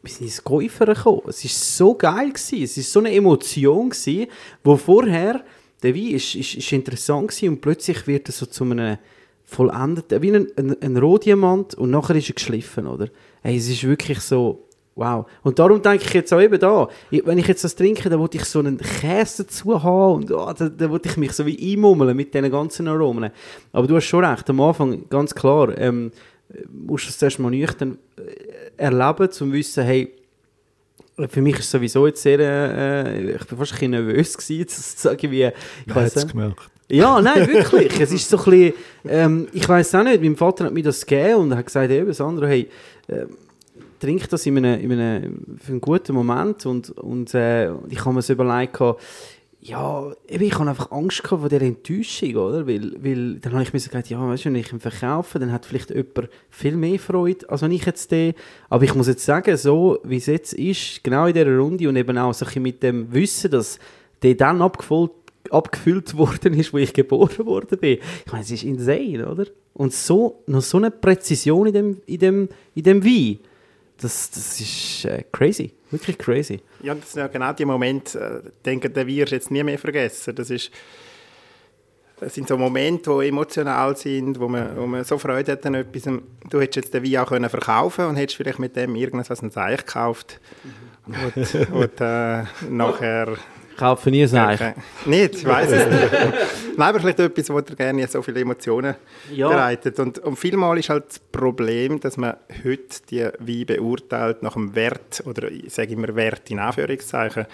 wir 0.04 0.12
sind 0.12 0.26
ins 0.28 0.44
Käufer 0.44 0.86
gekommen. 0.86 1.22
Es 1.28 1.44
war 1.44 1.52
so 1.52 1.96
geil. 1.96 2.30
Gewesen. 2.30 2.64
Es 2.64 2.78
war 2.78 2.84
so 2.84 3.00
eine 3.00 3.14
Emotion, 3.14 3.90
gewesen, 3.90 4.28
wo 4.64 4.76
vorher, 4.76 5.44
der 5.82 5.96
Wein 5.96 6.12
ist, 6.12 6.36
ist, 6.36 6.56
ist 6.56 6.72
interessant 6.72 7.30
gewesen 7.30 7.50
und 7.50 7.62
plötzlich 7.62 8.06
wird 8.06 8.28
er 8.28 8.34
so 8.34 8.46
zu 8.46 8.66
einem 8.66 8.98
vollendeten, 9.46 10.22
wie 10.22 10.36
ein, 10.36 10.48
ein, 10.58 10.82
ein 10.82 10.98
Rohdiamant 10.98 11.76
und 11.76 11.92
nachher 11.92 12.16
ist 12.16 12.30
er 12.30 12.36
geschliffen, 12.36 12.88
oder? 12.88 13.08
Hey, 13.42 13.58
es 13.58 13.70
ist 13.70 13.84
wirklich 13.84 14.20
so, 14.20 14.66
wow. 14.96 15.26
Und 15.44 15.60
darum 15.60 15.82
denke 15.82 16.06
ich 16.06 16.14
jetzt 16.14 16.34
auch 16.34 16.42
eben 16.42 16.60
da, 16.60 16.88
wenn 17.12 17.38
ich 17.38 17.48
jetzt 17.48 17.64
das 17.64 17.76
trinke, 17.76 18.10
dann 18.10 18.20
wollte 18.20 18.38
ich 18.38 18.46
so 18.46 18.60
einen 18.60 18.78
Käse 18.78 19.44
dazu 19.44 19.82
haben 19.82 20.16
und 20.16 20.32
oh, 20.32 20.52
da, 20.58 20.70
da 20.70 20.90
wollte 20.90 21.10
ich 21.10 21.18
mich 21.18 21.34
so 21.34 21.46
wie 21.46 21.74
einmummeln 21.74 22.16
mit 22.16 22.34
diesen 22.34 22.52
ganzen 22.52 22.88
Aromen. 22.88 23.32
Aber 23.72 23.88
du 23.88 23.96
hast 23.96 24.06
schon 24.06 24.26
recht, 24.26 24.50
am 24.50 24.62
Anfang, 24.62 25.08
ganz 25.10 25.36
klar, 25.36 25.78
ähm, 25.78 26.12
musst 26.72 27.06
du 27.06 27.10
es 27.10 27.18
zuerst 27.18 27.40
mal 27.40 27.50
nüchtern 27.50 27.98
äh, 28.18 28.82
erleben, 28.84 29.26
um 29.26 29.32
zu 29.32 29.52
wissen, 29.52 29.84
hey, 29.84 30.14
für 31.30 31.42
mich 31.42 31.56
ist 31.56 31.66
es 31.66 31.72
sowieso 31.72 32.08
jetzt 32.08 32.22
sehr, 32.22 32.40
äh, 32.40 33.36
ich 33.36 33.46
bin 33.46 33.58
fast 33.58 33.74
ein 33.74 33.76
bisschen 33.76 33.92
nervös 33.92 34.38
gewesen, 34.38 34.68
zu 34.68 34.82
sagen, 34.82 35.32
wie, 35.32 35.52
ich 35.86 35.94
hat 35.94 36.16
es 36.16 36.28
gemerkt. 36.28 36.70
Ja, 36.90 37.22
nein, 37.22 37.48
wirklich. 37.54 38.00
es 38.00 38.12
ist 38.12 38.30
so 38.30 38.38
ein 38.38 38.44
bisschen, 38.44 38.74
ähm, 39.08 39.48
ich 39.54 39.68
weiß 39.68 39.96
auch 39.96 40.04
nicht, 40.04 40.22
mein 40.22 40.36
Vater 40.36 40.66
hat 40.66 40.74
mir 40.74 40.84
das 40.84 41.06
gegeben 41.06 41.36
und 41.36 41.52
er 41.52 41.58
hat 41.58 41.66
gesagt, 41.66 41.92
eben, 41.92 42.14
Sandro, 42.14 42.46
hey, 42.46 42.70
ähm, 43.10 43.30
trink 44.00 44.28
das 44.30 44.46
in 44.46 44.58
einem, 44.58 44.82
in 44.82 44.92
einem, 44.92 45.58
für 45.60 45.72
einen 45.72 45.82
guten 45.82 46.14
Moment 46.14 46.66
und, 46.66 46.90
und 46.92 47.34
äh, 47.34 47.72
ich 47.90 48.04
habe 48.04 48.14
mir 48.14 48.22
so 48.22 48.34
überlegt, 48.34 48.80
ja, 49.66 50.14
ich 50.28 50.54
habe 50.60 50.70
einfach 50.70 50.92
Angst 50.92 51.26
vor 51.26 51.48
dieser 51.48 51.62
Enttäuschung, 51.62 52.36
oder? 52.36 52.68
Weil, 52.68 52.96
weil 53.02 53.36
dann 53.40 53.54
habe 53.54 53.64
ich 53.64 53.72
mir 53.72 53.80
gedacht, 53.80 54.10
ja, 54.10 54.20
weißt 54.28 54.44
du, 54.44 54.50
wenn 54.50 54.56
ich 54.56 54.74
ihn 54.74 54.80
verkaufe, 54.82 55.40
dann 55.40 55.54
hat 55.54 55.66
vielleicht 55.66 55.90
jemand 55.90 56.30
viel 56.50 56.76
mehr 56.76 57.00
Freude, 57.00 57.50
als 57.50 57.62
wenn 57.62 57.72
ich 57.72 57.86
jetzt 57.86 58.12
den. 58.12 58.34
Aber 58.70 58.84
ich 58.84 58.94
muss 58.94 59.08
jetzt 59.08 59.24
sagen, 59.24 59.56
so 59.56 60.00
wie 60.04 60.18
es 60.18 60.26
jetzt 60.26 60.54
ist, 60.54 61.02
genau 61.04 61.28
in 61.28 61.34
dieser 61.34 61.58
Runde 61.58 61.88
und 61.88 61.96
eben 61.96 62.18
auch 62.18 62.34
so 62.34 62.46
ein 62.46 62.62
mit 62.62 62.84
dem 62.84 63.14
Wissen, 63.14 63.52
dass 63.52 63.80
der 64.22 64.36
dann 64.36 64.62
abgefüllt, 64.62 65.12
abgefüllt 65.50 66.18
worden 66.18 66.56
ist, 66.56 66.74
wo 66.74 66.78
ich 66.78 66.94
geboren 66.94 67.46
worden 67.46 67.78
bin. 67.80 68.00
Ich 68.26 68.32
meine, 68.32 68.44
es 68.44 68.52
ist 68.52 68.64
insane, 68.64 69.26
oder? 69.26 69.46
Und 69.74 69.94
so, 69.94 70.44
noch 70.46 70.62
so 70.62 70.78
eine 70.78 70.92
Präzision 70.92 71.68
in 71.68 71.74
dem, 71.74 72.02
in 72.06 72.20
dem, 72.20 72.50
in 72.76 72.84
dem 72.84 73.06
Wein, 73.06 73.40
das, 73.98 74.30
das 74.32 74.60
ist 74.60 75.06
äh, 75.06 75.24
crazy, 75.32 75.74
wirklich 75.92 76.18
crazy. 76.18 76.62
Ja, 76.82 76.96
das 76.96 77.12
sind 77.12 77.22
ja 77.22 77.28
genau 77.28 77.54
die 77.54 77.66
Momente, 77.66 78.20
äh, 78.20 78.48
ich 78.48 78.54
denke, 78.66 78.90
den 78.90 79.08
wirst 79.08 79.32
jetzt 79.32 79.52
nie 79.52 79.64
mehr 79.64 79.80
vergessen. 79.80 80.36
Das, 80.36 80.50
ist, 80.50 80.72
das 82.20 82.34
sind 82.34 82.48
so 82.48 82.58
Momente, 82.58 83.16
die 83.20 83.28
emotional 83.28 83.96
sind, 83.96 84.40
wo 84.40 84.48
man, 84.48 84.76
wo 84.78 84.86
man 84.86 85.04
so 85.04 85.18
Freude 85.18 85.54
hat 85.54 85.66
an 85.66 85.76
etwas. 85.76 86.04
Du 86.50 86.60
hättest 86.60 86.76
jetzt 86.76 86.94
den 86.94 87.04
Wein 87.04 87.18
auch 87.18 87.30
können 87.30 87.50
verkaufen 87.50 88.06
und 88.06 88.16
hättest 88.16 88.38
vielleicht 88.38 88.60
mit 88.60 88.76
dem 88.76 88.96
irgendwas 88.96 89.42
ein 89.42 89.52
Zeich 89.52 89.86
gekauft. 89.86 90.40
Und, 91.06 91.72
und 91.72 92.02
äh, 92.02 92.44
nachher... 92.70 93.38
Kaufe 93.78 94.12
nie 94.12 94.24
ein 94.24 94.36
Eich. 94.36 94.62
Okay. 94.62 94.74
Nicht, 95.06 95.36
ich 95.36 95.46
weiß 95.46 95.72
es 95.72 95.88
nicht. 95.88 96.12
Nein, 96.78 96.90
aber 96.90 97.00
vielleicht 97.00 97.20
etwas, 97.20 97.50
wo 97.50 97.62
dir 97.62 97.76
gerne 97.76 98.08
so 98.08 98.22
viele 98.22 98.42
Emotionen 98.42 98.96
Ja. 99.32 99.50
bereitet. 99.50 100.00
Und, 100.00 100.20
und 100.20 100.36
vielmal 100.38 100.78
ist 100.78 100.90
halt 100.90 101.06
das 101.10 101.20
Problem, 101.20 102.00
dass 102.00 102.18
man 102.18 102.36
heute 102.64 103.02
die 103.10 103.22
Wein 103.40 103.66
beurteilt 103.66 104.44
nach 104.44 104.54
dem 104.54 104.74
Wert, 104.76 105.24
oder 105.26 105.52
ich 105.52 105.74
sage 105.74 105.94
immer 105.94 106.16
Wert 106.16 106.50
in 106.52 106.60
Anführungszeichen. 106.60 107.46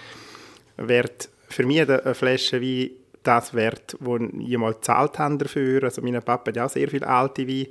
Wert, 0.77 1.29
für 1.49 1.65
mich 1.65 1.81
eine 1.81 2.13
Flasche 2.15 2.61
Wein 2.61 2.91
das 3.23 3.53
Wert, 3.53 3.97
ich 3.99 4.57
mal 4.57 4.73
gezahlt 4.73 5.19
habe 5.19 5.37
dafür. 5.37 5.83
Also 5.83 6.01
mein 6.01 6.21
Papa 6.21 6.49
hat 6.49 6.55
ja 6.55 6.65
auch 6.65 6.69
sehr 6.69 6.87
viel 6.89 7.03
alte 7.03 7.47
Wein. 7.47 7.67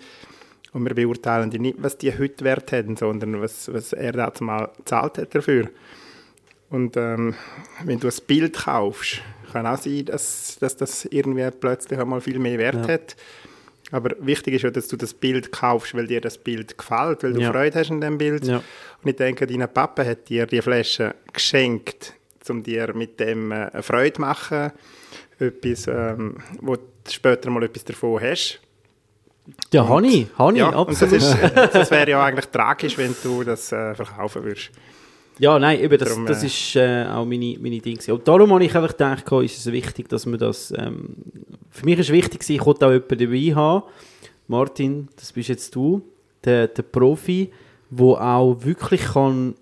Und 0.75 0.85
wir 0.85 0.95
beurteilen 0.95 1.51
die 1.51 1.59
nicht, 1.59 1.77
was 1.83 1.97
die 1.97 2.13
heute 2.17 2.45
Wert 2.45 2.71
haben, 2.73 2.97
sondern 2.97 3.41
was, 3.41 3.73
was 3.73 3.95
er 3.95 4.13
damals 4.13 4.41
mal 4.43 4.69
gezahlt 4.77 5.17
hat 5.19 5.35
dafür. 5.35 5.69
Und 6.71 6.97
ähm, 6.97 7.35
wenn 7.85 7.99
du 7.99 8.09
ein 8.09 8.15
Bild 8.27 8.57
kaufst, 8.57 9.21
kann 9.53 9.67
auch 9.67 9.79
sein, 9.79 10.05
dass, 10.05 10.59
dass 10.61 10.77
das 10.77 11.07
irgendwie 11.07 11.49
plötzlich 11.59 11.99
einmal 11.99 12.21
viel 12.21 12.39
mehr 12.39 12.59
Wert 12.59 12.87
Ja. 12.87 12.95
hat. 12.95 13.17
Aber 13.91 14.11
wichtig 14.21 14.53
ist 14.55 14.63
ja, 14.63 14.71
dass 14.71 14.87
du 14.89 14.97
das 14.99 15.15
Bild 15.15 15.51
kaufst, 15.51 15.95
weil 15.95 16.07
dir 16.07 16.21
das 16.21 16.37
Bild 16.37 16.77
gefällt, 16.77 17.23
weil 17.23 17.33
du 17.33 17.41
Ja. 17.41 17.51
Freude 17.53 17.79
hast 17.79 17.91
an 17.91 18.03
dem 18.03 18.19
Bild. 18.19 18.45
Ja. 18.45 18.57
Und 19.03 19.11
ich 19.11 19.17
denke, 19.17 19.47
dein 19.47 19.67
Papa 19.73 20.05
hat 20.05 20.29
dir 20.29 20.45
die 20.47 20.61
Flasche 20.61 21.15
geschenkt, 21.33 22.13
um 22.51 22.63
dir 22.63 22.93
mit 22.95 23.19
dem 23.19 23.51
äh, 23.51 23.71
eine 23.73 23.83
Freude 23.83 24.13
zu 24.15 24.21
machen. 24.21 24.73
Etwas, 25.39 25.87
ähm, 25.87 26.37
wo 26.61 26.77
du 26.77 26.83
später 27.09 27.49
mal 27.49 27.63
etwas 27.63 27.85
davon 27.85 28.21
hast. 28.21 28.61
Ja, 29.73 29.89
habe 29.89 30.07
ich, 30.07 30.27
habe 30.37 30.55
ich, 30.59 30.63
und 30.63 30.73
das, 30.91 31.03
absolut. 31.03 31.13
ist, 31.15 31.37
das 31.75 31.91
wäre 31.91 32.11
ja 32.11 32.23
eigentlich 32.23 32.47
tragisch, 32.47 32.99
wenn 32.99 33.15
du 33.23 33.43
das 33.45 33.73
äh, 33.73 33.95
verkaufen 33.95 34.45
würdest. 34.45 34.71
Ja, 35.39 35.59
nein, 35.59 35.81
eben, 35.81 35.99
das, 35.99 36.09
Darum, 36.09 36.27
das 36.27 36.43
äh, 36.43 36.47
ist 36.47 36.77
äh, 36.77 37.07
auch 37.07 37.25
meine, 37.25 37.57
meine 37.61 37.79
gewesen. 37.81 38.13
Und 38.13 38.27
darum 38.27 38.53
habe 38.53 38.65
ich 38.65 38.75
einfach 38.75 38.91
gedacht, 38.91 39.31
ist 39.45 39.59
es 39.59 39.73
wichtig, 39.73 40.09
dass 40.09 40.27
man 40.27 40.39
das... 40.39 40.73
Ähm, 40.77 41.17
für 41.71 41.85
mich 41.85 41.99
ist 41.99 42.11
wichtig, 42.11 42.49
ich 42.49 42.65
wollte 42.65 42.87
auch 42.87 42.93
jemanden 42.93 43.19
dabei 43.19 43.55
haben. 43.55 43.83
Martin, 44.49 45.09
das 45.17 45.33
bist 45.33 45.49
jetzt 45.49 45.75
du, 45.75 46.03
der, 46.43 46.69
der 46.69 46.83
Profi, 46.83 47.51
der 47.91 48.07
auch 48.07 48.57
wirklich 48.65 49.03
kann 49.03 49.55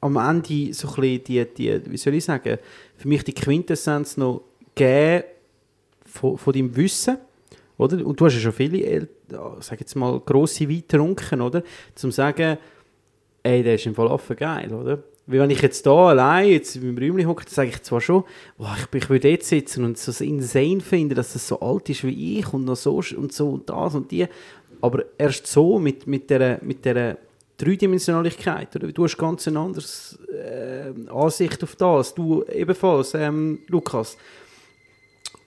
am 0.00 0.16
Ende 0.16 0.74
so 0.74 0.88
ein 0.88 0.94
bisschen 0.94 1.24
die, 1.24 1.44
die, 1.46 1.90
wie 1.90 1.96
soll 1.96 2.14
ich 2.14 2.24
sagen, 2.24 2.58
für 2.96 3.08
mich 3.08 3.24
die 3.24 3.32
Quintessenz 3.32 4.18
noch 4.18 4.42
geben 4.74 5.24
von, 6.04 6.36
von 6.36 6.52
deinem 6.52 6.76
Wissen, 6.76 7.16
oder? 7.78 8.04
Und 8.04 8.20
du 8.20 8.26
hast 8.26 8.34
ja 8.34 8.40
schon 8.40 8.52
viele, 8.52 8.84
El- 8.84 9.08
ja, 9.32 9.56
sag 9.60 9.80
jetzt 9.80 9.94
mal, 9.94 10.20
grosse 10.20 10.68
Wein 10.68 10.84
getrunken, 10.86 11.40
oder? 11.40 11.62
Zum 11.94 12.12
sagen, 12.12 12.58
ey, 13.44 13.62
der 13.62 13.76
ist 13.76 13.86
im 13.86 13.94
Fall 13.94 14.08
offen 14.08 14.36
geil, 14.36 14.72
oder? 14.72 14.98
Weil 15.26 15.40
wenn 15.40 15.50
ich 15.50 15.62
jetzt 15.62 15.86
da 15.86 16.08
allein 16.08 16.50
jetzt 16.50 16.76
in 16.76 16.86
meinem 16.86 16.98
Räumchen 16.98 17.28
hocke, 17.28 17.44
dann 17.44 17.54
sage 17.54 17.68
ich 17.70 17.82
zwar 17.82 18.00
schon, 18.00 18.24
boah, 18.58 18.76
ich, 18.76 19.02
ich 19.02 19.08
würde 19.08 19.30
jetzt 19.30 19.48
sitzen 19.48 19.84
und 19.84 19.96
so 19.96 20.24
insane 20.24 20.80
finden, 20.80 21.14
dass 21.14 21.32
das 21.32 21.46
so 21.46 21.60
alt 21.60 21.88
ist 21.88 22.04
wie 22.04 22.40
ich 22.40 22.52
und 22.52 22.64
noch 22.64 22.76
so 22.76 23.00
und 23.16 23.32
so 23.32 23.50
und 23.50 23.70
das 23.70 23.94
und 23.94 24.10
die. 24.10 24.26
Aber 24.80 25.04
erst 25.16 25.46
so 25.46 25.78
mit, 25.78 26.06
mit 26.06 26.28
dieser 26.28 26.58
mit 26.62 26.84
der 26.84 27.16
Dreidimensionalität, 27.56 28.74
oder? 28.76 28.92
Du 28.92 29.04
hast 29.04 29.16
ganz 29.16 29.46
eine 29.48 29.60
andere 29.60 29.84
äh, 30.32 31.10
Ansicht 31.10 31.62
auf 31.62 31.76
das. 31.76 32.14
Du 32.14 32.44
ebenfalls, 32.44 33.14
ähm, 33.14 33.60
Lukas 33.68 34.18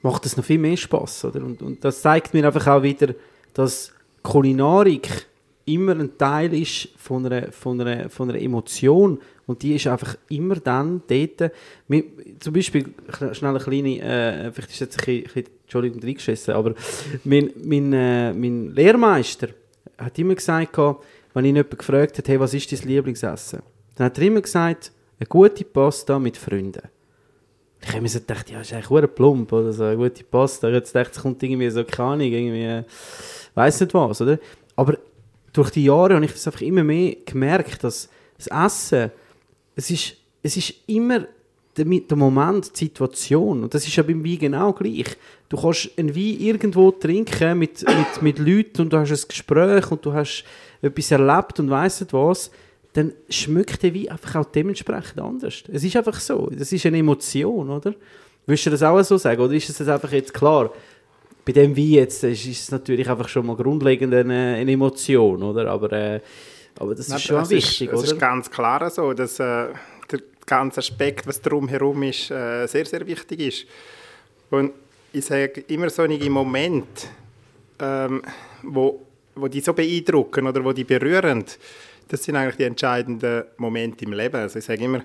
macht 0.01 0.25
es 0.25 0.37
noch 0.37 0.45
viel 0.45 0.57
mehr 0.57 0.77
Spaß, 0.77 1.25
oder? 1.25 1.43
Und, 1.43 1.61
und 1.61 1.83
das 1.83 2.01
zeigt 2.01 2.33
mir 2.33 2.45
einfach 2.45 2.65
auch 2.67 2.81
wieder, 2.81 3.13
dass 3.53 3.91
Kulinarik 4.23 5.27
immer 5.67 5.93
ein 5.93 6.17
Teil 6.17 6.53
ist 6.53 6.89
von 6.97 7.25
einer, 7.25 7.51
von 7.51 7.79
einer, 7.79 8.09
von 8.09 8.29
einer 8.29 8.39
Emotion 8.41 9.19
und 9.45 9.61
die 9.61 9.75
ist 9.75 9.87
einfach 9.87 10.15
immer 10.29 10.55
dann 10.55 11.01
dort. 11.07 11.51
Wir, 11.87 12.03
zum 12.39 12.53
Beispiel, 12.53 12.85
sch- 13.09 13.33
schnell 13.33 13.51
eine 13.51 13.59
kleine, 13.59 13.99
äh, 14.01 14.51
vielleicht 14.51 14.71
ist 14.71 14.79
jetzt 14.79 14.99
ein 14.99 15.05
bisschen, 15.05 15.17
ein 15.17 15.23
bisschen 15.23 15.53
Entschuldigung, 15.63 16.01
reingeschissen, 16.01 16.53
aber 16.53 16.73
mein, 17.23 17.51
mein, 17.63 17.93
äh, 17.93 18.33
mein 18.33 18.73
Lehrmeister 18.73 19.49
hat 19.97 20.17
immer 20.19 20.35
gesagt, 20.35 20.77
wenn 21.33 21.45
ihn 21.45 21.55
jemand 21.55 21.77
gefragt 21.77 22.17
hat, 22.17 22.27
hey, 22.27 22.39
was 22.39 22.53
ist 22.53 22.71
dein 22.71 22.87
Lieblingsessen? 22.87 23.59
Dann 23.95 24.05
hat 24.05 24.17
er 24.17 24.23
immer 24.25 24.41
gesagt, 24.41 24.91
eine 25.19 25.27
gute 25.27 25.63
Pasta 25.65 26.17
mit 26.19 26.37
Freunden. 26.37 26.83
Ich 27.81 27.89
habe 27.89 28.01
mir 28.01 28.09
so 28.09 28.19
gedacht, 28.19 28.49
ja, 28.49 28.61
ist 28.61 28.73
eigentlich 28.73 28.87
verdammt 28.87 29.15
plump 29.15 29.53
oder 29.53 29.71
so, 29.71 29.83
eine 29.83 29.97
gute 29.97 30.23
Pasta. 30.23 30.67
Ich 30.67 30.71
habe 30.71 30.77
jetzt 30.77 30.93
gedacht, 30.93 31.11
es 31.15 31.21
kommt 31.21 31.41
irgendwie 31.43 31.69
so, 31.69 31.83
keine 31.83 32.09
Ahnung, 32.09 32.31
irgendwie, 32.31 32.63
äh, 32.63 32.83
weiss 33.53 33.79
nicht 33.79 33.93
was, 33.93 34.21
oder? 34.21 34.39
Aber 34.75 34.97
durch 35.57 35.71
die 35.71 35.85
Jahre 35.85 36.15
habe 36.15 36.25
ich 36.25 36.33
das 36.33 36.47
einfach 36.47 36.61
immer 36.61 36.83
mehr 36.83 37.15
gemerkt, 37.25 37.83
dass 37.83 38.09
das 38.37 38.47
Essen, 38.47 39.11
es 39.75 39.89
ist, 39.89 40.13
es 40.43 40.55
ist 40.55 40.73
immer 40.85 41.25
der, 41.75 41.85
der 41.85 42.17
Moment, 42.17 42.71
die 42.79 42.85
Situation. 42.85 43.63
Und 43.63 43.73
das 43.73 43.87
ist 43.87 43.95
ja 43.95 44.03
beim 44.03 44.23
Wein 44.23 44.37
genau 44.37 44.73
gleich. 44.73 45.17
Du 45.49 45.57
kannst 45.57 45.89
einen 45.97 46.15
Wein 46.15 46.39
irgendwo 46.39 46.91
trinken 46.91 47.57
mit, 47.57 47.83
mit, 47.83 48.21
mit 48.21 48.39
Leuten 48.39 48.83
und 48.83 48.93
du 48.93 48.97
hast 48.97 49.11
ein 49.11 49.27
Gespräch 49.27 49.91
und 49.91 50.05
du 50.05 50.13
hast 50.13 50.43
etwas 50.81 51.11
erlebt 51.11 51.59
und 51.59 51.69
weiss 51.69 52.01
nicht 52.01 52.13
was, 52.13 52.51
dann 52.93 53.13
schmeckt 53.29 53.81
der 53.81 53.93
Wein 53.95 54.09
einfach 54.09 54.35
auch 54.35 54.45
dementsprechend 54.45 55.19
anders. 55.19 55.63
Es 55.71 55.83
ist 55.83 55.95
einfach 55.95 56.19
so. 56.19 56.49
Das 56.51 56.71
ist 56.71 56.85
eine 56.85 56.97
Emotion, 56.97 57.69
oder? 57.69 57.93
Würdest 58.45 58.65
du 58.65 58.69
das 58.69 58.83
auch 58.83 59.01
so 59.03 59.17
sagen? 59.17 59.41
Oder 59.41 59.53
ist 59.53 59.69
es 59.69 59.87
einfach 59.87 60.11
jetzt 60.11 60.33
klar, 60.33 60.71
bei 61.47 61.53
dem 61.53 61.77
Wein 61.77 61.91
jetzt 61.91 62.25
ist 62.25 62.45
ist 62.45 62.63
es 62.63 62.71
natürlich 62.71 63.09
einfach 63.09 63.29
schon 63.29 63.45
mal 63.45 63.55
grundlegend 63.55 64.13
eine, 64.13 64.55
eine 64.55 64.69
Emotion, 64.69 65.41
oder? 65.41 65.71
Aber, 65.71 65.93
äh, 65.93 66.19
aber 66.77 66.93
das 66.93 67.07
Nein, 67.07 67.17
ist 67.19 67.23
schon 67.23 67.41
es 67.41 67.49
wichtig, 67.49 67.87
ist, 67.87 67.93
Es 67.93 67.99
oder? 67.99 68.11
ist 68.11 68.19
ganz 68.19 68.51
klar 68.51 68.89
so, 68.89 69.13
dass 69.13 69.39
äh, 69.39 69.67
der 70.11 70.19
ganze 70.45 70.79
Aspekt, 70.79 71.25
was 71.25 71.41
drumherum 71.41 72.03
ist, 72.03 72.29
äh, 72.31 72.67
sehr, 72.67 72.85
sehr 72.85 73.07
wichtig 73.07 73.39
ist. 73.39 73.65
Und 74.49 74.73
ich 75.13 75.23
sage 75.23 75.63
immer 75.69 75.89
solche 75.89 76.29
Momente, 76.29 77.07
ähm, 77.79 78.21
wo, 78.63 79.05
wo 79.35 79.47
die 79.47 79.61
so 79.61 79.71
beeindrucken 79.71 80.47
oder 80.47 80.65
wo 80.65 80.73
die 80.73 80.83
berühren, 80.83 81.45
das 82.09 82.23
sind 82.23 82.35
eigentlich 82.35 82.57
die 82.57 82.63
entscheidenden 82.63 83.45
Momente 83.55 84.03
im 84.03 84.11
Leben. 84.11 84.35
Also 84.35 84.59
ich 84.59 84.65
sage 84.65 84.83
immer, 84.83 85.01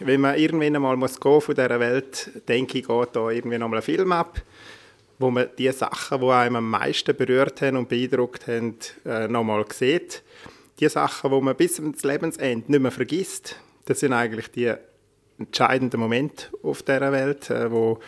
wenn 0.00 0.22
man 0.22 0.38
irgendwann 0.38 0.76
einmal 0.76 0.96
muss 0.96 1.20
gehen 1.20 1.40
von 1.42 1.54
dieser 1.54 1.78
Welt, 1.78 2.30
denke 2.48 2.78
ich, 2.78 2.86
geht 2.86 3.08
da 3.12 3.28
irgendwie 3.28 3.58
nochmal 3.58 3.80
ein 3.80 3.82
Film 3.82 4.12
ab, 4.12 4.40
wo 5.18 5.30
man 5.30 5.48
die 5.58 5.70
Sachen, 5.72 6.20
die 6.20 6.26
einem 6.28 6.56
am 6.56 6.70
meisten 6.70 7.16
berührt 7.16 7.60
haben 7.62 7.76
und 7.76 7.88
beeindruckt 7.88 8.46
haben, 8.46 8.76
äh, 9.04 9.28
nochmal 9.28 9.64
sieht. 9.72 10.22
Die 10.78 10.88
Sachen, 10.88 11.30
die 11.30 11.40
man 11.40 11.56
bis 11.56 11.78
ins 11.78 12.04
Lebensende 12.04 12.70
nicht 12.70 12.80
mehr 12.80 12.90
vergisst, 12.90 13.56
das 13.86 14.00
sind 14.00 14.12
eigentlich 14.12 14.50
die 14.52 14.72
entscheidenden 15.38 16.00
Momente 16.00 16.46
auf 16.62 16.82
dieser 16.82 17.10
Welt, 17.10 17.50
äh, 17.50 17.70
wo, 17.70 17.98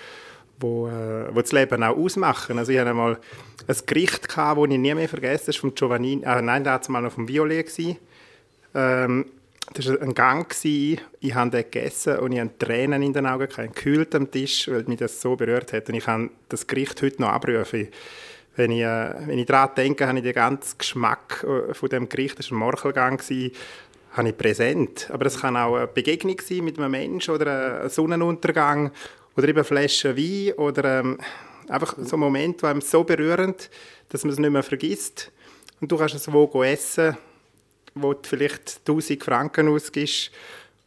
wo, 0.60 0.88
äh, 0.88 1.34
wo 1.34 1.40
das 1.40 1.52
Leben 1.52 1.82
auch 1.82 1.96
ausmachen. 1.96 2.58
Also 2.58 2.72
ich 2.72 2.78
hatte 2.78 2.90
einmal 2.90 3.18
ein 3.66 3.76
Gericht, 3.86 4.28
das 4.36 4.56
ich 4.56 4.78
nie 4.78 4.94
mehr 4.94 5.08
vergessen 5.08 5.46
das 5.46 5.56
war 5.56 5.60
von 5.60 5.74
Giovannini, 5.74 6.22
äh, 6.24 6.42
nein, 6.42 6.64
da 6.64 6.80
war 6.80 6.90
mal 6.90 7.02
noch 7.02 7.12
vom 7.12 7.28
Violet. 7.28 7.70
Ähm, 8.72 9.26
das 9.72 9.88
war 9.88 10.02
ein 10.02 10.14
Gang, 10.14 10.48
gewesen. 10.48 11.00
ich 11.20 11.34
habe 11.34 11.50
den 11.50 11.62
gegessen 11.62 12.18
und 12.18 12.32
ich 12.32 12.40
hatte 12.40 12.58
Tränen 12.58 13.02
in 13.02 13.12
den 13.12 13.26
Augen, 13.26 13.48
gehabt, 13.48 13.74
gekühlt 13.76 14.14
am 14.14 14.30
Tisch, 14.30 14.68
weil 14.68 14.82
mich 14.84 14.98
das 14.98 15.20
so 15.20 15.36
berührt 15.36 15.72
hat. 15.72 15.88
Und 15.88 15.94
ich 15.94 16.04
kann 16.04 16.30
das 16.48 16.66
Gericht 16.66 17.00
heute 17.02 17.22
noch 17.22 17.28
abrufen. 17.28 17.88
Wenn 18.56 18.72
ich, 18.72 18.82
äh, 18.82 19.14
wenn 19.26 19.38
ich 19.38 19.46
daran 19.46 19.70
denke, 19.76 20.08
habe 20.08 20.18
ich 20.18 20.24
den 20.24 20.32
ganzen 20.32 20.76
Geschmack 20.76 21.44
äh, 21.44 21.72
von 21.72 21.88
dem 21.88 22.08
Gericht, 22.08 22.38
das 22.38 22.50
war 22.50 22.56
ein 22.56 22.60
Morchelgang, 22.60 23.16
gewesen, 23.18 23.52
habe 24.12 24.28
ich 24.28 24.36
präsent. 24.36 25.08
Aber 25.12 25.26
es 25.26 25.40
kann 25.40 25.56
auch 25.56 25.76
eine 25.76 25.86
Begegnung 25.86 26.40
sein 26.40 26.64
mit 26.64 26.78
einem 26.78 26.90
Menschen 26.90 27.34
oder 27.34 27.82
ein 27.82 27.90
Sonnenuntergang 27.90 28.90
oder 29.36 29.48
eben 29.48 29.58
eine 29.58 29.64
Flasche 29.64 30.16
Wein 30.16 30.52
oder 30.54 31.00
ähm, 31.00 31.18
einfach 31.68 31.94
so 31.96 32.16
ein 32.16 32.20
Moment, 32.20 32.62
der 32.62 32.70
einem 32.70 32.80
so 32.80 33.04
berührend, 33.04 33.70
dass 34.08 34.24
man 34.24 34.32
es 34.32 34.40
nicht 34.40 34.50
mehr 34.50 34.64
vergisst. 34.64 35.30
Und 35.80 35.92
du 35.92 35.96
kannst 35.96 36.16
es 36.16 36.30
wo 36.32 36.64
essen, 36.64 37.16
wo 37.94 38.12
du 38.14 38.20
vielleicht 38.28 38.78
1000 38.86 39.22
Franken 39.22 39.68
ausgibst 39.68 40.30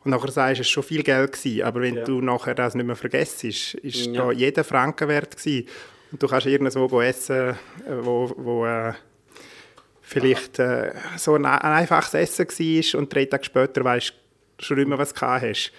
und 0.04 0.12
nachher 0.12 0.32
sagst, 0.32 0.62
es 0.62 0.68
war 0.68 0.72
schon 0.72 0.84
viel 0.84 1.04
Geld 1.04 1.32
gewesen, 1.34 1.64
aber 1.64 1.82
wenn 1.82 1.96
Ja. 1.96 2.04
du 2.04 2.22
nachher 2.22 2.56
das 2.56 2.76
nicht 2.76 2.86
mehr 2.86 2.96
vergisst, 2.96 3.44
ist, 3.44 3.78
Ja. 3.84 4.26
da 4.26 4.32
jeder 4.32 4.64
Franken 4.64 5.08
wert 5.08 5.38
gewesen. 5.38 5.68
Und 6.12 6.22
du 6.22 6.28
kannst 6.28 6.46
irgendwo 6.46 7.02
essen, 7.02 7.36
äh, 7.36 7.56
wo, 8.02 8.32
wo 8.38 8.66
äh, 8.66 8.94
vielleicht 10.02 10.60
äh, 10.60 10.92
so 11.18 11.36
ein, 11.36 11.46
ein 11.46 11.60
einfaches 11.62 12.14
Essen 12.14 12.48
war 12.48 13.00
und 13.00 13.14
drei 13.14 13.26
Tage 13.26 13.44
später 13.46 13.84
weißt 13.84 14.14
du 14.58 14.64
schon 14.64 14.88
mehr, 14.88 14.98
was 14.98 15.14
du 15.14 15.22
hast. 15.22 15.72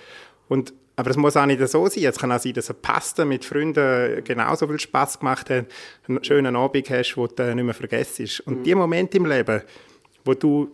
Und, 0.49 0.73
aber 0.97 1.11
es 1.11 1.17
muss 1.17 1.37
auch 1.37 1.47
nicht 1.47 1.67
so 1.69 1.87
sein. 1.89 2.05
Es 2.05 2.19
kann 2.19 2.33
auch 2.33 2.41
sein, 2.41 2.53
dass 2.55 2.71
eine 2.71 2.79
Pasta 2.81 3.25
mit 3.25 3.45
Freunden 3.45 4.23
genauso 4.25 4.67
viel 4.67 4.81
Spaß 4.81 5.19
gemacht 5.21 5.51
hat, 5.51 5.67
einen 6.09 6.23
schönen 6.25 6.57
Abend 6.57 6.89
hast, 6.91 7.15
den 7.15 7.29
du 7.37 7.55
nicht 7.55 7.65
mehr 7.65 7.75
vergisst. 7.75 8.41
Und 8.41 8.65
die 8.65 8.75
Momente 8.75 9.17
im 9.19 9.27
Leben, 9.27 9.63
wo 10.25 10.35
du 10.35 10.71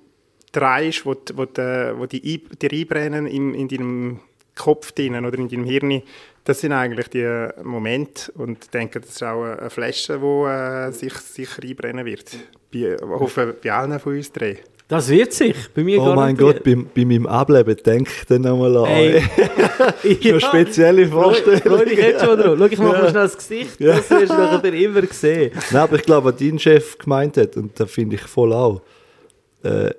drehst, 0.52 1.04
wo, 1.06 1.14
die- 1.14 1.36
wo, 1.36 1.44
die- 1.44 1.92
wo 1.96 2.06
die 2.06 2.38
dir 2.60 2.70
einbrennen 2.72 3.26
in, 3.26 3.54
in 3.54 3.68
deinem 3.68 4.20
Kopf 4.56 4.92
drinnen 4.92 5.24
oder 5.24 5.38
in 5.38 5.48
deinem 5.48 5.64
Hirn, 5.64 6.02
das 6.44 6.60
sind 6.60 6.72
eigentlich 6.72 7.08
die 7.08 7.48
Momente 7.62 8.32
und 8.32 8.64
ich 8.64 8.70
denke, 8.70 9.00
das 9.00 9.10
ist 9.10 9.22
auch 9.22 9.44
eine 9.44 9.70
Flasche, 9.70 10.18
die 10.18 10.48
äh, 10.48 10.90
sich 10.92 11.12
sicher 11.14 11.62
einbrennen 11.62 12.04
wird. 12.04 12.30
Bei, 12.72 12.96
ich 12.96 13.00
hoffe, 13.02 13.54
bei 13.62 13.72
allen 13.72 13.98
von 14.00 14.14
uns 14.16 14.32
drei. 14.32 14.58
Das 14.88 15.08
wird 15.08 15.32
sich 15.32 15.54
bei 15.72 15.84
mir 15.84 16.02
Oh 16.02 16.14
mein 16.16 16.36
Gott, 16.36 16.64
bei, 16.64 16.74
bei 16.74 17.04
meinem 17.04 17.26
Ableben 17.28 17.76
denke 17.76 18.10
ich 18.10 18.26
dann 18.26 18.42
nochmal 18.42 18.76
an. 18.76 18.86
Ey. 18.86 19.22
Eine 20.02 20.14
ja. 20.20 20.40
spezielle 20.40 21.06
Vorstellung. 21.06 21.60
Freu 21.60 21.84
dich 21.84 21.96
jetzt 21.98 22.24
schon 22.24 22.36
drauf. 22.36 22.56
Schau, 22.58 22.64
ich 22.66 22.78
mache 22.78 22.88
mal 22.88 22.98
schnell 23.10 23.12
das 23.12 23.36
Gesicht. 23.36 23.80
Ja. 23.80 23.94
Das 23.96 24.10
wirst 24.10 24.32
du 24.32 24.36
nachher 24.36 24.74
immer 24.74 25.02
sehen. 25.06 25.52
Nein, 25.70 25.82
aber 25.82 25.94
ich 25.96 26.02
glaube, 26.02 26.32
was 26.32 26.40
dein 26.40 26.58
Chef 26.58 26.98
gemeint 26.98 27.36
hat, 27.36 27.56
und 27.56 27.78
da 27.78 27.86
finde 27.86 28.16
ich 28.16 28.22
voll 28.22 28.52
auch, 28.52 28.82
äh, 29.62 29.90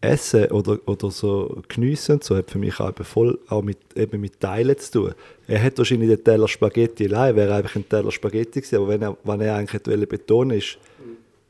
Essen 0.00 0.46
oder, 0.46 0.78
oder 0.86 1.10
so 1.10 1.62
geniessen 1.68 2.12
und 2.12 2.24
so 2.24 2.36
hat 2.36 2.50
für 2.50 2.58
mich 2.58 2.80
auch 2.80 2.92
voll 3.02 3.38
auch 3.48 3.62
mit, 3.62 3.78
eben 3.94 4.20
mit 4.20 4.40
Teilen 4.40 4.78
zu 4.78 4.92
tun. 4.92 5.14
Er 5.46 5.62
hat 5.62 5.76
wahrscheinlich 5.76 6.08
den 6.08 6.24
Teller 6.24 6.48
Spaghetti 6.48 7.06
allein, 7.06 7.36
wäre 7.36 7.54
einfach 7.54 7.76
ein 7.76 7.88
Teller 7.88 8.10
Spaghetti 8.10 8.60
gewesen, 8.60 8.76
aber 8.76 8.88
wenn 8.88 9.02
er, 9.02 9.16
wenn 9.24 9.40
er 9.42 9.56
eigentlich 9.56 9.74
hätte 9.74 9.90
wollen 9.90 10.08
betonen 10.08 10.58
ist, 10.58 10.78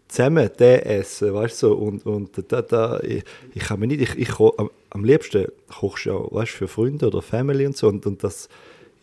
zusammen 0.09 0.51
den 0.59 0.81
essen, 0.81 1.32
weißt 1.32 1.62
du, 1.62 1.68
so, 1.68 1.74
und, 1.74 2.05
und 2.05 2.52
da, 2.52 2.62
da, 2.62 3.01
ich, 3.01 3.22
ich 3.55 3.62
kann 3.62 3.78
mir 3.78 3.86
nicht, 3.86 4.01
ich, 4.01 4.18
ich 4.18 4.40
am, 4.40 4.70
am 4.90 5.05
liebsten 5.05 5.47
kochst 5.68 6.06
du 6.06 6.10
ja, 6.10 6.16
weißt 6.31 6.51
für 6.51 6.66
Freunde 6.66 7.06
oder 7.06 7.22
Family 7.22 7.66
und 7.66 7.77
so, 7.77 7.86
und, 7.86 8.05
und 8.05 8.22
das, 8.24 8.48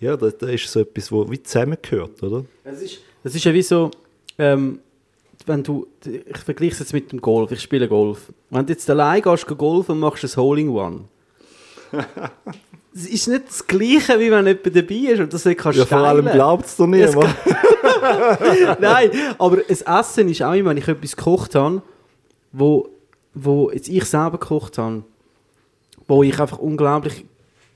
ja, 0.01 0.17
das, 0.17 0.37
das 0.37 0.49
ist 0.51 0.67
so 0.67 0.81
etwas, 0.81 1.09
wo 1.11 1.29
wie 1.31 1.41
zusammengehört, 1.41 2.21
oder? 2.21 2.43
Das 2.65 2.81
ist, 2.81 2.99
ist 3.23 3.45
ja 3.45 3.53
wie 3.53 3.61
so, 3.61 3.91
ähm, 4.37 4.79
wenn 5.47 5.63
du, 5.63 5.87
ich 6.05 6.37
vergleiche 6.37 6.73
es 6.73 6.79
jetzt 6.79 6.93
mit 6.93 7.11
dem 7.11 7.21
Golf, 7.21 7.51
ich 7.51 7.61
spiele 7.61 7.87
Golf. 7.87 8.31
Wenn 8.49 8.65
du 8.65 8.73
jetzt 8.73 8.89
allein 8.89 9.21
gehst, 9.21 9.47
gehst 9.47 9.57
Golf 9.57 9.89
und 9.89 9.99
machst 9.99 10.23
ein 10.23 10.41
Hole-in-One. 10.41 11.05
Es 12.93 13.05
ist 13.05 13.27
nicht 13.27 13.47
das 13.47 13.67
Gleiche, 13.67 14.19
wie 14.19 14.31
wenn 14.31 14.47
jemand 14.47 14.75
dabei 14.75 14.95
ist 14.95 15.19
und 15.19 15.31
das 15.31 15.45
nicht 15.45 15.59
kannst 15.59 15.77
Ja, 15.77 15.85
vor 15.85 15.99
allem 15.99 16.25
teilen. 16.25 16.35
glaubt 16.35 16.65
es 16.65 16.75
doch 16.77 16.91
Es 16.91 17.15
niemand. 17.15 17.35
Nein, 18.79 19.11
aber 19.37 19.57
das 19.57 19.83
Essen 19.83 20.29
ist 20.29 20.41
auch 20.41 20.53
immer, 20.53 20.71
wenn 20.71 20.77
ich 20.77 20.87
etwas 20.87 21.15
gekocht 21.15 21.53
habe, 21.53 21.83
wo, 22.51 22.89
wo 23.35 23.69
jetzt 23.69 23.87
ich 23.87 24.03
selber 24.03 24.39
gekocht 24.39 24.79
habe, 24.79 25.03
wo 26.07 26.23
ich 26.23 26.39
einfach 26.39 26.57
unglaublich, 26.57 27.23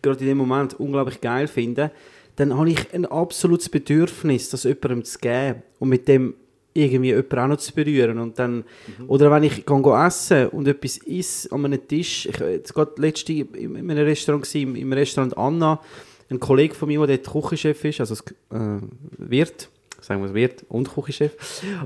gerade 0.01 0.21
in 0.21 0.25
dem 0.25 0.37
Moment, 0.39 0.79
unglaublich 0.79 1.21
geil 1.21 1.47
finde, 1.47 1.91
dann 2.37 2.57
habe 2.57 2.71
ich 2.71 2.91
ein 2.91 3.05
absolutes 3.05 3.69
Bedürfnis, 3.69 4.49
das 4.49 4.63
jemandem 4.63 5.03
zu 5.03 5.19
geben 5.19 5.61
und 5.77 5.89
mit 5.89 6.07
dem 6.07 6.33
irgendwie 6.73 7.09
jemanden 7.09 7.39
auch 7.39 7.47
noch 7.47 7.57
zu 7.57 7.73
berühren. 7.73 8.19
Und 8.19 8.39
dann, 8.39 8.63
Oder 9.07 9.31
wenn 9.31 9.43
ich 9.43 9.65
gehe 9.65 10.05
essen 10.05 10.47
und 10.47 10.67
etwas 10.67 10.99
esse 11.05 11.51
an 11.51 11.65
einem 11.65 11.87
Tisch, 11.87 12.27
ich 12.27 12.39
war 12.39 12.47
gerade 12.57 13.01
letzte 13.01 13.33
in 13.33 13.75
in 13.75 13.91
einem 13.91 14.05
Restaurant, 14.05 14.43
gewesen, 14.43 14.75
im, 14.75 14.93
Restaurant 14.93 15.37
Anna, 15.37 15.81
ein 16.29 16.39
Kollege 16.39 16.73
von 16.73 16.87
mir, 16.87 17.05
der 17.05 17.17
dort 17.17 17.49
Küchenchef 17.49 17.83
ist, 17.83 17.99
also 17.99 18.15
das, 18.15 18.33
äh, 18.57 18.81
Wirt, 19.17 19.69
sagen 19.99 20.21
wir 20.21 20.29
es 20.29 20.33
Wirt 20.33 20.65
und 20.69 20.93
Küchenchef. 20.93 21.35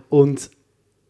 Und 0.10 0.52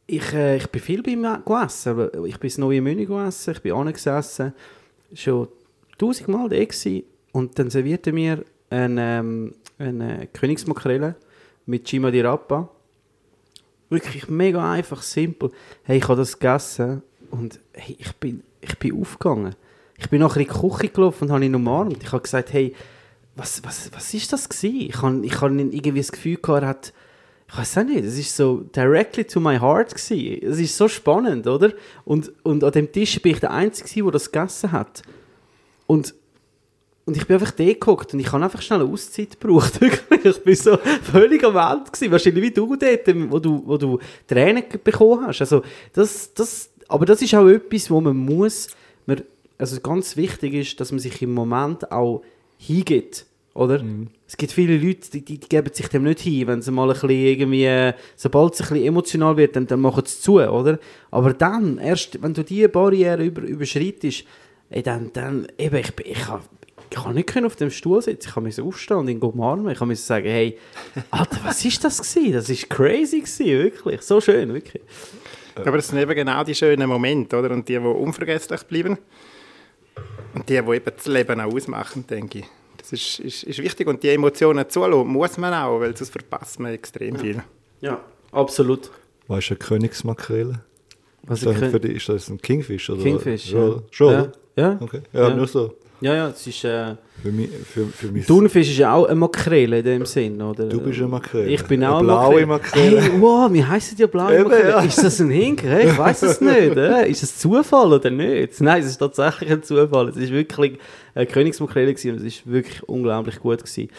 ich, 0.07 0.33
äh, 0.33 0.57
ich 0.57 0.67
bin 0.67 0.81
viel 0.81 1.03
bei 1.03 1.11
ihm 1.11 1.23
gegessen. 1.23 2.09
Ich 2.25 2.39
bin 2.39 2.47
ins 2.47 2.57
neue 2.57 2.81
Menü 2.81 3.05
gegessen, 3.05 3.51
ich 3.51 3.61
bin 3.61 3.73
angesessen, 3.73 4.53
schon 5.13 5.49
tausendmal 5.97 6.49
da 6.49 6.63
gewesen. 6.63 7.03
Und 7.33 7.59
dann 7.59 7.69
servierte 7.69 8.13
mir 8.13 8.45
eine, 8.69 9.19
ähm, 9.19 9.53
eine 9.77 10.27
Königsmakrele 10.31 11.15
mit 11.65 11.87
Cima 11.87 12.11
di 12.11 12.21
Rappa. 12.21 12.69
Wirklich 13.89 14.27
mega 14.29 14.71
einfach, 14.71 15.01
simpel. 15.01 15.51
Hey, 15.83 15.97
ich 15.97 16.07
habe 16.07 16.17
das 16.17 16.39
gegessen 16.39 17.01
und 17.31 17.59
hey, 17.73 17.95
ich, 17.99 18.13
bin, 18.15 18.43
ich 18.61 18.77
bin 18.79 18.99
aufgegangen. 18.99 19.55
Ich 19.97 20.09
bin 20.09 20.21
nachher 20.21 20.41
in 20.41 20.47
die 20.47 20.53
Küche 20.53 20.89
gelaufen 20.89 21.25
und 21.25 21.31
habe 21.31 21.45
ihn 21.45 21.55
umarmt. 21.55 22.03
Ich 22.03 22.11
habe 22.11 22.21
gesagt, 22.21 22.51
hey, 22.53 22.73
was, 23.35 23.63
was, 23.63 23.91
was 23.93 24.27
das 24.27 24.49
gewesen? 24.49 24.81
Ich 24.89 25.01
habe 25.01 25.25
ich 25.25 25.41
hab 25.41 25.51
irgendwie 25.51 25.99
das 25.99 26.11
Gefühl 26.11 26.37
gehabt, 26.37 26.63
er 26.63 26.67
hat, 26.67 26.93
ich 27.47 27.57
weiß 27.57 27.77
auch 27.77 27.83
nicht, 27.83 28.03
es 28.03 28.17
ist 28.17 28.35
so 28.35 28.61
directly 28.75 29.23
to 29.23 29.39
my 29.39 29.57
heart. 29.57 29.93
Es 29.93 30.09
ist 30.11 30.77
so 30.77 30.87
spannend, 30.87 31.47
oder? 31.47 31.71
Und, 32.05 32.31
und 32.43 32.63
an 32.63 32.71
dem 32.71 32.91
Tisch 32.91 33.21
bin 33.21 33.33
ich 33.33 33.39
der 33.39 33.51
Einzige, 33.51 34.03
der 34.03 34.11
das 34.11 34.31
gegessen 34.31 34.71
hat. 34.71 35.03
Und, 35.85 36.15
und 37.05 37.15
ich 37.15 37.27
bin 37.27 37.35
einfach 37.35 37.51
da 37.51 37.63
geguckt 37.63 38.13
und 38.13 38.19
ich 38.19 38.31
habe 38.31 38.43
einfach 38.43 38.61
schnell 38.61 38.81
eine 38.81 38.91
Auszeit 38.91 39.39
gebraucht. 39.39 39.79
Ich 40.23 40.41
bin 40.41 40.55
so 40.55 40.77
völlig 41.03 41.43
am 41.43 41.53
Welt 41.53 41.93
gewesen. 41.93 42.11
Wahrscheinlich 42.11 42.43
wie 42.43 42.51
du 42.51 42.75
dort, 42.75 43.31
wo 43.31 43.37
du, 43.37 43.61
wo 43.63 43.77
du 43.77 43.99
Tränen 44.25 44.63
bekommen 44.83 45.27
hast. 45.27 45.41
Also 45.41 45.61
das, 45.93 46.33
das, 46.33 46.71
aber 46.87 47.05
das 47.05 47.21
ist 47.21 47.35
auch 47.35 47.47
etwas, 47.47 47.91
wo 47.91 48.01
man 48.01 48.17
muss, 48.17 48.69
man, 49.05 49.21
also 49.59 49.79
ganz 49.81 50.17
wichtig 50.17 50.55
ist, 50.55 50.79
dass 50.79 50.91
man 50.91 50.97
sich 50.97 51.21
im 51.21 51.31
Moment 51.31 51.91
auch 51.91 52.23
hingibt. 52.57 53.27
Oder? 53.53 53.83
Es 54.27 54.35
gibt 54.35 54.51
viele 54.51 54.77
Leute, 54.77 55.11
die, 55.11 55.23
die, 55.23 55.39
geben 55.39 55.71
sich 55.71 55.87
dem 55.87 56.03
nicht 56.03 56.19
hin, 56.19 56.47
wenn 56.47 56.61
sie 56.61 56.71
mal 56.71 56.89
ein 56.89 56.93
bisschen 56.93 57.09
irgendwie, 57.11 57.93
sobald 58.15 58.53
es 58.55 58.61
ein 58.61 58.67
bisschen 58.67 58.85
emotional 58.85 59.37
wird, 59.37 59.55
dann, 59.55 59.67
dann 59.67 59.79
machen 59.79 60.03
sie 60.05 60.11
es 60.11 60.21
zu, 60.21 60.41
oder? 60.41 60.77
Aber 61.09 61.33
dann, 61.33 61.77
erst 61.77 62.21
wenn 62.21 62.33
du 62.33 62.43
diese 62.43 62.67
Barriere 62.67 63.23
über, 63.23 63.43
überschreitest, 63.43 64.25
ey, 64.69 64.83
dann, 64.83 65.11
dann, 65.13 65.47
eben, 65.57 65.77
ich, 65.77 65.93
ich, 65.99 66.17
ich, 66.17 66.27
ich 66.89 66.95
kann 66.97 67.13
nicht 67.15 67.27
können 67.27 67.45
auf 67.45 67.55
dem 67.55 67.69
Stuhl 67.69 68.01
sitzen, 68.01 68.27
ich 68.27 68.33
kann 68.33 68.43
mich 68.43 68.59
aufstehen 68.61 68.97
und 68.97 69.07
ihn 69.07 69.19
umarmen, 69.19 69.71
ich 69.71 69.77
kann 69.79 69.87
mir 69.87 69.95
sagen, 69.95 70.27
hey, 70.27 70.57
Alter, 71.11 71.39
was 71.43 71.63
ist 71.65 71.83
das 71.83 71.97
gewesen? 71.97 72.33
Das 72.33 72.49
ist 72.49 72.69
crazy 72.69 73.19
gewesen, 73.19 73.45
wirklich, 73.47 74.01
so 74.01 74.19
schön, 74.21 74.53
wirklich. 74.53 74.83
Aber 75.55 75.77
das 75.77 75.87
sind 75.87 75.99
eben 75.99 76.13
genau 76.13 76.43
die 76.43 76.53
schönen 76.55 76.87
Momente, 76.89 77.37
oder? 77.37 77.51
Und 77.51 77.67
die, 77.69 77.73
die 77.73 77.79
unvergesslich 77.79 78.63
bleiben. 78.63 78.97
Und 80.33 80.49
die, 80.49 80.61
die 80.61 80.71
eben 80.75 80.91
das 80.95 81.05
Leben 81.05 81.39
auch 81.39 81.53
ausmachen, 81.53 82.05
denke 82.07 82.39
ich. 82.39 82.45
Das 82.77 82.91
ist, 82.91 83.19
ist, 83.19 83.43
ist 83.43 83.59
wichtig. 83.59 83.87
Und 83.87 84.03
die 84.03 84.09
Emotionen 84.09 84.69
zulassen 84.69 85.07
muss 85.07 85.37
man 85.37 85.53
auch, 85.53 85.79
weil 85.79 85.95
sonst 85.95 86.11
verpasst 86.11 86.59
man 86.59 86.73
extrem 86.73 87.15
viel. 87.15 87.41
Ja, 87.79 88.01
absolut. 88.33 88.91
Was 89.27 89.45
ist 89.45 89.51
eine 89.51 89.57
Königsmakrele? 89.59 90.61
Was 91.23 91.41
Ist 91.41 91.59
das, 91.61 91.71
für 91.71 91.79
dich, 91.79 91.95
ist 91.95 92.09
das 92.09 92.29
ein 92.29 92.39
Kingfish? 92.39 92.89
Oder? 92.89 93.01
Kingfish, 93.01 93.49
Schon, 93.49 93.71
ja. 93.71 93.81
schon 93.91 94.13
Ja. 94.13 94.31
Ja. 94.57 94.77
Okay. 94.81 95.01
Ja, 95.13 95.29
Ja. 95.29 95.35
nur 95.35 95.47
so. 95.47 95.73
Ja, 96.05 96.13
ja, 96.13 96.27
es 96.27 96.45
ist, 96.45 96.63
äh, 96.63 96.93
Für 97.23 97.31
mich, 97.31 97.49
für, 97.49 97.87
für 97.87 98.11
mich 98.11 98.27
Thunfisch 98.27 98.69
ist 98.69 98.77
ja 98.77 98.93
auch 98.93 99.05
eine 99.05 99.15
Makrele 99.15 99.79
in 99.79 99.85
dem 99.85 100.05
Sinn, 100.05 100.39
oder? 100.39 100.69
Du 100.69 100.79
bist 100.79 100.99
eine 100.99 101.07
Makrele. 101.07 101.47
Ich 101.47 101.63
bin 101.63 101.83
auch 101.83 101.97
Eine 101.97 102.05
blaue 102.07 102.45
Makrele. 102.45 103.01
Hey, 103.01 103.11
wow, 103.19 103.51
wie 103.51 103.63
heisst 103.63 103.97
die 103.97 104.05
blaue 104.05 104.35
Eben, 104.35 104.43
Makrele? 104.43 104.69
ja. 104.69 104.81
Ist 104.81 105.03
das 105.03 105.19
ein 105.19 105.31
Hink? 105.31 105.63
Hey, 105.63 105.87
ich 105.89 105.97
weiß 105.97 106.21
es 106.21 106.41
nicht. 106.41 106.77
Äh? 106.77 107.09
Ist 107.09 107.23
es 107.23 107.39
Zufall 107.39 107.91
oder 107.91 108.11
nicht? 108.11 108.61
Nein, 108.61 108.83
es 108.83 108.89
ist 108.89 108.97
tatsächlich 108.97 109.49
ein 109.49 109.63
Zufall. 109.63 110.09
Es 110.09 110.17
ist 110.17 110.31
wirklich 110.31 110.77
eine 111.15 111.25
Königsmakrele 111.25 111.91
gewesen 111.95 112.11
und 112.11 112.17
es 112.17 112.35
ist 112.35 112.45
wirklich 112.45 112.87
unglaublich 112.87 113.39
gut 113.39 113.63
gewesen. 113.63 113.89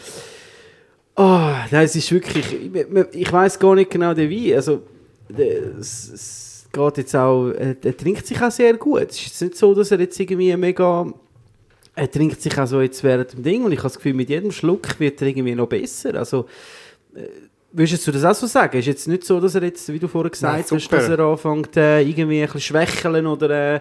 Oh, 1.17 1.51
nein, 1.71 1.83
es 1.83 1.93
ist 1.97 2.09
wirklich, 2.09 2.45
ich, 2.53 2.71
ich 3.11 3.33
weiß 3.33 3.59
gar 3.59 3.75
nicht 3.75 3.89
genau 3.91 4.13
den 4.13 4.31
Wein. 4.31 4.55
Also, 4.55 4.81
es, 5.37 6.09
es 6.13 6.65
geht 6.71 6.97
jetzt 6.99 7.15
auch, 7.17 7.49
er, 7.49 7.75
er 7.83 7.97
trinkt 7.97 8.25
sich 8.25 8.41
auch 8.41 8.51
sehr 8.51 8.75
gut. 8.75 9.07
Es 9.09 9.25
ist 9.25 9.41
nicht 9.41 9.57
so, 9.57 9.73
dass 9.73 9.91
er 9.91 9.99
jetzt 9.99 10.17
irgendwie 10.17 10.55
mega, 10.55 11.05
er 11.97 12.11
trinkt 12.11 12.41
sich 12.41 12.57
auch 12.59 12.67
so 12.67 12.79
jetzt 12.79 13.03
während 13.03 13.33
dem 13.33 13.43
Ding 13.43 13.65
und 13.65 13.71
ich 13.71 13.79
habe 13.79 13.87
das 13.87 13.95
Gefühl, 13.95 14.13
mit 14.13 14.29
jedem 14.29 14.51
Schluck 14.51 14.99
wird 14.99 15.19
er 15.19 15.29
irgendwie 15.29 15.55
noch 15.55 15.67
besser. 15.67 16.13
Also, 16.13 16.45
äh, 17.15 17.21
würdest 17.71 18.05
du 18.05 18.11
das 18.11 18.23
auch 18.23 18.35
so 18.35 18.45
sagen? 18.45 18.77
Ist 18.77 18.85
jetzt 18.85 19.07
nicht 19.07 19.23
so, 19.23 19.39
dass 19.39 19.55
er 19.55 19.63
jetzt, 19.63 19.91
wie 19.91 19.97
du 19.97 20.07
vorher 20.07 20.29
gesagt 20.29 20.53
Nein, 20.53 20.79
hast, 20.79 20.91
dass 20.93 21.09
er 21.09 21.19
anfängt, 21.19 21.75
äh, 21.75 22.01
irgendwie 22.01 22.41
ein 22.41 22.45
bisschen 22.45 22.61
schwächeln 22.61 23.25
oder, 23.25 23.75
äh, 23.75 23.79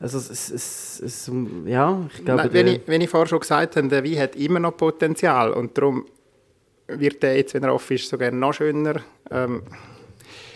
also, 0.00 0.16
es, 0.16 0.50
es, 0.50 1.00
es, 1.04 1.30
ja, 1.66 2.08
ich 2.10 2.24
glaube, 2.24 2.42
Nein, 2.42 2.52
wenn, 2.52 2.66
ich, 2.68 2.80
wenn 2.86 3.00
ich 3.02 3.10
vorher 3.10 3.26
schon 3.26 3.40
gesagt 3.40 3.76
habe, 3.76 3.88
der 3.88 4.02
Wein 4.02 4.18
hat 4.18 4.34
immer 4.36 4.60
noch 4.60 4.74
Potenzial 4.74 5.52
und 5.52 5.76
darum 5.76 6.06
wird 6.86 7.22
der 7.22 7.36
jetzt, 7.36 7.52
wenn 7.52 7.64
er 7.64 7.74
offen 7.74 7.96
ist, 7.96 8.08
sogar 8.08 8.30
noch 8.30 8.54
schöner. 8.54 9.02
Ähm, 9.30 9.62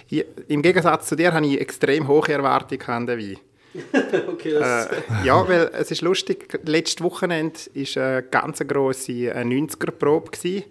ich, 0.09 0.24
Im 0.48 0.62
Gegensatz 0.62 1.09
zu 1.09 1.16
dir 1.16 1.34
habe 1.34 1.47
ich 1.47 1.60
extrem 1.60 2.09
hohe 2.09 2.26
Erwartungen 2.28 2.82
an 2.86 3.06
den 3.06 3.18
Wein. 3.18 3.36
okay, 4.28 4.53
das, 4.53 4.86
Äh, 4.86 5.27
ja, 5.27 5.49
weil 5.49 5.70
es 5.73 5.90
ist 5.90 6.03
lustig, 6.03 6.59
letztes 6.65 7.03
Wochenende 7.03 7.59
war 7.74 8.03
eine 8.03 8.23
ganz 8.24 8.59
grosse 8.66 9.12
90er-Probe 9.12 10.31
gewesen, 10.31 10.65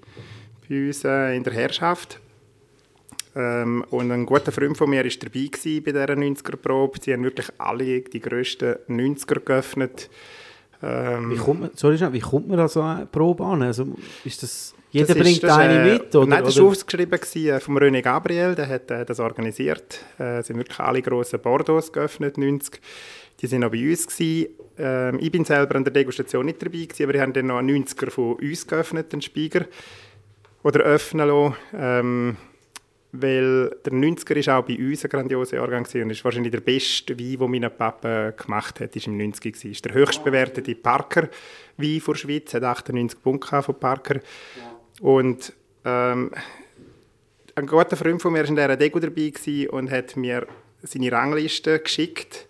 bei 0.70 0.88
uns 0.88 1.04
äh, 1.04 1.36
in 1.36 1.44
der 1.44 1.54
Herrschaft. 1.54 2.20
Ähm, 3.36 3.86
und 3.90 4.12
ein 4.12 4.26
guter 4.26 4.52
Freund 4.52 4.78
von 4.78 4.90
mir 4.90 5.04
war 5.04 5.10
dabei 5.10 5.50
bei 5.80 5.92
dieser 5.92 6.14
90er-Probe. 6.14 7.00
Sie 7.02 7.14
haben 7.14 7.24
wirklich 7.24 7.48
alle 7.58 8.02
die 8.02 8.20
grössten 8.20 8.76
90er 8.90 9.40
geöffnet. 9.40 10.10
Ähm, 10.84 11.30
Wie 11.32 11.36
kommt 11.38 11.62
man, 11.62 11.70
sorry, 11.76 11.98
wie 12.12 12.20
kommt 12.20 12.48
man 12.48 12.58
da 12.58 12.68
so 12.68 12.82
eine 12.82 13.06
Probe 13.06 13.44
an? 13.46 13.62
Also, 13.62 13.86
ist 14.26 14.42
das, 14.42 14.74
jeder 14.90 15.08
das 15.08 15.16
ist- 15.18 15.22
bringt 15.24 15.44
das 15.44 15.58
eine 15.58 15.74
äh, 15.90 15.94
mit? 15.94 16.16
Oder, 16.16 16.28
Nein, 16.28 16.44
das 16.44 16.58
war 16.60 16.72
gewesen, 16.72 17.48
äh, 17.48 17.60
vom 17.60 17.78
René 17.78 18.02
Gabriel, 18.02 18.56
der 18.56 18.68
hat 18.68 18.90
äh, 18.90 19.06
das 19.06 19.20
organisiert. 19.20 20.00
Äh, 20.20 20.40
es 20.40 20.48
sind 20.48 20.58
wirklich 20.58 20.80
alle 20.80 21.02
grossen 21.02 21.40
Bordeaux 21.40 21.92
geöffnet, 21.92 22.38
90. 22.38 22.82
Die 23.42 23.48
sind 23.48 23.64
auch 23.64 23.72
bei 23.72 23.90
uns 23.90 24.08
gewesen. 24.08 24.50
Ähm, 24.78 25.18
ich 25.22 25.32
bin 25.32 25.46
selber 25.46 25.76
an 25.76 25.84
der 25.84 25.94
Degustation 25.94 26.46
nicht 26.46 26.62
dabei 26.62 26.78
gewesen, 26.86 27.04
aber 27.04 27.14
die 27.14 27.22
haben 27.22 27.34
dann 27.34 27.48
noch 27.48 27.58
einen 27.58 27.86
90er 27.86 28.10
von 28.10 28.34
uns 28.36 28.66
geöffnet, 28.68 29.14
den 29.14 29.22
Spieger. 29.22 29.66
Oder 30.64 30.82
öffnen 30.82 31.28
lassen. 31.28 31.56
Ähm, 31.76 32.38
weil 33.14 33.70
der 33.86 33.94
90er 33.94 34.36
ist 34.36 34.50
auch 34.50 34.66
bei 34.66 34.78
uns 34.78 35.04
ein 35.04 35.10
grandioser 35.10 35.58
Jahrgang 35.58 35.86
und 35.86 36.10
ist 36.10 36.24
wahrscheinlich 36.24 36.52
der 36.52 36.62
beste 36.62 37.20
Wein, 37.20 37.38
den 37.38 37.52
mein 37.52 37.78
Papa 37.78 38.32
gemacht 38.32 38.80
hat, 38.80 38.96
ist 38.96 39.08
im 39.08 39.18
90er 39.18 39.52
gewesen. 39.52 39.72
Ist 39.72 39.86
der 39.86 39.94
höchst 39.94 40.24
bewertete 40.24 40.76
Parker 40.76 41.30
Wein 41.78 42.00
von 42.00 42.14
der 42.14 42.20
Schweiz, 42.20 42.54
hat 42.54 42.64
98 42.64 43.22
Punkte 43.22 43.62
von 43.62 43.80
Parker. 43.80 44.20
Und 45.02 45.54
ähm, 45.84 46.32
ein 47.56 47.68
guter 47.68 47.98
Freund 47.98 48.22
von 48.22 48.32
mir 48.32 48.40
war 48.40 48.50
in 48.50 48.56
dieser 48.56 48.78
Degu 48.78 49.00
dabei 49.00 49.70
und 49.70 49.92
hat 49.92 50.16
mir 50.16 50.48
seine 50.84 51.12
Rangliste 51.12 51.80
geschickt. 51.80 52.48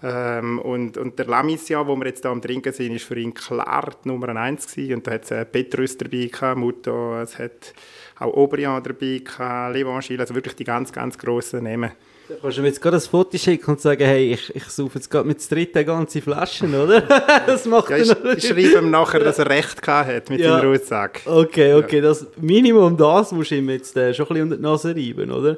Ähm, 0.00 0.60
und, 0.60 0.96
und 0.96 1.18
der 1.18 1.26
Lamisia, 1.26 1.84
wo 1.86 1.96
wir 1.96 2.06
jetzt 2.06 2.22
hier 2.22 2.30
am 2.30 2.40
Trinken 2.40 2.72
sind, 2.72 2.94
ist 2.94 3.04
für 3.04 3.18
ihn 3.18 3.34
klar 3.34 3.90
die 4.04 4.08
Nummer 4.08 4.28
1 4.28 4.68
gewesen. 4.68 4.94
Und 4.94 5.06
da 5.06 5.12
hat 5.12 5.24
es 5.24 5.30
äh, 5.32 5.44
Petrus 5.44 5.96
dabei 5.96 6.26
gehabt, 6.26 6.58
Muto, 6.58 7.20
es 7.20 7.36
hat 7.38 7.74
auch 8.18 8.34
Aubryon 8.34 8.82
dabei 8.82 9.20
gehabt, 9.24 9.76
also 10.20 10.34
wirklich 10.34 10.56
die 10.56 10.64
ganz, 10.64 10.92
ganz 10.92 11.16
grossen 11.18 11.64
Namen. 11.64 11.92
Da 12.28 12.34
kannst 12.42 12.58
du 12.58 12.60
mir 12.60 12.68
jetzt 12.68 12.82
gerade 12.82 12.98
ein 12.98 13.00
Foto 13.00 13.38
schicken 13.38 13.70
und 13.70 13.80
sagen, 13.80 14.04
hey, 14.04 14.34
ich, 14.34 14.54
ich 14.54 14.64
suche 14.64 14.96
jetzt 14.96 15.10
gerade 15.10 15.26
mit 15.26 15.40
der 15.50 15.56
dritten 15.56 15.86
ganze 15.86 16.20
Flaschen, 16.20 16.74
oder? 16.74 17.00
das 17.46 17.64
macht 17.64 17.88
Ja, 17.88 17.96
ich, 17.96 18.10
ich 18.10 18.46
schreibe 18.46 18.60
ihm 18.84 18.90
nachher, 18.90 19.20
dass 19.20 19.38
er 19.38 19.48
recht 19.48 19.80
gehabt 19.80 20.08
hat 20.10 20.28
mit 20.28 20.40
Ja. 20.40 20.58
seiner 20.58 20.68
Aussage. 20.68 21.20
Okay, 21.24 21.72
okay, 21.72 22.02
das 22.02 22.26
Minimum 22.36 22.98
das 22.98 23.32
musst 23.32 23.50
du 23.50 23.54
ihm 23.56 23.70
jetzt 23.70 23.96
äh, 23.96 24.12
schon 24.12 24.26
ein 24.26 24.28
bisschen 24.28 24.42
unter 24.42 24.56
die 24.56 24.62
Nase 24.62 24.94
reiben, 24.94 25.30
oder? 25.32 25.56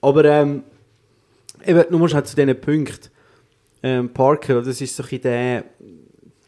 Aber 0.00 0.24
ähm, 0.24 0.64
eben, 1.64 1.84
nur 1.90 2.00
musst 2.00 2.14
halt 2.14 2.26
zu 2.26 2.34
diesen 2.34 2.60
Punkten. 2.60 3.10
Ähm, 3.80 4.08
Parker, 4.08 4.60
das 4.62 4.80
ist 4.80 4.96
so 4.96 5.04
ein 5.04 5.08
bisschen 5.08 5.22
der, 5.22 5.64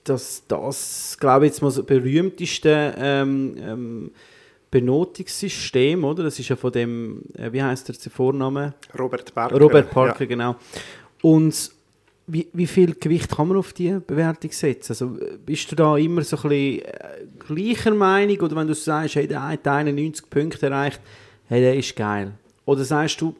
das, 0.02 0.42
das 0.48 1.16
glaube 1.20 1.46
ich 1.46 1.52
jetzt 1.52 1.62
mal 1.62 1.70
so 1.70 1.84
berühmteste 1.84 2.92
ähm, 2.98 3.54
ähm, 3.60 4.10
Benotungssystem, 4.70 6.04
oder? 6.04 6.22
Das 6.24 6.38
ist 6.38 6.48
ja 6.48 6.56
von 6.56 6.72
dem, 6.72 7.22
äh, 7.36 7.52
wie 7.52 7.62
heißt 7.62 7.88
der 7.88 8.12
Vorname? 8.12 8.74
Robert 8.98 9.34
Parker. 9.34 9.58
Robert 9.60 9.90
Parker, 9.90 10.20
Ja. 10.22 10.26
genau. 10.26 10.56
Und 11.22 11.70
wie, 12.26 12.46
wie 12.52 12.66
viel 12.66 12.94
Gewicht 12.94 13.34
kann 13.34 13.48
man 13.48 13.56
auf 13.56 13.72
die 13.72 13.98
Bewertung 14.06 14.52
setzen? 14.52 14.92
Also, 14.92 15.16
bist 15.44 15.70
du 15.72 15.76
da 15.76 15.96
immer 15.96 16.22
so 16.22 16.36
ein 16.36 16.42
bisschen 16.48 16.82
äh, 16.82 17.26
gleicher 17.48 17.94
Meinung 17.94 18.38
oder 18.40 18.54
wenn 18.56 18.68
du 18.68 18.74
sagst, 18.74 19.16
hey, 19.16 19.26
der 19.26 19.48
hat 19.48 19.66
91 19.66 20.30
Punkte 20.30 20.66
erreicht, 20.66 21.00
hey, 21.48 21.60
der 21.60 21.74
ist 21.76 21.96
geil? 21.96 22.32
Oder 22.64 22.84
sagst 22.84 23.20
du, 23.20 23.34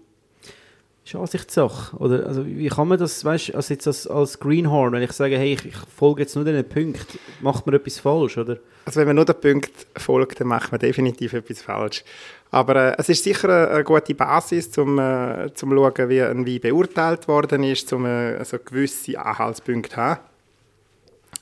Ansichtssache? 1.16 1.96
Oder 1.96 2.26
also, 2.26 2.46
wie 2.46 2.68
kann 2.68 2.88
man 2.88 2.98
das, 2.98 3.24
weißt 3.24 3.48
du, 3.48 3.54
also 3.54 3.74
jetzt 3.74 3.86
als, 3.86 4.06
als 4.06 4.38
Greenhorn, 4.38 4.92
wenn 4.92 5.02
ich 5.02 5.12
sage, 5.12 5.36
hey, 5.36 5.54
ich, 5.54 5.64
ich 5.64 5.76
folge 5.96 6.22
jetzt 6.22 6.36
nur 6.36 6.44
diesen 6.44 6.68
Punkten, 6.68 7.18
macht 7.40 7.66
man 7.66 7.74
etwas 7.74 7.98
falsch, 7.98 8.38
oder? 8.38 8.58
Also 8.84 9.00
wenn 9.00 9.06
man 9.06 9.16
nur 9.16 9.24
den 9.24 9.40
Punkt 9.40 9.86
folgt, 9.96 10.40
dann 10.40 10.48
macht 10.48 10.72
man 10.72 10.80
definitiv 10.80 11.32
etwas 11.32 11.62
falsch. 11.62 12.04
Aber 12.50 12.76
äh, 12.76 12.94
es 12.98 13.08
ist 13.08 13.24
sicher 13.24 13.48
eine, 13.48 13.68
eine 13.68 13.84
gute 13.84 14.14
Basis, 14.14 14.76
um 14.78 14.98
äh, 14.98 15.52
zum 15.54 15.70
schauen, 15.70 16.08
wie 16.08 16.22
ein 16.22 16.46
Wein 16.46 16.60
beurteilt 16.60 17.28
worden 17.28 17.62
ist, 17.62 17.92
um 17.92 18.06
äh, 18.06 18.36
also 18.36 18.58
gewisse 18.58 19.18
Anhaltspunkte 19.18 19.90
zu 19.90 19.96
haben. 19.96 20.20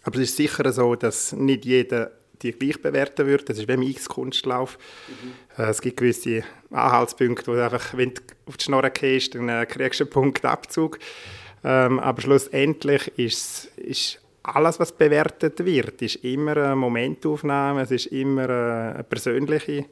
Aber 0.05 0.17
es 0.17 0.31
ist 0.31 0.37
sicher 0.37 0.71
so, 0.73 0.95
dass 0.95 1.33
nicht 1.33 1.65
jeder 1.65 2.11
die 2.43 2.53
gleich 2.53 2.81
bewerten 2.81 3.27
würde. 3.27 3.45
Das 3.45 3.59
ist 3.59 3.69
wie 3.69 3.73
im 3.73 3.83
X-Kunstlauf. 3.83 4.79
Mhm. 5.09 5.63
Äh, 5.63 5.69
es 5.69 5.81
gibt 5.81 5.99
gewisse 5.99 6.45
Anhaltspunkte, 6.71 7.47
wo 7.47 7.55
du 7.55 7.65
einfach, 7.65 7.97
wenn 7.97 8.15
du 8.15 8.23
auf 8.47 8.57
die 8.57 8.65
Schnorre 8.65 8.91
gehst, 8.91 9.35
dann 9.35 9.49
äh, 9.49 9.67
kriegst 9.67 10.01
du 10.01 10.05
einen 10.05 10.11
Punkt 10.11 10.45
Abzug. 10.45 10.99
Ähm, 11.65 11.99
aber 11.99 12.23
schlussendlich 12.23 13.09
ist, 13.19 13.67
ist 13.77 14.21
alles, 14.43 14.81
was 14.81 14.93
bewertet 14.93 15.65
wird, 15.65 16.01
ist 16.03 16.17
immer 16.17 16.57
eine 16.57 16.77
Momentaufnahme, 16.77 17.83
es 17.83 17.91
ist 17.91 18.07
immer 18.07 18.49
eine 18.49 19.05
persönliche 19.05 19.87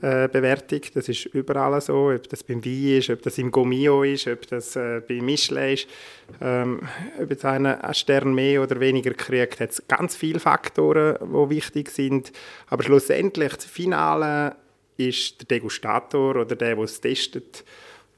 äh, 0.00 0.28
Bewertung. 0.28 0.80
Das 0.94 1.08
ist 1.08 1.26
überall 1.26 1.80
so, 1.80 2.10
ob 2.10 2.28
das 2.28 2.42
beim 2.42 2.64
Wein 2.64 2.98
ist, 2.98 3.10
ob 3.10 3.22
das 3.22 3.38
im 3.38 3.50
Gomio 3.50 4.02
ist, 4.02 4.26
ob 4.28 4.46
das 4.48 4.76
äh, 4.76 5.00
bei 5.06 5.20
Michelin 5.20 5.74
ist. 5.74 5.86
Ähm, 6.40 6.80
ob 7.20 7.44
einer 7.44 7.82
einen 7.84 7.94
Stern 7.94 8.34
mehr 8.34 8.62
oder 8.62 8.80
weniger 8.80 9.12
kriegt, 9.14 9.60
hat 9.60 9.70
es 9.70 9.82
ganz 9.88 10.16
viele 10.16 10.40
Faktoren, 10.40 11.16
die 11.20 11.50
wichtig 11.56 11.90
sind. 11.90 12.32
Aber 12.68 12.82
schlussendlich, 12.82 13.54
das 13.54 13.64
Finale 13.64 14.56
ist 14.96 15.40
der 15.40 15.58
Degustator 15.58 16.36
oder 16.36 16.56
der, 16.56 16.76
der 16.76 16.84
es 16.84 17.00
testet, 17.00 17.64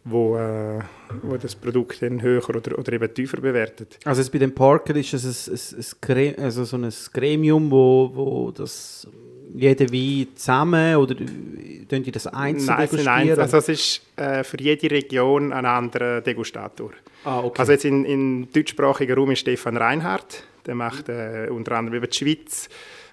wo, 0.05 0.37
äh, 0.37 0.81
wo 1.23 1.37
das 1.37 1.55
Produkt 1.55 2.03
dann 2.03 2.23
höher 2.23 2.49
oder, 2.49 2.79
oder 2.79 2.93
eben 2.93 3.15
tiefer 3.15 3.41
bewertet. 3.41 3.99
Also 4.05 4.21
jetzt 4.21 4.33
bei 4.33 4.39
dem 4.39 4.55
Parker 4.55 4.97
ist 4.97 5.15
es 5.15 5.49
ein, 5.49 5.99
ein, 6.09 6.17
ein, 6.17 6.39
also 6.39 6.65
so 6.65 6.77
ein 6.77 6.93
Gremium, 7.13 7.71
wo, 7.71 8.11
wo 8.13 8.51
das 8.51 9.07
jeder 9.55 9.93
Wein 9.93 10.29
zusammen 10.35 10.97
oder 10.97 11.15
tun 11.17 12.03
die 12.03 12.11
das 12.11 12.27
einzeln 12.27 12.67
nein, 12.67 12.81
degustieren? 12.81 13.27
Nein, 13.29 13.39
also 13.39 13.57
es 13.59 13.69
ist 13.69 14.03
äh, 14.17 14.45
für 14.45 14.61
jede 14.61 14.91
Region 14.91 15.53
ein 15.53 15.67
anderer 15.67 16.21
Degustator. 16.21 16.91
Ah, 17.25 17.41
okay. 17.41 17.61
Also 17.61 17.73
jetzt 17.73 17.85
in, 17.85 18.05
in 18.05 18.49
deutschsprachigen 18.53 19.15
Raum 19.15 19.31
ist 19.31 19.41
Stefan 19.41 19.77
Reinhardt, 19.77 20.45
der 20.67 20.75
macht 20.75 21.09
äh, 21.09 21.49
unter 21.51 21.73
anderem 21.73 21.99
über 21.99 22.07
die 22.07 22.17
Schweiz, 22.17 22.69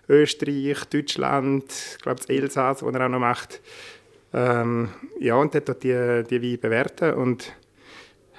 Österreich, 0.08 0.86
Deutschland, 0.86 1.66
ich 1.98 2.02
glaube 2.02 2.18
das 2.18 2.26
Elsass, 2.28 2.84
was 2.84 2.96
er 2.96 3.06
auch 3.06 3.10
noch 3.10 3.20
macht. 3.20 3.62
Ähm, 4.34 4.90
ja, 5.20 5.36
und 5.36 5.54
dort 5.54 5.84
die, 5.84 6.24
die 6.30 6.42
Weine 6.42 6.58
bewerten 6.58 7.14
und 7.14 7.52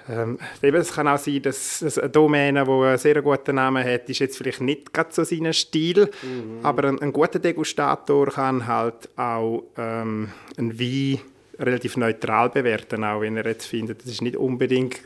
ähm, 0.08 0.38
es 0.60 0.92
kann 0.92 1.08
auch 1.08 1.18
sein, 1.18 1.42
dass, 1.42 1.80
dass 1.80 1.98
eine 1.98 2.10
Domäne, 2.10 2.64
die 2.64 2.70
einen 2.70 2.98
sehr 2.98 3.20
guten 3.22 3.56
Namen 3.56 3.84
hat, 3.84 4.08
ist 4.08 4.18
jetzt 4.20 4.38
vielleicht 4.38 4.60
nicht 4.60 4.92
ganz 4.92 5.16
so 5.16 5.24
sein 5.24 5.52
Stil, 5.52 6.10
mhm. 6.22 6.64
aber 6.64 6.88
ein, 6.88 7.00
ein, 7.00 7.12
guter 7.12 7.38
Degustator 7.38 8.26
kann 8.28 8.66
halt 8.66 9.08
auch 9.16 9.64
ähm, 9.76 10.30
einen 10.56 10.78
Wein 10.78 11.20
relativ 11.58 11.96
neutral 11.96 12.48
bewerten, 12.48 13.04
auch 13.04 13.20
wenn 13.20 13.36
er 13.36 13.46
jetzt 13.46 13.66
findet, 13.66 14.00
das 14.02 14.12
ist 14.12 14.22
nicht 14.22 14.36
unbedingt 14.36 15.00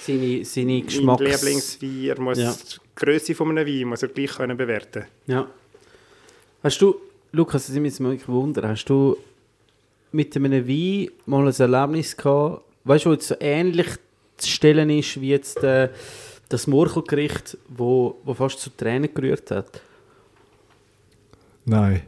seine, 0.00 0.44
seine 0.44 0.82
Geschmacks... 0.82 1.20
Lieblingswein, 1.20 2.04
er 2.04 2.20
muss 2.20 2.38
ja. 2.38 2.52
die 2.52 2.76
Größe 2.94 3.34
von 3.34 3.50
einem 3.50 3.66
Wein 3.66 3.88
muss 3.88 4.02
er 4.02 4.08
gleich 4.08 4.30
können 4.36 4.56
bewerten 4.56 5.04
Ja. 5.26 5.48
Hast 6.62 6.80
du, 6.80 6.96
Lukas, 7.32 7.66
das 7.66 7.76
ist 7.76 7.80
mich 7.80 7.98
jetzt 7.98 8.28
wundern, 8.28 8.68
hast 8.68 8.84
du 8.86 9.16
mit 10.12 10.34
einem 10.36 10.66
Wein 10.66 11.10
mal 11.26 11.46
ein 11.46 11.54
Erlebnis 11.54 12.16
gehabt, 12.16 12.62
weißt 12.84 13.04
du, 13.04 13.20
so 13.20 13.34
ähnlich 13.40 13.88
zu 14.38 14.48
stellen 14.48 14.90
ist 14.90 15.20
wie 15.20 15.30
jetzt 15.30 15.62
äh, 15.62 15.88
das 16.48 16.66
Murchelgericht, 16.66 17.58
wo, 17.68 18.18
wo 18.24 18.34
fast 18.34 18.60
zu 18.60 18.70
Tränen 18.70 19.12
gerührt 19.12 19.50
hat? 19.50 19.82
Nein. 21.64 22.02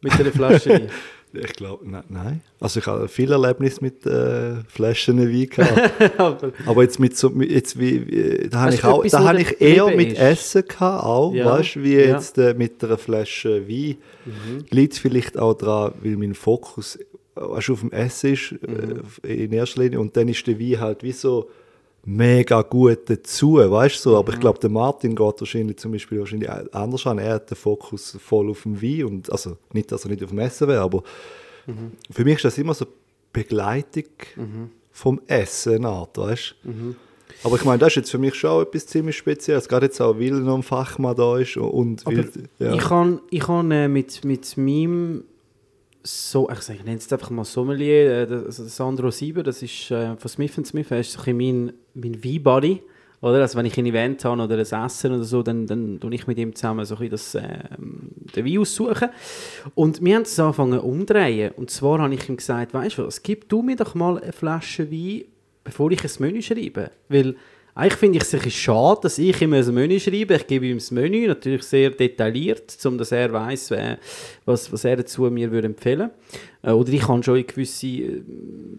Mit 0.00 0.12
einer 0.18 0.32
Flasche 0.32 0.70
Wein? 0.70 0.90
Ich 1.34 1.52
glaube, 1.52 1.88
ne, 1.88 2.02
nein. 2.08 2.40
Also 2.58 2.80
ich 2.80 2.86
habe 2.86 3.06
viel 3.06 3.30
Erlebnis 3.30 3.82
mit 3.82 4.06
äh, 4.06 4.62
Flaschen 4.66 5.18
Wein 5.18 5.46
gehabt. 5.46 6.18
aber, 6.18 6.52
aber, 6.64 6.82
jetzt 6.82 6.98
mit 6.98 7.18
so, 7.18 7.30
jetzt 7.42 7.78
wie, 7.78 8.06
wie 8.06 8.48
da 8.48 8.60
habe 8.60 8.74
ich 8.74 8.82
auch, 8.82 9.04
da 9.04 9.24
habe 9.24 9.42
ich 9.42 9.60
eher 9.60 9.94
mit 9.94 10.14
ist. 10.14 10.18
Essen 10.18 10.66
gehabt, 10.66 11.04
auch, 11.04 11.34
ja. 11.34 11.44
weißt, 11.44 11.82
wie 11.82 11.96
ja. 11.96 12.00
jetzt 12.00 12.38
äh, 12.38 12.54
mit 12.54 12.82
einer 12.82 12.96
Flasche 12.96 13.68
Wein. 13.68 13.98
Mhm. 14.24 14.64
Liegt 14.70 14.96
vielleicht 14.96 15.38
auch 15.38 15.52
daran, 15.52 15.92
weil 16.02 16.16
mein 16.16 16.34
Fokus 16.34 16.98
weißt, 17.40 17.70
auf 17.70 17.80
dem 17.80 17.92
Essen 17.92 18.32
ist, 18.32 18.52
mhm. 18.52 19.02
äh, 19.22 19.44
in 19.44 19.52
erster 19.52 19.82
Linie. 19.82 20.00
Und 20.00 20.16
dann 20.16 20.28
ist 20.28 20.46
der 20.46 20.58
Wein 20.58 20.80
halt 20.80 21.02
wie 21.02 21.12
so 21.12 21.48
mega 22.04 22.62
gut 22.62 23.10
dazu, 23.10 23.54
weißt 23.54 23.96
du 23.96 24.10
so. 24.10 24.16
Aber 24.16 24.32
mhm. 24.32 24.34
ich 24.34 24.40
glaube, 24.40 24.58
der 24.58 24.70
Martin 24.70 25.14
geht 25.14 25.40
wahrscheinlich 25.40 25.76
zum 25.78 25.92
Beispiel 25.92 26.20
wahrscheinlich 26.20 26.50
anders 26.72 27.06
an. 27.06 27.18
Er 27.18 27.34
hat 27.34 27.50
den 27.50 27.56
Fokus 27.56 28.16
voll 28.20 28.50
auf 28.50 28.62
dem 28.62 28.80
Wein. 28.80 29.04
Und, 29.04 29.32
also 29.32 29.56
nicht, 29.72 29.92
dass 29.92 30.04
er 30.04 30.10
nicht 30.10 30.22
auf 30.22 30.30
dem 30.30 30.38
Essen 30.38 30.68
wäre, 30.68 30.80
aber 30.80 31.02
mhm. 31.66 31.92
für 32.10 32.24
mich 32.24 32.36
ist 32.36 32.44
das 32.44 32.58
immer 32.58 32.74
so 32.74 32.86
Begleitung 33.32 34.04
mhm. 34.36 34.70
vom 34.90 35.20
Essen, 35.26 35.84
Art, 35.84 36.16
weißt 36.16 36.56
du. 36.64 36.70
Mhm. 36.70 36.96
Aber 37.44 37.56
ich 37.56 37.64
meine, 37.64 37.78
das 37.78 37.88
ist 37.88 37.96
jetzt 37.96 38.10
für 38.10 38.18
mich 38.18 38.34
schon 38.34 38.50
auch 38.50 38.62
etwas 38.62 38.86
ziemlich 38.86 39.16
Spezielles. 39.16 39.68
Gerade 39.68 39.86
jetzt 39.86 40.00
auch, 40.00 40.18
weil 40.18 40.32
noch 40.32 40.56
ein 40.56 40.62
Fachmann 40.62 41.14
da 41.14 41.38
ist. 41.38 41.56
Und 41.56 42.04
weil, 42.04 42.28
ja. 42.58 42.72
Ich 42.74 42.90
habe 42.90 43.20
ich 43.30 43.46
hab, 43.46 43.70
äh, 43.70 43.86
mit, 43.86 44.24
mit 44.24 44.56
meinem 44.56 45.24
so, 46.08 46.48
ich, 46.50 46.84
nenne 46.84 46.96
es 46.96 47.12
einfach 47.12 47.30
mal 47.30 47.44
Sommelier, 47.44 48.28
äh, 48.30 48.34
also 48.46 48.66
Sandro 48.66 49.10
Sieber, 49.10 49.42
das 49.42 49.62
ist 49.62 49.90
äh, 49.90 50.16
von 50.16 50.28
Smith 50.28 50.54
Smith, 50.64 50.90
er 50.90 51.00
ist 51.00 51.12
so 51.12 51.20
mein, 51.32 51.72
mein 51.94 52.24
Wein-Buddy. 52.24 52.82
Oder? 53.20 53.40
Also 53.40 53.58
wenn 53.58 53.66
ich 53.66 53.76
ein 53.76 53.86
Event 53.86 54.24
habe 54.24 54.42
oder 54.42 54.54
ein 54.54 54.86
Essen 54.86 55.12
oder 55.12 55.24
so, 55.24 55.42
dann, 55.42 55.66
dann 55.66 55.98
tue 55.98 56.14
ich 56.14 56.26
mit 56.26 56.38
ihm 56.38 56.54
zusammen 56.54 56.84
so 56.84 56.96
ein 56.96 57.10
das, 57.10 57.34
äh, 57.34 57.42
den 58.36 58.46
Wein 58.46 58.58
aussuchen. 58.58 59.08
Und 59.74 60.02
wir 60.04 60.14
haben 60.14 60.22
es 60.22 60.38
angefangen 60.38 60.78
umdrehen. 60.78 61.52
Und 61.56 61.70
zwar 61.70 61.98
habe 61.98 62.14
ich 62.14 62.28
ihm 62.28 62.36
gesagt, 62.36 62.74
weißt 62.74 62.98
du 62.98 63.06
was, 63.06 63.22
gib 63.22 63.48
du 63.48 63.62
mir 63.62 63.76
doch 63.76 63.94
mal 63.94 64.22
eine 64.22 64.32
Flasche 64.32 64.90
Wein, 64.90 65.24
bevor 65.64 65.90
ich 65.90 66.04
ein 66.04 66.10
Menü 66.20 66.42
schreibe. 66.42 66.92
Weil 67.08 67.34
eigentlich 67.78 67.98
finde 68.00 68.18
ich 68.18 68.24
es 68.24 68.34
ein 68.34 68.50
schade, 68.50 69.02
dass 69.02 69.18
ich 69.18 69.40
ihm 69.40 69.52
ein 69.52 69.72
Menü 69.72 70.00
schreibe. 70.00 70.34
Ich 70.34 70.48
gebe 70.48 70.66
ihm 70.66 70.78
das 70.78 70.90
Menü, 70.90 71.28
natürlich 71.28 71.62
sehr 71.62 71.90
detailliert, 71.90 72.76
um 72.84 72.98
dass 72.98 73.12
er 73.12 73.32
weiß, 73.32 73.72
was, 74.44 74.72
was 74.72 74.84
er 74.84 74.96
dazu 74.96 75.22
mir 75.30 75.52
würde 75.52 75.68
empfehlen 75.68 76.10
würde. 76.10 76.72
Äh, 76.72 76.72
oder 76.72 76.92
ich 76.92 77.06
habe 77.06 77.22
schon 77.22 77.34
eine 77.34 77.44
gewisse, 77.44 77.86
äh, 77.86 78.22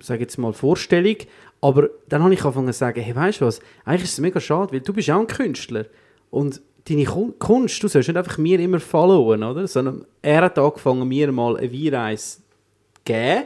sage 0.03 0.23
jetzt 0.23 0.37
mal, 0.37 0.51
Vorstellung. 0.51 1.15
Aber 1.61 1.89
dann 2.09 2.23
habe 2.23 2.33
ich 2.33 2.43
angefangen 2.43 2.73
zu 2.73 2.79
sagen, 2.79 2.99
hey, 2.99 3.15
weißt 3.15 3.39
du 3.39 3.45
was, 3.45 3.61
eigentlich 3.85 4.03
ist 4.03 4.13
es 4.13 4.19
mega 4.19 4.41
schade, 4.41 4.73
weil 4.73 4.81
du 4.81 4.91
bist 4.91 5.09
auch 5.09 5.21
ein 5.21 5.27
Künstler. 5.27 5.85
Und 6.29 6.59
deine 6.89 7.05
Kunst, 7.05 7.81
du 7.81 7.87
sollst 7.87 8.09
nicht 8.09 8.17
einfach 8.17 8.37
mir 8.37 8.59
immer 8.59 8.81
followen, 8.81 9.43
oder? 9.43 9.65
Sondern 9.65 10.05
er 10.21 10.41
hat 10.41 10.59
angefangen, 10.59 11.07
mir 11.07 11.31
mal 11.31 11.55
eine 11.55 11.71
Weinreise 11.71 12.39
zu 12.39 12.41
geben 13.05 13.45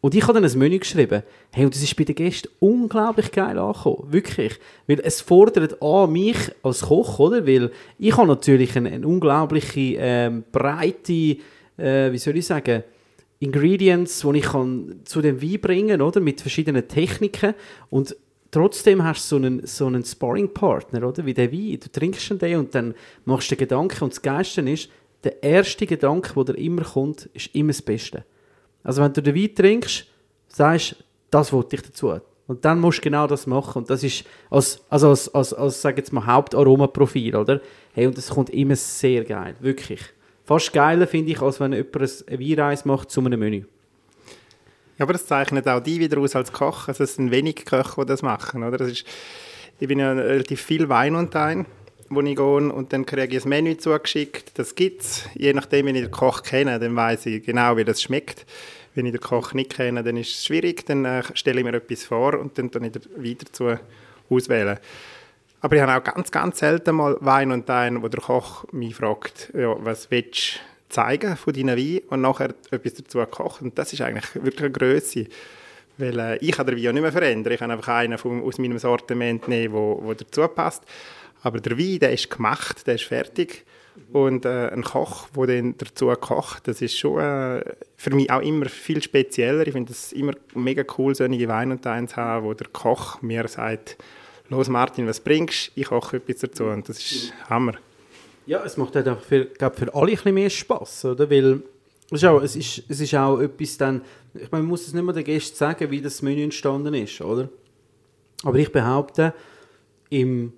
und 0.00 0.14
ich 0.14 0.22
habe 0.22 0.34
dann 0.34 0.48
ein 0.48 0.58
Menü 0.58 0.78
geschrieben. 0.78 1.24
Hey, 1.50 1.64
und 1.64 1.74
das 1.74 1.82
ist 1.82 1.96
bei 1.96 2.04
den 2.04 2.14
Gästen 2.14 2.48
unglaublich 2.60 3.32
geil 3.32 3.58
angekommen. 3.58 4.12
Wirklich. 4.12 4.58
Weil 4.86 5.00
es 5.00 5.20
fordert 5.20 5.82
an 5.82 6.12
mich 6.12 6.36
als 6.62 6.82
Koch, 6.82 7.18
oder? 7.18 7.46
Weil 7.46 7.72
ich 7.98 8.16
habe 8.16 8.28
natürlich 8.28 8.76
eine, 8.76 8.90
eine 8.90 9.06
unglaubliche 9.06 9.96
ähm, 9.98 10.44
breite, 10.52 11.38
äh, 11.76 12.12
wie 12.12 12.18
soll 12.18 12.36
ich 12.36 12.46
sagen, 12.46 12.84
Ingredients, 13.40 14.20
die 14.20 14.38
ich 14.38 14.44
kann 14.44 15.00
zu 15.04 15.20
dem 15.20 15.42
Wein 15.42 15.60
bringen 15.60 16.00
oder? 16.00 16.20
Mit 16.20 16.40
verschiedenen 16.42 16.86
Techniken. 16.86 17.54
Und 17.90 18.14
trotzdem 18.52 19.02
hast 19.02 19.24
du 19.24 19.28
so 19.28 19.36
einen, 19.36 19.66
so 19.66 19.86
einen 19.86 20.04
Sparring-Partner, 20.04 21.08
oder? 21.08 21.26
Wie 21.26 21.34
der 21.34 21.52
Wein. 21.52 21.80
Du 21.82 21.90
trinkst 21.90 22.40
den 22.40 22.58
und 22.58 22.72
dann 22.72 22.94
machst 23.24 23.50
du 23.50 23.56
den 23.56 23.60
Gedanken. 23.60 24.04
Und 24.04 24.12
das 24.12 24.22
Geilste 24.22 24.60
ist, 24.60 24.90
der 25.24 25.42
erste 25.42 25.86
Gedanke, 25.86 26.44
der 26.44 26.56
immer 26.56 26.82
kommt, 26.82 27.28
ist 27.34 27.52
immer 27.52 27.72
das 27.72 27.82
Beste. 27.82 28.24
Also 28.82 29.02
wenn 29.02 29.12
du 29.12 29.22
den 29.22 29.34
Wein 29.34 29.54
trinkst, 29.54 30.06
sagst 30.48 30.96
das 31.30 31.52
wollte 31.52 31.76
ich 31.76 31.82
dazu. 31.82 32.18
Und 32.46 32.64
dann 32.64 32.80
musst 32.80 32.98
du 32.98 33.02
genau 33.02 33.26
das 33.26 33.46
machen. 33.46 33.80
Und 33.80 33.90
das 33.90 34.02
ist 34.02 34.24
als, 34.50 34.80
also 34.88 35.10
als, 35.10 35.34
als, 35.34 35.52
als 35.52 35.82
sag 35.82 35.98
jetzt 35.98 36.12
mal, 36.12 36.24
Hauptaromaprofil, 36.24 37.36
oder? 37.36 37.60
Hey, 37.92 38.06
und 38.06 38.16
das 38.16 38.30
kommt 38.30 38.50
immer 38.50 38.76
sehr 38.76 39.24
geil, 39.24 39.54
wirklich. 39.60 40.00
Fast 40.44 40.72
geiler 40.72 41.06
finde 41.06 41.32
ich, 41.32 41.42
als 41.42 41.60
wenn 41.60 41.74
jemand 41.74 42.24
eine 42.26 42.40
Weinreise 42.40 42.88
macht 42.88 43.10
zu 43.10 43.20
einem 43.20 43.38
Menü. 43.38 43.64
Ja, 44.98 45.04
aber 45.04 45.12
das 45.12 45.26
zeichnet 45.26 45.68
auch 45.68 45.80
die 45.80 46.00
wieder 46.00 46.18
aus 46.18 46.34
als 46.34 46.50
Koch. 46.50 46.88
Also 46.88 47.04
es 47.04 47.16
sind 47.16 47.30
wenig 47.30 47.66
Köche, 47.66 48.00
die 48.00 48.06
das 48.06 48.22
machen, 48.22 48.64
oder? 48.64 48.78
Das 48.78 48.90
ist, 48.90 49.04
ich 49.78 49.86
bin 49.86 49.98
ja 49.98 50.12
relativ 50.12 50.62
viel 50.62 50.88
Wein 50.88 51.14
und 51.14 51.36
ein 51.36 51.66
wo 52.10 52.20
ich 52.20 52.36
gehe 52.36 52.44
und 52.44 52.92
dann 52.92 53.06
kriege 53.06 53.36
ich 53.36 53.44
ein 53.44 53.48
Menü 53.48 53.76
zugeschickt. 53.76 54.58
Das 54.58 54.74
gibt 54.74 55.02
es. 55.02 55.28
Je 55.34 55.52
nachdem, 55.52 55.86
wenn 55.86 55.94
ich 55.94 56.02
den 56.02 56.10
Koch 56.10 56.42
kenne, 56.42 56.78
dann 56.78 56.94
weiß 56.96 57.26
ich 57.26 57.44
genau, 57.44 57.76
wie 57.76 57.84
das 57.84 58.02
schmeckt. 58.02 58.46
Wenn 58.94 59.06
ich 59.06 59.12
den 59.12 59.20
Koch 59.20 59.52
nicht 59.52 59.74
kenne, 59.74 60.02
dann 60.02 60.16
ist 60.16 60.30
es 60.30 60.44
schwierig. 60.44 60.86
Dann 60.86 61.04
äh, 61.04 61.22
stelle 61.34 61.60
ich 61.60 61.64
mir 61.64 61.74
etwas 61.74 62.04
vor 62.04 62.38
und 62.38 62.58
dann 62.58 62.70
kann 62.70 62.84
ich 62.84 62.94
wieder 63.16 63.46
zu 63.52 63.78
auswählen. 64.30 64.78
Aber 65.60 65.76
ich 65.76 65.82
habe 65.82 65.94
auch 65.96 66.14
ganz, 66.14 66.30
ganz 66.30 66.58
selten 66.60 66.96
mal 66.96 67.16
Wein 67.20 67.50
und 67.50 67.66
Wein, 67.68 68.02
wo 68.02 68.08
der 68.08 68.20
Koch 68.20 68.64
mich 68.72 68.94
fragt, 68.94 69.52
ja, 69.54 69.74
was 69.78 70.10
willst 70.10 70.56
du 70.56 70.60
zeigen 70.88 71.36
von 71.36 71.52
deinen 71.52 71.76
Wein 71.76 72.00
und 72.08 72.20
nachher 72.20 72.54
etwas 72.70 72.94
dazu 72.94 73.24
kochen. 73.26 73.68
Und 73.68 73.78
das 73.78 73.92
ist 73.92 74.00
eigentlich 74.00 74.34
wirklich 74.34 74.60
eine 74.60 74.70
Größe. 74.70 75.26
Weil 75.98 76.18
äh, 76.18 76.36
ich 76.38 76.52
kann 76.52 76.66
den 76.66 76.76
Wein 76.76 76.82
ja 76.82 76.92
nicht 76.92 77.02
mehr 77.02 77.12
verändern. 77.12 77.52
Ich 77.52 77.58
kann 77.58 77.70
einfach 77.70 77.88
einen 77.88 78.18
vom, 78.18 78.42
aus 78.44 78.58
meinem 78.58 78.78
Sortiment 78.78 79.48
nehmen, 79.48 79.74
wo 79.74 80.14
dazu 80.14 80.46
passt. 80.48 80.84
Aber 81.42 81.60
der 81.60 81.78
Wein, 81.78 81.98
der 82.00 82.12
ist 82.12 82.30
gemacht, 82.30 82.86
der 82.86 82.96
ist 82.96 83.04
fertig. 83.04 83.64
Und 84.12 84.44
äh, 84.44 84.68
ein 84.68 84.82
Koch, 84.82 85.28
der 85.30 85.46
dann 85.46 85.74
dazu 85.76 86.06
kocht, 86.20 86.68
das 86.68 86.80
ist 86.80 86.96
schon 86.96 87.20
äh, 87.20 87.62
für 87.96 88.14
mich 88.14 88.30
auch 88.30 88.40
immer 88.40 88.66
viel 88.66 89.02
spezieller. 89.02 89.66
Ich 89.66 89.72
finde 89.72 89.92
es 89.92 90.12
immer 90.12 90.32
mega 90.54 90.84
cool, 90.96 91.14
solche 91.14 91.48
Wein 91.48 91.72
und 91.72 91.84
Wein 91.84 92.08
zu 92.08 92.16
haben, 92.16 92.46
wo 92.46 92.54
der 92.54 92.68
Koch 92.68 93.20
mir 93.22 93.48
sagt, 93.48 93.96
los 94.48 94.68
Martin, 94.68 95.06
was 95.06 95.20
bringst 95.20 95.68
du? 95.68 95.80
Ich 95.80 95.88
koche 95.88 96.18
etwas 96.18 96.38
dazu 96.38 96.64
und 96.64 96.88
das 96.88 96.98
ist 96.98 97.32
Hammer. 97.48 97.74
Ja, 98.46 98.64
es 98.64 98.76
macht 98.76 98.94
halt 98.94 99.06
einfach 99.06 99.24
für, 99.24 99.44
glaub, 99.44 99.76
für 99.76 99.92
alle 99.94 100.12
ein 100.12 100.14
bisschen 100.14 100.34
mehr 100.34 100.50
Spass, 100.50 101.04
oder? 101.04 101.28
Weil 101.28 101.62
es 102.10 102.22
ist, 102.22 102.24
auch, 102.24 102.42
es, 102.42 102.56
ist, 102.56 102.82
es 102.88 103.00
ist 103.00 103.14
auch 103.14 103.40
etwas 103.40 103.76
dann, 103.76 104.00
ich 104.32 104.50
meine, 104.50 104.62
man 104.62 104.70
muss 104.70 104.86
es 104.86 104.94
nicht 104.94 105.04
mehr 105.04 105.12
den 105.12 105.24
Gästen 105.24 105.56
sagen, 105.56 105.90
wie 105.90 106.00
das 106.00 106.22
Menü 106.22 106.42
entstanden 106.44 106.94
ist, 106.94 107.20
oder? 107.20 107.50
Aber 108.44 108.56
ich 108.56 108.72
behaupte, 108.72 109.34
im, 110.08 110.54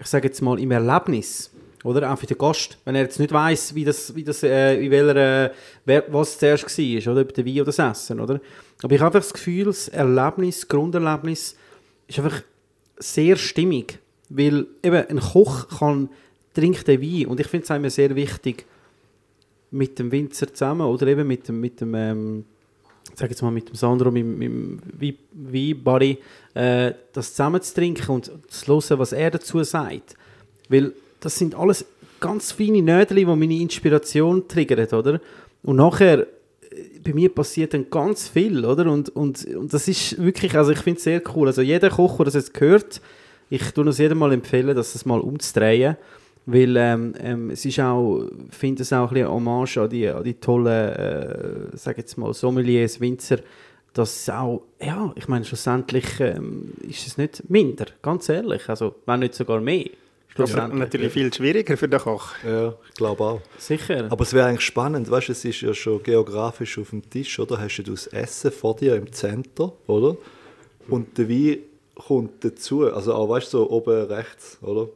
ich 0.00 0.06
sage 0.06 0.28
jetzt 0.28 0.40
mal, 0.40 0.58
im 0.58 0.70
Erlebnis, 0.70 1.50
oder? 1.84 2.12
Auch 2.12 2.18
für 2.18 2.26
den 2.26 2.38
Gast, 2.38 2.78
wenn 2.84 2.94
er 2.94 3.02
jetzt 3.02 3.20
nicht 3.20 3.32
weiß, 3.32 3.74
wie 3.74 3.84
das, 3.84 4.14
wie 4.14 4.24
das, 4.24 4.42
äh, 4.42 4.82
in 4.82 4.90
welcher, 4.90 5.50
äh, 5.86 6.02
was 6.08 6.38
zuerst 6.38 6.64
war, 6.66 7.12
oder? 7.12 7.20
Ob 7.22 7.34
der 7.34 7.46
Wein 7.46 7.54
oder 7.56 7.64
das 7.66 7.78
Essen, 7.78 8.20
oder? 8.20 8.40
Aber 8.82 8.94
ich 8.94 9.00
habe 9.00 9.06
einfach 9.06 9.28
das 9.28 9.32
Gefühl, 9.32 9.66
das 9.66 9.88
Erlebnis, 9.88 10.60
das 10.60 10.68
Grunderlebnis 10.68 11.56
ist 12.08 12.18
einfach 12.18 12.42
sehr 12.98 13.36
stimmig. 13.36 13.98
Weil 14.30 14.66
eben 14.82 15.08
ein 15.08 15.20
Koch 15.20 15.68
kann, 15.78 16.08
trinkt 16.54 16.86
den 16.86 17.02
Wein 17.02 17.26
und 17.26 17.40
ich 17.40 17.46
finde 17.46 17.64
es 17.64 17.70
immer 17.70 17.90
sehr 17.90 18.14
wichtig, 18.14 18.64
mit 19.72 19.98
dem 19.98 20.10
Winzer 20.10 20.52
zusammen 20.52 20.86
oder 20.86 21.06
eben 21.06 21.26
mit 21.26 21.46
dem, 21.48 21.60
mit 21.60 21.80
dem 21.80 21.94
ähm, 21.94 22.44
sag 23.14 23.30
jetzt 23.30 23.42
mal 23.42 23.50
mit 23.50 23.68
dem 23.68 23.74
Sandro, 23.74 24.10
mit, 24.10 24.24
mit 24.24 24.48
dem 24.50 24.80
Weinbuddy, 25.32 26.18
äh, 26.54 26.92
das 27.12 27.30
zusammen 27.30 27.62
zu 27.62 27.74
trinken 27.74 28.10
und 28.10 28.30
zu 28.48 28.66
hören, 28.66 28.98
was 28.98 29.12
er 29.12 29.30
dazu 29.30 29.62
sagt. 29.62 30.14
Weil 30.68 30.92
das 31.20 31.36
sind 31.36 31.54
alles 31.54 31.84
ganz 32.20 32.52
feine 32.52 32.82
Nödel, 32.82 33.16
die 33.16 33.24
meine 33.24 33.58
Inspiration 33.58 34.46
triggern, 34.46 34.86
oder? 34.86 35.20
Und 35.62 35.76
nachher, 35.76 36.20
äh, 36.20 36.26
bei 37.02 37.12
mir 37.12 37.28
passiert 37.28 37.74
dann 37.74 37.90
ganz 37.90 38.28
viel, 38.28 38.64
oder? 38.64 38.90
Und, 38.90 39.08
und, 39.10 39.44
und 39.46 39.72
das 39.72 39.88
ist 39.88 40.22
wirklich, 40.22 40.56
also 40.56 40.72
ich 40.72 40.78
finde 40.78 40.98
es 40.98 41.04
sehr 41.04 41.22
cool. 41.34 41.48
Also 41.48 41.62
jeder 41.62 41.90
Koch, 41.90 42.16
der 42.16 42.26
das 42.26 42.34
jetzt 42.34 42.54
gehört, 42.54 43.00
ich 43.48 43.62
tue 43.72 43.88
es 43.88 43.98
jedem 43.98 44.18
mal 44.18 44.32
empfehlen, 44.32 44.76
das 44.76 45.04
mal 45.04 45.20
umzudrehen. 45.20 45.96
Weil 46.46 46.76
ähm, 46.76 47.14
ähm, 47.20 47.50
es 47.50 47.64
ist 47.64 47.78
auch, 47.80 48.24
ich 48.50 48.56
finde 48.56 48.82
es 48.82 48.92
auch 48.92 49.08
ein 49.08 49.14
bisschen 49.14 49.28
Hommage 49.28 49.76
an 49.78 49.90
die, 49.90 50.08
an 50.08 50.24
die 50.24 50.34
tollen, 50.34 50.66
äh, 50.66 51.76
sag 51.76 51.98
jetzt 51.98 52.16
mal, 52.16 52.32
Sommeliers, 52.32 53.00
Winzer, 53.00 53.38
dass 53.92 54.28
auch, 54.28 54.62
ja, 54.80 55.12
ich 55.16 55.28
meine, 55.28 55.44
schlussendlich 55.44 56.18
ähm, 56.20 56.72
ist 56.88 57.06
es 57.06 57.18
nicht 57.18 57.48
minder, 57.50 57.86
ganz 58.02 58.28
ehrlich, 58.28 58.68
also 58.68 58.94
wenn 59.06 59.20
nicht 59.20 59.34
sogar 59.34 59.60
mehr. 59.60 59.86
Aber 60.34 60.46
Schlussendlich. 60.46 60.78
natürlich 60.78 61.12
viel 61.12 61.34
schwieriger 61.34 61.76
für 61.76 61.88
den 61.88 62.00
Koch. 62.00 62.34
Ja, 62.46 62.74
ich 62.88 62.94
glaube 62.94 63.22
auch. 63.24 63.40
Sicher. 63.58 64.06
Aber 64.10 64.22
es 64.22 64.32
wäre 64.32 64.46
eigentlich 64.46 64.60
spannend, 64.60 65.10
weißt 65.10 65.28
du, 65.28 65.32
es 65.32 65.44
ist 65.44 65.60
ja 65.60 65.74
schon 65.74 66.02
geografisch 66.02 66.78
auf 66.78 66.90
dem 66.90 67.08
Tisch, 67.10 67.38
oder? 67.38 67.60
Hast 67.60 67.78
du 67.78 67.82
das 67.82 68.06
Essen 68.06 68.52
vor 68.52 68.76
dir 68.76 68.94
im 68.94 69.12
Zentrum, 69.12 69.72
oder? 69.86 70.16
Und 70.88 71.18
der 71.18 71.28
Wein 71.28 71.58
kommt 71.94 72.44
dazu, 72.44 72.86
also 72.86 73.12
auch, 73.12 73.28
weißt 73.28 73.52
du, 73.52 73.58
so 73.58 73.70
oben 73.70 74.06
rechts, 74.06 74.58
oder? 74.62 74.88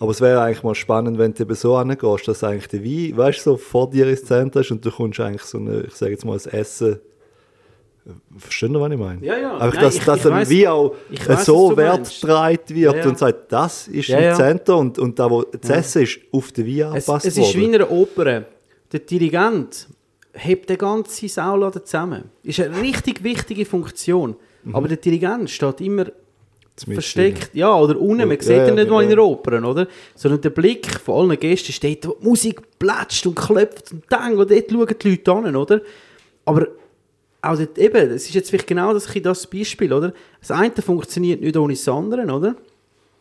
Aber 0.00 0.10
es 0.12 0.20
wäre 0.20 0.40
eigentlich 0.40 0.62
mal 0.62 0.74
spannend, 0.74 1.18
wenn 1.18 1.34
du 1.34 1.42
eben 1.42 1.54
so 1.54 1.74
angehst, 1.76 2.28
dass 2.28 2.44
eigentlich 2.44 2.68
der 2.68 2.84
Wein, 2.84 3.16
weißt 3.16 3.38
du, 3.40 3.50
so 3.52 3.56
vor 3.56 3.90
dir 3.90 4.06
ins 4.08 4.24
Zentrum 4.24 4.62
ist 4.62 4.70
und 4.70 4.84
du 4.84 4.90
kommst 4.90 5.18
eigentlich 5.20 5.42
so 5.42 5.58
eine, 5.58 5.82
ich 5.82 5.94
sage 5.94 6.12
jetzt 6.12 6.24
mal, 6.24 6.34
das 6.34 6.46
Essen. 6.46 7.00
Verstehst 8.38 8.72
du, 8.74 8.80
was 8.80 8.90
ich 8.90 8.98
meine? 8.98 9.24
Ja, 9.24 9.36
ja. 9.36 9.52
Einfach, 9.58 9.74
Nein, 9.74 9.82
dass, 9.84 9.96
ich- 9.96 10.04
dass 10.04 10.18
ich 10.24 10.26
ein 10.32 10.50
Wein 10.50 10.66
auch 10.68 10.94
weiss, 11.26 11.44
so 11.44 11.64
was 11.68 11.70
du 11.70 11.76
Wert 11.76 11.96
meinst. 11.96 12.20
getragen 12.22 12.58
wird 12.68 12.94
Ja, 12.94 13.00
ja. 13.02 13.08
und 13.08 13.18
sagt, 13.18 13.52
das 13.52 13.88
ist 13.88 14.08
Ja, 14.08 14.30
im. 14.30 14.36
Zentrum 14.36 14.80
und, 14.80 14.98
und 14.98 15.18
da, 15.18 15.30
wo 15.30 15.42
das 15.42 15.68
Essen 15.68 16.02
ist, 16.04 16.18
auf 16.32 16.50
den 16.52 16.66
Wein 16.66 16.96
Es, 16.96 17.06
angepasst 17.08 17.26
es 17.26 17.36
ist 17.36 17.54
wie 17.56 17.64
in 17.64 17.74
einer 17.74 17.90
Oper. 17.90 18.44
Der 18.92 19.00
Dirigent 19.00 19.88
hebt 20.32 20.70
den 20.70 20.78
ganzen 20.78 21.28
Sauladen 21.28 21.84
zusammen. 21.84 22.24
Ist 22.44 22.60
eine 22.60 22.80
richtig 22.80 23.22
wichtige 23.22 23.66
Funktion. 23.66 24.36
Mhm. 24.64 24.74
Aber 24.74 24.88
der 24.88 24.96
Dirigent 24.96 25.50
steht 25.50 25.80
immer 25.82 26.06
versteckt, 26.84 27.50
ja, 27.54 27.74
oder 27.74 28.00
unten, 28.00 28.28
man 28.28 28.36
Ja, 28.36 28.42
sieht 28.42 28.56
ihn 28.56 28.66
ja, 28.66 28.74
nicht 28.74 28.90
mal 28.90 29.02
in 29.02 29.10
ja. 29.10 29.16
der 29.16 29.24
Oper, 29.24 29.68
oder? 29.68 29.86
Sondern 30.14 30.40
der 30.40 30.50
Blick 30.50 30.86
von 31.00 31.30
allen 31.30 31.38
Gästen 31.38 31.72
steht, 31.72 32.06
wo 32.06 32.16
die 32.20 32.26
Musik 32.26 32.60
plätscht 32.78 33.26
und 33.26 33.34
klopft 33.34 33.92
und 33.92 34.04
dang, 34.08 34.36
und 34.36 34.50
dort 34.50 34.70
schauen 34.70 34.94
die 35.02 35.10
Leute 35.10 35.32
an, 35.32 35.56
oder? 35.56 35.80
Aber 36.44 36.66
auch 37.40 37.56
dort 37.56 37.78
eben, 37.78 38.10
es 38.10 38.26
ist 38.26 38.34
jetzt 38.34 38.50
vielleicht 38.50 38.66
genau 38.66 38.92
das, 38.92 39.08
das 39.22 39.46
Beispiel, 39.46 39.92
oder? 39.92 40.12
Das 40.40 40.50
eine 40.50 40.72
funktioniert 40.72 41.40
nicht 41.40 41.56
ohne 41.56 41.74
das 41.74 41.88
andere, 41.88 42.22
oder? 42.22 42.56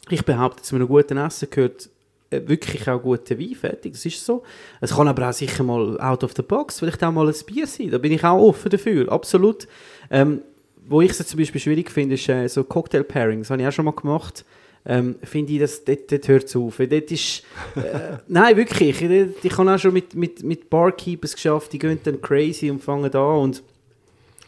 Ich 0.09 0.23
behaupte, 0.23 0.63
zu 0.63 0.75
einem 0.75 0.87
guten 0.87 1.17
Essen 1.17 1.49
gehört 1.49 1.89
äh, 2.29 2.41
wirklich 2.45 2.89
auch 2.89 3.01
guter 3.01 3.39
Wein, 3.39 3.55
fertig, 3.55 3.93
das 3.93 4.05
ist 4.05 4.25
so. 4.25 4.43
Es 4.81 4.93
kann 4.93 5.07
aber 5.07 5.29
auch 5.29 5.33
sicher 5.33 5.63
mal 5.63 5.99
out 5.99 6.23
of 6.23 6.33
the 6.35 6.41
box, 6.41 6.79
vielleicht 6.79 7.03
auch 7.03 7.11
mal 7.11 7.27
ein 7.27 7.35
Bier 7.45 7.67
sein, 7.67 7.91
da 7.91 7.97
bin 7.97 8.11
ich 8.11 8.23
auch 8.23 8.41
offen 8.41 8.69
dafür, 8.69 9.11
absolut. 9.11 9.67
Ähm, 10.09 10.41
wo 10.87 11.01
ich 11.01 11.11
es 11.11 11.27
zum 11.27 11.39
Beispiel 11.39 11.61
schwierig 11.61 11.91
finde, 11.91 12.15
ist 12.15 12.29
äh, 12.29 12.47
so 12.47 12.63
Cocktail-Pairings, 12.63 13.47
das 13.47 13.51
habe 13.51 13.61
ich 13.61 13.67
auch 13.67 13.71
schon 13.71 13.85
mal 13.85 13.91
gemacht. 13.91 14.45
Ähm, 14.85 15.15
finde 15.21 15.51
ich, 15.51 15.59
dass 15.59 15.83
dort, 15.83 16.09
dort 16.09 16.27
hört 16.29 16.43
es 16.45 16.55
auf. 16.55 16.77
Dort 16.77 17.11
ist, 17.11 17.43
äh, 17.75 18.17
nein, 18.27 18.55
wirklich. 18.55 19.01
Ich, 19.01 19.43
ich 19.43 19.57
habe 19.57 19.73
auch 19.73 19.77
schon 19.77 19.93
mit, 19.93 20.15
mit, 20.15 20.43
mit 20.43 20.69
Barkeepers 20.69 21.33
geschafft, 21.33 21.73
die 21.73 21.79
gehen 21.79 21.99
dann 22.03 22.21
crazy 22.21 22.71
und 22.71 22.81
fangen 22.81 23.13
an 23.13 23.37
und 23.39 23.63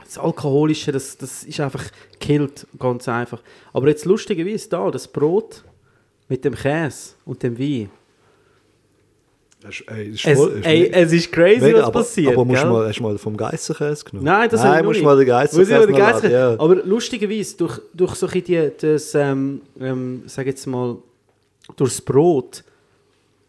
das 0.06 0.18
Alkoholische, 0.18 0.92
das, 0.92 1.18
das 1.18 1.44
ist 1.44 1.60
einfach 1.60 1.84
killt, 2.20 2.66
ganz 2.80 3.08
einfach. 3.08 3.42
Aber 3.74 3.90
jetzt 3.90 4.06
lustigerweise 4.06 4.70
da, 4.70 4.90
das 4.90 5.08
Brot 5.08 5.64
mit 6.30 6.46
dem 6.46 6.56
Käse 6.56 7.16
und 7.26 7.44
dem 7.44 7.60
Wein. 7.60 7.90
Ist, 9.68 9.84
ey, 9.88 10.10
Es, 10.14 10.22
voll- 10.22 10.52
ist 10.52 10.66
ey, 10.66 10.90
es 10.90 11.12
ist 11.12 11.32
crazy, 11.34 11.60
mega, 11.66 11.80
was 11.80 11.84
aber, 11.84 12.00
passiert. 12.00 12.34
Aber 12.34 12.46
musst 12.46 12.62
du 12.62 12.66
gell? 12.66 12.72
mal, 12.74 12.88
hast 12.88 13.00
du 13.00 13.04
mal 13.04 13.18
vom 13.18 13.36
Geissenkäse 13.36 14.06
genommen? 14.06 14.26
Nein, 14.26 14.50
das 14.50 14.64
Nein, 14.64 14.86
musst 14.86 15.02
mal 15.04 15.18
den 15.18 15.28
Geissenkäse 15.28 15.86
den 15.88 15.96
Geissenkäse- 15.96 16.32
ja. 16.32 16.50
Aber 16.60 16.76
lustigerweise, 16.76 17.58
durch, 17.58 17.82
durch 17.94 18.16
so 18.16 18.28
ein 18.28 18.42
die, 18.44 18.72
das, 18.80 19.14
ähm, 19.16 19.62
ähm, 19.82 20.24
sag 20.28 20.46
jetzt 20.46 20.66
mal, 20.66 20.96
durchs 21.76 22.00
Brot 22.00 22.64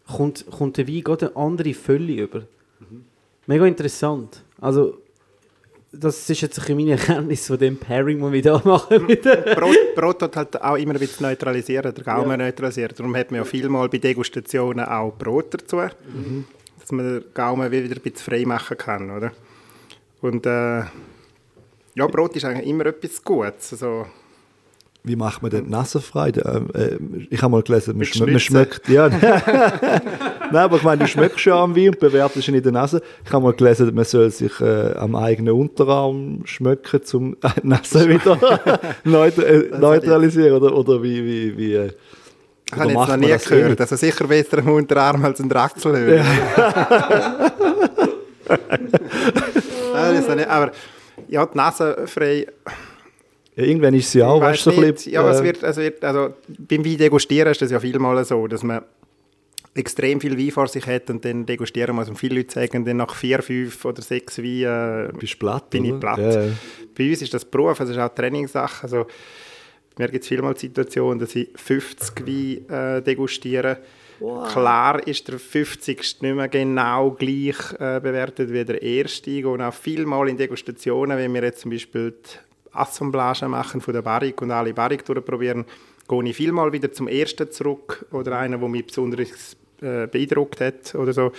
kommt, 0.05 0.45
kommt 0.51 0.77
der 0.77 0.87
Wein 0.87 1.01
gerade 1.01 1.27
eine 1.27 1.35
andere 1.37 1.73
Fülle 1.73 2.13
über. 2.13 2.39
Mhm. 2.79 3.05
Mega 3.47 3.65
interessant. 3.65 4.43
Also, 4.59 4.97
das 5.93 6.29
ist 6.29 6.41
jetzt 6.41 6.69
ein 6.69 6.75
meine 6.75 6.91
Erkenntnis 6.91 7.47
von 7.47 7.57
dem 7.57 7.77
Pairing, 7.77 8.21
das 8.21 8.31
wir 8.31 8.41
da 8.41 8.61
machen. 8.63 9.07
Brot, 9.07 9.95
Brot 9.95 10.19
tut 10.19 10.35
halt 10.37 10.61
auch 10.61 10.75
immer 10.75 10.93
ein 10.93 10.99
bisschen 10.99 11.25
neutralisieren, 11.27 11.93
der 11.93 12.03
Gaumen 12.03 12.37
neutralisieren. 12.39 12.93
Darum 12.95 13.15
hat 13.15 13.29
man 13.31 13.39
ja 13.39 13.43
vielmal 13.43 13.89
bei 13.89 13.97
Degustationen 13.97 14.85
auch 14.85 15.11
Brot 15.11 15.53
dazu, 15.53 15.77
dass 15.77 16.91
man 16.91 17.05
den 17.05 17.23
Gaumen 17.33 17.69
wieder 17.71 17.83
ein 17.95 18.01
bisschen 18.01 18.15
frei 18.15 18.45
machen 18.45 18.77
kann, 18.77 19.11
oder? 19.11 19.31
Und 20.21 20.45
äh, 20.45 20.83
ja, 21.95 22.07
Brot 22.07 22.35
ist 22.37 22.45
eigentlich 22.45 22.67
immer 22.67 22.85
etwas 22.85 23.21
Gutes. 23.23 23.73
Also, 23.73 24.05
Wie 25.03 25.15
macht 25.15 25.41
man 25.41 25.49
denn 25.49 25.65
die 25.65 25.71
Nase 25.71 25.99
frei? 25.99 26.29
Äh, 26.29 26.97
ich 27.31 27.41
habe 27.41 27.51
mal 27.51 27.63
gelesen, 27.63 27.93
man, 27.93 27.99
Mit 27.99 28.09
schme 28.09 28.27
man 28.27 28.39
schmeckt. 28.39 28.87
Ja. 28.87 29.09
Nein, 30.51 30.55
aber 30.55 30.77
ich 30.77 30.83
meine, 30.83 31.01
du 31.01 31.07
schmeckst 31.07 31.43
ja 31.45 31.55
am 31.55 31.75
Wein 31.75 31.89
und 31.89 31.99
bewertest 31.99 32.47
ihn 32.47 32.53
in 32.53 32.61
der 32.61 32.71
Nase. 32.71 33.01
Ich 33.25 33.31
habe 33.33 33.43
mal 33.43 33.53
gelesen, 33.53 33.95
man 33.95 34.05
soll 34.05 34.29
sich 34.29 34.59
äh, 34.61 34.93
am 34.93 35.15
eigenen 35.15 35.53
Unterarm 35.53 36.41
schmecken, 36.45 37.01
um 37.13 37.35
die 37.41 37.47
Nase 37.67 38.07
wieder 38.07 38.37
neutra 39.03 39.41
äh, 39.41 39.79
neutralisieren. 39.79 40.53
Oder, 40.61 40.75
oder 40.75 41.01
wie. 41.01 41.25
wie, 41.25 41.57
wie 41.57 41.73
äh, 41.73 41.91
oder 42.73 42.81
habe 42.83 42.91
ich 42.91 42.97
jetzt 42.97 43.09
noch 43.09 43.17
nie 43.17 43.27
das 43.27 43.45
gehört. 43.45 43.69
nicht? 43.69 43.81
Also 43.81 43.95
sicher 43.97 44.27
besser 44.27 44.59
am 44.59 44.69
Unterarm 44.69 45.25
als 45.25 45.41
ein 45.41 45.49
Drechselhöhe. 45.49 46.23
Nein, 49.93 50.15
das 50.15 50.19
ist 50.19 50.35
nicht, 50.35 50.47
aber 50.47 50.71
ja, 51.27 51.45
die 51.45 51.57
Nase 51.57 52.03
frei 52.05 52.45
Ja, 52.45 52.71
irgendwann 53.63 53.93
ist 53.93 54.11
sie 54.11 54.23
auch, 54.23 54.37
Ich 54.37 54.41
weißt 54.41 54.65
du, 54.65 54.71
so 54.71 54.81
ein 54.81 54.93
bisschen. 54.93 55.13
Ja, 55.13 55.29
es 55.29 55.39
äh, 55.39 55.43
wird, 55.43 55.63
es 55.63 55.77
wird, 55.77 56.03
also 56.03 56.33
beim 56.47 56.85
Wein 56.85 56.97
degustieren 56.97 57.51
ist 57.51 57.61
das 57.61 57.71
ja 57.71 57.79
vielmal 57.79 58.23
so, 58.25 58.47
dass 58.47 58.63
man 58.63 58.83
extrem 59.73 60.19
viel 60.19 60.37
Wein 60.37 60.51
vor 60.51 60.67
sich 60.67 60.85
hat 60.85 61.09
und 61.09 61.23
dann 61.23 61.45
degustieren 61.45 61.95
muss. 61.95 62.09
Und 62.09 62.17
viele 62.17 62.35
Leute 62.35 62.53
sagen 62.53 62.83
dann 62.83 62.97
nach 62.97 63.15
vier, 63.15 63.41
fünf 63.41 63.85
oder 63.85 64.01
sechs 64.01 64.37
Wein 64.37 65.09
äh, 65.09 65.17
bist 65.17 65.39
platt, 65.39 65.69
bin 65.69 65.85
ich 65.85 65.99
platt. 65.99 66.19
Ja, 66.19 66.43
ja. 66.43 66.51
Bei 66.97 67.09
uns 67.09 67.21
ist 67.21 67.33
das 67.33 67.45
Beruf, 67.45 67.79
es 67.79 67.89
ist 67.89 67.97
auch 67.97 68.13
Trainingssache. 68.13 68.83
Also, 68.83 69.05
mir 69.97 70.07
gibt 70.09 70.23
es 70.23 70.27
vielmal 70.27 70.53
die 70.53 70.61
Situation, 70.61 71.19
dass 71.19 71.35
ich 71.35 71.49
50 71.55 72.27
Wein 72.27 72.69
äh, 72.69 73.01
degustiere. 73.01 73.77
Klar 74.51 75.05
ist 75.07 75.27
der 75.27 75.39
50. 75.39 75.97
nicht 75.97 76.21
mehr 76.21 76.47
genau 76.47 77.11
gleich 77.11 77.73
äh, 77.79 77.99
bewertet 77.99 78.51
wie 78.51 78.63
der 78.63 78.81
erste. 78.81 79.47
Und 79.47 79.61
auch 79.61 79.73
vielmal 79.73 80.29
in 80.29 80.37
Degustationen, 80.37 81.17
wenn 81.17 81.33
wir 81.33 81.41
jetzt 81.41 81.61
zum 81.61 81.71
Beispiel 81.71 82.11
die 82.11 82.50
Assemblage 82.73 83.47
machen 83.47 83.81
von 83.81 83.93
der 83.93 84.01
Barrique 84.01 84.41
und 84.43 84.51
alle 84.51 84.73
Barrique 84.73 85.03
durchprobieren, 85.05 85.65
gehe 86.07 86.23
ich 86.25 86.35
vielmal 86.35 86.71
wieder 86.71 86.91
zum 86.91 87.07
ersten 87.07 87.51
zurück 87.51 88.05
oder 88.11 88.37
einer, 88.37 88.57
der 88.57 88.67
mich 88.67 88.85
besonders 88.87 89.55
äh, 89.81 90.07
beeindruckt 90.07 90.61
hat 90.61 90.95
oder 90.95 91.13
so. 91.13 91.31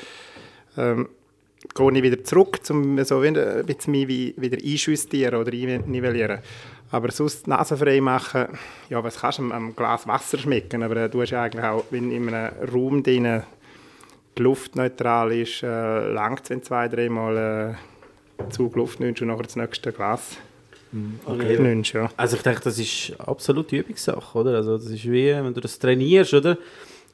Ähm, 0.76 1.09
gehe 1.74 1.92
ich 1.92 2.02
wieder 2.02 2.24
zurück, 2.24 2.59
um 2.70 3.02
so 3.04 3.20
ein 3.20 3.34
bisschen 3.66 3.92
mich 3.92 4.09
wie- 4.09 4.34
wieder 4.36 4.59
einjustieren 4.59 5.40
oder 5.40 5.52
einnivellieren. 5.52 6.40
Aber 6.90 7.10
sonst 7.10 7.46
nasenfrei 7.46 8.00
machen, 8.00 8.48
ja, 8.90 9.02
was 9.02 9.20
kannst 9.20 9.38
du 9.38 9.50
am, 9.50 9.74
Glas 9.74 10.06
Wasser 10.06 10.38
schmecken, 10.38 10.82
aber 10.82 10.96
äh, 10.96 11.09
du 11.09 11.22
hast 11.22 11.30
ja 11.30 11.42
eigentlich 11.42 11.64
auch, 11.64 11.84
wenn 11.90 12.10
in 12.10 12.28
einem 12.34 12.52
Raum 12.70 13.02
drin 13.02 13.42
die 14.36 14.42
Luft 14.42 14.76
neutral 14.76 15.32
ist, 15.32 15.62
äh, 15.62 16.12
langt 16.12 16.44
es, 16.44 16.50
wenn 16.50 16.62
zwei, 16.62 16.88
dreimal 16.88 17.76
äh, 18.38 18.50
Zug 18.50 18.76
nimmst 18.98 19.22
und 19.22 19.28
nachher 19.28 19.42
das 19.44 19.56
nächste 19.56 19.92
Glas 19.92 20.36
Okay. 21.24 21.59
nimmst. 21.59 21.93
Ja. 21.94 22.10
Also 22.16 22.36
ich 22.36 22.43
denke, 22.43 22.60
das 22.62 22.78
ist 22.78 23.14
absolut 23.19 23.73
Übungssache, 23.73 24.39
oder? 24.39 24.56
Also 24.56 24.77
das 24.77 24.86
ist 24.86 25.05
wie, 25.05 25.31
wenn 25.32 25.55
du 25.55 25.60
das 25.60 25.78
trainierst, 25.78 26.35
oder? 26.35 26.59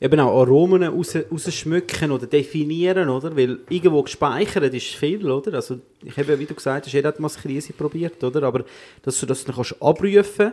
eben 0.00 0.20
auch 0.20 0.40
Aromen 0.40 0.84
raus, 0.84 1.16
rausschmücken 1.30 2.10
oder 2.12 2.26
definieren, 2.26 3.08
oder? 3.08 3.36
Weil 3.36 3.58
irgendwo 3.68 4.02
gespeichert 4.02 4.72
ist 4.74 4.86
viel, 4.94 5.28
oder? 5.30 5.54
Also 5.54 5.78
ich 6.04 6.16
habe, 6.16 6.38
wie 6.38 6.46
du 6.46 6.54
gesagt 6.54 6.86
hast, 6.86 6.92
jeder 6.92 7.08
hat 7.08 7.20
mal 7.20 7.28
das 7.28 7.38
Krise 7.38 7.72
probiert, 7.72 8.22
oder? 8.22 8.42
Aber 8.44 8.64
dass 9.02 9.18
du 9.18 9.26
das 9.26 9.44
dann 9.44 9.54
kannst 9.54 9.80
abrufen 9.82 10.52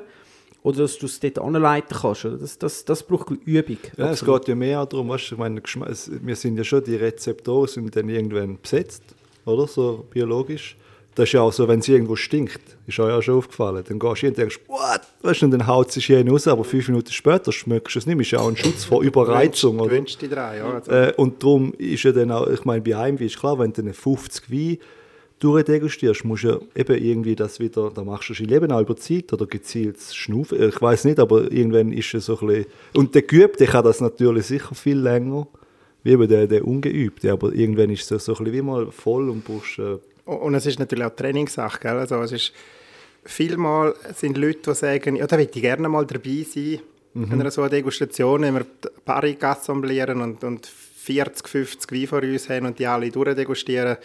oder 0.63 0.79
dass 0.79 0.97
du 0.97 1.05
es 1.05 1.19
dort 1.19 1.37
anleiten 1.39 1.95
kannst, 1.95 2.25
oder? 2.25 2.37
Das, 2.37 2.57
das, 2.57 2.85
das 2.85 3.03
braucht 3.03 3.31
Übung. 3.45 3.77
Ja, 3.97 4.11
es 4.11 4.25
geht 4.25 4.47
ja 4.47 4.55
mehr 4.55 4.81
auch 4.81 4.87
darum, 4.87 5.09
weißt, 5.09 5.33
ich 5.33 5.37
meine, 5.37 5.61
wir 5.61 6.35
sind 6.35 6.57
ja 6.57 6.63
schon, 6.63 6.83
die 6.83 6.95
Rezeptoren 6.95 7.67
sind 7.67 7.95
dann 7.95 8.09
irgendwann 8.09 8.59
besetzt, 8.59 9.03
oder? 9.45 9.67
So 9.67 10.05
biologisch. 10.09 10.75
Das 11.15 11.29
ist 11.29 11.33
ja 11.33 11.41
auch 11.41 11.53
so, 11.53 11.67
wenn 11.67 11.79
es 11.79 11.87
irgendwo 11.87 12.17
stinkt, 12.17 12.59
ist 12.87 12.99
euch 12.99 13.09
ja 13.09 13.21
schon 13.21 13.37
aufgefallen. 13.37 13.83
Dann 13.87 13.99
gehst 13.99 14.15
du 14.17 14.19
hin 14.19 14.29
und 14.29 14.37
denkst, 14.37 14.59
what? 14.67 15.01
Weißt 15.21 15.41
du, 15.41 15.45
und 15.45 15.51
dann 15.51 15.65
haut 15.65 15.87
es 15.87 15.93
sich 15.93 16.05
hier 16.07 16.27
raus, 16.29 16.45
aber 16.47 16.65
fünf 16.65 16.89
Minuten 16.89 17.11
später 17.11 17.53
schmeckst 17.53 17.95
du 17.95 17.99
es 17.99 18.05
nicht. 18.05 18.19
Ist 18.19 18.31
ja 18.31 18.39
auch 18.39 18.49
ein 18.49 18.57
Schutz 18.57 18.83
vor 18.83 19.01
Überreizung, 19.01 19.77
Du 19.77 19.89
wünschst 19.89 20.21
dich 20.21 20.29
dran, 20.29 20.57
ja. 20.57 20.73
Also, 20.73 20.91
Äh, 20.91 21.13
und 21.15 21.41
darum 21.41 21.73
ist 21.77 22.03
ja 22.03 22.11
dann 22.11 22.31
auch, 22.31 22.47
ich 22.47 22.65
meine, 22.65 22.81
bei 22.81 22.97
einem 22.97 23.17
Wein 23.17 23.25
ist 23.25 23.39
klar, 23.39 23.57
wenn 23.57 23.71
du 23.71 23.81
einen 23.81 23.93
50 23.93 24.51
Wein 24.51 24.77
durchdegustierst, 25.39 26.25
musst 26.25 26.43
du 26.43 26.47
ja 26.49 26.59
eben 26.75 27.01
irgendwie 27.03 27.35
das 27.35 27.59
wieder, 27.59 27.91
da 27.93 28.03
machst 28.03 28.29
du 28.29 28.33
dein 28.33 28.47
Leben 28.47 28.71
auch 28.71 28.81
über 28.81 28.95
Zeit 28.95 29.31
oder 29.33 29.45
gezielt 29.45 29.97
Schnaufen, 29.99 30.61
ich 30.69 30.81
weiß 30.81 31.05
nicht, 31.05 31.19
aber 31.19 31.51
irgendwann 31.51 31.91
ist 31.91 32.13
es 32.13 32.25
so 32.25 32.39
ein 32.39 32.47
bisschen, 32.47 32.65
und 32.93 33.15
der 33.15 33.21
Geübte 33.21 33.65
kann 33.65 33.83
das 33.83 34.01
natürlich 34.01 34.45
sicher 34.45 34.73
viel 34.75 34.97
länger, 34.97 35.47
wie 36.03 36.11
eben 36.11 36.27
der, 36.27 36.47
der 36.47 36.65
Ungeübte, 36.65 37.31
aber 37.31 37.53
irgendwann 37.53 37.89
ist 37.89 38.09
es 38.11 38.25
so 38.25 38.33
ein 38.33 38.43
bisschen 38.45 38.53
wie 38.53 38.61
mal 38.61 38.91
voll 38.91 39.29
und 39.29 39.43
brauchst, 39.43 39.79
äh, 39.79 39.97
Und 40.25 40.55
es 40.55 40.65
ist 40.65 40.79
natürlich 40.79 41.05
auch 41.05 41.15
Trainingssache, 41.15 41.79
gell? 41.79 41.97
Also 41.97 42.21
es 42.21 42.31
ist, 42.31 42.53
vielmal 43.23 43.95
sind 44.15 44.37
Leute, 44.37 44.71
die 44.71 44.75
sagen, 44.75 45.15
ja, 45.15 45.27
da 45.27 45.37
würde 45.37 45.51
ich 45.53 45.61
gerne 45.61 45.87
mal 45.87 46.05
dabei 46.05 46.45
sein, 46.47 46.79
in 47.15 47.31
einer 47.31 47.49
so 47.49 47.61
einer 47.61 47.69
Degustation, 47.69 48.41
wenn 48.41 48.55
wir 48.55 48.65
Paris 49.05 49.41
assemblieren 49.41 50.21
und, 50.21 50.43
und 50.43 50.65
40, 50.67 51.47
50 51.47 51.91
Weine 51.91 52.07
vor 52.07 52.21
uns 52.23 52.49
haben 52.49 52.65
und 52.65 52.77
die 52.77 52.87
alle 52.87 53.09
durchdegustieren. 53.09 53.97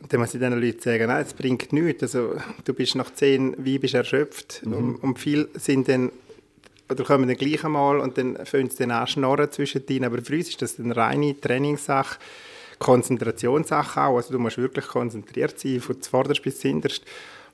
Und 0.00 0.12
dann 0.12 0.20
muss 0.20 0.34
ich 0.34 0.40
diesen 0.40 0.60
Leuten 0.60 0.80
sagen, 0.80 1.06
nein, 1.06 1.24
es 1.24 1.34
bringt 1.34 1.72
nichts. 1.72 2.02
Also, 2.02 2.36
du 2.64 2.74
bist 2.74 2.96
nach 2.96 3.12
10 3.12 3.64
Weinen 3.64 3.80
bist 3.80 3.94
erschöpft 3.94 4.62
und, 4.64 4.96
und 4.96 5.18
viele 5.18 5.48
sind 5.54 5.88
dann 5.88 6.10
oder 6.90 7.04
kommen 7.04 7.28
dann 7.28 7.36
gleich 7.36 7.64
einmal 7.64 8.00
und 8.00 8.18
dann 8.18 8.44
fangen 8.44 8.70
sie 8.70 8.78
dann 8.78 8.90
an 8.90 9.06
schnorren 9.06 9.50
zwischendrin. 9.50 10.04
Aber 10.04 10.20
für 10.22 10.34
uns 10.34 10.48
ist 10.48 10.62
das 10.62 10.80
eine 10.80 10.96
reine 10.96 11.38
Trainingssache, 11.40 12.18
Konzentrationssache 12.82 14.00
auch. 14.00 14.16
Also 14.16 14.32
du 14.32 14.38
musst 14.38 14.58
wirklich 14.58 14.86
konzentriert 14.86 15.58
sein, 15.58 15.80
von 15.80 16.00
zuvorderst 16.00 16.42
bis 16.42 16.62
hinterst. 16.62 17.04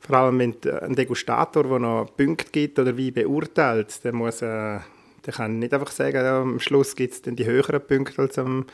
Vor 0.00 0.16
allem, 0.16 0.38
wenn 0.38 0.54
ein 0.82 0.94
Degustator, 0.94 1.64
der 1.64 1.78
noch 1.78 2.10
Punkte 2.16 2.50
gibt 2.50 2.78
oder 2.78 2.96
wie 2.96 3.10
beurteilt, 3.10 4.02
der 4.04 4.12
muss, 4.12 4.42
äh, 4.42 4.78
der 5.26 5.32
kann 5.32 5.58
nicht 5.58 5.74
einfach 5.74 5.90
sagen, 5.90 6.16
ja, 6.16 6.40
am 6.40 6.60
Schluss 6.60 6.94
gibt 6.94 7.14
es 7.14 7.22
dann 7.22 7.36
die 7.36 7.46
höheren 7.46 7.80
Punkte 7.80 8.22
als 8.22 8.38
am, 8.38 8.64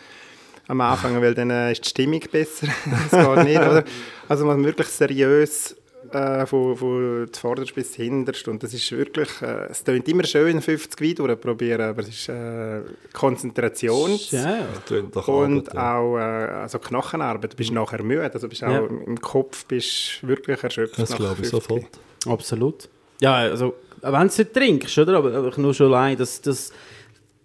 am 0.68 0.80
Anfang, 0.80 1.20
weil 1.20 1.34
dann 1.34 1.50
äh, 1.50 1.72
ist 1.72 1.84
die 1.84 1.88
Stimmung 1.88 2.20
besser. 2.30 2.68
das 3.10 3.10
geht 3.10 3.44
nicht, 3.44 3.60
oder? 3.60 3.84
Also 4.28 4.44
man 4.44 4.58
muss 4.58 4.66
wirklich 4.66 4.88
seriös 4.88 5.76
äh, 6.12 6.46
von, 6.46 6.76
von 6.76 7.28
zuvorderst 7.32 7.74
bis 7.74 7.94
hinterst 7.94 8.46
und 8.48 8.62
das 8.62 8.74
ist 8.74 8.90
wirklich, 8.92 9.28
äh, 9.42 9.66
es 9.70 9.84
klingt 9.84 10.08
immer 10.08 10.24
schön, 10.24 10.60
50 10.60 11.00
Wein 11.00 11.14
durchprobieren, 11.14 11.80
aber 11.90 12.02
es 12.02 12.08
ist 12.08 12.28
äh, 12.28 12.80
Konzentration 13.12 14.18
Ja, 14.30 14.66
das 14.74 14.84
tönt 14.86 15.16
und 15.16 15.74
Arbeit, 15.74 15.74
ja. 15.74 15.98
auch 15.98 16.16
äh, 16.16 16.20
also 16.62 16.78
Knochenarbeit. 16.78 17.52
Du 17.52 17.56
bist 17.56 17.72
nachher 17.72 18.02
müde, 18.02 18.30
also 18.32 18.48
bist 18.48 18.62
Ja. 18.62 18.80
auch 18.80 18.88
im 18.88 19.20
Kopf 19.20 19.64
bist 19.66 20.26
wirklich 20.26 20.62
erschöpft. 20.62 20.98
Das 20.98 21.14
glaube 21.14 21.42
ich 21.42 21.48
50. 21.48 21.50
sofort. 21.50 21.86
absolut. 22.26 22.88
Ja, 23.20 23.34
also, 23.36 23.74
wenn 24.02 24.28
du 24.28 24.34
nicht 24.36 24.52
trinkst, 24.52 24.98
oder? 24.98 25.18
Aber 25.18 25.34
einfach 25.34 25.56
nur 25.56 25.72
schon 25.72 25.86
allein, 25.86 26.16
dass, 26.16 26.40
dass 26.40 26.72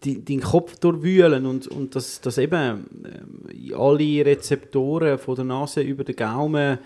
die, 0.03 0.23
deinen 0.23 0.41
Kopf 0.41 0.77
durchwühlen 0.77 1.45
und, 1.45 1.67
und 1.67 1.95
dass, 1.95 2.21
dass 2.21 2.37
eben 2.37 2.85
ähm, 3.05 3.75
alle 3.77 4.25
Rezeptoren 4.25 5.17
von 5.17 5.35
der 5.35 5.45
Nase 5.45 5.81
über 5.81 6.03
den 6.03 6.15
Gaumen 6.15 6.79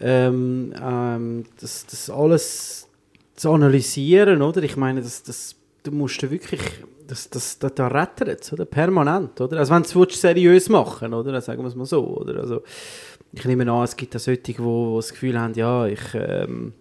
ähm, 0.00 0.72
ähm, 0.80 1.44
das, 1.60 1.86
das 1.86 2.10
alles 2.10 2.88
zu 3.34 3.50
analysieren, 3.50 4.42
oder? 4.42 4.62
Ich 4.62 4.76
meine, 4.76 5.00
das, 5.00 5.22
das, 5.22 5.56
du 5.82 5.92
musst 5.92 6.22
da 6.22 6.30
wirklich, 6.30 6.60
das, 7.06 7.30
das, 7.30 7.58
das, 7.58 7.74
da 7.74 7.88
rettert 7.88 8.52
oder? 8.52 8.64
Permanent, 8.64 9.40
oder? 9.40 9.58
Also 9.58 9.74
wenn 9.74 9.82
du 9.82 10.04
es 10.04 10.20
seriös 10.20 10.68
machen 10.68 11.14
oder? 11.14 11.32
Dann 11.32 11.40
Sagen 11.40 11.62
wir 11.62 11.68
es 11.68 11.74
mal 11.74 11.86
so, 11.86 12.04
oder? 12.04 12.40
Also, 12.40 12.62
ich 13.32 13.44
nehme 13.44 13.70
an, 13.70 13.84
es 13.84 13.96
gibt 13.96 14.14
auch 14.16 14.20
solche, 14.20 14.40
die 14.40 14.54
das 14.54 15.10
Gefühl 15.10 15.38
haben, 15.38 15.54
ja, 15.54 15.86
ich 15.86 16.00
ähm, 16.14 16.72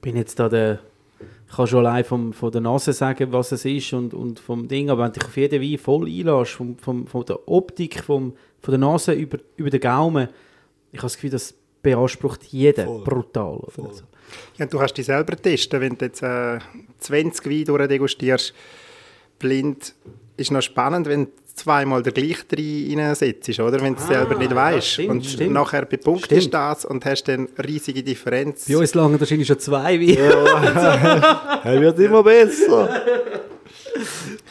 bin 0.00 0.16
jetzt 0.16 0.38
da 0.38 0.48
der, 0.48 0.80
ich 1.48 1.56
kann 1.56 1.66
schon 1.66 1.86
allein 1.86 2.04
vom, 2.04 2.32
von 2.32 2.50
der 2.50 2.60
Nase 2.60 2.92
sagen, 2.92 3.32
was 3.32 3.52
es 3.52 3.64
ist 3.64 3.92
und, 3.92 4.12
und 4.12 4.40
vom 4.40 4.68
Ding, 4.68 4.90
aber 4.90 5.04
wenn 5.04 5.12
du 5.12 5.20
dich 5.20 5.28
auf 5.28 5.36
jeden 5.36 5.62
Wein 5.62 5.78
voll 5.78 6.06
einlässt, 6.06 6.52
vom, 6.52 6.76
vom, 6.78 7.06
von 7.06 7.24
der 7.24 7.48
Optik, 7.48 8.02
vom, 8.02 8.34
von 8.60 8.72
der 8.72 8.78
Nase 8.78 9.12
über, 9.12 9.38
über 9.56 9.70
den 9.70 9.80
Gaumen, 9.80 10.28
ich 10.92 10.98
habe 10.98 11.06
das 11.06 11.14
Gefühl, 11.14 11.30
das 11.30 11.54
beansprucht 11.82 12.44
jeder 12.44 12.84
Voll. 12.84 13.04
brutal. 13.04 13.56
Oder? 13.58 13.70
Voll. 13.72 13.94
So. 13.94 14.02
Ja, 14.58 14.66
du 14.66 14.78
kannst 14.78 14.96
dich 14.98 15.06
selber 15.06 15.36
testen, 15.36 15.80
wenn 15.80 15.96
du 15.96 16.04
jetzt 16.04 16.22
äh, 16.22 16.58
20 16.98 17.46
Weine 17.46 17.64
durchdegustierst, 17.64 18.52
blind, 19.38 19.94
ist 20.36 20.50
noch 20.50 20.60
spannend, 20.62 21.06
wenn 21.08 21.24
du 21.26 21.30
zweimal 21.54 22.02
der 22.02 22.12
gleiche 22.12 22.44
reinsetzt, 22.56 23.58
oder? 23.58 23.80
Wenn 23.80 23.94
du 23.94 24.00
es 24.00 24.04
Ah, 24.06 24.12
selber 24.14 24.36
nicht 24.36 24.50
ja, 24.50 24.56
weißt. 24.56 24.86
stimmt, 24.86 25.10
und 25.10 25.26
stimmt. 25.26 25.52
nachher 25.52 25.84
bepunktest 25.86 26.52
das 26.54 26.84
und 26.84 27.04
hast 27.04 27.24
dann 27.24 27.48
riesige 27.64 28.02
Differenz. 28.02 28.66
Bei 28.68 28.76
uns 28.76 28.94
langen 28.94 29.18
wahrscheinlich 29.18 29.48
schon 29.48 29.58
zwei 29.58 29.98
Weine. 29.98 31.60
Er 31.64 31.80
wird 31.80 31.98
immer 31.98 32.22
besser. 32.22 32.88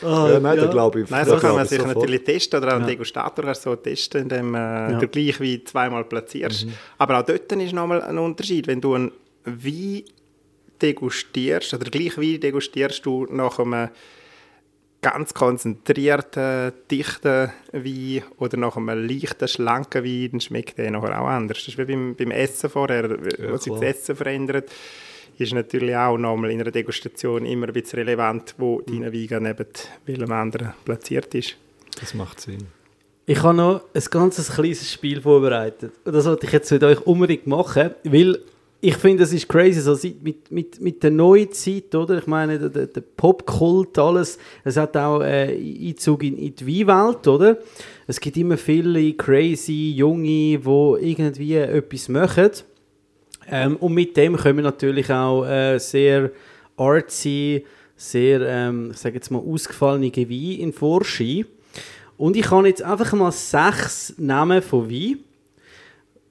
Ja, 0.02 0.40
nein, 0.40 0.58
da 0.58 0.68
glaube 0.68 1.02
ich. 1.02 1.10
Nein, 1.10 1.26
so 1.26 1.38
kann 1.38 1.56
man 1.56 1.64
ich 1.64 1.70
sich 1.70 1.80
sofort. 1.80 1.96
natürlich 1.96 2.24
testen 2.24 2.62
oder 2.62 2.76
auch 2.76 2.80
ein 2.80 2.88
Degustator 2.88 3.46
kannst 3.46 3.66
du 3.66 3.70
so 3.72 3.76
testen, 3.76 4.24
indem 4.24 4.56
äh, 4.56 4.98
du 5.00 5.08
gleich 5.08 5.40
wie 5.40 5.64
zweimal 5.64 6.04
platzierst. 6.04 6.68
Aber 6.98 7.20
auch 7.20 7.24
dort 7.24 7.52
ist 7.52 7.74
nochmal 7.74 8.02
ein 8.02 8.18
Unterschied. 8.18 8.68
Wenn 8.68 8.82
du 8.82 8.94
einen 8.94 9.12
Wein 9.46 10.04
degustierst 10.82 11.74
oder 11.74 11.90
gleich 11.90 12.18
Wein 12.18 12.40
degustierst 12.40 13.06
du 13.06 13.26
nach 13.30 13.60
einem 13.60 13.90
ganz 15.02 15.34
konzentrierten, 15.34 16.74
dichten 16.90 17.52
Wein 17.72 18.24
oder 18.38 18.58
nach 18.58 18.78
einem 18.78 19.08
leichten, 19.08 19.48
schlanken 19.48 20.04
Wein, 20.04 20.30
dann 20.32 20.42
schmeckt 20.42 20.78
der 20.78 20.92
nachher 20.92 21.22
auch 21.22 21.28
anders. 21.28 21.60
Das 21.60 21.68
ist 21.68 21.78
wie 21.78 21.86
beim, 21.86 22.16
beim 22.16 22.32
Essen 22.32 22.70
vorher, 22.70 23.10
was 23.52 23.64
sich 23.64 23.74
das. 23.74 23.82
Essen 23.82 24.16
verändert 24.16 24.70
ist 25.38 25.54
natürlich 25.54 25.96
auch 25.96 26.18
nochmal 26.18 26.52
in 26.52 26.62
einer 26.62 26.72
Degustation 26.72 27.46
immer 27.46 27.68
ein 27.68 27.74
bisschen 27.74 28.00
relevant, 28.00 28.56
wo 28.58 28.82
Mhm. 28.88 29.02
dein 29.02 29.14
Wein 29.14 29.44
neben 29.44 29.66
welchem 30.06 30.32
anderen 30.32 30.74
platziert 30.86 31.34
ist. 31.36 31.56
Das 32.00 32.14
macht 32.14 32.42
Sinn. 32.42 32.68
Ich 33.26 33.42
habe 33.44 33.56
noch 33.58 33.82
ein 33.94 34.04
ganz 34.10 34.50
kleines 34.54 34.92
Spiel 34.92 35.22
vorbereitet. 35.22 35.92
Und 36.06 36.14
das 36.14 36.26
wollte 36.26 36.46
ich 36.46 36.54
jetzt 36.54 36.72
mit 36.72 36.84
euch 36.84 37.02
unbedingt 37.06 37.46
machen, 37.46 37.92
weil 38.06 38.40
ich 38.80 38.96
finde, 38.96 39.24
es 39.24 39.34
ist 39.34 39.50
crazy, 39.50 39.82
so 39.82 39.96
seit- 39.96 40.22
mit, 40.22 40.52
mit, 40.52 40.80
mit 40.80 41.02
der 41.04 41.10
neuen 41.12 41.52
Zeit, 41.52 41.94
oder? 41.96 42.20
Ich 42.20 42.28
meine, 42.28 42.60
der, 42.60 42.70
der, 42.70 42.86
der 42.88 43.02
Popkult, 43.02 43.98
alles, 43.98 44.38
es 44.64 44.78
hat 44.78 44.96
auch 44.96 45.22
äh, 45.22 45.58
Einzug 45.90 46.24
in, 46.24 46.38
in 46.38 46.56
die 46.56 46.88
Weinwelt, 46.88 47.28
oder? 47.28 47.58
Es 48.06 48.20
gibt 48.20 48.38
immer 48.38 48.56
viele 48.56 49.14
crazy 49.14 49.94
Junge, 49.96 50.60
die 50.60 50.60
irgendwie 51.10 51.56
etwas 51.56 52.08
machen. 52.08 52.52
Ähm, 53.50 53.78
und 53.78 53.94
mit 53.94 54.18
dem 54.18 54.36
kommen 54.36 54.64
natürlich 54.64 55.10
auch 55.12 55.46
äh, 55.46 55.78
sehr 55.80 56.32
artsy, 56.76 57.66
sehr, 57.96 58.42
ähm, 58.42 58.92
ich 58.92 58.98
sage 58.98 59.16
jetzt 59.16 59.32
mal, 59.32 59.40
ausgefallene 59.40 60.12
Weine 60.16 60.60
in 60.60 60.74
Vorschein. 60.74 61.46
Und 62.18 62.36
ich 62.36 62.50
habe 62.50 62.68
jetzt 62.68 62.82
einfach 62.82 63.14
mal 63.14 63.32
sechs 63.32 64.14
Namen 64.18 64.62
von 64.62 64.90
Wein. 64.90 65.20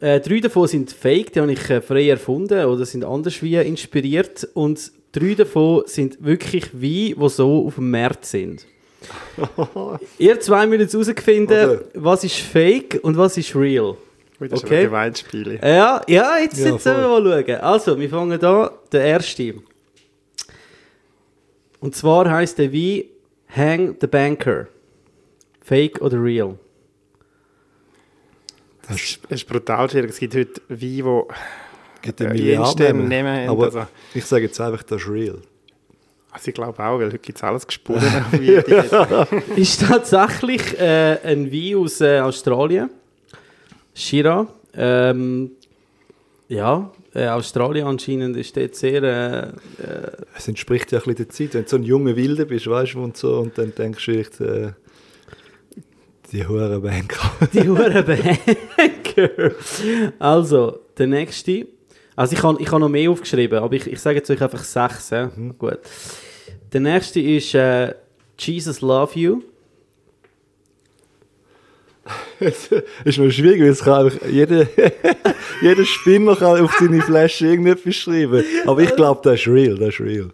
Äh, 0.01 0.21
drei 0.21 0.41
davon 0.41 0.69
sind 0.69 0.93
fake, 0.93 1.33
die 1.33 1.41
habe 1.41 1.53
ich 1.53 1.71
äh, 1.71 1.81
frei 1.81 2.09
erfunden 2.09 2.65
oder 2.67 2.85
sind 2.85 3.05
anders 3.05 3.43
wie 3.43 3.57
inspiriert. 3.57 4.47
Und 4.55 4.93
drei 5.13 5.35
davon 5.35 5.85
sind 5.87 6.23
wirklich 6.23 6.73
Weine, 6.75 7.15
die 7.15 7.29
so 7.29 7.67
auf 7.67 7.77
dem 7.77 7.91
Markt 7.91 8.27
sind. 8.27 8.67
Ihr 10.19 10.41
zwei 10.41 10.67
müsst 10.67 10.81
jetzt 10.81 10.95
herausfinden, 10.95 11.53
Also. 11.53 11.85
was 11.95 12.25
ist 12.25 12.37
fake 12.37 13.01
und 13.03 13.17
was 13.17 13.37
ist 13.39 13.55
real. 13.55 13.97
Das 14.39 14.65
Okay. 14.65 14.75
aber 14.75 14.85
Gemeinspiele. 14.85 15.59
Ja, 15.63 16.03
ja 16.07 16.39
jetzt, 16.39 16.59
Ja, 16.59 16.67
jetzt 16.73 16.85
wir 16.85 17.09
mal 17.21 17.45
schauen. 17.47 17.61
Also, 17.61 17.99
wir 17.99 18.11
fangen 18.11 18.39
da, 18.39 18.71
der 18.93 19.05
erste. 19.05 19.55
Und 21.81 21.95
zwar 21.95 22.31
heißt 22.31 22.59
der 22.59 22.73
Wein 22.73 23.05
Hang 23.55 23.97
the 24.01 24.07
Banker. 24.07 24.67
Fake 25.63 26.01
oder 26.01 26.23
real? 26.23 26.59
Das 28.89 28.97
ist, 29.03 29.21
das 29.25 29.41
ist 29.41 29.49
brutal 29.49 29.91
schwierig. 29.91 30.11
Es 30.11 30.19
gibt 30.19 30.35
heute 30.35 30.61
Weine, 30.69 31.25
Gibt 32.03 32.21
die 32.21 32.25
eine 32.27 32.35
äh, 32.35 32.39
Milliarde 32.39 32.85
Jensten 32.85 33.09
Namen 33.09 33.27
haben. 33.27 33.49
Aber 33.49 33.65
Also, 33.65 33.87
ich 34.15 34.25
sage 34.25 34.45
jetzt 34.45 34.61
einfach, 34.61 34.83
das 34.85 35.03
ist 35.03 35.09
real. 35.09 35.39
also 36.31 36.49
ich 36.49 36.55
glaube 36.55 36.79
auch, 36.79 36.99
weil 36.99 37.07
heute 37.07 37.19
gibt 37.19 37.39
es 37.39 37.43
alles 37.43 37.67
gesponnen. 37.67 38.03
Ist 39.57 39.81
tatsächlich 39.83 40.79
äh, 40.79 41.19
ein 41.25 41.51
Wein 41.51 41.77
aus 41.77 42.01
äh, 42.01 42.21
Australien. 42.21 42.91
Shira. 43.97 44.47
Ähm, 44.75 45.53
Ja, 46.49 46.93
äh, 47.15 47.27
Australien 47.27 47.87
anscheinend 47.87 48.37
ist 48.37 48.57
dort 48.57 48.77
sehr... 48.77 49.03
Äh, 49.03 49.49
äh, 49.83 50.11
Es 50.37 50.47
entspricht 50.47 50.93
ja 50.93 50.99
ein 50.99 51.05
bisschen 51.05 51.17
der 51.17 51.29
Zeit, 51.31 51.55
wenn 51.55 51.63
du 51.65 51.69
so 51.69 51.77
ein 51.77 51.83
junger 51.83 52.15
Wilder 52.15 52.45
bist, 52.45 52.69
weißt 52.69 52.95
du, 52.95 53.03
und 53.03 53.17
so, 53.17 53.39
und 53.39 53.59
dann 53.59 53.75
denkst 53.75 54.05
du 54.05 54.13
echt, 54.13 54.41
äh, 54.41 54.73
die 56.33 56.47
hohen 56.47 56.83
Banker. 56.83 57.33
die 57.53 57.69
Huren 57.69 58.05
Banker. 58.05 59.53
Also, 60.19 60.81
der 60.99 61.07
nächste. 61.07 61.67
Also 62.15 62.35
ich 62.35 62.43
habe 62.43 62.61
ich 62.63 62.71
hab 62.71 62.81
noch 62.81 62.89
mehr 62.89 63.11
aufgeschrieben, 63.11 63.59
aber 63.59 63.75
ich, 63.75 63.87
ich 63.87 64.01
sage 64.01 64.17
jetzt 64.19 64.31
euch 64.31 64.41
einfach 64.43 64.65
sechs. 64.65 65.11
Ja? 65.11 65.31
Gut. 65.59 65.79
Der 66.73 66.81
nächste 66.81 67.21
ist 67.21 67.55
äh, 67.55 67.95
Jesus 68.39 68.81
Love 68.81 69.19
You. 69.19 69.43
Ist 73.05 73.19
noch 73.19 73.31
schwierig, 73.31 73.61
weil 73.61 73.69
es 73.69 73.83
kann 73.83 74.07
einfach 74.07 74.27
jeder, 74.29 74.67
jeder 75.63 75.85
Spinner 75.85 76.37
kann 76.37 76.61
auf 76.63 76.77
seine 76.79 77.03
Flasche 77.03 77.47
irgendetwas 77.47 77.95
schreiben. 77.95 78.45
Aber 78.67 78.81
ich 78.81 78.95
glaube, 78.95 79.21
das 79.25 79.41
ist 79.41 79.49
real, 79.49 79.77
das 79.77 79.89
ist 79.89 80.01
real. 80.01 80.31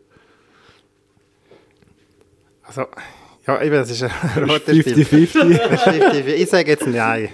Also, 2.63 2.87
ja, 3.47 3.63
eben, 3.63 3.75
das 3.75 3.91
ist 3.91 4.03
ein 4.03 4.11
Das 4.35 4.49
roter 4.51 4.73
ist 4.73 4.89
Spiel. 4.91 5.27
50-50. 5.27 5.59
Das 5.59 5.87
ist 5.87 6.05
50. 6.13 6.27
Ich 6.41 6.49
sage 6.49 6.71
jetzt 6.71 6.87
nein. 6.87 7.29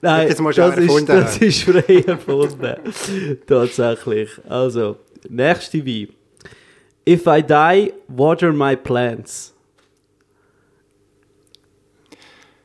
Nein, 0.00 0.28
Das 0.28 0.36
das, 0.36 0.46
ist, 0.56 0.58
erfunden 0.58 1.06
das 1.06 1.38
ist 1.38 1.62
frei 1.62 2.04
erfunden. 2.06 2.76
Tatsächlich. 3.46 4.30
Also, 4.48 4.96
nächste 5.28 5.84
Wein. 5.84 6.08
If 7.08 7.26
I 7.26 7.42
die, 7.42 7.92
water 8.08 8.52
my 8.52 8.76
plants. 8.76 9.54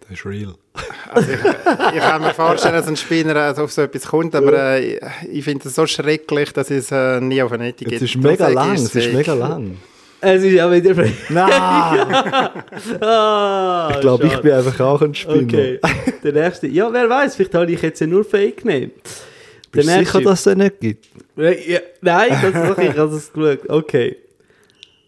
Das 0.01 0.11
ist 0.19 0.25
real. 0.25 0.55
Also 1.13 1.31
ich, 1.31 1.39
ich 1.95 2.01
kann 2.01 2.21
mir 2.21 2.33
vorstellen, 2.33 2.75
dass 2.75 2.87
ein 2.87 2.95
Spinner 2.97 3.35
also 3.35 3.63
auf 3.63 3.71
so 3.71 3.83
etwas 3.83 4.05
kommt, 4.07 4.35
aber 4.35 4.53
äh, 4.77 4.99
ich 5.31 5.43
finde 5.43 5.67
es 5.67 5.75
so 5.75 5.85
schrecklich, 5.87 6.51
dass 6.53 6.69
ich 6.69 6.77
es 6.79 6.91
äh, 6.91 7.21
nie 7.21 7.41
auf 7.41 7.51
eine 7.51 7.69
Etikett 7.69 7.93
Es 7.95 8.01
ist 8.01 8.17
mega 8.17 8.47
lang, 8.49 8.73
es 8.73 8.93
ist 8.95 9.13
mega 9.13 9.33
lang. 9.33 9.77
Es 10.21 10.43
ist 10.43 10.53
ja 10.53 10.71
wieder 10.71 10.95
frei. 10.95 11.11
Nein! 11.29 12.51
Ah, 13.01 13.89
Ich 13.93 13.99
glaube, 14.01 14.27
ich 14.27 14.37
bin 14.39 14.51
einfach 14.53 14.79
auch 14.79 15.01
ein 15.01 15.13
Spinner. 15.13 15.43
Okay, 15.43 15.79
der 16.23 16.33
nächste. 16.33 16.67
Ja, 16.67 16.91
wer 16.91 17.09
weiß, 17.09 17.35
vielleicht 17.35 17.53
habe 17.53 17.71
ich 17.71 17.81
jetzt 17.81 17.99
ja 18.01 18.07
nur 18.07 18.23
Fake 18.25 18.63
genommen. 18.63 18.91
Bist 19.71 19.89
du 19.89 19.99
sicher, 19.99 20.21
dass 20.21 20.39
es 20.39 20.43
den 20.45 20.57
nicht 20.59 20.79
gibt? 20.79 21.05
Ja, 21.37 21.79
nein, 22.01 22.29
das 22.29 22.43
ist 22.43 22.77
ich 22.83 22.97
habe 22.97 23.15
es 23.15 23.33
geschaut. 23.33 23.69
Okay. 23.69 24.15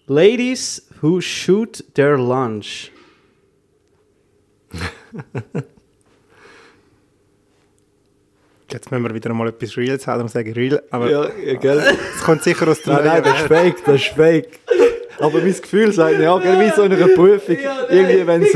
Ladies 0.07 0.87
who 1.01 1.19
shoot 1.21 1.83
their 1.95 2.17
lunch. 2.17 2.91
Jetzt 8.69 8.91
müssen 8.91 9.03
wir 9.05 9.13
wieder 9.13 9.33
mal 9.33 9.47
etwas 9.47 9.77
Reals 9.77 10.05
haben, 10.07 10.17
darum 10.17 10.27
sage 10.27 10.49
ich 10.49 10.55
Real. 10.57 10.83
Aber 10.91 11.09
Ja, 11.09 11.29
ja, 11.45 11.53
gell? 11.55 11.81
es 12.15 12.21
kommt 12.23 12.43
sicher 12.43 12.67
aus 12.67 12.81
der 12.81 12.95
Nein, 12.95 13.05
nein, 13.05 13.23
das 13.23 13.39
ist 13.41 13.47
fake, 13.47 13.85
das 13.85 13.95
ist 13.95 14.07
fake. 14.07 14.59
Aber 15.19 15.39
mein 15.39 15.53
Gefühl 15.53 15.91
sagt, 15.93 16.19
ja, 16.19 16.37
gell, 16.37 16.59
wie 16.59 16.69
so 16.75 16.83
in 16.83 16.93
einer 16.93 17.07
Prüfung. 17.07 17.57
Ja. 17.63 17.85
Irgendwie, 17.89 18.27
wenn 18.27 18.43
es. 18.43 18.53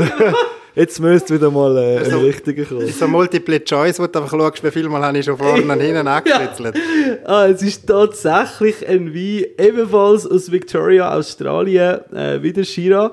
Jetzt 0.74 1.00
müsste 1.00 1.34
wieder 1.34 1.50
mal 1.50 1.76
äh, 1.76 1.98
ein 1.98 2.14
richtiger 2.14 2.64
kommen. 2.64 2.86
so 2.88 3.06
Multiple 3.06 3.62
Choice, 3.62 3.98
wo 3.98 4.06
du 4.06 4.18
einfach 4.20 4.30
schaust, 4.38 4.64
wie 4.64 4.70
viel 4.70 4.88
Mal 4.88 5.02
habe 5.02 5.18
ich 5.18 5.24
schon 5.26 5.36
vorne 5.36 5.62
und 5.62 5.80
hinten 5.80 6.06
angekritzelt. 6.08 6.76
Ah, 7.24 7.46
es 7.46 7.62
ist 7.62 7.86
tatsächlich 7.86 8.86
ein 8.88 9.14
Wein, 9.14 9.44
ebenfalls 9.58 10.26
aus 10.26 10.50
Victoria, 10.50 11.14
Australien, 11.14 12.00
äh, 12.14 12.42
wieder 12.42 12.64
Shira. 12.64 13.12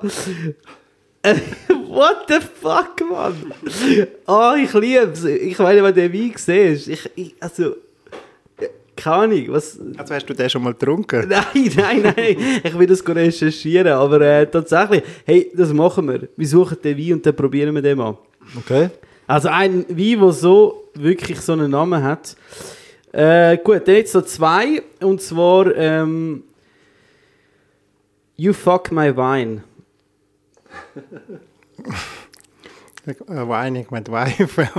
What 1.90 2.28
the 2.28 2.40
fuck, 2.40 3.02
Mann? 3.10 3.52
Ah, 4.28 4.56
ich 4.56 4.72
liebe 4.76 5.12
es. 5.12 5.24
Ich 5.26 5.58
meine, 5.58 5.82
wenn 5.82 5.96
du 5.96 6.08
den 6.08 6.14
Wein 6.14 6.34
siehst, 6.36 6.88
ich, 6.88 7.10
ich, 7.16 7.36
also, 7.40 7.78
keine 8.96 9.16
Ahnung, 9.16 9.46
was... 9.48 9.80
Also 9.98 10.14
hast 10.14 10.30
du 10.30 10.36
den 10.36 10.50
schon 10.52 10.62
mal 10.62 10.74
getrunken? 10.74 11.28
Nein, 11.30 11.72
nein, 11.76 12.02
nein, 12.16 12.62
ich 12.64 12.78
will 12.78 12.86
das 12.86 13.04
recherchieren, 13.08 13.88
aber 13.88 14.22
äh, 14.22 14.46
tatsächlich, 14.46 15.02
hey, 15.26 15.52
das 15.56 15.74
machen 15.74 16.08
wir. 16.08 16.28
Wir 16.38 16.48
suchen 16.48 16.78
den 16.84 16.96
Wein 16.96 17.14
und 17.14 17.26
dann 17.26 17.36
probieren 17.36 17.74
wir 17.74 17.82
den 17.82 17.98
mal. 17.98 18.16
Okay? 18.56 18.92
Also 19.26 19.50
ein 19.50 19.84
Wein, 19.90 20.20
der 20.20 20.32
so 20.32 20.92
wirklich 20.94 21.42
so 21.42 21.54
einen 21.54 21.72
Namen 21.72 22.04
hat. 22.04 22.36
Äh, 23.12 23.58
gut, 23.58 23.88
dann 23.88 23.96
jetzt 23.96 24.12
so 24.12 24.22
zwei. 24.22 24.84
Und 25.02 25.24
zwar 25.24 25.76
ähm, 25.76 26.44
You 28.38 28.54
Fuck 28.54 28.92
My 28.92 29.16
Wine. 29.18 29.64
Äh, 33.06 33.14
Wein, 33.28 33.76
ich 33.76 33.90
meine 33.90 34.08
Wife. 34.08 34.70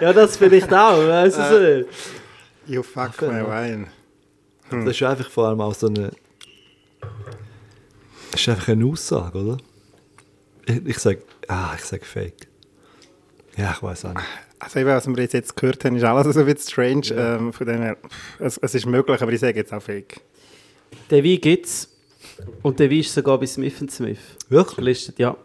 Ja, 0.00 0.12
das 0.12 0.36
vielleicht 0.36 0.72
auch, 0.72 0.98
weißt 0.98 1.38
du 1.38 1.48
so 1.48 1.58
nicht? 1.58 1.88
you 2.66 2.82
fuck 2.82 3.20
my 3.22 3.42
wine. 3.42 3.86
Das 4.70 4.86
ist 4.86 5.02
einfach 5.02 5.28
vor 5.30 5.48
allem 5.48 5.60
auch 5.60 5.74
so 5.74 5.88
eine. 5.88 6.10
Das 8.30 8.40
ist 8.40 8.48
einfach 8.48 8.68
eine 8.68 8.84
Aussage, 8.86 9.38
oder? 9.38 9.58
Ich, 10.66 10.86
ich 10.86 10.98
sage. 10.98 11.22
Ah, 11.48 11.72
ich 11.76 11.84
sage 11.84 12.04
Fake. 12.04 12.48
Ja, 13.56 13.72
ich 13.76 13.82
weiß 13.82 14.06
auch 14.06 14.14
nicht. 14.14 14.26
Also 14.58 14.78
eben, 14.80 14.88
was 14.88 15.06
wir 15.06 15.24
jetzt, 15.24 15.56
gehört 15.56 15.84
haben, 15.84 15.96
ist 15.96 16.04
alles 16.04 16.34
so 16.34 16.40
ein 16.40 16.46
bisschen 16.46 16.70
strange. 16.70 17.08
Ähm, 17.10 17.52
von 17.52 17.66
dem 17.66 17.82
her, 17.82 17.96
es, 18.38 18.56
es 18.58 18.74
ist 18.74 18.86
möglich, 18.86 19.20
aber 19.20 19.32
ich 19.32 19.40
sage 19.40 19.58
jetzt 19.58 19.72
auch 19.72 19.82
fake. 19.82 20.20
Den 21.10 21.24
Wein 21.24 21.40
gibt 21.40 21.66
es. 21.66 21.93
Und 22.62 22.78
der 22.78 22.90
Wein 22.90 23.00
ist 23.00 23.14
sogar 23.14 23.38
bei 23.38 23.46
Smith 23.46 23.78
Smith 23.90 24.18
Wirklich? 24.48 24.76
gelistet, 24.76 25.18
ja. 25.18 25.36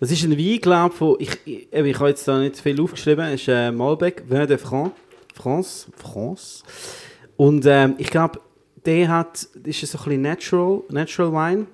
Das 0.00 0.10
ist 0.10 0.24
ein 0.24 0.36
Wein, 0.36 0.60
glaube 0.60 0.94
von 0.94 1.16
ich, 1.18 1.30
ich, 1.44 1.68
ich 1.70 1.98
habe 1.98 2.08
jetzt 2.08 2.26
da 2.26 2.38
nicht 2.38 2.58
viel 2.58 2.80
aufgeschrieben, 2.80 3.26
es 3.26 3.42
ist 3.42 3.48
äh, 3.48 3.70
Malbec, 3.70 4.24
Vin 4.28 4.46
de 4.46 4.56
France, 4.56 4.92
France, 5.34 5.88
France. 5.94 6.62
Und 7.36 7.66
ähm, 7.66 7.94
ich 7.98 8.08
glaube, 8.10 8.40
der 8.86 9.08
hat, 9.08 9.46
das 9.54 9.82
ist 9.82 9.92
so 9.92 9.98
ein 9.98 10.04
bisschen 10.04 10.22
Natural, 10.22 10.82
Natural 10.88 11.32
Wine, 11.32 11.66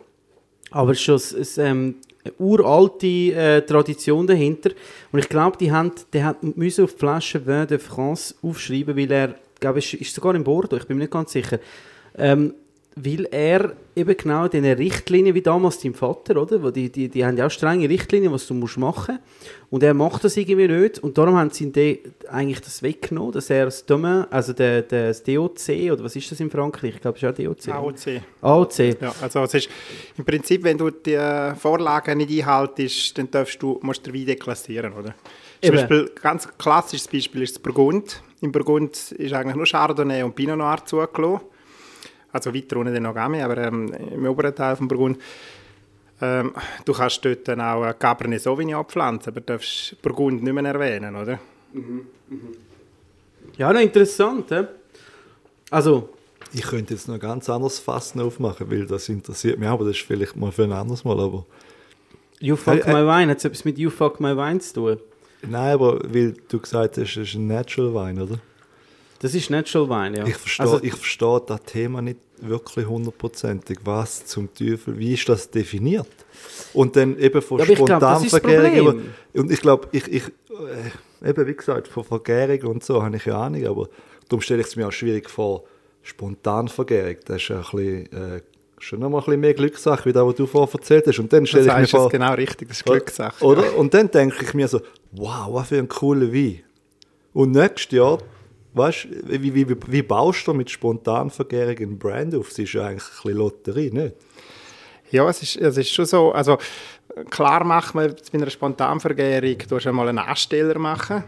aber 0.70 0.90
es 0.90 0.98
ist 0.98 1.04
schon 1.04 1.38
ein, 1.38 1.66
ein, 1.66 1.70
ähm, 1.70 1.94
eine 2.24 2.34
uralte 2.38 3.06
äh, 3.06 3.62
Tradition 3.62 4.26
dahinter. 4.26 4.70
Und 5.12 5.20
ich 5.20 5.28
glaube, 5.28 5.56
die 5.56 5.70
haben, 5.70 5.92
der 6.12 6.24
hat 6.24 6.42
müssen 6.42 6.84
auf 6.84 6.94
die 6.94 6.98
Flasche 6.98 7.46
Vin 7.46 7.66
de 7.68 7.78
France 7.78 8.34
aufschreiben, 8.42 8.96
weil 8.96 9.12
er, 9.12 9.34
glaube 9.60 9.78
ich, 9.78 10.00
ist 10.00 10.14
sogar 10.14 10.34
in 10.34 10.42
Bordeaux, 10.42 10.76
ich 10.76 10.86
bin 10.86 10.96
mir 10.96 11.04
nicht 11.04 11.12
ganz 11.12 11.30
sicher. 11.30 11.60
Ähm, 12.18 12.54
weil 12.98 13.28
er 13.30 13.76
eben 13.94 14.16
genau 14.16 14.48
diese 14.48 14.78
Richtlinien, 14.78 15.34
wie 15.34 15.42
damals 15.42 15.78
dein 15.80 15.92
Vater, 15.92 16.40
oder? 16.40 16.62
Wo 16.62 16.70
die, 16.70 16.90
die, 16.90 17.10
die 17.10 17.26
haben 17.26 17.36
ja 17.36 17.46
auch 17.46 17.50
strenge 17.50 17.86
Richtlinien, 17.90 18.32
was 18.32 18.46
du 18.46 18.54
musst 18.54 18.78
machen 18.78 19.18
Und 19.68 19.82
er 19.82 19.92
macht 19.92 20.24
das 20.24 20.34
irgendwie 20.38 20.66
nicht. 20.66 21.00
Und 21.00 21.18
darum 21.18 21.36
haben 21.36 21.50
sie 21.50 21.70
de, 21.70 22.00
eigentlich 22.30 22.62
das 22.62 22.82
weggenommen, 22.82 23.32
dass 23.32 23.50
er 23.50 23.66
das 23.66 23.84
Domain, 23.84 24.24
also 24.30 24.54
der, 24.54 24.80
der, 24.80 25.08
das 25.08 25.22
DOC, 25.22 25.92
oder 25.92 26.04
was 26.04 26.16
ist 26.16 26.32
das 26.32 26.40
in 26.40 26.50
Frankreich? 26.50 26.94
Ich 26.94 27.00
glaube, 27.02 27.18
es 27.18 27.22
ist 27.22 27.28
auch 27.28 27.34
DOC. 27.34 27.68
AOC. 27.68 28.22
AOC. 28.40 29.02
Ja, 29.02 29.14
also 29.20 29.42
es 29.42 29.54
ist 29.54 29.68
im 30.16 30.24
Prinzip, 30.24 30.64
wenn 30.64 30.78
du 30.78 30.88
die 30.88 31.52
Vorlagen 31.58 32.16
nicht 32.16 32.30
einhaltest, 32.30 33.18
dann 33.18 33.30
darfst 33.30 33.62
du, 33.62 33.78
musst 33.82 34.06
du 34.06 34.10
den 34.10 34.20
Wein 34.20 34.26
deklassieren, 34.26 34.94
oder? 34.94 35.14
Zum 35.60 35.74
Eben. 35.74 35.76
Beispiel, 35.76 36.10
ganz 36.22 36.48
klassisches 36.56 37.08
Beispiel 37.08 37.42
ist 37.42 37.56
das 37.56 37.62
Burgund. 37.62 38.22
Im 38.40 38.52
Burgund 38.52 38.96
ist 39.12 39.34
eigentlich 39.34 39.56
nur 39.56 39.66
Chardonnay 39.66 40.22
und 40.22 40.34
Pinot 40.34 40.56
Noir 40.56 40.78
zugelassen. 40.86 41.40
Also 42.36 42.54
weiter 42.54 42.76
unten 42.76 43.02
noch 43.02 43.14
Gamay, 43.14 43.42
aber 43.42 43.58
ähm, 43.58 43.92
im 44.14 44.26
oberen 44.26 44.54
Teil 44.54 44.76
vom 44.76 44.88
Burgund. 44.88 45.18
Ähm, 46.20 46.52
du 46.84 46.92
kannst 46.94 47.22
dort 47.24 47.46
dann 47.48 47.60
auch 47.60 47.84
äh, 47.84 47.92
Cabernet 47.98 48.40
Sauvignon 48.40 48.84
pflanzen, 48.86 49.30
aber 49.30 49.40
du 49.40 49.46
darfst 49.52 50.00
Burgund 50.00 50.42
nicht 50.42 50.52
mehr 50.52 50.64
erwähnen, 50.64 51.14
oder? 51.14 51.38
Ja, 53.56 53.72
noch 53.72 53.80
interessant, 53.80 54.50
hä? 54.50 54.64
Also, 55.70 56.08
Ich 56.52 56.62
könnte 56.62 56.94
jetzt 56.94 57.08
noch 57.08 57.18
ganz 57.18 57.50
anderes 57.50 57.78
Fass 57.78 58.14
noch 58.14 58.26
aufmachen, 58.26 58.70
weil 58.70 58.86
das 58.86 59.08
interessiert 59.08 59.58
mich, 59.58 59.68
aber 59.68 59.84
das 59.84 59.96
ist 59.96 60.06
vielleicht 60.06 60.36
mal 60.36 60.52
für 60.52 60.64
ein 60.64 60.72
anderes 60.72 61.04
Mal. 61.04 61.18
Aber 61.20 61.44
You 62.40 62.56
Fuck 62.56 62.86
Äh, 62.86 62.90
äh, 62.90 62.92
My 62.92 63.06
Wine, 63.06 63.30
hat 63.32 63.38
es 63.38 63.44
etwas 63.44 63.64
mit 63.64 63.78
You 63.78 63.90
Fuck 63.90 64.20
My 64.20 64.36
Wine 64.36 64.60
zu 64.60 64.74
tun? 64.74 64.96
nein, 65.42 65.74
aber 65.74 66.00
weil 66.12 66.34
du 66.48 66.58
gesagt 66.58 66.96
hast, 66.98 67.16
es 67.16 67.28
ist 67.28 67.34
ein 67.34 67.46
Natural 67.46 67.92
Wine, 67.94 68.22
oder? 68.24 68.38
Das 69.20 69.34
ist 69.34 69.50
Natural 69.50 69.88
Wine, 69.88 70.18
ja. 70.18 70.26
Ich 70.26 70.36
verstehe, 70.36 70.66
Also, 70.66 70.82
ich 70.82 70.94
verstehe 70.94 71.42
das 71.46 71.62
Thema 71.64 72.02
nicht 72.02 72.18
wirklich 72.40 72.86
hundertprozentig. 72.86 73.78
Was 73.84 74.26
zum 74.26 74.52
Teufel, 74.52 74.98
wie 74.98 75.14
ist 75.14 75.28
das 75.28 75.50
definiert? 75.50 76.08
Und 76.74 76.96
dann 76.96 77.18
eben 77.18 77.40
von 77.40 77.58
Ja, 77.58 77.64
das 77.64 77.74
das 77.74 77.78
Spontanvergärung. 77.78 79.02
Und 79.34 79.50
ich 79.50 79.60
glaube, 79.60 79.88
ich, 79.92 80.06
ich, 80.08 80.24
äh, 81.22 81.28
eben 81.30 81.46
wie 81.46 81.54
gesagt, 81.54 81.88
von 81.88 82.04
Vergärung 82.04 82.72
und 82.72 82.84
so 82.84 83.02
habe 83.02 83.16
ich 83.16 83.24
ja 83.24 83.40
Ahnung, 83.40 83.66
aber 83.66 83.88
darum 84.28 84.42
stelle 84.42 84.60
ich 84.60 84.66
es 84.66 84.76
mir 84.76 84.86
auch 84.88 84.92
schwierig 84.92 85.30
vor, 85.30 85.64
Spontanvergärung. 86.02 87.16
Das 87.24 87.36
ist 87.42 87.48
ja 87.48 87.56
ein 87.56 87.62
bisschen, 87.62 88.12
äh, 88.12 88.40
schon 88.78 89.00
noch 89.00 89.08
mal 89.08 89.18
ein 89.18 89.24
bisschen 89.24 89.40
mehr 89.40 89.54
Glückssache, 89.54 90.04
wie 90.08 90.12
das, 90.12 90.24
was 90.24 90.34
du 90.34 90.46
vorher 90.46 90.72
erzählt 90.74 91.06
hast. 91.06 91.18
Und 91.18 91.32
dann 91.32 91.46
stelle 91.46 91.66
ich 91.68 91.74
mir 91.74 91.86
vor, 91.86 92.08
genau 92.10 92.34
richtig, 92.34 92.68
das 92.68 92.78
ist 92.78 92.84
Glückssache. 92.84 93.44
oder? 93.44 93.76
Und 93.76 93.94
dann 93.94 94.10
denke 94.10 94.44
ich 94.44 94.54
mir 94.54 94.68
so, 94.68 94.80
wow, 95.12 95.48
was 95.50 95.68
für 95.68 95.78
ein 95.78 95.88
cooler 95.88 96.32
Wein. 96.32 96.60
Und 97.32 97.52
nächstes 97.52 97.92
Jahr, 97.96 98.18
weißt 98.76 99.08
wie, 99.26 99.54
wie, 99.54 99.76
wie, 99.86 100.02
baust 100.02 100.46
du 100.46 100.52
mit 100.52 100.70
Spontanvergärung 100.70 101.76
einen 101.78 101.98
Brand 101.98 102.34
auf? 102.34 102.48
Das 102.48 102.58
ist 102.58 102.72
ja 102.72 102.86
eigentlich 102.86 103.02
ein 103.02 103.22
bisschen 103.22 103.38
Lotterie, 103.38 103.90
nicht? 103.90 104.14
Ja, 105.10 105.28
es 105.28 105.42
ist, 105.42 105.56
es 105.56 105.76
ist 105.76 105.92
schon 105.92 106.04
so. 106.04 106.32
Also, 106.32 106.58
klar 107.30 107.64
macht 107.64 107.94
man 107.94 108.14
bei 108.32 108.38
einer 108.38 108.50
Spontanvergärung, 108.50 109.58
du 109.68 109.76
hast 109.76 109.86
einmal 109.86 110.08
einen 110.08 110.18
Ansteller 110.18 110.78
machen, 110.78 111.24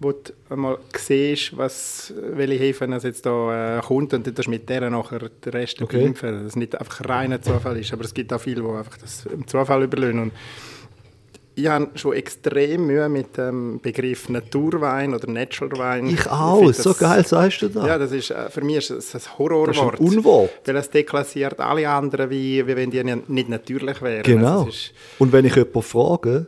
wo 0.00 0.12
du 0.12 0.32
einmal 0.50 0.78
siehst, 0.96 1.56
was, 1.56 2.12
welche 2.16 2.62
Hefe 2.62 2.84
es 2.86 3.04
jetzt 3.04 3.24
da 3.24 3.78
äh, 3.78 3.80
kommt 3.80 4.12
und 4.12 4.26
dann 4.26 4.50
mit 4.50 4.68
der 4.68 4.90
nachher 4.90 5.20
den 5.20 5.52
Rest 5.52 5.80
Okay. 5.80 5.98
bekämpfen. 5.98 6.32
Dass 6.32 6.42
es 6.42 6.56
nicht 6.56 6.78
einfach 6.78 7.08
reiner 7.08 7.40
Zufall 7.40 7.78
ist, 7.78 7.92
aber 7.92 8.04
es 8.04 8.12
gibt 8.12 8.32
auch 8.32 8.40
viele, 8.40 8.62
die 8.62 8.68
einfach 8.68 8.98
das 8.98 9.26
im 9.26 9.46
Zufall 9.46 9.84
überlassen. 9.84 10.18
Und 10.18 10.32
ich 11.56 11.68
habe 11.68 11.88
schon 11.94 12.14
extrem 12.14 12.86
Mühe 12.86 13.08
mit 13.08 13.36
dem 13.36 13.78
Begriff 13.80 14.28
Naturwein 14.28 15.14
oder 15.14 15.30
Natural 15.30 15.78
Wein. 15.78 16.06
Ich 16.08 16.26
auch, 16.28 16.72
so 16.72 16.90
das- 16.90 16.98
geil 16.98 17.24
sagst 17.26 17.62
du 17.62 17.68
das. 17.68 17.86
Ja, 17.86 17.98
das 17.98 18.12
ist, 18.12 18.30
äh, 18.30 18.50
für 18.50 18.62
mich 18.62 18.76
ist 18.78 18.90
es 18.90 18.90
ein 18.90 18.96
das 19.12 19.22
ist 19.22 19.28
ein 19.28 19.38
Horrorwort. 19.38 20.00
Unwort. 20.00 20.50
weil 20.64 20.76
es 20.76 20.90
deklassiert 20.90 21.60
alle 21.60 21.88
anderen, 21.88 22.28
wie, 22.30 22.66
wie 22.66 22.76
wenn 22.76 22.90
die 22.90 23.04
nicht 23.04 23.48
natürlich 23.48 24.02
wären. 24.02 24.22
Genau. 24.24 24.58
Also 24.58 24.68
es 24.68 24.74
ist, 24.74 24.92
Und 25.18 25.32
wenn 25.32 25.44
ich 25.44 25.54
jemanden 25.54 25.82
frage, 25.82 26.46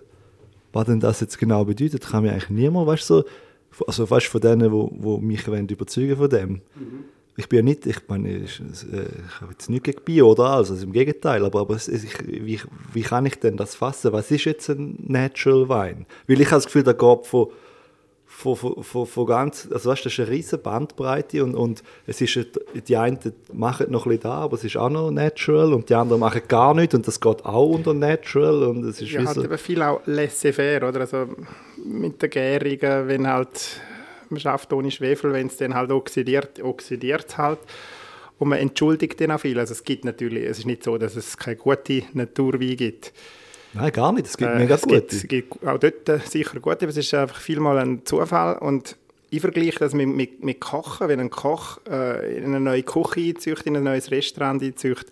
was 0.72 0.86
denn 0.86 1.00
das 1.00 1.20
jetzt 1.20 1.38
genau 1.38 1.64
bedeutet, 1.64 2.04
kann 2.06 2.22
mir 2.24 2.32
eigentlich 2.32 2.50
niemand, 2.50 2.86
weißt 2.86 3.08
du, 3.08 3.14
so, 3.14 3.24
also 3.86 4.08
weißt, 4.10 4.26
von 4.26 4.40
denen, 4.40 4.72
wo 4.72 5.18
mich 5.18 5.46
überzeugen 5.46 6.16
von 6.16 6.28
dem. 6.28 6.62
Ich 7.38 7.48
bin 7.48 7.58
ja 7.58 7.62
nicht, 7.62 7.86
ich 7.86 7.98
meine, 8.08 8.30
ich, 8.30 8.60
äh, 8.60 9.06
ich 9.28 9.40
habe 9.40 9.52
jetzt 9.52 9.68
nichts 9.68 9.84
gegen 9.84 10.02
Bio 10.04 10.30
oder 10.30 10.44
alles, 10.44 10.70
also 10.70 10.84
im 10.84 10.92
Gegenteil, 10.92 11.44
aber, 11.44 11.60
aber 11.60 11.74
es, 11.74 11.86
ich, 11.88 12.26
wie, 12.26 12.60
wie 12.92 13.02
kann 13.02 13.26
ich 13.26 13.38
denn 13.38 13.56
das 13.56 13.74
fassen? 13.74 14.12
Was 14.12 14.30
ist 14.30 14.44
jetzt 14.44 14.70
ein 14.70 14.96
Natural 15.06 15.68
Wein? 15.68 16.06
Weil 16.26 16.40
ich 16.40 16.46
habe 16.46 16.56
das 16.56 16.66
Gefühl, 16.66 16.82
da 16.82 16.92
geht 16.92 17.26
von, 17.26 17.48
von, 18.36 18.56
von, 18.56 18.82
von, 18.82 19.06
von 19.06 19.26
ganz, 19.26 19.68
also 19.72 19.90
weißt, 19.90 20.04
das 20.04 20.12
ist 20.12 20.20
eine 20.20 20.28
riesige 20.28 20.58
Bandbreite 20.58 21.42
und, 21.42 21.54
und 21.54 21.82
es 22.06 22.20
ist, 22.20 22.38
die 22.86 22.96
einen 22.96 23.18
machen 23.52 23.90
noch 23.90 24.04
ein 24.04 24.10
bisschen 24.10 24.22
da, 24.24 24.34
aber 24.34 24.56
es 24.56 24.64
ist 24.64 24.76
auch 24.76 24.90
noch 24.90 25.10
natural 25.10 25.72
und 25.72 25.88
die 25.88 25.94
anderen 25.94 26.20
machen 26.20 26.42
gar 26.46 26.74
nichts 26.74 26.94
und 26.94 27.06
das 27.06 27.20
geht 27.20 27.44
auch 27.44 27.66
unter 27.66 27.94
natural 27.94 28.64
und 28.64 28.84
es 28.84 29.00
ist 29.00 29.10
ja, 29.10 29.24
halt 29.24 29.36
so, 29.36 29.44
eben 29.44 29.58
viel 29.58 29.80
auch 29.80 30.00
laissez-faire, 30.06 30.88
oder? 30.88 31.00
Also 31.00 31.28
mit 31.84 32.20
der 32.20 32.28
Gärungen, 32.28 33.08
wenn 33.08 33.26
halt, 33.26 33.80
schafft 34.36 34.72
ohne 34.72 34.90
Schwefel, 34.90 35.32
wenn 35.32 35.46
es 35.48 35.56
dann 35.56 35.74
halt 35.74 35.90
oxidiert, 35.90 36.62
oxidiert 36.62 37.26
es 37.28 37.38
halt. 37.38 37.58
Und 38.38 38.48
man 38.50 38.58
entschuldigt 38.58 39.20
dann 39.20 39.30
auch 39.30 39.40
viel. 39.40 39.58
Also 39.58 39.72
es 39.72 39.84
gibt 39.84 40.04
natürlich, 40.04 40.44
es 40.44 40.58
ist 40.58 40.66
nicht 40.66 40.84
so, 40.84 40.98
dass 40.98 41.16
es 41.16 41.36
keine 41.36 41.56
gute 41.56 42.02
Naturwein 42.12 42.76
gibt. 42.76 43.12
nein, 43.72 43.92
gar 43.92 44.12
nicht, 44.12 44.26
es 44.26 44.36
gibt 44.36 44.50
Äh, 44.50 44.58
mega 44.58 44.74
es 44.74 44.82
gibt, 44.82 45.02
gute. 45.10 45.16
es 45.16 45.26
gibt 45.28 45.66
auch 45.66 45.78
dort 45.78 46.08
äh, 46.08 46.18
sicher 46.18 46.60
gute, 46.60 46.82
aber 46.82 46.88
es 46.88 46.96
ist 46.98 47.14
einfach 47.14 47.40
vielmal 47.40 47.78
ein 47.78 48.04
Zufall 48.04 48.58
und 48.58 48.96
ich 49.30 49.40
vergleiche 49.40 49.78
das 49.80 49.92
mit, 49.94 50.08
mit, 50.08 50.44
mit 50.44 50.60
Kochen. 50.60 51.08
Wenn 51.08 51.18
ein 51.18 51.30
Koch 51.30 51.78
äh, 51.88 52.36
in 52.36 52.44
eine 52.44 52.60
neue 52.60 52.82
Küche 52.82 53.20
einzieht, 53.20 53.62
in 53.62 53.76
ein 53.76 53.82
neues 53.84 54.10
Restaurant 54.10 54.62
einzieht, 54.62 55.06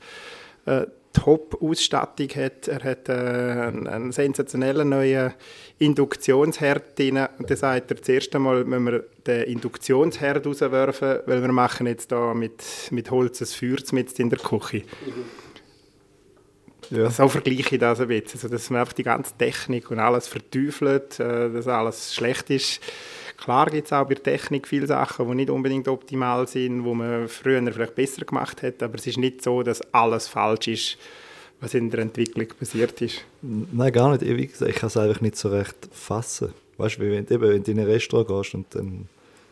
äh, 0.66 0.86
Top-Ausstattung 1.14 2.28
hat, 2.30 2.68
er 2.68 2.82
hat 2.82 3.08
äh, 3.08 3.12
einen, 3.12 3.86
einen 3.86 4.12
sensationellen 4.12 4.90
neuen 4.90 5.32
Induktionsherd 5.78 6.98
drin 6.98 7.26
und 7.38 7.48
dann 7.48 7.56
sagt 7.56 7.90
er, 7.90 8.02
zuerst 8.02 8.34
einmal 8.34 8.64
müssen 8.64 8.84
wir 8.84 9.04
den 9.26 9.44
Induktionsherd 9.44 10.46
rauswerfen, 10.46 11.20
weil 11.24 11.40
wir 11.40 11.52
machen 11.52 11.86
jetzt 11.86 12.12
da 12.12 12.34
mit, 12.34 12.62
mit 12.90 13.10
Holz 13.10 13.40
ein 13.40 13.46
Feuer 13.46 13.78
mit 13.92 14.18
in 14.18 14.28
der 14.28 14.38
Küche. 14.38 14.82
Ja. 16.90 17.10
So 17.10 17.28
vergleiche 17.28 17.76
ich 17.76 17.80
das 17.80 18.00
ein 18.00 18.08
bisschen. 18.08 18.34
Also, 18.34 18.48
dass 18.48 18.68
man 18.70 18.80
einfach 18.80 18.92
die 18.92 19.04
ganze 19.04 19.36
Technik 19.38 19.90
und 19.90 19.98
alles 19.98 20.28
verteufelt, 20.28 21.18
äh, 21.20 21.50
dass 21.50 21.66
alles 21.66 22.14
schlecht 22.14 22.50
ist. 22.50 22.80
Klar 23.44 23.66
gibt 23.66 23.86
es 23.86 23.92
auch 23.92 24.06
bei 24.06 24.14
der 24.14 24.22
Technik 24.22 24.66
viele 24.66 24.86
Sachen, 24.86 25.28
die 25.28 25.34
nicht 25.34 25.50
unbedingt 25.50 25.86
optimal 25.86 26.48
sind, 26.48 26.82
wo 26.82 26.94
man 26.94 27.28
früher 27.28 27.62
vielleicht 27.70 27.94
besser 27.94 28.24
gemacht 28.24 28.62
hat, 28.62 28.82
aber 28.82 28.94
es 28.94 29.06
ist 29.06 29.18
nicht 29.18 29.42
so, 29.42 29.62
dass 29.62 29.82
alles 29.92 30.28
falsch 30.28 30.68
ist, 30.68 30.96
was 31.60 31.74
in 31.74 31.90
der 31.90 32.00
Entwicklung 32.00 32.46
passiert 32.58 33.02
ist. 33.02 33.22
Nein, 33.42 33.92
gar 33.92 34.12
nicht. 34.12 34.22
Wie 34.22 34.46
gesagt, 34.46 34.70
ich 34.70 34.76
kann 34.78 34.86
es 34.86 34.96
einfach 34.96 35.20
nicht 35.20 35.36
so 35.36 35.50
recht 35.50 35.76
fassen. 35.92 36.54
Weißt 36.78 36.96
du, 36.96 37.00
wenn, 37.02 37.26
eben, 37.28 37.42
wenn 37.42 37.62
du 37.62 37.70
in 37.70 37.80
ein 37.80 37.86
Restaurant 37.86 38.28
gehst 38.28 38.54
und 38.54 38.66
dann 38.74 39.08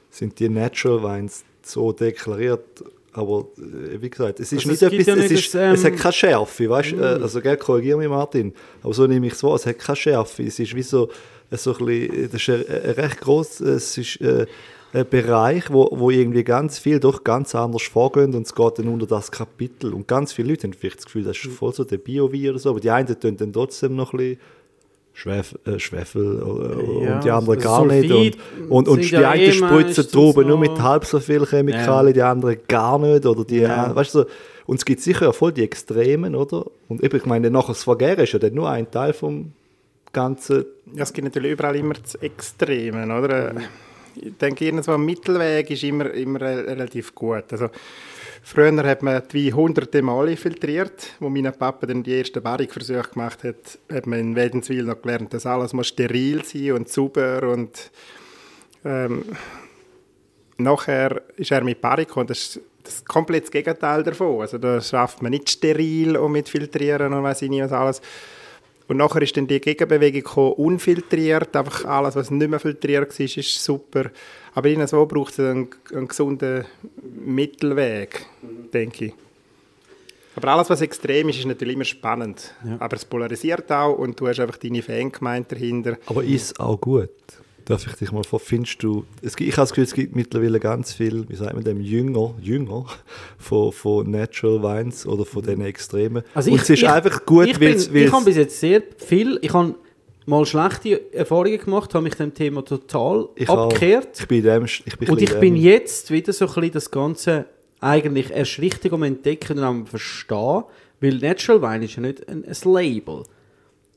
sind 0.08 0.38
die 0.38 0.48
Natural 0.48 1.02
Wines 1.02 1.44
so 1.62 1.92
deklariert, 1.92 2.82
aber 3.12 3.46
äh, 3.58 4.00
wie 4.00 4.08
gesagt, 4.08 4.40
es 4.40 4.52
ist 4.52 4.60
Also 4.60 4.70
nicht 4.70 4.82
es 4.82 4.90
etwas, 4.90 5.06
ja 5.06 5.14
es, 5.16 5.30
nicht 5.30 5.44
ist, 5.44 5.54
das, 5.54 5.60
ähm, 5.60 5.74
es 5.74 5.84
hat 5.84 5.96
keine 5.98 6.12
Schärfe, 6.14 6.70
weißt 6.70 6.92
du? 6.92 6.96
Äh, 6.96 7.22
also, 7.22 7.42
gell, 7.42 7.58
korrigiere 7.58 7.98
mich, 7.98 8.08
Martin, 8.08 8.54
aber 8.82 8.94
so 8.94 9.06
nehme 9.06 9.26
ich 9.26 9.34
es 9.34 9.42
wahr, 9.42 9.56
es 9.56 9.66
hat 9.66 9.78
keine 9.78 9.96
Schärfe. 9.96 10.44
Es 10.44 10.58
ist 10.58 10.74
wie 10.74 10.82
so, 10.82 11.10
so 11.58 11.76
ein 11.76 11.84
bisschen, 11.86 12.30
das 12.32 12.40
ist 12.42 12.48
ein, 12.50 12.64
ein 12.84 12.90
recht 12.92 13.20
gross, 13.20 13.60
es 13.60 13.98
ist 13.98 14.20
äh, 14.20 14.46
ein 14.94 15.08
Bereich, 15.08 15.70
wo, 15.72 15.88
wo 15.92 16.10
irgendwie 16.10 16.44
ganz 16.44 16.78
viel 16.78 17.00
doch 17.00 17.24
ganz 17.24 17.54
anders 17.54 17.82
vorgehen 17.82 18.34
und 18.34 18.46
es 18.46 18.54
geht 18.54 18.78
dann 18.78 18.88
unter 18.88 19.06
das 19.06 19.30
Kapitel. 19.30 19.94
Und 19.94 20.06
ganz 20.06 20.32
viele 20.32 20.50
Leute 20.50 20.66
haben 20.66 20.74
vielleicht 20.74 20.98
das 20.98 21.06
Gefühl, 21.06 21.24
das 21.24 21.36
ist 21.38 21.46
voll 21.46 21.72
so 21.72 21.84
der 21.84 21.98
so, 22.58 22.70
aber 22.70 22.80
die 22.80 22.90
einen 22.90 23.18
tun 23.18 23.36
dann 23.36 23.52
trotzdem 23.52 23.96
noch 23.96 24.12
ein 24.12 24.18
bisschen 24.18 24.38
Schwef 25.14 25.54
äh, 25.66 25.78
Schwefel 25.78 26.42
äh, 26.42 27.04
Ja, 27.04 27.14
und 27.16 27.24
die 27.24 27.30
anderen 27.30 27.58
gar 27.58 27.84
nicht. 27.86 28.10
Und, 28.10 28.70
und, 28.70 28.88
und 28.88 29.00
die 29.02 29.08
ja 29.10 29.30
einen 29.30 29.42
eh 29.42 29.52
spritzen 29.52 30.08
Trauben 30.10 30.46
nur 30.48 30.56
noch- 30.58 30.60
mit 30.72 30.80
halb 30.82 31.04
so 31.04 31.20
viel 31.20 31.44
Chemikalien, 31.44 32.14
die 32.14 32.22
anderen 32.22 32.56
gar 32.66 32.98
nicht. 32.98 33.26
Oder 33.26 33.44
die, 33.44 33.58
Ja. 33.58 33.94
weißt 33.94 34.14
du, 34.14 34.20
so. 34.20 34.26
und 34.66 34.76
es 34.76 34.84
gibt 34.86 35.00
sicher 35.02 35.26
ja 35.26 35.32
voll 35.32 35.52
die 35.52 35.64
Extremen, 35.64 36.34
oder? 36.34 36.64
Und 36.88 37.02
eben, 37.02 37.14
ich 37.16 37.26
meine, 37.26 37.50
nachher 37.50 37.68
das 37.68 37.84
Vergären 37.84 38.20
ist 38.24 38.32
ja 38.32 38.38
dann 38.38 38.54
nur 38.54 38.70
ein 38.70 38.90
Teil 38.90 39.12
vom 39.12 39.52
Ganzen. 40.14 40.64
Ja, 40.94 41.04
es 41.04 41.12
gibt 41.12 41.24
natürlich 41.24 41.52
überall 41.52 41.76
immer 41.76 41.94
das 41.94 42.14
Extreme, 42.16 43.04
oder? 43.18 43.54
Ich 44.14 44.36
denke, 44.36 44.66
irgendwo 44.66 44.92
ein 44.92 45.04
Mittelweg 45.04 45.70
ist 45.70 45.84
immer, 45.84 46.10
immer 46.12 46.40
re- 46.40 46.66
relativ 46.66 47.14
gut. 47.14 47.44
Also, 47.50 47.70
früher 48.42 48.76
hat 48.84 49.02
man 49.02 49.22
die 49.32 49.54
hunderte 49.54 50.02
Male 50.02 50.36
filtriert. 50.36 51.14
Wo 51.18 51.30
mein 51.30 51.50
Papa 51.50 51.86
dann 51.86 52.02
die 52.02 52.18
ersten 52.18 52.42
Barrikversuche 52.42 53.08
gemacht 53.12 53.42
hat, 53.42 53.78
hat 53.90 54.06
man 54.06 54.18
in 54.18 54.36
Wädenswil 54.36 54.84
noch 54.84 55.00
gelernt, 55.00 55.32
dass 55.32 55.46
alles 55.46 55.72
muss 55.72 55.88
steril 55.88 56.44
sein 56.44 56.72
und 56.72 56.90
sauber 56.90 57.48
und 57.48 57.90
ähm, 58.84 59.24
nachher 60.58 61.22
ist 61.36 61.50
er 61.50 61.64
mit 61.64 61.80
Barrique 61.80 62.20
und 62.20 62.28
das 62.28 62.38
ist 62.38 62.60
das 62.82 63.04
komplett 63.04 63.44
das 63.44 63.50
Gegenteil 63.50 64.02
davon. 64.02 64.42
Also 64.42 64.58
da 64.58 64.80
schafft 64.80 65.22
man 65.22 65.30
nicht 65.30 65.48
steril 65.48 66.16
und 66.16 66.32
mit 66.32 66.48
Filtrieren 66.48 67.14
und 67.14 67.22
weiß 67.22 67.42
ich 67.42 67.48
nicht 67.48 67.62
was 67.62 67.72
alles. 67.72 68.02
Und 68.88 68.96
nachher 68.96 69.22
ist 69.22 69.36
dann 69.36 69.46
die 69.46 69.60
Gegenbewegung 69.60 70.22
gekommen, 70.22 70.52
unfiltriert, 70.54 71.54
einfach 71.56 71.84
alles, 71.84 72.16
was 72.16 72.30
nicht 72.30 72.48
mehr 72.48 72.60
filtriert 72.60 73.18
war, 73.18 73.26
ist 73.26 73.64
super. 73.64 74.10
Aber 74.54 74.68
irgendwo 74.68 75.06
braucht 75.06 75.32
es 75.32 75.40
einen, 75.40 75.68
einen 75.94 76.08
gesunden 76.08 76.64
Mittelweg, 77.24 78.26
denke 78.72 79.06
ich. 79.06 79.14
Aber 80.34 80.48
alles, 80.48 80.70
was 80.70 80.80
extrem 80.80 81.28
ist, 81.28 81.38
ist 81.38 81.46
natürlich 81.46 81.74
immer 81.74 81.84
spannend. 81.84 82.54
Aber 82.78 82.96
es 82.96 83.04
polarisiert 83.04 83.70
auch 83.70 83.98
und 83.98 84.18
du 84.18 84.28
hast 84.28 84.40
einfach 84.40 84.56
deine 84.56 84.82
Fangemeinde 84.82 85.48
dahinter. 85.50 85.98
Aber 86.06 86.24
ist 86.24 86.58
auch 86.58 86.80
gut. 86.80 87.10
Darf 87.64 87.86
ich 87.86 87.92
dich 87.94 88.10
mal 88.10 88.24
vor, 88.24 88.40
findest 88.40 88.82
du, 88.82 89.04
es 89.22 89.36
gibt, 89.36 89.48
ich 89.48 89.56
habe 89.56 89.62
das 89.62 89.70
Gefühl, 89.70 89.84
es 89.84 89.94
gibt 89.94 90.16
mittlerweile 90.16 90.58
ganz 90.58 90.92
viel, 90.92 91.28
wie 91.28 91.36
sagt 91.36 91.54
man 91.54 91.62
dem, 91.62 91.80
Jünger, 91.80 92.34
Jünger 92.40 92.86
von, 93.38 93.70
von 93.72 94.10
Natural 94.10 94.62
Wines 94.62 95.06
oder 95.06 95.24
von 95.24 95.42
diesen 95.42 95.60
Extremen. 95.64 96.22
Also 96.34 96.50
Und 96.50 96.56
ich- 96.56 96.62
es 96.62 96.70
ist 96.70 96.82
ich- 96.82 96.88
einfach 96.88 97.24
gut, 97.24 97.46
ich, 97.46 97.54
weil 97.60 97.68
bin, 97.68 97.76
es- 97.76 97.86
ich 97.86 97.94
weil 97.94 98.12
habe 98.12 98.24
bis 98.24 98.36
jetzt 98.36 98.58
sehr 98.58 98.82
viel, 98.96 99.38
ich 99.42 99.52
habe 99.52 99.74
mal 100.26 100.44
schlechte 100.46 101.12
Erfahrungen 101.14 101.58
gemacht, 101.58 101.94
habe 101.94 102.04
mich 102.04 102.14
dem 102.14 102.34
Thema 102.34 102.64
total 102.64 103.28
ich 103.36 103.48
auch. 103.48 103.66
abgekehrt. 103.66 104.18
Ich 104.20 104.26
bin 104.28 104.38
in 104.38 104.44
dem, 104.44 104.64
ich 104.64 104.98
bin 104.98 105.08
Und 105.10 105.22
ich 105.22 105.34
bin 105.38 105.56
jetzt 105.56 106.10
wieder 106.10 106.32
so 106.32 106.46
ein 106.46 106.54
bisschen 106.54 106.72
das 106.72 106.90
Ganze 106.90 107.46
eigentlich 107.80 108.30
erst 108.30 108.58
richtig 108.60 108.92
am 108.92 109.02
Entdecken 109.02 109.58
und 109.58 109.64
am 109.64 109.86
Verstehen, 109.86 110.64
weil 111.00 111.14
Natural 111.16 111.62
Wine 111.62 111.84
ist 111.84 111.96
ja 111.96 112.02
nicht 112.02 112.28
ein, 112.28 112.44
ein 112.44 112.72
Label. 112.72 113.24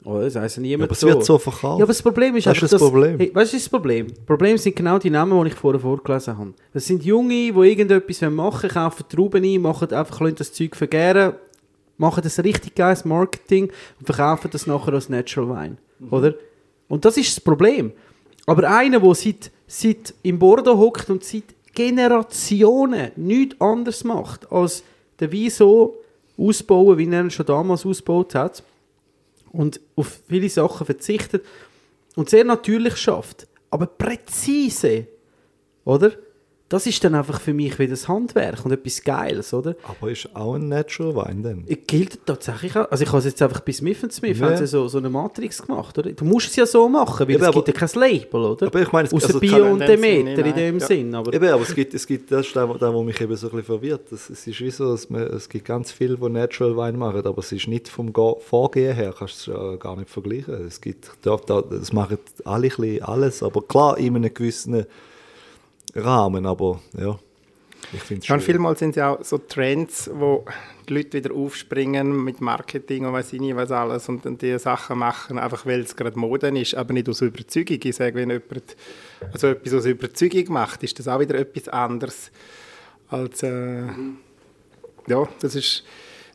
Oder? 0.06 0.26
Das 0.26 0.36
heisst 0.36 0.60
niemand 0.60 0.80
Ja, 0.80 0.86
aber 0.86 0.92
es 0.94 1.04
wird 1.04 1.26
so 1.26 1.38
verkauft. 1.40 1.80
Ja, 1.80 1.84
aber 1.84 1.88
das 1.88 2.02
Problem 2.02 2.36
ist 2.36 2.46
Das 2.46 2.56
ist 2.58 2.64
einfach, 2.64 2.78
das 2.78 2.90
Problem. 2.90 3.18
Hey, 3.18 3.32
weißt 3.34 3.54
du, 3.54 3.58
das 3.58 3.70
Problem? 3.70 4.08
Das 4.08 4.20
Problem 4.20 4.58
sind 4.58 4.76
genau 4.76 5.00
die 5.00 5.10
Namen, 5.10 5.42
die 5.44 5.48
ich 5.50 5.56
vorher 5.56 5.80
vorgelesen 5.82 6.38
habe. 6.38 6.54
Das 6.74 6.86
sind 6.86 7.04
Junge, 7.04 7.34
die 7.34 7.50
irgendetwas 7.50 8.22
machen 8.22 8.38
wollen, 8.38 8.74
kaufen 8.74 9.06
Trauben 9.10 9.44
ein, 9.44 9.62
machen 9.62 9.92
einfach 9.92 10.22
lassen 10.22 10.36
das 10.36 10.54
Zeug 10.54 10.76
vergären, 10.76 11.34
machen 11.98 12.22
das 12.24 12.44
richtig 12.44 12.76
geiles 12.76 13.04
Marketing 13.04 13.72
und 14.00 14.06
verkaufen 14.06 14.50
das 14.52 14.68
nachher 14.68 14.94
als 14.94 15.10
Natural 15.10 15.50
Wine. 15.50 15.78
Oder? 16.12 16.36
Und 16.88 17.04
das 17.04 17.18
ist 17.18 17.36
das 17.36 17.44
Problem. 17.44 17.92
Aber 18.46 18.70
einer, 18.70 19.00
der 19.00 19.16
seit, 19.16 19.52
seit 19.66 20.14
im 20.22 20.38
Bordeaux 20.38 20.78
hockt 20.78 21.10
und 21.10 21.24
seit 21.24 21.44
Generationen 21.74 23.12
nichts 23.16 23.60
anderes 23.60 24.04
macht, 24.04 24.52
als 24.52 24.84
den 25.20 25.34
Wein 25.34 25.50
so 25.50 25.98
ausbauen, 26.38 26.98
wie 26.98 27.10
er 27.10 27.22
ihn 27.22 27.32
schon 27.32 27.46
damals 27.46 27.86
ausgebaut 27.86 28.36
hat, 28.36 28.64
und 29.56 29.80
auf 29.96 30.22
viele 30.28 30.50
Sachen 30.50 30.86
verzichtet 30.86 31.46
und 32.16 32.30
sehr 32.30 32.44
natürlich 32.44 32.98
schafft, 32.98 33.48
aber 33.70 33.88
präzise, 33.88 35.08
oder? 35.84 36.12
Das 36.68 36.88
ist 36.88 37.04
dann 37.04 37.14
einfach 37.14 37.40
für 37.40 37.54
mich 37.54 37.78
wieder 37.78 37.92
das 37.92 38.08
Handwerk 38.08 38.66
und 38.66 38.72
etwas 38.72 39.04
Geiles, 39.04 39.54
oder? 39.54 39.76
Aber 39.84 40.10
ist 40.10 40.28
auch 40.36 40.56
ein 40.56 40.68
Natural 40.68 41.16
Wein 41.16 41.44
dann? 41.44 41.64
Es 41.68 41.78
gilt 41.86 42.26
tatsächlich 42.26 42.76
auch. 42.76 42.90
Also 42.90 43.04
ich 43.04 43.10
habe 43.10 43.20
es 43.20 43.26
jetzt 43.26 43.42
einfach 43.44 43.60
bei 43.60 43.72
Smith 43.72 44.00
Smith 44.10 44.40
Ja. 44.40 44.48
haben 44.48 44.58
sie 44.58 44.66
so, 44.66 44.88
so 44.88 44.98
eine 44.98 45.10
Matrix 45.12 45.62
gemacht, 45.62 45.96
oder? 46.00 46.12
Du 46.12 46.26
musst 46.26 46.48
es 46.50 46.56
ja 46.56 46.66
so 46.66 46.90
machen, 46.90 47.28
weil 47.28 47.36
Eben, 47.36 47.44
es 47.44 47.48
aber- 47.50 47.64
gibt 47.64 47.80
ja 47.80 47.86
kein 47.88 48.00
Label, 48.02 48.42
oder? 48.46 48.66
Aber 48.66 48.82
ich 48.82 48.92
meine, 48.92 49.08
es- 49.08 49.14
Außer 49.14 49.28
also 49.28 49.40
Bio 49.40 49.72
und 49.72 49.82
in 49.82 49.88
dem 49.88 50.02
Sinn 50.02 50.26
Demeter 50.26 50.46
in 50.48 50.56
dem 50.56 50.80
ja. 50.80 50.86
Sinn, 50.88 51.14
aber... 51.16 51.34
Eben, 51.34 51.48
aber 51.50 51.62
es 51.62 51.76
gibt, 51.76 51.94
es 51.94 52.08
gibt 52.08 52.32
das 52.32 52.48
ist 52.48 52.56
der, 52.56 52.66
der, 52.66 52.78
der 52.92 53.04
mich 53.04 53.22
eben 53.22 53.36
so 53.36 53.48
ein 53.48 53.52
bisschen 53.52 53.64
verwirrt. 53.66 54.12
Es, 54.12 54.30
es 54.32 54.48
ist 54.48 54.60
wie 54.60 54.72
so, 54.72 54.92
dass 54.92 55.08
man, 55.12 55.22
es 55.22 55.48
gibt 55.48 55.66
ganz 55.66 55.92
viele, 55.92 56.18
die 56.18 56.30
Natural 56.30 56.76
Wein 56.76 56.98
machen, 56.98 57.26
aber 57.28 57.40
es 57.40 57.52
ist 57.52 57.68
nicht 57.68 57.90
vom 57.90 58.12
Vorgehen 58.40 58.96
her, 58.96 59.14
kannst 59.16 59.46
du 59.48 59.52
es 59.52 59.58
ja 59.58 59.76
gar 59.76 59.96
nicht 59.98 60.10
vergleichen. 60.10 60.66
Es 60.66 60.82
gibt, 60.82 61.12
da, 61.22 61.38
da, 61.46 61.62
das 61.62 61.94
machen 61.94 62.18
alle 62.44 62.64
ein 62.68 62.70
bisschen 62.70 63.04
alles, 63.04 63.44
aber 63.44 63.62
klar 63.62 64.00
in 64.00 64.16
einem 64.16 64.34
gewissen 64.34 64.86
Rahmen, 65.96 66.46
aber 66.46 66.82
ja, 66.98 67.18
ich 67.94 68.02
finde 68.02 68.20
es 68.22 68.26
schwierig. 68.26 68.44
vielmals 68.44 68.80
sind 68.80 68.92
es 68.92 68.96
ja 68.98 69.16
auch 69.16 69.24
so 69.24 69.38
Trends, 69.38 70.10
wo 70.14 70.46
die 70.88 70.94
Leute 70.96 71.14
wieder 71.14 71.34
aufspringen 71.34 72.24
mit 72.24 72.42
Marketing 72.42 73.06
und 73.06 73.14
weiß 73.14 73.34
ich 73.34 73.40
nicht 73.40 73.56
was 73.56 73.72
alles 73.72 74.10
und 74.10 74.26
dann 74.26 74.38
die 74.38 74.58
Sachen 74.60 74.98
machen, 75.00 75.40
einfach 75.40 75.66
weil 75.66 75.82
es 75.82 75.96
gerade 75.96 76.18
Mode 76.18 76.48
ist, 76.60 76.76
aber 76.76 76.94
nicht 76.94 77.10
aus 77.10 77.22
Überzeugung. 77.22 77.80
Ich 77.84 77.96
sage, 77.96 78.16
wenn 78.16 78.30
jemand 78.30 78.76
also 79.32 79.48
etwas 79.48 79.74
aus 79.74 79.86
Überzeugung 79.86 80.54
macht, 80.54 80.84
ist 80.84 81.00
das 81.00 81.08
auch 81.08 81.20
wieder 81.20 81.36
etwas 81.36 81.70
anderes 81.70 82.32
als 83.10 83.44
äh, 83.44 83.84
ja, 85.08 85.28
das 85.40 85.56
ist 85.56 85.84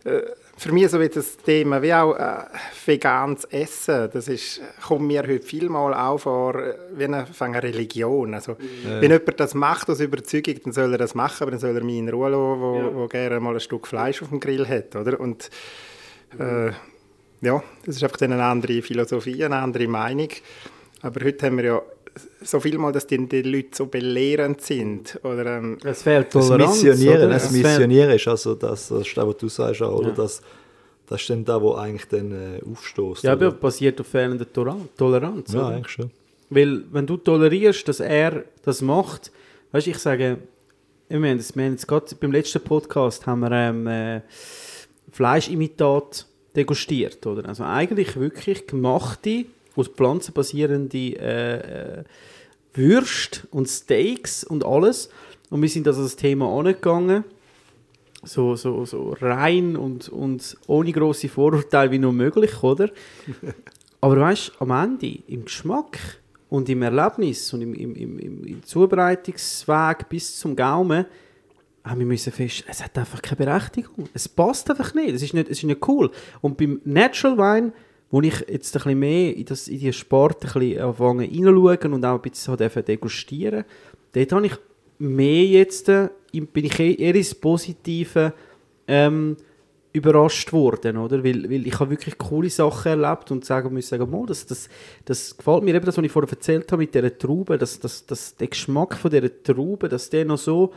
äh, 0.05 0.23
für 0.61 0.73
mich 0.73 0.91
so 0.91 1.01
wie 1.01 1.09
das 1.09 1.39
Thema 1.39 1.81
wie 1.81 1.95
auch 1.95 2.15
äh, 2.15 2.45
veganes 2.85 3.45
Essen. 3.45 4.11
Das 4.13 4.29
ist, 4.29 4.61
kommt 4.87 5.07
mir 5.07 5.23
heute 5.23 5.41
vielmal 5.41 5.95
auch 5.95 6.19
vor 6.19 6.55
äh, 6.55 6.75
wie 6.95 7.05
eine, 7.05 7.27
eine 7.39 7.63
Religion. 7.63 8.35
Also, 8.35 8.59
Wenn 8.85 9.11
jemand 9.11 9.41
das 9.41 9.55
macht 9.55 9.89
aus 9.89 10.01
Überzeugung, 10.01 10.57
dann 10.63 10.75
soll 10.75 10.93
er 10.93 10.99
das 10.99 11.15
machen, 11.15 11.45
aber 11.45 11.53
dann 11.53 11.61
soll 11.61 11.75
er 11.75 11.83
mich 11.83 11.97
in 11.97 12.11
Ruhe 12.11 12.29
lassen, 12.29 12.61
wo, 12.61 12.91
wo 12.95 13.07
gerne 13.07 13.41
mal 13.41 13.55
ein 13.55 13.61
Stück 13.61 13.87
Fleisch 13.87 14.21
auf 14.21 14.29
dem 14.29 14.39
Grill 14.39 14.69
hat. 14.69 14.95
Oder? 14.97 15.19
Und, 15.19 15.49
äh, 16.39 16.73
ja, 17.41 17.63
das 17.87 17.97
ist 17.97 18.05
einfach 18.05 18.19
dann 18.19 18.35
eine 18.35 18.45
andere 18.45 18.83
Philosophie, 18.83 19.43
eine 19.43 19.57
andere 19.57 19.89
Meinung. 19.89 20.29
Aber 21.01 21.25
heute 21.25 21.47
haben 21.47 21.57
wir 21.57 21.65
ja 21.65 21.83
so 22.43 22.61
viel 22.61 22.79
mal, 22.79 22.93
dass 22.93 23.07
die, 23.07 23.27
die 23.29 23.43
Leute 23.43 23.69
so 23.73 23.87
belehrend 23.87 24.61
sind. 24.61 25.19
Oder, 25.23 25.59
ähm, 25.59 25.79
es 25.85 26.03
fehlt 26.03 26.35
Das 26.35 26.49
Toleranz, 26.49 26.83
Missionieren, 26.83 27.19
oder? 27.19 27.29
das 27.29 27.51
Missionieren 27.51 28.11
ist 28.11 28.29
also 28.29 28.55
das, 28.55 28.89
das 28.89 29.07
ist 29.07 29.17
das, 29.17 29.27
was 29.27 29.37
du 29.37 29.49
sagst, 29.49 29.83
auch, 29.83 29.99
oder? 29.99 30.09
Ja. 30.09 30.15
Das, 30.15 30.43
das 31.07 31.21
ist 31.21 31.31
dann 31.31 31.45
da, 31.45 31.61
wo 31.61 31.75
eigentlich 31.75 32.07
dann 32.09 32.33
äh, 32.33 32.61
aufstößt. 32.71 33.25
Ja, 33.25 33.33
aber 33.33 33.51
basiert 33.51 34.01
auf 34.01 34.07
fehlender 34.07 34.51
Toleranz. 34.51 34.89
Toleranz 34.97 35.53
ja, 35.53 35.61
oder? 35.61 35.77
eigentlich 35.77 35.89
schon. 35.89 36.11
Weil, 36.51 36.85
wenn 36.91 37.07
du 37.07 37.17
tolerierst, 37.17 37.87
dass 37.89 38.01
er 38.01 38.45
das 38.63 38.83
macht, 38.83 39.31
weißt 39.73 39.87
du, 39.87 39.91
ich 39.91 39.99
sage, 39.99 40.39
wir 41.09 41.17
haben, 41.17 41.39
das, 41.39 41.55
wir 41.57 41.65
haben 41.65 41.73
jetzt 41.73 41.89
gerade 41.89 42.15
beim 42.15 42.33
letzten 42.33 42.61
Podcast 42.61 43.27
haben 43.27 43.41
wir 43.41 43.51
ähm, 43.51 43.87
äh, 43.87 44.21
Fleischimitat 45.11 46.27
degustiert, 46.55 47.25
oder? 47.27 47.49
Also 47.49 47.65
eigentlich 47.65 48.17
wirklich 48.19 48.67
gemachte, 48.67 49.47
aus 49.81 49.89
Pflanzen 49.89 50.33
basierende 50.33 50.99
äh, 50.99 52.01
äh, 52.01 52.05
Würste 52.75 53.47
und 53.51 53.69
Steaks 53.69 54.45
und 54.45 54.65
alles. 54.65 55.11
Und 55.51 55.63
wir 55.63 55.69
sind 55.69 55.87
also 55.89 56.03
das 56.03 56.17
Thema 56.17 56.47
angegangen, 56.57 57.25
so, 58.23 58.55
so, 58.55 58.85
so 58.85 59.17
rein 59.21 59.77
und, 59.77 60.09
und 60.09 60.57
ohne 60.67 60.93
grosse 60.93 61.29
Vorurteile 61.29 61.91
wie 61.91 61.99
nur 61.99 62.13
möglich, 62.13 62.63
oder? 62.63 62.91
Aber 64.01 64.21
weißt 64.21 64.49
du, 64.49 64.61
am 64.61 64.71
Ende, 64.71 65.19
im 65.27 65.45
Geschmack 65.45 65.99
und 66.49 66.69
im 66.69 66.83
Erlebnis 66.83 67.53
und 67.53 67.63
im, 67.63 67.75
im, 67.75 67.95
im, 67.97 68.45
im, 68.45 68.63
Zubereitungsweg 68.63 70.09
bis 70.09 70.39
zum 70.39 70.57
Gaumen, 70.57 71.07
haben 71.85 71.99
wir 71.99 72.07
müssen 72.07 72.33
fest, 72.33 72.65
es 72.69 72.85
hat 72.85 72.97
einfach 72.99 73.23
keine 73.23 73.37
Berechtigung. 73.37 74.09
Es 74.13 74.29
passt 74.29 74.69
einfach 74.71 74.95
nicht. 74.95 75.15
Es 75.15 75.23
ist 75.23 75.33
nicht, 75.33 75.49
es 75.49 75.59
ist 75.59 75.65
nicht 75.65 75.87
cool. 75.89 76.11
Und 76.41 76.59
beim 76.59 76.81
Natural 76.85 77.39
Wine, 77.39 77.73
wo 78.11 78.21
ich 78.21 78.41
jetzt 78.49 78.75
ein 78.77 78.83
bisschen 78.83 78.99
mehr 78.99 79.37
in, 79.37 79.45
das, 79.45 79.69
in 79.69 79.79
die 79.79 79.93
Sport 79.93 80.45
anfangen 80.45 81.21
reinzuschauen 81.21 81.93
und 81.95 82.05
auch 82.05 82.23
ein 82.23 82.31
bisschen 82.31 82.57
dürfen 82.57 82.85
degustieren, 82.85 83.65
dort 84.13 84.33
habe 84.33 84.47
ich 84.47 84.55
mehr 84.99 85.45
jetzt, 85.45 85.89
äh, 85.89 86.09
bin 86.33 86.65
ich 86.65 86.79
eher 86.79 86.99
eher 86.99 87.15
ins 87.15 87.35
Positive 87.35 88.33
ähm, 88.89 89.37
überrascht 89.93 90.53
worden, 90.53 90.97
oder? 90.97 91.25
Weil, 91.25 91.51
weil 91.51 91.67
ich 91.67 91.79
habe 91.79 91.91
wirklich 91.91 92.17
coole 92.19 92.51
Sachen 92.51 93.01
erlebt 93.01 93.31
und 93.31 93.45
sagen 93.45 93.73
muss 93.73 93.89
sagen, 93.89 94.13
oh, 94.13 94.27
das, 94.27 94.47
das, 94.47 94.69
das 95.05 95.37
gefällt 95.37 95.65
mir 95.65 95.75
eben, 95.75 95.87
das, 95.87 95.97
was 95.97 96.05
ich 96.05 96.13
vorher 96.13 96.31
erzählt 96.31 96.71
habe 96.71 96.83
mit 96.83 96.95
dieser 96.95 97.17
Traube, 97.17 97.59
dass 97.59 97.81
das, 97.81 98.07
das, 98.07 98.37
der 98.37 98.49
Geschmack 98.49 98.97
von 98.97 99.11
dieser 99.11 99.43
Traube, 99.43 99.89
dass 99.89 100.11
der 100.11 100.25
noch 100.25 100.39
so 100.39 100.73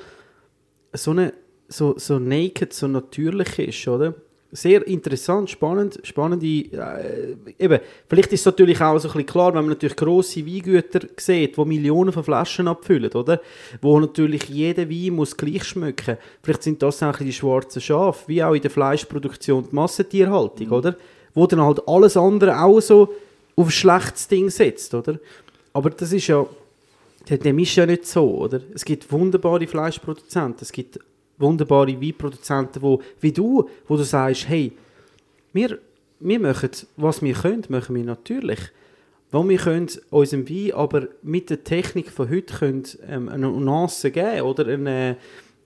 so, 0.93 1.11
eine, 1.11 1.33
so, 1.67 1.95
so 1.97 2.19
naked, 2.19 2.73
so 2.73 2.87
natürlich 2.87 3.59
ist, 3.59 3.87
oder? 3.87 4.13
Sehr 4.55 4.85
interessant, 4.85 5.49
spannend, 5.49 5.99
spannende, 6.03 6.45
äh, 6.45 7.35
eben, 7.57 7.79
vielleicht 8.07 8.31
ist 8.33 8.41
es 8.41 8.45
natürlich 8.45 8.79
auch 8.79 8.99
so 8.99 9.07
ein 9.07 9.13
bisschen 9.13 9.25
klar, 9.25 9.47
wenn 9.55 9.61
man 9.61 9.69
natürlich 9.69 9.95
grosse 9.95 10.45
Weingüter 10.45 10.99
sieht, 11.17 11.57
die 11.57 11.65
Millionen 11.65 12.13
von 12.13 12.23
Flaschen 12.23 12.67
abfüllen, 12.67 13.11
oder? 13.13 13.41
Wo 13.81 13.99
natürlich 13.99 14.43
jeder 14.49 14.87
Wein 14.87 15.15
muss 15.15 15.35
gleich 15.35 15.63
schmecken. 15.63 16.17
Vielleicht 16.43 16.61
sind 16.61 16.83
das 16.83 17.01
auch 17.01 17.17
die 17.17 17.33
schwarzen 17.33 17.81
Schafe, 17.81 18.27
wie 18.27 18.43
auch 18.43 18.53
in 18.53 18.61
der 18.61 18.69
Fleischproduktion 18.69 19.69
die 19.71 19.75
Massentierhaltung, 19.75 20.69
oder? 20.69 20.95
Wo 21.33 21.47
dann 21.47 21.61
halt 21.61 21.87
alles 21.87 22.15
andere 22.15 22.61
auch 22.61 22.79
so 22.79 23.11
auf 23.55 23.67
ein 23.67 23.71
schlechtes 23.71 24.27
Ding 24.27 24.51
setzt, 24.51 24.93
oder? 24.93 25.17
Aber 25.73 25.89
das 25.89 26.13
ist 26.13 26.27
ja, 26.27 26.45
dem 27.27 27.57
ist 27.57 27.75
ja 27.75 27.87
nicht 27.87 28.05
so, 28.05 28.37
oder? 28.37 28.61
Es 28.75 28.85
gibt 28.85 29.11
wunderbare 29.11 29.65
Fleischproduzenten, 29.65 30.59
es 30.61 30.71
gibt 30.71 30.99
wunderbare 31.43 32.01
Weinproduzenten, 32.01 32.81
wo, 32.81 33.01
wie 33.21 33.31
du, 33.31 33.69
wo 33.87 33.97
du 33.97 34.03
sagst, 34.03 34.49
hey, 34.49 34.71
wir, 35.53 35.77
wir 36.19 36.39
machen, 36.39 36.71
was 36.97 37.21
wir 37.21 37.33
können, 37.33 37.65
machen 37.69 37.95
wir 37.95 38.03
natürlich. 38.03 38.59
Wo 39.31 39.47
wir 39.47 39.57
können 39.57 39.89
unserem 40.09 40.47
Wein 40.49 40.73
aber 40.73 41.07
mit 41.21 41.49
der 41.49 41.63
Technik 41.63 42.09
von 42.09 42.29
heute 42.29 42.53
können, 42.53 42.83
ähm, 43.07 43.29
eine 43.29 43.49
Nuance 43.49 44.11
geben 44.11 44.41
oder 44.41 44.67
eine, 44.67 45.17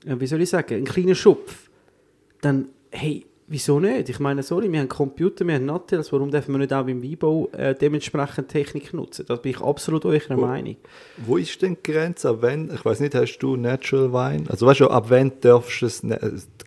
äh, 0.06 0.16
wie 0.20 0.28
soll 0.28 0.42
ich 0.42 0.50
sagen, 0.50 0.76
einen 0.76 0.86
kleinen 0.86 1.16
Schupf, 1.16 1.70
dann, 2.42 2.70
hey, 2.92 3.26
wieso 3.48 3.80
nicht? 3.80 4.10
Ich 4.10 4.20
meine, 4.20 4.44
sorry, 4.44 4.72
wir 4.72 4.80
haben 4.82 4.90
Computer, 4.90 5.48
wir 5.48 5.56
haben 5.56 5.66
Nattels, 5.66 6.12
warum 6.12 6.30
dürfen 6.30 6.54
wir 6.54 6.60
nicht 6.60 6.74
auch 6.74 6.86
beim 6.86 7.02
Weinbau 7.02 7.50
äh, 7.54 7.74
dementsprechend 7.74 8.50
Technik 8.50 8.94
nutzen? 8.94 9.26
Da 9.28 9.36
bin 9.36 9.52
ich 9.52 9.62
absolut 9.62 10.06
eurer 10.06 10.36
Meinung. 10.36 10.76
Wo 11.18 11.38
ist 11.38 11.62
denn 11.62 11.78
die 11.84 11.92
Grenze? 11.92 12.30
Ab 12.30 12.38
wann, 12.42 12.70
ich 12.74 12.84
weiß 12.84 13.00
nicht, 13.00 13.16
hast 13.16 13.38
du 13.40 13.56
Natural 13.56 14.12
Wine? 14.12 14.50
Also 14.50 14.66
weißt 14.66 14.82
du, 14.82 14.90
ab 14.90 15.06
wann 15.10 15.32
darfst 15.42 15.82
du 15.82 15.86
es, 15.86 16.04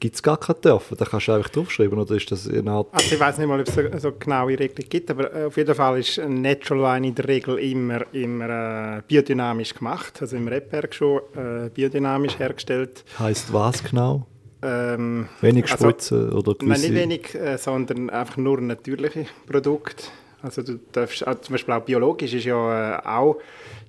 gibt 0.01 0.15
es 0.15 0.23
gar 0.23 0.39
kein 0.39 0.57
Dürfen? 0.63 0.97
Da 0.97 1.05
kannst 1.05 1.29
du 1.29 1.33
einfach 1.33 1.51
draufschreiben 1.51 1.99
oder 1.99 2.15
ist 2.17 2.31
das 2.31 2.49
eine 2.49 2.71
Art... 2.71 2.89
Also 2.93 3.15
ich 3.15 3.21
weiß 3.21 3.39
nicht 3.39 3.47
mal, 3.47 3.61
ob 3.61 3.69
es 3.69 3.75
so, 3.75 3.83
so 3.99 4.13
genaue 4.13 4.59
Regeln 4.59 4.89
gibt, 4.89 5.11
aber 5.11 5.35
äh, 5.35 5.45
auf 5.45 5.57
jeden 5.57 5.75
Fall 5.75 6.01
ist 6.01 6.19
ein 6.19 6.41
Natural 6.41 6.97
Wine 6.97 7.09
in 7.09 7.15
der 7.15 7.29
Regel 7.29 7.59
immer, 7.59 8.13
immer 8.15 8.99
äh, 8.99 9.03
biodynamisch 9.07 9.75
gemacht, 9.75 10.21
also 10.23 10.37
im 10.37 10.49
Rebberg 10.49 10.95
schon 10.95 11.21
äh, 11.37 11.69
biodynamisch 11.69 12.39
hergestellt. 12.39 13.05
Heißt 13.19 13.53
was 13.53 13.85
genau? 13.85 14.27
Ähm, 14.63 15.29
Wenig 15.41 15.71
also- 15.71 15.85
Spritzen 15.85 16.33
oder 16.33 16.55
Nein, 16.61 16.69
gewisse... 16.69 16.93
nicht 16.93 16.95
wenig, 17.03 17.35
äh, 17.35 17.57
sondern 17.59 18.11
einfach 18.11 18.37
nur 18.37 18.61
natürliche 18.61 19.27
Produkte. 19.47 20.05
Also 20.43 20.63
du 20.63 20.79
darfst, 20.93 21.27
auch, 21.27 21.41
zum 21.41 21.53
Beispiel 21.55 21.75
auch 21.75 21.83
biologisch 21.83 22.33
ist 22.35 22.45
ja 22.45 22.99
äh, 22.99 23.07
auch, 23.07 23.37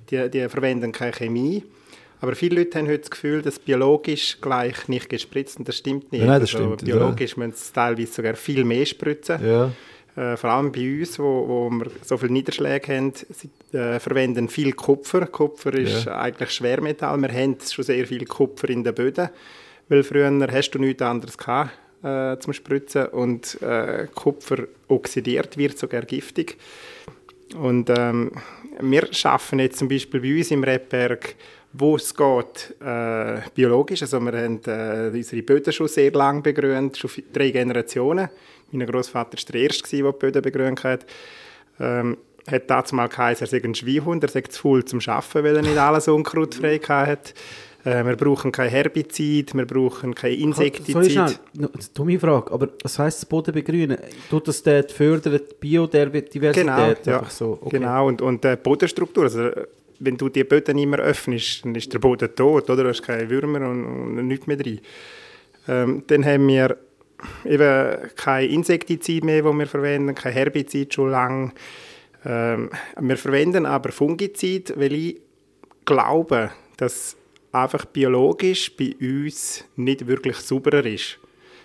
die, 0.10 0.30
die 0.30 0.48
verwenden 0.50 0.92
keine 0.92 1.14
Chemie. 1.14 1.64
Aber 2.20 2.36
viele 2.36 2.58
Leute 2.58 2.78
haben 2.78 2.88
heute 2.88 3.00
das 3.00 3.10
Gefühl, 3.10 3.42
dass 3.42 3.58
biologisch 3.58 4.38
gleich 4.42 4.88
nicht 4.88 5.10
gespritzt 5.10 5.58
und 5.58 5.68
das 5.68 5.78
stimmt 5.78 6.12
nicht. 6.12 6.22
Ja, 6.22 6.28
nein, 6.28 6.42
das 6.42 6.54
also, 6.54 6.76
stimmt, 6.76 6.86
Biologisch 6.86 7.36
müssen 7.36 7.54
sie 7.56 7.74
teilweise 7.74 8.12
sogar 8.14 8.36
viel 8.36 8.64
mehr 8.64 8.86
spritzen. 8.86 9.44
Ja, 9.46 9.72
Äh, 10.14 10.36
vor 10.36 10.50
allem 10.50 10.74
bei 10.74 11.00
uns, 11.00 11.18
wo, 11.20 11.48
wo 11.48 11.70
wir 11.70 11.88
so 12.04 12.18
viele 12.18 12.34
Niederschläge 12.34 12.94
haben, 12.98 13.14
sie 13.16 13.50
äh, 13.78 13.98
verwenden 13.98 14.50
viel 14.50 14.74
Kupfer. 14.74 15.26
Kupfer 15.26 15.74
ist 15.74 16.04
Ja. 16.04 16.20
eigentlich 16.20 16.52
Schwermetall. 16.52 17.18
Wir 17.22 17.32
haben 17.32 17.56
schon 17.66 17.86
sehr 17.86 18.06
viel 18.06 18.26
Kupfer 18.26 18.70
in 18.70 18.84
den 18.84 18.94
Böden, 18.94 19.30
weil 19.90 20.04
früher 20.04 20.32
hast 20.52 20.72
du 20.72 20.80
nichts 20.80 21.02
anderes 21.02 21.38
gehabt, 21.38 21.72
äh, 22.04 22.38
zum 22.40 22.54
Spritzen 22.54 23.08
und 23.08 23.62
äh, 23.62 24.08
Kupfer 24.14 24.68
oxidiert, 24.88 25.58
wird 25.58 25.78
sogar 25.78 26.02
giftig. 26.02 26.58
Und 27.56 27.90
ähm, 27.90 28.32
wir 28.80 29.08
schaffen 29.12 29.60
jetzt 29.60 29.80
zum 29.80 29.90
Beispiel 29.90 30.22
bei 30.22 30.38
uns 30.38 30.52
im 30.52 30.64
Rebberg, 30.64 31.36
wo 31.74 31.96
es 31.96 32.14
geht, 32.16 32.76
äh, 32.82 33.42
biologisch. 33.54 34.02
Also 34.02 34.20
wir 34.20 34.32
haben 34.32 34.62
äh, 34.66 35.12
unsere 35.14 35.42
Böden 35.44 35.72
schon 35.72 35.88
sehr 35.88 36.12
lange 36.12 36.42
begrünt, 36.42 36.98
schon 36.98 37.12
drei 37.32 37.52
Generationen. 37.52 38.30
Mein 38.72 38.88
Großvater 38.88 39.38
war 39.38 39.52
der 39.52 39.62
Erste, 39.62 39.98
der 39.98 40.12
die 40.12 40.18
Böden 40.18 40.42
begrünt 40.42 40.84
hat. 40.84 41.06
Ähm, 41.80 42.18
hat 42.50 42.70
dazu 42.70 42.96
mal 42.96 43.08
geheißen, 43.08 43.46
er 43.46 43.50
sei 43.50 43.62
ein 43.64 43.76
Schweinhund, 43.76 44.24
er 44.24 44.30
sei 44.30 44.42
zu 44.42 44.62
faul 44.62 44.84
zum 44.84 45.00
Arbeiten, 45.06 45.44
weil 45.44 45.56
er 45.58 45.62
nicht 45.62 45.78
alles 45.78 46.08
unkrautfrei 46.08 46.80
hat. 46.80 47.34
Äh, 47.84 48.06
wir 48.06 48.16
brauchen 48.16 48.52
kein 48.52 48.70
Herbizid, 48.70 49.56
wir 49.56 49.66
brauchen 49.66 50.14
kein 50.14 50.32
Sorry, 50.32 50.44
Insektizid. 50.44 51.12
schnell, 51.12 51.36
no, 51.54 51.70
dumme 51.94 52.20
Frage, 52.20 52.52
aber 52.52 52.70
was 52.84 53.00
heisst 53.00 53.24
das 53.24 53.26
Boden 53.26 53.54
begrünen? 53.54 53.98
Tut 54.30 54.48
das 54.48 54.62
dort 54.62 54.92
fördern, 54.92 55.40
die 55.40 55.56
Biodiversität? 55.60 56.54
Genau, 56.54 56.94
ja, 57.06 57.26
so, 57.28 57.58
okay. 57.62 57.78
genau. 57.78 58.08
Und, 58.08 58.22
und 58.22 58.46
äh, 58.46 58.56
die 58.56 58.62
Bodenstruktur, 58.62 59.24
also 59.24 59.50
wenn 60.00 60.18
du 60.18 60.30
die 60.30 60.44
Böden 60.44 60.78
immer 60.78 61.00
öffnest, 61.00 61.66
dann 61.66 61.76
ist 61.76 61.92
der 61.92 62.00
Boden 62.00 62.30
tot, 62.36 62.70
oder? 62.70 62.84
Du 62.84 62.90
hast 62.90 63.02
keine 63.02 63.30
Würmer 63.30 63.68
und, 63.68 64.18
und 64.18 64.28
nichts 64.28 64.48
mehr 64.48 64.58
drin. 64.58 64.80
Ähm, 65.68 66.04
dann 66.08 66.26
haben 66.26 66.48
wir 66.48 66.78
eben 67.46 67.98
kein 68.16 68.50
Insektizid 68.50 69.24
mehr, 69.24 69.44
das 69.44 69.54
wir 69.54 69.68
verwenden, 69.68 70.16
kein 70.16 70.34
Herbizid 70.34 70.94
schon 70.94 71.12
lange. 71.12 71.52
Ähm, 72.26 72.70
wir 73.00 73.18
verwenden 73.18 73.66
aber 73.66 73.92
Fungizid, 73.92 74.74
weil 74.78 74.94
ich 74.94 75.18
glaube, 75.86 76.52
dass 76.78 77.16
einfach 77.52 77.86
biologisch 77.86 78.76
bei 78.76 78.96
uns 79.00 79.66
nicht 79.76 80.08
wirklich 80.08 80.38
sauberer 80.38 80.86
ist. 80.86 81.20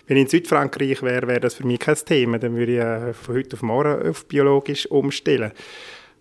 Wenn 0.07 0.19
ich 0.19 0.25
in 0.25 0.29
Südfrankreich 0.29 1.03
wäre, 1.03 1.27
wäre 1.27 1.41
das 1.41 1.55
für 1.55 1.67
mich 1.67 1.81
kein 1.81 1.97
Thema. 1.97 2.39
Dann 2.39 2.57
würde 2.57 2.73
ich 2.73 2.79
äh, 2.79 3.13
von 3.13 3.35
heute 3.35 3.57
auf 3.57 3.63
morgen 3.63 4.09
auf 4.09 4.25
biologisch 4.27 4.87
umstellen. 4.87 5.53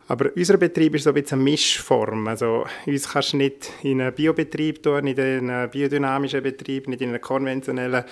Aber 0.07 0.29
unser 0.35 0.57
Betrieb 0.57 0.95
ist 0.95 1.03
so 1.03 1.11
ein 1.11 1.15
bisschen 1.15 1.39
eine 1.39 1.49
Mischform. 1.49 2.27
Also 2.27 2.65
uns 2.85 3.09
kannst 3.09 3.33
du 3.33 3.37
nicht 3.37 3.71
in 3.83 4.01
einen 4.01 4.13
Biobetrieb 4.13 4.81
tun, 4.81 5.03
nicht 5.03 5.17
in 5.17 5.49
einen 5.49 5.69
biodynamischen 5.69 6.43
Betrieb, 6.43 6.87
nicht 6.87 7.01
in 7.01 7.09
einen 7.09 7.21
konventionellen. 7.21 8.03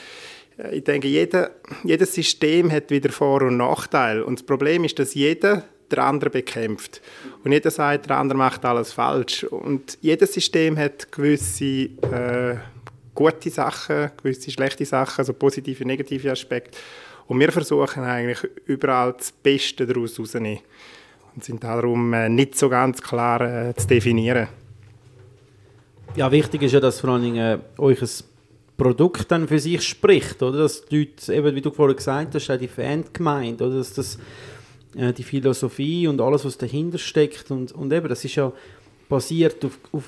Äh, 0.58 0.78
Ich 0.78 0.84
denke, 0.84 1.08
jeder, 1.08 1.52
jedes 1.84 2.14
System 2.14 2.72
hat 2.72 2.92
wieder 2.92 3.12
Vor- 3.12 3.44
und 3.44 3.58
Nachteile. 3.58 4.26
Und 4.26 4.40
das 4.40 4.46
Problem 4.46 4.84
ist, 4.84 5.00
dass 5.00 5.14
jeder 5.14 5.66
der 5.96 6.06
andere 6.06 6.30
bekämpft. 6.30 7.02
Und 7.44 7.52
jeder 7.52 7.72
sagt, 7.72 8.10
der 8.10 8.18
andere 8.18 8.38
macht 8.38 8.64
alles 8.66 8.94
falsch. 8.94 9.44
Und 9.44 9.98
jedes 10.02 10.34
System 10.34 10.78
hat 10.78 11.12
gewisse 11.12 11.66
äh, 11.66 12.58
gute 13.14 13.50
Sachen, 13.50 14.12
gewisse 14.22 14.52
schlechte 14.52 14.86
Sachen, 14.86 15.20
also 15.20 15.34
positive, 15.34 15.86
negative 15.86 16.32
Aspekte. 16.32 16.78
Und 17.28 17.40
wir 17.40 17.52
versuchen 17.52 18.04
eigentlich 18.04 18.40
überall 18.66 19.14
das 19.14 19.32
Beste 19.32 19.86
daraus 19.86 20.20
rauszunehmen. 20.20 20.62
Und 21.36 21.44
sind 21.44 21.64
darum 21.64 22.14
äh, 22.14 22.30
nicht 22.30 22.58
so 22.58 22.70
ganz 22.70 23.02
klar 23.02 23.42
äh, 23.42 23.76
zu 23.76 23.88
definieren. 23.88 24.48
Ja, 26.16 26.32
wichtig 26.32 26.62
ist 26.62 26.74
ja, 26.74 26.80
dass 26.80 27.00
vor 27.00 27.12
allen 27.12 27.24
Dingen 27.24 27.60
äh, 27.60 27.82
euch 27.82 28.02
ein 28.02 28.10
Produkt 28.78 29.32
dann 29.32 29.48
für 29.48 29.58
sich 29.60 29.82
spricht, 29.82 30.44
oder? 30.44 30.60
Dass 30.60 30.86
die 30.86 31.00
Leute, 31.00 31.34
eben, 31.34 31.56
wie 31.56 31.62
du 31.62 31.72
vorhin 31.72 31.96
gesagt 31.96 32.36
hast, 32.36 32.52
auch 32.52 32.58
die 32.58 32.68
Fangemeinde, 32.68 33.66
oder? 33.66 33.78
Dass 33.78 33.94
das, 33.94 34.20
äh, 34.96 35.14
die 35.14 35.24
Philosophie 35.24 36.08
und 36.08 36.20
alles, 36.22 36.46
was 36.46 36.58
dahinter 36.58 36.98
steckt 36.98 37.52
und, 37.52 37.72
und 37.72 37.92
eben, 37.94 38.08
das 38.08 38.24
ist 38.26 38.36
ja 38.36 38.52
basiert 39.10 39.64
auf, 39.66 39.78
auf 39.92 40.04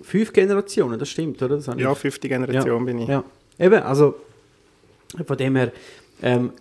fünf 0.00 0.32
Generationen, 0.32 0.98
das 0.98 1.08
stimmt, 1.08 1.42
oder? 1.42 1.56
Das 1.56 1.66
Ja, 1.76 1.94
fünfte 1.94 2.28
Generation 2.28 2.84
bin 2.86 2.98
ich. 3.00 3.08
ja. 3.08 3.24
Eben, 3.58 3.82
also 3.82 4.14
von 5.26 5.36
dem 5.36 5.56
her, 5.56 5.72
ähm, 6.22 6.52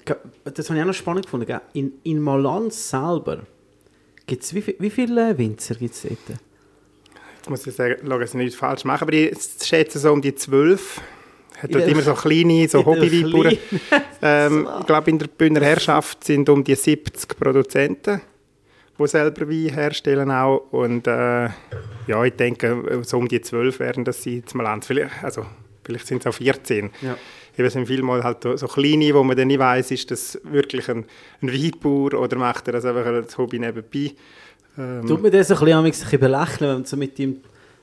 das 0.44 0.70
habe 0.70 0.78
ich 0.80 0.84
auch 0.84 0.88
noch 0.88 0.94
spannend 0.94 1.26
gefunden. 1.26 1.46
Gell? 1.46 1.62
In, 1.74 1.94
in 2.04 2.22
Malanz 2.22 2.90
selber 2.90 3.40
gibt 4.26 4.44
es 4.44 4.54
wie, 4.54 4.62
viel- 4.62 4.76
wie 4.80 4.90
viele 4.90 5.38
Winzer 5.38 5.76
gibt 5.76 5.94
es 5.94 6.02
dort? 6.04 6.40
Jetzt 7.38 7.50
muss 7.50 7.68
ich 7.68 7.76
sagen, 7.76 7.96
schauen, 8.08 8.20
dass 8.20 8.30
ich 8.32 8.36
nichts 8.36 8.56
falsch 8.56 8.86
mache, 8.86 9.04
aber 9.04 9.14
ich 9.14 9.38
schätze 9.64 10.00
so 10.00 10.12
um 10.12 10.22
die 10.22 10.34
zwölf. 10.36 11.00
Hat 11.62 11.74
dort 11.74 11.88
immer 11.88 12.02
so 12.02 12.14
kleine, 12.14 12.68
so 12.68 12.86
Hobbyweinbauern. 12.86 13.58
Ähm, 14.22 14.68
ich 14.80 14.86
glaube, 14.88 15.10
in 15.12 15.20
der 15.20 15.28
Bühner 15.28 15.62
Herrschaft 15.62 16.24
sind 16.24 16.50
um 16.50 16.64
die 16.64 16.74
70 16.74 17.38
Produzenten, 17.38 18.22
die 18.98 19.08
selber 19.08 19.48
Wein 19.48 19.70
herstellen 19.70 20.32
auch. 20.32 20.66
Und 20.72 21.06
äh, 21.06 21.50
ja, 22.08 22.24
ich 22.24 22.34
denke, 22.34 23.02
so 23.04 23.18
um 23.18 23.28
die 23.28 23.42
12 23.42 23.80
werden 23.80 24.04
das 24.04 24.24
sein, 24.24 24.38
jetzt 24.38 24.56
mal 24.56 24.66
an. 24.66 24.82
Vielleicht, 24.82 25.24
also, 25.24 25.46
vielleicht 25.84 26.08
sind 26.08 26.26
es 26.26 26.28
auch 26.28 26.38
14. 26.38 26.90
Ja. 27.02 27.18
Eben 27.58 27.70
sind 27.70 27.88
vielmal 27.88 28.24
halt 28.24 28.44
so 28.44 28.68
kleine, 28.68 29.14
wo 29.14 29.24
man 29.24 29.38
dann 29.38 29.48
nicht 29.48 29.60
weiss, 29.60 29.92
ist 29.92 30.10
das 30.12 30.40
wirklich 30.44 30.90
ein, 30.90 31.06
ein 31.42 31.54
Weinbauer 31.54 32.16
oder 32.16 32.38
macht 32.38 32.68
er 32.68 32.74
das 32.74 32.86
einfach 32.86 33.06
als 33.06 33.38
Hobby 33.38 33.60
nebenbei. 33.60 34.14
Ähm, 34.78 35.06
Tut 35.08 35.22
mir 35.22 35.32
das 35.32 35.52
ein 35.52 35.60
bisschen, 35.60 35.78
ein 35.78 35.84
bisschen 35.86 36.20
belächeln, 36.20 36.76
wenn 36.76 36.84
du 36.84 36.90
so 36.90 36.98
mit 36.98 37.18
dem 37.18 37.42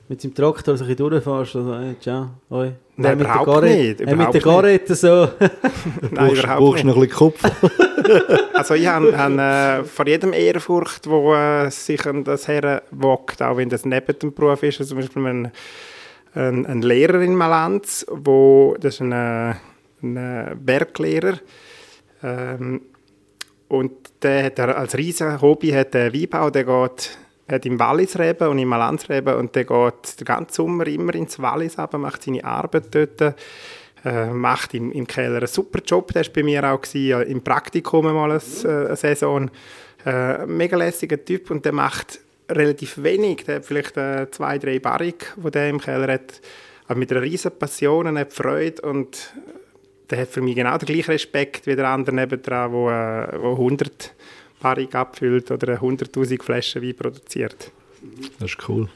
mit 0.09 0.23
dem 0.25 0.35
Traktor 0.35 0.77
so 0.77 0.85
ein 0.85 0.89
bisschen 0.89 1.09
durchfährst. 1.11 1.57
Also, 1.57 1.79
hey, 1.79 1.97
ciao, 2.01 2.31
hoi. 2.51 2.73
Nein, 2.97 3.17
mit 3.19 3.27
der 3.27 3.35
überhaupt 3.35 3.47
Garrett- 3.47 3.77
nicht, 3.79 3.99
hey, 4.01 4.07
mit 4.07 4.15
überhaupt 4.15 4.35
der 4.35 4.41
Garrette 4.43 4.95
so. 4.95 5.09
nein, 5.39 6.11
brauchst, 6.13 6.43
überhaupt 6.43 6.59
brauchst 6.61 6.85
nicht. 6.85 6.85
noch 6.85 6.97
ein 6.97 7.09
bisschen 7.09 7.17
Kopf. 7.19 7.43
Also 8.55 8.75
ich 8.75 8.87
habe, 8.87 9.17
habe 9.17 9.41
äh, 9.83 9.85
vor 9.85 10.07
jedem 10.07 10.33
Ehrfurcht, 10.33 11.09
wo 11.09 11.35
äh, 11.35 11.71
sich 11.71 12.05
an 12.07 12.25
das 12.25 12.47
herwagt, 12.49 13.41
auch 13.43 13.57
wenn 13.57 13.69
das 13.69 13.85
neben 13.87 14.19
dem 14.19 14.33
Beruf 14.35 14.63
ist, 14.65 14.81
also 14.81 14.91
zum 14.95 14.99
Beispiel 15.01 15.27
ein, 15.27 15.53
ein, 16.35 16.67
ein 16.67 16.83
Lehrer 16.83 17.21
in 17.23 17.35
Malanz, 17.35 18.05
wo, 18.11 18.77
das 18.79 18.95
ist 18.95 19.01
ein, 19.03 19.13
äh, 19.13 19.55
ein 20.03 20.17
äh, 20.17 20.55
Berglehrer, 20.57 21.39
ähm, 22.23 22.83
und 23.69 23.93
der 24.23 24.45
hat 24.47 24.61
als 24.61 24.97
riesen 24.99 25.41
Hobby 25.41 25.71
hat 25.71 25.95
Weinbau, 25.95 26.51
der 26.51 26.65
geht 26.65 27.17
hat 27.53 27.67
im 27.67 27.79
Wallis 27.79 28.19
Reben 28.19 28.49
und 28.49 28.59
im 28.59 28.69
Malanz 28.69 29.09
Reben 29.09 29.35
und 29.35 29.55
der 29.55 29.65
geht 29.65 30.21
den 30.21 30.25
ganzen 30.25 30.53
Sommer 30.53 30.87
immer 30.87 31.15
ins 31.15 31.41
Wallis 31.41 31.79
runter, 31.79 31.99
macht 31.99 32.23
seine 32.23 32.45
Arbeit 32.45 32.95
dort, 32.95 33.35
äh, 34.05 34.27
macht 34.31 34.75
im, 34.75 34.91
im 34.93 35.07
Keller 35.07 35.39
einen 35.39 35.47
super 35.47 35.81
Job, 35.85 36.13
der 36.13 36.25
war 36.25 36.33
bei 36.33 36.43
mir 36.43 36.65
auch 36.65 36.81
gewesen, 36.81 37.21
äh, 37.21 37.31
im 37.31 37.43
Praktikum 37.43 38.07
mal 38.07 38.31
eine, 38.31 38.41
äh, 38.65 38.87
eine 38.87 38.97
Saison. 38.97 39.51
Äh, 40.05 40.47
mega 40.47 40.77
lässiger 40.77 41.25
Typ 41.25 41.51
und 41.51 41.65
der 41.65 41.73
macht 41.73 42.19
relativ 42.51 43.03
wenig, 43.03 43.45
der 43.45 43.57
hat 43.57 43.67
vielleicht 43.67 43.97
äh, 43.97 44.29
zwei, 44.31 44.59
drei 44.59 44.79
Barrik, 44.81 45.33
wo 45.37 45.49
der 45.49 45.69
im 45.69 45.81
Keller 45.81 46.13
hat, 46.13 46.41
aber 46.89 46.99
mit 46.99 47.13
einer 47.13 47.23
riesen 47.23 47.53
Passion 47.57 48.09
und 48.09 48.19
hat 48.19 48.33
Freude 48.33 48.83
und 48.83 49.33
der 50.11 50.23
hat 50.23 50.29
für 50.29 50.43
mich 50.43 50.57
genau 50.57 50.77
den 50.77 50.87
gleichen 50.87 51.13
Respekt 51.13 51.67
wie 51.67 51.77
der 51.77 51.89
andere 51.89 52.29
wo, 52.73 52.91
äh, 52.91 53.41
wo 53.41 53.53
100 53.53 54.13
Barrik 54.63 54.95
abfüllt 54.95 55.51
oder 55.51 55.75
100'000 55.81 56.43
Flaschen 56.43 56.83
Wein 56.83 56.97
produziert. 56.97 57.71
Das 58.39 58.51
ist 58.53 58.69
cool. 58.69 58.89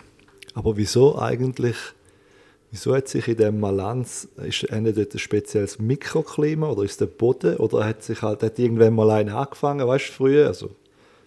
Aber 0.54 0.76
wieso 0.76 1.18
eigentlich, 1.18 1.76
wieso 2.70 2.94
hat 2.94 3.08
sich 3.08 3.28
in 3.28 3.36
dem 3.36 3.60
Malanz, 3.60 4.28
ist 4.42 4.70
einer 4.70 4.92
dort 4.92 5.12
ein 5.14 5.18
spezielles 5.18 5.78
Mikroklima 5.78 6.70
oder 6.70 6.82
ist 6.84 7.00
der 7.00 7.06
Boden 7.06 7.56
oder 7.56 7.84
hat 7.84 8.02
sich 8.02 8.22
halt, 8.22 8.42
hat 8.42 8.58
irgendwann 8.58 8.94
mal 8.94 9.10
einer 9.10 9.36
angefangen, 9.36 9.86
weißt 9.86 10.08
du, 10.08 10.12
früher, 10.12 10.46
also 10.46 10.70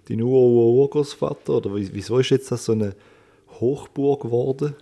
dein 0.08 0.22
Ur-Ur-Urgroßvater 0.22 1.54
oder 1.54 1.76
wie- 1.76 1.90
wieso 1.94 2.18
ist 2.20 2.32
jetzt 2.32 2.52
das 2.52 2.66
so 2.66 2.72
eine 2.72 2.96
Hochburg 3.60 4.22
geworden? 4.24 4.76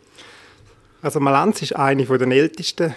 Also 1.02 1.20
Malanz 1.20 1.62
ist 1.62 1.76
eine 1.76 2.06
von 2.06 2.18
den 2.20 2.32
ältesten 2.32 2.96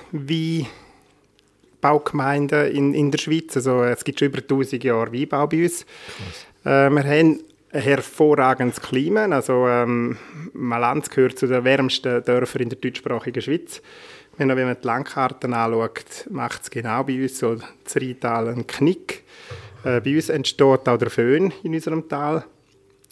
Weinbaugemeinden 1.83 2.71
in, 2.73 2.95
in 2.95 3.11
der 3.11 3.19
Schweiz. 3.19 3.57
Also, 3.57 3.83
es 3.83 4.05
gibt 4.05 4.19
schon 4.19 4.29
über 4.29 4.39
1000 4.39 4.83
Jahre 4.85 5.13
Weinbau 5.13 5.47
bei 5.47 5.65
uns. 5.65 5.85
Äh, 6.65 6.91
wir 6.91 7.05
haben 7.05 7.41
ein 7.73 7.81
hervorragendes 7.83 8.81
Klima. 8.81 9.27
Also, 9.27 9.67
ähm, 9.67 10.17
Malanz 10.53 11.11
gehört 11.11 11.39
zu 11.39 11.47
den 11.47 11.65
wärmsten 11.65 12.25
Dörfern 12.25 12.63
in 12.63 12.69
der 12.69 12.79
deutschsprachigen 12.79 13.43
Schweiz. 13.43 13.83
Wenn 14.37 14.49
man, 14.49 14.57
die 14.57 14.87
Landkarten 14.87 15.53
anschaut, 15.53 16.27
macht 16.31 16.63
es 16.63 16.71
genau 16.71 17.05
bei 17.05 17.23
uns 17.23 17.39
so 17.39 17.57
das 17.57 17.97
Rheintal 17.97 18.49
einen 18.49 18.67
Knick. 18.67 19.25
Äh, 19.85 20.01
bei 20.01 20.15
uns 20.15 20.29
entsteht 20.29 20.89
auch 20.89 20.99
der 20.99 21.11
Föhn 21.11 21.53
in 21.63 21.75
unserem 21.75 22.09
Tal 22.09 22.45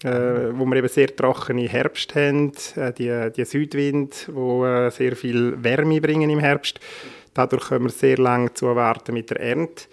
äh, 0.04 0.56
wo 0.56 0.64
wir 0.64 0.76
eben 0.76 0.88
sehr 0.88 1.14
trockene 1.14 1.68
Herbst 1.68 2.14
haben, 2.14 2.52
äh, 2.76 2.92
die, 2.92 3.32
die 3.34 3.44
Südwind, 3.44 4.28
wo 4.32 4.64
äh, 4.64 4.90
sehr 4.90 5.16
viel 5.16 5.62
Wärme 5.62 6.00
bringen 6.00 6.30
im 6.30 6.38
Herbst. 6.38 6.78
Dadurch 7.34 7.68
können 7.68 7.86
wir 7.86 7.90
sehr 7.90 8.18
lange 8.18 8.52
zuwarten 8.54 9.14
mit 9.14 9.30
der 9.30 9.40
Ernte. 9.40 9.84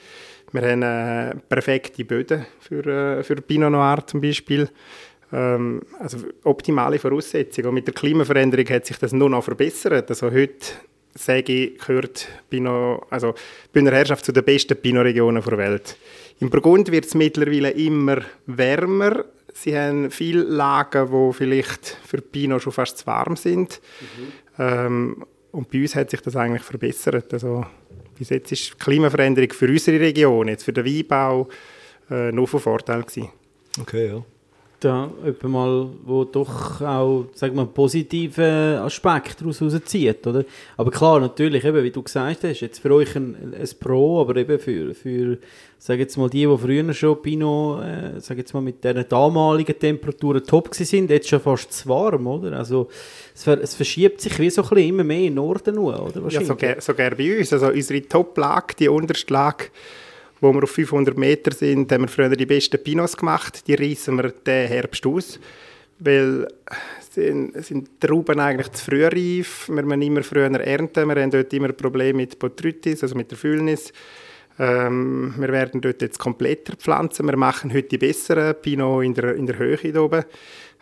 Wir 0.55 0.71
haben 0.71 0.81
äh, 0.81 1.35
perfekte 1.49 2.05
Böden 2.05 2.45
für, 2.59 2.85
äh, 2.85 3.23
für 3.23 3.35
Pinot 3.35 3.71
Noir 3.71 4.07
zum 4.07 4.21
Beispiel. 4.21 4.69
Ähm, 5.33 5.81
also 5.99 6.19
optimale 6.43 6.97
Voraussetzungen. 6.97 7.67
Und 7.67 7.73
mit 7.75 7.87
der 7.87 7.93
Klimaveränderung 7.93 8.67
hat 8.69 8.85
sich 8.85 8.97
das 8.97 9.11
nur 9.11 9.29
noch 9.29 9.43
verbessert. 9.43 10.09
Also 10.09 10.31
heute 10.31 10.65
sage 11.13 11.51
ich, 11.51 11.77
gehört 11.79 12.27
Pinot, 12.49 13.05
also 13.09 13.35
Bühner 13.73 13.91
Herrschaft 13.91 14.23
zu 14.23 14.31
den 14.31 14.45
besten 14.45 14.77
Pinot-Regionen 14.77 15.43
der 15.43 15.57
Welt. 15.57 15.97
Im 16.39 16.49
Burgund 16.49 16.89
wird 16.89 17.05
es 17.05 17.15
mittlerweile 17.15 17.71
immer 17.71 18.21
wärmer. 18.45 19.25
Sie 19.53 19.77
haben 19.77 20.09
viele 20.09 20.43
Lagen, 20.43 21.11
wo 21.11 21.33
vielleicht 21.33 21.97
für 22.05 22.21
Pinot 22.21 22.61
schon 22.61 22.73
fast 22.73 22.99
zu 22.99 23.07
warm 23.07 23.35
sind. 23.35 23.81
Ähm, 24.57 25.25
und 25.51 25.71
bei 25.71 25.81
uns 25.81 25.95
hat 25.95 26.09
sich 26.09 26.19
das 26.19 26.35
eigentlich 26.35 26.63
verbessert. 26.63 27.33
Also, 27.33 27.65
bis 28.17 28.29
jetzt 28.29 28.51
ist 28.51 28.73
die 28.73 28.77
Klimaveränderung 28.77 29.51
für 29.51 29.67
unsere 29.67 29.99
Region, 29.99 30.47
jetzt 30.47 30.63
für 30.63 30.73
den 30.73 30.85
Weinbau, 30.85 31.47
äh, 32.09 32.31
nur 32.31 32.47
von 32.47 32.59
Vorteil 32.59 33.03
gewesen. 33.03 33.29
Okay, 33.79 34.07
ja. 34.07 34.23
Da 34.85 35.09
jemand 35.23 35.43
mal, 35.43 35.89
wo 36.05 36.23
doch 36.23 36.81
auch, 36.81 37.25
sag 37.33 37.53
mal, 37.53 37.65
positive 37.65 38.79
Aspekte 38.83 39.43
daraus 39.43 39.61
rauszieht, 39.61 40.25
oder? 40.27 40.45
Aber 40.77 40.91
klar, 40.91 41.19
natürlich, 41.19 41.63
eben, 41.65 41.83
wie 41.83 41.91
du 41.91 42.03
gesagt 42.03 42.43
hast, 42.43 42.59
jetzt 42.61 42.79
für 42.79 42.93
euch 42.93 43.15
ein, 43.15 43.53
ein 43.53 43.69
Pro, 43.79 44.21
aber 44.21 44.35
eben 44.35 44.59
für, 44.59 44.93
für 44.93 45.39
sag 45.77 45.99
jetzt 45.99 46.17
mal, 46.17 46.29
die, 46.29 46.45
die 46.45 46.57
früher 46.57 46.93
schon 46.93 47.21
Pinot, 47.21 47.83
äh, 47.83 48.19
sag 48.19 48.37
jetzt 48.37 48.53
mal, 48.53 48.61
mit 48.61 48.83
diesen 48.83 49.07
damaligen 49.09 49.77
Temperaturen 49.77 50.43
top 50.43 50.73
sind, 50.73 51.09
jetzt 51.09 51.29
schon 51.29 51.39
fast 51.39 51.73
zu 51.73 51.89
warm, 51.89 52.27
oder? 52.27 52.57
Also, 52.57 52.87
es, 53.33 53.43
ver 53.43 53.61
es 53.61 53.75
verschiebt 53.75 54.21
sich 54.21 54.37
wie 54.39 54.49
so 54.49 54.61
ein 54.63 54.69
bisschen 54.69 54.89
immer 54.89 55.03
mehr 55.03 55.19
in 55.19 55.25
den 55.25 55.35
Norden 55.35 55.75
nur, 55.75 55.99
oder? 56.01 56.29
Ja, 56.29 56.43
sogar, 56.43 56.81
sogar 56.81 57.11
bei 57.11 57.37
uns. 57.37 57.51
Also 57.51 57.67
unsere 57.67 58.01
Top-Lage, 58.01 58.75
die 58.79 58.89
unterste 58.89 59.33
Lage, 59.33 59.65
wo 60.45 60.53
wir 60.53 60.63
auf 60.63 60.71
500 60.71 61.17
Meter 61.17 61.51
sind, 61.51 61.91
haben 61.91 62.03
wir 62.03 62.07
früher 62.07 62.29
die 62.29 62.45
besten 62.45 62.81
Pinots 62.81 63.17
gemacht. 63.17 63.67
Die 63.67 63.75
reissen 63.75 64.17
wir 64.17 64.29
diesen 64.29 64.67
Herbst 64.67 65.05
aus, 65.05 65.39
weil 65.99 66.47
sind, 67.15 67.65
sind 67.65 67.87
die 67.87 68.07
Trauben 68.07 68.39
eigentlich 68.39 68.71
zu 68.73 68.85
früh 68.85 69.05
reif. 69.05 69.69
Wir 69.69 69.83
müssen 69.83 70.01
immer 70.01 70.23
früher 70.23 70.51
ernten. 70.51 71.07
Wir 71.07 71.21
haben 71.21 71.31
dort 71.31 71.53
immer 71.53 71.71
Probleme 71.71 72.17
mit 72.17 72.37
Botrytis, 72.37 73.03
also 73.03 73.15
mit 73.15 73.31
der 73.31 73.37
Füllnis. 73.37 73.91
Ähm, 74.57 75.33
wir 75.37 75.49
werden 75.49 75.81
dort 75.81 76.01
jetzt 76.01 76.19
kompletter 76.19 76.75
pflanzen. 76.75 77.25
Wir 77.25 77.37
machen 77.37 77.73
heute 77.73 77.89
die 77.89 77.97
besseren 77.97 78.55
Pinot 78.61 79.03
in 79.03 79.13
der, 79.13 79.35
in 79.35 79.45
der 79.45 79.57
Höhe 79.57 79.77
hier 79.77 80.01
oben. 80.01 80.23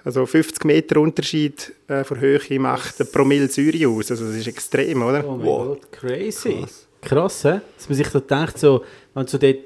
Also 0.03 0.25
50 0.25 0.65
Meter 0.65 0.99
Unterschied 0.99 1.73
äh, 1.87 2.03
von 2.03 2.19
Höhe 2.19 2.59
macht 2.59 2.99
ein 2.99 3.07
Promille 3.11 3.47
Säure 3.47 3.87
aus. 3.87 4.11
Also 4.11 4.25
das 4.25 4.35
ist 4.35 4.47
extrem, 4.47 5.01
oder? 5.01 5.25
Oh 5.25 5.37
mein 5.37 5.45
Gott, 5.45 5.91
crazy. 5.91 6.59
Krass, 6.59 6.87
Krass 7.03 7.41
he? 7.43 7.59
dass 7.77 7.89
man 7.89 7.97
sich 7.97 8.07
da 8.07 8.19
denkt, 8.19 8.57
so, 8.57 8.83
wenn 9.13 9.25
du 9.25 9.37
dort, 9.37 9.57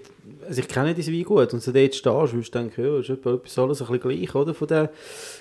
also 0.48 0.62
ich 0.62 0.68
kenne 0.68 0.94
diese 0.94 1.12
Wein 1.12 1.24
gut, 1.24 1.54
und 1.54 1.62
so 1.62 1.72
dort 1.72 1.96
stehst, 1.96 2.06
würdest 2.06 2.56
du 2.56 2.60
denken, 2.60 2.84
ja, 2.84 3.00
ist 3.00 3.10
etwas 3.10 3.58
alles 3.58 3.82
ein 3.82 3.88
bisschen 3.88 4.00
gleich, 4.00 4.36
oder, 4.36 4.54
von 4.54 4.68
der 4.68 4.92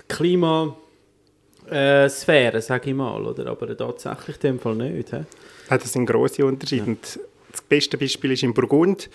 Klimasphäre, 0.09 0.77
äh, 2.57 2.61
sage 2.61 2.91
ich 2.91 2.97
mal, 2.97 3.25
oder, 3.25 3.47
aber 3.47 3.77
tatsächlich 3.77 4.37
in 4.37 4.41
dem 4.43 4.61
Fall 4.61 4.75
nicht. 4.77 5.11
He? 5.11 5.25
Ja, 5.71 5.79
das 5.79 5.93
sind 5.93 6.07
grosse 6.07 6.45
Unterschiede. 6.45 6.91
Ja. 6.91 6.97
das 7.51 7.63
beste 7.63 7.97
Beispiel 7.99 8.33
ist 8.33 8.43
in 8.43 8.55
Burgund, 8.55 9.09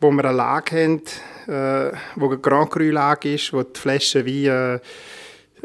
wo 0.00 0.10
wir 0.10 0.24
eine 0.24 0.36
Lage 0.36 0.76
haben, 0.76 1.02
äh, 1.46 1.96
wo 2.16 2.26
eine 2.26 2.38
Grand 2.38 2.70
Cru-Lage 2.70 3.34
ist, 3.34 3.52
wo 3.52 3.62
die 3.62 3.80
Flasche 3.80 4.24
wie 4.24 4.46
äh, 4.46 4.78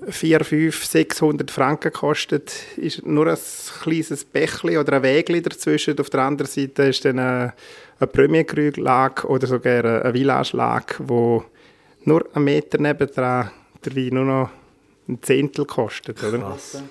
4, 0.09 0.43
5, 0.43 0.83
600 0.85 1.51
Franken 1.51 1.91
kostet, 1.91 2.51
ist 2.75 3.05
nur 3.05 3.27
ein 3.27 3.37
kleines 3.83 4.25
Bächli 4.25 4.77
oder 4.77 4.93
ein 4.93 5.03
Wägli 5.03 5.41
dazwischen. 5.41 5.99
Auf 5.99 6.09
der 6.09 6.21
anderen 6.21 6.49
Seite 6.49 6.83
ist 6.83 7.05
dann 7.05 7.19
eine, 7.19 7.53
eine 7.99 8.07
Premier 8.07 8.43
Cru-Lage 8.43 9.27
oder 9.27 9.45
sogar 9.45 9.85
eine 9.85 10.11
Village-Lage, 10.11 10.95
wo 10.99 11.45
nur 12.03 12.25
einen 12.33 12.45
Meter 12.45 12.79
nebendran 12.79 13.51
der 13.85 13.95
Wein 13.95 14.09
nur 14.13 14.25
noch 14.25 14.49
ein 15.07 15.21
Zehntel 15.21 15.65
kostet. 15.65 16.23
Oder? 16.23 16.39
Krass. 16.39 16.81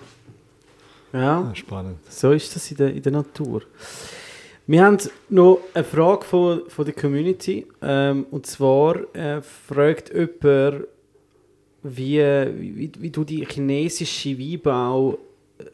Ja, 1.12 1.40
ah, 1.40 1.54
spannend. 1.54 1.98
So 2.08 2.30
ist 2.30 2.54
das 2.54 2.70
in 2.70 2.76
der, 2.76 2.94
in 2.94 3.02
der 3.02 3.12
Natur. 3.12 3.62
Wir 4.66 4.84
haben 4.84 4.98
noch 5.28 5.60
eine 5.74 5.82
Frage 5.82 6.24
von, 6.24 6.62
von 6.68 6.84
der 6.84 6.94
Community. 6.94 7.66
Ähm, 7.82 8.26
und 8.30 8.46
zwar 8.46 8.96
äh, 9.16 9.42
fragt 9.42 10.14
jemand, 10.14 10.84
wie, 11.82 12.18
wie, 12.18 12.92
wie 12.98 13.10
du 13.10 13.24
die 13.24 13.46
chinesische 13.46 14.38
Weinbau 14.38 15.18
äh, 15.58 15.64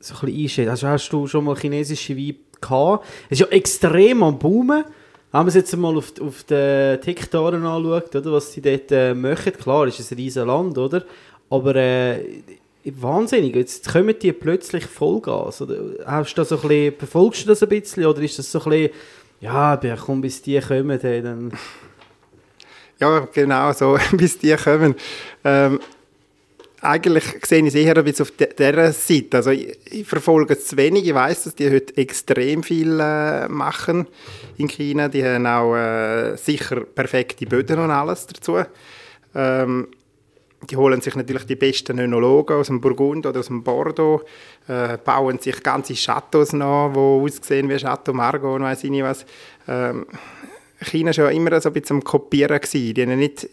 so 0.00 0.14
ein 0.14 0.20
bisschen 0.20 0.42
einschätzt. 0.42 0.70
Also 0.70 0.88
hast 0.88 1.08
du 1.10 1.26
schon 1.26 1.44
mal 1.44 1.56
chinesische 1.56 2.16
Wein 2.16 2.36
gehabt? 2.60 3.06
Es 3.30 3.40
ist 3.40 3.50
ja 3.50 3.56
extrem 3.56 4.22
am 4.22 4.38
Boomen. 4.38 4.84
Wenn 5.32 5.40
man 5.40 5.48
es 5.48 5.54
jetzt 5.54 5.76
mal 5.76 5.96
auf, 5.96 6.12
auf 6.20 6.44
den 6.44 7.02
Hektaren 7.02 7.64
anschaut, 7.64 8.14
oder, 8.14 8.32
was 8.32 8.52
sie 8.52 8.60
dort 8.60 8.90
äh, 8.92 9.12
machen, 9.14 9.52
klar, 9.52 9.86
ist 9.86 10.00
es 10.00 10.10
ein 10.10 10.16
riesiges 10.16 10.46
Land, 10.46 10.78
oder? 10.78 11.04
Aber 11.50 11.74
äh, 11.76 12.42
wahnsinnig. 12.84 13.54
Jetzt 13.54 13.88
kommen 13.88 14.14
die 14.20 14.32
plötzlich 14.32 14.86
Vollgas. 14.86 15.60
Oder 15.62 15.76
hast 16.06 16.34
du 16.34 16.40
das 16.40 16.50
so 16.50 16.56
ein 16.56 16.68
bisschen, 16.68 16.94
verfolgst 16.96 17.44
du 17.44 17.48
das 17.48 17.62
ein 17.62 17.68
bisschen 17.68 18.06
oder 18.06 18.22
ist 18.22 18.38
das 18.38 18.50
so 18.50 18.60
ein 18.60 18.70
bisschen, 18.70 18.90
ja, 19.40 19.80
komm, 20.04 20.20
bis 20.20 20.42
die 20.42 20.60
kommen, 20.60 20.98
dann... 21.00 21.52
Ja, 22.98 23.28
genau 23.32 23.72
so, 23.72 23.98
bis 24.12 24.38
die 24.38 24.56
kommen. 24.56 24.94
Ähm, 25.44 25.80
eigentlich 26.80 27.24
sehe 27.44 27.60
ich 27.60 27.68
es 27.68 27.74
eher 27.74 27.96
ein 27.96 28.08
auf 28.08 28.30
dieser 28.30 28.92
Seite. 28.92 29.36
Also 29.36 29.50
ich, 29.50 29.76
ich, 29.90 30.06
verfolge 30.06 30.54
es 30.54 30.66
zu 30.66 30.76
wenig. 30.76 31.06
Ich 31.06 31.14
weiß, 31.14 31.44
dass 31.44 31.54
die 31.54 31.70
heute 31.70 31.96
extrem 31.96 32.62
viel 32.62 33.00
äh, 33.00 33.48
machen 33.48 34.06
in 34.56 34.68
China. 34.68 35.08
Die 35.08 35.24
haben 35.24 35.46
auch 35.46 35.74
äh, 35.74 36.36
sicher 36.36 36.80
perfekte 36.80 37.46
Böden 37.46 37.78
und 37.78 37.90
alles 37.90 38.26
dazu. 38.26 38.58
Ähm, 39.34 39.88
die 40.70 40.76
holen 40.76 41.00
sich 41.00 41.14
natürlich 41.14 41.44
die 41.44 41.56
besten 41.56 41.98
Önologen 41.98 42.56
aus 42.56 42.68
dem 42.68 42.80
Burgund 42.80 43.26
oder 43.26 43.40
aus 43.40 43.46
dem 43.46 43.62
Bordeaux, 43.62 44.22
äh, 44.68 44.96
bauen 44.98 45.38
sich 45.38 45.62
ganze 45.62 45.94
Chateaus 45.94 46.52
nach, 46.52 46.92
die 46.92 46.98
aussehen 46.98 47.68
wie 47.68 47.76
Chateau 47.76 48.12
Margaux 48.12 48.56
und 48.56 48.62
weiss 48.62 48.82
ich 48.82 48.90
nicht 48.90 49.04
was. 49.04 49.26
Ähm, 49.68 50.06
China 50.80 51.10
ja 51.10 51.28
immer 51.28 51.60
so 51.60 51.70
ein 51.70 51.72
bisschen 51.72 51.96
am 51.96 52.04
Kopieren. 52.04 52.60
Gewesen. 52.60 52.94
Die 52.94 53.02
haben 53.02 53.18
nicht 53.18 53.48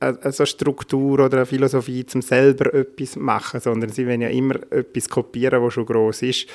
eine, 0.00 0.46
Struktur 0.46 1.20
oder 1.20 1.38
eine 1.38 1.46
Philosophie, 1.46 2.04
um 2.14 2.22
selber 2.22 2.72
etwas 2.74 3.16
machen, 3.16 3.60
sondern 3.60 3.90
sie 3.90 4.06
wollen 4.06 4.20
ja 4.20 4.28
immer 4.28 4.56
etwas 4.70 5.08
kopieren, 5.08 5.62
was 5.62 5.74
schon 5.74 5.86
groß 5.86 6.22
ist. 6.22 6.46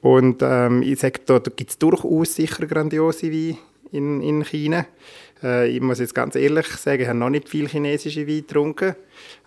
Und 0.00 0.42
ähm, 0.42 0.82
ich 0.82 1.00
sage, 1.00 1.20
da, 1.24 1.38
da 1.38 1.50
gibt 1.54 1.70
es 1.70 1.78
durchaus 1.78 2.34
sicher 2.34 2.66
grandiose 2.66 3.32
Weine 3.32 3.58
in, 3.90 4.20
in 4.20 4.44
China. 4.44 4.86
Äh, 5.42 5.68
ich 5.68 5.80
muss 5.80 5.98
jetzt 5.98 6.14
ganz 6.14 6.34
ehrlich 6.34 6.66
sagen, 6.66 7.02
ich 7.02 7.08
habe 7.08 7.18
noch 7.18 7.30
nicht 7.30 7.48
viel 7.48 7.68
chinesische 7.68 8.26
Wein 8.26 8.38
getrunken. 8.38 8.96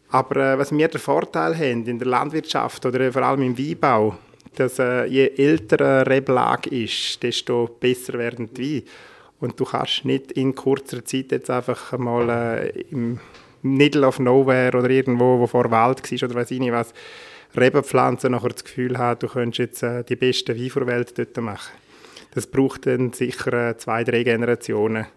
Aber 0.09 0.53
äh, 0.53 0.57
was 0.57 0.71
wir 0.71 0.87
den 0.87 1.01
Vorteil 1.01 1.55
haben 1.55 1.85
in 1.85 1.99
der 1.99 2.07
Landwirtschaft 2.07 2.85
oder 2.85 3.11
vor 3.11 3.23
allem 3.23 3.41
im 3.41 3.57
Weinbau, 3.57 4.17
dass 4.55 4.79
äh, 4.79 5.05
je 5.05 5.27
älter 5.35 5.79
eine 5.81 6.07
Reblage 6.07 6.69
ist, 6.69 7.21
desto 7.23 7.67
besser 7.79 8.13
werden 8.13 8.53
die 8.53 8.81
Weine. 8.81 8.83
Und 9.39 9.59
du 9.59 9.65
kannst 9.65 10.05
nicht 10.05 10.31
in 10.31 10.55
kurzer 10.55 11.05
Zeit 11.05 11.31
jetzt 11.31 11.49
einfach 11.49 11.97
mal 11.97 12.29
äh, 12.29 12.81
im 12.89 13.19
Middle 13.61 14.07
of 14.07 14.19
Nowhere 14.19 14.77
oder 14.77 14.89
irgendwo, 14.89 15.39
wo 15.39 15.47
vor 15.47 15.69
Wald 15.69 16.11
war 16.11 16.29
oder 16.29 16.35
weiß 16.39 16.51
ich 16.51 16.59
nicht 16.59 16.71
was, 16.71 16.93
Reben 17.55 17.83
pflanzen, 17.83 18.31
nachher 18.31 18.49
das 18.49 18.63
Gefühl 18.63 18.97
haben, 18.97 19.19
du 19.19 19.27
könntest 19.27 19.59
jetzt 19.59 19.83
äh, 19.83 20.03
die 20.03 20.15
besten 20.15 20.55
Weine 20.55 20.69
der 20.69 20.87
Welt 20.87 21.17
dort 21.17 21.37
machen. 21.37 21.73
Das 22.33 22.45
braucht 22.45 22.85
dann 22.85 23.13
sicher 23.13 23.69
äh, 23.69 23.77
zwei, 23.77 24.03
drei 24.03 24.23
Generationen 24.23 25.07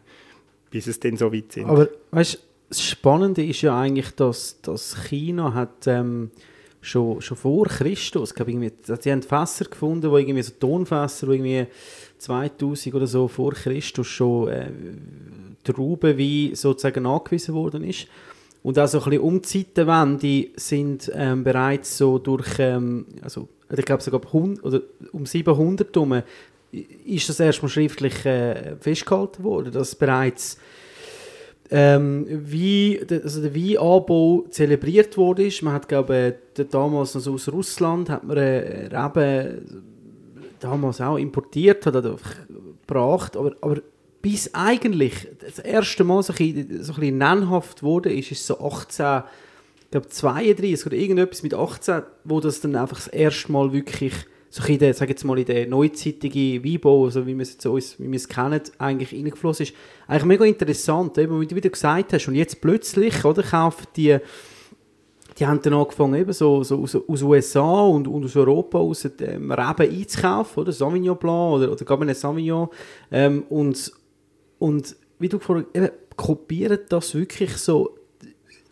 bis 0.71 0.87
es 0.87 1.01
dann 1.01 1.17
so 1.17 1.33
weit 1.33 1.53
sind. 1.53 1.69
Aber 1.69 1.89
weißt, 2.13 2.39
das 2.69 2.83
Spannende 2.83 3.45
ist 3.45 3.63
ja 3.63 3.79
eigentlich, 3.79 4.11
dass, 4.13 4.61
dass 4.63 5.05
China 5.09 5.55
hat 5.55 5.87
ähm, 5.87 6.31
schon, 6.81 7.21
schon 7.21 7.37
vor 7.37 7.67
Christus, 7.67 8.35
glaube 8.35 8.53
sie 9.01 9.13
haben 9.13 9.23
Fässer 9.23 9.67
gefunden, 9.67 10.11
wo 10.11 10.17
irgendwie 10.17 10.43
so 10.43 10.53
Tonfässer, 10.59 11.29
wo 11.29 11.33
irgendwie 11.33 11.67
2000 12.19 12.95
oder 12.95 13.07
so 13.07 13.29
vor 13.29 13.53
Christus 13.53 14.07
schon 14.07 14.49
äh, 14.49 14.71
Traubenwein 15.65 16.55
sozusagen 16.55 17.07
angewiesen 17.07 17.55
worden 17.55 17.85
ist. 17.85 18.07
Und 18.63 18.79
auch 18.79 18.87
so 18.89 18.99
ein 18.99 19.05
bisschen 19.05 19.23
um 19.23 19.43
die 20.19 20.53
sind 20.57 21.11
ähm, 21.15 21.45
bereits 21.45 21.97
so 21.97 22.19
durch, 22.19 22.59
ähm, 22.59 23.07
also 23.23 23.49
ich 23.75 23.85
glaube 23.85 24.03
sogar 24.03 24.21
oder 24.63 24.83
um 25.13 25.25
700 25.25 25.95
herum 25.95 26.23
ist 27.05 27.29
das 27.29 27.41
erstmal 27.41 27.71
schriftlich 27.71 28.25
äh, 28.27 28.77
festgehalten 28.79 29.43
worden, 29.43 29.73
dass 29.73 29.95
bereits 29.95 30.59
ähm, 31.71 32.27
wie 32.29 33.01
also 33.09 33.43
der 33.43 33.55
Weinanbau 33.55 34.45
zelebriert 34.51 35.17
wurde. 35.17 35.49
Man 35.63 35.75
hat, 35.75 35.89
glaube 35.89 36.37
ich, 36.57 36.67
damals 36.69 37.15
also 37.15 37.35
aus 37.35 37.49
Russland 37.49 38.11
hat 38.11 38.25
man 38.25 38.37
äh, 38.37 38.87
Reben 38.95 39.85
damals 40.59 41.01
auch 41.01 41.17
importiert, 41.17 41.87
hat 41.87 42.05
gebracht, 42.87 43.37
aber, 43.37 43.55
aber 43.61 43.79
bis 44.23 44.55
eigentlich 44.55 45.29
das 45.41 45.59
erste 45.59 46.05
Mal 46.05 46.23
so 46.23 46.33
ein 46.33 46.37
bisschen, 46.37 46.83
so 46.83 46.95
ein 47.01 47.19
nennhaft 47.19 47.83
wurde, 47.83 48.13
ist, 48.13 48.31
ist 48.31 48.47
so 48.47 48.61
18, 48.61 49.23
ich 49.85 49.91
glaube 49.91 50.09
32 50.09 50.87
oder 50.87 50.97
irgendetwas 50.97 51.43
mit 51.43 51.55
18, 51.55 52.03
wo 52.25 52.41
das 52.41 52.61
dann 52.61 52.77
einfach 52.77 52.99
das 52.99 53.09
erste 53.09 53.51
Mal 53.51 53.73
wirklich 53.73 54.13
so 54.53 54.65
in 54.65 54.81
der, 54.81 54.93
sag 54.95 55.25
mal, 55.25 55.39
in 55.39 55.45
der 55.45 55.69
neuzeitigen 55.69 56.65
Weinbau, 56.65 57.05
also 57.05 57.25
wie 57.25 57.39
wir 57.39 57.43
es 57.43 57.65
uns, 57.65 58.01
wie 58.01 58.11
wir 58.11 58.17
es 58.17 58.29
kennen, 58.29 58.61
eigentlich 58.79 59.15
reingeflossen 59.15 59.67
ist. 59.67 59.75
Eigentlich 60.09 60.25
mega 60.25 60.45
interessant, 60.45 61.17
eben, 61.19 61.41
wie 61.41 61.47
du 61.47 61.55
wieder 61.55 61.71
gesagt 61.71 62.13
hast. 62.13 62.27
Und 62.27 62.35
jetzt 62.35 62.61
plötzlich, 62.61 63.25
oder, 63.25 63.45
kaufen 63.45 63.87
die, 63.95 64.19
die 65.39 65.47
haben 65.47 65.63
dann 65.63 65.75
angefangen, 65.75 66.15
eben 66.21 66.33
so, 66.33 66.65
so 66.65 66.83
aus, 66.83 66.97
aus 66.97 67.23
USA 67.23 67.83
und, 67.83 68.09
und 68.09 68.25
aus 68.25 68.35
Europa 68.35 68.79
aus 68.79 69.05
ähm, 69.21 69.53
Reben 69.53 69.89
einzukaufen, 69.89 70.63
oder, 70.63 70.73
Sauvignon 70.73 71.17
Blanc 71.17 71.55
oder, 71.55 71.71
oder 71.71 71.85
Cabernet 71.85 72.17
Sauvignon. 72.17 72.69
Ähm, 73.13 73.45
und, 73.51 73.93
und 74.59 74.97
wie 75.21 75.29
du 75.29 75.39
gefragt 75.39 75.67
hast, 75.77 75.93
kopieren 76.17 76.81
das 76.89 77.15
wirklich 77.15 77.57
so 77.57 78.00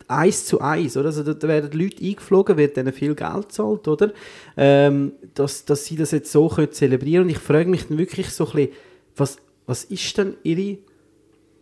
eins 0.09 0.45
zu 0.45 0.59
eins, 0.59 0.97
oder? 0.97 1.07
Also 1.07 1.23
da 1.23 1.47
werden 1.47 1.79
Leute 1.79 2.03
eingeflogen, 2.03 2.57
wird 2.57 2.77
denen 2.77 2.93
viel 2.93 3.15
Geld 3.15 3.51
zahlt, 3.51 3.87
oder? 3.87 4.11
Ähm, 4.57 5.13
dass, 5.33 5.65
dass 5.65 5.85
sie 5.85 5.95
das 5.95 6.11
jetzt 6.11 6.31
so 6.31 6.49
können 6.49 6.71
zelebrieren 6.71 7.25
Und 7.25 7.29
ich 7.29 7.37
frage 7.37 7.69
mich 7.69 7.87
dann 7.87 7.97
wirklich 7.97 8.29
so 8.29 8.45
ein 8.47 8.51
bisschen, 8.51 8.71
was, 9.15 9.37
was 9.65 9.83
ist 9.85 10.17
denn 10.17 10.35
ihre 10.43 10.79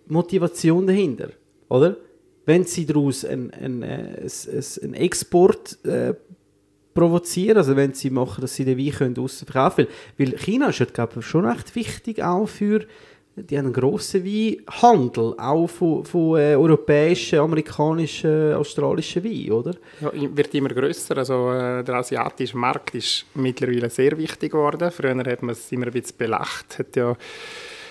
Motivation 0.08 0.88
dahinter, 0.88 1.30
oder? 1.70 1.98
Wenn 2.46 2.64
sie 2.64 2.86
daraus 2.86 3.26
einen 3.26 3.52
ein, 3.52 3.84
äh, 3.84 4.30
ein, 4.82 4.94
Export 4.94 5.84
äh, 5.86 6.14
provozieren, 6.94 7.58
also 7.58 7.76
wenn 7.76 7.94
sie 7.94 8.10
machen, 8.10 8.42
dass 8.42 8.56
sie 8.56 8.64
den 8.64 8.78
Wein 8.78 8.92
können 8.92 9.14
können. 9.14 9.88
Weil 10.18 10.38
China 10.38 10.70
ist, 10.70 10.94
glaube 10.94 11.20
ich, 11.20 11.26
schon 11.26 11.46
recht 11.46 11.76
wichtig 11.76 12.24
auch 12.24 12.48
für 12.48 12.86
die 13.44 13.58
haben 13.58 13.66
einen 13.66 13.74
grossen 13.74 14.26
Weinhandel, 14.26 15.36
auch 15.38 15.68
von, 15.68 16.04
von 16.04 16.40
äh, 16.40 16.56
europäischen, 16.56 17.40
amerikanischen, 17.40 18.54
australischen 18.54 19.24
Wein, 19.24 19.52
oder? 19.52 19.76
Ja, 20.02 20.12
wird 20.14 20.56
immer 20.56 20.70
grösser. 20.70 21.18
Also 21.18 21.52
äh, 21.52 21.84
der 21.84 21.96
asiatische 21.96 22.58
Markt 22.58 22.96
ist 22.96 23.26
mittlerweile 23.36 23.90
sehr 23.92 24.18
wichtig 24.18 24.54
geworden. 24.54 24.90
Früher 24.90 25.16
hat 25.16 25.44
man 25.44 25.52
es 25.52 25.72
immer 25.72 25.86
ein 25.86 25.94
bisschen 25.94 26.18
belacht. 26.18 26.80
Hat 26.80 26.96
ja 26.96 27.16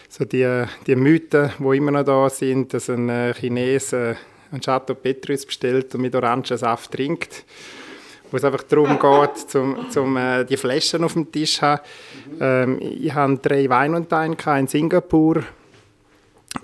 so 0.08 0.24
die, 0.24 0.64
die 0.86 0.96
Mythen, 0.96 1.52
die 1.58 1.76
immer 1.76 1.92
noch 1.92 2.04
da 2.04 2.28
sind, 2.28 2.74
dass 2.74 2.90
ein 2.90 3.08
äh, 3.08 3.32
Chinese 3.32 4.16
einen 4.50 4.60
Chateau 4.60 4.94
Petrus 4.94 5.46
bestellt 5.46 5.94
und 5.94 6.02
mit 6.02 6.14
Orangensaft 6.14 6.90
trinkt, 6.92 7.44
wo 8.30 8.36
es 8.36 8.44
einfach 8.44 8.62
darum 8.64 8.98
geht, 8.98 9.50
zum, 9.50 9.90
zum 9.90 10.16
äh, 10.16 10.44
die 10.44 10.56
Flaschen 10.56 11.04
auf 11.04 11.12
dem 11.12 11.30
Tisch 11.30 11.56
zu 11.56 11.62
haben. 11.62 11.82
Ähm, 12.40 12.78
ich 12.80 13.14
hatte 13.14 13.38
drei 13.38 13.68
Wein 13.68 13.94
in 13.94 14.66
Singapur, 14.66 15.42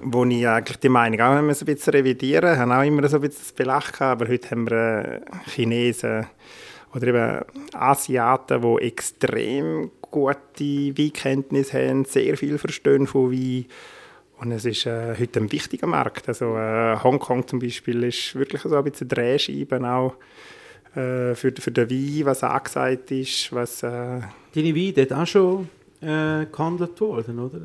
wo 0.02 0.24
ich 0.24 0.46
eigentlich 0.46 0.78
die 0.78 0.88
Meinung 0.88 1.20
auch 1.20 1.32
ein 1.32 1.46
bisschen 1.46 1.92
revidieren 1.92 2.58
habe 2.58 2.74
auch 2.76 2.82
immer 2.82 3.06
so 3.08 3.16
ein 3.16 3.22
bisschen 3.22 3.42
das 3.42 3.52
Belach 3.52 4.00
aber 4.00 4.28
heute 4.28 4.50
haben 4.50 4.70
wir 4.70 5.04
äh, 5.04 5.50
Chinesen 5.50 6.26
oder 6.94 7.06
eben 7.06 7.44
Asiaten, 7.74 8.62
die 8.62 8.84
extrem 8.84 9.90
gute 10.00 10.38
Weinkenntnisse 10.98 11.88
haben, 11.88 12.04
sehr 12.04 12.36
viel 12.36 12.58
verstehen 12.58 13.06
von 13.06 13.32
Wein 13.32 13.66
und 14.42 14.50
es 14.50 14.64
ist 14.64 14.86
äh, 14.86 15.14
heute 15.20 15.38
ein 15.38 15.52
wichtiger 15.52 15.86
Markt. 15.86 16.26
Also 16.26 16.56
äh, 16.56 16.96
Hongkong 17.00 17.46
zum 17.46 17.60
Beispiel 17.60 18.02
ist 18.02 18.34
wirklich 18.34 18.60
so 18.62 18.76
ein 18.76 18.82
bisschen 18.82 19.06
Drehscheiben 19.06 19.84
auch 19.84 20.14
äh, 20.94 21.34
für, 21.34 21.52
für 21.52 21.70
den 21.70 21.90
Wein, 21.90 22.26
was 22.26 22.42
angesagt 22.42 23.10
ist. 23.10 23.52
Was, 23.52 23.82
äh 23.82 24.20
Deine 24.54 24.74
Weine 24.74 24.92
dort 24.92 25.12
auch 25.12 25.26
schon 25.26 25.68
äh, 26.00 26.46
gehandelt 26.46 27.00
worden, 27.00 27.38
oder? 27.38 27.58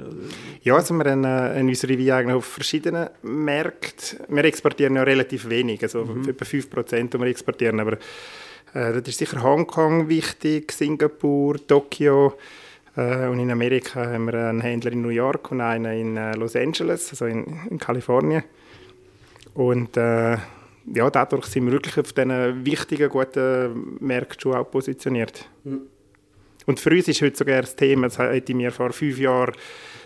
Ja, 0.64 0.76
also 0.76 0.94
wir 0.94 1.12
haben, 1.12 1.24
äh, 1.24 1.60
unsere 1.60 1.98
Weine 1.98 2.16
eigentlich 2.16 2.36
auf 2.36 2.46
verschiedenen 2.46 3.10
Märkten. 3.24 4.20
Wir 4.30 4.46
exportieren 4.46 4.96
ja 4.96 5.04
relativ 5.04 5.50
wenig, 5.50 5.82
also 5.84 6.06
mhm. 6.06 6.30
etwa 6.30 6.46
5% 6.46 7.10
die 7.10 7.20
wir 7.20 7.28
exportieren, 7.28 7.80
aber 7.80 7.94
äh, 8.74 8.94
das 8.94 9.08
ist 9.08 9.18
sicher 9.18 9.42
Hongkong 9.42 10.08
wichtig, 10.08 10.72
Singapur, 10.72 11.56
Tokio, 11.68 12.34
äh, 12.98 13.28
und 13.28 13.40
in 13.40 13.52
Amerika 13.52 14.06
haben 14.06 14.26
wir 14.26 14.34
einen 14.34 14.62
Händler 14.62 14.92
in 14.92 15.02
New 15.02 15.10
York 15.10 15.52
und 15.52 15.62
einen 15.62 16.00
in 16.00 16.18
äh, 16.18 16.36
Los 16.36 16.56
Angeles, 16.56 17.10
also 17.12 17.26
in, 17.26 17.46
in 17.70 17.78
Kalifornien. 17.78 18.44
Und 19.54 19.96
äh, 19.98 20.38
ja, 20.94 21.10
dadurch 21.10 21.46
sind 21.46 21.66
wir 21.66 21.74
wirklich 21.74 21.98
auf 21.98 22.14
diesen 22.14 22.66
wichtigen, 22.66 23.10
guten 23.10 23.98
Märkten 24.00 24.40
schon 24.40 24.56
auch 24.56 24.70
positioniert. 24.70 25.46
Mhm. 25.64 25.82
Und 26.66 26.80
für 26.80 26.90
uns 26.90 27.08
ist 27.08 27.22
heute 27.22 27.38
sogar 27.38 27.62
das 27.62 27.76
Thema, 27.76 28.08
das 28.08 28.20
hätte 28.20 28.52
ich 28.52 28.56
mir 28.56 28.72
vor 28.72 28.92
fünf 28.92 29.18
Jahren 29.20 29.54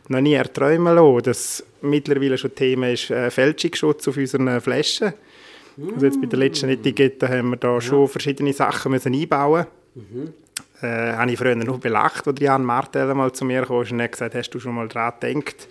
noch 0.09 0.21
nie 0.21 0.33
erträumen 0.33 0.95
lassen, 0.95 1.23
dass 1.23 1.63
mittlerweile 1.81 2.37
schon 2.37 2.53
Thema 2.53 2.89
ist 2.89 3.09
äh, 3.09 3.31
Fälschungsschutz 3.31 4.07
auf 4.07 4.17
unseren 4.17 4.61
Flaschen. 4.61 5.13
Also 5.93 6.05
jetzt 6.05 6.21
bei 6.21 6.27
der 6.27 6.39
letzten 6.39 6.67
mm. 6.67 6.73
Etikette 6.73 7.29
haben 7.29 7.51
wir 7.51 7.57
da 7.57 7.75
ja. 7.75 7.81
schon 7.81 8.07
verschiedene 8.07 8.53
Sachen 8.53 8.91
müssen 8.91 9.13
einbauen 9.13 9.65
mhm 9.95 10.33
äh, 10.81 11.13
habe 11.13 11.31
ich 11.31 11.37
früher 11.37 11.55
noch 11.55 11.79
belacht, 11.79 12.27
als 12.27 12.39
Jan 12.39 12.65
Martel 12.65 13.13
mal 13.13 13.31
zu 13.31 13.45
mir 13.45 13.65
kam 13.65 13.77
und 13.77 14.01
hat 14.01 14.11
gesagt, 14.11 14.35
hast 14.35 14.49
du 14.51 14.59
schon 14.59 14.75
mal 14.75 14.87
daran 14.87 15.13
gedacht, 15.19 15.67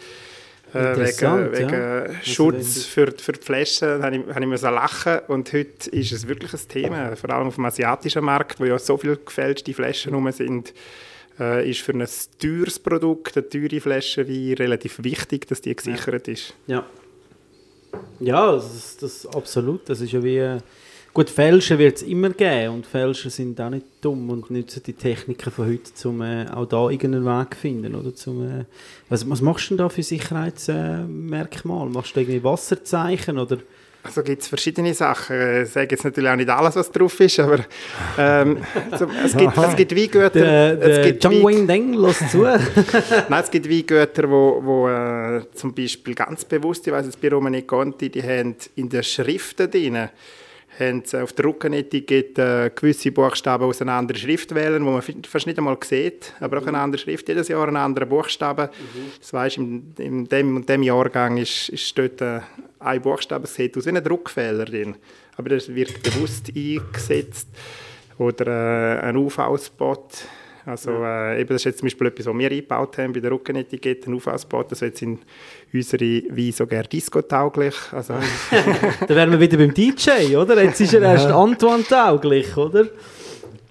äh, 0.74 0.97
wegen, 0.97 1.52
wegen 1.52 1.70
ja. 1.70 2.22
Schutz 2.22 2.84
für, 2.84 3.12
für 3.16 3.32
die 3.32 3.40
Flaschen, 3.40 4.02
habe 4.02 4.16
ich, 4.16 4.34
habe 4.34 4.55
ich 4.55 4.62
lachen 4.62 5.18
und 5.28 5.52
heute 5.52 5.90
ist 5.90 6.12
es 6.12 6.28
wirklich 6.28 6.52
ein 6.52 6.68
Thema, 6.68 7.16
vor 7.16 7.30
allem 7.30 7.48
auf 7.48 7.56
dem 7.56 7.64
asiatischen 7.64 8.24
Markt, 8.24 8.60
wo 8.60 8.64
ja 8.64 8.78
so 8.78 8.97
viele 8.97 9.16
gefälschte 9.16 9.74
Flaschen 9.74 10.14
rum 10.14 10.30
sind, 10.32 10.72
äh, 11.38 11.68
ist 11.68 11.80
für 11.80 11.92
ein 11.92 12.06
teures 12.38 12.78
Produkt, 12.78 13.36
eine 13.36 13.48
teure 13.48 13.80
Flasche 13.80 14.28
wie 14.28 14.52
relativ 14.52 15.02
wichtig, 15.02 15.47
dass 15.48 15.60
die 15.60 15.74
gesichert 15.74 16.28
ist. 16.28 16.55
Ja, 16.66 16.84
ja 18.20 18.52
das, 18.52 18.97
das 18.98 19.26
absolut, 19.26 19.88
das 19.88 20.01
ist 20.01 20.12
ja 20.12 20.22
wie 20.22 20.59
Gut, 21.12 21.28
Fälscher 21.28 21.77
wird 21.77 21.97
es 21.97 22.03
immer 22.03 22.31
geben 22.31 22.74
und 22.74 22.87
Fälscher 22.87 23.31
sind 23.31 23.61
auch 23.61 23.70
nicht 23.70 23.85
dumm 24.01 24.31
und 24.31 24.49
nutzen 24.49 24.81
die 24.87 24.93
Techniken 24.93 25.51
von 25.51 25.66
heute, 25.66 26.09
um 26.09 26.23
äh, 26.23 26.47
auch 26.49 26.66
da 26.66 26.89
irgendeinen 26.89 27.24
Weg 27.24 27.55
zu 27.55 27.61
finden. 27.61 27.97
Oder? 27.97 28.15
Zum, 28.15 28.45
äh, 28.45 28.65
was, 29.09 29.28
was 29.28 29.41
machst 29.41 29.66
du 29.66 29.69
denn 29.70 29.78
da 29.78 29.89
für 29.89 30.05
Sicherheitsmerkmale? 30.05 31.91
Äh, 31.91 31.93
Machst 31.93 32.15
du 32.15 32.20
irgendwie 32.20 32.45
Wasserzeichen 32.45 33.39
oder... 33.39 33.59
Also 34.05 34.23
gibt 34.23 34.41
es 34.41 34.49
verschiedene 34.49 34.95
Sachen. 34.95 35.62
Ich 35.62 35.70
sage 35.70 35.89
jetzt 35.91 36.05
natürlich 36.05 36.31
auch 36.31 36.37
nicht 36.37 36.49
alles, 36.49 36.77
was 36.77 36.91
drauf 36.93 37.19
ist, 37.19 37.41
aber 37.41 37.59
ähm, 38.16 38.59
es, 39.24 39.37
gibt, 39.37 39.59
es 39.59 39.77
gibt 39.77 39.97
Weingüter... 39.97 40.31
Der, 40.31 40.77
der 40.77 40.89
es 41.01 41.07
gibt 41.07 41.23
Zhang 41.24 41.45
Wing 41.45 41.66
Deng, 41.66 41.95
los 41.95 42.19
zu. 42.31 42.43
Nein, 43.28 43.43
es 43.43 43.51
gibt 43.51 43.69
Weingüter, 43.69 44.31
wo, 44.31 44.62
wo 44.65 44.89
äh, 44.89 45.43
zum 45.55 45.74
Beispiel 45.74 46.15
ganz 46.15 46.45
bewusst, 46.45 46.87
ich 46.87 46.93
weiß 46.93 47.07
jetzt 47.07 47.20
bei 47.20 47.28
Romani 47.28 47.62
Conti, 47.62 48.09
die 48.09 48.23
haben 48.23 48.55
in 48.77 48.89
den 48.89 49.03
Schriften 49.03 49.69
drin 49.69 50.09
haben 50.78 51.02
sie 51.05 51.22
auf 51.22 51.32
der 51.32 51.47
Rückenetikette 51.47 52.72
gewisse 52.74 53.12
Buchstaben 53.12 53.64
aus 53.64 53.82
einer 53.82 53.92
anderen 53.92 54.20
Schrift 54.20 54.55
wählen, 54.55 54.84
wo 54.84 54.90
man 54.90 55.02
fast 55.02 55.47
nicht 55.47 55.59
einmal 55.59 55.76
sieht, 55.82 56.32
aber 56.40 56.59
auch 56.59 56.62
eine 56.62 56.72
mhm. 56.72 56.84
andere 56.84 57.02
Schrift, 57.02 57.28
jedes 57.28 57.48
Jahr 57.48 57.66
einen 57.68 57.76
anderen 57.76 58.09
Buchstaben. 58.09 58.68
Mhm. 58.68 59.12
Das 59.18 59.32
weisst, 59.32 59.59
in, 59.59 59.94
in 59.98 60.28
dem 60.28 60.56
und 60.56 60.68
dem 60.68 60.82
Jahrgang 60.82 61.36
ist, 61.36 61.68
ist 61.70 61.97
dort 61.98 62.20
äh, 62.20 62.40
ein 62.78 63.02
Buchstabe, 63.02 63.47
sieht 63.47 63.76
aus 63.76 63.86
wie 63.86 63.90
ein 63.90 64.02
Druckfehler 64.02 64.64
drin, 64.64 64.97
aber 65.36 65.51
das 65.51 65.74
wird 65.74 66.02
bewusst 66.02 66.51
eingesetzt. 66.55 67.48
Oder 68.18 68.98
äh, 68.98 69.01
ein 69.01 69.16
UV-Spot, 69.16 70.09
also 70.70 71.05
äh, 71.05 71.40
eben, 71.40 71.48
das 71.48 71.62
ist 71.62 71.64
jetzt 71.64 71.78
zum 71.78 71.86
Beispiel 71.86 72.06
etwas, 72.06 72.26
was 72.26 72.38
wir 72.38 72.51
eingebaut 72.51 72.98
haben 72.98 73.12
bei 73.12 73.20
der 73.20 73.32
Rückenetikette, 73.32 74.10
ein 74.10 74.14
UV-Spot, 74.14 74.62
das 74.62 74.80
jetzt 74.80 75.02
in 75.02 75.18
unsere 75.72 76.05
Wein 76.05 76.52
sogar 76.52 76.84
disco-tauglich. 76.84 77.74
Also. 77.92 78.14
da 79.06 79.09
wären 79.09 79.32
wir 79.32 79.40
wieder 79.40 79.56
beim 79.56 79.74
DJ, 79.74 80.36
oder? 80.36 80.62
Jetzt 80.62 80.80
ist 80.80 80.94
er 80.94 81.02
erst 81.02 81.26
Antoine-tauglich, 81.26 82.56
oder? 82.56 82.86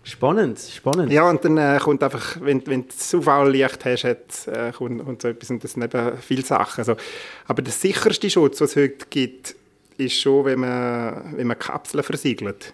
Spannend, 0.03 0.59
spannend. 0.59 1.11
Ja, 1.11 1.29
und 1.29 1.45
dann 1.45 1.57
äh, 1.57 1.79
kommt 1.81 2.03
einfach, 2.03 2.37
wenn, 2.41 2.65
wenn 2.67 2.81
du 2.81 2.87
das 2.87 3.13
UV-Licht 3.13 3.85
hast, 3.85 4.03
hat, 4.03 4.47
äh, 4.47 4.71
kommt, 4.71 5.05
kommt 5.05 5.21
so 5.21 5.27
etwas 5.27 5.49
und 5.51 5.63
das 5.63 5.73
sind 5.73 5.83
eben 5.83 6.17
viele 6.17 6.41
Sachen. 6.41 6.79
Also, 6.79 6.95
aber 7.45 7.61
der 7.61 7.71
sicherste 7.73 8.29
Schutz, 8.29 8.59
was 8.59 8.71
es 8.71 8.75
heute 8.75 9.05
gibt, 9.09 9.55
ist 9.97 10.15
schon, 10.15 10.45
wenn 10.45 10.59
man, 10.59 11.35
wenn 11.35 11.47
man 11.47 11.59
Kapseln 11.59 12.03
versiegelt. 12.03 12.73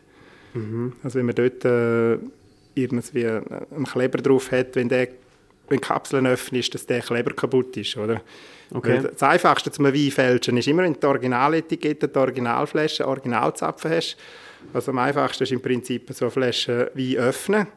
Mhm. 0.53 0.93
Also 1.03 1.19
wenn 1.19 1.25
man 1.25 1.35
dort 1.35 1.65
äh, 1.65 2.17
irgendwie 2.75 3.27
einen 3.27 3.85
Kleber 3.85 4.19
drauf 4.19 4.51
hat, 4.51 4.75
wenn 4.75 4.89
der 4.89 5.07
wenn 5.67 5.79
die 5.79 5.87
Kapseln 5.87 6.27
öffnet, 6.27 6.73
dass 6.73 6.85
der 6.85 7.01
Kleber 7.01 7.33
kaputt 7.33 7.75
ist, 7.77 7.97
oder? 7.97 8.21
Okay. 8.73 9.01
Das 9.01 9.23
Einfachste 9.23 9.71
zum 9.71 9.85
Wein 9.85 10.11
fälschen 10.11 10.57
ist 10.57 10.67
immer, 10.67 10.83
wenn 10.83 10.93
du 10.93 10.99
die 10.99 11.07
Originaletikette, 11.07 12.07
die 12.07 12.19
Originalflasche, 12.19 13.07
Originalzapfen 13.07 13.91
hast. 13.91 14.17
Also 14.73 14.91
am 14.91 14.99
einfachsten 14.99 15.43
ist 15.43 15.51
im 15.51 15.61
Prinzip 15.61 16.11
so 16.13 16.25
eine 16.25 16.31
Flasche 16.31 16.91
Wein 16.95 17.17
öffnen, 17.17 17.67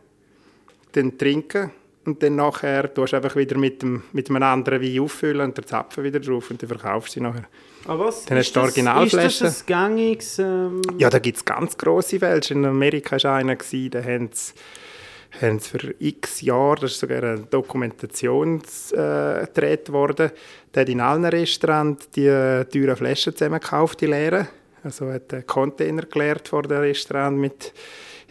dann 0.93 1.19
trinken 1.19 1.71
und 2.07 2.23
dann 2.23 2.37
nachher 2.37 2.93
tust 2.93 3.13
du 3.13 3.17
einfach 3.17 3.37
wieder 3.37 3.59
mit, 3.59 3.83
dem, 3.83 4.03
mit 4.13 4.31
einem 4.31 4.43
anderen 4.43 4.83
Wein 4.83 5.01
auffüllen 5.01 5.43
und 5.43 5.59
den 5.59 5.67
Zapfen 5.67 6.05
wieder 6.05 6.21
drauf 6.21 6.51
und 6.51 6.63
dann 6.63 6.69
verkaufst 6.69 7.17
du 7.17 7.21
sie 7.21 7.21
nachher. 7.21 7.45
Ah, 7.87 7.99
was? 7.99 8.25
Dann 8.25 8.39
hast 8.39 8.51
du 8.53 8.61
die 8.61 8.65
Originalflasche. 8.65 9.27
Ist 9.27 9.41
das 9.43 9.61
ein 9.61 9.67
gängiges... 9.67 10.39
Ähm 10.39 10.81
ja, 10.97 11.11
da 11.11 11.19
gibt 11.19 11.37
es 11.37 11.45
ganz 11.45 11.77
grosse 11.77 12.19
Fälschen. 12.19 12.65
In 12.65 12.71
Amerika 12.71 13.23
war 13.23 13.37
einer, 13.37 13.57
da 13.57 14.03
haben 14.03 14.31
sie 14.33 14.53
haben 15.41 15.59
sie 15.59 15.79
für 15.79 15.95
x 15.99 16.41
Jahre, 16.41 16.81
das 16.81 16.93
ist 16.93 17.01
sogar 17.01 17.23
eine 17.23 17.41
Dokumentation 17.41 18.63
äh, 18.93 19.47
gedreht 19.47 19.93
worden, 19.93 20.31
der 20.75 20.83
hat 20.83 20.89
in 20.89 21.01
allen 21.01 21.25
Restaurants 21.25 22.11
die 22.11 22.27
äh, 22.27 22.65
teuren 22.65 22.97
Flaschen 22.97 23.35
zusammengekauft, 23.35 24.01
die 24.01 24.07
leeren. 24.07 24.49
Also 24.83 25.11
hat 25.13 25.33
einen 25.35 25.47
Container 25.47 26.03
geleert 26.03 26.49
vor 26.49 26.63
dem 26.63 26.79
Restaurant 26.79 27.37
mit 27.37 27.73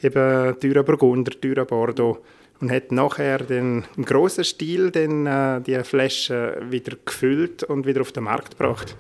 eben 0.02 0.60
teuren 0.60 0.86
Burgunder, 0.86 1.32
teuren 1.40 1.68
Bordeaux 1.68 2.20
und 2.60 2.72
hat 2.72 2.92
nachher 2.92 3.40
den, 3.40 3.86
im 3.96 4.06
grossen 4.06 4.44
Stil 4.44 4.92
den, 4.92 5.28
äh, 5.28 5.62
die 5.62 5.78
Flaschen 5.84 6.72
wieder 6.72 6.98
gefüllt 7.06 7.64
und 7.64 7.86
wieder 7.86 8.02
auf 8.02 8.12
den 8.12 8.24
Markt 8.24 8.58
gebracht. 8.58 8.96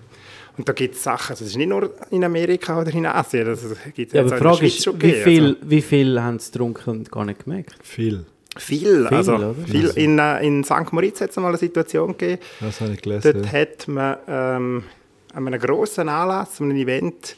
Und 0.57 0.67
da 0.67 0.73
gibt 0.73 0.95
es 0.95 1.03
Sachen, 1.03 1.31
also 1.31 1.43
das 1.43 1.51
ist 1.51 1.57
nicht 1.57 1.69
nur 1.69 1.93
in 2.09 2.23
Amerika 2.23 2.81
oder 2.81 2.91
in 2.91 3.05
Asien, 3.05 3.45
das 3.45 3.63
gibt 3.93 4.13
ja, 4.13 4.21
aber 4.21 4.31
die 4.31 4.37
Frage 4.37 4.65
ist, 4.65 5.01
wie 5.01 5.13
viel, 5.13 5.45
also. 5.45 5.57
wie 5.61 5.81
viel 5.81 6.21
haben 6.21 6.39
sie 6.39 6.51
getrunken 6.51 6.89
und 6.89 7.11
gar 7.11 7.25
nicht 7.25 7.43
gemerkt? 7.43 7.75
Viel. 7.83 8.25
Viel, 8.57 9.07
viel 9.07 9.07
also 9.07 9.55
viel. 9.67 9.89
In, 9.89 10.17
äh, 10.17 10.43
in 10.45 10.63
St. 10.63 10.91
Moritz 10.91 11.21
hat 11.21 11.29
es 11.29 11.35
mal 11.35 11.49
eine 11.49 11.57
Situation 11.57 12.17
gegeben, 12.17 12.41
das 12.59 12.81
habe 12.81 12.93
ich 12.93 13.01
gelesen, 13.01 13.33
dort 13.33 13.45
ja. 13.45 13.51
hat 13.51 13.87
man 13.87 14.17
ähm, 14.27 14.83
an 15.33 15.47
einem 15.47 15.59
grossen 15.59 16.09
Anlass, 16.09 16.59
an 16.59 16.71
einem 16.71 16.77
Event, 16.77 17.35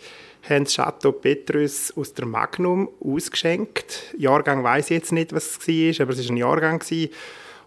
haben 0.48 0.66
sie 0.66 0.76
Chateau 0.76 1.12
Petrus 1.12 1.94
aus 1.98 2.14
der 2.14 2.26
Magnum 2.26 2.88
ausgeschenkt. 3.04 4.16
Jahrgang 4.18 4.64
weiß 4.64 4.86
ich 4.86 4.98
jetzt 4.98 5.12
nicht, 5.12 5.34
was 5.34 5.58
es 5.58 5.68
war, 5.68 6.06
aber 6.06 6.14
es 6.14 6.24
war 6.24 6.34
ein 6.34 6.38
Jahrgang. 6.38 6.80
Gewesen. 6.80 7.10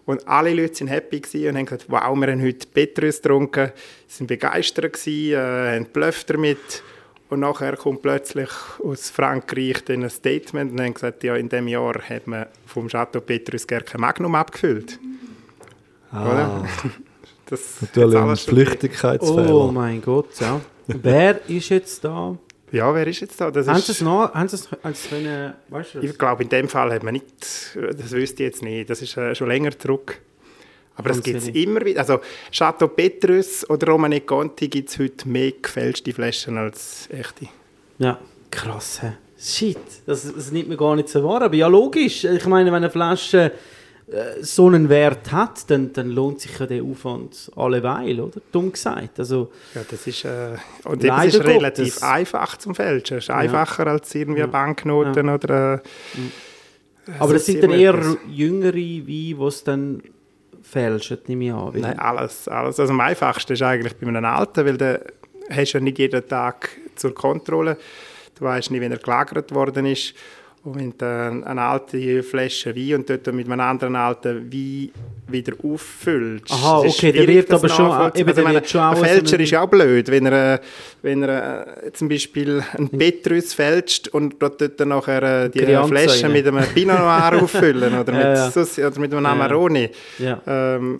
Und 0.05 0.27
alle 0.27 0.53
Leute 0.53 0.81
waren 0.81 0.87
happy 0.87 1.21
und 1.47 1.55
haben 1.55 1.65
gesagt, 1.65 1.85
wow, 1.87 2.15
wir 2.15 2.27
haben 2.27 2.41
heute 2.41 2.67
Petrus 2.67 3.21
getrunken, 3.21 3.71
sie 4.07 4.21
waren 4.21 4.27
begeistert, 4.27 4.93
gewesen, 4.93 5.33
äh, 5.33 5.75
haben 5.75 5.85
blöfft 5.85 6.29
damit. 6.29 6.83
Und 7.29 7.39
nachher 7.39 7.77
kommt 7.77 8.01
plötzlich 8.01 8.49
aus 8.83 9.09
Frankreich 9.09 9.89
ein 9.89 10.07
Statement 10.09 10.73
und 10.73 10.81
haben 10.81 10.93
gesagt, 10.93 11.23
ja, 11.23 11.35
in 11.35 11.49
diesem 11.49 11.67
Jahr 11.67 11.95
hat 12.07 12.27
man 12.27 12.45
vom 12.67 12.87
Chateau 12.87 13.21
Petrus 13.21 13.65
gar 13.65 13.81
kein 13.81 14.01
Magnum 14.01 14.35
abgefüllt. 14.35 14.99
Ah. 16.11 16.31
Oder? 16.31 16.69
Das 17.45 17.81
Natürlich 17.81 18.17
ein 18.17 18.35
Flüchtigkeitsfehler. 18.37 19.53
Oh 19.53 19.69
mein 19.69 20.01
Gott, 20.01 20.39
ja. 20.39 20.61
Wer 20.87 21.47
ist 21.49 21.69
jetzt 21.69 22.03
da 22.03 22.37
ja, 22.73 22.93
wer 22.93 23.05
ist 23.05 23.19
jetzt 23.19 23.39
da? 23.39 23.51
Das 23.51 23.67
haben 23.67 23.79
Sie 23.79 23.91
es 23.91 24.01
noch? 24.01 24.33
Haben 24.33 24.49
Sie 24.49 24.55
es, 24.55 24.69
Sie 25.01 25.09
können, 25.09 25.53
weißt 25.69 25.95
du 25.95 25.99
Ich 25.99 26.17
glaube, 26.17 26.43
in 26.43 26.49
dem 26.49 26.67
Fall 26.67 26.91
hat 26.91 27.03
man 27.03 27.13
nicht, 27.13 27.25
das 27.75 28.11
wüsste 28.11 28.43
ich 28.43 28.49
jetzt 28.49 28.63
nicht, 28.63 28.89
das 28.89 29.01
ist 29.01 29.15
äh, 29.15 29.35
schon 29.35 29.47
länger 29.47 29.77
zurück. 29.77 30.19
Aber 30.95 31.09
das 31.09 31.21
gibt 31.21 31.37
es 31.37 31.47
immer 31.49 31.85
wieder. 31.85 32.01
Also 32.01 32.19
Chateau 32.51 32.87
Petrus 32.87 33.67
oder 33.69 33.87
Romane 33.87 34.21
Conti 34.21 34.67
gibt 34.67 34.89
es 34.89 34.99
heute 34.99 35.27
mehr 35.27 35.51
gefälschte 35.51 36.13
Flaschen 36.13 36.57
als 36.57 37.07
echte. 37.11 37.47
Ja, 37.99 38.19
krass? 38.51 39.01
Shit, 39.39 39.77
das, 40.05 40.31
das 40.33 40.51
nimmt 40.51 40.69
mir 40.69 40.77
gar 40.77 40.95
nicht 40.95 41.09
so 41.09 41.23
wahr. 41.23 41.41
Aber 41.43 41.55
ja, 41.55 41.67
logisch. 41.67 42.23
Ich 42.23 42.45
meine, 42.45 42.67
wenn 42.67 42.77
eine 42.77 42.89
Flasche 42.89 43.51
äh, 44.07 44.41
so 44.43 44.67
einen 44.67 44.89
Wert 44.89 45.31
hat, 45.31 45.69
dann, 45.69 45.93
dann 45.93 46.09
lohnt 46.09 46.41
sich 46.41 46.57
ja 46.59 46.65
der 46.65 46.83
Aufwand 46.83 47.51
alleweil, 47.55 48.19
oder? 48.19 48.41
Dumm 48.51 48.71
gesagt. 48.71 49.19
Also, 49.19 49.51
Ja, 49.73 49.81
das 49.89 50.05
ist, 50.07 50.25
äh, 50.25 50.55
und 50.85 51.03
das 51.03 51.25
ist 51.25 51.43
relativ 51.43 51.93
Gottes. 51.95 52.03
einfach 52.03 52.57
zum 52.57 52.75
Fälschen. 52.75 53.17
Es 53.17 53.23
ist 53.25 53.27
Ja. 53.29 53.35
einfacher 53.37 53.87
als 53.87 54.13
irgendwie 54.13 54.41
Ja. 54.41 54.47
Banknoten 54.47 55.29
oder... 55.29 55.75
Äh, 55.75 55.79
aber 57.19 57.33
das 57.33 57.45
sind 57.45 57.61
dann 57.61 57.71
eher 57.71 57.93
etwas. 57.95 58.17
jüngere 58.29 58.73
Weine, 58.75 59.03
die 59.03 59.35
es 59.45 59.63
dann 59.63 60.01
fälschen, 60.61 61.17
nehme 61.27 61.45
ich 61.45 61.51
an. 61.53 61.73
Nein, 61.75 61.99
alles, 61.99 62.47
alles. 62.47 62.79
Also 62.79 62.93
am 62.93 63.01
einfachsten 63.01 63.53
ist 63.53 63.61
eigentlich 63.61 63.95
bei 63.97 64.07
einem 64.07 64.23
Alten, 64.23 64.65
weil 64.65 64.77
da 64.77 64.99
hast 65.49 65.73
du 65.73 65.77
ja 65.79 65.83
nicht 65.83 65.99
jeden 65.99 66.25
Tag 66.27 66.69
zur 66.95 67.13
Kontrolle. 67.13 67.77
Du 68.39 68.45
weißt 68.45 68.71
nicht, 68.71 68.79
wenn 68.81 68.91
er 68.93 68.99
gelagert 68.99 69.53
worden 69.53 69.85
ist. 69.85 70.13
Und 70.65 71.03
eine 71.03 71.61
alte 71.61 72.23
Flasche 72.23 72.73
Wein 72.73 72.95
und 72.95 73.09
dort 73.09 73.27
mit 73.33 73.47
einem 73.51 73.59
anderen 73.59 73.97
alten 73.97 74.49
Wein 74.51 74.91
wieder 75.27 75.53
auffüllst. 75.61 76.51
Aha, 76.53 76.79
okay, 76.79 77.11
der 77.11 77.27
wird 77.27 77.51
aber 77.51 77.67
schon- 77.67 78.11
eben, 78.15 78.29
Also, 78.29 78.41
meine, 78.43 78.65
schon 78.65 78.79
Ein 78.81 78.95
Fälscher 78.97 79.39
ist 79.41 79.49
ja 79.51 79.61
auch 79.61 79.67
blöd, 79.69 80.09
wenn 80.09 80.25
er, 80.27 80.61
wenn 81.01 81.23
er 81.23 81.83
äh, 81.87 81.91
zum 81.91 82.07
Beispiel 82.07 82.63
einen 82.77 82.89
Petrus 82.89 83.53
fälscht 83.53 84.07
und 84.09 84.41
dort 84.41 84.61
dort 84.61 84.79
dann 84.79 84.89
nachher 84.89 85.45
äh, 85.45 85.49
die 85.49 85.59
Crianza 85.59 85.87
Flasche 85.89 86.23
rein. 86.25 86.31
mit 86.31 86.47
einem 86.47 86.63
Pinot 86.73 86.97
Noir 86.97 87.31
auffüllen 87.43 87.99
oder, 87.99 88.13
Ja, 88.13 88.17
mit, 88.29 88.37
ja. 88.37 88.51
Sus- 88.51 88.79
oder 88.79 88.99
mit 89.01 89.13
einem 89.13 89.23
Ja. 89.25 89.31
Amarone. 89.31 89.89
Ja. 90.19 90.41
Ähm, 90.47 90.99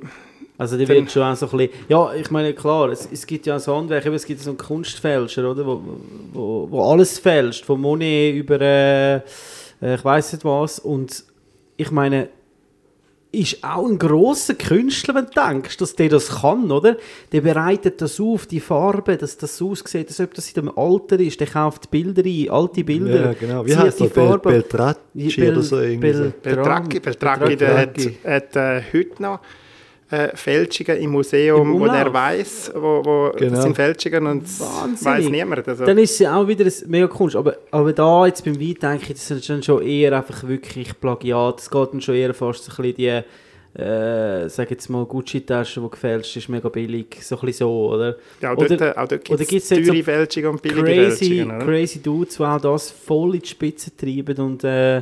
Also 0.64 0.78
die 0.78 0.86
Dann- 0.86 0.96
wird 0.98 1.12
schon 1.12 1.24
auch 1.24 1.36
so 1.36 1.46
ein 1.48 1.58
bisschen... 1.58 1.74
Ja, 1.90 2.14
ich 2.14 2.32
meine, 2.32 2.54
klar, 2.54 2.90
es, 2.90 3.08
es 3.12 3.26
gibt 3.28 3.46
ja 3.46 3.60
so 3.60 3.76
Handwerk, 3.76 4.06
es 4.08 4.26
gibt 4.26 4.40
so 4.42 4.50
einen 4.50 4.58
Kunstfälscher, 4.58 5.50
oder? 5.52 5.66
Wo, 5.66 5.82
wo, 6.34 6.68
wo 6.72 6.84
alles 6.92 7.20
fälscht, 7.20 7.66
von 7.66 7.80
Monet 7.80 8.36
über... 8.36 8.60
Äh, 8.62 9.16
äh, 9.16 9.22
ich 9.96 10.04
weiß 10.04 10.34
nicht 10.34 10.46
was. 10.46 10.80
Und 10.80 11.24
ich 11.78 11.92
meine, 11.92 12.30
ist 13.32 13.64
auch 13.64 13.88
ein 13.90 13.98
grosser 13.98 14.54
Künstler, 14.54 15.16
wenn 15.16 15.26
du 15.26 15.32
denkst, 15.32 15.78
dass 15.78 15.96
der 15.96 16.08
das 16.10 16.30
kann, 16.42 16.72
oder? 16.72 16.98
Der 17.32 17.42
bereitet 17.42 18.00
das 18.00 18.20
auf, 18.20 18.46
die 18.46 18.60
Farbe, 18.60 19.18
dass 19.18 19.36
das 19.38 19.58
so 19.58 19.72
aussieht, 19.72 20.08
als 20.08 20.20
ob 20.20 20.36
das 20.36 20.50
in 20.50 20.54
dem 20.66 20.78
Alter 20.78 21.20
ist. 21.20 21.40
Der 21.40 21.48
kauft 21.48 21.90
Bilder 21.90 22.22
ein, 22.24 22.50
alte 22.52 22.84
Bilder. 22.84 23.26
Ja, 23.26 23.34
genau. 23.34 23.66
Wie 23.66 23.76
heißt 23.76 24.00
die 24.00 24.08
der? 24.08 24.24
Farbe- 24.24 24.50
Beltracci 24.52 25.36
Bel- 25.36 25.52
oder 25.54 25.62
so 25.64 25.80
irgendwie. 25.80 26.32
Beltracchi, 26.44 27.00
Beltracchi, 27.00 27.56
der 27.58 27.78
hat, 27.78 27.94
Beltracchi. 27.96 28.18
hat 28.24 28.56
äh, 28.56 28.82
heute 28.94 29.22
noch 29.24 29.40
äh, 30.14 30.36
Fälschungen 30.36 30.98
im 30.98 31.10
Museum, 31.12 31.74
Im 31.74 31.80
wo 31.80 31.86
er 31.86 32.14
weiß, 32.14 32.72
wo, 32.76 33.02
wo 33.04 33.32
Genau. 33.36 33.56
das 33.56 33.64
sind 33.64 33.76
Fälschungen 33.76 34.28
und 34.28 34.44
das 34.44 35.04
weiß 35.06 35.30
niemand. 35.30 35.68
Also, 35.68 35.86
Dann 35.86 35.98
ist 35.98 36.18
sie 36.18 36.28
auch 36.28 36.48
wieder 36.48 36.66
ein 36.66 36.74
mega 36.88 37.08
Kunst. 37.08 37.36
Aber, 37.36 37.56
aber 37.72 37.94
da 37.94 38.26
jetzt 38.28 38.46
beim 38.46 38.60
Wein 38.60 38.76
denke 38.82 39.04
ich, 39.04 39.14
das 39.14 39.32
ist 39.32 39.50
dann 39.50 39.64
schon 39.64 39.82
eher 39.82 40.14
einfach 40.16 40.48
wirklich 40.48 41.00
Plagiat. 41.00 41.60
Es 41.60 41.70
geht 41.70 41.94
dann 41.94 42.02
schon 42.02 42.16
eher 42.16 42.34
fast 42.34 42.66
so 42.66 42.72
ein 42.72 42.76
bisschen 42.94 42.96
die, 42.96 43.80
äh, 43.82 44.48
sag 44.50 44.70
jetzt 44.70 44.88
mal, 44.90 45.04
Gucci-Tasche, 45.04 45.82
die 45.82 45.90
gefälscht 45.90 46.38
ist, 46.38 46.48
mega 46.48 46.70
billig. 46.70 47.18
So 47.22 47.36
ein 47.36 47.42
bisschen 47.48 47.66
so, 47.68 47.90
oder? 47.94 48.16
ja, 48.40 48.54
auch 48.54 48.58
oder- 48.58 48.78
dort, 48.78 48.98
auch 48.98 49.08
dort 49.08 49.24
gibt 49.26 49.52
es 49.52 49.68
teure 49.68 49.84
so 49.84 49.94
Fälschungen 50.04 50.50
und 50.52 50.62
billige 50.62 50.84
Crazy, 50.84 51.26
Fälschungen. 51.26 51.56
Oder? 51.58 51.66
crazy 51.66 52.00
Dudes, 52.04 52.36
die 52.38 52.44
auch 52.44 52.62
das 52.62 52.92
voll 52.92 53.34
in 53.36 53.42
die 53.42 53.48
Spitze 53.48 53.96
treiben 53.98 54.38
und 54.38 54.64
äh, 54.64 55.02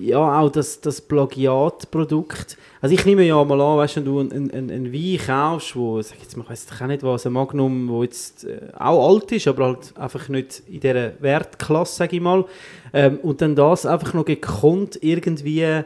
ja, 0.00 0.40
auch 0.40 0.50
das, 0.50 0.80
das 0.80 1.00
Plagiatprodukt. 1.00 2.56
Also 2.80 2.94
ich 2.94 3.04
nehme 3.04 3.22
ja 3.22 3.42
mal 3.44 3.60
an, 3.60 3.78
weißt 3.78 3.96
wenn 3.96 4.04
du 4.04 4.20
einen, 4.20 4.50
einen, 4.50 4.70
einen 4.70 4.92
Wein 4.92 5.18
kaufst, 5.26 5.76
wo, 5.76 6.00
sag 6.02 6.18
jetzt 6.20 6.36
ich 6.36 6.48
weiss 6.48 6.66
auch 6.82 6.86
nicht 6.86 7.02
was, 7.02 7.26
ein 7.26 7.32
Magnum, 7.32 7.88
wo 7.88 8.02
jetzt 8.02 8.44
äh, 8.44 8.60
auch 8.78 9.08
alt 9.08 9.32
ist, 9.32 9.48
aber 9.48 9.66
halt 9.66 9.96
einfach 9.96 10.28
nicht 10.28 10.62
in 10.68 10.80
dieser 10.80 11.12
Wertklasse, 11.20 11.96
sage 11.96 12.16
ich 12.16 12.22
mal, 12.22 12.44
ähm, 12.92 13.18
und 13.22 13.40
dann 13.40 13.56
das 13.56 13.86
einfach 13.86 14.14
noch 14.14 14.24
gekonnt 14.24 14.98
irgendwie 15.00 15.62
äh, 15.62 15.84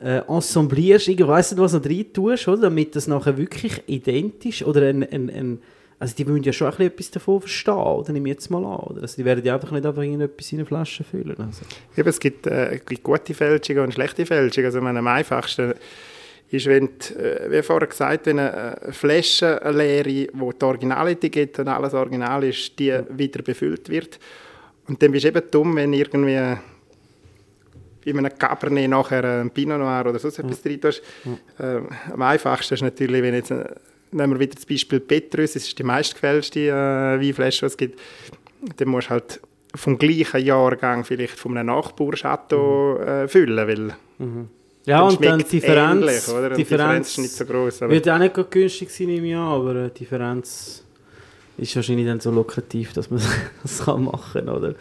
ensemblierst, 0.00 1.08
ich 1.08 1.26
weiss 1.26 1.50
nicht, 1.50 1.60
was 1.60 1.74
noch 1.74 1.84
rein 1.84 2.06
tust, 2.12 2.48
oder? 2.48 2.62
damit 2.62 2.96
das 2.96 3.06
nachher 3.06 3.36
wirklich 3.36 3.82
identisch 3.86 4.64
oder 4.64 4.82
ein, 4.82 5.02
ein, 5.02 5.30
ein 5.30 5.58
also 6.00 6.14
die 6.16 6.26
wollen 6.26 6.42
ja 6.42 6.52
schon 6.52 6.66
ein 6.66 6.70
bisschen 6.70 6.86
etwas 6.92 7.10
davon 7.10 7.40
verstehen, 7.42 7.74
oder 7.74 8.12
nehme 8.12 8.30
ich 8.30 8.34
jetzt 8.34 8.50
mal 8.50 8.64
an. 8.64 8.80
Oder? 8.86 9.02
Also 9.02 9.16
die 9.16 9.24
werden 9.26 9.44
ja 9.44 9.54
einfach 9.54 9.70
nicht 9.70 9.84
einfach 9.84 10.00
irgendetwas 10.00 10.50
in 10.50 10.58
eine 10.58 10.66
Flasche 10.66 11.04
füllen. 11.04 11.36
Also. 11.38 11.62
Eben, 11.94 12.08
es 12.08 12.18
gibt, 12.18 12.46
äh, 12.46 12.80
gibt 12.86 13.02
gute 13.02 13.34
Fälschungen 13.34 13.84
und 13.84 13.92
schlechte 13.92 14.24
Fälschungen. 14.24 14.64
Also, 14.64 14.80
meine, 14.80 15.00
am 15.00 15.06
einfachsten 15.06 15.74
ist, 16.50 16.66
wenn, 16.66 16.88
die, 16.88 17.14
äh, 17.14 17.50
wie 17.50 17.62
vorher 17.62 17.86
gesagt, 17.86 18.24
wenn 18.24 18.38
eine 18.38 18.78
Flasche 18.92 19.60
eine 19.62 19.76
leere, 19.76 20.28
wo 20.32 20.52
die 20.52 20.64
Originalität 20.64 21.58
und 21.58 21.68
alles 21.68 21.92
Original 21.92 22.44
ist, 22.44 22.78
die 22.78 22.98
wieder 23.10 23.42
befüllt 23.42 23.90
wird. 23.90 24.18
Und 24.88 25.02
dann 25.02 25.12
bist 25.12 25.24
du 25.24 25.28
eben 25.28 25.42
dumm, 25.50 25.76
wenn 25.76 25.92
irgendwie 25.92 26.56
in 28.04 28.18
einem 28.18 28.38
Cabernet 28.38 28.88
nachher 28.88 29.42
ein 29.42 29.50
Pinot 29.50 29.78
Noir 29.78 30.06
oder 30.08 30.18
sonst 30.18 30.38
etwas 30.38 30.62
drin 30.62 30.80
tust. 30.80 31.02
Ähm, 31.60 31.88
am 32.10 32.22
einfachsten 32.22 32.72
ist 32.72 32.82
natürlich, 32.82 33.22
wenn 33.22 33.34
jetzt, 33.34 33.50
äh, 33.50 33.66
nehmen 34.12 34.34
wir 34.34 34.40
wieder 34.40 34.54
das 34.54 34.66
Beispiel 34.66 35.00
Petrus, 35.00 35.52
das 35.54 35.64
ist 35.64 35.78
die 35.78 35.82
meistgefälschte 35.82 36.60
äh, 36.68 36.72
Weinflasche, 37.20 37.60
die 37.60 37.66
es 37.66 37.76
gibt, 37.76 37.98
dann 38.76 38.88
musst 38.88 39.06
du 39.08 39.10
halt 39.10 39.40
vom 39.74 39.98
gleichen 39.98 40.44
Jahrgang 40.44 41.04
vielleicht 41.04 41.38
von 41.38 41.56
einem 41.56 41.66
Nachbarchateau 41.74 42.96
äh, 42.98 43.28
füllen, 43.28 43.68
weil 43.68 43.94
Ja, 44.86 45.02
und 45.02 45.24
dann 45.24 45.38
die 45.38 45.44
Differenz, 45.44 46.02
ähnlich, 46.02 46.28
oder? 46.28 46.50
Die 46.50 46.64
Differenz 46.64 47.08
ist 47.10 47.18
nicht 47.18 47.32
so 47.34 47.44
groß. 47.44 47.82
Wird 47.82 48.08
auch 48.08 48.18
nicht 48.18 48.50
günstig 48.50 48.90
sein 48.90 49.08
im 49.10 49.24
Jahr, 49.24 49.54
aber 49.54 49.74
äh, 49.76 49.90
die 49.90 50.00
Differenz 50.00 50.84
ist 51.56 51.76
wahrscheinlich 51.76 52.06
dann 52.06 52.18
so 52.20 52.30
lukrativ, 52.30 52.92
dass 52.94 53.10
man 53.10 53.20
das 53.62 53.84
kann 53.84 54.04
machen 54.04 54.44
kann, 54.46 54.48
oder? 54.48 54.74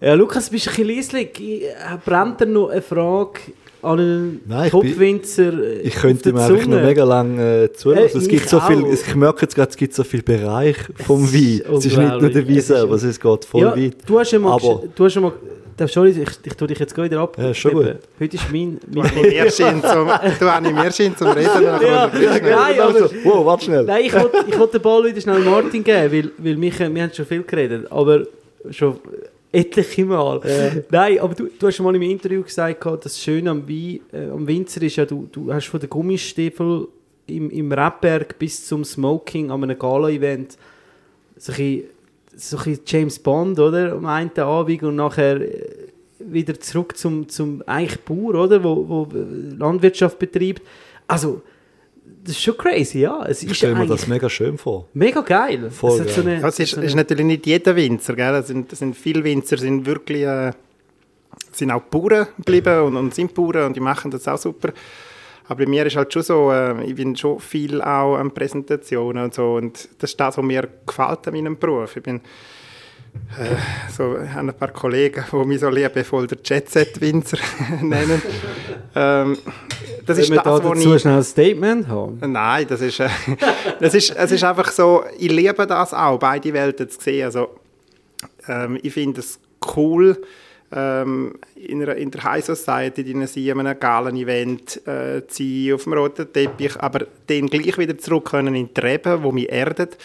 Ja, 0.00 0.14
Lukas, 0.14 0.48
bist 0.48 0.66
du 0.66 0.70
ein 0.70 0.76
bisschen 0.76 0.96
leislich. 0.96 1.40
Ich- 1.40 1.64
äh, 1.64 1.74
Brennt 2.04 2.40
dir 2.40 2.46
noch 2.46 2.68
eine 2.70 2.80
Frage 2.82 3.40
einen 3.82 4.40
Nein, 4.46 4.66
ich 4.66 4.72
bin- 4.72 4.90
Topwinzer 4.90 5.52
äh, 5.62 5.80
Ich 5.82 5.94
könnte 5.94 6.32
mir 6.32 6.40
einfach 6.42 6.66
noch 6.66 6.80
mega 6.82 7.04
lange 7.04 7.64
äh, 7.64 7.72
zuhören. 7.72 7.98
Äh, 7.98 8.04
es 8.06 8.28
gibt 8.28 8.44
ich 8.44 8.48
so 8.48 8.60
viel, 8.60 8.84
ich 8.92 9.14
merke 9.14 9.42
jetzt 9.42 9.54
gerade, 9.54 9.70
es 9.70 9.76
gibt 9.76 9.94
so 9.94 10.04
viele 10.04 10.22
Bereiche 10.22 10.92
vom 11.06 11.24
Es 11.24 11.32
Wein. 11.34 11.42
ist 11.42 11.68
Es 11.68 11.84
ist 11.86 11.96
nicht 11.98 12.20
nur 12.20 12.30
der. 12.30 12.46
Wein 12.48 12.52
Es 12.56 12.58
ist 12.58 12.66
selber, 12.68 12.94
es 12.96 13.20
geht 13.20 13.44
voll 13.44 13.60
ja, 13.62 13.76
weit. 13.76 13.96
Du 14.06 14.18
hast 14.18 14.32
ja 14.32 14.38
mal... 14.38 14.52
Aber- 14.54 14.82
du 14.94 15.04
hast 15.04 15.16
mal 15.20 15.32
Darf- 15.76 15.92
Sorry, 15.92 16.10
ich, 16.10 16.18
ich 16.44 16.54
tue 16.54 16.66
dich 16.66 16.78
jetzt 16.80 16.92
gleich 16.92 17.08
wieder 17.08 17.20
ab. 17.20 17.36
Ja, 17.38 17.54
schon 17.54 17.72
gut. 17.72 17.96
Heute 18.18 18.36
ist 18.36 18.50
mein... 18.50 18.80
du 18.84 18.98
mein 19.00 19.12
du 20.40 20.50
animierst 20.50 20.98
ihn 20.98 21.16
zum 21.16 21.28
Reden. 21.28 21.48
dann 21.54 21.80
Ja, 21.82 22.06
er 22.06 22.40
nein, 22.42 22.80
aber- 22.80 22.94
Also, 22.94 23.10
wow, 23.22 23.46
warte 23.46 23.64
schnell. 23.66 23.84
Nein, 23.84 24.02
ich 24.06 24.12
wollte 24.12 24.38
ich 24.48 24.58
wollt 24.58 24.74
den 24.74 24.82
Ball 24.82 25.04
wieder 25.04 25.20
schnell 25.20 25.38
Martin 25.38 25.84
geben, 25.84 26.12
weil, 26.12 26.30
weil 26.38 26.56
mich, 26.56 26.76
wir 26.80 26.86
haben 27.02 27.12
schon 27.14 27.26
viel 27.26 27.44
geredet, 27.44 27.86
aber 27.92 28.24
schon 28.70 28.96
etliche 29.52 30.04
Mal. 30.04 30.40
Nein, 30.90 31.18
aber 31.18 31.34
du, 31.34 31.48
du 31.58 31.66
hast 31.66 31.76
schon 31.76 31.84
mal 31.84 31.94
im 31.94 32.02
Interview 32.02 32.42
gesagt, 32.42 32.84
das 33.04 33.20
Schöne 33.20 33.50
am, 33.50 33.68
Wein, 33.68 34.00
äh, 34.12 34.28
am 34.30 34.46
Winzer 34.46 34.82
ist 34.82 34.96
ja, 34.96 35.04
du, 35.04 35.28
du 35.30 35.52
hast 35.52 35.66
von 35.66 35.80
den 35.80 35.88
Gummistiefeln 35.88 36.86
im, 37.26 37.50
im 37.50 37.72
Rapberg 37.72 38.38
bis 38.38 38.66
zum 38.66 38.84
Smoking 38.84 39.50
an 39.50 39.62
einem 39.62 39.78
Gala-Event 39.78 40.56
so 41.36 41.52
ein, 41.52 41.84
so 42.34 42.58
ein 42.58 42.78
James 42.86 43.18
Bond, 43.18 43.58
oder? 43.58 43.92
Am 43.92 44.06
einen 44.06 44.36
Abend 44.36 44.82
und 44.82 44.96
nachher 44.96 45.40
äh, 45.40 45.88
wieder 46.18 46.58
zurück 46.58 46.96
zum, 46.96 47.28
zum 47.28 47.62
eigentlich 47.66 48.00
Bauer, 48.00 48.34
oder? 48.34 48.62
Wo, 48.62 48.88
wo 48.88 49.08
Landwirtschaft 49.56 50.18
betreibt. 50.18 50.62
Also, 51.06 51.42
das 52.24 52.34
ist 52.36 52.42
schon 52.42 52.56
crazy, 52.56 53.00
ja. 53.00 53.24
Es 53.26 53.42
Ich 53.42 53.50
ist 53.50 53.56
stelle 53.58 53.74
mir 53.74 53.80
eigentlich 53.82 54.00
das 54.00 54.08
mega 54.08 54.28
schön 54.28 54.58
vor. 54.58 54.86
mega 54.94 55.20
geil. 55.20 55.70
Voll 55.70 55.92
Es 55.92 56.00
hat 56.00 56.10
so 56.10 56.20
eine, 56.22 56.40
Ja, 56.40 56.48
es 56.48 56.58
ist, 56.58 56.70
so 56.70 56.76
es 56.76 56.78
eine- 56.78 56.86
ist 56.86 56.94
natürlich 56.94 57.26
nicht 57.26 57.46
jeder 57.46 57.74
Winzer, 57.76 58.14
gell? 58.14 58.34
Es 58.34 58.48
sind, 58.48 58.72
es 58.72 58.78
sind 58.78 58.96
viele 58.96 59.22
Winzer, 59.24 59.56
sind 59.58 59.86
wirklich 59.86 60.22
äh, 60.24 60.52
sind 61.52 61.70
auch 61.70 61.82
Bauern 61.82 62.26
geblieben 62.36 62.80
und, 62.82 62.96
und 62.96 63.14
sind 63.14 63.34
Bauern 63.34 63.66
und 63.66 63.76
die 63.76 63.80
machen 63.80 64.10
das 64.10 64.26
auch 64.28 64.38
super. 64.38 64.72
Aber 65.46 65.64
bei 65.64 65.70
mir 65.70 65.86
ist 65.86 65.96
halt 65.96 66.12
schon 66.12 66.22
so, 66.22 66.52
äh, 66.52 66.84
ich 66.84 66.94
bin 66.94 67.16
schon 67.16 67.40
viel 67.40 67.80
auch 67.80 68.16
an 68.16 68.32
Präsentationen 68.32 69.24
und 69.24 69.34
so 69.34 69.54
und 69.54 69.88
das 69.98 70.10
ist 70.10 70.20
das, 70.20 70.36
was 70.36 70.44
mir 70.44 70.68
gefällt 70.86 71.26
an 71.26 71.34
meinem 71.34 71.56
Beruf. 71.58 71.96
Ich 71.96 72.02
bin 72.02 72.20
äh, 73.38 73.56
so, 73.90 74.16
ich 74.18 74.30
habe 74.30 74.48
ein 74.48 74.54
paar 74.54 74.72
Kollegen, 74.72 75.24
die 75.30 75.36
mich 75.46 75.60
so 75.60 75.68
liebevoll 75.68 76.26
der 76.26 76.38
Jet-Set-Winzer 76.44 77.38
nennen. 77.82 78.22
ähm, 78.94 79.38
das 80.06 80.18
ist 80.18 80.30
das, 80.30 80.42
da 80.42 80.58
dazu 80.58 80.94
ich... 80.94 81.02
schnell 81.02 81.16
ein 81.16 81.22
Statement 81.22 81.88
haben? 81.88 82.18
Nein, 82.20 82.66
das 82.68 82.80
ist, 82.80 83.00
äh, 83.00 83.08
das 83.80 83.94
ist, 83.94 84.16
es 84.16 84.32
ist 84.32 84.44
einfach 84.44 84.70
so, 84.70 85.04
ich 85.18 85.30
liebe 85.30 85.66
das 85.66 85.92
auch, 85.92 86.18
beide 86.18 86.52
Welten 86.52 86.88
zu 86.88 87.00
sehen. 87.00 87.26
Also, 87.26 87.48
ähm, 88.48 88.78
ich 88.82 88.92
finde 88.92 89.20
es 89.20 89.38
cool, 89.76 90.16
ähm, 90.72 91.34
in, 91.54 91.82
einer, 91.82 91.96
in 91.96 92.10
der 92.10 92.24
High 92.24 92.44
Society 92.44 93.04
drin 93.04 93.26
sein, 93.26 93.50
an 93.52 93.66
einem 93.66 93.80
Galen-Event 93.80 94.86
äh, 94.86 95.26
zu 95.26 95.42
sein, 95.42 95.74
auf 95.74 95.84
dem 95.84 95.92
roten 95.94 96.32
Teppich, 96.32 96.76
aber 96.78 97.06
dann 97.26 97.46
gleich 97.46 97.78
wieder 97.78 97.96
zurück 97.98 98.26
können 98.26 98.54
in 98.54 98.72
die 98.72 98.80
Reben, 98.80 99.22
wo 99.22 99.32
mich 99.32 99.50
erdet. 99.50 99.96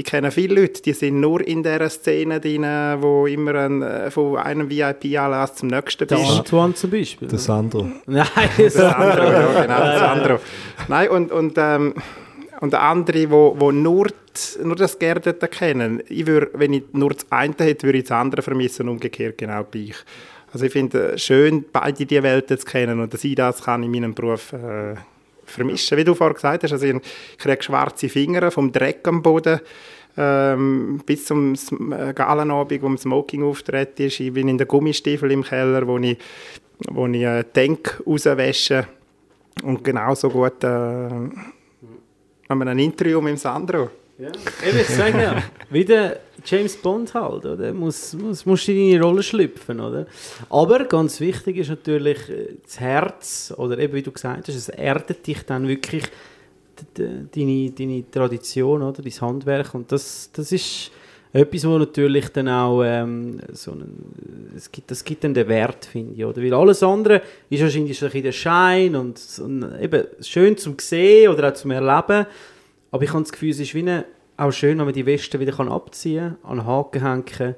Ich 0.00 0.04
kenne 0.04 0.30
viele 0.30 0.60
Leute, 0.60 0.80
die 0.80 0.92
sind 0.92 1.18
nur 1.18 1.44
in 1.44 1.64
dieser 1.64 1.90
Szene 1.90 2.38
drin, 2.38 2.62
wo 3.00 3.26
immer 3.26 3.54
ein, 3.56 3.82
äh, 3.82 4.12
von 4.12 4.36
einem 4.36 4.70
VIP-Anlass 4.70 5.56
zum 5.56 5.70
nächsten 5.70 6.06
Der 6.06 6.16
bist. 6.16 6.30
Antoine 6.30 6.74
zum 6.74 6.90
Beispiel. 6.90 7.26
Der 7.26 7.38
Sandro. 7.40 7.88
Nein, 8.06 8.24
das 8.56 8.74
Das 8.74 8.74
Sandro, 8.74 9.24
ja, 9.24 9.62
genau, 9.62 9.78
das 9.80 9.98
Sandro. 9.98 10.38
Nein, 10.86 11.08
und, 11.10 11.32
und 11.32 11.54
ähm, 11.58 11.94
und 12.60 12.74
andere, 12.74 13.30
wo, 13.30 13.56
wo 13.58 13.72
nur, 13.72 14.06
die, 14.06 14.64
nur 14.64 14.76
das 14.76 14.98
Geerdete 14.98 15.48
kennen. 15.48 16.02
Ich 16.08 16.26
würd, 16.26 16.50
wenn 16.54 16.72
ich 16.74 16.84
nur 16.92 17.10
das 17.10 17.26
eine 17.30 17.54
hätte, 17.58 17.86
würde 17.86 17.98
ich 17.98 18.04
das 18.04 18.12
andere 18.12 18.42
vermissen, 18.42 18.88
umgekehrt 18.88 19.38
genau 19.38 19.64
gleich. 19.64 19.96
Also 20.52 20.66
ich 20.66 20.72
finde 20.72 21.14
es 21.14 21.22
schön, 21.22 21.64
beide 21.72 22.06
diese 22.06 22.22
Welten 22.22 22.58
zu 22.58 22.64
kennen 22.64 23.00
und 23.00 23.12
dass 23.12 23.24
ich 23.24 23.34
das 23.34 23.62
kann 23.62 23.82
in 23.82 23.90
meinem 23.90 24.14
Beruf 24.14 24.52
äh, 24.52 24.94
vermischen. 25.50 25.98
Wie 25.98 26.04
du 26.04 26.14
vorhin 26.14 26.34
gesagt 26.34 26.64
hast, 26.64 26.72
also 26.72 26.86
ich 26.86 26.96
kriege 27.38 27.62
schwarze 27.62 28.08
Finger 28.08 28.50
vom 28.50 28.72
Dreck 28.72 29.06
am 29.08 29.22
Boden 29.22 29.60
ähm, 30.16 31.00
bis 31.06 31.26
zum 31.26 31.54
äh, 31.92 32.12
Galenabend, 32.12 32.82
wo 32.82 32.96
Smoking 32.96 33.44
auftritt. 33.44 34.00
Ich 34.00 34.18
bin 34.32 34.48
in 34.48 34.58
den 34.58 34.66
Gummistiefel 34.66 35.30
im 35.30 35.44
Keller, 35.44 35.86
wo 35.86 35.98
ich, 35.98 36.18
wo 36.90 37.06
ich 37.06 37.22
äh, 37.22 37.44
Tank 37.44 38.02
rauswäsche 38.06 38.86
und 39.62 39.84
genauso 39.84 40.28
gut 40.28 40.64
äh, 40.64 40.66
haben 40.66 42.58
wir 42.58 42.66
ein 42.66 42.78
Interview 42.78 43.20
mit 43.20 43.38
Sandro. 43.38 43.90
Ja, 44.18 44.30
ich 44.62 44.86
sage 44.88 45.22
ja, 45.22 45.42
wieder 45.70 46.16
James 46.50 46.76
Bond 46.76 47.12
halt, 47.14 47.44
oder? 47.44 47.72
Muss, 47.72 48.14
muss, 48.14 48.46
musst 48.46 48.68
du 48.68 48.72
in 48.72 48.92
deine 48.92 49.04
Rolle 49.04 49.22
schlüpfen, 49.22 49.80
oder? 49.80 50.06
Aber 50.48 50.84
ganz 50.84 51.20
wichtig 51.20 51.58
ist 51.58 51.68
natürlich 51.68 52.28
äh, 52.28 52.54
das 52.62 52.80
Herz, 52.80 53.54
oder 53.56 53.78
eben 53.78 53.94
wie 53.94 54.02
du 54.02 54.12
gesagt 54.12 54.48
hast, 54.48 54.54
es 54.54 54.68
erdet 54.68 55.26
dich 55.26 55.42
dann 55.44 55.68
wirklich 55.68 56.04
deine, 56.94 57.70
deine 57.70 58.10
Tradition, 58.10 58.82
oder? 58.82 59.02
Dein 59.02 59.20
Handwerk 59.20 59.74
und 59.74 59.90
das, 59.92 60.30
das 60.32 60.52
ist 60.52 60.90
etwas, 61.32 61.66
wo 61.66 61.78
natürlich 61.78 62.28
dann 62.30 62.48
auch 62.48 62.82
ähm, 62.82 63.38
so 63.52 63.72
einen, 63.72 64.52
es 64.56 64.72
gibt, 64.72 64.90
das 64.90 65.04
gibt 65.04 65.24
dann 65.24 65.34
den 65.34 65.46
Wert, 65.48 65.84
finde 65.84 66.14
ich, 66.14 66.24
oder? 66.24 66.42
Weil 66.42 66.54
alles 66.54 66.82
andere 66.82 67.22
ist 67.50 67.62
wahrscheinlich 67.62 68.00
ein 68.00 68.06
bisschen 68.06 68.22
der 68.22 68.32
Schein 68.32 68.96
und, 68.96 69.20
und 69.42 69.80
eben 69.80 70.04
schön 70.20 70.56
zum 70.56 70.76
sehen 70.78 71.30
oder 71.30 71.48
auch 71.48 71.54
zum 71.54 71.70
Erleben, 71.70 72.26
aber 72.90 73.02
ich 73.02 73.12
habe 73.12 73.22
das 73.22 73.32
Gefühl, 73.32 73.50
es 73.50 73.60
ist 73.60 73.74
wie 73.74 73.80
eine, 73.80 74.04
auch 74.38 74.52
schön, 74.52 74.78
wenn 74.78 74.86
man 74.86 74.94
die 74.94 75.04
Weste 75.04 75.40
wieder 75.40 75.52
kann 75.52 75.68
abziehen 75.68 76.36
kann, 76.42 76.50
an 76.50 76.58
den 76.58 76.66
Haken 76.66 77.02
hängen 77.02 77.54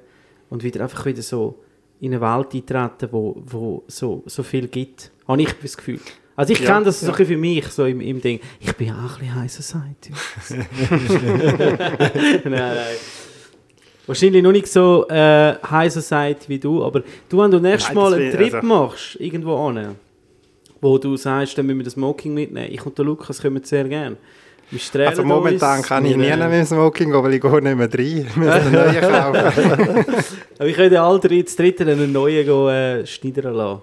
und 0.49 0.65
wieder 0.65 0.83
einfach 0.83 1.07
wieder 1.07 1.23
so 1.23 1.59
in 2.01 2.15
eine 2.15 2.21
Welt 2.21 2.55
eintreten, 2.55 3.09
wo, 3.13 3.41
wo 3.45 3.85
so, 3.87 4.23
so 4.27 4.43
viel 4.43 4.67
gibt. 4.69 5.13
Habe 5.29 5.43
ich 5.43 5.53
das 5.63 5.77
Gefühl. 5.77 6.01
Also 6.35 6.55
ich 6.55 6.61
ja, 6.61 6.73
kenne 6.73 6.87
das 6.87 7.03
ja. 7.03 7.09
so 7.09 7.25
für 7.25 7.37
mich, 7.37 7.67
so 7.67 7.85
im, 7.85 8.01
im 8.01 8.21
Ding. 8.21 8.41
Ich 8.59 8.75
bin 8.75 8.91
auch 8.93 9.19
ein 9.19 9.19
bisschen 9.19 9.35
High 9.35 9.53
Society. 9.53 10.13
nein, 12.45 12.51
nein. 12.51 12.97
Wahrscheinlich 14.07 14.43
noch 14.43 14.53
nicht 14.53 14.67
so 14.67 15.07
äh, 15.09 15.57
High 15.71 15.93
Society 15.93 16.49
wie 16.49 16.59
du, 16.59 16.83
aber 16.83 17.03
du, 17.29 17.39
wenn 17.39 17.51
du 17.51 17.61
nächstes 17.61 17.95
Mal 17.95 18.15
einen 18.15 18.33
Trip 18.33 18.55
also. 18.55 18.67
machst, 18.67 19.21
irgendwo 19.21 19.55
an, 19.69 19.97
wo 20.81 20.97
du 20.97 21.17
sagst, 21.19 21.59
dann 21.59 21.67
müssen 21.67 21.81
wir 21.81 21.85
das 21.85 21.93
Smoking 21.93 22.33
mitnehmen. 22.33 22.73
Ich 22.73 22.85
und 22.85 22.97
der 22.97 23.05
Lukas 23.05 23.43
kommen 23.43 23.63
sehr 23.63 23.85
gerne. 23.85 24.17
Also 25.07 25.25
momentan 25.25 25.83
kann 25.83 26.05
ich 26.05 26.17
nie 26.17 26.31
mit 26.31 26.41
dem 26.41 26.65
Smoking 26.65 27.11
gehen, 27.11 27.23
weil 27.23 27.35
ich 27.35 27.41
gehe 27.41 27.51
nicht 27.51 27.63
mehr 27.63 27.75
rein. 27.77 28.27
Wir 28.35 28.37
müssen 28.37 28.51
einen 28.51 28.73
neuen 28.73 29.01
kaufen. 29.01 30.05
Aber 30.59 30.69
ich 30.69 30.77
könnte 30.77 31.01
alle 31.01 31.19
drei, 31.19 31.43
das 31.43 31.57
dritte 31.57 31.83
einen 31.85 32.13
neuen 32.13 32.47
gehen, 32.47 32.69
äh, 32.69 33.07
schneidern 33.07 33.55
lassen. 33.55 33.83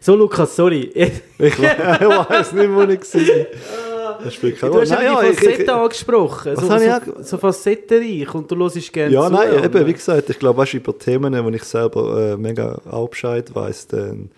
So, 0.00 0.14
Lukas, 0.14 0.54
sorry. 0.54 0.90
ich 1.38 1.58
weiß 1.58 2.52
nicht, 2.52 2.70
wo 2.70 2.82
ich 2.82 3.00
war. 3.00 3.46
Das 4.22 4.34
spielt 4.34 4.58
keine 4.58 4.72
Rolle. 4.72 4.86
Du 4.86 4.92
hast 4.92 5.02
ja 5.02 5.20
die 5.20 5.34
Facette 5.34 5.74
angesprochen. 5.74 6.52
Was 6.54 6.64
so, 6.64 7.12
so, 7.14 7.22
so 7.22 7.38
facettenreich 7.38 8.34
und 8.34 8.50
du 8.50 8.56
hörst 8.56 8.92
gerne 8.92 9.12
Ja, 9.12 9.26
zu, 9.26 9.32
nein, 9.32 9.64
eben, 9.64 9.86
wie 9.86 9.92
gesagt, 9.92 10.30
ich 10.30 10.38
glaube, 10.38 10.58
weißt, 10.58 10.74
über 10.74 10.98
Themen, 10.98 11.44
wo 11.44 11.48
ich 11.50 11.64
selber 11.64 12.32
äh, 12.32 12.36
mega 12.36 12.78
auch 12.90 13.08
Bescheid 13.08 13.54
weiss, 13.54 13.86
dann, 13.86 14.30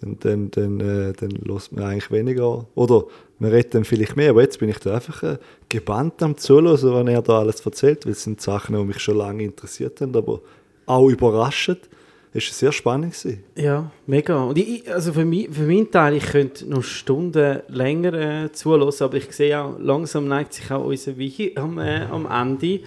dann, 0.00 0.16
dann, 0.20 0.50
dann, 0.50 0.80
äh, 0.80 1.12
dann 1.12 1.30
lässt 1.30 1.72
man 1.72 1.84
eigentlich 1.84 2.10
weniger. 2.10 2.66
Oder 2.74 3.04
man 3.38 3.50
redet 3.50 3.74
dann 3.74 3.84
vielleicht 3.84 4.16
mehr, 4.16 4.30
aber 4.30 4.42
jetzt 4.42 4.58
bin 4.58 4.68
ich 4.68 4.78
da 4.78 4.94
einfach 4.94 5.22
äh, 5.22 5.38
gebannt 5.68 6.22
am 6.22 6.36
Zuhören, 6.36 6.94
wenn 6.94 7.08
er 7.08 7.22
da 7.22 7.40
alles 7.40 7.60
erzählt, 7.60 8.06
weil 8.06 8.12
es 8.12 8.22
sind 8.22 8.40
Sachen, 8.40 8.76
die 8.76 8.84
mich 8.84 9.00
schon 9.00 9.18
lange 9.18 9.44
interessiert 9.44 10.00
haben, 10.00 10.16
aber 10.16 10.40
auch 10.86 11.08
überraschend 11.08 11.88
ist 12.36 12.58
sehr 12.58 12.72
spannend 12.72 13.14
gewesen. 13.14 13.42
Ja, 13.56 13.90
mega. 14.06 14.44
Und 14.44 14.58
ich, 14.58 14.92
also 14.92 15.12
für, 15.12 15.24
mich, 15.24 15.48
für 15.50 15.62
meinen 15.62 15.90
Teil, 15.90 16.14
ich 16.14 16.26
könnte 16.26 16.66
noch 16.68 16.82
Stunden 16.82 17.60
länger 17.68 18.12
äh, 18.44 18.52
zuhören, 18.52 18.92
aber 19.00 19.16
ich 19.16 19.32
sehe 19.32 19.58
auch, 19.58 19.78
langsam 19.78 20.28
neigt 20.28 20.52
sich 20.52 20.70
auch 20.70 20.84
unser 20.84 21.16
Wiki 21.16 21.54
am, 21.56 21.78
äh, 21.78 22.02
am 22.04 22.26
Ende. 22.26 22.80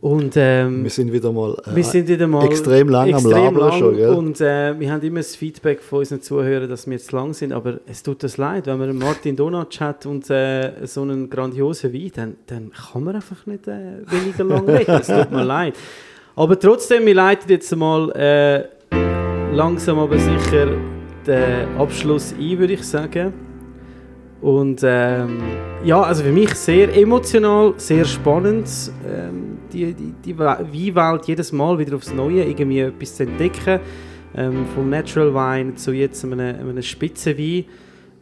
Und, 0.00 0.34
ähm, 0.36 0.84
wir 0.84 0.90
sind 0.90 1.12
wieder 1.12 1.32
mal, 1.32 1.56
äh, 1.74 1.82
sind 1.82 2.06
wieder 2.06 2.28
mal 2.28 2.44
extrem 2.46 2.88
lang 2.88 3.08
extrem 3.08 3.32
am 3.32 3.56
Labeln 3.56 3.72
schon. 3.72 3.96
Gell? 3.96 4.10
Und 4.10 4.40
äh, 4.40 4.78
wir 4.78 4.92
haben 4.92 5.02
immer 5.02 5.18
das 5.18 5.34
Feedback 5.34 5.82
von 5.82 6.00
unseren 6.00 6.22
Zuhörern, 6.22 6.68
dass 6.68 6.86
wir 6.86 6.92
jetzt 6.92 7.10
lang 7.10 7.34
sind, 7.34 7.52
aber 7.52 7.80
es 7.86 8.04
tut 8.04 8.22
uns 8.22 8.36
leid, 8.36 8.66
wenn 8.66 8.78
man 8.78 8.96
Martin 8.96 9.34
Donatsch 9.34 9.80
hat 9.80 10.06
und 10.06 10.30
äh, 10.30 10.86
so 10.86 11.02
einen 11.02 11.28
grandiosen 11.28 11.92
Wein, 11.92 12.12
dann, 12.14 12.36
dann 12.46 12.70
kann 12.70 13.02
man 13.02 13.16
einfach 13.16 13.44
nicht 13.46 13.66
äh, 13.66 14.02
weniger 14.06 14.44
lang 14.44 14.68
reden. 14.68 15.00
Es 15.00 15.08
tut 15.08 15.32
mir 15.32 15.44
leid. 15.44 15.74
Aber 16.36 16.56
trotzdem, 16.56 17.04
wir 17.04 17.14
leiten 17.14 17.50
jetzt 17.50 17.74
mal 17.74 18.12
äh, 18.12 18.68
langsam 19.52 19.98
aber 19.98 20.16
sicher 20.16 20.76
den 21.26 21.76
Abschluss 21.76 22.34
ein, 22.38 22.58
würde 22.58 22.74
ich 22.74 22.84
sagen. 22.84 23.47
Und 24.40 24.82
ähm, 24.84 25.38
ja, 25.84 26.00
also 26.00 26.22
für 26.22 26.30
mich 26.30 26.54
sehr 26.54 26.96
emotional, 26.96 27.74
sehr 27.76 28.04
spannend, 28.04 28.68
ähm, 29.04 29.58
die, 29.72 29.92
die, 29.92 30.14
die 30.24 30.38
Weinwelt 30.38 31.26
jedes 31.26 31.50
Mal 31.50 31.78
wieder 31.78 31.96
aufs 31.96 32.12
Neue 32.12 32.44
irgendwie 32.44 32.80
etwas 32.80 33.16
zu 33.16 33.24
entdecken. 33.24 33.80
Ähm, 34.36 34.66
vom 34.74 34.90
Natural 34.90 35.34
Wine 35.34 35.74
zu 35.74 35.92
jetzt 35.92 36.24
einem, 36.24 36.38
einem 36.38 36.82
Spitzenwein, 36.82 37.64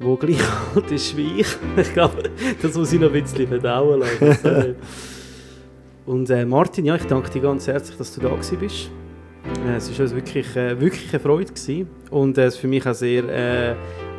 der 0.00 0.16
gleich 0.16 0.40
alt 0.74 0.90
ist 0.90 1.16
wie 1.16 1.40
ich. 1.40 1.48
ich 1.76 1.92
glaube, 1.92 2.30
das 2.62 2.74
muss 2.74 2.92
ich 2.92 3.00
noch 3.00 3.12
ein 3.12 3.22
bisschen 3.22 3.48
verdauen 3.48 4.00
lassen. 4.00 4.76
Und 6.06 6.30
äh, 6.30 6.46
Martin, 6.46 6.84
ja, 6.84 6.94
ich 6.94 7.04
danke 7.04 7.28
dir 7.30 7.42
ganz 7.42 7.66
herzlich, 7.66 7.96
dass 7.98 8.14
du 8.14 8.20
da 8.20 8.28
bist. 8.28 8.90
Äh, 9.66 9.76
es 9.76 9.90
war 9.92 10.04
uns 10.04 10.14
wirklich, 10.14 10.56
äh, 10.56 10.80
wirklich 10.80 11.12
eine 11.12 11.20
Freude 11.20 11.52
gewesen. 11.52 11.88
und 12.10 12.38
es 12.38 12.56
äh, 12.56 12.58
für 12.60 12.68
mich 12.68 12.86
auch 12.86 12.94
sehr 12.94 13.24
äh, 13.24 13.74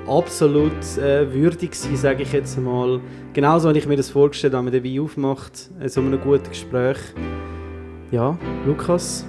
absolut 0.08 0.98
äh, 0.98 1.32
würdig 1.34 1.72
gewesen, 1.72 1.96
sage 1.98 2.24
ich 2.24 2.32
jetzt 2.32 2.60
mal. 2.60 3.00
Genauso 3.34 3.68
habe 3.68 3.78
ich 3.78 3.88
mir 3.88 3.98
das 3.98 4.10
vorgestellt, 4.10 4.54
wenn 4.54 4.64
man 4.64 4.74
den 4.74 4.84
Wein 4.84 5.00
aufmacht, 5.00 5.70
äh, 5.80 5.90
so 5.90 6.02
einem 6.02 6.20
guten 6.20 6.50
Gespräch. 6.50 6.98
Ja, 8.12 8.38
Lukas, 8.66 9.26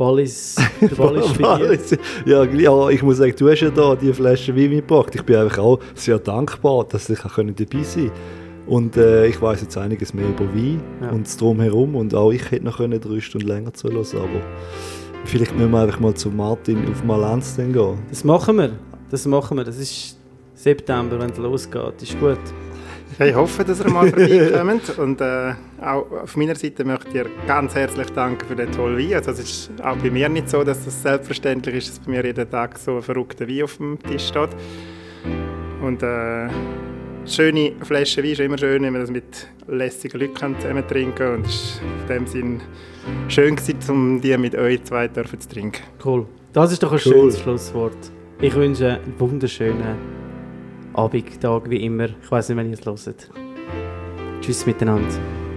Ball 0.00 0.20
ist, 0.20 0.58
der 0.80 0.88
Ball 0.94 1.16
ist 1.16 1.36
für 1.36 1.98
ja, 2.24 2.44
ja, 2.44 2.88
ich 2.88 3.02
muss 3.02 3.18
sagen, 3.18 3.34
du 3.36 3.50
hast 3.50 3.60
ja 3.60 3.70
da 3.70 3.94
die 3.94 4.12
Flasche 4.14 4.56
Wein 4.56 4.70
mitgebracht. 4.70 5.14
Ich 5.14 5.22
bin 5.22 5.36
einfach 5.36 5.58
auch 5.58 5.78
sehr 5.94 6.18
dankbar, 6.18 6.86
dass 6.88 7.10
ich 7.10 7.18
dabei 7.18 7.82
sein 7.82 8.06
konnte. 8.06 8.12
Und 8.66 8.96
äh, 8.96 9.26
ich 9.26 9.42
weiß 9.42 9.60
jetzt 9.62 9.76
einiges 9.76 10.14
mehr 10.14 10.28
über 10.28 10.44
Wein 10.54 10.80
ja. 11.02 11.10
und 11.10 11.26
das 11.26 11.36
Drumherum. 11.36 11.96
Und 11.96 12.14
auch 12.14 12.30
ich 12.30 12.50
hätte 12.50 12.64
noch 12.64 12.78
können 12.78 12.98
drei 12.98 13.20
Stunden 13.20 13.48
länger 13.48 13.74
zuhören 13.74 14.06
aber 14.14 14.40
vielleicht 15.30 15.56
müssen 15.56 15.70
wir 15.70 15.80
einfach 15.80 16.00
mal 16.00 16.14
zu 16.14 16.28
Martin 16.28 16.90
auf 16.90 17.04
Malenz 17.04 17.56
gehen. 17.56 17.98
Das 18.08 18.24
machen 18.24 18.58
wir. 18.58 18.72
Das 19.10 19.26
machen 19.26 19.56
wir. 19.56 19.64
Das 19.64 19.78
ist 19.78 20.18
September, 20.54 21.18
wenn 21.20 21.30
es 21.30 21.38
losgeht. 21.38 22.02
Ist 22.02 22.18
gut. 22.18 22.38
Ich 23.18 23.34
hoffe, 23.34 23.64
dass 23.64 23.80
ihr 23.80 23.90
mal 23.90 24.08
vorbeikommt. 24.08 24.98
Und 24.98 25.20
äh, 25.20 25.54
auch 25.80 26.10
auf 26.22 26.36
meiner 26.36 26.54
Seite 26.54 26.84
möchte 26.84 27.08
ich 27.08 27.12
dir 27.12 27.26
ganz 27.46 27.74
herzlich 27.74 28.08
danken 28.10 28.46
für 28.46 28.56
den 28.56 28.72
tollen 28.72 28.98
Wein. 28.98 29.14
Also, 29.14 29.30
es 29.32 29.40
ist 29.40 29.70
auch 29.82 29.96
bei 29.96 30.10
mir 30.10 30.28
nicht 30.28 30.48
so, 30.48 30.64
dass 30.64 30.84
das 30.84 31.02
selbstverständlich 31.02 31.76
ist, 31.76 31.90
dass 31.90 31.98
bei 31.98 32.12
mir 32.12 32.24
jeden 32.24 32.50
Tag 32.50 32.78
so 32.78 32.96
ein 32.96 33.02
verrückter 33.02 33.46
Wein 33.48 33.62
auf 33.64 33.76
dem 33.76 33.98
Tisch 33.98 34.28
steht. 34.28 34.50
Und 35.82 36.02
äh, 36.02 36.48
schöne 37.26 37.72
Flasche 37.82 38.22
Wein 38.22 38.30
ist 38.30 38.40
immer 38.40 38.58
schön, 38.58 38.82
wenn 38.82 38.92
man 38.92 39.02
das 39.02 39.10
mit 39.10 39.48
lässigen 39.68 40.20
Leuten 40.20 40.56
zusammen 40.60 40.86
trinken 40.86 41.14
kann. 41.14 41.34
Und 41.36 41.46
es 41.46 41.80
war 42.06 42.16
in 42.16 42.24
dem 42.24 42.26
Sinn 42.26 42.60
schön, 43.28 43.56
gewesen, 43.56 43.90
um 43.90 44.20
die 44.20 44.36
mit 44.36 44.54
euch 44.54 44.82
zwei 44.84 45.08
zu 45.08 45.22
trinken. 45.48 45.82
Cool. 46.04 46.26
Das 46.52 46.72
ist 46.72 46.82
doch 46.82 46.92
ein 46.92 47.00
cool. 47.04 47.12
schönes 47.12 47.40
Schlusswort. 47.40 47.96
Ich 48.40 48.54
wünsche 48.54 49.00
einen 49.04 49.14
wunderschönen 49.18 49.96
Abend, 50.94 51.40
Tag 51.40 51.68
wie 51.70 51.84
immer. 51.84 52.08
Ich 52.22 52.30
weiß 52.30 52.48
nicht, 52.48 52.58
wenn 52.58 52.70
ihr 52.70 52.78
es 52.78 52.86
hört. 52.86 53.30
Tschüss 54.40 54.66
miteinander. 54.66 55.49